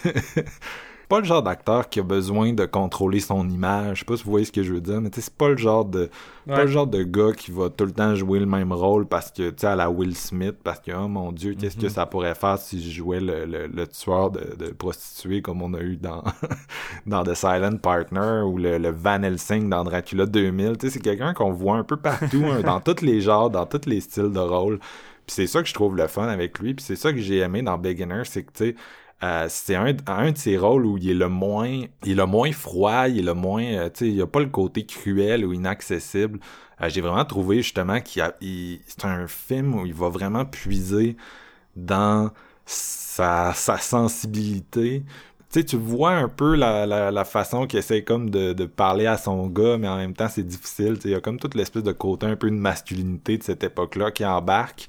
pas 1.08 1.18
le 1.20 1.24
genre 1.24 1.42
d'acteur 1.42 1.88
qui 1.88 2.00
a 2.00 2.02
besoin 2.02 2.52
de 2.52 2.64
contrôler 2.66 3.20
son 3.20 3.48
image. 3.48 3.94
Je 3.96 3.98
sais 4.00 4.04
pas 4.06 4.16
si 4.16 4.24
vous 4.24 4.30
voyez 4.30 4.46
ce 4.46 4.52
que 4.52 4.62
je 4.62 4.72
veux 4.72 4.80
dire, 4.80 5.00
mais 5.00 5.10
c'est 5.14 5.30
pas 5.34 5.48
le 5.50 5.56
genre 5.56 5.84
de 5.84 6.06
pas 6.46 6.56
Ouais. 6.56 6.64
le 6.64 6.70
genre 6.70 6.86
de 6.86 7.02
gars 7.02 7.32
qui 7.34 7.50
va 7.52 7.70
tout 7.70 7.86
le 7.86 7.92
temps 7.92 8.14
jouer 8.14 8.38
le 8.38 8.44
même 8.44 8.70
rôle 8.70 9.06
parce 9.06 9.30
que 9.30 9.48
tu 9.48 9.56
sais 9.60 9.66
à 9.66 9.76
la 9.76 9.88
Will 9.88 10.14
Smith 10.14 10.56
parce 10.62 10.78
que 10.78 10.92
oh 10.92 11.08
mon 11.08 11.32
dieu 11.32 11.54
qu'est-ce 11.54 11.78
que 11.78 11.88
ça 11.88 12.04
pourrait 12.04 12.34
faire 12.34 12.58
si 12.58 12.82
je 12.82 12.90
jouais 12.90 13.18
le, 13.20 13.46
le, 13.46 13.66
le 13.66 13.86
tueur 13.86 14.30
de, 14.30 14.54
de 14.58 14.66
prostituées 14.70 15.40
comme 15.40 15.62
on 15.62 15.72
a 15.72 15.80
eu 15.80 15.96
dans 15.96 16.22
dans 17.06 17.24
The 17.24 17.34
Silent 17.34 17.78
Partner 17.78 18.42
ou 18.44 18.58
le, 18.58 18.76
le 18.76 18.90
Van 18.90 19.22
Helsing 19.22 19.70
dans 19.70 19.84
Dracula 19.84 20.26
2000 20.26 20.76
tu 20.76 20.86
sais 20.86 20.92
c'est 20.92 21.00
quelqu'un 21.00 21.32
qu'on 21.32 21.50
voit 21.52 21.76
un 21.78 21.84
peu 21.84 21.96
partout 21.96 22.44
hein, 22.44 22.60
dans 22.60 22.80
tous 22.80 23.00
les 23.02 23.22
genres 23.22 23.48
dans 23.48 23.64
tous 23.64 23.86
les 23.88 24.00
styles 24.02 24.30
de 24.30 24.38
rôle 24.40 24.78
puis 24.78 25.34
c'est 25.36 25.46
ça 25.46 25.62
que 25.62 25.68
je 25.68 25.72
trouve 25.74 25.96
le 25.96 26.06
fun 26.08 26.26
avec 26.28 26.58
lui 26.58 26.74
puis 26.74 26.84
c'est 26.84 26.96
ça 26.96 27.10
que 27.12 27.18
j'ai 27.20 27.38
aimé 27.38 27.62
dans 27.62 27.78
Beginner 27.78 28.22
c'est 28.24 28.42
que 28.42 28.52
tu 28.52 28.64
sais 28.66 28.74
euh, 29.22 29.46
c'est 29.48 29.74
un, 29.76 29.94
un 30.06 30.32
de 30.32 30.36
ses 30.36 30.58
rôles 30.58 30.84
où 30.84 30.98
il 30.98 31.08
est 31.10 31.14
le 31.14 31.28
moins 31.28 31.82
il 32.04 32.12
est 32.12 32.14
le 32.14 32.26
moins 32.26 32.52
froid, 32.52 33.08
il 33.08 33.18
est 33.20 33.22
le 33.22 33.34
moins 33.34 33.62
euh, 33.64 33.88
tu 33.88 34.06
sais, 34.06 34.10
il 34.10 34.20
a 34.20 34.26
pas 34.26 34.40
le 34.40 34.48
côté 34.48 34.84
cruel 34.84 35.44
ou 35.44 35.52
inaccessible. 35.52 36.40
Euh, 36.82 36.88
j'ai 36.88 37.00
vraiment 37.00 37.24
trouvé 37.24 37.58
justement 37.62 38.00
qu'il 38.00 38.22
c'est 38.86 39.04
un 39.04 39.26
film 39.28 39.74
où 39.74 39.86
il 39.86 39.94
va 39.94 40.08
vraiment 40.08 40.44
puiser 40.44 41.16
dans 41.76 42.30
sa, 42.66 43.52
sa 43.54 43.78
sensibilité. 43.78 45.04
Tu 45.50 45.60
sais, 45.60 45.64
tu 45.64 45.76
vois 45.76 46.10
un 46.12 46.28
peu 46.28 46.56
la, 46.56 46.84
la, 46.84 47.10
la 47.12 47.24
façon 47.24 47.66
qu'il 47.68 47.78
essaie 47.78 48.02
comme 48.02 48.28
de, 48.30 48.52
de 48.52 48.66
parler 48.66 49.06
à 49.06 49.16
son 49.16 49.46
gars, 49.46 49.78
mais 49.78 49.86
en 49.88 49.96
même 49.96 50.14
temps 50.14 50.28
c'est 50.28 50.42
difficile. 50.42 50.94
Tu 50.96 51.02
sais, 51.02 51.08
Il 51.10 51.12
y 51.12 51.14
a 51.14 51.20
comme 51.20 51.38
toute 51.38 51.54
l'espèce 51.54 51.84
de 51.84 51.92
côté 51.92 52.26
un 52.26 52.36
peu 52.36 52.50
de 52.50 52.56
masculinité 52.56 53.38
de 53.38 53.44
cette 53.44 53.62
époque-là 53.62 54.10
qui 54.10 54.24
embarque. 54.26 54.88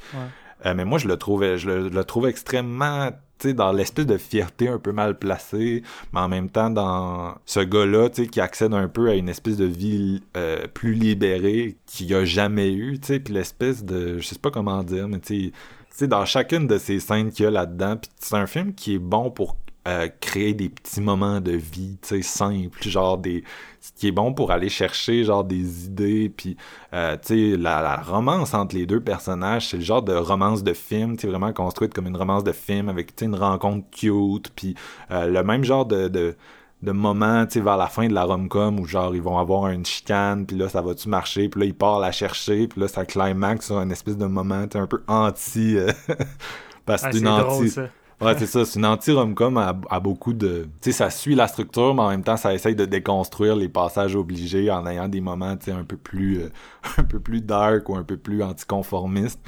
Euh, 0.66 0.74
mais 0.74 0.86
moi, 0.86 0.98
je 0.98 1.08
le 1.08 1.18
trouvais, 1.18 1.58
je 1.58 1.70
le, 1.70 1.90
je 1.90 1.94
le 1.94 2.04
trouve 2.06 2.28
extrêmement, 2.28 3.12
dans 3.44 3.72
l'espèce 3.72 4.06
de 4.06 4.18
fierté 4.18 4.68
un 4.68 4.80
peu 4.80 4.92
mal 4.92 5.18
placée, 5.18 5.84
mais 6.14 6.20
en 6.20 6.28
même 6.28 6.50
temps 6.50 6.70
dans 6.70 7.36
ce 7.46 7.60
gars-là, 7.60 8.10
tu 8.10 8.24
sais, 8.24 8.30
qui 8.30 8.42
accède 8.42 8.74
un 8.74 8.88
peu 8.88 9.10
à 9.10 9.16
une 9.16 9.30
espèce 9.30 9.58
de 9.58 9.66
vie 9.66 10.22
euh, 10.38 10.68
plus 10.74 10.94
libérée 10.94 11.78
qu'il 11.86 12.14
a 12.16 12.26
jamais 12.26 12.72
eu, 12.72 13.00
tu 13.00 13.20
puis 13.20 13.34
l'espèce 13.34 13.84
de, 13.84 14.18
je 14.20 14.28
sais 14.28 14.40
pas 14.40 14.52
comment 14.52 14.84
dire, 14.84 15.08
mais 15.08 15.20
tu 15.20 15.52
sais, 15.90 16.08
dans 16.08 16.26
chacune 16.26 16.68
de 16.68 16.78
ces 16.78 17.00
scènes 17.00 17.32
qu'il 17.32 17.46
y 17.46 17.48
a 17.48 17.52
là-dedans, 17.52 17.98
puis 17.98 18.10
c'est 18.20 18.36
un 18.36 18.48
film 18.48 18.74
qui 18.74 18.96
est 18.96 19.00
bon 19.00 19.32
pour 19.32 19.58
euh, 19.88 20.08
créer 20.20 20.54
des 20.54 20.70
petits 20.70 21.02
moments 21.02 21.40
de 21.42 21.52
vie, 21.52 21.98
tu 22.02 22.08
sais, 22.10 22.22
simples, 22.22 22.82
genre 22.88 23.18
des 23.18 23.44
ce 23.82 23.92
qui 23.94 24.08
est 24.08 24.12
bon 24.12 24.34
pour 24.34 24.52
aller 24.52 24.70
chercher 24.70 25.24
genre 25.24 25.44
des 25.44 25.86
idées 25.86 26.28
puis 26.36 26.58
euh, 26.94 27.16
tu 27.24 27.52
sais 27.52 27.58
la, 27.58 27.82
la 27.84 27.98
romance 27.98 28.56
entre 28.56 28.76
les 28.76 28.88
deux 28.88 29.00
personnages 29.00 29.70
c'est 29.70 29.78
le 29.78 29.84
genre 29.84 30.02
de 30.02 30.14
romance 30.16 30.64
de 30.64 30.74
film 30.74 31.16
tu 31.16 31.22
sais 31.22 31.28
vraiment 31.28 31.54
construite 31.54 31.94
comme 31.94 32.08
une 32.08 32.18
romance 32.18 32.44
de 32.44 32.52
film 32.52 32.90
avec 32.90 33.16
tu 33.16 33.20
sais 33.20 33.26
une 33.26 33.36
rencontre 33.36 33.86
cute 33.92 34.50
puis 34.56 34.74
euh, 35.12 35.28
le 35.28 35.44
même 35.44 35.64
genre 35.64 35.86
de, 35.86 36.08
de 36.08 36.36
de 36.82 36.92
moment, 36.92 37.46
tu 37.46 37.54
sais, 37.54 37.62
vers 37.62 37.78
la 37.78 37.88
fin 37.88 38.08
de 38.08 38.14
la 38.14 38.26
rom-com 38.26 38.80
où 38.80 38.86
genre 38.86 39.16
ils 39.16 39.22
vont 39.22 39.40
avoir 39.40 39.70
une 39.70 39.86
chicane, 39.86 40.46
puis 40.46 40.56
là 40.58 40.70
ça 40.70 40.82
va-tu 40.82 41.10
marcher, 41.10 41.50
puis 41.50 41.62
là 41.62 41.66
il 41.68 41.74
part 41.74 42.00
la 42.00 42.12
chercher, 42.12 42.68
puis 42.68 42.80
là 42.82 42.88
ça 42.88 43.06
climax 43.06 43.68
sur 43.68 43.78
un 43.78 43.90
espèce 43.90 44.18
de 44.18 44.26
moment, 44.26 44.68
tu 44.68 44.78
un 44.78 44.86
peu 44.88 45.02
anti, 45.08 45.78
euh, 45.78 45.92
parce 46.86 47.08
que 47.08 47.08
Ah, 47.08 47.12
c'est 47.12 47.22
une 47.22 47.38
drôle, 47.38 47.66
anti, 47.66 47.70
ça. 47.70 47.90
Ouais, 48.22 48.34
c'est 48.38 48.46
ça. 48.46 48.64
C'est 48.64 48.80
une 48.80 48.86
anti-rom-com 48.86 49.58
à, 49.58 50.00
beaucoup 50.00 50.34
de... 50.34 50.68
Tu 50.82 50.92
sais, 50.92 50.98
ça 50.98 51.10
suit 51.10 51.36
la 51.36 51.48
structure, 51.48 51.94
mais 51.94 52.02
en 52.02 52.10
même 52.10 52.24
temps, 52.24 52.38
ça 52.38 52.54
essaye 52.54 52.76
de 52.76 52.86
déconstruire 52.86 53.56
les 53.58 53.68
passages 53.68 54.16
obligés 54.16 54.72
en 54.72 54.86
ayant 54.88 55.10
des 55.10 55.20
moments, 55.20 55.56
tu 55.58 55.66
sais, 55.66 55.72
un 55.72 55.84
peu 55.84 55.98
plus... 55.98 56.40
euh, 56.44 56.50
un 56.98 57.04
peu 57.04 57.20
plus 57.20 57.42
dark 57.42 57.90
ou 57.90 57.96
un 57.98 58.04
peu 58.04 58.16
plus 58.18 58.42
anticonformiste. 58.42 59.42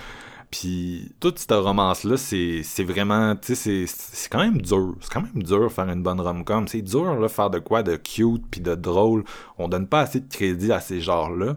Puis 0.51 1.13
toute 1.19 1.39
cette 1.39 1.51
romance-là, 1.51 2.17
c'est 2.17 2.61
vraiment... 2.83 3.35
Tu 3.37 3.55
sais, 3.55 3.85
c'est- 3.85 3.85
c'est 3.87 4.29
quand 4.29 4.39
même 4.39 4.61
dur. 4.61 4.95
C'est 5.01 5.11
quand 5.13 5.21
même 5.21 5.43
dur 5.43 5.71
faire 5.71 5.89
une 5.89 6.03
bonne 6.03 6.19
rom-com. 6.21 6.67
C'est 6.67 6.81
dur, 6.81 7.15
là, 7.19 7.27
faire 7.29 7.49
de 7.49 7.59
quoi 7.59 7.83
de 7.83 7.95
cute 7.95 8.43
puis 8.51 8.61
de 8.61 8.75
drôle. 8.75 9.23
On 9.57 9.67
donne 9.69 9.87
pas 9.87 10.01
assez 10.01 10.19
de 10.19 10.27
crédit 10.29 10.71
à 10.73 10.79
ces 10.81 10.99
genres-là. 11.01 11.55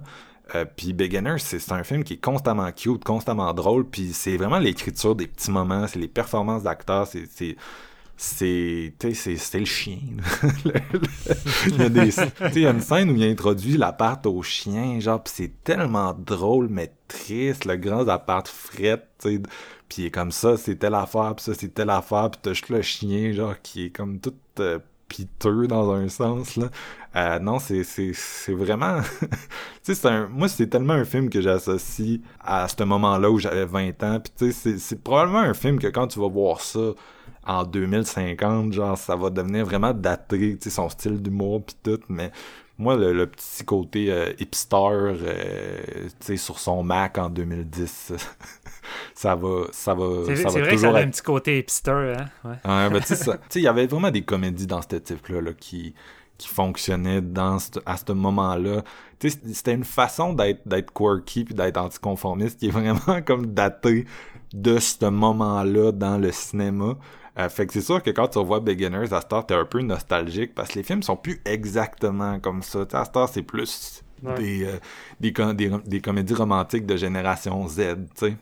Euh, 0.55 0.65
puis 0.65 0.93
Beginner, 0.93 1.37
c'est 1.39 1.73
un 1.73 1.85
film 1.85 2.05
qui 2.05 2.15
est 2.15 2.21
constamment 2.21 2.71
cute, 2.73 3.05
constamment 3.05 3.53
drôle, 3.55 3.89
puis 3.89 4.13
c'est 4.13 4.37
vraiment 4.37 4.59
l'écriture 4.59 5.15
des 5.15 5.27
petits 5.27 5.51
moments, 5.51 5.87
c'est 5.87 5.99
les 5.99 6.09
performances 6.09 6.63
d'acteurs, 6.63 7.07
c'est 7.07 7.57
c'est 8.17 8.93
c'est 9.15 9.59
le 9.59 9.65
chien. 9.65 9.99
là. 10.67 10.73
il 11.69 11.77
y 11.79 11.83
a 11.83 11.89
des 11.89 12.11
il 12.55 12.59
y 12.61 12.67
a 12.67 12.71
une 12.71 12.83
scène 12.83 13.11
où 13.11 13.17
il 13.17 13.25
introduit 13.25 13.79
l'appart 13.79 14.27
au 14.27 14.43
chien, 14.43 15.01
genre 15.01 15.23
puis 15.23 15.33
c'est 15.35 15.65
tellement 15.65 16.13
drôle 16.13 16.69
mais 16.69 16.93
triste, 17.09 17.65
le 17.65 17.77
grand 17.77 18.07
appart 18.09 18.47
fret, 18.47 19.03
puis 19.19 19.41
il 19.99 20.05
est 20.07 20.11
comme 20.11 20.33
ça, 20.33 20.59
c'est 20.59 20.77
telle 20.77 20.95
affaire, 20.95 21.35
puis 21.35 21.45
ça 21.47 21.55
c'est 21.55 21.73
telle 21.73 21.91
affaire, 21.91 22.31
puis 22.31 22.41
t'as 22.43 22.53
juste 22.53 22.69
le 22.69 22.83
chien 22.83 23.33
genre 23.33 23.55
qui 23.63 23.87
est 23.87 23.91
comme 23.91 24.21
tout 24.21 24.35
euh, 24.59 24.79
piteux 25.11 25.67
dans 25.67 25.93
un 25.93 26.09
sens 26.09 26.57
là. 26.57 26.69
Euh, 27.17 27.41
non, 27.41 27.59
c'est 27.59 27.83
c'est 27.83 28.53
vraiment 28.53 29.01
tu 29.85 29.95
sais 29.95 30.07
un 30.09 30.29
moi 30.29 30.49
c'est 30.49 30.69
tellement 30.69 30.95
un 30.95 31.05
film 31.05 31.29
que 31.29 31.41
j'associe 31.41 32.21
à 32.41 32.69
ce 32.69 32.85
moment-là 32.85 33.31
où 33.31 33.39
j'avais 33.39 33.67
20 33.67 34.03
ans 34.05 34.21
puis 34.21 34.33
tu 34.37 34.53
sais 34.53 34.79
c'est 34.79 35.03
probablement 35.03 35.41
un 35.41 35.55
film 35.55 35.79
que 35.81 35.89
quand 35.89 36.07
tu 36.07 36.21
vas 36.21 36.29
voir 36.29 36.61
ça 36.61 36.93
en 37.45 37.65
2050 37.65 38.73
genre 38.73 38.97
ça 38.97 39.17
va 39.17 39.31
devenir 39.31 39.65
vraiment 39.65 39.93
daté, 39.93 40.57
tu 40.57 40.59
sais 40.63 40.71
son 40.71 40.89
style 40.89 41.21
d'humour 41.21 41.65
puis 41.65 41.77
tout 41.83 42.01
mais 42.09 42.31
moi 42.79 42.95
le, 42.97 43.13
le 43.13 43.27
petit 43.27 43.65
côté 43.65 44.13
euh, 44.13 44.33
hipster 44.39 44.77
euh, 44.77 46.09
tu 46.21 46.27
sais 46.27 46.37
sur 46.37 46.61
son 46.61 46.85
Mac 46.85 47.19
en 47.19 47.29
2010 47.29 48.13
ça 49.21 49.35
va 49.35 49.65
ça 49.73 49.95
va 49.95 50.25
C'est 50.25 50.37
ça 50.37 50.49
c'est 50.49 50.61
va 50.61 50.65
vrai 50.65 50.71
que 50.75 50.81
ça 50.81 50.89
toujours 50.89 50.97
a 50.97 51.01
être 51.01 51.07
un 51.07 51.11
petit 51.11 51.23
côté 51.23 51.59
hipster, 51.59 51.91
hein? 52.17 52.31
Ouais. 52.45 52.51
Ouais, 52.65 52.91
ben, 52.91 53.01
tu 53.01 53.15
sais, 53.15 53.39
il 53.57 53.63
y 53.63 53.69
avait 53.69 53.87
vraiment 53.87 54.11
des 54.11 54.23
comédies 54.23 54.67
dans 54.67 54.81
ce 54.81 54.97
type-là 54.97 55.43
là, 55.43 55.53
qui, 55.53 55.95
qui 56.39 56.49
fonctionnaient 56.49 57.21
dans 57.21 57.59
ce- 57.59 57.81
à 57.85 57.99
ce 57.99 58.13
moment-là. 58.13 58.83
Tu 59.19 59.29
sais, 59.31 59.39
c'était 59.53 59.75
une 59.75 59.85
façon 59.85 60.33
d'être 60.33 60.67
d'être 60.67 60.91
quirky 60.95 61.45
puis 61.45 61.55
d'être 61.55 61.77
anticonformiste 61.77 62.59
qui 62.61 62.69
est 62.69 62.71
vraiment 62.71 63.21
comme 63.27 63.47
datée 63.47 64.07
de 64.55 64.79
ce 64.79 65.05
moment-là 65.05 65.93
dans 65.93 66.17
le 66.17 66.33
cinéma. 66.33 66.97
Euh, 67.39 67.49
fait 67.51 67.67
que 67.67 67.75
c'est 67.75 67.83
sûr 67.83 68.03
que 68.03 68.11
quand 68.11 68.29
tu 68.29 68.39
revois 68.39 68.61
Beginners, 68.61 69.13
à 69.13 69.21
Star, 69.21 69.45
t'es 69.47 69.55
un 69.55 69.67
peu 69.67 69.81
nostalgique 69.83 70.55
parce 70.55 70.71
que 70.71 70.79
les 70.79 70.83
films 70.83 71.03
sont 71.03 71.17
plus 71.17 71.41
exactement 71.45 72.41
comme 72.41 72.63
ça. 72.63 72.87
Tu 72.87 72.93
sais, 72.93 72.97
à 72.97 73.05
Star, 73.05 73.29
c'est 73.29 73.43
plus 73.43 74.03
Ouais. 74.23 74.35
des, 74.35 74.65
euh, 74.65 74.79
des, 75.21 75.33
com- 75.33 75.55
des, 75.55 75.71
des 75.87 76.01
comédies 76.01 76.35
romantiques 76.35 76.87
de 76.87 76.97
génération 76.97 77.67
Z. 77.69 77.97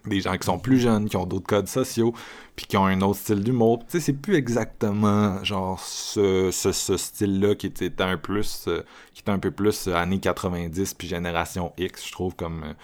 Des 0.06 0.20
gens 0.20 0.36
qui 0.36 0.44
sont 0.46 0.58
plus 0.58 0.78
jeunes, 0.78 1.08
qui 1.08 1.16
ont 1.16 1.26
d'autres 1.26 1.46
codes 1.46 1.68
sociaux, 1.68 2.12
puis 2.56 2.66
qui 2.66 2.76
ont 2.76 2.86
un 2.86 3.00
autre 3.00 3.18
style 3.20 3.42
d'humour. 3.44 3.84
C'est 3.88 4.12
plus 4.12 4.34
exactement 4.34 5.42
genre 5.44 5.78
ce, 5.80 6.50
ce, 6.50 6.72
ce 6.72 6.96
style-là 6.96 7.54
qui 7.54 7.66
était 7.66 8.02
un 8.02 8.16
plus, 8.16 8.64
euh, 8.68 8.82
qui 9.14 9.20
était 9.22 9.30
un 9.30 9.38
peu 9.38 9.50
plus 9.50 9.86
euh, 9.88 9.94
années 9.94 10.18
90 10.20 10.94
puis 10.94 11.06
génération 11.08 11.72
X, 11.78 12.06
je 12.06 12.12
trouve, 12.12 12.34
comme, 12.34 12.74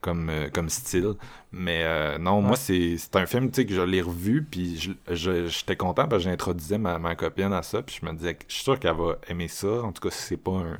comme, 0.00 0.30
euh, 0.30 0.48
comme 0.52 0.68
style. 0.68 1.14
Mais 1.50 1.80
euh, 1.82 2.18
non, 2.18 2.40
moi, 2.42 2.56
c'est 2.56 2.96
un 3.14 3.26
film, 3.26 3.50
tu 3.50 3.62
sais, 3.62 3.66
que 3.66 3.74
je 3.74 3.80
l'ai 3.80 4.00
revu, 4.02 4.44
puis 4.48 4.78
je- 4.78 4.92
je- 5.14 5.46
j'étais 5.48 5.76
content 5.76 6.06
parce 6.06 6.22
que 6.22 6.30
j'introduisais 6.30 6.78
ma, 6.78 6.98
ma 6.98 7.16
copine 7.16 7.52
à 7.52 7.62
ça, 7.62 7.82
puis 7.82 7.98
je 8.00 8.06
me 8.06 8.12
disais 8.12 8.38
je 8.46 8.54
suis 8.54 8.62
sûr 8.64 8.78
qu'elle 8.78 8.94
va 8.96 9.16
aimer 9.28 9.48
ça. 9.48 9.82
En 9.82 9.90
tout 9.92 10.06
cas, 10.06 10.14
si 10.14 10.22
c'est 10.22 10.36
pas 10.36 10.52
un, 10.52 10.78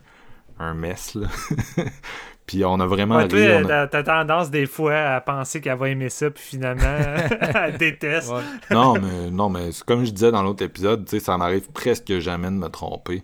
un 0.58 0.74
mess, 0.74 1.14
là. 1.14 1.28
puis 2.46 2.64
on 2.64 2.80
a 2.80 2.86
vraiment 2.86 3.16
Ouais, 3.16 3.28
toi, 3.28 3.38
ri, 3.38 3.64
on 3.64 3.68
a- 3.68 3.86
t'as 3.86 4.02
tendance 4.02 4.50
des 4.50 4.66
fois 4.66 4.94
à 4.94 5.20
penser 5.20 5.60
qu'elle 5.60 5.78
va 5.78 5.88
aimer 5.90 6.08
ça, 6.08 6.30
puis 6.30 6.42
finalement, 6.42 6.82
elle 7.54 7.76
déteste. 7.76 8.30
Ouais. 8.32 8.42
non, 8.70 8.94
mais 8.94 9.30
non, 9.30 9.48
mais 9.50 9.72
c'est 9.72 9.84
comme 9.84 10.04
je 10.04 10.10
disais 10.10 10.30
dans 10.30 10.42
l'autre 10.42 10.64
épisode, 10.64 11.04
tu 11.04 11.10
sais, 11.10 11.20
ça 11.20 11.36
m'arrive 11.36 11.70
presque 11.72 12.18
jamais 12.18 12.48
de 12.48 12.52
me 12.56 12.68
tromper. 12.68 13.22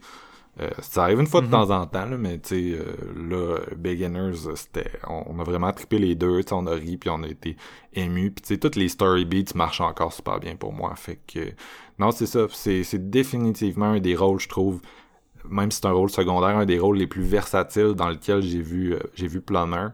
Euh, 0.61 0.71
ça 0.83 1.03
arrive 1.03 1.19
une 1.19 1.27
fois 1.27 1.41
de 1.41 1.49
temps 1.49 1.71
en 1.71 1.85
temps, 1.87 2.05
là, 2.07 2.17
mais 2.17 2.39
tu 2.39 2.49
sais, 2.51 2.79
euh, 2.79 2.85
là, 3.29 3.59
Beginners, 3.77 4.37
c'était, 4.55 4.89
on, 5.09 5.25
on 5.27 5.41
a 5.41 5.43
vraiment 5.43 5.73
trippé 5.73 5.99
les 5.99 6.15
deux, 6.15 6.45
tu 6.45 6.51
sais, 6.51 6.55
on 6.55 6.69
a 6.69 6.75
ri 6.75 6.97
puis 6.97 7.11
on 7.11 7.25
a 7.25 7.27
été 7.27 7.57
ému, 7.93 8.31
puis 8.31 8.43
tu 8.43 8.55
sais, 8.55 8.59
toutes 8.61 8.77
les 8.77 8.89
story 8.89 9.25
beats 9.25 9.53
marchent 9.57 9.81
encore 9.81 10.13
super 10.13 10.39
bien 10.39 10.55
pour 10.55 10.73
moi, 10.73 10.95
fait 10.95 11.19
que 11.27 11.41
non, 11.99 12.13
c'est 12.13 12.27
ça, 12.27 12.47
c'est, 12.53 12.85
c'est 12.85 13.11
définitivement 13.11 13.87
un 13.87 13.99
des 13.99 14.15
rôles, 14.15 14.39
je 14.39 14.49
trouve, 14.49 14.81
même 15.49 15.71
si 15.71 15.81
c'est 15.81 15.87
un 15.87 15.93
rôle 15.93 16.11
secondaire, 16.11 16.57
un 16.57 16.67
des 16.67 16.79
rôles 16.79 16.97
les 16.97 17.07
plus 17.07 17.23
versatiles 17.23 17.95
dans 17.95 18.09
lequel 18.09 18.43
j'ai 18.43 18.61
vu, 18.61 18.95
euh, 18.95 18.99
j'ai 19.15 19.27
vu 19.27 19.41
Plummer. 19.41 19.89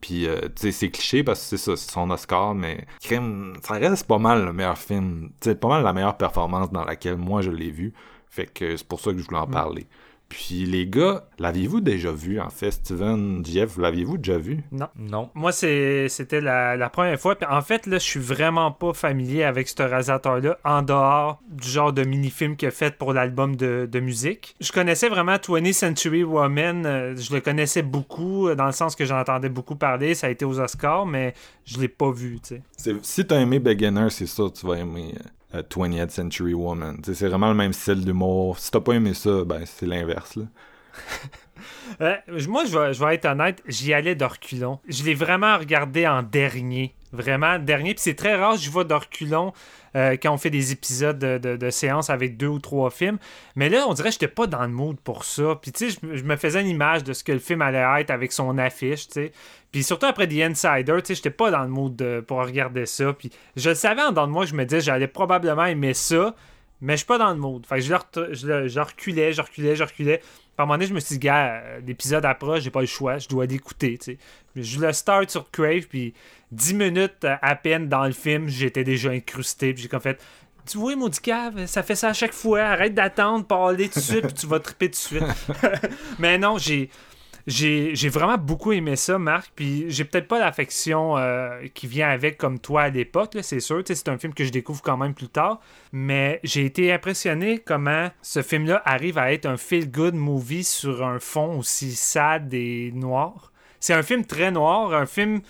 Puis, 0.00 0.26
euh, 0.26 0.40
tu 0.40 0.62
sais, 0.62 0.72
c'est 0.72 0.90
cliché 0.90 1.22
parce 1.22 1.40
que 1.40 1.56
c'est 1.56 1.56
ça, 1.58 1.76
c'est 1.76 1.90
son 1.90 2.10
Oscar, 2.10 2.54
mais 2.54 2.86
crime, 3.02 3.54
ça 3.62 3.74
reste 3.74 4.06
pas 4.06 4.18
mal 4.18 4.44
le 4.44 4.52
meilleur 4.52 4.78
film. 4.78 5.30
Tu 5.40 5.50
sais, 5.50 5.54
pas 5.54 5.68
mal 5.68 5.82
la 5.82 5.92
meilleure 5.92 6.16
performance 6.16 6.70
dans 6.70 6.84
laquelle 6.84 7.16
moi 7.16 7.42
je 7.42 7.50
l'ai 7.50 7.70
vu. 7.70 7.92
Fait 8.28 8.46
que 8.46 8.76
c'est 8.76 8.86
pour 8.86 9.00
ça 9.00 9.12
que 9.12 9.18
je 9.18 9.24
voulais 9.26 9.40
en 9.40 9.46
parler. 9.46 9.86
Puis 10.30 10.64
les 10.64 10.86
gars, 10.86 11.24
l'aviez-vous 11.40 11.80
déjà 11.80 12.12
vu 12.12 12.40
en 12.40 12.50
fait, 12.50 12.70
Steven, 12.70 13.44
Jeff, 13.44 13.76
l'aviez-vous 13.76 14.16
déjà 14.16 14.38
vu? 14.38 14.62
Non. 14.70 14.86
Non. 14.96 15.28
Moi, 15.34 15.50
c'est- 15.50 16.08
c'était 16.08 16.40
la, 16.40 16.76
la 16.76 16.88
première 16.88 17.18
fois. 17.20 17.34
Puis 17.34 17.48
en 17.50 17.60
fait, 17.60 17.84
là, 17.86 17.98
je 17.98 18.04
suis 18.04 18.20
vraiment 18.20 18.70
pas 18.70 18.92
familier 18.94 19.42
avec 19.42 19.68
ce 19.68 19.82
réalisateur-là, 19.82 20.56
en 20.64 20.82
dehors 20.82 21.40
du 21.50 21.68
genre 21.68 21.92
de 21.92 22.04
mini-film 22.04 22.56
qu'il 22.56 22.68
a 22.68 22.70
fait 22.70 22.96
pour 22.96 23.12
l'album 23.12 23.56
de, 23.56 23.88
de 23.90 24.00
musique. 24.00 24.54
Je 24.60 24.70
connaissais 24.70 25.08
vraiment 25.08 25.34
20th 25.36 25.72
Century 25.72 26.22
Woman. 26.22 26.86
euh, 26.86 27.16
Je 27.16 27.34
le 27.34 27.40
connaissais 27.40 27.82
beaucoup, 27.82 28.46
euh, 28.48 28.54
dans 28.54 28.66
le 28.66 28.72
sens 28.72 28.94
que 28.94 29.04
j'en 29.04 29.18
entendais 29.18 29.48
beaucoup 29.48 29.74
parler. 29.74 30.14
Ça 30.14 30.28
a 30.28 30.30
été 30.30 30.44
aux 30.44 30.60
Oscars, 30.60 31.06
mais 31.06 31.34
je 31.64 31.80
l'ai 31.80 31.88
pas 31.88 32.12
vu, 32.12 32.38
tu 32.40 32.54
sais. 32.54 32.62
C'est- 32.76 33.04
Si 33.04 33.26
t'as 33.26 33.40
aimé 33.40 33.58
Beginner, 33.58 34.08
c'est 34.10 34.26
sûr 34.26 34.52
que 34.52 34.58
tu 34.60 34.66
vas 34.66 34.78
aimer 34.78 35.12
euh, 35.54 35.62
20th 35.62 36.10
Century 36.10 36.54
Woman. 36.54 37.00
C'est 37.04 37.28
vraiment 37.28 37.48
le 37.48 37.54
même 37.54 37.72
style 37.72 38.04
d'humour. 38.04 38.58
Si 38.58 38.70
t'as 38.70 38.80
pas 38.80 38.92
aimé 38.94 39.14
ça, 39.14 39.44
ben 39.44 39.64
c'est 39.66 39.86
l'inverse. 39.86 40.38
Euh, 42.00 42.16
moi, 42.48 42.64
je 42.64 42.78
vais, 42.78 42.92
je 42.92 43.04
vais 43.04 43.14
être 43.14 43.26
honnête, 43.26 43.62
j'y 43.66 43.92
allais 43.92 44.14
de 44.14 44.24
reculons. 44.24 44.78
Je 44.88 45.04
l'ai 45.04 45.14
vraiment 45.14 45.58
regardé 45.58 46.06
en 46.06 46.22
dernier. 46.22 46.94
Vraiment, 47.12 47.58
dernier. 47.58 47.94
Puis 47.94 48.04
c'est 48.04 48.14
très 48.14 48.36
rare, 48.36 48.56
je 48.56 48.70
vois 48.70 48.84
de 48.84 48.94
reculons 48.94 49.52
euh, 49.96 50.16
quand 50.22 50.32
on 50.32 50.36
fait 50.36 50.50
des 50.50 50.70
épisodes 50.70 51.18
de, 51.18 51.56
de, 51.56 51.70
séances 51.70 52.08
avec 52.08 52.36
deux 52.36 52.46
ou 52.46 52.60
trois 52.60 52.90
films. 52.90 53.18
Mais 53.56 53.68
là, 53.68 53.84
on 53.88 53.94
dirait 53.94 54.10
que 54.10 54.12
j'étais 54.12 54.28
pas 54.28 54.46
dans 54.46 54.62
le 54.62 54.68
mood 54.68 54.96
pour 55.00 55.24
ça. 55.24 55.58
Puis 55.60 55.72
tu 55.72 55.90
sais, 55.90 55.98
je, 56.00 56.22
me 56.22 56.36
faisais 56.36 56.60
une 56.60 56.68
image 56.68 57.02
de 57.02 57.12
ce 57.12 57.24
que 57.24 57.32
le 57.32 57.40
film 57.40 57.62
allait 57.62 58.00
être 58.00 58.10
avec 58.10 58.30
son 58.30 58.58
affiche. 58.58 59.08
Puis 59.72 59.82
surtout 59.82 60.06
après 60.06 60.28
The 60.28 60.40
Insider, 60.50 60.98
tu 60.98 61.06
sais, 61.06 61.14
j'étais 61.16 61.30
pas 61.30 61.50
dans 61.50 61.62
le 61.62 61.68
mood 61.68 62.20
pour 62.28 62.38
regarder 62.38 62.86
ça. 62.86 63.12
Puis 63.12 63.32
je 63.56 63.70
le 63.70 63.74
savais 63.74 64.02
en 64.02 64.10
dedans 64.10 64.28
de 64.28 64.32
moi, 64.32 64.46
je 64.46 64.54
me 64.54 64.64
disais, 64.64 64.80
j'allais 64.80 65.08
probablement 65.08 65.64
aimer 65.64 65.94
ça. 65.94 66.36
Mais 66.80 66.94
je 66.94 66.98
suis 66.98 67.06
pas 67.06 67.18
dans 67.18 67.30
le 67.30 67.36
mood. 67.36 67.66
Fait 67.66 67.76
que 67.76 67.80
je, 67.82 68.68
je 68.68 68.80
reculais, 68.80 69.32
je 69.32 69.42
reculais, 69.42 69.76
je 69.76 69.84
reculais. 69.84 70.22
À 70.60 70.64
un 70.64 70.66
moment 70.66 70.74
donné, 70.74 70.86
je 70.86 70.94
me 70.94 71.00
suis 71.00 71.14
dit, 71.14 71.26
gars, 71.26 71.62
euh, 71.62 71.80
l'épisode 71.86 72.22
approche, 72.26 72.60
j'ai 72.60 72.70
pas 72.70 72.82
le 72.82 72.86
choix, 72.86 73.16
je 73.16 73.28
dois 73.28 73.46
l'écouter. 73.46 73.98
Je 74.54 74.78
le 74.78 74.92
start 74.92 75.30
sur 75.30 75.50
Crave, 75.50 75.86
puis 75.88 76.12
10 76.52 76.74
minutes 76.74 77.24
euh, 77.24 77.36
à 77.40 77.56
peine 77.56 77.88
dans 77.88 78.04
le 78.04 78.12
film, 78.12 78.46
j'étais 78.46 78.84
déjà 78.84 79.08
incrusté, 79.10 79.72
puis 79.72 79.84
j'ai 79.84 79.88
comme 79.88 80.02
fait, 80.02 80.20
tu 80.66 80.76
vois, 80.76 80.94
maudit 80.96 81.20
cave, 81.20 81.64
ça 81.64 81.82
fait 81.82 81.94
ça 81.94 82.08
à 82.08 82.12
chaque 82.12 82.34
fois, 82.34 82.60
arrête 82.60 82.94
d'attendre, 82.94 83.46
parler 83.46 83.88
tout 83.88 84.00
de 84.00 84.04
suite, 84.04 84.26
puis 84.26 84.34
tu 84.34 84.46
vas 84.46 84.60
triper 84.60 84.90
tout 84.90 84.92
de 84.92 84.96
suite. 84.96 85.24
Mais 86.18 86.36
non, 86.36 86.58
j'ai... 86.58 86.90
J'ai 87.46 88.08
vraiment 88.08 88.38
beaucoup 88.38 88.72
aimé 88.72 88.96
ça, 88.96 89.18
Marc. 89.18 89.52
Puis 89.54 89.84
j'ai 89.88 90.04
peut-être 90.04 90.28
pas 90.28 90.38
l'affection 90.38 91.16
euh, 91.16 91.66
qui 91.74 91.86
vient 91.86 92.08
avec 92.08 92.36
comme 92.36 92.58
toi 92.58 92.82
à 92.82 92.88
l'époque, 92.88 93.36
c'est 93.42 93.60
sûr. 93.60 93.82
C'est 93.84 94.08
un 94.08 94.18
film 94.18 94.34
que 94.34 94.44
je 94.44 94.50
découvre 94.50 94.82
quand 94.82 94.96
même 94.96 95.14
plus 95.14 95.28
tard. 95.28 95.60
Mais 95.92 96.40
j'ai 96.44 96.64
été 96.64 96.92
impressionné 96.92 97.58
comment 97.58 98.10
ce 98.22 98.42
film-là 98.42 98.82
arrive 98.84 99.18
à 99.18 99.32
être 99.32 99.46
un 99.46 99.56
feel-good 99.56 100.14
movie 100.14 100.64
sur 100.64 101.04
un 101.04 101.18
fond 101.18 101.58
aussi 101.58 101.94
sad 101.94 102.52
et 102.54 102.92
noir. 102.94 103.52
C'est 103.80 103.94
un 103.94 104.02
film 104.02 104.24
très 104.24 104.50
noir, 104.50 104.92
un 104.94 105.06
film 105.06 105.40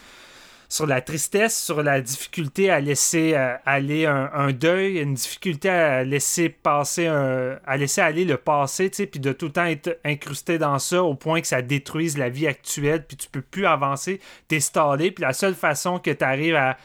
sur 0.70 0.86
la 0.86 1.00
tristesse, 1.00 1.60
sur 1.60 1.82
la 1.82 2.00
difficulté 2.00 2.70
à 2.70 2.78
laisser 2.78 3.34
euh, 3.34 3.56
aller 3.66 4.06
un, 4.06 4.52
deuil, 4.52 4.98
une 4.98 5.14
difficulté 5.14 5.68
à 5.68 6.04
laisser 6.04 6.48
passer 6.48 7.08
un, 7.08 7.58
à 7.66 7.76
laisser 7.76 8.00
aller 8.00 8.24
le 8.24 8.36
passé, 8.36 8.88
puis 8.88 9.18
de 9.18 9.32
tout 9.32 9.46
le 9.46 9.52
temps 9.52 9.64
être 9.64 9.98
incrusté 10.04 10.58
dans 10.58 10.78
ça 10.78 11.02
au 11.02 11.16
point 11.16 11.40
que 11.40 11.48
ça 11.48 11.60
détruise 11.60 12.16
la 12.16 12.28
vie 12.28 12.46
actuelle, 12.46 13.04
puis 13.04 13.16
tu 13.16 13.28
peux 13.28 13.42
plus 13.42 13.66
avancer, 13.66 14.20
t'es 14.46 14.60
stallé, 14.60 15.10
puis 15.10 15.22
la 15.22 15.32
seule 15.32 15.56
façon 15.56 15.98
que 15.98 16.12
tu 16.12 16.24
arrives 16.24 16.54
à, 16.54 16.76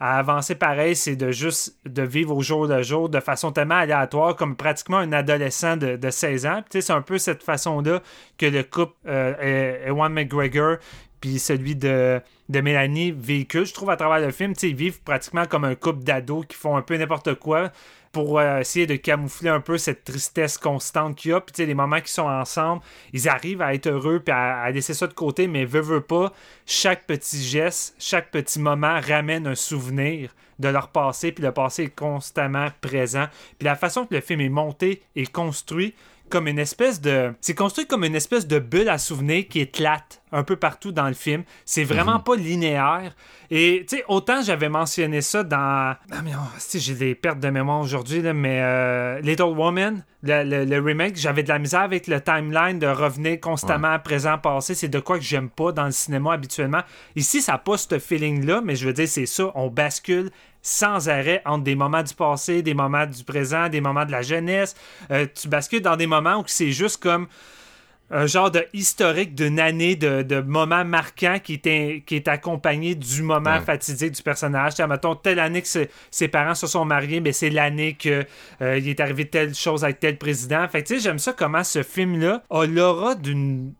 avancer 0.00 0.54
pareil, 0.54 0.96
c'est 0.96 1.16
de 1.16 1.30
juste 1.30 1.76
de 1.86 2.02
vivre 2.02 2.36
au 2.36 2.42
jour 2.42 2.66
le 2.66 2.82
jour 2.82 3.08
de 3.08 3.20
façon 3.20 3.52
tellement 3.52 3.76
aléatoire, 3.76 4.36
comme 4.36 4.56
pratiquement 4.56 4.98
un 4.98 5.12
adolescent 5.12 5.76
de, 5.76 5.96
de 5.96 6.10
16 6.10 6.46
ans. 6.46 6.62
C'est 6.68 6.90
un 6.90 7.00
peu 7.00 7.16
cette 7.16 7.42
façon-là 7.42 8.02
que 8.36 8.44
le 8.44 8.64
couple 8.64 8.94
euh, 9.06 9.86
Ewan 9.86 10.12
McGregor 10.12 10.76
puis 11.24 11.38
celui 11.38 11.74
de, 11.74 12.20
de 12.48 12.60
Mélanie 12.60 13.12
véhicule, 13.12 13.64
je 13.64 13.74
trouve, 13.74 13.90
à 13.90 13.96
travers 13.96 14.20
le 14.20 14.30
film. 14.30 14.52
Ils 14.62 14.74
vivent 14.74 15.00
pratiquement 15.00 15.46
comme 15.46 15.64
un 15.64 15.74
couple 15.74 16.04
d'ados 16.04 16.44
qui 16.46 16.56
font 16.56 16.76
un 16.76 16.82
peu 16.82 16.96
n'importe 16.96 17.34
quoi 17.34 17.70
pour 18.12 18.38
euh, 18.38 18.60
essayer 18.60 18.86
de 18.86 18.96
camoufler 18.96 19.50
un 19.50 19.60
peu 19.60 19.76
cette 19.76 20.04
tristesse 20.04 20.56
constante 20.56 21.16
qu'il 21.16 21.32
y 21.32 21.34
a. 21.34 21.40
Puis, 21.40 21.66
les 21.66 21.74
moments 21.74 21.98
qu'ils 21.98 22.08
sont 22.08 22.28
ensemble, 22.28 22.80
ils 23.12 23.28
arrivent 23.28 23.60
à 23.60 23.74
être 23.74 23.88
heureux 23.88 24.20
puis 24.20 24.32
à, 24.32 24.70
laisser 24.70 24.94
ça 24.94 25.06
de 25.06 25.12
côté, 25.12 25.48
mais 25.48 25.64
veut 25.64 26.00
pas, 26.00 26.32
chaque 26.64 27.06
petit 27.06 27.42
geste, 27.42 27.96
chaque 27.98 28.30
petit 28.30 28.60
moment 28.60 29.00
ramène 29.00 29.46
un 29.46 29.56
souvenir 29.56 30.30
de 30.60 30.68
leur 30.68 30.88
passé, 30.88 31.32
puis 31.32 31.42
le 31.42 31.50
passé 31.50 31.84
est 31.84 31.94
constamment 31.94 32.68
présent. 32.80 33.26
Puis 33.58 33.66
la 33.66 33.74
façon 33.74 34.06
que 34.06 34.14
le 34.14 34.20
film 34.20 34.40
est 34.40 34.48
monté 34.48 35.02
et 35.16 35.26
construit, 35.26 35.94
comme 36.30 36.48
une 36.48 36.58
espèce 36.58 37.00
de. 37.00 37.32
C'est 37.40 37.54
construit 37.54 37.86
comme 37.86 38.04
une 38.04 38.14
espèce 38.16 38.46
de 38.46 38.58
bulle 38.58 38.88
à 38.88 38.98
souvenirs 38.98 39.46
qui 39.48 39.60
éclate 39.60 40.20
un 40.32 40.42
peu 40.42 40.56
partout 40.56 40.90
dans 40.90 41.06
le 41.06 41.14
film. 41.14 41.44
C'est 41.64 41.84
vraiment 41.84 42.18
pas 42.18 42.34
linéaire. 42.34 43.14
Et, 43.50 43.84
tu 43.88 43.98
sais, 43.98 44.04
autant 44.08 44.42
j'avais 44.42 44.68
mentionné 44.68 45.20
ça 45.20 45.44
dans. 45.44 45.94
Ah, 46.10 46.22
mais 46.24 46.32
oh, 46.34 46.40
si, 46.58 46.80
j'ai 46.80 46.94
des 46.94 47.14
pertes 47.14 47.38
de 47.38 47.48
mémoire 47.50 47.80
aujourd'hui, 47.80 48.20
là, 48.20 48.32
mais 48.34 48.60
euh, 48.62 49.20
Little 49.20 49.42
Woman, 49.56 50.02
le, 50.22 50.42
le- 50.42 50.64
le 50.64 50.80
remake, 50.80 51.16
j'avais 51.16 51.42
de 51.44 51.48
la 51.50 51.58
misère 51.60 51.82
avec 51.82 52.08
le 52.08 52.20
timeline 52.20 52.78
de 52.80 52.86
revenir 52.88 53.38
constamment 53.40 53.96
présent, 54.00 54.38
passé. 54.38 54.74
C'est 54.74 54.88
de 54.88 54.98
quoi 54.98 55.18
que 55.18 55.24
j'aime 55.24 55.50
pas 55.50 55.70
dans 55.70 55.84
le 55.84 55.92
cinéma 55.92 56.32
habituellement. 56.32 56.82
Ici, 57.14 57.42
ça 57.42 57.52
n'a 57.52 57.58
pas 57.58 57.76
ce 57.76 57.98
feeling-là, 57.98 58.60
mais 58.64 58.74
je 58.74 58.86
veux 58.86 58.92
dire, 58.94 59.06
c'est 59.06 59.26
ça. 59.26 59.52
On 59.54 59.68
bascule 59.68 60.30
sans 60.66 61.10
arrêt 61.10 61.42
entre 61.44 61.62
des 61.62 61.74
moments 61.76 62.02
du 62.02 62.14
passé, 62.14 62.62
des 62.62 62.72
moments 62.74 63.04
du 63.06 63.22
présent, 63.22 63.68
des 63.68 63.82
moments 63.82 64.06
de 64.06 64.10
la 64.12 64.22
jeunesse. 64.22 64.74
Euh, 65.10 65.26
tu 65.32 65.46
bascules 65.46 65.82
dans 65.82 65.96
des 65.96 66.06
moments 66.06 66.38
où 66.40 66.44
c'est 66.46 66.72
juste 66.72 67.00
comme 67.02 67.28
un 68.10 68.26
genre 68.26 68.50
de 68.50 68.64
historique 68.74 69.34
d'une 69.34 69.58
année 69.58 69.96
de, 69.96 70.22
de 70.22 70.40
moments 70.40 70.84
marquants 70.84 71.38
qui 71.42 71.54
est, 71.54 71.66
in- 71.66 72.00
qui 72.04 72.16
est 72.16 72.28
accompagné 72.28 72.94
du 72.94 73.22
moment 73.22 73.54
Ouais. 73.54 73.60
fatidique 73.60 74.12
du 74.12 74.22
personnage. 74.22 74.74
Tiens, 74.74 74.86
mettons, 74.86 75.14
telle 75.16 75.38
année 75.38 75.62
que 75.62 75.68
ses, 76.10 76.28
parents 76.28 76.54
se 76.54 76.66
sont 76.66 76.84
mariés, 76.84 77.20
mais 77.20 77.32
c'est 77.32 77.50
l'année 77.50 77.94
que 77.94 78.24
euh, 78.62 78.78
il 78.78 78.88
est 78.88 79.00
arrivé 79.00 79.26
telle 79.28 79.54
chose 79.54 79.84
avec 79.84 80.00
tel 80.00 80.16
président. 80.18 80.66
Fait 80.68 80.82
tu 80.82 80.94
sais, 80.96 81.00
j'aime 81.00 81.18
ça 81.18 81.32
comment 81.32 81.64
ce 81.64 81.82
film-là 81.82 82.42
a 82.50 82.66
l'aura 82.66 83.14
d'une 83.16 83.72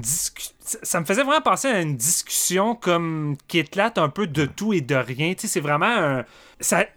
discussion. 0.00 0.54
Ça 0.64 1.00
me 1.00 1.04
faisait 1.04 1.24
vraiment 1.24 1.40
penser 1.40 1.66
à 1.66 1.80
une 1.80 1.96
discussion 1.96 2.76
comme 2.76 3.36
qui 3.48 3.58
éclate 3.58 3.98
un 3.98 4.08
peu 4.08 4.28
de 4.28 4.46
tout 4.46 4.72
et 4.72 4.80
de 4.80 4.94
rien. 4.94 5.34
Tu 5.34 5.42
sais, 5.42 5.48
c'est 5.48 5.60
vraiment 5.60 5.86
un. 5.86 6.24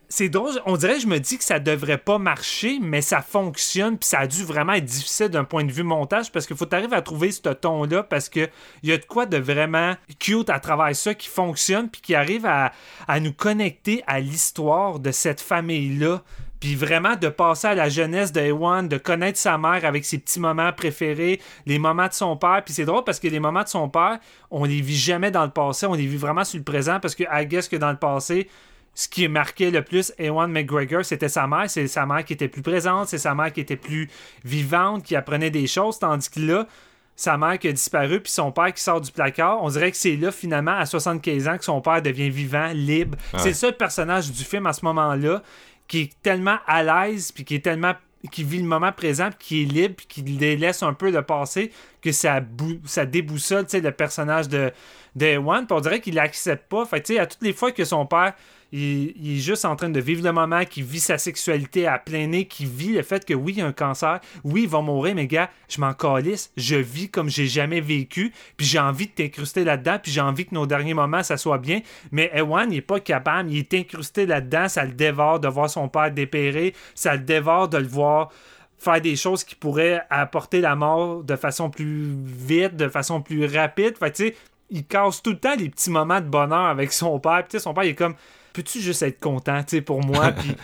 C'est 0.07 0.29
drôle, 0.29 0.51
on 0.67 0.77
dirait 0.77 0.99
je 0.99 1.07
me 1.07 1.19
dis 1.19 1.39
que 1.39 1.43
ça 1.43 1.59
devrait 1.59 1.97
pas 1.97 2.19
marcher, 2.19 2.77
mais 2.79 3.01
ça 3.01 3.23
fonctionne, 3.23 3.97
puis 3.97 4.07
ça 4.07 4.19
a 4.19 4.27
dû 4.27 4.43
vraiment 4.43 4.73
être 4.73 4.85
difficile 4.85 5.29
d'un 5.29 5.43
point 5.43 5.63
de 5.63 5.71
vue 5.71 5.81
montage, 5.81 6.31
parce 6.31 6.45
qu'il 6.45 6.55
faut 6.55 6.67
t'arriver 6.67 6.95
à 6.95 7.01
trouver 7.01 7.31
ce 7.31 7.41
ton-là, 7.49 8.03
parce 8.03 8.29
que 8.29 8.47
il 8.83 8.89
y 8.89 8.93
a 8.93 8.97
de 8.97 9.05
quoi 9.05 9.25
de 9.25 9.37
vraiment 9.37 9.95
cute 10.19 10.51
à 10.51 10.59
travers 10.59 10.95
ça 10.95 11.15
qui 11.15 11.27
fonctionne, 11.27 11.89
puis 11.89 12.01
qui 12.01 12.13
arrive 12.13 12.45
à, 12.45 12.71
à 13.07 13.19
nous 13.19 13.33
connecter 13.33 14.03
à 14.05 14.19
l'histoire 14.19 14.99
de 14.99 15.09
cette 15.09 15.41
famille-là. 15.41 16.21
Puis 16.65 16.73
vraiment 16.73 17.15
de 17.15 17.29
passer 17.29 17.67
à 17.67 17.75
la 17.75 17.89
jeunesse 17.89 18.31
de 18.31 18.41
Ewan, 18.41 18.87
de 18.87 18.97
connaître 18.97 19.37
sa 19.37 19.55
mère 19.55 19.85
avec 19.85 20.03
ses 20.03 20.17
petits 20.17 20.39
moments 20.39 20.73
préférés, 20.73 21.39
les 21.67 21.77
moments 21.77 22.07
de 22.07 22.13
son 22.13 22.37
père. 22.37 22.63
Puis 22.65 22.73
c'est 22.73 22.85
drôle 22.85 23.03
parce 23.03 23.19
que 23.19 23.27
les 23.27 23.39
moments 23.39 23.61
de 23.61 23.67
son 23.67 23.87
père, 23.87 24.17
on 24.49 24.63
les 24.63 24.81
vit 24.81 24.97
jamais 24.97 25.29
dans 25.29 25.43
le 25.43 25.51
passé, 25.51 25.85
on 25.85 25.93
les 25.93 26.07
vit 26.07 26.17
vraiment 26.17 26.43
sur 26.43 26.57
le 26.57 26.63
présent 26.63 26.99
parce 26.99 27.13
que 27.13 27.23
I 27.31 27.45
guess 27.45 27.69
que 27.69 27.75
dans 27.75 27.91
le 27.91 27.97
passé, 27.97 28.49
ce 28.95 29.07
qui 29.07 29.27
marquait 29.27 29.69
le 29.69 29.83
plus 29.83 30.11
Ewan 30.17 30.51
McGregor, 30.51 31.05
c'était 31.05 31.29
sa 31.29 31.45
mère. 31.45 31.69
C'est 31.69 31.85
sa 31.87 32.07
mère 32.07 32.25
qui 32.25 32.33
était 32.33 32.47
plus 32.47 32.63
présente, 32.63 33.09
c'est 33.09 33.19
sa 33.19 33.35
mère 33.35 33.53
qui 33.53 33.59
était 33.59 33.75
plus 33.75 34.09
vivante, 34.43 35.03
qui 35.03 35.15
apprenait 35.15 35.51
des 35.51 35.67
choses, 35.67 35.99
tandis 35.99 36.31
que 36.31 36.39
là, 36.39 36.67
sa 37.15 37.37
mère 37.37 37.59
qui 37.59 37.67
a 37.67 37.71
disparu, 37.73 38.21
puis 38.21 38.31
son 38.31 38.51
père 38.51 38.73
qui 38.73 38.81
sort 38.81 39.01
du 39.01 39.11
placard, 39.11 39.61
on 39.61 39.69
dirait 39.69 39.91
que 39.91 39.97
c'est 39.97 40.15
là, 40.15 40.31
finalement, 40.31 40.75
à 40.75 40.87
75 40.87 41.47
ans, 41.47 41.57
que 41.59 41.63
son 41.63 41.79
père 41.79 42.01
devient 42.01 42.31
vivant, 42.31 42.71
libre. 42.73 43.17
C'est 43.37 43.49
le 43.49 43.53
seul 43.53 43.77
personnage 43.77 44.31
du 44.31 44.43
film 44.43 44.65
à 44.65 44.73
ce 44.73 44.83
moment-là 44.83 45.43
qui 45.87 46.01
est 46.01 46.21
tellement 46.21 46.57
à 46.67 46.83
l'aise, 46.83 47.31
puis 47.31 47.45
qui 47.45 47.55
est 47.55 47.63
tellement 47.63 47.93
qui 48.31 48.43
vit 48.43 48.59
le 48.59 48.67
moment 48.67 48.91
présent, 48.91 49.29
puis 49.29 49.47
qui 49.47 49.61
est 49.61 49.65
libre, 49.65 49.95
puis 49.95 50.07
qui 50.07 50.21
laisse 50.23 50.83
un 50.83 50.93
peu 50.93 51.11
le 51.11 51.21
passé, 51.21 51.71
que 52.01 52.11
ça, 52.11 52.41
ça 52.85 53.05
déboussole 53.05 53.65
le 53.71 53.91
personnage 53.91 54.49
de, 54.49 54.71
de 55.15 55.25
Ewan. 55.25 55.65
Puis 55.65 55.75
on 55.75 55.81
dirait 55.81 56.01
qu'il 56.01 56.15
l'accepte 56.15 56.67
pas. 56.67 56.85
Fait 56.85 57.01
tu 57.01 57.13
sais, 57.13 57.19
à 57.19 57.27
toutes 57.27 57.43
les 57.43 57.53
fois 57.53 57.71
que 57.71 57.85
son 57.85 58.05
père 58.05 58.33
il, 58.77 59.37
est 59.37 59.39
juste 59.39 59.63
en 59.65 59.75
train 59.75 59.89
de 59.89 59.99
vivre 59.99 60.23
le 60.23 60.31
moment, 60.31 60.65
qui 60.65 60.81
vit 60.81 60.99
sa 60.99 61.17
sexualité 61.17 61.87
à 61.87 61.97
plein 61.97 62.27
nez, 62.27 62.45
qui 62.45 62.65
vit 62.65 62.93
le 62.93 63.03
fait 63.03 63.25
que 63.25 63.33
oui, 63.33 63.53
il 63.53 63.59
y 63.59 63.61
a 63.61 63.67
un 63.67 63.73
cancer, 63.73 64.19
oui, 64.43 64.63
il 64.63 64.69
va 64.69 64.81
mourir, 64.81 65.15
mais 65.15 65.27
gars, 65.27 65.49
je 65.69 65.79
m'en 65.79 65.93
calisse, 65.93 66.51
je 66.57 66.75
vis 66.75 67.09
comme 67.09 67.29
j'ai 67.29 67.47
jamais 67.47 67.79
vécu, 67.79 68.33
puis 68.57 68.65
j'ai 68.65 68.79
envie 68.79 69.07
de 69.07 69.11
t'incruster 69.11 69.63
là-dedans, 69.63 69.97
puis 70.01 70.11
j'ai 70.11 70.21
envie 70.21 70.45
que 70.45 70.53
nos 70.53 70.65
derniers 70.65 70.93
moments, 70.93 71.23
ça 71.23 71.37
soit 71.37 71.57
bien. 71.57 71.81
Mais 72.11 72.31
Ewan, 72.33 72.71
il 72.71 72.77
est 72.77 72.81
pas 72.81 72.99
capable, 72.99 73.51
il 73.51 73.59
est 73.59 73.73
incrusté 73.73 74.25
là-dedans, 74.25 74.67
ça 74.67 74.83
le 74.83 74.91
dévore 74.91 75.39
de 75.39 75.47
voir 75.47 75.69
son 75.69 75.87
père 75.87 76.11
dépérer, 76.11 76.73
ça 76.95 77.15
le 77.15 77.21
dévore 77.21 77.69
de 77.69 77.77
le 77.77 77.87
voir 77.87 78.31
faire 78.77 78.99
des 78.99 79.15
choses 79.15 79.43
qui 79.43 79.55
pourraient 79.55 80.03
apporter 80.09 80.59
la 80.59 80.75
mort 80.75 81.23
de 81.23 81.35
façon 81.37 81.69
plus 81.69 82.13
vite, 82.23 82.75
de 82.75 82.89
façon 82.89 83.21
plus 83.21 83.45
rapide. 83.45 83.97
Fait 83.97 84.11
tu 84.11 84.27
sais, 84.27 84.35
il 84.69 84.85
casse 84.85 85.23
tout 85.23 85.31
le 85.31 85.39
temps 85.39 85.55
les 85.55 85.69
petits 85.69 85.89
moments 85.89 86.19
de 86.19 86.27
bonheur 86.27 86.65
avec 86.65 86.91
son 86.91 87.19
père. 87.19 87.45
Puis, 87.47 87.59
son 87.59 87.73
père, 87.73 87.85
il 87.85 87.91
est 87.91 87.95
comme, 87.95 88.15
peux-tu 88.55 88.79
juste 88.81 89.01
être 89.03 89.19
content, 89.19 89.61
tu 89.63 89.77
sais, 89.77 89.81
pour 89.81 90.03
moi? 90.03 90.31
Puis, 90.31 90.55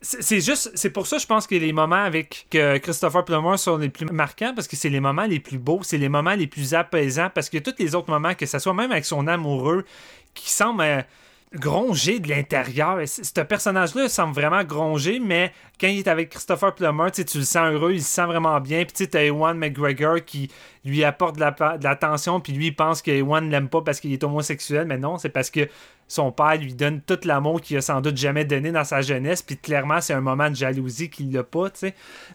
c'est 0.00 0.40
juste, 0.40 0.70
c'est 0.74 0.90
pour 0.90 1.06
ça, 1.06 1.16
je 1.18 1.26
pense 1.26 1.46
que 1.46 1.54
les 1.54 1.72
moments 1.72 2.04
avec 2.04 2.46
Christopher 2.82 3.24
Plummer 3.24 3.56
sont 3.56 3.78
les 3.78 3.88
plus 3.88 4.04
marquants 4.06 4.52
parce 4.54 4.68
que 4.68 4.76
c'est 4.76 4.90
les 4.90 5.00
moments 5.00 5.24
les 5.24 5.40
plus 5.40 5.58
beaux, 5.58 5.80
c'est 5.82 5.96
les 5.96 6.10
moments 6.10 6.34
les 6.34 6.46
plus 6.46 6.74
apaisants 6.74 7.30
parce 7.34 7.48
que 7.48 7.56
tous 7.58 7.74
les 7.78 7.94
autres 7.94 8.10
moments, 8.10 8.34
que 8.34 8.44
ça 8.44 8.58
soit 8.58 8.74
même 8.74 8.92
avec 8.92 9.06
son 9.06 9.26
amoureux, 9.26 9.84
qui 10.34 10.50
semble 10.50 10.82
euh, 10.82 11.00
gronger 11.54 12.18
de 12.18 12.28
l'intérieur. 12.28 12.98
Ce 13.06 13.40
personnage-là 13.40 14.08
semble 14.08 14.34
vraiment 14.34 14.62
gronger, 14.64 15.20
mais 15.20 15.52
quand 15.80 15.86
il 15.86 16.00
est 16.00 16.08
avec 16.08 16.30
Christopher 16.30 16.74
Plummer, 16.74 17.10
tu 17.12 17.22
le 17.22 17.44
sens 17.44 17.72
heureux, 17.72 17.92
il 17.92 18.02
se 18.02 18.10
sent 18.10 18.26
vraiment 18.26 18.60
bien. 18.60 18.84
Puis 18.84 18.92
tu 18.92 19.08
t'as 19.08 19.22
Ewan 19.22 19.56
McGregor 19.56 20.16
qui 20.24 20.50
lui 20.84 21.02
apporte 21.04 21.36
de 21.36 21.40
la- 21.40 21.78
de 21.78 21.84
l'attention, 21.84 22.40
puis 22.40 22.52
lui 22.52 22.66
il 22.66 22.76
pense 22.76 23.00
que 23.00 23.10
Ewan 23.10 23.48
l'aime 23.50 23.68
pas 23.68 23.80
parce 23.80 24.00
qu'il 24.00 24.12
est 24.12 24.22
homosexuel, 24.22 24.86
mais 24.86 24.98
non, 24.98 25.16
c'est 25.16 25.28
parce 25.30 25.50
que 25.50 25.68
son 26.08 26.32
père 26.32 26.56
lui 26.56 26.74
donne 26.74 27.00
tout 27.00 27.18
l'amour 27.24 27.60
qu'il 27.60 27.76
a 27.76 27.80
sans 27.80 28.00
doute 28.00 28.16
jamais 28.16 28.44
donné 28.44 28.72
dans 28.72 28.84
sa 28.84 29.00
jeunesse, 29.00 29.42
puis 29.42 29.56
clairement 29.56 30.00
c'est 30.00 30.12
un 30.12 30.20
moment 30.20 30.50
de 30.50 30.56
jalousie 30.56 31.10
qu'il 31.10 31.30
n'a 31.30 31.42
pas. 31.42 31.68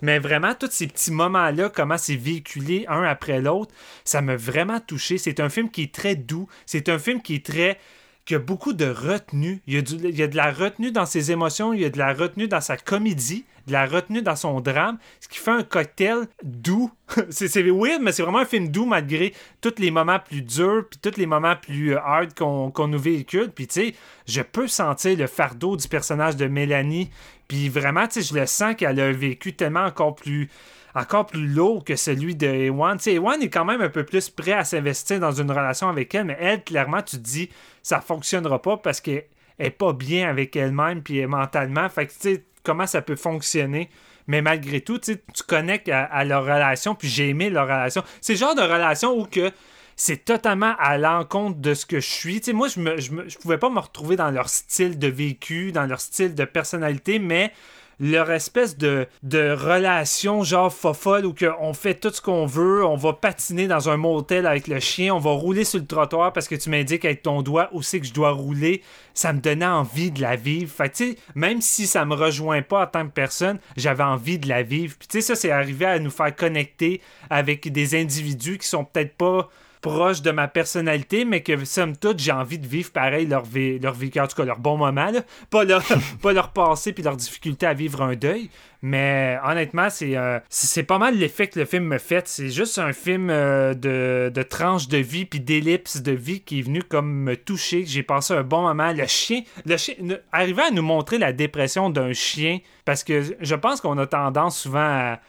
Mais 0.02 0.20
vraiment, 0.20 0.54
tous 0.56 0.72
ces 0.72 0.88
petits 0.88 1.12
moments-là, 1.12 1.70
comment 1.70 1.98
c'est 1.98 2.16
véhiculé 2.16 2.86
un 2.88 3.04
après 3.04 3.42
l'autre, 3.42 3.74
ça 4.04 4.22
m'a 4.22 4.36
vraiment 4.36 4.80
touché. 4.80 5.18
C'est 5.18 5.40
un 5.40 5.50
film 5.50 5.70
qui 5.70 5.84
est 5.84 5.94
très 5.94 6.16
doux, 6.16 6.48
c'est 6.66 6.90
un 6.90 7.00
film 7.00 7.22
qui 7.22 7.36
est 7.36 7.46
très 7.46 7.78
qui 8.26 8.36
a 8.36 8.40
beaucoup 8.40 8.74
de 8.74 8.86
retenue. 8.86 9.60
Il 9.66 9.74
y 9.74 10.22
a 10.22 10.28
de 10.28 10.36
la 10.36 10.52
retenue 10.52 10.92
dans 10.92 11.08
ses 11.08 11.32
émotions, 11.32 11.74
il 11.74 11.82
y 11.82 11.86
a 11.86 11.90
de 11.90 11.98
la 11.98 12.14
retenue 12.14 12.48
dans 12.48 12.62
sa 12.62 12.78
comédie, 12.78 13.46
de 13.70 13.74
la 13.74 13.86
retenue 13.86 14.22
dans 14.22 14.36
son 14.36 14.60
drame, 14.60 14.98
ce 15.22 15.28
qui 15.28 15.38
fait 15.40 15.52
un 15.52 15.64
cocktail 15.64 16.28
doux. 16.44 16.92
c'est 17.30 17.62
weird, 17.64 18.02
mais 18.02 18.12
c'est 18.12 18.24
vraiment 18.24 18.40
un 18.40 18.46
film 18.46 18.70
doux 18.70 18.86
malgré 18.86 19.34
tous 19.62 19.76
les 19.78 19.92
moments 19.92 20.20
plus 20.20 20.42
durs, 20.42 20.84
puis 20.90 21.00
tous 21.00 21.18
les 21.18 21.26
moments 21.26 21.56
plus 21.56 21.94
euh, 21.94 22.00
hard 22.00 22.34
qu'on 22.34 22.88
nous 22.88 23.00
véhicule. 23.00 23.52
Puis 23.52 23.68
tu 23.68 23.74
sais, 23.82 23.96
je 24.28 24.42
peux 24.42 24.68
sentir 24.68 25.18
le 25.18 25.28
fardeau 25.28 25.78
du 25.78 25.88
personnage 25.88 26.36
de 26.36 26.48
Mélanie, 26.48 27.10
puis 27.48 27.70
vraiment, 27.70 28.08
tu 28.08 28.22
sais, 28.22 28.34
je 28.34 28.40
le 28.40 28.46
sens 28.46 28.76
qu'elle 28.76 29.00
a 29.00 29.12
vécu 29.12 29.54
tellement 29.54 29.86
encore 29.86 30.16
plus 30.16 30.50
encore 30.96 31.28
plus 31.28 31.48
lourd 31.48 31.84
que 31.84 31.96
celui 31.96 32.36
de 32.36 32.48
Ewan. 32.48 32.98
Tu 32.98 33.04
sais, 33.04 33.14
Ewan 33.14 33.42
est 33.42 33.50
quand 33.50 33.66
même 33.66 33.82
un 33.82 33.90
peu 33.90 34.04
plus 34.04 34.30
prêt 34.30 34.54
à 34.54 34.64
s'investir 34.64 35.20
dans 35.20 35.32
une 35.32 35.52
relation 35.52 35.88
avec 35.88 36.14
elle, 36.16 36.26
mais 36.26 36.38
elle, 36.40 36.64
clairement, 36.64 37.02
tu 37.02 37.18
te 37.18 37.22
dis, 37.22 37.50
ça 37.84 38.02
fonctionnera 38.02 38.62
pas 38.62 38.78
parce 38.78 39.00
qu'elle 39.00 39.26
est 39.60 39.70
pas 39.70 39.94
bien 39.94 40.30
avec 40.30 40.56
elle-même 40.56 41.04
puis 41.04 41.26
mentalement. 41.26 41.88
Fait 41.90 42.08
que, 42.08 42.14
tu 42.14 42.20
sais, 42.20 42.44
comment 42.64 42.88
ça 42.88 43.02
peut 43.02 43.16
fonctionner? 43.16 43.90
Mais 44.28 44.42
malgré 44.42 44.82
tout, 44.82 45.00
tu 45.00 45.18
connectes 45.48 45.90
à, 45.90 46.04
à 46.04 46.24
leur 46.24 46.44
relation, 46.44 46.96
puis 46.96 47.08
j'ai 47.08 47.30
aimé 47.30 47.50
leur 47.50 47.66
relation. 47.66 48.04
C'est 48.22 48.34
le 48.34 48.40
genre 48.40 48.56
de 48.56 48.62
relation 48.62 49.18
où 49.18 49.26
que 49.26 49.52
c'est 49.96 50.24
totalement 50.24 50.76
à 50.80 50.98
l'encontre 50.98 51.60
de 51.60 51.74
ce 51.74 51.86
que 51.86 52.00
je 52.00 52.08
suis. 52.08 52.40
Tu 52.40 52.46
sais, 52.46 52.54
moi, 52.54 52.70
je 52.70 52.80
me, 52.80 52.98
je, 53.02 53.12
je 53.28 53.38
pouvais 53.38 53.58
pas 53.58 53.70
me 53.70 53.80
retrouver 53.80 54.16
dans 54.16 54.32
leur 54.32 54.48
style 54.48 54.98
de 54.98 55.08
vécu, 55.08 55.72
dans 55.74 55.86
leur 55.86 56.00
style 56.00 56.36
de 56.36 56.46
personnalité, 56.46 57.20
mais 57.20 57.52
leur 58.00 58.32
espèce 58.32 58.78
de, 58.78 59.08
de 59.24 59.52
relation 59.52 60.44
genre 60.44 60.74
fofolle 60.74 61.26
où 61.26 61.36
on 61.60 61.74
fait 61.74 61.96
tout 61.96 62.12
ce 62.12 62.22
qu'on 62.22 62.46
veut, 62.46 62.86
on 62.86 62.96
va 62.96 63.14
patiner 63.14 63.68
dans 63.68 63.90
un 63.90 63.98
motel 63.98 64.46
avec 64.46 64.68
le 64.68 64.80
chien, 64.80 65.14
on 65.14 65.20
va 65.20 65.32
rouler 65.32 65.64
sur 65.64 65.80
le 65.80 65.86
trottoir 65.86 66.34
parce 66.34 66.48
que 66.48 66.56
tu 66.56 66.70
m'indiques 66.70 67.06
avec 67.06 67.22
ton 67.22 67.42
doigt 67.42 67.70
où 67.74 67.82
c'est 67.82 68.00
que 68.00 68.06
je 68.06 68.14
dois 68.14 68.32
rouler, 68.32 68.82
ça 69.14 69.34
me 69.34 69.40
donnait 69.40 69.66
envie 69.66 70.12
de 70.12 70.22
la 70.22 70.36
vivre. 70.36 70.72
Fait 70.72 70.90
tu 70.90 71.12
sais, 71.12 71.16
même 71.36 71.62
si 71.62 71.88
ça 71.88 72.06
me 72.06 72.16
rejoint 72.16 72.62
pas 72.62 72.84
en 72.84 72.88
tant 72.88 73.06
que 73.06 73.12
personne, 73.12 73.60
j'avais 73.76 74.04
envie 74.04 74.40
de 74.40 74.48
la 74.48 74.64
vivre. 74.64 74.96
Puis 74.98 75.08
tu 75.08 75.22
sais, 75.22 75.28
ça, 75.28 75.36
c'est 75.36 75.52
arrivé 75.52 75.86
à 75.86 76.00
nous 76.00 76.12
faire 76.12 76.36
connecter 76.36 77.02
avec 77.30 77.72
des 77.72 78.00
individus 78.00 78.58
qui 78.58 78.68
sont 78.68 78.86
peut-être 78.86 79.16
pas 79.16 79.50
proches 79.82 80.22
de 80.22 80.32
ma 80.32 80.48
personnalité, 80.48 81.26
mais 81.26 81.42
que 81.42 81.64
somme 81.66 81.96
toute, 81.96 82.20
j'ai 82.20 82.32
envie 82.32 82.60
de 82.60 82.68
vivre 82.68 82.92
pareil 82.92 83.26
leur, 83.26 83.46
vé- 83.46 83.82
leur 83.82 83.94
vécu, 83.94 84.20
en 84.20 84.28
tout 84.28 84.36
cas 84.36 84.46
leur 84.46 84.60
bon 84.60 84.78
moment. 84.78 85.12
Pas, 85.50 85.64
leur, 85.64 85.84
pas 86.22 86.34
leur 86.34 86.52
passé 86.52 86.94
puis 86.94 87.04
leur 87.04 87.16
difficulté 87.16 87.66
à 87.66 87.74
vivre 87.74 88.02
un 88.02 88.16
deuil. 88.16 88.50
Mais 88.82 89.38
honnêtement, 89.46 89.90
c'est 89.90 90.16
euh, 90.16 90.40
pas 90.88 90.98
mal 91.00 91.18
l'effet 91.18 91.48
que 91.48 91.60
le 91.60 91.66
film 91.66 91.84
me 91.84 91.98
fait. 91.98 92.28
C'est 92.30 92.50
juste 92.50 92.78
un 92.80 92.94
film 92.94 93.30
euh, 93.30 93.74
de, 93.74 94.32
de 94.34 94.44
tranche 94.44 94.88
de 94.88 94.98
vie 94.98 95.26
puis 95.26 95.42
d'ellipse 95.42 95.98
de 96.02 96.14
vie 96.14 96.40
qui 96.42 96.60
est 96.60 96.62
venu 96.62 96.82
comme 96.84 97.12
me 97.12 97.36
toucher. 97.36 97.84
J'ai 97.86 98.04
passé 98.04 98.34
un 98.34 98.44
bon 98.44 98.62
moment. 98.62 98.94
Le 98.94 99.06
chien, 99.06 99.42
le 99.66 99.76
chien, 99.76 99.96
arriver 100.32 100.62
à 100.64 100.72
nous 100.72 100.82
montrer 100.82 101.18
la 101.18 101.34
dépression 101.34 101.90
d'un 101.90 102.14
chien, 102.14 102.60
parce 102.86 103.04
que 103.04 103.22
je 103.40 103.56
pense 103.56 103.82
qu'on 103.82 103.98
a 103.98 104.08
tendance 104.08 104.58
souvent 104.60 104.80
à 104.80 105.20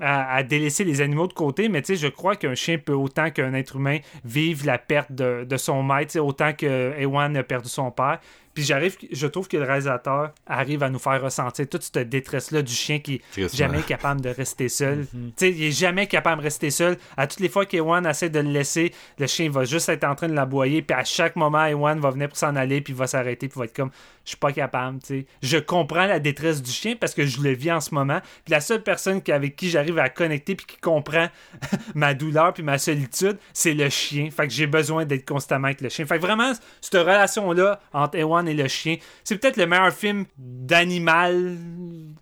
à, 0.00 0.42
délaisser 0.42 0.84
les 0.84 1.00
animaux 1.00 1.26
de 1.26 1.32
côté, 1.32 1.68
mais 1.68 1.82
je 1.86 2.08
crois 2.08 2.36
qu'un 2.36 2.54
chien 2.54 2.78
peut 2.78 2.94
autant 2.94 3.30
qu'un 3.30 3.54
être 3.54 3.76
humain 3.76 3.98
vivre 4.24 4.66
la 4.66 4.78
perte 4.78 5.12
de, 5.12 5.44
de 5.44 5.56
son 5.56 5.82
maître, 5.82 6.18
autant 6.18 6.52
que 6.52 6.94
Ewan 6.98 7.36
a 7.36 7.42
perdu 7.42 7.68
son 7.68 7.90
père. 7.90 8.20
Puis 8.54 8.64
j'arrive, 8.64 8.96
je 9.12 9.26
trouve 9.28 9.46
que 9.48 9.56
le 9.56 9.62
réalisateur 9.64 10.32
arrive 10.46 10.82
à 10.82 10.90
nous 10.90 10.98
faire 10.98 11.22
ressentir 11.22 11.68
toute 11.68 11.82
cette 11.82 12.08
détresse-là 12.08 12.62
du 12.62 12.72
chien 12.72 12.98
qui 12.98 13.14
est 13.14 13.22
jamais 13.56 13.82
capable 13.82 14.20
de 14.20 14.28
rester 14.30 14.68
seul. 14.68 15.06
Tu 15.12 15.18
sais, 15.36 15.50
il 15.50 15.64
est 15.64 15.70
jamais 15.72 16.06
capable 16.06 16.38
de 16.40 16.44
rester 16.46 16.70
seul. 16.70 16.96
À 17.16 17.26
toutes 17.26 17.40
les 17.40 17.48
fois 17.48 17.64
qu'Ewan 17.64 18.04
essaie 18.06 18.28
de 18.28 18.40
le 18.40 18.50
laisser, 18.50 18.92
le 19.18 19.26
chien 19.26 19.48
va 19.50 19.64
juste 19.64 19.88
être 19.88 20.04
en 20.04 20.14
train 20.14 20.28
de 20.28 20.34
l'aboyer. 20.34 20.82
Puis 20.82 20.96
à 20.96 21.04
chaque 21.04 21.36
moment, 21.36 21.64
Ewan 21.64 22.00
va 22.00 22.10
venir 22.10 22.28
pour 22.28 22.36
s'en 22.38 22.56
aller, 22.56 22.80
puis 22.80 22.92
il 22.92 22.96
va 22.96 23.06
s'arrêter, 23.06 23.48
puis 23.48 23.56
il 23.56 23.58
va 23.60 23.64
être 23.66 23.76
comme, 23.76 23.90
je 24.24 24.30
suis 24.30 24.36
pas 24.38 24.52
capable. 24.52 24.98
tu 25.00 25.06
sais. 25.20 25.26
Je 25.42 25.58
comprends 25.58 26.06
la 26.06 26.18
détresse 26.20 26.60
du 26.62 26.70
chien 26.70 26.94
parce 26.98 27.14
que 27.14 27.24
je 27.26 27.40
le 27.40 27.50
vis 27.52 27.72
en 27.72 27.80
ce 27.80 27.94
moment. 27.94 28.20
Puis 28.44 28.50
la 28.52 28.60
seule 28.60 28.82
personne 28.82 29.22
qui- 29.22 29.32
avec 29.32 29.56
qui 29.56 29.70
j'arrive 29.70 29.98
à 29.98 30.08
connecter 30.08 30.54
puis 30.56 30.66
qui 30.66 30.76
comprend 30.76 31.28
ma 31.94 32.14
douleur 32.14 32.52
puis 32.52 32.62
ma 32.62 32.78
solitude, 32.78 33.38
c'est 33.52 33.74
le 33.74 33.88
chien. 33.88 34.28
Fait 34.30 34.46
que 34.46 34.52
j'ai 34.52 34.66
besoin 34.66 35.04
d'être 35.04 35.24
constamment 35.26 35.66
avec 35.68 35.80
le 35.80 35.88
chien. 35.88 36.04
Fait 36.06 36.16
que 36.16 36.22
vraiment, 36.22 36.52
cette 36.80 36.94
relation-là 36.94 37.80
entre 37.92 38.18
Ewan 38.18 38.39
et 38.46 38.54
le 38.54 38.68
chien, 38.68 38.96
c'est 39.24 39.36
peut-être 39.36 39.56
le 39.56 39.66
meilleur 39.66 39.92
film 39.92 40.24
d'animal 40.36 41.56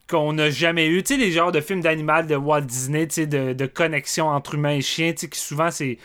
qu'on 0.08 0.38
a 0.38 0.50
jamais 0.50 0.86
eu. 0.86 1.02
Tu 1.02 1.14
sais, 1.14 1.20
les 1.20 1.32
genres 1.32 1.52
de 1.52 1.60
films 1.60 1.80
d'animal 1.80 2.26
de 2.26 2.36
Walt 2.36 2.62
Disney, 2.62 3.06
tu 3.06 3.14
sais, 3.14 3.26
de, 3.26 3.52
de 3.52 3.66
connexion 3.66 4.28
entre 4.28 4.54
humain 4.54 4.72
et 4.72 4.80
chien, 4.80 5.12
tu 5.12 5.20
sais, 5.20 5.28
qui 5.28 5.38
souvent 5.38 5.70
c'est 5.70 5.98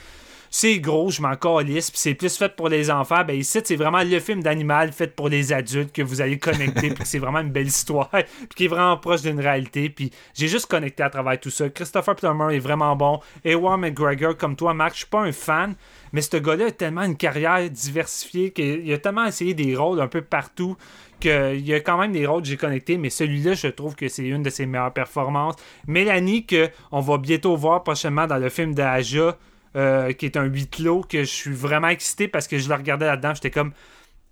c'est 0.55 0.77
gros, 0.77 1.09
je 1.09 1.19
m'en 1.19 1.35
calisse, 1.35 1.89
puis 1.89 1.99
c'est 1.99 2.13
plus 2.13 2.37
fait 2.37 2.55
pour 2.55 2.69
les 2.69 2.91
enfants. 2.91 3.23
Ben 3.25 3.35
ici, 3.35 3.59
c'est 3.63 3.75
vraiment 3.75 4.03
le 4.03 4.19
film 4.19 4.43
d'animal 4.43 4.91
fait 4.91 5.07
pour 5.07 5.27
les 5.27 5.51
adultes 5.51 5.91
que 5.91 6.03
vous 6.03 6.21
allez 6.21 6.37
connecter, 6.37 6.89
puis 6.93 7.03
c'est 7.05 7.17
vraiment 7.17 7.39
une 7.39 7.49
belle 7.49 7.65
histoire, 7.65 8.11
puis 8.11 8.49
qui 8.55 8.65
est 8.65 8.67
vraiment 8.67 8.95
proche 8.97 9.23
d'une 9.23 9.39
réalité. 9.39 9.89
Puis 9.89 10.11
j'ai 10.35 10.47
juste 10.47 10.67
connecté 10.67 11.01
à 11.01 11.09
travers 11.09 11.39
tout 11.39 11.49
ça. 11.49 11.69
Christopher 11.69 12.15
Plummer 12.15 12.55
est 12.55 12.59
vraiment 12.59 12.95
bon. 12.95 13.19
Ewan 13.43 13.79
McGregor, 13.79 14.37
comme 14.37 14.55
toi, 14.55 14.75
Marc, 14.75 14.91
je 14.91 14.97
suis 14.97 15.07
pas 15.07 15.21
un 15.21 15.31
fan, 15.31 15.73
mais 16.11 16.21
ce 16.21 16.37
gars-là 16.37 16.67
a 16.67 16.71
tellement 16.71 17.01
une 17.01 17.17
carrière 17.17 17.67
diversifiée 17.67 18.51
qu'il 18.51 18.93
a 18.93 18.99
tellement 18.99 19.25
essayé 19.25 19.55
des 19.55 19.75
rôles 19.75 20.01
un 20.01 20.07
peu 20.07 20.21
partout 20.21 20.77
qu'il 21.19 21.65
y 21.65 21.73
a 21.73 21.79
quand 21.79 21.97
même 21.97 22.11
des 22.11 22.27
rôles 22.27 22.43
que 22.43 22.49
j'ai 22.49 22.57
connectés, 22.57 22.99
mais 22.99 23.09
celui-là, 23.09 23.55
je 23.55 23.69
trouve 23.69 23.95
que 23.95 24.07
c'est 24.07 24.27
une 24.27 24.43
de 24.43 24.51
ses 24.51 24.67
meilleures 24.67 24.93
performances. 24.93 25.55
Mélanie, 25.87 26.45
que 26.45 26.69
on 26.91 26.99
va 26.99 27.17
bientôt 27.17 27.55
voir 27.55 27.81
prochainement 27.81 28.27
dans 28.27 28.37
le 28.37 28.49
film 28.49 28.75
d'Aja, 28.75 29.35
euh, 29.75 30.11
qui 30.13 30.25
est 30.25 30.37
un 30.37 30.43
huis 30.43 30.67
clos, 30.67 31.01
que 31.01 31.19
je 31.19 31.31
suis 31.31 31.53
vraiment 31.53 31.87
excité 31.87 32.27
parce 32.27 32.47
que 32.47 32.57
je 32.57 32.69
le 32.69 32.75
regardais 32.75 33.05
là-dedans, 33.05 33.33
j'étais 33.33 33.51
comme... 33.51 33.73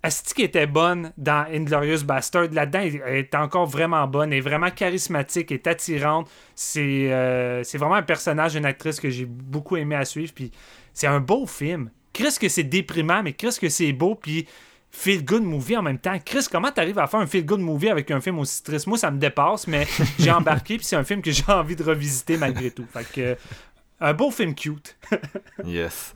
Asti 0.04 0.34
qui 0.34 0.42
était 0.42 0.66
bonne 0.66 1.12
dans 1.16 1.46
Inglorious 1.52 2.02
Bastard. 2.04 2.48
Là-dedans, 2.50 2.80
elle 3.06 3.16
est 3.16 3.34
encore 3.36 3.66
vraiment 3.66 4.08
bonne. 4.08 4.32
Elle 4.32 4.38
est 4.38 4.42
vraiment 4.42 4.70
charismatique, 4.70 5.52
elle 5.52 5.58
est 5.58 5.66
attirante. 5.68 6.28
C'est 6.56 7.12
euh, 7.12 7.62
c'est 7.62 7.78
vraiment 7.78 7.94
un 7.94 8.02
personnage, 8.02 8.56
une 8.56 8.64
actrice 8.64 8.98
que 8.98 9.10
j'ai 9.10 9.26
beaucoup 9.26 9.76
aimé 9.76 9.94
à 9.94 10.04
suivre. 10.04 10.32
Puis 10.34 10.50
c'est 10.92 11.06
un 11.06 11.20
beau 11.20 11.46
film. 11.46 11.90
Chris 12.12 12.36
que 12.40 12.48
c'est 12.48 12.64
déprimant, 12.64 13.22
mais 13.22 13.32
Chris 13.32 13.56
que 13.60 13.68
c'est 13.68 13.92
beau. 13.92 14.16
Puis 14.16 14.48
feel 14.90 15.24
good 15.24 15.44
movie 15.44 15.76
en 15.76 15.82
même 15.82 15.98
temps. 15.98 16.18
Chris, 16.24 16.46
comment 16.50 16.72
t'arrives 16.72 16.98
à 16.98 17.06
faire 17.06 17.20
un 17.20 17.26
feel 17.26 17.46
good 17.46 17.60
movie 17.60 17.88
avec 17.88 18.10
un 18.10 18.20
film 18.20 18.40
aussi 18.40 18.60
triste? 18.60 18.88
Moi, 18.88 18.98
ça 18.98 19.12
me 19.12 19.18
dépasse, 19.18 19.68
mais 19.68 19.86
j'ai 20.18 20.32
embarqué. 20.32 20.78
Puis 20.78 20.86
c'est 20.86 20.96
un 20.96 21.04
film 21.04 21.22
que 21.22 21.30
j'ai 21.30 21.44
envie 21.46 21.76
de 21.76 21.84
revisiter 21.84 22.36
malgré 22.36 22.72
tout. 22.72 22.86
Fait 22.92 23.04
que 23.04 23.36
un 24.00 24.14
beau 24.14 24.30
film 24.30 24.54
cute. 24.54 24.96
Yes. 25.64 26.14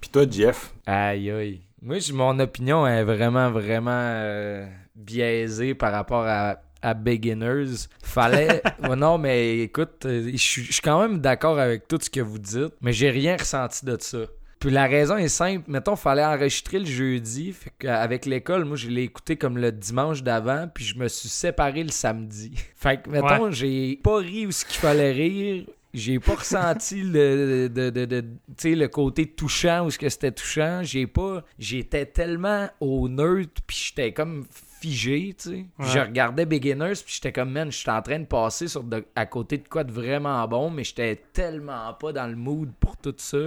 Puis 0.00 0.10
toi, 0.10 0.24
Jeff, 0.30 0.72
Aïe 0.86 1.30
aïe. 1.30 1.60
Moi, 1.80 1.98
mon 2.12 2.38
opinion 2.38 2.86
est 2.86 3.04
vraiment, 3.04 3.50
vraiment 3.50 3.90
euh, 3.92 4.66
biaisée 4.94 5.74
par 5.74 5.92
rapport 5.92 6.24
à, 6.26 6.56
à 6.82 6.94
Beginners. 6.94 7.88
Fallait. 8.02 8.62
Ouais, 8.82 8.96
non, 8.96 9.18
mais 9.18 9.60
écoute, 9.60 10.04
euh, 10.04 10.30
je 10.32 10.36
suis 10.36 10.80
quand 10.82 11.00
même 11.00 11.20
d'accord 11.20 11.58
avec 11.58 11.88
tout 11.88 11.98
ce 12.00 12.10
que 12.10 12.20
vous 12.20 12.38
dites, 12.38 12.74
mais 12.80 12.92
j'ai 12.92 13.10
rien 13.10 13.36
ressenti 13.36 13.84
de 13.84 13.96
ça. 13.98 14.18
Puis 14.64 14.70
la 14.70 14.86
raison 14.86 15.18
est 15.18 15.28
simple. 15.28 15.64
Mettons, 15.70 15.94
fallait 15.94 16.24
enregistrer 16.24 16.78
le 16.78 16.86
jeudi. 16.86 17.52
Fait 17.52 17.70
qu'avec 17.78 18.24
l'école, 18.24 18.64
moi, 18.64 18.78
je 18.78 18.88
l'ai 18.88 19.02
écouté 19.02 19.36
comme 19.36 19.58
le 19.58 19.70
dimanche 19.70 20.22
d'avant, 20.22 20.68
puis 20.72 20.84
je 20.84 20.98
me 20.98 21.06
suis 21.08 21.28
séparé 21.28 21.82
le 21.82 21.90
samedi. 21.90 22.54
Fait 22.76 23.02
que, 23.02 23.10
mettons, 23.10 23.50
j'ai 23.50 24.00
pas 24.02 24.16
ri 24.16 24.46
où 24.46 24.52
ce 24.52 24.64
qu'il 24.64 24.78
fallait 24.78 25.12
rire. 25.12 25.64
J'ai 25.94 26.18
pas 26.18 26.34
ressenti 26.34 27.02
le, 27.02 27.68
de, 27.68 27.88
de- 27.90 28.24
le 28.64 28.86
côté 28.88 29.26
touchant 29.26 29.86
ou 29.86 29.90
ce 29.90 29.98
que 29.98 30.08
c'était 30.08 30.32
touchant. 30.32 30.80
J'ai 30.82 31.06
pas. 31.06 31.44
J'étais 31.58 32.04
tellement 32.04 32.68
au 32.80 33.08
neutre, 33.08 33.62
puis 33.66 33.76
j'étais 33.88 34.12
comme 34.12 34.44
figé, 34.80 35.34
tu 35.38 35.48
sais. 35.50 35.64
Je 35.78 35.98
regardais 36.00 36.44
Beginners, 36.46 36.94
puis 37.04 37.14
j'étais 37.14 37.32
comme, 37.32 37.52
man, 37.52 37.70
j'étais 37.70 37.90
en 37.92 38.02
train 38.02 38.18
de 38.18 38.24
passer 38.26 38.66
sur 38.68 38.82
de- 38.82 39.04
à 39.14 39.24
côté 39.24 39.58
de 39.58 39.68
quoi 39.68 39.84
de 39.84 39.92
vraiment 39.92 40.46
bon, 40.48 40.68
mais 40.68 40.82
j'étais 40.84 41.16
tellement 41.32 41.94
pas 41.94 42.12
dans 42.12 42.26
le 42.26 42.36
mood 42.36 42.70
pour 42.80 42.96
tout 42.96 43.14
ça. 43.16 43.38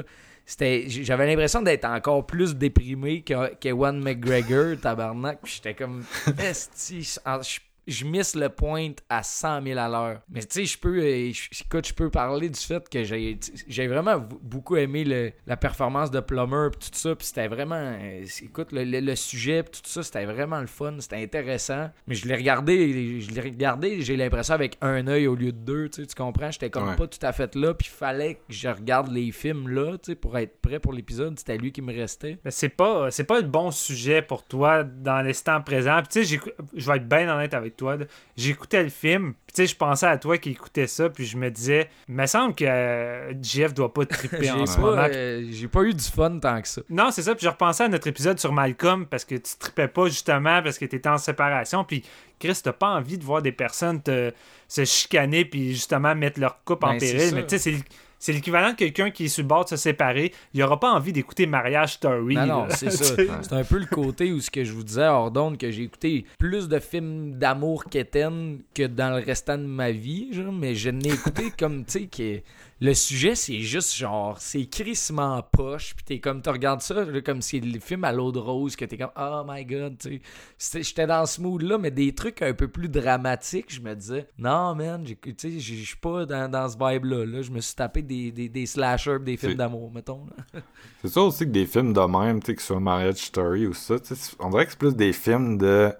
C'était, 0.45 0.85
j'avais 0.88 1.27
l'impression 1.27 1.61
d'être 1.61 1.84
encore 1.84 2.26
plus 2.26 2.56
déprimé 2.56 3.22
que- 3.22 3.53
qu'Ewan 3.56 4.00
McGregor, 4.01 4.80
tabarnak. 4.82 5.40
J'étais 5.43 5.74
comme, 5.74 6.06
esti, 6.40 7.03
je 7.03 7.59
je 7.88 8.06
miss 8.06 8.36
le 8.36 8.50
point 8.50 8.92
à 9.10 9.24
100 9.24 9.64
000 9.64 9.80
à 9.80 9.88
l'heure. 9.88 10.22
Mais 10.30 10.42
tu 10.42 10.48
sais, 10.52 10.66
je 10.66 10.78
peux, 10.78 11.00
euh, 11.00 11.32
je- 11.32 11.64
écoute, 11.64 11.88
je 11.88 11.94
peux 11.94 12.10
parler 12.10 12.50
du 12.50 12.60
fait 12.60 12.88
que 12.90 13.04
j'ai 13.04 13.40
j'ai 13.68 13.88
vraiment 13.88 14.18
beaucoup 14.42 14.76
aimé 14.76 15.04
le- 15.04 15.32
la 15.46 15.58
performance 15.58 16.12
de 16.12 16.20
Plummer 16.20 16.70
pis 16.72 16.92
tout 16.92 16.98
ça, 16.98 17.16
puis 17.16 17.26
c'était 17.28 17.48
vraiment, 17.48 17.76
euh, 17.76 18.26
écoute, 18.44 18.72
le, 18.72 18.84
le- 18.84 19.00
le 19.00 19.16
sujet 19.16 19.64
pis 19.64 19.82
tout 19.82 19.90
ça, 19.90 20.04
c'était 20.04 20.26
vraiment 20.26 20.60
le 20.60 20.68
fun, 20.68 20.96
c'était 21.00 21.22
intéressant. 21.24 21.90
Mais 22.08 22.16
je 22.16 22.28
l'ai 22.28 22.36
regardé, 22.36 23.22
je 23.22 23.32
l'ai 23.32 23.42
regardé, 23.42 24.02
j'ai 24.02 24.18
l'impression 24.18 24.54
avec 24.54 24.78
un 24.82 25.08
œil 25.08 25.28
au 25.28 25.36
lieu 25.36 25.52
de 25.52 25.58
deux, 25.58 25.90
tu 25.90 26.06
comprends? 26.16 26.52
J'étais 26.52 26.70
comme 26.70 26.90
Ouais. 26.90 26.96
pas 26.96 27.08
tout 27.08 27.20
à 27.22 27.32
fait 27.32 27.56
là, 27.56 27.74
puis 27.74 27.88
il 27.92 27.96
fallait 27.98 28.36
que 28.36 28.42
je 28.50 28.68
regarde 28.68 29.12
les 29.12 29.32
films 29.32 29.70
là, 29.70 29.94
tu 29.98 30.12
sais, 30.12 30.16
pour 30.16 30.38
être 30.38 30.60
prêt 30.62 30.80
pour 30.80 30.94
l'épisode. 30.94 31.38
C'était 31.40 31.58
lui 31.58 31.72
qui 31.72 31.82
me 31.82 31.94
restait. 31.94 32.38
Mais 32.44 32.52
c'est 32.52 32.70
pas, 32.70 33.10
c'est 33.12 33.24
pas 33.24 33.40
le 33.40 33.48
bon 33.48 33.72
sujet 33.72 34.22
pour 34.22 34.44
toi 34.44 34.84
dans 34.84 35.22
l'instant 35.22 35.62
présent. 35.62 36.00
Puis 36.00 36.22
tu 36.22 36.26
sais, 36.26 36.40
je 36.76 36.90
vais 36.92 36.98
être 36.98 37.08
bien 37.08 37.34
honnête 37.34 37.54
avec 37.54 37.77
toi. 37.78 37.98
J'écoutais 38.36 38.84
le 38.84 38.90
film, 38.90 39.34
puis 39.46 39.56
tu 39.56 39.62
sais, 39.62 39.68
je 39.68 39.76
pensais 39.76 40.06
à 40.06 40.18
toi 40.18 40.38
qui 40.38 40.52
écoutais 40.52 40.88
ça, 40.88 41.10
puis 41.10 41.26
je 41.26 41.38
me 41.38 41.50
disais, 41.50 41.90
il 42.10 42.16
me 42.16 42.26
semble 42.26 42.56
que 42.56 42.66
euh, 42.66 43.34
Jeff 43.42 43.74
doit 43.74 43.94
pas 43.94 44.06
triper 44.06 44.52
en 44.52 44.66
ce 44.66 44.80
moment. 44.80 45.08
euh, 45.10 45.48
j'ai 45.52 45.68
pas 45.68 45.84
eu 45.84 45.94
du 45.94 46.04
fun 46.04 46.40
tant 46.40 46.62
que 46.62 46.68
ça. 46.68 46.82
Non, 46.90 47.12
c'est 47.12 47.22
ça. 47.22 47.36
Puis 47.36 47.46
je 47.46 47.50
repensais 47.50 47.84
à 47.84 47.88
notre 47.88 48.08
épisode 48.08 48.40
sur 48.40 48.52
Malcolm 48.52 49.06
parce 49.06 49.24
que 49.26 49.36
tu 49.36 49.56
tripais 49.58 49.88
pas 49.88 50.08
justement 50.08 50.62
parce 50.62 50.78
que 50.78 50.86
tu 50.86 50.96
étais 50.96 51.10
en 51.10 51.18
séparation. 51.18 51.84
Puis 51.84 52.04
Chris, 52.40 52.60
t'as 52.64 52.74
pas 52.74 52.90
envie 52.90 53.18
de 53.18 53.24
voir 53.24 53.42
des 53.42 53.52
personnes 53.52 54.02
te, 54.02 54.32
se 54.68 54.86
chicaner 54.86 55.46
puis 55.46 55.74
justement 55.74 56.14
mettre 56.16 56.40
leur 56.40 56.64
couple 56.64 56.86
en 56.86 56.92
Ben, 56.92 57.00
c'est 57.00 57.14
péril. 57.14 57.36
Mais 57.36 57.46
tu 57.46 57.58
sais, 57.58 57.60
c'est 57.60 57.84
c'est 58.20 58.34
l'équivalent 58.34 58.72
de 58.72 58.76
quelqu'un 58.76 59.12
qui 59.12 59.26
est 59.26 59.28
sur 59.28 59.44
le 59.44 59.48
bord 59.48 59.66
de 59.66 59.70
se 59.70 59.76
séparer. 59.76 60.34
Il 60.54 60.64
aura 60.64 60.80
pas 60.80 60.92
envie 60.92 61.14
d'écouter 61.14 61.46
Marriage 61.46 61.94
Story. 61.94 62.36
Non, 62.36 62.68
c'est 62.70 62.90
ça. 62.92 63.16
C'est 63.42 63.54
un 63.54 63.64
peu 63.64 63.78
le 63.78 63.86
côté 63.86 64.32
où 64.32 64.40
ce 64.40 64.50
que 64.50 64.64
je 64.64 64.74
vous 64.74 64.84
disais 64.84 65.08
hors 65.08 65.32
d'onde 65.32 65.58
que 65.58 65.70
j'ai 65.70 65.84
écouté 65.84 66.26
plus 66.38 66.68
de 66.68 66.80
films 66.80 67.38
d'amour 67.38 67.86
qu'Étienne 67.86 68.60
que 68.74 68.84
dans 68.84 69.16
le 69.16 69.24
restant 69.24 69.58
de 69.58 69.64
ma 69.64 69.92
vie, 69.92 70.34
genre, 70.34 70.52
mais 70.52 70.76
je 70.76 70.90
n'ai 70.90 71.10
écouté 71.10 71.52
comme, 71.58 71.86
tu 71.86 71.92
sais, 71.92 72.08
que 72.08 72.42
le 72.80 72.94
sujet, 72.94 73.34
c'est 73.34 73.60
juste 73.62 73.96
genre, 73.96 74.38
c'est 74.40 74.66
crissement 74.68 75.42
poche, 75.42 75.96
puis 75.96 76.06
t'es 76.06 76.20
comme, 76.20 76.42
tu 76.44 76.50
regardes 76.50 76.82
ça 76.82 77.06
comme 77.26 77.42
si 77.42 77.60
le 77.60 77.80
film 77.80 78.04
à 78.04 78.12
l'eau 78.12 78.32
de 78.32 78.38
rose, 78.38 78.76
que 78.76 78.86
t'es 78.86 78.98
comme, 78.98 79.10
oh 79.20 79.44
my 79.48 79.66
god, 79.66 79.98
tu 79.98 80.22
sais. 80.60 80.84
J'étais 80.84 81.08
dans 81.08 81.26
ce 81.26 81.42
mood-là, 81.42 81.80
mais 81.80 81.90
des 81.90 82.14
trucs 82.14 82.42
un 82.44 82.54
peu 82.54 82.68
plus 82.68 82.88
dramatiques, 82.88 83.74
je 83.74 83.82
me 83.82 83.96
disais, 83.96 84.30
non, 84.38 84.76
man, 84.76 85.04
tu 85.04 85.18
sais, 85.38 85.60
je 85.60 85.74
suis 85.86 85.98
pas 85.98 86.26
dans, 86.28 86.52
dans 86.52 86.70
ce 86.70 86.78
vibe-là. 86.78 87.26
Là. 87.26 87.42
Je 87.42 87.50
me 87.52 87.62
suis 87.62 87.74
tapé 87.76 88.04
des, 88.04 88.32
des, 88.32 88.48
des 88.50 88.66
slashers, 88.68 89.18
des 89.20 89.38
films 89.38 89.52
C'est- 89.54 89.58
d'amour, 89.58 89.92
mettons. 89.92 90.28
C'est 91.02 91.10
ça 91.10 91.22
aussi 91.22 91.46
que 91.46 91.52
des 91.52 91.66
films 91.66 91.94
de 91.94 92.02
même, 92.02 92.42
tu 92.42 92.48
sais, 92.48 92.56
que 92.56 92.62
ce 92.62 92.68
soit 92.68 92.80
Marriage 92.80 93.18
Story 93.18 93.66
ou 93.68 93.74
ça, 93.74 94.00
tu 94.00 94.08
sais, 94.10 94.16
c'est- 94.16 94.36
on 94.40 94.50
dirait 94.52 94.66
que 94.66 94.72
c'est 94.72 94.80
plus 94.80 94.96
des 94.96 95.14
films 95.14 95.58
de... 95.58 95.92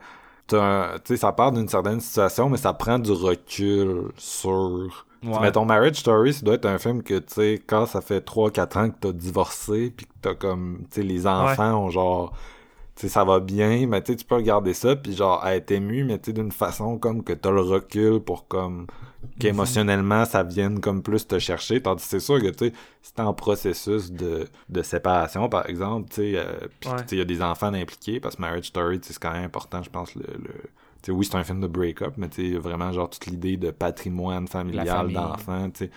un- 0.54 0.96
Tu 1.04 1.14
sais, 1.14 1.18
ça 1.18 1.32
part 1.32 1.52
d'une 1.52 1.68
certaine 1.68 2.00
situation, 2.02 2.50
mais 2.50 2.58
ça 2.58 2.74
prend 2.74 3.00
du 3.00 3.12
recul 3.12 4.12
sur... 4.18 5.07
Ouais. 5.24 5.40
Mettons, 5.42 5.66
Marriage 5.66 5.96
Story, 5.98 6.34
ça 6.34 6.46
doit 6.46 6.56
être 6.56 6.66
un 6.66 6.78
film 6.78 7.02
que, 7.04 7.16
tu 7.20 7.34
sais, 7.34 7.64
quand 7.66 7.86
ça 7.86 8.02
fait 8.02 8.26
3-4 8.26 8.78
ans 8.80 8.90
que 8.90 8.96
t'as 9.00 9.12
divorcé, 9.12 9.92
puis 9.96 10.06
que 10.06 10.12
t'as 10.22 10.36
comme... 10.36 10.84
Tu 10.92 11.02
sais, 11.02 11.04
les 11.08 11.26
enfants 11.28 11.86
ont 11.86 11.90
genre... 11.90 12.34
Tu 12.96 13.02
sais, 13.04 13.10
ça 13.10 13.24
va 13.24 13.40
bien, 13.40 13.86
mais 13.88 14.02
tu 14.02 14.12
sais, 14.14 14.16
tu 14.18 14.26
peux 14.26 14.36
regarder 14.36 14.74
ça, 14.74 14.96
puis 14.96 15.14
genre, 15.16 15.46
être 15.48 15.70
ému, 15.72 16.04
mais 16.04 16.18
tu 16.18 16.26
sais, 16.32 16.34
d'une 16.34 16.52
façon 16.52 16.98
comme 16.98 17.24
que 17.24 17.34
t'as 17.34 17.52
le 17.52 17.62
recul 17.62 18.20
pour 18.20 18.48
comme... 18.48 18.88
qu'émotionnellement, 19.40 20.26
ça 20.26 20.44
vienne 20.44 20.80
comme 20.80 21.02
plus 21.04 21.28
te 21.28 21.38
chercher. 21.40 21.82
Tandis 21.82 22.04
que 22.04 22.10
c'est 22.10 22.20
sûr 22.20 22.40
que, 22.42 22.48
tu 22.50 22.68
sais, 22.70 22.74
si 23.02 23.14
t'es 23.14 23.22
en 23.22 23.34
processus 23.34 24.12
de, 24.12 24.48
de 24.70 24.82
séparation, 24.82 25.48
par 25.50 25.70
exemple, 25.70 26.10
tu 26.10 26.16
sais, 26.16 26.34
euh, 26.38 26.46
puis 26.80 26.90
Ouais. 26.90 26.96
tu 26.98 27.10
sais, 27.10 27.16
il 27.16 27.20
y 27.20 27.22
a 27.22 27.26
des 27.26 27.42
enfants 27.42 27.74
impliqués, 27.74 28.20
parce 28.20 28.36
que 28.36 28.42
Marriage 28.42 28.66
Story, 28.66 29.00
tu 29.00 29.08
sais, 29.08 29.14
c'est 29.14 29.20
quand 29.22 29.32
même 29.32 29.46
important, 29.46 29.82
je 29.84 29.90
pense, 29.90 30.16
le... 30.16 30.24
le 30.24 30.54
oui, 31.11 31.26
c'est 31.26 31.36
un 31.38 31.44
film 31.44 31.60
de 31.61 31.68
break-up, 31.68 32.14
mais 32.18 32.30
tu 32.30 32.58
vraiment, 32.58 32.92
genre, 32.92 33.10
toute 33.10 33.26
l'idée 33.27 33.58
de 33.58 33.72
patrimoine 33.72 34.48
familial 34.48 35.11
d'enfants, 35.11 35.69
tu 35.72 35.86
sais. 35.86 35.92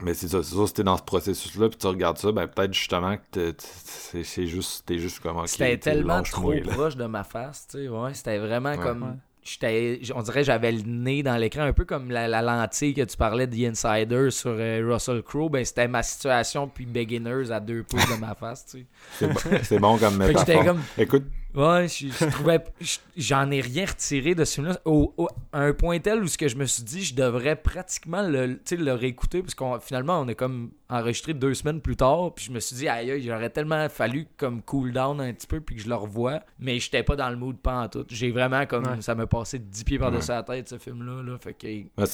Mais 0.00 0.14
c'est 0.14 0.28
ça, 0.28 0.42
c'est 0.44 0.54
ça, 0.54 0.66
si 0.66 0.74
t'es 0.74 0.84
dans 0.84 0.96
ce 0.96 1.02
processus-là, 1.02 1.68
puis 1.70 1.78
tu 1.78 1.86
regardes 1.88 2.18
ça, 2.18 2.30
ben 2.30 2.46
peut-être 2.46 2.72
justement 2.72 3.16
que 3.16 3.22
t'es- 3.32 3.52
t'es- 3.54 4.22
c'est 4.22 4.46
juste, 4.46 4.84
t'es 4.86 4.98
juste 4.98 5.18
comme, 5.18 5.38
ok, 5.38 5.48
C'était 5.48 5.76
tellement 5.78 6.22
trop 6.22 6.52
là. 6.52 6.60
proche 6.72 6.94
de 6.96 7.06
ma 7.06 7.24
face, 7.24 7.66
tu 7.68 7.78
sais. 7.78 7.88
Ouais, 7.88 8.14
c'était 8.14 8.38
vraiment 8.38 8.70
Ouais. 8.70 8.78
comme. 8.78 9.16
J'étais, 9.42 10.00
on 10.14 10.20
dirait 10.20 10.40
que 10.40 10.46
j'avais 10.46 10.70
le 10.72 10.82
nez 10.82 11.22
dans 11.22 11.36
l'écran, 11.38 11.62
un 11.62 11.72
peu 11.72 11.86
comme 11.86 12.10
la, 12.10 12.28
la 12.28 12.42
lentille 12.42 12.92
que 12.92 13.00
tu 13.02 13.16
parlais 13.16 13.46
de 13.46 13.56
The 13.56 13.70
Insider 13.70 14.30
sur 14.30 14.50
euh, 14.58 14.86
Russell 14.92 15.22
Crowe. 15.22 15.48
Ben, 15.48 15.64
c'était 15.64 15.88
ma 15.88 16.02
situation, 16.02 16.68
puis 16.68 16.84
Beginners 16.84 17.50
à 17.50 17.58
deux 17.58 17.82
pouces 17.82 18.06
de 18.14 18.20
ma 18.20 18.34
face, 18.34 18.66
tu 18.66 18.80
sais. 18.80 18.86
C'est 19.18 19.26
bon, 19.32 19.58
c'est 19.62 19.78
bon 19.78 19.96
comme 19.96 20.16
métaphore. 20.18 20.64
comme- 20.64 20.82
Écoute, 20.98 21.24
Ouais, 21.54 21.88
je, 21.88 22.08
je 22.08 22.24
trouvais. 22.30 22.62
je- 22.80 22.98
J'en 23.16 23.50
ai 23.50 23.60
rien 23.60 23.86
retiré 23.86 24.34
de 24.34 24.44
ce 24.44 24.54
film-là. 24.56 24.78
Au, 24.84 25.12
au- 25.16 25.28
à 25.52 25.60
un 25.62 25.72
point 25.72 25.98
tel 25.98 26.22
où 26.22 26.26
ce 26.28 26.36
que 26.38 26.46
je 26.46 26.56
me 26.56 26.66
suis 26.66 26.82
dit, 26.84 27.02
je 27.02 27.14
devrais 27.14 27.56
pratiquement 27.56 28.22
le, 28.22 28.56
tu 28.58 28.60
sais, 28.64 28.76
le 28.76 28.92
réécouter, 28.92 29.40
parce 29.42 29.54
qu'on 29.54 29.80
finalement, 29.80 30.20
on 30.20 30.28
est 30.28 30.34
comme 30.34 30.70
enregistré 30.90 31.34
deux 31.34 31.54
semaines 31.54 31.80
plus 31.80 31.96
tard. 31.96 32.34
Puis 32.34 32.44
je 32.46 32.52
me 32.52 32.60
suis 32.60 32.76
dit, 32.76 32.86
aïe, 32.88 33.10
aïe, 33.10 33.22
j'aurais 33.22 33.50
tellement 33.50 33.88
fallu 33.88 34.26
comme 34.36 34.62
cool 34.62 34.92
down 34.92 35.20
un 35.20 35.32
petit 35.32 35.46
peu, 35.46 35.60
puis 35.60 35.74
que 35.76 35.82
je 35.82 35.88
le 35.88 35.94
revoie. 35.94 36.40
Mais 36.60 36.78
j'étais 36.78 37.02
pas 37.02 37.16
dans 37.16 37.30
le 37.30 37.36
mood 37.36 37.56
pas 37.56 37.80
en 37.82 37.88
tout. 37.88 38.04
J'ai 38.08 38.30
vraiment 38.30 38.64
comme. 38.66 38.84
Ouais. 38.86 39.00
Ça 39.00 39.14
m'a 39.14 39.26
passé 39.26 39.58
10 39.58 39.84
pieds 39.84 39.98
par-dessus 39.98 40.28
la 40.30 40.42
tête, 40.42 40.68
ce 40.68 40.78
film-là. 40.78 41.22
Là, 41.22 41.38
fait 41.38 41.54
que. 41.54 41.66
ben, 41.96 42.06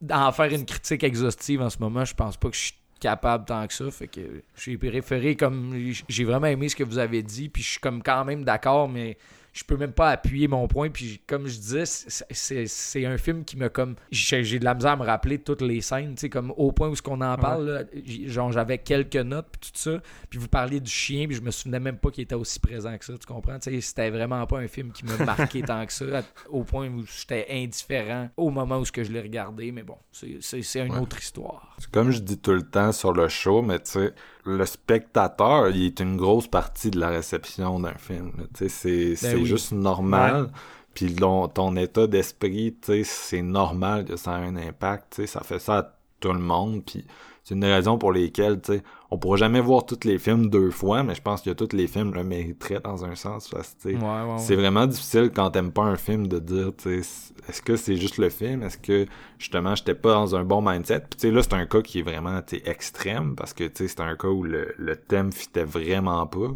d'en 0.00 0.32
faire 0.32 0.52
une 0.52 0.64
critique 0.64 1.02
exhaustive 1.04 1.60
en 1.60 1.70
ce 1.70 1.78
moment, 1.80 2.04
je 2.04 2.14
pense 2.14 2.36
pas 2.36 2.48
que 2.50 2.56
je 2.56 2.60
suis 2.62 2.74
capable 3.00 3.44
tant 3.44 3.66
que 3.66 3.72
ça. 3.72 3.90
Fait 3.90 4.08
que 4.08 4.42
j'ai 4.56 4.76
préféré 4.78 5.36
comme 5.36 5.74
j'ai 6.08 6.24
vraiment 6.24 6.46
aimé 6.46 6.68
ce 6.68 6.76
que 6.76 6.84
vous 6.84 6.98
avez 6.98 7.22
dit, 7.22 7.48
puis 7.48 7.62
je 7.62 7.70
suis 7.70 7.80
comme 7.80 8.02
quand 8.02 8.24
même 8.24 8.44
d'accord, 8.44 8.88
mais 8.88 9.16
je 9.56 9.64
peux 9.64 9.76
même 9.78 9.92
pas 9.92 10.10
appuyer 10.10 10.48
mon 10.48 10.68
point. 10.68 10.90
Puis 10.90 11.20
comme 11.26 11.46
je 11.46 11.56
disais, 11.56 11.86
c'est- 11.86 13.04
un 13.06 13.16
film 13.16 13.44
qui 13.44 13.56
me 13.56 13.68
comme 13.68 13.94
j'ai 14.10 14.58
de 14.58 14.64
la 14.64 14.74
misère 14.74 14.92
à 14.92 14.96
me 14.96 15.04
rappeler 15.04 15.38
toutes 15.38 15.62
les 15.62 15.80
scènes, 15.80 16.14
tu 16.14 16.22
sais 16.22 16.28
comme 16.28 16.52
au 16.56 16.72
point 16.72 16.88
où 16.88 16.94
ce 16.94 17.00
qu'on 17.02 17.20
en 17.22 17.36
parle, 17.36 17.66
là, 17.70 17.82
genre 18.26 18.52
j'avais 18.52 18.78
quelques 18.78 19.16
notes 19.16 19.46
puis 19.60 19.70
tout 19.72 19.78
ça. 19.78 20.00
Puis 20.28 20.38
vous 20.38 20.48
parliez 20.48 20.80
du 20.80 20.90
chien, 20.90 21.26
puis 21.26 21.36
je 21.36 21.40
me 21.40 21.50
souvenais 21.50 21.80
même 21.80 21.96
pas 21.96 22.10
qu'il 22.10 22.24
était 22.24 22.34
aussi 22.34 22.60
présent 22.60 22.96
que 22.98 23.04
ça, 23.04 23.14
tu 23.16 23.26
comprends? 23.26 23.58
Tu 23.58 23.70
sais, 23.70 23.80
C'était 23.80 24.10
vraiment 24.10 24.46
pas 24.46 24.58
un 24.58 24.68
film 24.68 24.92
qui 24.92 25.04
m'a 25.06 25.16
marqué 25.24 25.62
tant 25.62 25.84
que 25.86 25.92
ça, 25.92 26.22
au 26.50 26.62
point 26.64 26.88
où 26.88 27.04
j'étais 27.06 27.46
indifférent 27.50 28.28
au 28.36 28.50
moment 28.50 28.78
où 28.78 28.84
ce 28.84 28.92
que 28.92 29.04
je 29.04 29.12
l'ai 29.12 29.20
regardé. 29.20 29.72
Mais 29.72 29.82
bon, 29.82 29.96
c'est- 30.12 30.38
une 30.76 30.92
Ouais. 30.92 30.98
autre 30.98 31.18
histoire. 31.18 31.76
comme 31.92 32.10
je 32.10 32.18
dis 32.18 32.38
tout 32.38 32.52
le 32.52 32.62
temps 32.62 32.92
sur 32.92 33.12
le 33.12 33.28
show, 33.28 33.62
mais 33.62 33.78
tu 33.78 33.92
sais, 33.92 34.12
le 34.46 34.64
spectateur, 34.64 35.68
il 35.70 35.86
est 35.86 36.00
une 36.00 36.16
grosse 36.16 36.46
partie 36.46 36.90
de 36.90 37.00
la 37.00 37.08
réception 37.08 37.80
d'un 37.80 37.94
film. 37.94 38.32
là. 38.38 38.44
Tu 38.54 38.58
sais, 38.64 38.68
c'est 38.68 39.16
c'est 39.16 39.34
Ben 39.34 39.42
oui. 39.42 39.46
juste 39.46 39.72
normal. 39.72 40.50
Puis 40.94 41.14
ton, 41.14 41.76
état 41.76 42.06
d'esprit, 42.06 42.74
tu 42.80 42.86
sais, 42.86 43.04
c'est 43.04 43.42
normal 43.42 44.06
que 44.06 44.16
ça 44.16 44.40
ait 44.40 44.46
un 44.46 44.56
impact. 44.56 45.14
Tu 45.16 45.22
sais, 45.22 45.26
ça 45.26 45.40
fait 45.40 45.58
ça 45.58 45.78
à 45.78 45.92
tout 46.20 46.32
le 46.32 46.38
monde. 46.38 46.82
Puis 46.86 47.04
c'est 47.44 47.54
une 47.54 47.60
des 47.60 47.72
raisons 47.72 47.98
pour 47.98 48.12
lesquelles, 48.12 48.60
tu 48.62 48.74
sais, 48.74 48.82
on 49.10 49.18
pourra 49.18 49.36
jamais 49.36 49.60
voir 49.60 49.86
tous 49.86 50.04
les 50.04 50.18
films 50.18 50.50
deux 50.50 50.70
fois, 50.70 51.02
mais 51.02 51.14
je 51.14 51.22
pense 51.22 51.42
que 51.42 51.50
tous 51.50 51.76
les 51.76 51.86
films 51.86 52.12
le 52.14 52.24
mériteraient 52.24 52.80
dans 52.80 53.04
un 53.04 53.14
sens. 53.14 53.52
Ouais, 53.52 53.60
ouais, 53.84 53.94
ouais. 53.94 54.38
c'est 54.38 54.56
vraiment 54.56 54.86
difficile 54.86 55.30
quand 55.34 55.50
t'aimes 55.50 55.72
pas 55.72 55.84
un 55.84 55.96
film 55.96 56.26
de 56.26 56.38
dire, 56.38 56.72
tu 56.76 57.02
sais, 57.02 57.24
est-ce 57.48 57.62
que 57.62 57.76
c'est 57.76 57.96
juste 57.96 58.18
le 58.18 58.30
film? 58.30 58.62
Est-ce 58.62 58.78
que, 58.78 59.06
justement, 59.38 59.74
j'étais 59.74 59.94
pas 59.94 60.12
dans 60.12 60.34
un 60.34 60.44
bon 60.44 60.60
mindset? 60.60 61.00
Puis, 61.00 61.18
tu 61.18 61.28
sais, 61.28 61.30
là, 61.30 61.42
c'est 61.42 61.54
un 61.54 61.66
cas 61.66 61.82
qui 61.82 62.00
est 62.00 62.02
vraiment, 62.02 62.40
extrême 62.64 63.36
parce 63.36 63.52
que, 63.52 63.64
tu 63.64 63.76
sais, 63.76 63.88
c'est 63.88 64.00
un 64.00 64.16
cas 64.16 64.28
où 64.28 64.42
le, 64.42 64.74
le 64.76 64.96
thème 64.96 65.32
fitait 65.32 65.64
vraiment 65.64 66.26
pas. 66.26 66.50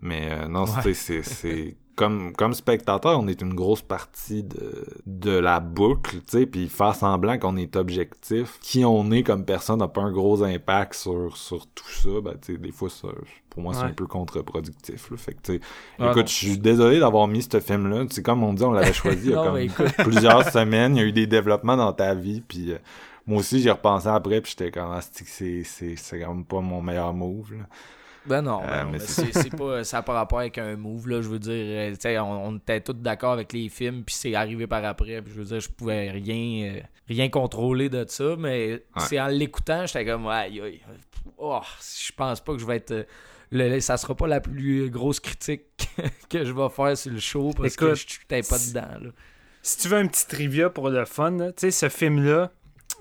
Mais 0.00 0.30
euh, 0.32 0.48
non, 0.48 0.64
c'est 0.66 1.76
comme, 1.96 2.32
comme 2.32 2.54
spectateur, 2.54 3.18
on 3.20 3.28
est 3.28 3.40
une 3.42 3.54
grosse 3.54 3.82
partie 3.82 4.42
de, 4.42 4.86
de 5.06 5.32
la 5.32 5.60
boucle, 5.60 6.16
tu 6.18 6.22
sais, 6.38 6.46
puis 6.46 6.68
faire 6.68 6.94
semblant 6.94 7.38
qu'on 7.38 7.56
est 7.56 7.76
objectif, 7.76 8.58
qui 8.62 8.84
on 8.84 9.10
est 9.10 9.22
comme 9.22 9.44
personne 9.44 9.80
n'a 9.80 9.88
pas 9.88 10.00
un 10.02 10.12
gros 10.12 10.42
impact 10.42 10.94
sur, 10.94 11.36
sur 11.36 11.66
tout 11.66 11.88
ça, 11.90 12.08
ben, 12.22 12.34
tu 12.40 12.52
sais, 12.54 12.58
des 12.58 12.72
fois, 12.72 12.88
ça, 12.88 13.08
pour 13.50 13.62
moi, 13.62 13.74
c'est 13.74 13.80
Ouais. 13.82 13.86
un 13.88 13.92
peu 13.92 14.06
contre-productif, 14.06 15.10
là. 15.10 15.16
Fait 15.16 15.34
que, 15.34 15.40
tu 15.42 15.52
sais, 15.54 15.60
Ah, 15.98 16.10
écoute, 16.10 16.28
je 16.28 16.34
suis 16.34 16.58
désolé 16.58 17.00
d'avoir 17.00 17.26
mis 17.28 17.42
ce 17.42 17.60
film-là. 17.60 18.04
C'est 18.10 18.22
comme 18.22 18.42
on 18.44 18.52
dit, 18.54 18.62
on 18.64 18.72
l'avait 18.72 18.92
choisi 18.92 19.26
il 19.26 19.30
y 19.30 19.34
a 19.34 19.36
Non, 19.42 19.44
comme 19.44 19.58
écoute. 19.58 19.92
plusieurs 19.98 20.50
semaines. 20.50 20.96
Il 20.96 21.00
y 21.00 21.02
a 21.02 21.06
eu 21.06 21.12
des 21.12 21.26
développements 21.26 21.76
dans 21.76 21.92
ta 21.92 22.14
vie, 22.14 22.40
puis 22.40 22.72
euh, 22.72 22.78
moi 23.26 23.40
aussi, 23.40 23.60
j'y 23.60 23.70
repensé 23.70 24.06
après, 24.08 24.40
puis 24.40 24.54
j'étais 24.56 24.70
comme, 24.70 24.90
ah, 24.92 25.00
c'est 25.02 25.64
quand 26.20 26.34
même 26.34 26.44
pas 26.44 26.60
mon 26.60 26.80
meilleur 26.80 27.12
move, 27.12 27.52
là. 27.58 27.64
Ben 28.26 28.42
non, 28.42 28.60
ben 28.60 28.68
Euh, 28.68 28.84
non, 28.84 28.90
mais 28.92 28.98
mais 28.98 29.04
c'est- 29.06 29.56
pas 29.56 29.82
ça 29.84 29.98
n'a 29.98 30.02
pas 30.02 30.12
rapport 30.12 30.40
avec 30.40 30.58
un 30.58 30.76
move 30.76 31.08
là, 31.08 31.22
je 31.22 31.28
veux 31.28 31.38
dire 31.38 31.52
euh, 31.54 32.18
on, 32.20 32.48
on 32.52 32.56
était 32.58 32.80
tous 32.80 32.92
d'accord 32.92 33.32
avec 33.32 33.52
les 33.52 33.68
films 33.68 34.04
puis 34.04 34.14
c'est 34.14 34.34
arrivé 34.34 34.66
par 34.66 34.84
après, 34.84 35.22
puis 35.22 35.32
je 35.34 35.38
veux 35.40 35.46
dire 35.46 35.60
je 35.60 35.70
pouvais 35.70 36.10
rien 36.10 36.74
euh, 36.76 36.80
rien 37.08 37.28
contrôler 37.30 37.88
de 37.88 38.04
ça 38.06 38.36
mais 38.38 38.84
c'est 38.98 39.18
en 39.18 39.28
l'écoutant, 39.28 39.86
j'étais 39.86 40.04
comme 40.04 40.26
aïe 40.28 40.60
aïe. 40.60 40.80
Oh, 41.38 41.60
je 42.06 42.12
pense 42.12 42.40
pas 42.40 42.52
que 42.54 42.58
je 42.58 42.66
vais 42.66 42.76
être 42.76 42.90
euh, 42.92 43.04
le, 43.52 43.80
ça 43.80 43.96
sera 43.96 44.14
pas 44.14 44.26
la 44.26 44.40
plus 44.40 44.90
grosse 44.90 45.18
critique 45.20 45.62
que 46.28 46.44
je 46.44 46.52
vais 46.52 46.68
faire 46.68 46.96
sur 46.96 47.12
le 47.12 47.18
show 47.20 47.50
parce 47.56 47.74
que 47.76 47.94
je 47.94 48.06
suis 48.06 48.24
pas 48.26 48.40
dedans 48.40 48.98
là. 49.06 49.10
Si 49.62 49.78
tu 49.78 49.88
veux 49.88 49.98
un 49.98 50.06
petit 50.06 50.26
trivia 50.26 50.70
pour 50.70 50.88
le 50.88 51.04
fun, 51.04 51.32
là, 51.32 51.52
tu 51.52 51.60
sais, 51.62 51.70
ce 51.70 51.88
film-là 51.90 52.50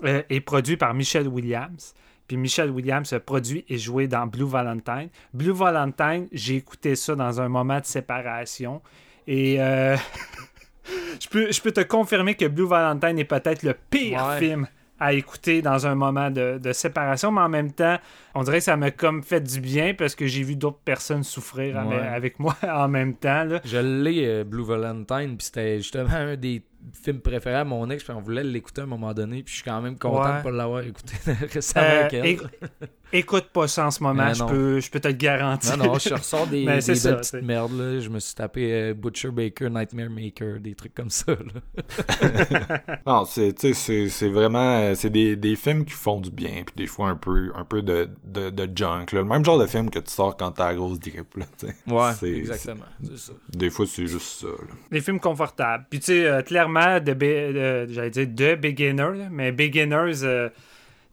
euh, 0.04 0.24
est 0.30 0.42
produit 0.42 0.76
par 0.76 0.94
Michelle 0.94 1.28
Williams. 1.30 1.94
Puis 2.30 2.38
Michelle 2.38 2.70
Williams 2.70 3.12
a 3.12 3.20
produit 3.20 3.66
et 3.68 3.78
joué 3.78 4.08
dans 4.08 4.26
Blue 4.28 4.48
Valentine. 4.48 5.10
Blue 5.34 5.52
Valentine, 5.52 6.28
j'ai 6.32 6.56
écouté 6.58 6.96
ça 6.96 7.16
dans 7.16 7.42
un 7.42 7.50
moment 7.50 7.80
de 7.80 7.86
séparation. 7.86 8.82
Et 9.28 9.60
euh, 9.60 9.98
je, 11.20 11.28
peux, 11.28 11.52
je 11.52 11.60
peux 11.62 11.72
te 11.72 11.82
confirmer 11.82 12.36
que 12.36 12.46
Blue 12.46 12.68
Valentine 12.68 13.18
est 13.20 13.26
peut-être 13.26 13.64
le 13.64 13.74
pire 13.90 14.26
Ouais. 14.28 14.40
film 14.40 14.68
à 15.02 15.14
écouter 15.14 15.62
dans 15.62 15.88
un 15.88 15.96
moment 15.96 16.30
de, 16.30 16.60
de 16.62 16.74
séparation, 16.74 17.32
mais 17.32 17.40
en 17.42 17.48
même 17.50 17.72
temps, 17.72 17.98
on 18.36 18.44
dirait 18.44 18.58
que 18.58 18.66
ça 18.66 18.76
m'a 18.76 18.92
comme 18.92 19.24
fait 19.24 19.40
du 19.40 19.62
bien 19.62 19.94
parce 19.94 20.14
que 20.14 20.28
j'ai 20.28 20.44
vu 20.44 20.58
d'autres 20.58 20.82
personnes 20.84 21.24
souffrir 21.24 21.80
avec- 21.80 22.38
moi 22.38 22.54
en 22.70 22.90
même 22.90 23.16
temps. 23.16 23.46
Là. 23.46 23.62
Je 23.64 23.78
l'ai, 23.78 24.26
euh, 24.28 24.44
Blue 24.44 24.66
Valentine, 24.66 25.38
puis 25.38 25.46
c'était 25.46 25.78
justement 25.78 26.10
un 26.12 26.36
des 26.36 26.62
films 26.94 27.20
préférés 27.22 27.56
à 27.58 27.64
mon 27.66 27.90
ex, 27.90 28.04
puis 28.04 28.14
on 28.14 28.22
voulait 28.22 28.44
l'écouter 28.44 28.82
à 28.82 28.84
un 28.86 28.88
moment 28.88 29.14
donné, 29.14 29.44
puis 29.44 29.52
je 29.52 29.56
suis 29.62 29.70
quand 29.70 29.82
même 29.82 29.98
content 29.98 30.32
Ouais. 30.32 30.38
de 30.40 30.44
pas 30.44 30.52
l'avoir 30.52 30.82
écouté 30.82 31.14
récemment 31.54 31.86
Euh, 31.88 32.00
avec 32.02 32.14
elle. 32.14 32.40
Éc- 33.14 33.20
écoute 33.20 33.48
pas 33.54 33.68
ça 33.68 33.86
en 33.88 33.92
ce 33.92 34.02
moment, 34.04 34.26
Mais 34.26 34.34
je 34.34 34.40
non. 34.44 34.48
peux, 34.50 34.80
je 34.80 34.90
peux 34.90 35.00
te 35.00 35.08
le 35.08 35.14
garantir. 35.14 35.78
Non, 35.78 35.86
non, 35.86 36.00
je 36.00 36.14
ressors 36.14 36.48
des, 36.48 36.64
Mais 36.66 36.76
des 36.76 36.82
c'est 36.82 36.92
belles 36.94 37.00
ça, 37.02 37.16
petites 37.16 37.32
c'est- 37.32 37.42
merdes. 37.42 37.74
Là. 37.78 38.00
Je 38.00 38.10
me 38.10 38.20
suis 38.20 38.36
tapé 38.36 38.72
euh, 38.74 38.94
Butcher 38.94 39.32
Baker, 39.32 39.70
Nightmare 39.70 40.10
Maker, 40.10 40.60
des 40.60 40.76
trucs 40.76 40.94
comme 40.94 41.10
ça. 41.10 41.32
Là. 41.32 41.84
Non, 43.06 43.26
c'est, 43.26 43.54
tu 43.54 43.68
sais, 43.70 43.74
c'est, 43.74 44.10
c'est 44.10 44.30
vraiment, 44.30 44.78
euh, 44.80 44.94
c'est 44.96 45.10
des, 45.10 45.36
des 45.36 45.56
films 45.56 45.86
qui 45.86 45.94
font 45.94 46.20
du 46.20 46.30
bien, 46.32 46.64
puis 46.66 46.74
des 46.76 46.88
fois 46.88 47.10
un 47.10 47.16
peu, 47.16 47.52
un 47.56 47.66
peu 47.66 47.82
de, 47.82 48.10
de, 48.24 48.50
de 48.50 48.70
junk, 48.76 49.06
là. 49.14 49.20
Le 49.22 49.24
même 49.26 49.44
genre 49.44 49.58
de 49.60 49.66
film 49.68 49.90
que 49.90 50.00
tu 50.00 50.12
sors 50.12 50.36
quand 50.38 50.52
t'as 50.52 50.68
la 50.70 50.76
grosse 50.76 51.00
grippe, 51.00 51.38
là. 51.38 51.46
Ouais, 51.88 52.12
C'est- 52.20 52.30
exactement. 52.32 52.86
C'est 53.04 53.18
ça. 53.18 53.34
Des 53.50 53.70
fois, 53.70 53.86
c'est 53.88 54.08
juste 54.08 54.42
ça, 54.42 54.48
là. 54.48 54.74
Des 54.92 55.02
films 55.02 55.20
confortables. 55.20 55.86
Puis 55.90 56.00
tu 56.00 56.06
sais, 56.08 56.26
euh, 56.26 56.42
clairement, 56.42 57.00
de, 57.00 57.88
j'allais 57.90 58.10
dire 58.10 58.28
de 58.28 58.56
beginner, 58.56 59.18
là, 59.18 59.28
mais 59.32 59.52
beginners, 59.52 60.24
euh, 60.24 60.50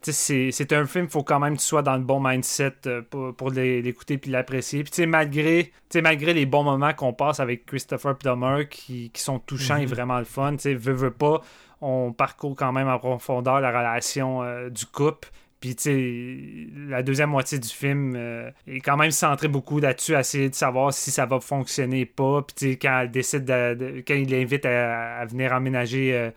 c'est, 0.02 0.72
un 0.72 0.86
film, 0.86 1.08
faut 1.08 1.22
quand 1.24 1.40
même 1.40 1.56
que 1.56 1.60
tu 1.60 1.66
sois 1.66 1.82
dans 1.82 1.96
le 1.96 2.02
bon 2.02 2.20
mindset 2.20 2.74
euh, 2.86 3.02
pour, 3.02 3.34
pour 3.34 3.50
l'é- 3.50 3.82
l'écouter 3.82 4.18
puis 4.18 4.30
l'apprécier. 4.30 4.82
Puis 4.82 4.90
tu 4.90 4.96
sais, 4.96 5.06
malgré, 5.06 5.72
malgré 6.02 6.32
les 6.34 6.46
bons 6.46 6.62
moments 6.62 6.92
qu'on 6.92 7.12
passe 7.12 7.40
avec 7.40 7.66
Christopher 7.66 8.16
Plummer 8.16 8.68
qui, 8.68 9.10
qui 9.10 9.20
sont 9.22 9.38
touchants 9.38 9.76
et 9.78 9.86
vraiment 9.86 10.18
le 10.18 10.24
fun, 10.24 10.52
tu 10.52 10.58
sais, 10.62 10.74
veut, 10.74 10.92
veut 10.92 11.10
pas, 11.10 11.40
on 11.80 12.12
parcourt 12.12 12.54
quand 12.56 12.72
même 12.72 12.88
en 12.88 12.98
profondeur 12.98 13.60
la 13.60 13.70
relation 13.70 14.42
euh, 14.42 14.70
du 14.70 14.86
couple. 14.86 15.28
Puis, 15.58 15.74
tu 15.74 15.82
sais, 15.84 16.68
la 16.88 17.02
deuxième 17.02 17.30
moitié 17.30 17.58
du 17.58 17.68
film 17.68 18.12
euh, 18.14 18.50
est 18.68 18.80
quand 18.80 18.98
même 18.98 19.10
centrée 19.10 19.48
beaucoup 19.48 19.80
là-dessus, 19.80 20.14
à 20.14 20.20
essayer 20.20 20.50
de 20.50 20.54
savoir 20.54 20.92
si 20.92 21.10
ça 21.10 21.24
va 21.24 21.40
fonctionner 21.40 22.02
ou 22.02 22.14
pas. 22.14 22.42
Puis, 22.42 22.54
tu 22.54 22.70
sais, 22.72 22.76
quand 22.78 23.00
elle 23.00 23.10
décide, 23.10 23.44
de, 23.46 23.74
de- 23.74 24.04
quand 24.06 24.14
il 24.14 24.30
l'invite 24.30 24.66
à, 24.66 25.16
à 25.18 25.24
venir 25.24 25.52
emménager, 25.52 26.12
euh, 26.14 26.30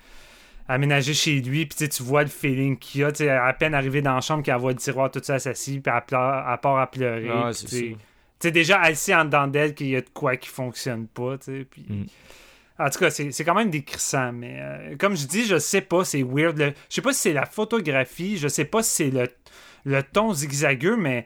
aménager 0.69 1.13
chez 1.13 1.41
lui, 1.41 1.65
puis 1.65 1.89
tu 1.89 2.03
vois 2.03 2.21
le 2.23 2.29
feeling 2.29 2.77
qu'il 2.77 3.03
a. 3.03 3.11
Tu 3.11 3.17
sais, 3.25 3.29
à 3.29 3.51
peine 3.53 3.73
arrivé 3.73 4.01
dans 4.01 4.15
la 4.15 4.21
chambre, 4.21 4.43
qu'elle 4.43 4.55
voit 4.57 4.71
le 4.71 4.77
tiroir 4.77 5.11
tout 5.11 5.19
ça 5.21 5.37
s'assit, 5.39 5.81
puis 5.83 5.91
elle, 5.93 6.01
elle 6.01 6.57
part 6.61 6.77
à 6.79 6.87
pleurer. 6.89 7.27
Ah, 7.29 7.49
tu 7.53 7.97
sais, 8.39 8.51
déjà, 8.51 8.81
elle 8.85 8.95
sait 8.95 9.13
en 9.15 9.25
dedans 9.25 9.47
d'elle 9.47 9.73
qu'il 9.75 9.87
y 9.87 9.95
a 9.97 10.01
de 10.01 10.09
quoi 10.13 10.37
qui 10.37 10.47
fonctionne 10.47 11.07
pas, 11.07 11.37
tu 11.37 11.45
sais. 11.59 11.65
Puis... 11.69 11.85
Mm. 11.89 12.05
En 12.81 12.89
tout 12.89 12.99
cas, 12.99 13.09
c'est 13.09 13.43
quand 13.43 13.55
même 13.55 13.69
décrissant, 13.69 14.31
mais 14.31 14.55
euh, 14.61 14.95
comme 14.97 15.17
je 15.17 15.27
dis, 15.27 15.45
je 15.45 15.57
sais 15.59 15.81
pas, 15.81 16.05
c'est 16.05 16.23
weird. 16.23 16.57
le- 16.57 16.71
Je 16.89 16.95
sais 16.95 17.01
pas 17.01 17.11
si 17.11 17.19
c'est 17.19 17.33
la 17.33 17.45
photographie, 17.45 18.37
je 18.37 18.47
sais 18.47 18.63
pas 18.63 18.81
si 18.83 18.91
c'est 18.91 19.09
le, 19.11 19.27
le 19.83 20.01
ton 20.01 20.31
zigzagueux, 20.33 20.95
mais 20.95 21.25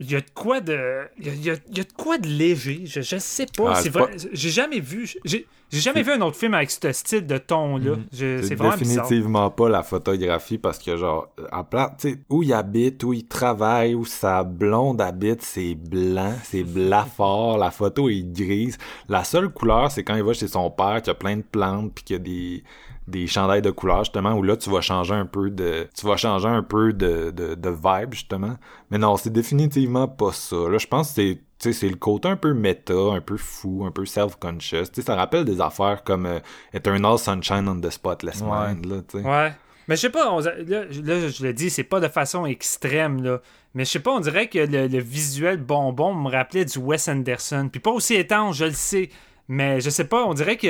il 0.00 0.10
y 0.12 0.16
a 0.16 0.20
de 0.20 0.30
quoi 0.34 0.60
de. 0.60 1.04
Il 1.18 1.26
y 1.26 1.30
a, 1.30 1.32
il 1.32 1.44
y 1.46 1.50
a- 1.50 1.54
y 1.70 1.80
a 1.80 1.84
de 1.84 1.92
quoi 1.96 2.18
de 2.18 2.28
léger. 2.28 2.82
Je, 2.84 3.00
je 3.00 3.16
sais 3.16 3.46
pas. 3.56 3.72
Ah, 3.72 3.80
c'est 3.80 3.88
vrai. 3.88 4.10
J'ai 4.32 4.50
jamais 4.50 4.80
vu. 4.80 5.08
J'ai 5.24 5.46
j'ai 5.72 5.80
jamais 5.80 6.02
vu 6.02 6.12
un 6.12 6.20
autre 6.20 6.36
film 6.36 6.54
avec 6.54 6.70
ce 6.70 6.92
style 6.92 7.26
de 7.26 7.38
ton-là. 7.38 7.96
Je- 8.12 8.42
C'est 8.42 8.54
vraiment 8.54 8.76
bizarre. 8.76 9.04
définitivement 9.08 9.50
pas 9.50 9.68
la 9.68 9.82
photographie 9.82 10.58
parce 10.58 10.78
que 10.78 10.96
genre 10.96 11.28
en 11.50 11.64
plat, 11.64 11.94
tu 11.98 12.10
sais 12.10 12.18
où 12.30 12.42
il 12.42 12.52
habite, 12.52 13.02
où 13.04 13.12
il 13.12 13.26
travaille, 13.26 13.94
où 13.94 14.04
sa 14.04 14.44
blonde 14.44 15.00
habite, 15.00 15.42
c'est 15.42 15.74
blanc, 15.74 16.34
c'est 16.44 16.62
blafard, 16.64 17.58
la 17.58 17.70
photo 17.70 18.08
est 18.08 18.22
grise. 18.32 18.78
La 19.08 19.24
seule 19.24 19.48
couleur, 19.48 19.90
c'est 19.90 20.04
quand 20.04 20.14
il 20.16 20.22
va 20.22 20.32
chez 20.32 20.48
son 20.48 20.70
père 20.70 21.00
qui 21.02 21.10
a 21.10 21.14
plein 21.14 21.36
de 21.38 21.42
plantes 21.42 21.92
puis 21.94 22.04
qu'il 22.04 22.16
y 22.16 22.18
a 22.18 22.22
des 22.22 22.64
des 23.08 23.26
chandails 23.26 23.62
de 23.62 23.72
couleurs 23.72 24.04
justement 24.04 24.34
où 24.34 24.44
là 24.44 24.56
tu 24.56 24.70
vas 24.70 24.80
changer 24.80 25.12
un 25.14 25.26
peu 25.26 25.50
de 25.50 25.88
tu 25.92 26.06
vas 26.06 26.16
changer 26.16 26.46
un 26.46 26.62
peu 26.62 26.92
de, 26.92 27.32
de, 27.32 27.56
de 27.56 27.68
vibe 27.68 28.12
justement 28.14 28.54
mais 28.90 28.96
non 28.98 29.16
c'est 29.16 29.32
définitivement 29.32 30.06
pas 30.06 30.30
ça 30.30 30.54
là 30.70 30.78
je 30.78 30.86
pense 30.86 31.08
que 31.08 31.14
c'est 31.16 31.40
c'est 31.70 31.88
le 31.88 31.94
côté 31.94 32.26
un 32.28 32.36
peu 32.36 32.52
méta, 32.54 32.92
un 32.94 33.20
peu 33.20 33.36
fou, 33.36 33.84
un 33.86 33.92
peu 33.92 34.04
self-conscious. 34.04 34.90
Tu 34.90 35.00
sais, 35.00 35.02
ça 35.02 35.14
rappelle 35.14 35.44
des 35.44 35.60
affaires 35.60 36.02
comme 36.02 36.26
euh, 36.26 36.40
Eternal 36.74 37.18
Sunshine 37.18 37.68
on 37.68 37.80
the 37.80 37.90
Spotless 37.90 38.40
Ouais. 38.40 38.68
Mind, 38.74 38.86
là, 38.86 38.96
tu 39.08 39.18
sais. 39.20 39.24
Ouais. 39.24 39.52
Mais 39.86 39.94
je 39.96 40.00
sais 40.00 40.10
pas, 40.10 40.32
on- 40.32 40.40
là, 40.40 40.54
là, 40.64 41.28
je 41.28 41.42
le 41.44 41.52
dis, 41.52 41.68
c'est 41.70 41.84
pas 41.84 42.00
de 42.00 42.08
façon 42.08 42.46
extrême, 42.46 43.22
là. 43.22 43.40
Mais 43.74 43.84
je 43.84 43.90
sais 43.90 44.00
pas, 44.00 44.10
on 44.10 44.20
dirait 44.20 44.48
que 44.48 44.58
le, 44.58 44.86
le 44.88 44.98
visuel 44.98 45.58
bonbon 45.58 46.14
me 46.14 46.28
rappelait 46.30 46.64
du 46.64 46.78
Wes 46.78 47.06
Anderson. 47.08 47.68
Puis 47.70 47.80
pas 47.80 47.90
aussi 47.90 48.14
étanche, 48.14 48.56
je 48.56 48.64
le 48.66 48.72
sais. 48.72 49.10
Mais 49.48 49.80
je 49.80 49.90
sais 49.90 50.04
pas, 50.04 50.24
on 50.24 50.34
dirait 50.34 50.56
que 50.56 50.68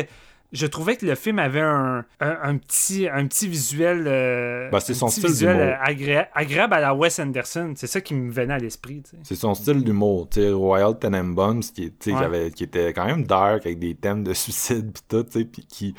je 0.52 0.66
trouvais 0.66 0.96
que 0.96 1.06
le 1.06 1.14
film 1.14 1.38
avait 1.38 1.60
un, 1.60 2.04
un, 2.20 2.38
un 2.42 2.56
petit, 2.58 3.08
un 3.08 3.26
petit 3.26 3.48
visuel. 3.48 4.04
euh, 4.06 4.70
Ben, 4.70 4.80
c'est 4.80 4.94
son 4.94 5.06
petit 5.06 5.20
style 5.20 5.30
visuel 5.30 5.56
euh, 5.56 5.74
agré- 5.84 6.26
agréable 6.34 6.74
à 6.74 6.80
la 6.80 6.94
Wes 6.94 7.18
Anderson. 7.18 7.72
C'est 7.76 7.86
ça 7.86 8.00
qui 8.00 8.14
me 8.14 8.30
venait 8.30 8.54
à 8.54 8.58
l'esprit. 8.58 9.02
C'est 9.22 9.34
son 9.34 9.54
style 9.54 9.82
d'humour, 9.82 10.28
Royal 10.36 10.98
Tenenbaums, 10.98 11.60
qui, 11.74 11.84
Ouais. 11.86 11.92
qui 12.00 12.12
avait- 12.12 12.50
qui 12.50 12.64
était 12.64 12.92
quand 12.92 13.06
même 13.06 13.24
dark, 13.24 13.64
avec 13.66 13.78
des 13.78 13.94
thèmes 13.94 14.22
de 14.24 14.32
suicide 14.34 14.92
pis 14.92 15.02
tout, 15.08 15.24
pis 15.24 15.66
qui, 15.66 15.94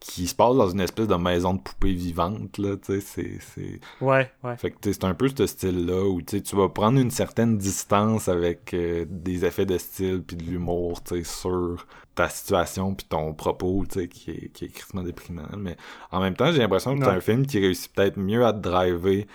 qui 0.00 0.28
se 0.28 0.34
passe 0.34 0.54
dans 0.54 0.70
une 0.70 0.80
espèce 0.80 1.08
de 1.08 1.14
maison 1.16 1.54
de 1.54 1.60
poupée 1.60 1.92
vivante, 1.92 2.58
là, 2.58 2.76
tu 2.76 2.94
sais, 2.94 3.00
c'est, 3.00 3.38
c'est... 3.40 3.80
Ouais, 4.00 4.30
ouais. 4.44 4.56
Fait 4.56 4.70
que 4.70 4.76
c'est 4.92 5.04
un 5.04 5.14
peu 5.14 5.28
ce 5.28 5.46
style-là 5.46 6.04
où 6.08 6.22
tu 6.22 6.36
sais, 6.36 6.42
tu 6.42 6.56
vas 6.56 6.68
prendre 6.68 7.00
une 7.00 7.10
certaine 7.10 7.58
distance 7.58 8.28
avec 8.28 8.74
euh, 8.74 9.04
des 9.08 9.44
effets 9.44 9.66
de 9.66 9.76
style 9.76 10.22
puis 10.22 10.36
de 10.36 10.44
l'humour, 10.44 11.02
tu 11.02 11.16
sais, 11.16 11.24
sur 11.24 11.84
ta 12.14 12.28
situation 12.28 12.94
puis 12.94 13.06
ton 13.08 13.34
propos, 13.34 13.84
tu 13.90 14.00
sais, 14.00 14.08
qui 14.08 14.30
est, 14.30 14.52
qui 14.52 14.66
est 14.66 15.02
déprimant. 15.02 15.48
Mais 15.56 15.76
en 16.12 16.20
même 16.20 16.34
temps, 16.34 16.52
j'ai 16.52 16.58
l'impression 16.58 16.96
que 16.96 17.04
c'est 17.04 17.10
un 17.10 17.20
film 17.20 17.46
qui 17.46 17.58
réussit 17.58 17.92
peut-être 17.92 18.18
mieux 18.18 18.46
à 18.46 18.52
te 18.52 18.58
driver 18.58 19.26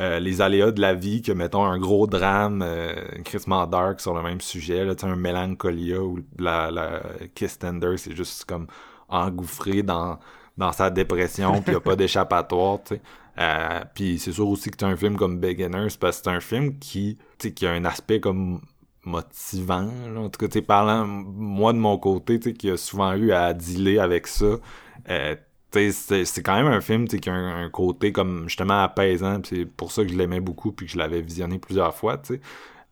euh, 0.00 0.18
les 0.18 0.40
aléas 0.42 0.72
de 0.72 0.80
la 0.80 0.94
vie 0.94 1.22
que, 1.22 1.32
mettons, 1.32 1.64
un 1.64 1.78
gros 1.78 2.06
drame 2.06 2.62
euh, 2.62 2.94
crissement 3.24 3.66
dark 3.66 4.00
sur 4.00 4.14
le 4.14 4.22
même 4.22 4.40
sujet, 4.40 4.84
là, 4.84 4.94
tu 4.94 5.06
sais, 5.06 5.10
un 5.10 5.16
mélancolia 5.16 6.02
où 6.02 6.18
la, 6.38 6.70
la 6.70 7.02
Kiss 7.34 7.58
Tender, 7.58 7.96
c'est 7.96 8.14
juste 8.14 8.44
comme 8.44 8.66
engouffré 9.12 9.82
dans, 9.82 10.18
dans 10.56 10.72
sa 10.72 10.90
dépression 10.90 11.62
puis 11.62 11.72
il 11.72 11.76
a 11.76 11.80
pas 11.80 11.96
d'échappatoire, 11.96 12.78
tu 12.84 12.96
sais. 12.96 13.00
Euh, 13.38 13.80
puis 13.94 14.18
c'est 14.18 14.32
sûr 14.32 14.46
aussi 14.48 14.70
que 14.70 14.76
c'est 14.78 14.86
un 14.86 14.96
film 14.96 15.16
comme 15.16 15.38
Beginners 15.38 15.96
parce 15.98 16.18
que 16.18 16.24
c'est 16.24 16.28
un 16.30 16.40
film 16.40 16.78
qui, 16.78 17.16
tu 17.38 17.48
sais, 17.48 17.54
qui 17.54 17.66
a 17.66 17.70
un 17.72 17.84
aspect 17.84 18.20
comme 18.20 18.60
motivant. 19.04 19.88
là. 20.12 20.20
En 20.20 20.28
tout 20.28 20.46
cas, 20.46 20.60
parlant, 20.60 21.06
moi 21.06 21.72
de 21.72 21.78
mon 21.78 21.98
côté, 21.98 22.38
tu 22.38 22.50
sais, 22.50 22.54
qui 22.54 22.70
a 22.70 22.76
souvent 22.76 23.14
eu 23.14 23.32
à 23.32 23.54
dealer 23.54 23.98
avec 23.98 24.26
ça, 24.26 24.56
euh, 25.08 25.34
c'est 25.72 26.42
quand 26.42 26.56
même 26.56 26.66
un 26.66 26.82
film 26.82 27.08
qui 27.08 27.30
a 27.30 27.32
un, 27.32 27.64
un 27.64 27.70
côté 27.70 28.12
comme 28.12 28.44
justement 28.48 28.82
apaisant. 28.82 29.40
C'est 29.44 29.64
pour 29.64 29.90
ça 29.90 30.02
que 30.04 30.10
je 30.10 30.16
l'aimais 30.16 30.40
beaucoup 30.40 30.72
puis 30.72 30.86
que 30.86 30.92
je 30.92 30.98
l'avais 30.98 31.22
visionné 31.22 31.58
plusieurs 31.58 31.94
fois. 31.94 32.20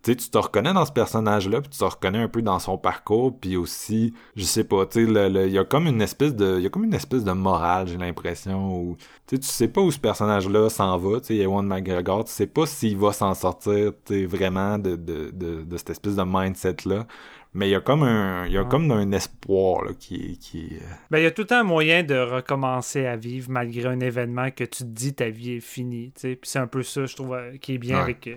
Tu 0.03 0.13
sais, 0.13 0.17
tu 0.17 0.31
te 0.31 0.39
reconnais 0.39 0.73
dans 0.73 0.87
ce 0.87 0.93
personnage-là, 0.93 1.61
puis 1.61 1.69
tu 1.69 1.79
te 1.79 1.85
reconnais 1.85 2.19
un 2.23 2.29
peu 2.29 2.41
dans 2.41 2.59
son 2.59 2.79
parcours, 2.79 3.39
puis 3.39 3.57
aussi, 3.59 4.15
je 4.35 4.45
sais 4.45 4.65
pas, 4.65 4.87
tu 4.87 5.05
sais, 5.07 5.11
il 5.47 5.53
y 5.53 5.59
a 5.59 5.65
comme 5.65 5.87
une 5.87 6.01
espèce 6.01 6.35
de, 6.35 6.57
il 6.57 6.63
y 6.63 6.67
a 6.67 6.71
comme 6.71 6.85
une 6.85 6.95
espèce 6.95 7.23
de 7.23 7.33
morale, 7.33 7.87
j'ai 7.87 7.99
l'impression, 7.99 8.81
où, 8.81 8.97
tu 9.27 9.37
sais, 9.37 9.39
tu 9.41 9.47
sais 9.47 9.69
pas 9.69 9.83
où 9.83 9.91
ce 9.91 9.99
personnage-là 9.99 10.71
s'en 10.71 10.97
va, 10.97 11.21
tu 11.21 11.27
sais, 11.27 11.37
Ewan 11.37 11.67
McGregor, 11.67 12.25
tu 12.25 12.33
sais 12.33 12.47
pas 12.47 12.65
s'il 12.65 12.97
va 12.97 13.13
s'en 13.13 13.35
sortir, 13.35 13.93
tu 14.07 14.15
sais, 14.15 14.25
vraiment 14.25 14.79
de, 14.79 14.97
de, 14.97 15.31
de, 15.35 15.63
de 15.65 15.77
cette 15.77 15.91
espèce 15.91 16.17
de 16.17 16.25
mindset-là, 16.27 17.07
mais 17.53 17.69
il 17.69 17.73
y 17.73 17.75
a 17.75 17.81
comme 17.81 18.03
un, 18.05 18.47
il 18.47 18.53
y 18.53 18.59
a 18.59 18.65
comme 18.65 18.91
un 18.93 19.13
espoir, 19.13 19.85
là, 19.85 19.91
qui 19.99 20.39
qui 20.39 20.69
euh, 20.81 20.85
Ben, 21.11 21.19
il 21.19 21.25
y 21.25 21.27
a 21.27 21.31
tout 21.31 21.43
le 21.43 21.49
temps 21.49 21.59
un 21.61 21.63
moyen 21.65 22.05
de 22.05 22.15
recommencer 22.17 23.05
à 23.05 23.17
vivre 23.17 23.51
malgré 23.51 23.87
un 23.89 24.01
événement 24.01 24.51
que 24.51 24.65
tu 24.65 24.85
te 24.85 24.89
dis 24.89 25.13
ta 25.15 25.29
vie 25.29 25.55
est 25.57 25.61
finie. 25.61 26.13
tu 26.15 26.21
sais. 26.21 26.37
Puis 26.37 26.49
c'est 26.49 26.59
un 26.61 26.69
peu 26.69 26.83
ça, 26.83 27.05
je 27.07 27.17
trouve, 27.17 27.35
euh, 27.35 27.57
qui 27.59 27.75
est 27.75 27.79
bien 27.79 27.97
Ouais. 27.97 28.03
avec. 28.05 28.29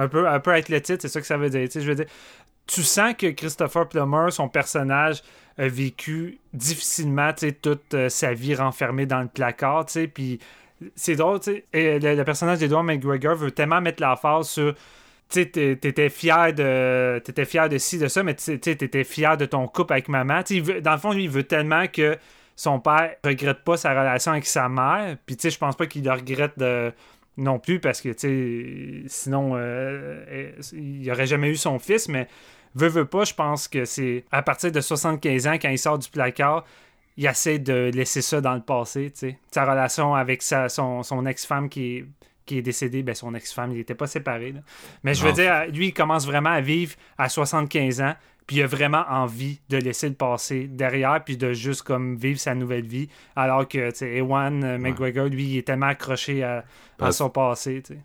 Un, 0.00 0.08
peu, 0.08 0.28
un 0.28 0.40
peu 0.40 0.50
avec 0.50 0.68
le 0.68 0.80
titre, 0.80 1.02
c'est 1.02 1.08
ça 1.08 1.20
que 1.20 1.26
ça 1.26 1.36
veut 1.36 1.50
dire. 1.50 1.68
tu 1.68 1.72
sais. 1.72 1.80
Je 1.80 1.88
veux 1.88 1.94
dire, 1.94 2.06
tu 2.66 2.82
sens 2.82 3.14
que 3.18 3.26
Christopher 3.28 3.88
Plummer, 3.88 4.30
son 4.30 4.48
personnage, 4.48 5.22
a 5.58 5.68
vécu 5.68 6.38
difficilement 6.54 7.32
tu 7.32 7.48
sais, 7.48 7.52
toute 7.52 7.92
euh, 7.94 8.08
sa 8.08 8.32
vie 8.32 8.54
renfermée 8.54 9.06
dans 9.06 9.20
le 9.20 9.28
placard. 9.28 9.86
tu 9.86 9.92
sais. 9.92 10.06
Puis 10.08 10.38
c'est 10.94 11.16
drôle. 11.16 11.40
Et 11.72 11.98
le, 11.98 12.22
personnage 12.24 12.58
d'Edward 12.58 12.84
McGregor 12.84 13.34
veut 13.34 13.50
tellement 13.50 13.80
mettre 13.80 14.00
la 14.00 14.16
phase 14.16 14.48
sur 14.48 14.74
tu 15.28 15.48
t'étais 15.48 16.08
fier 16.08 16.52
de 16.52 17.20
t'étais 17.24 17.44
fier 17.44 17.68
de 17.68 17.78
ci 17.78 17.98
de 17.98 18.08
ça 18.08 18.24
mais 18.24 18.34
tu 18.34 18.58
t'étais 18.58 19.04
fier 19.04 19.36
de 19.36 19.46
ton 19.46 19.68
couple 19.68 19.92
avec 19.92 20.08
maman 20.08 20.40
dans 20.82 20.92
le 20.92 20.98
fond 20.98 21.12
lui 21.12 21.24
il 21.24 21.30
veut 21.30 21.44
tellement 21.44 21.86
que 21.86 22.18
son 22.56 22.80
père 22.80 23.14
regrette 23.24 23.62
pas 23.62 23.76
sa 23.76 23.90
relation 23.90 24.32
avec 24.32 24.44
sa 24.44 24.68
mère 24.68 25.16
puis 25.26 25.36
tu 25.36 25.42
sais 25.42 25.50
je 25.50 25.58
pense 25.58 25.76
pas 25.76 25.86
qu'il 25.86 26.10
regrette 26.10 26.58
de- 26.58 26.92
non 27.40 27.58
plus 27.58 27.80
parce 27.80 28.00
que 28.00 28.10
tu 28.10 28.18
sais 28.18 29.08
sinon 29.08 29.56
euh, 29.56 30.24
euh, 30.28 30.52
il 30.72 31.10
aurait 31.10 31.26
jamais 31.26 31.48
eu 31.50 31.56
son 31.56 31.78
fils 31.78 32.08
mais 32.08 32.28
veut 32.74 32.88
veut 32.88 33.04
pas 33.06 33.24
je 33.24 33.34
pense 33.34 33.66
que 33.68 33.84
c'est 33.84 34.24
à 34.30 34.42
partir 34.42 34.70
de 34.70 34.80
75 34.80 35.46
ans 35.46 35.54
quand 35.54 35.70
il 35.70 35.78
sort 35.78 35.98
du 35.98 36.08
placard 36.08 36.64
il 37.16 37.26
essaie 37.26 37.58
de 37.58 37.90
laisser 37.92 38.22
ça 38.22 38.40
dans 38.40 38.54
le 38.54 38.62
passé, 38.62 39.10
tu 39.10 39.18
sais. 39.18 39.38
Sa 39.50 39.66
relation 39.70 40.14
avec 40.14 40.40
sa, 40.42 40.68
son, 40.70 41.02
son 41.02 41.26
ex-femme 41.26 41.68
qui 41.68 41.96
est, 41.98 42.04
qui 42.46 42.58
est 42.58 42.62
décédée, 42.62 43.02
ben 43.02 43.14
son 43.14 43.34
ex-femme, 43.34 43.72
il 43.72 43.78
n'était 43.78 43.96
pas 43.96 44.06
séparé. 44.06 44.52
là. 44.52 44.60
Mais 45.02 45.12
je 45.12 45.22
veux 45.22 45.28
Non. 45.30 45.34
dire, 45.34 45.66
lui, 45.70 45.88
il 45.88 45.92
commence 45.92 46.24
vraiment 46.24 46.50
à 46.50 46.62
vivre 46.62 46.94
à 47.18 47.28
75 47.28 48.00
ans, 48.00 48.14
puis 48.50 48.56
il 48.56 48.62
a 48.64 48.66
vraiment 48.66 49.04
envie 49.08 49.60
de 49.68 49.76
laisser 49.76 50.08
le 50.08 50.16
passé 50.16 50.66
derrière, 50.66 51.22
puis 51.24 51.36
de 51.36 51.52
juste 51.52 51.82
comme 51.82 52.16
vivre 52.16 52.40
sa 52.40 52.52
nouvelle 52.52 52.84
vie, 52.84 53.08
alors 53.36 53.68
que, 53.68 53.92
Ewan 54.04 54.64
euh, 54.64 54.76
McGregor, 54.76 55.26
lui, 55.26 55.44
il 55.44 55.58
est 55.58 55.62
tellement 55.62 55.86
accroché 55.86 56.42
à, 56.42 56.64
son 57.12 57.30
passé, 57.30 57.80
tu 57.80 57.94
sais. 57.94 58.00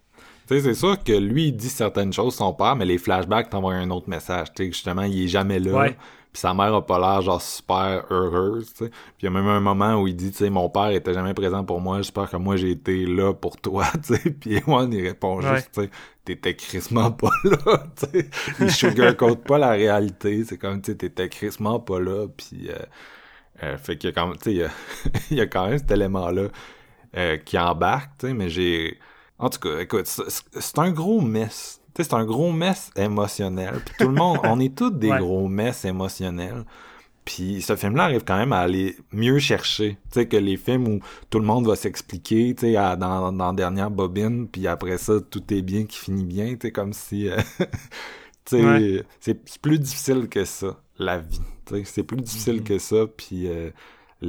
Tu 0.47 0.53
sais, 0.53 0.61
c'est 0.61 0.75
sûr 0.75 1.03
que 1.03 1.13
lui, 1.13 1.47
il 1.47 1.53
dit 1.53 1.67
certaines 1.67 2.13
choses, 2.13 2.35
son 2.35 2.53
père, 2.53 2.75
mais 2.75 2.85
les 2.85 2.99
flashbacks 2.99 3.49
t'envoient 3.49 3.73
un 3.73 3.89
autre 3.89 4.07
message. 4.07 4.53
Tu 4.53 4.65
sais, 4.65 4.71
justement, 4.71 5.01
il 5.01 5.23
est 5.23 5.27
jamais 5.27 5.57
là. 5.57 5.73
Ouais. 5.73 5.97
Puis 6.35 6.41
sa 6.41 6.53
mère 6.53 6.73
a 6.75 6.85
pas 6.85 6.99
l'air, 6.99 7.21
genre, 7.21 7.41
super 7.41 8.03
heureuse, 8.11 8.73
tu 8.73 8.83
sais. 8.85 8.89
Puis 8.89 8.99
il 9.21 9.25
y 9.25 9.27
a 9.27 9.31
même 9.31 9.47
un 9.47 9.61
moment 9.61 9.95
où 10.01 10.05
il 10.07 10.15
dit, 10.17 10.31
tu 10.31 10.39
sais, 10.39 10.49
mon 10.49 10.69
père 10.69 10.89
était 10.89 11.13
jamais 11.13 11.33
présent 11.33 11.63
pour 11.63 11.79
moi, 11.79 11.97
j'espère 11.97 12.29
que 12.29 12.35
moi, 12.35 12.57
j'ai 12.57 12.71
été 12.71 13.05
là 13.05 13.33
pour 13.33 13.55
toi, 13.55 13.85
tu 14.05 14.15
sais. 14.15 14.31
Puis 14.31 14.55
Ewan, 14.57 14.91
il 14.91 15.01
répond 15.07 15.41
Ouais. 15.41 15.55
juste, 15.55 15.71
tu 15.73 15.83
sais, 15.83 15.89
t'étais 16.25 16.53
crissement 16.55 17.11
pas 17.11 17.29
là, 17.45 17.85
tu 17.95 18.05
sais. 18.19 18.29
Il 18.59 18.69
sugarcoat 18.69 19.37
pas 19.37 19.57
la 19.57 19.69
réalité. 19.71 20.43
C'est 20.43 20.57
comme, 20.57 20.81
tu 20.81 20.91
sais, 20.91 20.97
t'étais 20.97 21.29
crissement 21.29 21.79
pas 21.79 21.99
là, 22.01 22.27
puis... 22.35 22.69
euh, 22.69 22.75
euh, 23.63 23.77
fait 23.77 23.97
qu'il 23.97 24.09
y 24.09 24.13
a 24.13 24.15
quand 24.15 24.27
même, 24.27 24.37
tu 24.37 24.43
sais, 24.45 24.51
il 24.53 24.57
y 24.57 24.63
a- 24.63 24.71
il 25.31 25.37
y, 25.37 25.41
a 25.41 25.47
quand 25.47 25.67
même 25.69 25.77
cet 25.77 25.91
élément-là 25.91 26.49
euh, 27.17 27.37
qui 27.37 27.57
embarque, 27.59 28.11
tu 28.19 28.27
sais, 28.27 28.33
mais 28.33 28.49
j'ai... 28.49 28.99
En 29.39 29.49
tout 29.49 29.59
cas, 29.59 29.79
écoute, 29.79 30.05
c'est 30.07 30.23
c'est 30.61 30.79
un 30.79 30.91
gros 30.91 31.21
mess. 31.21 31.81
Tu 31.95 32.03
sais, 32.03 32.09
c'est 32.09 32.15
un 32.15 32.25
gros 32.25 32.51
mess 32.51 32.91
émotionnel. 32.97 33.79
Puis 33.85 33.95
tout 33.97 34.07
le 34.07 34.13
monde, 34.13 34.39
on 34.43 34.59
est 34.59 34.75
tous 34.77 34.89
des 34.91 35.09
Ouais. 35.09 35.19
gros 35.19 35.47
mess 35.47 35.85
émotionnels. 35.85 36.65
Puis 37.23 37.61
ce 37.63 37.75
film-là 37.75 38.03
arrive 38.03 38.23
quand 38.23 38.37
même 38.37 38.53
à 38.53 38.59
aller 38.59 38.97
mieux 39.11 39.39
chercher, 39.39 39.97
tu 40.11 40.19
sais, 40.19 40.27
que 40.27 40.37
les 40.37 40.57
films 40.57 40.87
où 40.87 40.99
tout 41.31 41.39
le 41.39 41.45
monde 41.45 41.65
va 41.67 41.75
s'expliquer, 41.75 42.53
tu 42.53 42.67
sais, 42.67 42.73
dans, 42.73 43.31
dans 43.31 43.47
la 43.47 43.53
dernière 43.53 43.89
bobine, 43.89 44.47
puis 44.47 44.67
après 44.67 44.99
ça, 44.99 45.13
tout 45.21 45.41
est 45.51 45.63
bien 45.63 45.85
qui 45.85 45.97
finit 45.97 46.25
bien, 46.25 46.51
tu 46.53 46.67
sais, 46.67 46.71
comme 46.71 46.93
si... 46.93 47.27
euh, 47.29 47.37
tu 48.45 48.57
sais, 48.57 48.63
Ouais. 48.63 49.03
c'est 49.19 49.57
plus 49.59 49.79
difficile 49.79 50.27
que 50.29 50.45
ça, 50.45 50.79
la 50.99 51.17
vie, 51.17 51.41
tu 51.65 51.77
sais, 51.77 51.83
c'est 51.85 52.03
plus 52.03 52.17
difficile 52.21 52.61
que 52.63 52.77
ça, 52.77 53.07
puis... 53.17 53.47
euh, 53.47 53.71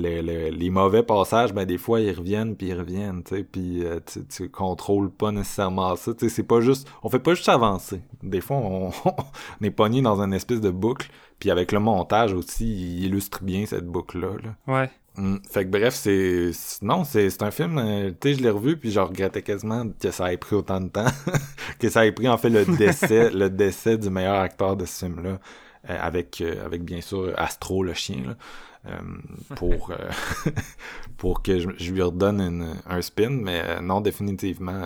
le- 0.03 0.21
le- 0.23 0.51
les 0.51 0.71
mauvais 0.71 1.03
passages, 1.03 1.53
ben 1.53 1.65
des 1.65 1.79
fois 1.79 2.01
ils 2.01 2.13
reviennent 2.13 2.57
puis 2.57 2.69
ils 2.69 2.75
reviennent, 2.79 3.23
tu 3.25 3.37
sais, 3.37 3.43
puis 3.45 3.85
euh, 3.85 3.99
tu, 4.07 4.25
tu 4.27 4.49
contrôles 4.51 5.11
pas 5.11 5.33
nécessairement 5.33 5.97
ça, 5.97 6.13
tu 6.15 6.29
sais, 6.29 6.35
c'est 6.35 6.43
pas 6.43 6.61
juste, 6.61 6.89
on 7.03 7.09
fait 7.09 7.19
pas 7.19 7.35
juste 7.35 7.49
avancer. 7.49 8.01
Des 8.23 8.41
fois 8.41 8.57
on, 8.59 8.91
on 9.05 9.65
est 9.65 9.71
pogné 9.71 10.03
dans 10.03 10.21
une 10.23 10.33
espèce 10.35 10.61
de 10.61 10.71
boucle, 10.71 11.09
puis 11.39 11.51
avec 11.51 11.73
le 11.73 11.81
montage 11.81 12.33
aussi, 12.33 12.65
il 12.67 13.05
illustre 13.07 13.43
bien 13.43 13.67
cette 13.67 13.87
boucle 13.87 14.19
là. 14.21 14.29
là. 14.43 14.75
Ouais. 14.81 14.91
Mm. 15.19 15.37
Fait 15.51 15.65
que 15.65 15.71
bref, 15.71 15.95
c'est 15.95 16.51
non, 16.83 17.05
c'est 17.05 17.31
c'est 17.31 17.43
un 17.43 17.51
film, 17.51 17.79
euh, 17.79 18.11
tu 18.21 18.29
sais, 18.31 18.35
je 18.39 18.43
l'ai 18.43 18.51
revu 18.51 18.77
puis 18.77 18.91
je 18.91 19.01
regrettais 19.01 19.41
quasiment 19.43 19.85
que 19.99 20.11
ça 20.11 20.31
ait 20.33 20.37
pris 20.37 20.55
autant 20.57 20.81
de 20.81 20.89
temps, 20.89 21.07
que 21.79 21.89
ça 21.89 22.05
ait 22.07 22.13
pris 22.13 22.29
en 22.29 22.37
fait 22.37 22.51
le 22.51 22.65
décès, 22.77 23.31
le 23.31 23.49
décès 23.49 23.97
du 23.97 24.11
meilleur 24.11 24.37
acteur 24.41 24.77
de 24.77 24.85
ce 24.85 25.07
film 25.07 25.23
là, 25.23 25.39
avec 25.89 26.41
euh, 26.43 26.65
avec 26.67 26.83
bien 26.85 27.01
sûr 27.01 27.33
Astro 27.37 27.83
le 27.83 27.95
chien 27.95 28.23
là. 28.27 28.35
Euh, 28.89 29.55
pour 29.57 29.91
euh, 29.91 29.97
pour 31.17 31.43
que 31.43 31.59
je, 31.59 31.69
je 31.79 31.93
lui 31.93 32.03
redonne 32.03 32.41
une- 32.41 32.75
un 32.87 33.03
spin 33.03 33.31
mais 33.31 33.61
euh, 33.65 33.81
non 33.81 34.01
définitivement 34.01 34.83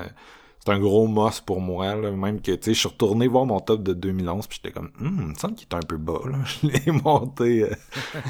c'est 0.62 0.72
un 0.72 0.78
gros 0.78 1.06
moss 1.06 1.40
pour 1.40 1.60
moi 1.60 1.94
là, 1.94 2.10
même 2.10 2.40
que 2.42 2.52
tu 2.52 2.62
sais 2.62 2.74
je 2.74 2.78
suis 2.80 2.88
retourné 2.88 3.26
voir 3.28 3.46
mon 3.46 3.60
top 3.60 3.82
de 3.82 3.94
2011 3.94 4.46
puis 4.46 4.60
j'étais 4.62 4.74
comme 4.78 4.90
hum, 5.00 5.16
il 5.20 5.26
me 5.28 5.34
semble 5.34 5.54
qu'il 5.54 5.66
est 5.70 5.74
un 5.74 5.80
peu 5.80 5.96
bas 5.96 6.20
là. 6.30 6.38
Je 6.44 6.66
l'ai 6.66 6.92
monté 6.92 7.62
euh, 7.64 7.74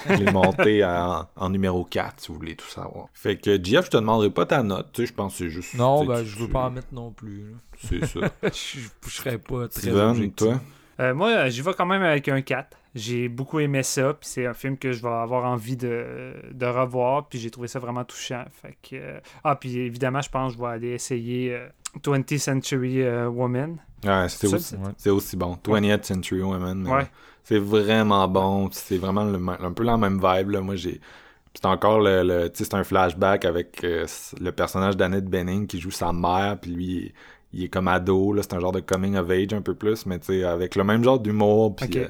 je 0.07 0.15
l'ai 0.15 0.31
monté 0.33 0.83
à- 0.83 1.29
en, 1.37 1.47
en 1.47 1.51
numéro 1.51 1.85
4 1.85 2.21
si 2.21 2.29
vous 2.29 2.35
voulez 2.35 2.55
tout 2.57 2.69
savoir. 2.69 3.07
Fait 3.15 3.37
que 3.37 3.63
Jeff 3.63 3.87
je 3.87 3.91
te 3.91 3.97
demanderai 3.97 4.31
pas 4.31 4.47
ta 4.47 4.63
note 4.63 4.89
tu 4.93 5.03
sais 5.03 5.07
je 5.09 5.15
pense 5.15 5.33
que 5.33 5.39
c'est 5.39 5.51
juste 5.51 5.75
Non, 5.75 6.05
ben, 6.05 6.23
je 6.25 6.37
veux 6.39 6.47
tu- 6.47 6.53
pas 6.53 6.67
en 6.67 6.71
mettre 6.71 6.93
non 6.95 7.11
plus. 7.11 7.55
c'est 7.83 8.07
ça. 8.07 8.21
Je, 8.45 8.79
je 9.07 9.11
serais 9.11 9.39
pas 9.39 9.69
très 9.69 9.81
Steven 9.81 10.31
toi? 10.33 10.61
Euh, 11.01 11.15
moi, 11.15 11.49
j'y 11.49 11.63
vais 11.63 11.73
quand 11.75 11.87
même 11.87 12.03
avec 12.03 12.29
un 12.29 12.43
4. 12.43 12.77
J'ai 12.95 13.29
beaucoup 13.29 13.61
aimé 13.61 13.83
ça, 13.83 14.15
puis 14.15 14.29
c'est 14.29 14.47
un 14.47 14.55
film 14.55 14.77
que 14.77 14.93
je 14.93 15.01
vais 15.01 15.09
avoir 15.09 15.45
envie 15.45 15.77
de, 15.77 16.35
de 16.53 16.67
revoir, 16.67 17.29
puis 17.29 17.39
j'ai 17.39 17.51
trouvé 17.51 17.69
ça 17.69 17.79
vraiment 17.79 18.05
touchant. 18.05 18.45
Fait 18.51 18.77
que, 18.83 18.97
euh, 18.97 19.21
Ah, 19.45 19.55
puis 19.57 19.79
évidemment, 19.79 20.21
je 20.21 20.29
pense 20.29 20.53
que 20.53 20.59
je 20.59 20.63
vais 20.65 20.71
aller 20.71 20.89
essayer 20.91 21.55
euh, 21.55 21.69
20th 22.03 22.39
Century 22.39 23.03
euh, 23.03 23.29
Woman. 23.29 23.79
Ouais, 24.05 24.29
c'est 24.29 24.53
aussi, 24.53 24.75
Ouais. 24.77 25.37
bon. 25.37 25.59
20th 25.65 26.05
Century 26.05 26.43
Ouais. 26.43 27.07
C'est 27.45 27.59
vraiment 27.59 28.27
bon. 28.29 28.69
C'est 28.73 28.99
vraiment 28.99 29.25
le 29.25 29.39
un 29.61 29.73
peu 29.73 29.83
la 29.85 29.97
même 29.97 30.21
vibe. 30.23 30.51
Là. 30.51 30.61
Moi, 30.61 30.77
j'ai. 30.77 31.01
C'est 31.55 31.67
encore 31.67 32.01
le. 32.01 32.51
c'est 32.55 32.75
un 32.75 32.85
flashback 32.85 33.45
avec 33.45 33.83
euh, 33.85 34.07
le 34.41 34.51
personnage 34.53 34.97
d'Annette 34.97 35.27
Benning 35.27 35.67
qui 35.67 35.81
joue 35.81 35.91
sa 35.91 36.13
mère, 36.13 36.59
puis 36.61 36.71
lui, 36.73 37.15
il 37.53 37.65
est 37.65 37.69
comme 37.69 37.89
ado. 37.89 38.33
là 38.33 38.43
C'est 38.43 38.55
un 38.55 38.61
genre 38.61 38.73
de 38.73 38.81
coming 38.81 39.17
of 39.17 39.29
age 39.31 39.53
un 39.53 39.63
peu 39.63 39.75
plus, 39.75 40.07
mais 40.07 40.19
tu 40.19 40.27
sais, 40.27 40.45
avec 40.45 40.75
le 40.77 40.85
même 40.85 41.03
genre 41.05 41.19
d'humour. 41.21 41.77
Puis 41.77 41.91
euh, 41.99 42.09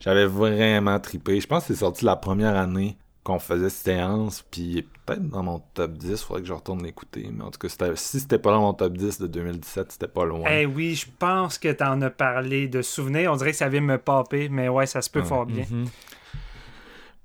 j'avais 0.00 0.26
vraiment 0.26 0.98
trippé. 1.00 1.40
Je 1.40 1.46
pense 1.46 1.66
que 1.66 1.74
c'est 1.74 1.80
sorti 1.80 2.04
la 2.04 2.16
première 2.16 2.56
année 2.56 2.96
qu'on 3.24 3.38
faisait 3.38 3.70
cette 3.70 3.84
séance, 3.84 4.44
puis 4.50 4.84
peut-être 5.06 5.28
dans 5.28 5.44
mon 5.44 5.62
top 5.74 5.92
10, 5.92 6.20
faudrait 6.24 6.42
que 6.42 6.48
je 6.48 6.52
retourne 6.52 6.82
l'écouter. 6.82 7.28
Mais 7.32 7.44
en 7.44 7.52
tout 7.52 7.58
cas, 7.60 7.68
si 7.94 8.18
c'était 8.18 8.38
pas 8.40 8.50
dans 8.50 8.62
mon 8.62 8.74
top 8.74 8.96
10 8.96 9.20
de 9.20 9.28
2017, 9.28 9.92
c'était 9.92 10.08
pas 10.08 10.24
loin. 10.24 10.42
Eh 10.50 10.66
oui, 10.66 10.96
je 10.96 11.06
pense 11.20 11.56
que 11.58 11.70
t'en 11.70 12.00
as 12.02 12.10
parlé 12.10 12.66
de 12.66 12.82
souvenirs. 12.82 13.32
On 13.32 13.36
dirait 13.36 13.52
que 13.52 13.56
ça 13.56 13.68
vient 13.68 13.80
me 13.80 13.96
popper, 13.98 14.48
mais 14.48 14.68
ouais, 14.68 14.86
ça 14.86 15.02
se 15.02 15.08
peut 15.08 15.20
Ouais. 15.20 15.24
fort 15.26 15.46
bien. 15.46 15.64
Mhm. 15.70 15.84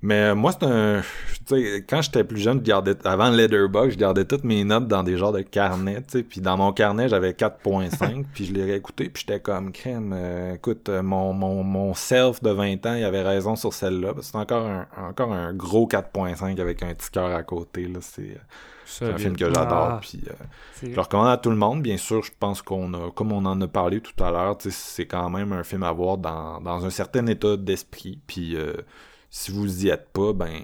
Mais 0.04 0.36
moi, 0.36 0.52
c'est 0.52 0.64
un. 0.66 1.02
Tu 1.48 1.56
sais, 1.56 1.86
quand 1.90 2.02
j'étais 2.04 2.24
plus 2.24 2.38
jeune, 2.40 2.60
je 2.60 2.64
gardais. 2.64 2.96
Avant 3.06 3.30
Letterboxd, 3.32 3.94
je 3.94 3.98
gardais 3.98 4.26
toutes 4.26 4.44
mes 4.44 4.64
notes 4.64 4.88
dans 4.88 5.02
des 5.02 5.18
genres 5.18 5.32
de 5.32 5.42
carnets, 5.42 6.02
tu 6.04 6.20
sais. 6.20 6.24
Puis 6.24 6.40
dans 6.40 6.56
mon 6.56 6.72
carnet, 6.72 7.10
j'avais 7.10 7.32
4.5, 7.32 8.26
puis 8.34 8.46
je 8.46 8.54
l'ai 8.54 8.64
réécouté, 8.64 9.10
puis 9.10 9.24
j'étais 9.26 9.40
comme 9.40 9.72
crème. 9.72 10.14
euh, 10.16 10.54
écoute, 10.54 10.88
euh, 10.90 11.02
mon, 11.02 11.34
mon, 11.34 11.64
mon 11.64 11.94
self 11.96 12.44
de 12.44 12.52
20 12.52 12.86
ans, 12.86 12.94
il 12.94 13.04
avait 13.04 13.24
raison 13.24 13.56
sur 13.56 13.74
celle-là. 13.74 14.14
C'est 14.22 14.36
encore 14.36 14.68
un, 14.68 14.86
encore 15.10 15.34
un 15.34 15.52
gros 15.54 15.88
4.5 15.88 16.62
avec 16.62 16.84
un 16.84 16.94
petit 16.94 17.10
cœur 17.10 17.36
à 17.36 17.42
côté, 17.42 17.88
là. 17.88 18.00
C'est 18.02 18.22
euh, 18.22 18.36
c'est 18.86 19.06
un 19.12 19.18
film 19.18 19.36
que 19.36 19.46
j'adore, 19.46 19.66
Ah. 19.74 20.00
puis. 20.02 20.22
euh, 20.30 20.34
je 20.84 20.90
le 20.96 21.02
recommande 21.02 21.28
à 21.30 21.38
tout 21.38 21.50
le 21.50 21.56
monde. 21.58 21.82
Bien 21.82 21.98
sûr, 21.98 22.22
je 22.24 22.32
pense 22.40 22.62
qu'on 22.62 22.94
a, 22.94 23.12
comme 23.12 23.32
on 23.32 23.44
en 23.46 23.60
a 23.62 23.68
parlé 23.68 24.00
tout 24.00 24.24
à 24.24 24.30
l'heure, 24.32 24.58
tu 24.60 24.70
sais, 24.70 24.78
c'est 24.80 25.06
quand 25.08 25.30
même 25.32 25.52
un 25.54 25.64
film 25.64 25.82
à 25.84 25.92
voir 25.92 26.20
dans, 26.20 26.62
dans 26.62 26.86
un 26.86 26.90
certain 26.92 27.26
état 27.26 27.58
d'esprit. 27.58 28.20
Puis 28.28 28.56
euh, 28.56 28.74
si 29.30 29.52
vous 29.52 29.86
y 29.86 29.90
êtes 29.90 30.10
pas, 30.10 30.34
ben 30.34 30.62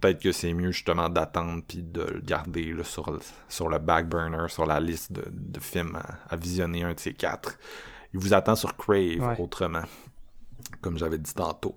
peut-être 0.00 0.20
que 0.20 0.32
c'est 0.32 0.52
mieux 0.54 0.70
justement 0.72 1.08
d'attendre 1.08 1.62
puis 1.66 1.82
de 1.82 2.02
le 2.02 2.20
garder 2.20 2.72
là, 2.72 2.84
sur, 2.84 3.10
le- 3.10 3.20
sur 3.48 3.68
le 3.68 3.78
back 3.78 4.08
burner, 4.08 4.48
sur 4.48 4.64
la 4.66 4.80
liste 4.80 5.12
de, 5.12 5.24
de 5.30 5.60
films 5.60 5.96
à, 5.96 6.34
à 6.34 6.36
visionner, 6.36 6.84
un 6.84 6.94
de 6.94 7.00
ces 7.00 7.12
quatre. 7.12 7.58
Il 8.14 8.20
vous 8.20 8.32
attend 8.34 8.56
sur 8.56 8.76
Crave 8.76 9.18
Ouais. 9.20 9.36
autrement, 9.38 9.82
comme 10.80 10.98
j'avais 10.98 11.18
dit 11.18 11.34
tantôt. 11.34 11.74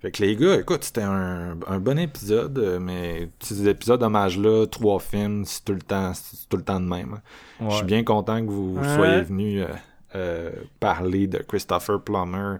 Fait 0.00 0.10
que 0.10 0.22
les 0.22 0.36
gars, 0.36 0.56
écoute, 0.60 0.84
c'était 0.84 1.02
un, 1.02 1.56
un 1.66 1.78
bon 1.78 1.98
épisode, 1.98 2.58
euh, 2.58 2.78
mais 2.78 3.30
ces 3.40 3.66
épisodes 3.68 4.02
hommage-là, 4.02 4.66
trois 4.66 4.98
films, 5.00 5.44
c'est 5.46 5.64
tout 5.64 5.72
le 5.72 5.80
temps, 5.80 6.12
c'est 6.14 6.46
tout 6.48 6.58
le 6.58 6.62
temps 6.62 6.78
de 6.80 6.86
même. 6.86 7.14
hein. 7.60 7.66
Je 7.70 7.76
suis 7.76 7.86
bien 7.86 8.04
content 8.04 8.44
que 8.44 8.50
vous 8.50 8.78
Ouais. 8.78 8.88
soyez 8.94 9.22
venu 9.22 9.62
euh, 9.62 9.68
euh, 10.14 10.50
parler 10.78 11.26
de 11.26 11.38
Christopher 11.38 12.02
Plummer 12.02 12.58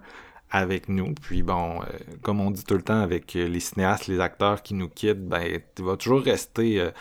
avec 0.55 0.89
nous. 0.89 1.13
Puis 1.13 1.43
bon, 1.43 1.81
euh, 1.81 1.85
comme 2.21 2.39
on 2.39 2.51
dit 2.51 2.63
tout 2.63 2.75
le 2.75 2.81
temps 2.81 3.01
avec 3.01 3.35
euh, 3.35 3.47
les 3.47 3.59
cinéastes, 3.59 4.07
les 4.07 4.19
acteurs 4.19 4.63
qui 4.63 4.73
nous 4.73 4.89
quittent, 4.89 5.27
ben, 5.27 5.41
il 5.77 5.83
va 5.83 5.97
toujours 5.97 6.21
rester 6.21 6.79
euh, 6.79 6.91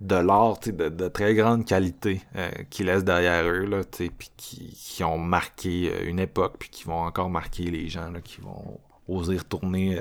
de 0.00 0.14
l'art 0.14 0.60
tu 0.60 0.72
de, 0.72 1.08
très 1.08 1.34
grande 1.34 1.64
qualité 1.64 2.22
euh, 2.36 2.50
qu'ils 2.70 2.86
laissent 2.86 3.04
derrière 3.04 3.44
eux, 3.44 3.64
là, 3.64 3.82
tu 3.84 4.10
puis 4.10 4.30
qui, 4.36 4.72
qui 4.74 5.02
ont 5.02 5.18
marqué 5.18 5.92
une 6.06 6.20
époque, 6.20 6.54
puis 6.60 6.70
qui 6.70 6.84
vont 6.84 7.00
encore 7.00 7.30
marquer 7.30 7.64
les 7.64 7.88
gens 7.88 8.12
qui 8.22 8.40
vont 8.40 8.78
oser 9.08 9.38
retourner 9.38 9.98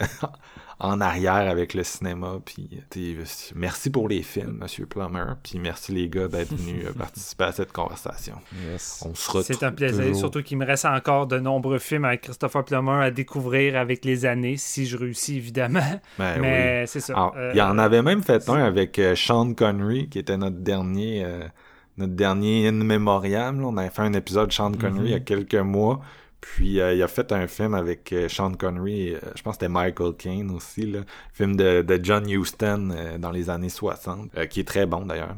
en 0.80 1.02
arrière 1.02 1.50
avec 1.50 1.74
le 1.74 1.84
cinéma. 1.84 2.34
Puis, 2.46 2.70
euh, 2.74 3.24
sais, 3.26 3.54
merci 3.56 3.90
pour 3.90 4.08
les 4.08 4.22
films, 4.22 4.60
Monsieur 4.62 4.86
Plummer. 4.86 5.26
Puis 5.44 5.58
merci 5.58 5.92
les 5.92 6.08
gars 6.08 6.28
d'être 6.28 6.54
venus 6.54 6.86
euh, 6.86 6.94
participer 6.98 7.46
à 7.46 7.52
cette 7.52 7.72
conversation. 7.72 8.36
Yes. 8.72 9.04
On 9.10 9.16
se 9.16 9.28
retrouve 9.28 9.44
C'est 9.44 9.64
un 9.64 9.72
plaisir, 9.72 10.04
toujours- 10.06 10.16
surtout 10.20 10.44
qu'il 10.44 10.58
me 10.58 10.66
reste 10.66 10.86
encore 10.86 11.26
de 11.26 11.40
nombreux 11.40 11.80
films 11.80 12.06
avec 12.06 12.22
Christopher 12.22 12.64
Plummer 12.64 13.04
à 13.04 13.10
découvrir 13.12 13.76
avec 13.76 14.06
les 14.06 14.26
années, 14.26 14.58
si 14.58 14.86
je 14.86 14.98
réussis 14.98 15.38
évidemment. 15.38 15.80
Ben 16.20 16.34
oui. 16.36 16.42
mais 16.42 16.86
c'est 16.86 17.00
ça. 17.00 17.32
Euh, 17.36 17.52
il 17.54 17.58
y 17.58 17.62
en 17.62 17.78
avait 17.80 18.04
même 18.04 18.22
fait 18.22 18.48
un 18.50 18.64
avec 18.64 19.00
euh, 19.00 19.16
Sean 19.16 19.54
Connery, 19.56 20.10
qui 20.10 20.20
était 20.20 20.38
notre 20.38 20.58
dernier, 20.58 21.24
euh, 21.26 21.48
notre 21.98 22.14
dernier 22.14 22.68
in 22.68 22.74
memoriam. 22.74 23.60
là. 23.60 23.66
On 23.68 23.78
avait 23.78 23.90
fait 23.90 24.04
un 24.04 24.14
épisode 24.14 24.50
de 24.50 24.54
Sean 24.54 24.72
Connery 24.74 25.06
il 25.06 25.12
y 25.12 25.16
a 25.16 25.20
quelques 25.20 25.56
mois. 25.56 26.02
Puis 26.40 26.80
euh, 26.80 26.94
il 26.94 27.02
a 27.02 27.08
fait 27.08 27.32
un 27.32 27.48
film 27.48 27.74
avec 27.74 28.14
euh, 28.14 28.30
Sean 28.30 28.52
Connery, 28.54 29.16
euh, 29.16 29.20
je 29.36 29.42
pense 29.42 29.56
que 29.58 29.64
c'était 29.66 29.70
Michael 29.74 30.14
Caine 30.18 30.52
aussi, 30.52 30.86
là. 30.86 31.00
film 31.34 31.56
de, 31.56 31.82
de 31.82 32.00
John 32.02 32.30
Huston 32.30 32.90
dans 33.20 33.32
les 33.32 33.50
années 33.50 33.70
60, 33.70 34.30
euh, 34.38 34.46
qui 34.46 34.60
est 34.60 34.68
très 34.68 34.86
bon 34.86 35.06
d'ailleurs. 35.06 35.36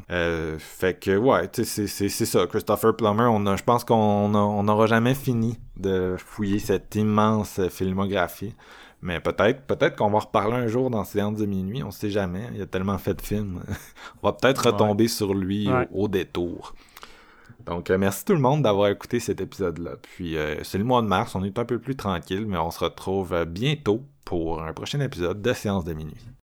Fait 0.60 1.00
que 1.00 1.16
ouais, 1.18 1.48
tu 1.48 1.64
sais, 1.66 1.88
c'est- 1.88 2.10
ça, 2.10 2.46
Christopher 2.48 2.96
Plummer, 2.96 3.28
on 3.32 3.46
a, 3.48 3.56
je 3.56 3.64
pense 3.64 3.84
qu'on 3.86 3.96
on 4.36 4.64
n'aura 4.64 4.88
jamais 4.88 5.16
fini 5.16 5.58
de 5.78 6.16
fouiller 6.18 6.60
cette 6.60 6.94
immense 6.96 7.62
filmographie. 7.70 8.54
Mais 9.02 9.22
peut-être, 9.22 9.62
peut-être 9.62 9.96
qu'on 9.96 10.10
va 10.10 10.20
reparler 10.20 10.56
un 10.58 10.68
jour 10.68 10.90
dans 10.90 11.06
Séance 11.06 11.38
de 11.38 11.46
minuit, 11.46 11.82
on 11.84 11.92
sait 11.92 12.10
jamais. 12.10 12.50
Il 12.52 12.60
y 12.60 12.62
a 12.62 12.66
tellement 12.66 12.98
fait 12.98 13.14
de 13.14 13.22
films. 13.22 13.62
on 14.22 14.28
va 14.28 14.34
peut-être 14.34 14.66
Ouais. 14.66 14.72
retomber 14.74 15.08
sur 15.08 15.34
lui 15.34 15.70
Ouais. 15.70 15.88
au, 15.94 16.04
au 16.04 16.08
détour. 16.10 16.76
Donc, 17.70 17.92
euh, 17.92 18.00
merci 18.00 18.26
tout 18.26 18.34
le 18.34 18.40
monde 18.40 18.64
d'avoir 18.64 18.90
écouté 18.90 19.20
cet 19.20 19.42
épisode-là. 19.42 19.92
Puis, 20.02 20.38
euh, 20.38 20.64
c'est 20.64 20.80
le 20.80 20.84
mois 20.84 21.04
de 21.04 21.08
mars, 21.08 21.36
on 21.36 21.44
est 21.44 21.60
un 21.60 21.66
peu 21.66 21.78
plus 21.78 21.96
tranquille, 21.96 22.48
mais 22.48 22.58
on 22.58 22.72
se 22.72 22.80
retrouve 22.80 23.32
euh, 23.32 23.46
bientôt 23.46 24.04
pour 24.26 24.64
un 24.64 24.74
prochain 24.74 25.00
épisode 25.02 25.40
de 25.44 25.54
Séance 25.54 25.86
de 25.86 25.94
minuit. 25.94 26.30